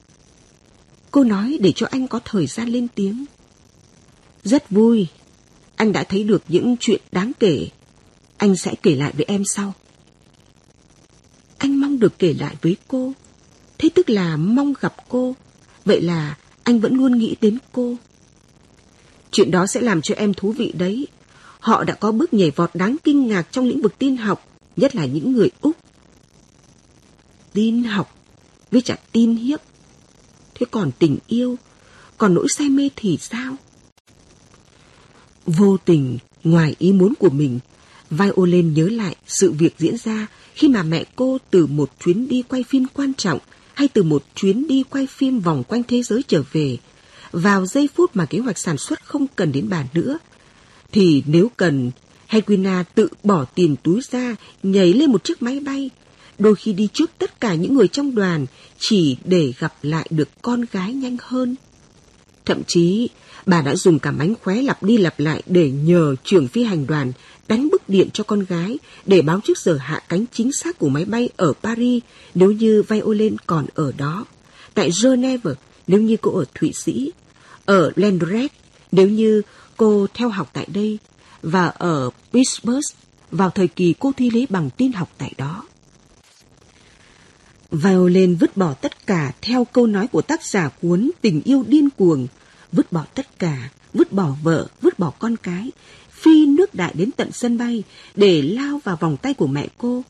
Cô 1.10 1.24
nói 1.24 1.58
để 1.60 1.72
cho 1.72 1.86
anh 1.90 2.08
có 2.08 2.20
thời 2.24 2.46
gian 2.46 2.68
lên 2.68 2.88
tiếng. 2.94 3.24
Rất 4.44 4.70
vui. 4.70 5.06
Anh 5.76 5.92
đã 5.92 6.04
thấy 6.04 6.24
được 6.24 6.42
những 6.48 6.76
chuyện 6.80 7.00
đáng 7.12 7.32
kể. 7.40 7.68
Anh 8.36 8.56
sẽ 8.56 8.74
kể 8.82 8.96
lại 8.96 9.12
với 9.16 9.24
em 9.28 9.42
sau. 9.44 9.72
Anh 11.58 11.80
mong 11.80 11.98
được 11.98 12.18
kể 12.18 12.34
lại 12.34 12.56
với 12.62 12.76
cô. 12.88 13.12
Thế 13.78 13.88
tức 13.94 14.10
là 14.10 14.36
mong 14.36 14.74
gặp 14.80 14.94
cô. 15.08 15.34
Vậy 15.84 16.00
là 16.00 16.36
anh 16.64 16.80
vẫn 16.80 16.94
luôn 16.94 17.18
nghĩ 17.18 17.36
đến 17.40 17.58
cô. 17.72 17.96
Chuyện 19.30 19.50
đó 19.50 19.66
sẽ 19.66 19.80
làm 19.80 20.02
cho 20.02 20.14
em 20.14 20.34
thú 20.34 20.52
vị 20.52 20.72
đấy. 20.78 21.06
Họ 21.60 21.84
đã 21.84 21.94
có 21.94 22.12
bước 22.12 22.34
nhảy 22.34 22.50
vọt 22.50 22.70
đáng 22.74 22.96
kinh 23.04 23.26
ngạc 23.26 23.46
trong 23.50 23.66
lĩnh 23.66 23.82
vực 23.82 23.98
tin 23.98 24.16
học, 24.16 24.48
nhất 24.76 24.96
là 24.96 25.06
những 25.06 25.32
người 25.32 25.50
Úc. 25.60 25.76
Tin 27.52 27.82
học 27.82 28.16
với 28.70 28.80
chặt 28.80 29.00
tin 29.12 29.36
hiếp. 29.36 29.60
Thế 30.54 30.66
còn 30.70 30.90
tình 30.98 31.18
yêu, 31.26 31.56
còn 32.18 32.34
nỗi 32.34 32.46
say 32.48 32.68
mê 32.68 32.88
thì 32.96 33.18
sao? 33.20 33.56
Vô 35.46 35.76
tình, 35.76 36.18
ngoài 36.44 36.76
ý 36.78 36.92
muốn 36.92 37.14
của 37.18 37.30
mình, 37.30 37.58
Violin 38.10 38.74
nhớ 38.74 38.88
lại 38.88 39.16
sự 39.26 39.52
việc 39.52 39.74
diễn 39.78 39.96
ra 40.04 40.26
khi 40.54 40.68
mà 40.68 40.82
mẹ 40.82 41.04
cô 41.16 41.38
từ 41.50 41.66
một 41.66 41.90
chuyến 42.04 42.28
đi 42.28 42.42
quay 42.42 42.62
phim 42.62 42.86
quan 42.94 43.14
trọng 43.14 43.38
hay 43.80 43.88
từ 43.88 44.02
một 44.02 44.24
chuyến 44.34 44.66
đi 44.66 44.84
quay 44.90 45.06
phim 45.06 45.40
vòng 45.40 45.62
quanh 45.68 45.82
thế 45.88 46.02
giới 46.02 46.22
trở 46.28 46.42
về, 46.52 46.76
vào 47.32 47.66
giây 47.66 47.88
phút 47.94 48.16
mà 48.16 48.26
kế 48.26 48.38
hoạch 48.38 48.58
sản 48.58 48.78
xuất 48.78 49.04
không 49.04 49.26
cần 49.36 49.52
đến 49.52 49.68
bà 49.68 49.84
nữa, 49.94 50.18
thì 50.92 51.22
nếu 51.26 51.50
cần, 51.56 51.90
Hedwina 52.28 52.84
tự 52.94 53.08
bỏ 53.24 53.44
tiền 53.44 53.76
túi 53.82 54.00
ra, 54.10 54.36
nhảy 54.62 54.92
lên 54.92 55.12
một 55.12 55.24
chiếc 55.24 55.42
máy 55.42 55.60
bay, 55.60 55.90
đôi 56.38 56.54
khi 56.54 56.72
đi 56.72 56.88
trước 56.92 57.10
tất 57.18 57.40
cả 57.40 57.54
những 57.54 57.74
người 57.74 57.88
trong 57.88 58.14
đoàn 58.14 58.46
chỉ 58.78 59.16
để 59.24 59.52
gặp 59.58 59.74
lại 59.82 60.06
được 60.10 60.28
con 60.42 60.64
gái 60.72 60.92
nhanh 60.92 61.16
hơn. 61.22 61.56
Thậm 62.44 62.62
chí, 62.66 63.08
bà 63.46 63.62
đã 63.62 63.76
dùng 63.76 63.98
cả 63.98 64.10
mánh 64.10 64.34
khóe 64.42 64.62
lặp 64.62 64.82
đi 64.82 64.96
lặp 64.96 65.20
lại 65.20 65.42
để 65.46 65.70
nhờ 65.70 66.14
trưởng 66.24 66.48
phi 66.48 66.64
hành 66.64 66.86
đoàn 66.86 67.12
đánh 67.50 67.70
bức 67.70 67.88
điện 67.88 68.08
cho 68.12 68.24
con 68.24 68.44
gái 68.44 68.78
để 69.06 69.22
báo 69.22 69.40
trước 69.44 69.58
giờ 69.58 69.76
hạ 69.80 70.02
cánh 70.08 70.24
chính 70.32 70.52
xác 70.52 70.78
của 70.78 70.88
máy 70.88 71.04
bay 71.04 71.28
ở 71.36 71.52
Paris 71.62 72.02
nếu 72.34 72.52
như 72.52 72.82
Violin 72.88 73.36
còn 73.46 73.66
ở 73.74 73.92
đó, 73.96 74.24
tại 74.74 74.90
Geneva 75.02 75.50
nếu 75.86 76.00
như 76.00 76.16
cô 76.16 76.38
ở 76.38 76.44
Thụy 76.54 76.72
Sĩ, 76.72 77.12
ở 77.64 77.92
Landret 77.96 78.52
nếu 78.92 79.08
như 79.08 79.42
cô 79.76 80.06
theo 80.14 80.28
học 80.28 80.50
tại 80.52 80.66
đây 80.72 80.98
và 81.42 81.66
ở 81.66 82.10
Pittsburgh 82.32 82.96
vào 83.30 83.50
thời 83.50 83.68
kỳ 83.68 83.94
cô 83.98 84.12
thi 84.16 84.30
lấy 84.30 84.46
bằng 84.50 84.70
tin 84.76 84.92
học 84.92 85.10
tại 85.18 85.32
đó. 85.38 85.64
Violin 87.70 88.34
vứt 88.34 88.56
bỏ 88.56 88.74
tất 88.74 89.06
cả 89.06 89.32
theo 89.42 89.64
câu 89.64 89.86
nói 89.86 90.06
của 90.06 90.22
tác 90.22 90.44
giả 90.44 90.68
cuốn 90.82 91.10
Tình 91.20 91.42
yêu 91.44 91.64
điên 91.68 91.88
cuồng, 91.90 92.26
vứt 92.72 92.92
bỏ 92.92 93.04
tất 93.14 93.38
cả, 93.38 93.70
vứt 93.94 94.12
bỏ 94.12 94.34
vợ, 94.42 94.66
vứt 94.80 94.89
bỏ 95.00 95.10
con 95.18 95.36
cái, 95.36 95.70
phi 96.10 96.46
nước 96.46 96.74
đại 96.74 96.92
đến 96.96 97.10
tận 97.10 97.32
sân 97.32 97.58
bay 97.58 97.82
để 98.14 98.42
lao 98.42 98.80
vào 98.84 98.96
vòng 98.96 99.16
tay 99.16 99.34
của 99.34 99.46
mẹ 99.46 99.68
cô. 99.78 100.02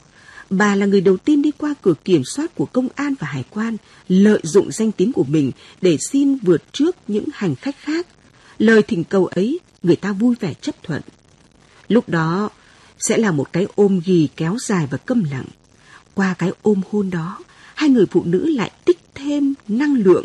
Bà 0.51 0.77
là 0.77 0.86
người 0.86 1.01
đầu 1.01 1.17
tiên 1.17 1.43
đi 1.43 1.51
qua 1.59 1.75
cửa 1.83 1.94
kiểm 2.05 2.23
soát 2.25 2.55
của 2.55 2.67
công 2.67 2.89
an 2.94 3.15
và 3.19 3.27
hải 3.27 3.44
quan, 3.51 3.77
lợi 4.09 4.41
dụng 4.43 4.73
danh 4.73 4.93
tiếng 4.93 5.12
của 5.12 5.25
mình 5.25 5.51
để 5.83 5.99
xin 6.10 6.36
vượt 6.36 6.62
trước 6.73 6.97
những 7.09 7.25
hành 7.33 7.55
khách 7.55 7.77
khác. 7.78 8.07
Lời 8.59 8.83
thỉnh 8.83 9.05
cầu 9.05 9.27
ấy, 9.27 9.59
người 9.83 9.97
ta 9.97 10.12
vui 10.12 10.36
vẻ 10.41 10.55
chấp 10.55 10.83
thuận. 10.83 11.02
Lúc 11.89 12.09
đó, 12.09 12.51
sẽ 12.99 13.19
là 13.19 13.31
một 13.31 13.52
cái 13.52 13.67
ôm 13.75 14.01
ghì 14.05 14.28
kéo 14.36 14.57
dài 14.60 14.89
và 14.91 14.99
câm 14.99 15.25
lặng. 15.25 15.47
Qua 16.15 16.35
cái 16.35 16.52
ôm 16.62 16.81
hôn 16.91 17.10
đó, 17.10 17.39
hai 17.75 17.91
người 17.91 18.07
phụ 18.07 18.25
nữ 18.25 18.47
lại 18.47 18.70
tích 18.85 18.99
thêm 19.15 19.55
năng 19.69 19.94
lượng. 19.94 20.25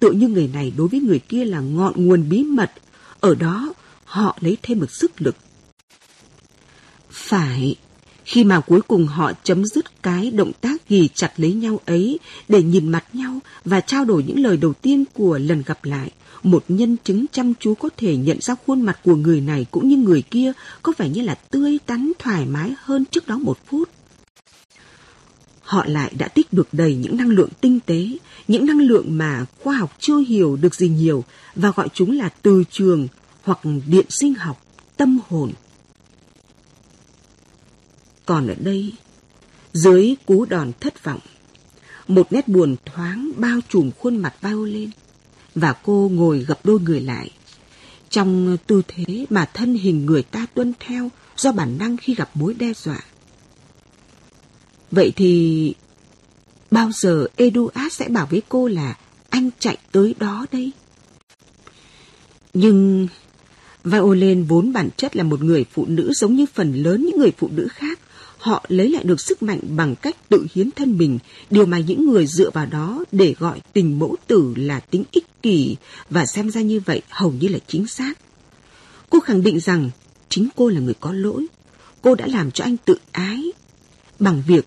Tự 0.00 0.12
như 0.12 0.28
người 0.28 0.50
này 0.54 0.72
đối 0.76 0.88
với 0.88 1.00
người 1.00 1.18
kia 1.18 1.44
là 1.44 1.60
ngọn 1.60 2.06
nguồn 2.06 2.28
bí 2.28 2.42
mật. 2.42 2.72
Ở 3.20 3.34
đó, 3.34 3.74
họ 4.06 4.38
lấy 4.40 4.56
thêm 4.62 4.80
một 4.80 4.90
sức 4.90 5.22
lực. 5.22 5.36
Phải, 7.10 7.76
khi 8.24 8.44
mà 8.44 8.60
cuối 8.60 8.80
cùng 8.80 9.06
họ 9.06 9.32
chấm 9.42 9.64
dứt 9.64 10.02
cái 10.02 10.30
động 10.30 10.52
tác 10.60 10.88
ghi 10.88 11.08
chặt 11.14 11.32
lấy 11.36 11.52
nhau 11.52 11.80
ấy 11.86 12.18
để 12.48 12.62
nhìn 12.62 12.88
mặt 12.88 13.04
nhau 13.12 13.38
và 13.64 13.80
trao 13.80 14.04
đổi 14.04 14.22
những 14.22 14.42
lời 14.42 14.56
đầu 14.56 14.72
tiên 14.72 15.04
của 15.14 15.38
lần 15.38 15.62
gặp 15.66 15.84
lại, 15.84 16.10
một 16.42 16.64
nhân 16.68 16.96
chứng 17.04 17.26
chăm 17.32 17.52
chú 17.60 17.74
có 17.74 17.88
thể 17.96 18.16
nhận 18.16 18.40
ra 18.40 18.54
khuôn 18.66 18.80
mặt 18.80 18.98
của 19.04 19.16
người 19.16 19.40
này 19.40 19.66
cũng 19.70 19.88
như 19.88 19.96
người 19.96 20.22
kia 20.22 20.52
có 20.82 20.92
vẻ 20.98 21.08
như 21.08 21.22
là 21.22 21.34
tươi 21.34 21.78
tắn 21.86 22.12
thoải 22.18 22.46
mái 22.46 22.74
hơn 22.82 23.04
trước 23.04 23.26
đó 23.26 23.38
một 23.38 23.58
phút. 23.66 23.88
Họ 25.62 25.84
lại 25.86 26.12
đã 26.18 26.28
tích 26.28 26.52
được 26.52 26.68
đầy 26.72 26.94
những 26.94 27.16
năng 27.16 27.28
lượng 27.28 27.48
tinh 27.60 27.80
tế, 27.86 28.08
những 28.48 28.66
năng 28.66 28.80
lượng 28.80 29.18
mà 29.18 29.44
khoa 29.62 29.76
học 29.76 29.96
chưa 30.00 30.18
hiểu 30.18 30.56
được 30.56 30.74
gì 30.74 30.88
nhiều 30.88 31.24
và 31.54 31.72
gọi 31.76 31.88
chúng 31.94 32.18
là 32.18 32.28
từ 32.42 32.64
trường 32.70 33.08
hoặc 33.46 33.58
điện 33.86 34.06
sinh 34.08 34.34
học, 34.34 34.62
tâm 34.96 35.18
hồn. 35.28 35.52
Còn 38.26 38.46
ở 38.46 38.54
đây, 38.58 38.92
dưới 39.72 40.16
cú 40.26 40.44
đòn 40.44 40.72
thất 40.80 41.04
vọng, 41.04 41.20
một 42.08 42.32
nét 42.32 42.48
buồn 42.48 42.76
thoáng 42.84 43.32
bao 43.36 43.58
trùm 43.68 43.90
khuôn 43.98 44.16
mặt 44.16 44.34
Violin 44.40 44.90
và 45.54 45.72
cô 45.72 46.10
ngồi 46.12 46.38
gập 46.38 46.66
đôi 46.66 46.80
người 46.80 47.00
lại. 47.00 47.30
Trong 48.10 48.56
tư 48.66 48.82
thế 48.88 49.26
mà 49.30 49.50
thân 49.54 49.74
hình 49.74 50.06
người 50.06 50.22
ta 50.22 50.46
tuân 50.54 50.72
theo 50.80 51.10
do 51.36 51.52
bản 51.52 51.78
năng 51.78 51.96
khi 51.96 52.14
gặp 52.14 52.30
mối 52.34 52.54
đe 52.54 52.72
dọa. 52.72 53.00
Vậy 54.90 55.12
thì 55.16 55.74
bao 56.70 56.90
giờ 56.92 57.26
Eduard 57.36 57.92
sẽ 57.92 58.08
bảo 58.08 58.26
với 58.30 58.42
cô 58.48 58.68
là 58.68 58.98
anh 59.30 59.50
chạy 59.58 59.76
tới 59.92 60.14
đó 60.18 60.46
đây? 60.52 60.72
Nhưng 62.54 63.08
Violin 63.86 64.44
vốn 64.44 64.72
bản 64.72 64.88
chất 64.96 65.16
là 65.16 65.22
một 65.22 65.42
người 65.42 65.64
phụ 65.72 65.86
nữ 65.88 66.12
giống 66.12 66.36
như 66.36 66.46
phần 66.54 66.74
lớn 66.74 67.06
những 67.06 67.18
người 67.18 67.32
phụ 67.38 67.48
nữ 67.52 67.68
khác. 67.70 67.98
Họ 68.38 68.64
lấy 68.68 68.90
lại 68.90 69.04
được 69.04 69.20
sức 69.20 69.42
mạnh 69.42 69.60
bằng 69.76 69.94
cách 69.96 70.16
tự 70.28 70.46
hiến 70.54 70.70
thân 70.70 70.98
mình, 70.98 71.18
điều 71.50 71.66
mà 71.66 71.78
những 71.78 72.10
người 72.10 72.26
dựa 72.26 72.50
vào 72.50 72.66
đó 72.66 73.04
để 73.12 73.34
gọi 73.38 73.60
tình 73.72 73.98
mẫu 73.98 74.16
tử 74.26 74.54
là 74.56 74.80
tính 74.80 75.04
ích 75.10 75.42
kỷ 75.42 75.76
và 76.10 76.26
xem 76.26 76.50
ra 76.50 76.60
như 76.60 76.80
vậy 76.80 77.02
hầu 77.08 77.32
như 77.32 77.48
là 77.48 77.58
chính 77.66 77.86
xác. 77.86 78.18
Cô 79.10 79.20
khẳng 79.20 79.42
định 79.42 79.60
rằng 79.60 79.90
chính 80.28 80.48
cô 80.56 80.68
là 80.68 80.80
người 80.80 80.94
có 81.00 81.12
lỗi. 81.12 81.46
Cô 82.02 82.14
đã 82.14 82.26
làm 82.26 82.50
cho 82.50 82.64
anh 82.64 82.76
tự 82.76 82.98
ái 83.12 83.52
bằng 84.18 84.42
việc 84.46 84.66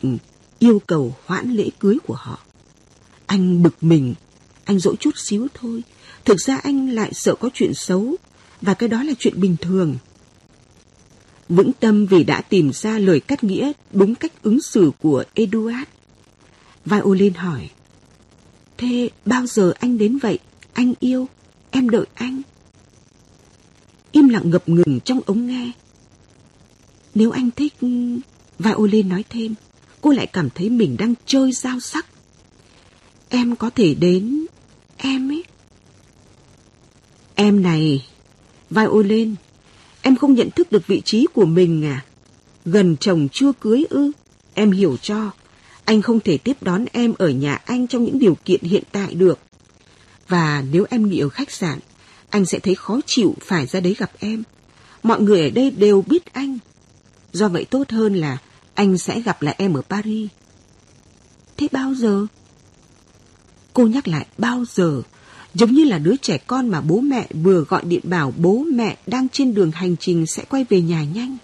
yêu 0.59 0.81
cầu 0.87 1.15
hoãn 1.25 1.51
lễ 1.51 1.69
cưới 1.79 1.97
của 2.07 2.15
họ. 2.15 2.39
Anh 3.25 3.63
bực 3.63 3.83
mình, 3.83 4.13
anh 4.65 4.79
dỗi 4.79 4.95
chút 4.99 5.17
xíu 5.17 5.47
thôi. 5.53 5.83
Thực 6.25 6.39
ra 6.39 6.57
anh 6.57 6.89
lại 6.89 7.09
sợ 7.13 7.35
có 7.35 7.49
chuyện 7.53 7.73
xấu 7.73 8.15
và 8.61 8.73
cái 8.73 8.89
đó 8.89 9.03
là 9.03 9.13
chuyện 9.19 9.41
bình 9.41 9.55
thường. 9.61 9.97
Vững 11.49 11.71
tâm 11.73 12.05
vì 12.05 12.23
đã 12.23 12.41
tìm 12.41 12.71
ra 12.73 12.99
lời 12.99 13.19
cắt 13.19 13.43
nghĩa 13.43 13.71
đúng 13.91 14.15
cách 14.15 14.43
ứng 14.43 14.61
xử 14.61 14.91
của 15.01 15.23
Eduard. 15.33 15.83
Violin 16.85 17.33
hỏi, 17.33 17.69
Thế 18.79 19.09
bao 19.25 19.45
giờ 19.45 19.73
anh 19.79 19.97
đến 19.97 20.17
vậy? 20.17 20.39
Anh 20.73 20.93
yêu, 20.99 21.27
em 21.71 21.89
đợi 21.89 22.05
anh. 22.13 22.41
Im 24.11 24.29
lặng 24.29 24.49
ngập 24.49 24.69
ngừng 24.69 24.99
trong 25.05 25.21
ống 25.25 25.47
nghe. 25.47 25.71
Nếu 27.15 27.31
anh 27.31 27.51
thích... 27.51 27.73
Violin 28.59 29.09
nói 29.09 29.23
thêm, 29.29 29.55
cô 30.01 30.11
lại 30.11 30.27
cảm 30.27 30.49
thấy 30.49 30.69
mình 30.69 30.95
đang 30.99 31.13
chơi 31.25 31.51
dao 31.51 31.79
sắc. 31.79 32.05
Em 33.29 33.55
có 33.55 33.69
thể 33.69 33.93
đến... 33.93 34.45
Em 34.97 35.31
ấy. 35.31 35.43
Em 37.35 37.63
này, 37.63 38.05
Violin, 38.69 39.35
em 40.01 40.15
không 40.15 40.33
nhận 40.33 40.49
thức 40.51 40.71
được 40.71 40.87
vị 40.87 41.01
trí 41.05 41.25
của 41.33 41.45
mình 41.45 41.85
à? 41.85 42.05
Gần 42.65 42.97
chồng 42.99 43.27
chưa 43.31 43.51
cưới 43.59 43.85
ư? 43.89 44.11
Em 44.53 44.71
hiểu 44.71 44.97
cho, 45.01 45.31
anh 45.85 46.01
không 46.01 46.19
thể 46.19 46.37
tiếp 46.37 46.63
đón 46.63 46.85
em 46.91 47.13
ở 47.17 47.29
nhà 47.29 47.55
anh 47.55 47.87
trong 47.87 48.03
những 48.03 48.19
điều 48.19 48.37
kiện 48.45 48.61
hiện 48.61 48.83
tại 48.91 49.13
được. 49.13 49.39
Và 50.27 50.63
nếu 50.71 50.85
em 50.89 51.09
nghỉ 51.09 51.19
ở 51.19 51.29
khách 51.29 51.51
sạn, 51.51 51.79
anh 52.29 52.45
sẽ 52.45 52.59
thấy 52.59 52.75
khó 52.75 52.99
chịu 53.05 53.35
phải 53.41 53.67
ra 53.67 53.79
đấy 53.79 53.95
gặp 53.97 54.11
em. 54.19 54.43
Mọi 55.03 55.21
người 55.21 55.41
ở 55.41 55.49
đây 55.49 55.71
đều 55.71 56.01
biết 56.01 56.33
anh. 56.33 56.57
Do 57.33 57.49
vậy 57.49 57.65
tốt 57.65 57.89
hơn 57.89 58.15
là 58.15 58.37
anh 58.73 58.97
sẽ 58.97 59.21
gặp 59.21 59.41
lại 59.41 59.55
em 59.57 59.73
ở 59.73 59.81
Paris. 59.81 60.29
Thế 61.57 61.67
bao 61.71 61.93
giờ? 61.93 62.25
Cô 63.73 63.87
nhắc 63.87 64.07
lại 64.07 64.25
bao 64.37 64.63
giờ, 64.73 65.01
giống 65.53 65.71
như 65.71 65.83
là 65.83 65.97
đứa 65.97 66.15
trẻ 66.21 66.37
con 66.47 66.67
mà 66.67 66.81
bố 66.81 66.99
mẹ 66.99 67.27
vừa 67.43 67.61
gọi 67.61 67.81
điện 67.85 68.01
bảo 68.03 68.33
bố 68.37 68.65
mẹ 68.73 68.97
đang 69.07 69.29
trên 69.29 69.53
đường 69.53 69.71
hành 69.71 69.95
trình 69.97 70.25
sẽ 70.27 70.43
quay 70.49 70.65
về 70.69 70.81
nhà 70.81 71.03
nhanh. 71.03 71.37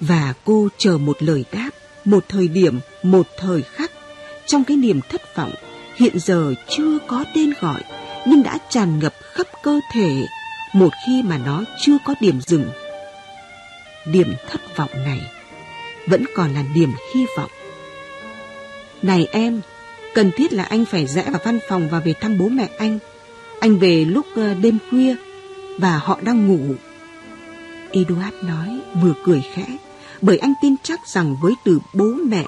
Và 0.00 0.34
cô 0.44 0.68
chờ 0.78 0.98
một 0.98 1.22
lời 1.22 1.44
đáp, 1.52 1.70
một 2.04 2.24
thời 2.28 2.48
điểm, 2.48 2.80
một 3.02 3.26
thời 3.38 3.62
khắc, 3.62 3.90
trong 4.46 4.64
cái 4.64 4.76
niềm 4.76 5.00
thất 5.10 5.36
vọng, 5.36 5.52
hiện 5.96 6.18
giờ 6.18 6.54
chưa 6.68 6.98
có 7.06 7.24
tên 7.34 7.52
gọi, 7.60 7.82
nhưng 8.26 8.42
đã 8.42 8.58
tràn 8.70 8.98
ngập 8.98 9.14
khắp 9.32 9.46
cơ 9.62 9.80
thể, 9.92 10.26
một 10.72 10.92
khi 11.06 11.22
mà 11.22 11.38
nó 11.38 11.64
chưa 11.80 11.96
có 12.04 12.14
điểm 12.20 12.40
dừng. 12.40 12.64
Điểm 14.06 14.34
thất 14.50 14.76
vọng 14.76 14.90
này 15.04 15.20
vẫn 16.06 16.24
còn 16.34 16.54
là 16.54 16.64
niềm 16.74 16.92
hy 17.14 17.26
vọng. 17.36 17.50
Này 19.02 19.26
em, 19.32 19.60
cần 20.14 20.30
thiết 20.36 20.52
là 20.52 20.64
anh 20.64 20.84
phải 20.84 21.06
rẽ 21.06 21.30
vào 21.30 21.40
văn 21.44 21.58
phòng 21.68 21.88
và 21.90 22.00
về 22.00 22.12
thăm 22.20 22.38
bố 22.38 22.48
mẹ 22.48 22.68
anh. 22.78 22.98
Anh 23.60 23.78
về 23.78 24.04
lúc 24.04 24.26
ờ, 24.36 24.54
đêm 24.54 24.78
khuya 24.90 25.14
và 25.78 25.98
họ 25.98 26.18
đang 26.22 26.48
ngủ. 26.48 26.74
Eduard 27.90 28.34
nói 28.42 28.80
vừa 29.02 29.14
cười 29.24 29.42
khẽ 29.54 29.66
bởi 30.20 30.38
anh 30.38 30.54
tin 30.62 30.74
chắc 30.82 31.00
rằng 31.14 31.36
với 31.42 31.54
từ 31.64 31.78
bố 31.94 32.04
mẹ 32.04 32.44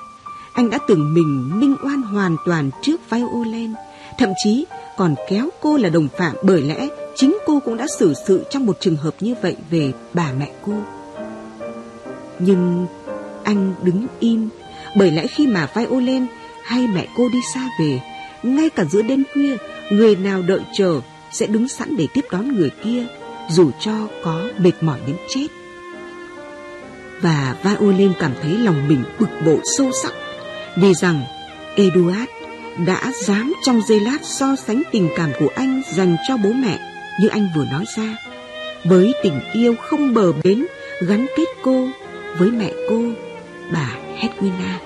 anh 0.57 0.70
đã 0.70 0.78
tưởng 0.89 1.15
mình 1.15 1.61
minh 1.61 1.77
oan 1.85 2.03
hoàn 2.03 2.36
toàn 2.47 2.70
trước 2.83 3.11
Violin, 3.11 3.73
thậm 4.19 4.28
chí 4.45 4.65
còn 4.97 5.15
kéo 5.28 5.49
cô 5.61 5.77
là 5.77 5.89
đồng 5.89 6.09
phạm 6.19 6.36
bởi 6.43 6.62
lẽ 6.62 6.89
chính 7.15 7.39
cô 7.47 7.61
cũng 7.65 7.77
đã 7.77 7.86
xử 7.99 8.15
sự 8.27 8.45
trong 8.51 8.67
một 8.67 8.77
trường 8.81 8.97
hợp 8.97 9.15
như 9.20 9.35
vậy 9.43 9.57
về 9.70 9.93
bà 10.15 10.33
mẹ 10.39 10.51
cô. 10.67 10.73
Nhưng 12.39 12.86
anh 13.45 13.75
đứng 13.83 14.07
im 14.20 14.49
bởi 14.97 15.11
lẽ 15.11 15.27
khi 15.27 15.47
mà 15.47 15.69
Violin 15.75 16.27
hay 16.67 16.86
mẹ 16.86 17.07
cô 17.17 17.28
đi 17.28 17.39
xa 17.55 17.69
về, 17.81 18.01
ngay 18.43 18.70
cả 18.70 18.85
giữa 18.85 19.03
đêm 19.03 19.23
khuya, 19.33 19.57
người 19.91 20.17
nào 20.17 20.43
đợi 20.43 20.61
chờ 20.73 21.01
sẽ 21.33 21.47
đứng 21.47 21.69
sẵn 21.69 21.97
để 21.97 22.07
tiếp 22.15 22.25
đón 22.31 22.57
người 22.57 22.70
kia, 22.85 23.07
dù 23.51 23.70
cho 23.81 23.93
có 24.25 24.49
mệt 24.59 24.73
mỏi 24.81 24.99
đến 25.07 25.17
chết. 25.28 25.47
Và 27.23 27.57
Violin 27.62 28.12
cảm 28.19 28.33
thấy 28.43 28.59
lòng 28.59 28.89
mình 28.89 29.05
bực 29.19 29.28
bội 29.47 29.61
sâu 29.77 29.91
sắc 30.03 30.12
vì 30.77 30.95
rằng 30.95 31.25
Eduard 31.77 32.31
đã 32.86 33.12
dám 33.23 33.53
trong 33.65 33.81
giây 33.89 34.01
lát 34.01 34.19
so 34.23 34.57
sánh 34.57 34.83
tình 34.93 35.09
cảm 35.17 35.31
của 35.39 35.49
anh 35.55 35.83
dành 35.93 36.17
cho 36.28 36.36
bố 36.36 36.53
mẹ 36.53 36.78
như 37.20 37.28
anh 37.28 37.49
vừa 37.57 37.65
nói 37.65 37.85
ra 37.97 38.17
với 38.85 39.12
tình 39.23 39.41
yêu 39.53 39.75
không 39.81 40.15
bờ 40.15 40.33
bến 40.33 40.67
gắn 41.01 41.27
kết 41.36 41.49
cô 41.62 41.89
với 42.39 42.51
mẹ 42.51 42.73
cô 42.89 43.03
bà 43.73 43.91
Hedwina. 44.20 44.86